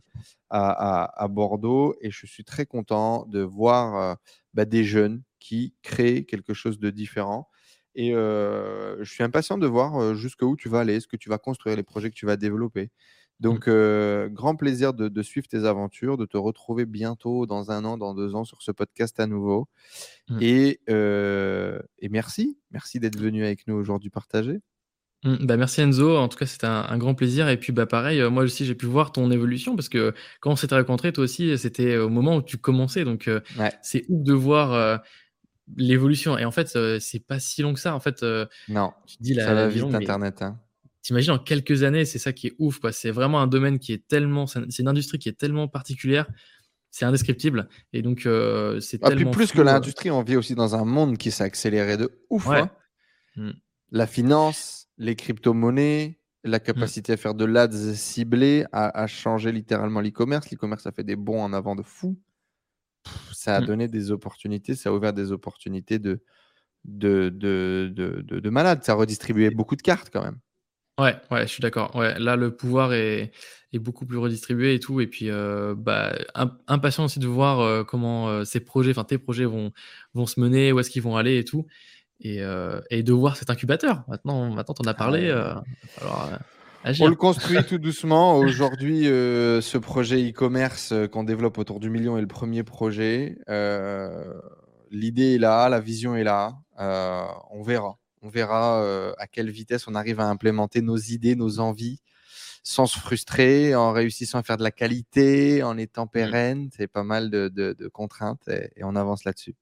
à, 0.50 1.28
Bordeaux 1.30 1.94
et 2.00 2.10
je 2.10 2.26
suis 2.26 2.44
très 2.44 2.66
content 2.66 3.26
de 3.26 3.40
voir 3.40 3.96
euh, 3.96 4.14
bah, 4.54 4.64
des 4.64 4.82
jeunes 4.82 5.22
qui 5.38 5.74
créent 5.82 6.24
quelque 6.24 6.52
chose 6.52 6.80
de 6.80 6.90
différent. 6.90 7.48
Et 7.94 8.10
je 8.12 9.04
suis 9.04 9.24
impatient 9.24 9.56
de 9.56 9.66
voir 9.66 10.14
jusqu'où 10.14 10.54
tu 10.54 10.68
vas 10.68 10.80
aller, 10.80 11.00
ce 11.00 11.06
que 11.06 11.16
tu 11.16 11.30
vas 11.30 11.38
construire, 11.38 11.76
les 11.76 11.82
projets 11.82 12.10
que 12.10 12.14
tu 12.14 12.26
vas 12.26 12.36
développer. 12.36 12.90
Mmh. 13.40 13.42
Donc, 13.42 13.68
grand 14.32 14.56
plaisir 14.56 14.94
de, 14.94 15.22
suivre 15.22 15.46
tes 15.48 15.64
aventures, 15.64 16.16
de 16.16 16.26
te 16.26 16.36
retrouver 16.36 16.86
bientôt 16.86 17.46
dans 17.46 17.70
un 17.70 17.84
an, 17.84 17.98
dans 17.98 18.14
deux 18.14 18.34
ans 18.34 18.44
sur 18.44 18.62
ce 18.62 18.70
podcast 18.72 19.18
à 19.20 19.26
nouveau. 19.26 19.68
Mmh. 20.28 20.38
Et, 20.42 20.80
merci, 22.10 22.58
merci 22.70 23.00
d'être 23.00 23.18
venu 23.18 23.44
avec 23.44 23.66
nous 23.66 23.74
aujourd'hui 23.74 24.10
partager. 24.10 24.60
Mmh, 25.24 25.46
bah 25.46 25.56
merci 25.56 25.80
Enzo, 25.80 26.14
en 26.14 26.28
tout 26.28 26.36
cas 26.36 26.44
c'était 26.44 26.66
un, 26.66 26.98
grand 26.98 27.14
plaisir 27.14 27.48
et 27.48 27.56
puis 27.56 27.72
bah 27.72 27.86
pareil, 27.86 28.22
moi 28.28 28.44
aussi 28.44 28.66
j'ai 28.66 28.74
pu 28.74 28.84
voir 28.84 29.12
ton 29.12 29.30
évolution 29.30 29.74
parce 29.74 29.88
que 29.88 30.12
quand 30.40 30.52
on 30.52 30.56
s'était 30.56 30.76
rencontrés, 30.76 31.10
toi 31.10 31.24
aussi 31.24 31.56
c'était 31.56 31.96
au 31.96 32.10
moment 32.10 32.36
où 32.36 32.42
tu 32.42 32.58
commençais 32.58 33.02
donc 33.02 33.30
c'est 33.80 34.04
ouf 34.10 34.22
de 34.22 34.32
voir 34.34 35.00
l'évolution 35.74 36.36
et 36.36 36.44
en 36.44 36.50
fait 36.50 36.78
c'est 37.00 37.26
pas 37.26 37.40
si 37.40 37.62
long 37.62 37.72
que 37.72 37.80
ça 37.80 37.94
en 37.94 37.98
fait. 37.98 38.24
non, 38.68 38.92
tu 39.06 39.16
dis 39.20 39.32
la, 39.32 39.46
ça 39.46 39.54
va 39.54 39.68
vite 39.68 39.94
internet. 39.94 40.42
Hein. 40.42 40.60
T'imagines 41.06 41.34
en 41.34 41.38
quelques 41.38 41.84
années, 41.84 42.04
c'est 42.04 42.18
ça 42.18 42.32
qui 42.32 42.48
est 42.48 42.56
ouf. 42.58 42.80
C'est 42.90 43.12
vraiment 43.12 43.40
un 43.40 43.46
domaine 43.46 43.78
qui 43.78 43.92
est 43.92 44.08
tellement, 44.08 44.48
c'est 44.48 44.80
une 44.80 44.88
industrie 44.88 45.20
qui 45.20 45.28
est 45.28 45.38
tellement 45.38 45.68
particulière, 45.68 46.26
c'est 46.90 47.04
indescriptible. 47.04 47.68
Et 47.92 48.02
donc, 48.02 48.26
euh, 48.26 48.80
c'est 48.80 48.98
ah, 49.04 49.10
tellement. 49.10 49.30
plus 49.30 49.52
que 49.52 49.62
l'industrie, 49.62 50.10
on 50.10 50.24
vit 50.24 50.34
aussi 50.34 50.56
dans 50.56 50.74
un 50.74 50.84
monde 50.84 51.16
qui 51.16 51.30
s'est 51.30 51.44
accéléré 51.44 51.96
de 51.96 52.10
ouf. 52.28 52.48
Hein. 52.48 52.72
Mm. 53.36 53.50
La 53.92 54.08
finance, 54.08 54.88
les 54.98 55.14
crypto-monnaies, 55.14 56.18
la 56.42 56.58
capacité 56.58 57.12
à 57.12 57.16
faire 57.16 57.34
de 57.34 57.44
l'ads 57.44 57.94
ciblé, 57.94 58.66
à, 58.72 59.06
changer 59.06 59.52
littéralement 59.52 60.00
l'e-commerce. 60.00 60.50
L'e-commerce 60.50 60.88
a 60.88 60.90
fait 60.90 61.04
des 61.04 61.14
bons 61.14 61.40
en 61.40 61.52
avant 61.52 61.76
de 61.76 61.84
fou. 61.84 62.18
ça 63.32 63.54
a 63.54 63.60
mmh. 63.60 63.66
donné 63.66 63.86
des 63.86 64.10
opportunités, 64.10 64.74
ça 64.74 64.90
a 64.90 64.92
ouvert 64.92 65.12
des 65.12 65.30
opportunités 65.30 66.00
de, 66.00 66.20
de, 66.84 67.28
de, 67.28 67.92
de, 67.94 68.40
de 68.40 68.50
malade. 68.50 68.82
Ça 68.82 68.90
a 68.90 68.94
redistribué 68.96 69.50
beaucoup 69.50 69.76
de 69.76 69.82
cartes 69.82 70.10
quand 70.12 70.24
même. 70.24 70.40
Ouais, 70.98 71.14
ouais, 71.30 71.42
je 71.42 71.52
suis 71.52 71.60
d'accord. 71.60 71.94
Ouais, 71.94 72.18
là, 72.18 72.36
le 72.36 72.56
pouvoir 72.56 72.94
est, 72.94 73.30
est 73.72 73.78
beaucoup 73.78 74.06
plus 74.06 74.16
redistribué 74.16 74.74
et 74.74 74.80
tout. 74.80 75.00
Et 75.00 75.06
puis, 75.06 75.30
euh, 75.30 75.74
bah, 75.76 76.14
impatient 76.66 77.04
aussi 77.04 77.18
de 77.18 77.26
voir 77.26 77.60
euh, 77.60 77.84
comment 77.84 78.28
euh, 78.28 78.44
ces 78.44 78.60
projets, 78.60 78.92
enfin 78.92 79.04
tes 79.04 79.18
projets 79.18 79.44
vont, 79.44 79.72
vont 80.14 80.26
se 80.26 80.40
mener, 80.40 80.72
où 80.72 80.80
est-ce 80.80 80.88
qu'ils 80.90 81.02
vont 81.02 81.16
aller 81.16 81.38
et 81.38 81.44
tout. 81.44 81.66
Et, 82.20 82.40
et 82.88 83.02
de 83.02 83.12
voir 83.12 83.36
cet 83.36 83.50
incubateur. 83.50 84.02
Maintenant, 84.08 84.48
maintenant, 84.50 84.72
t'en 84.74 84.88
as 84.88 84.94
parlé. 84.94 85.30
On 86.98 87.08
le 87.08 87.14
construit 87.14 87.62
tout 87.62 87.76
doucement. 87.76 88.38
Aujourd'hui, 88.38 89.04
ce 89.04 89.76
projet 89.76 90.30
e-commerce 90.30 90.94
qu'on 91.12 91.24
développe 91.24 91.58
autour 91.58 91.78
du 91.78 91.90
million 91.90 92.16
est 92.16 92.22
le 92.22 92.26
premier 92.26 92.62
projet. 92.62 93.36
L'idée 94.90 95.34
est 95.34 95.38
là, 95.38 95.68
la 95.68 95.78
vision 95.78 96.16
est 96.16 96.24
là. 96.24 96.54
on 96.78 97.62
verra. 97.62 97.98
On 98.26 98.28
verra 98.28 98.82
euh, 98.82 99.12
à 99.18 99.28
quelle 99.28 99.50
vitesse 99.50 99.86
on 99.86 99.94
arrive 99.94 100.18
à 100.18 100.28
implémenter 100.28 100.82
nos 100.82 100.96
idées, 100.96 101.36
nos 101.36 101.60
envies, 101.60 102.00
sans 102.64 102.86
se 102.86 102.98
frustrer, 102.98 103.76
en 103.76 103.92
réussissant 103.92 104.40
à 104.40 104.42
faire 104.42 104.56
de 104.56 104.64
la 104.64 104.72
qualité, 104.72 105.62
en 105.62 105.78
étant 105.78 106.06
mmh. 106.06 106.10
pérenne. 106.10 106.68
C'est 106.76 106.88
pas 106.88 107.04
mal 107.04 107.30
de, 107.30 107.88
contraintes 107.92 108.48
et, 108.48 108.82
on 108.82 108.96
avance 108.96 109.22
là-dessus. 109.22 109.54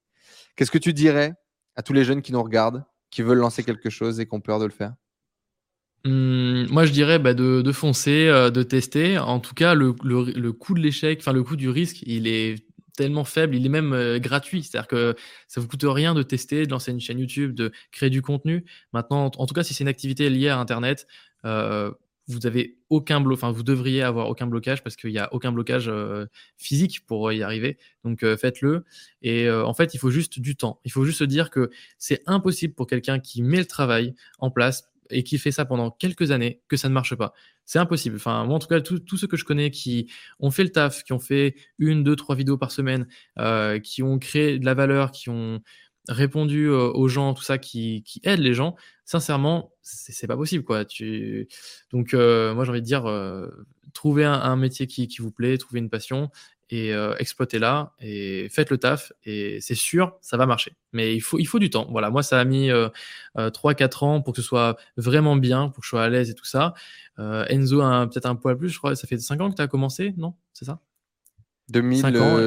Qu'est-ce 0.55 0.71
que 0.71 0.79
tu 0.79 0.93
dirais 0.93 1.35
à 1.75 1.83
tous 1.83 1.93
les 1.93 2.03
jeunes 2.03 2.23
qui 2.23 2.31
nous 2.31 2.41
regardent, 2.41 2.83
qui 3.11 3.21
veulent 3.21 3.37
lancer 3.37 3.63
quelque 3.63 3.91
chose 3.91 4.19
et 4.19 4.25
qui 4.25 4.33
ont 4.33 4.41
peur 4.41 4.57
de 4.57 4.65
le 4.65 4.71
faire? 4.71 4.95
Mmh, 6.03 6.65
moi, 6.71 6.87
je 6.87 6.91
dirais 6.91 7.19
bah, 7.19 7.35
de, 7.35 7.71
foncer, 7.71 8.27
euh, 8.27 8.49
de 8.49 8.63
tester. 8.63 9.19
En 9.19 9.39
tout 9.39 9.53
cas, 9.53 9.75
le, 9.75 9.93
le 10.03 10.51
coût 10.53 10.73
de 10.73 10.79
l'échec, 10.79 11.19
enfin 11.19 11.33
le 11.33 11.43
coût 11.43 11.55
du 11.55 11.69
risque, 11.69 12.01
il 12.01 12.25
est 12.25 12.64
tellement 12.95 13.23
faible, 13.23 13.55
il 13.55 13.65
est 13.65 13.69
même 13.69 13.93
euh, 13.93 14.19
gratuit. 14.19 14.63
C'est-à-dire 14.63 14.87
que 14.87 15.15
ça 15.47 15.61
vous 15.61 15.67
coûte 15.67 15.85
rien 15.85 16.13
de 16.13 16.23
tester, 16.23 16.65
de 16.65 16.71
lancer 16.71 16.91
une 16.91 16.99
chaîne 16.99 17.19
YouTube, 17.19 17.53
de 17.53 17.71
créer 17.91 18.09
du 18.09 18.21
contenu. 18.21 18.65
Maintenant, 18.93 19.25
en 19.25 19.45
tout 19.45 19.53
cas, 19.53 19.63
si 19.63 19.73
c'est 19.73 19.83
une 19.83 19.87
activité 19.87 20.29
liée 20.29 20.49
à 20.49 20.59
Internet, 20.59 21.07
euh, 21.45 21.91
vous 22.27 22.47
avez 22.47 22.79
aucun 22.89 23.21
blocage, 23.21 23.43
enfin 23.43 23.51
vous 23.51 23.61
devriez 23.61 24.01
avoir 24.01 24.29
aucun 24.29 24.47
blocage 24.47 24.83
parce 24.83 24.95
qu'il 24.95 25.11
n'y 25.11 25.19
a 25.19 25.31
aucun 25.31 25.51
blocage 25.51 25.87
euh, 25.89 26.25
physique 26.57 27.05
pour 27.05 27.31
y 27.31 27.43
arriver. 27.43 27.77
Donc 28.03 28.25
faites-le. 28.35 28.83
Et 29.21 29.49
en 29.49 29.73
fait, 29.75 29.93
il 29.93 29.99
faut 29.99 30.09
juste 30.09 30.39
du 30.39 30.55
temps. 30.55 30.79
Il 30.85 30.91
faut 30.91 31.05
juste 31.05 31.19
se 31.19 31.23
dire 31.23 31.51
que 31.51 31.69
c'est 31.99 32.23
impossible 32.25 32.73
pour 32.73 32.87
quelqu'un 32.87 33.19
qui 33.19 33.43
met 33.43 33.57
le 33.59 33.65
travail 33.65 34.15
en 34.39 34.49
place 34.49 34.89
et 35.09 35.23
qui 35.23 35.37
fait 35.37 35.51
ça 35.51 35.65
pendant 35.65 35.91
quelques 35.91 36.31
années 36.31 36.61
que 36.67 36.77
ça 36.77 36.89
ne 36.89 36.93
marche 36.93 37.15
pas. 37.15 37.33
C'est 37.65 37.79
impossible. 37.79 38.17
Enfin, 38.17 38.45
moi, 38.45 38.55
en 38.55 38.59
tout 38.59 38.67
cas, 38.67 38.81
tous 38.81 39.17
ceux 39.17 39.27
que 39.27 39.37
je 39.37 39.45
connais 39.45 39.71
qui 39.71 40.11
ont 40.39 40.51
fait 40.51 40.63
le 40.63 40.69
taf, 40.69 41.03
qui 41.03 41.13
ont 41.13 41.19
fait 41.19 41.55
une, 41.79 42.03
deux, 42.03 42.15
trois 42.15 42.35
vidéos 42.35 42.57
par 42.57 42.71
semaine, 42.71 43.07
euh, 43.39 43.79
qui 43.79 44.03
ont 44.03 44.19
créé 44.19 44.59
de 44.59 44.65
la 44.65 44.73
valeur, 44.73 45.11
qui 45.11 45.29
ont 45.29 45.61
répondu 46.07 46.67
euh, 46.67 46.91
aux 46.93 47.07
gens, 47.07 47.33
tout 47.33 47.43
ça, 47.43 47.57
qui, 47.57 48.03
aident 48.23 48.39
les 48.41 48.53
gens, 48.53 48.75
sincèrement, 49.05 49.73
c'est 49.81 50.27
pas 50.27 50.37
possible, 50.37 50.63
quoi. 50.63 50.85
Tu... 50.85 51.47
Donc, 51.91 52.13
euh, 52.13 52.53
moi, 52.53 52.65
j'ai 52.65 52.71
envie 52.71 52.81
de 52.81 52.85
dire, 52.85 53.05
trouvez 53.93 54.25
un, 54.25 54.55
métier 54.55 54.87
qui, 54.87 55.07
qui, 55.07 55.21
vous 55.21 55.31
plaît, 55.31 55.57
trouvez 55.57 55.79
une 55.79 55.89
passion 55.89 56.29
et 56.69 56.93
euh, 56.93 57.15
exploitez-la 57.19 57.93
et 57.99 58.47
faites 58.49 58.71
le 58.71 58.77
taf 58.77 59.13
et 59.23 59.59
c'est 59.61 59.75
sûr, 59.75 60.17
ça 60.21 60.37
va 60.37 60.45
marcher. 60.45 60.75
Mais 60.93 61.15
il 61.15 61.19
faut, 61.19 61.37
il 61.37 61.45
faut 61.45 61.59
du 61.59 61.69
temps. 61.69 61.87
Voilà, 61.91 62.09
moi, 62.09 62.23
ça 62.23 62.39
a 62.39 62.45
mis 62.45 62.71
euh, 62.71 62.89
3-4 63.37 63.83
euh, 63.83 64.05
ans 64.05 64.21
pour 64.21 64.33
que 64.33 64.41
ce 64.41 64.47
soit 64.47 64.77
vraiment 64.97 65.35
bien, 65.35 65.69
pour 65.69 65.81
que 65.81 65.85
je 65.85 65.89
sois 65.89 66.03
à 66.03 66.09
l'aise 66.09 66.29
et 66.29 66.33
tout 66.33 66.45
ça. 66.45 66.73
Euh, 67.19 67.45
Enzo 67.49 67.81
a 67.81 68.07
peut-être 68.07 68.25
un 68.25 68.35
poil 68.35 68.57
plus, 68.57 68.69
je 68.69 68.77
crois. 68.77 68.95
Ça 68.95 69.07
fait 69.07 69.17
5 69.17 69.39
ans 69.41 69.51
que 69.51 69.55
tu 69.55 69.61
as 69.61 69.67
commencé, 69.67 70.13
non? 70.17 70.33
C'est 70.53 70.65
ça? 70.65 70.79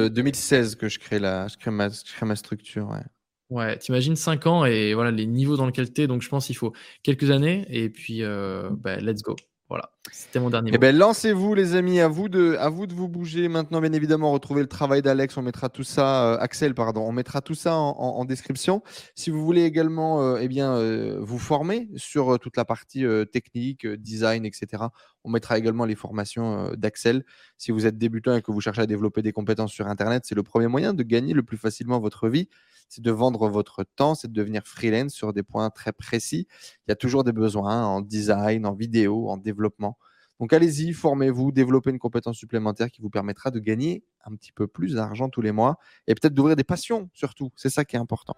2016 0.09 0.75
que 0.75 0.89
je 0.89 0.99
crée, 0.99 1.19
la, 1.19 1.47
je 1.47 1.57
crée, 1.57 1.71
ma, 1.71 1.89
je 1.89 2.03
crée 2.03 2.25
ma 2.25 2.35
structure. 2.35 2.89
Ouais. 2.89 3.03
Ouais, 3.49 3.77
t'imagines 3.77 4.15
5 4.15 4.45
ans 4.45 4.65
et 4.65 4.93
voilà 4.93 5.09
les 5.09 5.25
niveaux 5.25 5.57
dans 5.57 5.65
lesquels 5.65 5.91
tu 5.91 6.01
es. 6.01 6.07
Donc 6.07 6.21
je 6.21 6.29
pense 6.29 6.45
qu'il 6.45 6.55
faut 6.55 6.71
quelques 7.03 7.31
années 7.31 7.65
et 7.69 7.89
puis 7.89 8.21
bah, 8.21 8.97
let's 8.97 9.21
go. 9.23 9.35
Voilà, 9.69 9.91
c'était 10.11 10.39
mon 10.39 10.49
dernier 10.49 10.71
eh 10.73 10.79
ben, 10.79 10.97
lancez-vous, 10.97 11.53
les 11.53 11.75
amis, 11.75 11.99
à 11.99 12.07
vous, 12.07 12.27
de, 12.27 12.55
à 12.59 12.69
vous 12.69 12.87
de 12.87 12.93
vous 12.95 13.07
bouger. 13.07 13.47
Maintenant, 13.49 13.79
bien 13.79 13.93
évidemment, 13.93 14.31
retrouvez 14.31 14.61
le 14.61 14.67
travail 14.67 15.03
d'Alex. 15.03 15.37
On 15.37 15.43
mettra 15.43 15.69
tout 15.69 15.83
ça, 15.83 16.33
euh, 16.33 16.37
Axel, 16.39 16.73
pardon, 16.73 17.01
on 17.01 17.11
mettra 17.11 17.41
tout 17.41 17.53
ça 17.53 17.75
en, 17.75 18.25
description. 18.25 18.81
Si 19.13 19.29
vous 19.29 19.45
voulez 19.45 19.65
également 19.65 20.23
euh, 20.23 20.39
eh 20.41 20.47
bien, 20.47 20.73
euh, 20.73 21.19
vous 21.21 21.37
former 21.37 21.87
sur 21.97 22.39
toute 22.39 22.57
la 22.57 22.65
partie 22.65 23.05
technique, 23.31 23.85
design, 23.85 24.43
etc., 24.43 24.85
on 25.23 25.29
mettra 25.29 25.59
également 25.59 25.85
les 25.85 25.95
formations 25.95 26.71
d'Axel. 26.75 27.23
Si 27.57 27.71
vous 27.71 27.85
êtes 27.85 27.99
débutant 27.99 28.35
et 28.35 28.41
que 28.41 28.51
vous 28.51 28.61
cherchez 28.61 28.81
à 28.81 28.87
développer 28.87 29.21
des 29.21 29.33
compétences 29.33 29.71
sur 29.71 29.85
Internet, 29.85 30.23
c'est 30.25 30.35
le 30.35 30.43
premier 30.43 30.67
moyen 30.67 30.95
de 30.95 31.03
gagner 31.03 31.35
le 31.35 31.43
plus 31.43 31.57
facilement 31.57 31.99
votre 31.99 32.27
vie 32.27 32.49
c'est 32.89 33.03
de 33.03 33.11
vendre 33.11 33.47
votre 33.47 33.83
temps, 33.95 34.15
c'est 34.15 34.27
de 34.27 34.33
devenir 34.33 34.63
freelance 34.65 35.13
sur 35.13 35.31
des 35.31 35.43
points 35.43 35.69
très 35.69 35.93
précis. 35.93 36.47
Il 36.87 36.89
y 36.89 36.91
a 36.91 36.95
toujours 36.95 37.23
des 37.23 37.31
besoins 37.31 37.85
en 37.85 38.01
design, 38.01 38.65
en 38.65 38.73
vidéo, 38.73 39.29
en 39.29 39.37
développement. 39.37 39.97
Donc 40.39 40.53
allez-y, 40.53 40.93
formez-vous, 40.93 41.51
développez 41.51 41.89
une 41.89 41.99
compétence 41.99 42.37
supplémentaire 42.37 42.89
qui 42.89 43.01
vous 43.01 43.09
permettra 43.09 43.51
de 43.51 43.59
gagner 43.59 44.03
un 44.23 44.35
petit 44.35 44.53
peu 44.53 44.67
plus 44.67 44.93
d'argent 44.95 45.29
tous 45.29 45.41
les 45.41 45.51
mois 45.51 45.77
et 46.07 46.15
peut-être 46.15 46.33
d'ouvrir 46.33 46.55
des 46.55 46.63
passions 46.63 47.09
surtout. 47.13 47.51
C'est 47.55 47.69
ça 47.69 47.83
qui 47.83 47.97
est 47.97 47.99
important. 47.99 48.35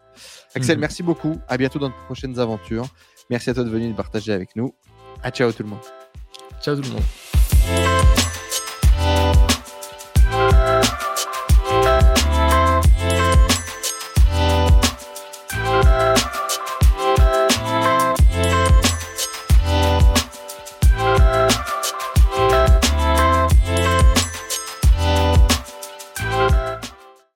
Axel, 0.55 0.77
mhm. 0.77 0.81
merci 0.81 1.03
beaucoup. 1.03 1.37
À 1.47 1.57
bientôt 1.57 1.79
dans 1.79 1.89
de 1.89 1.93
prochaines 2.05 2.39
aventures. 2.39 2.87
Merci 3.29 3.51
à 3.51 3.53
toi 3.53 3.63
de 3.63 3.69
venir 3.69 3.95
partager 3.95 4.33
avec 4.33 4.55
nous. 4.55 4.73
À 5.21 5.29
ciao 5.29 5.51
tout 5.51 5.63
le 5.63 5.69
monde. 5.69 5.79
Ciao 6.59 6.75
tout 6.75 6.81
le 6.81 6.89
monde. 6.89 7.80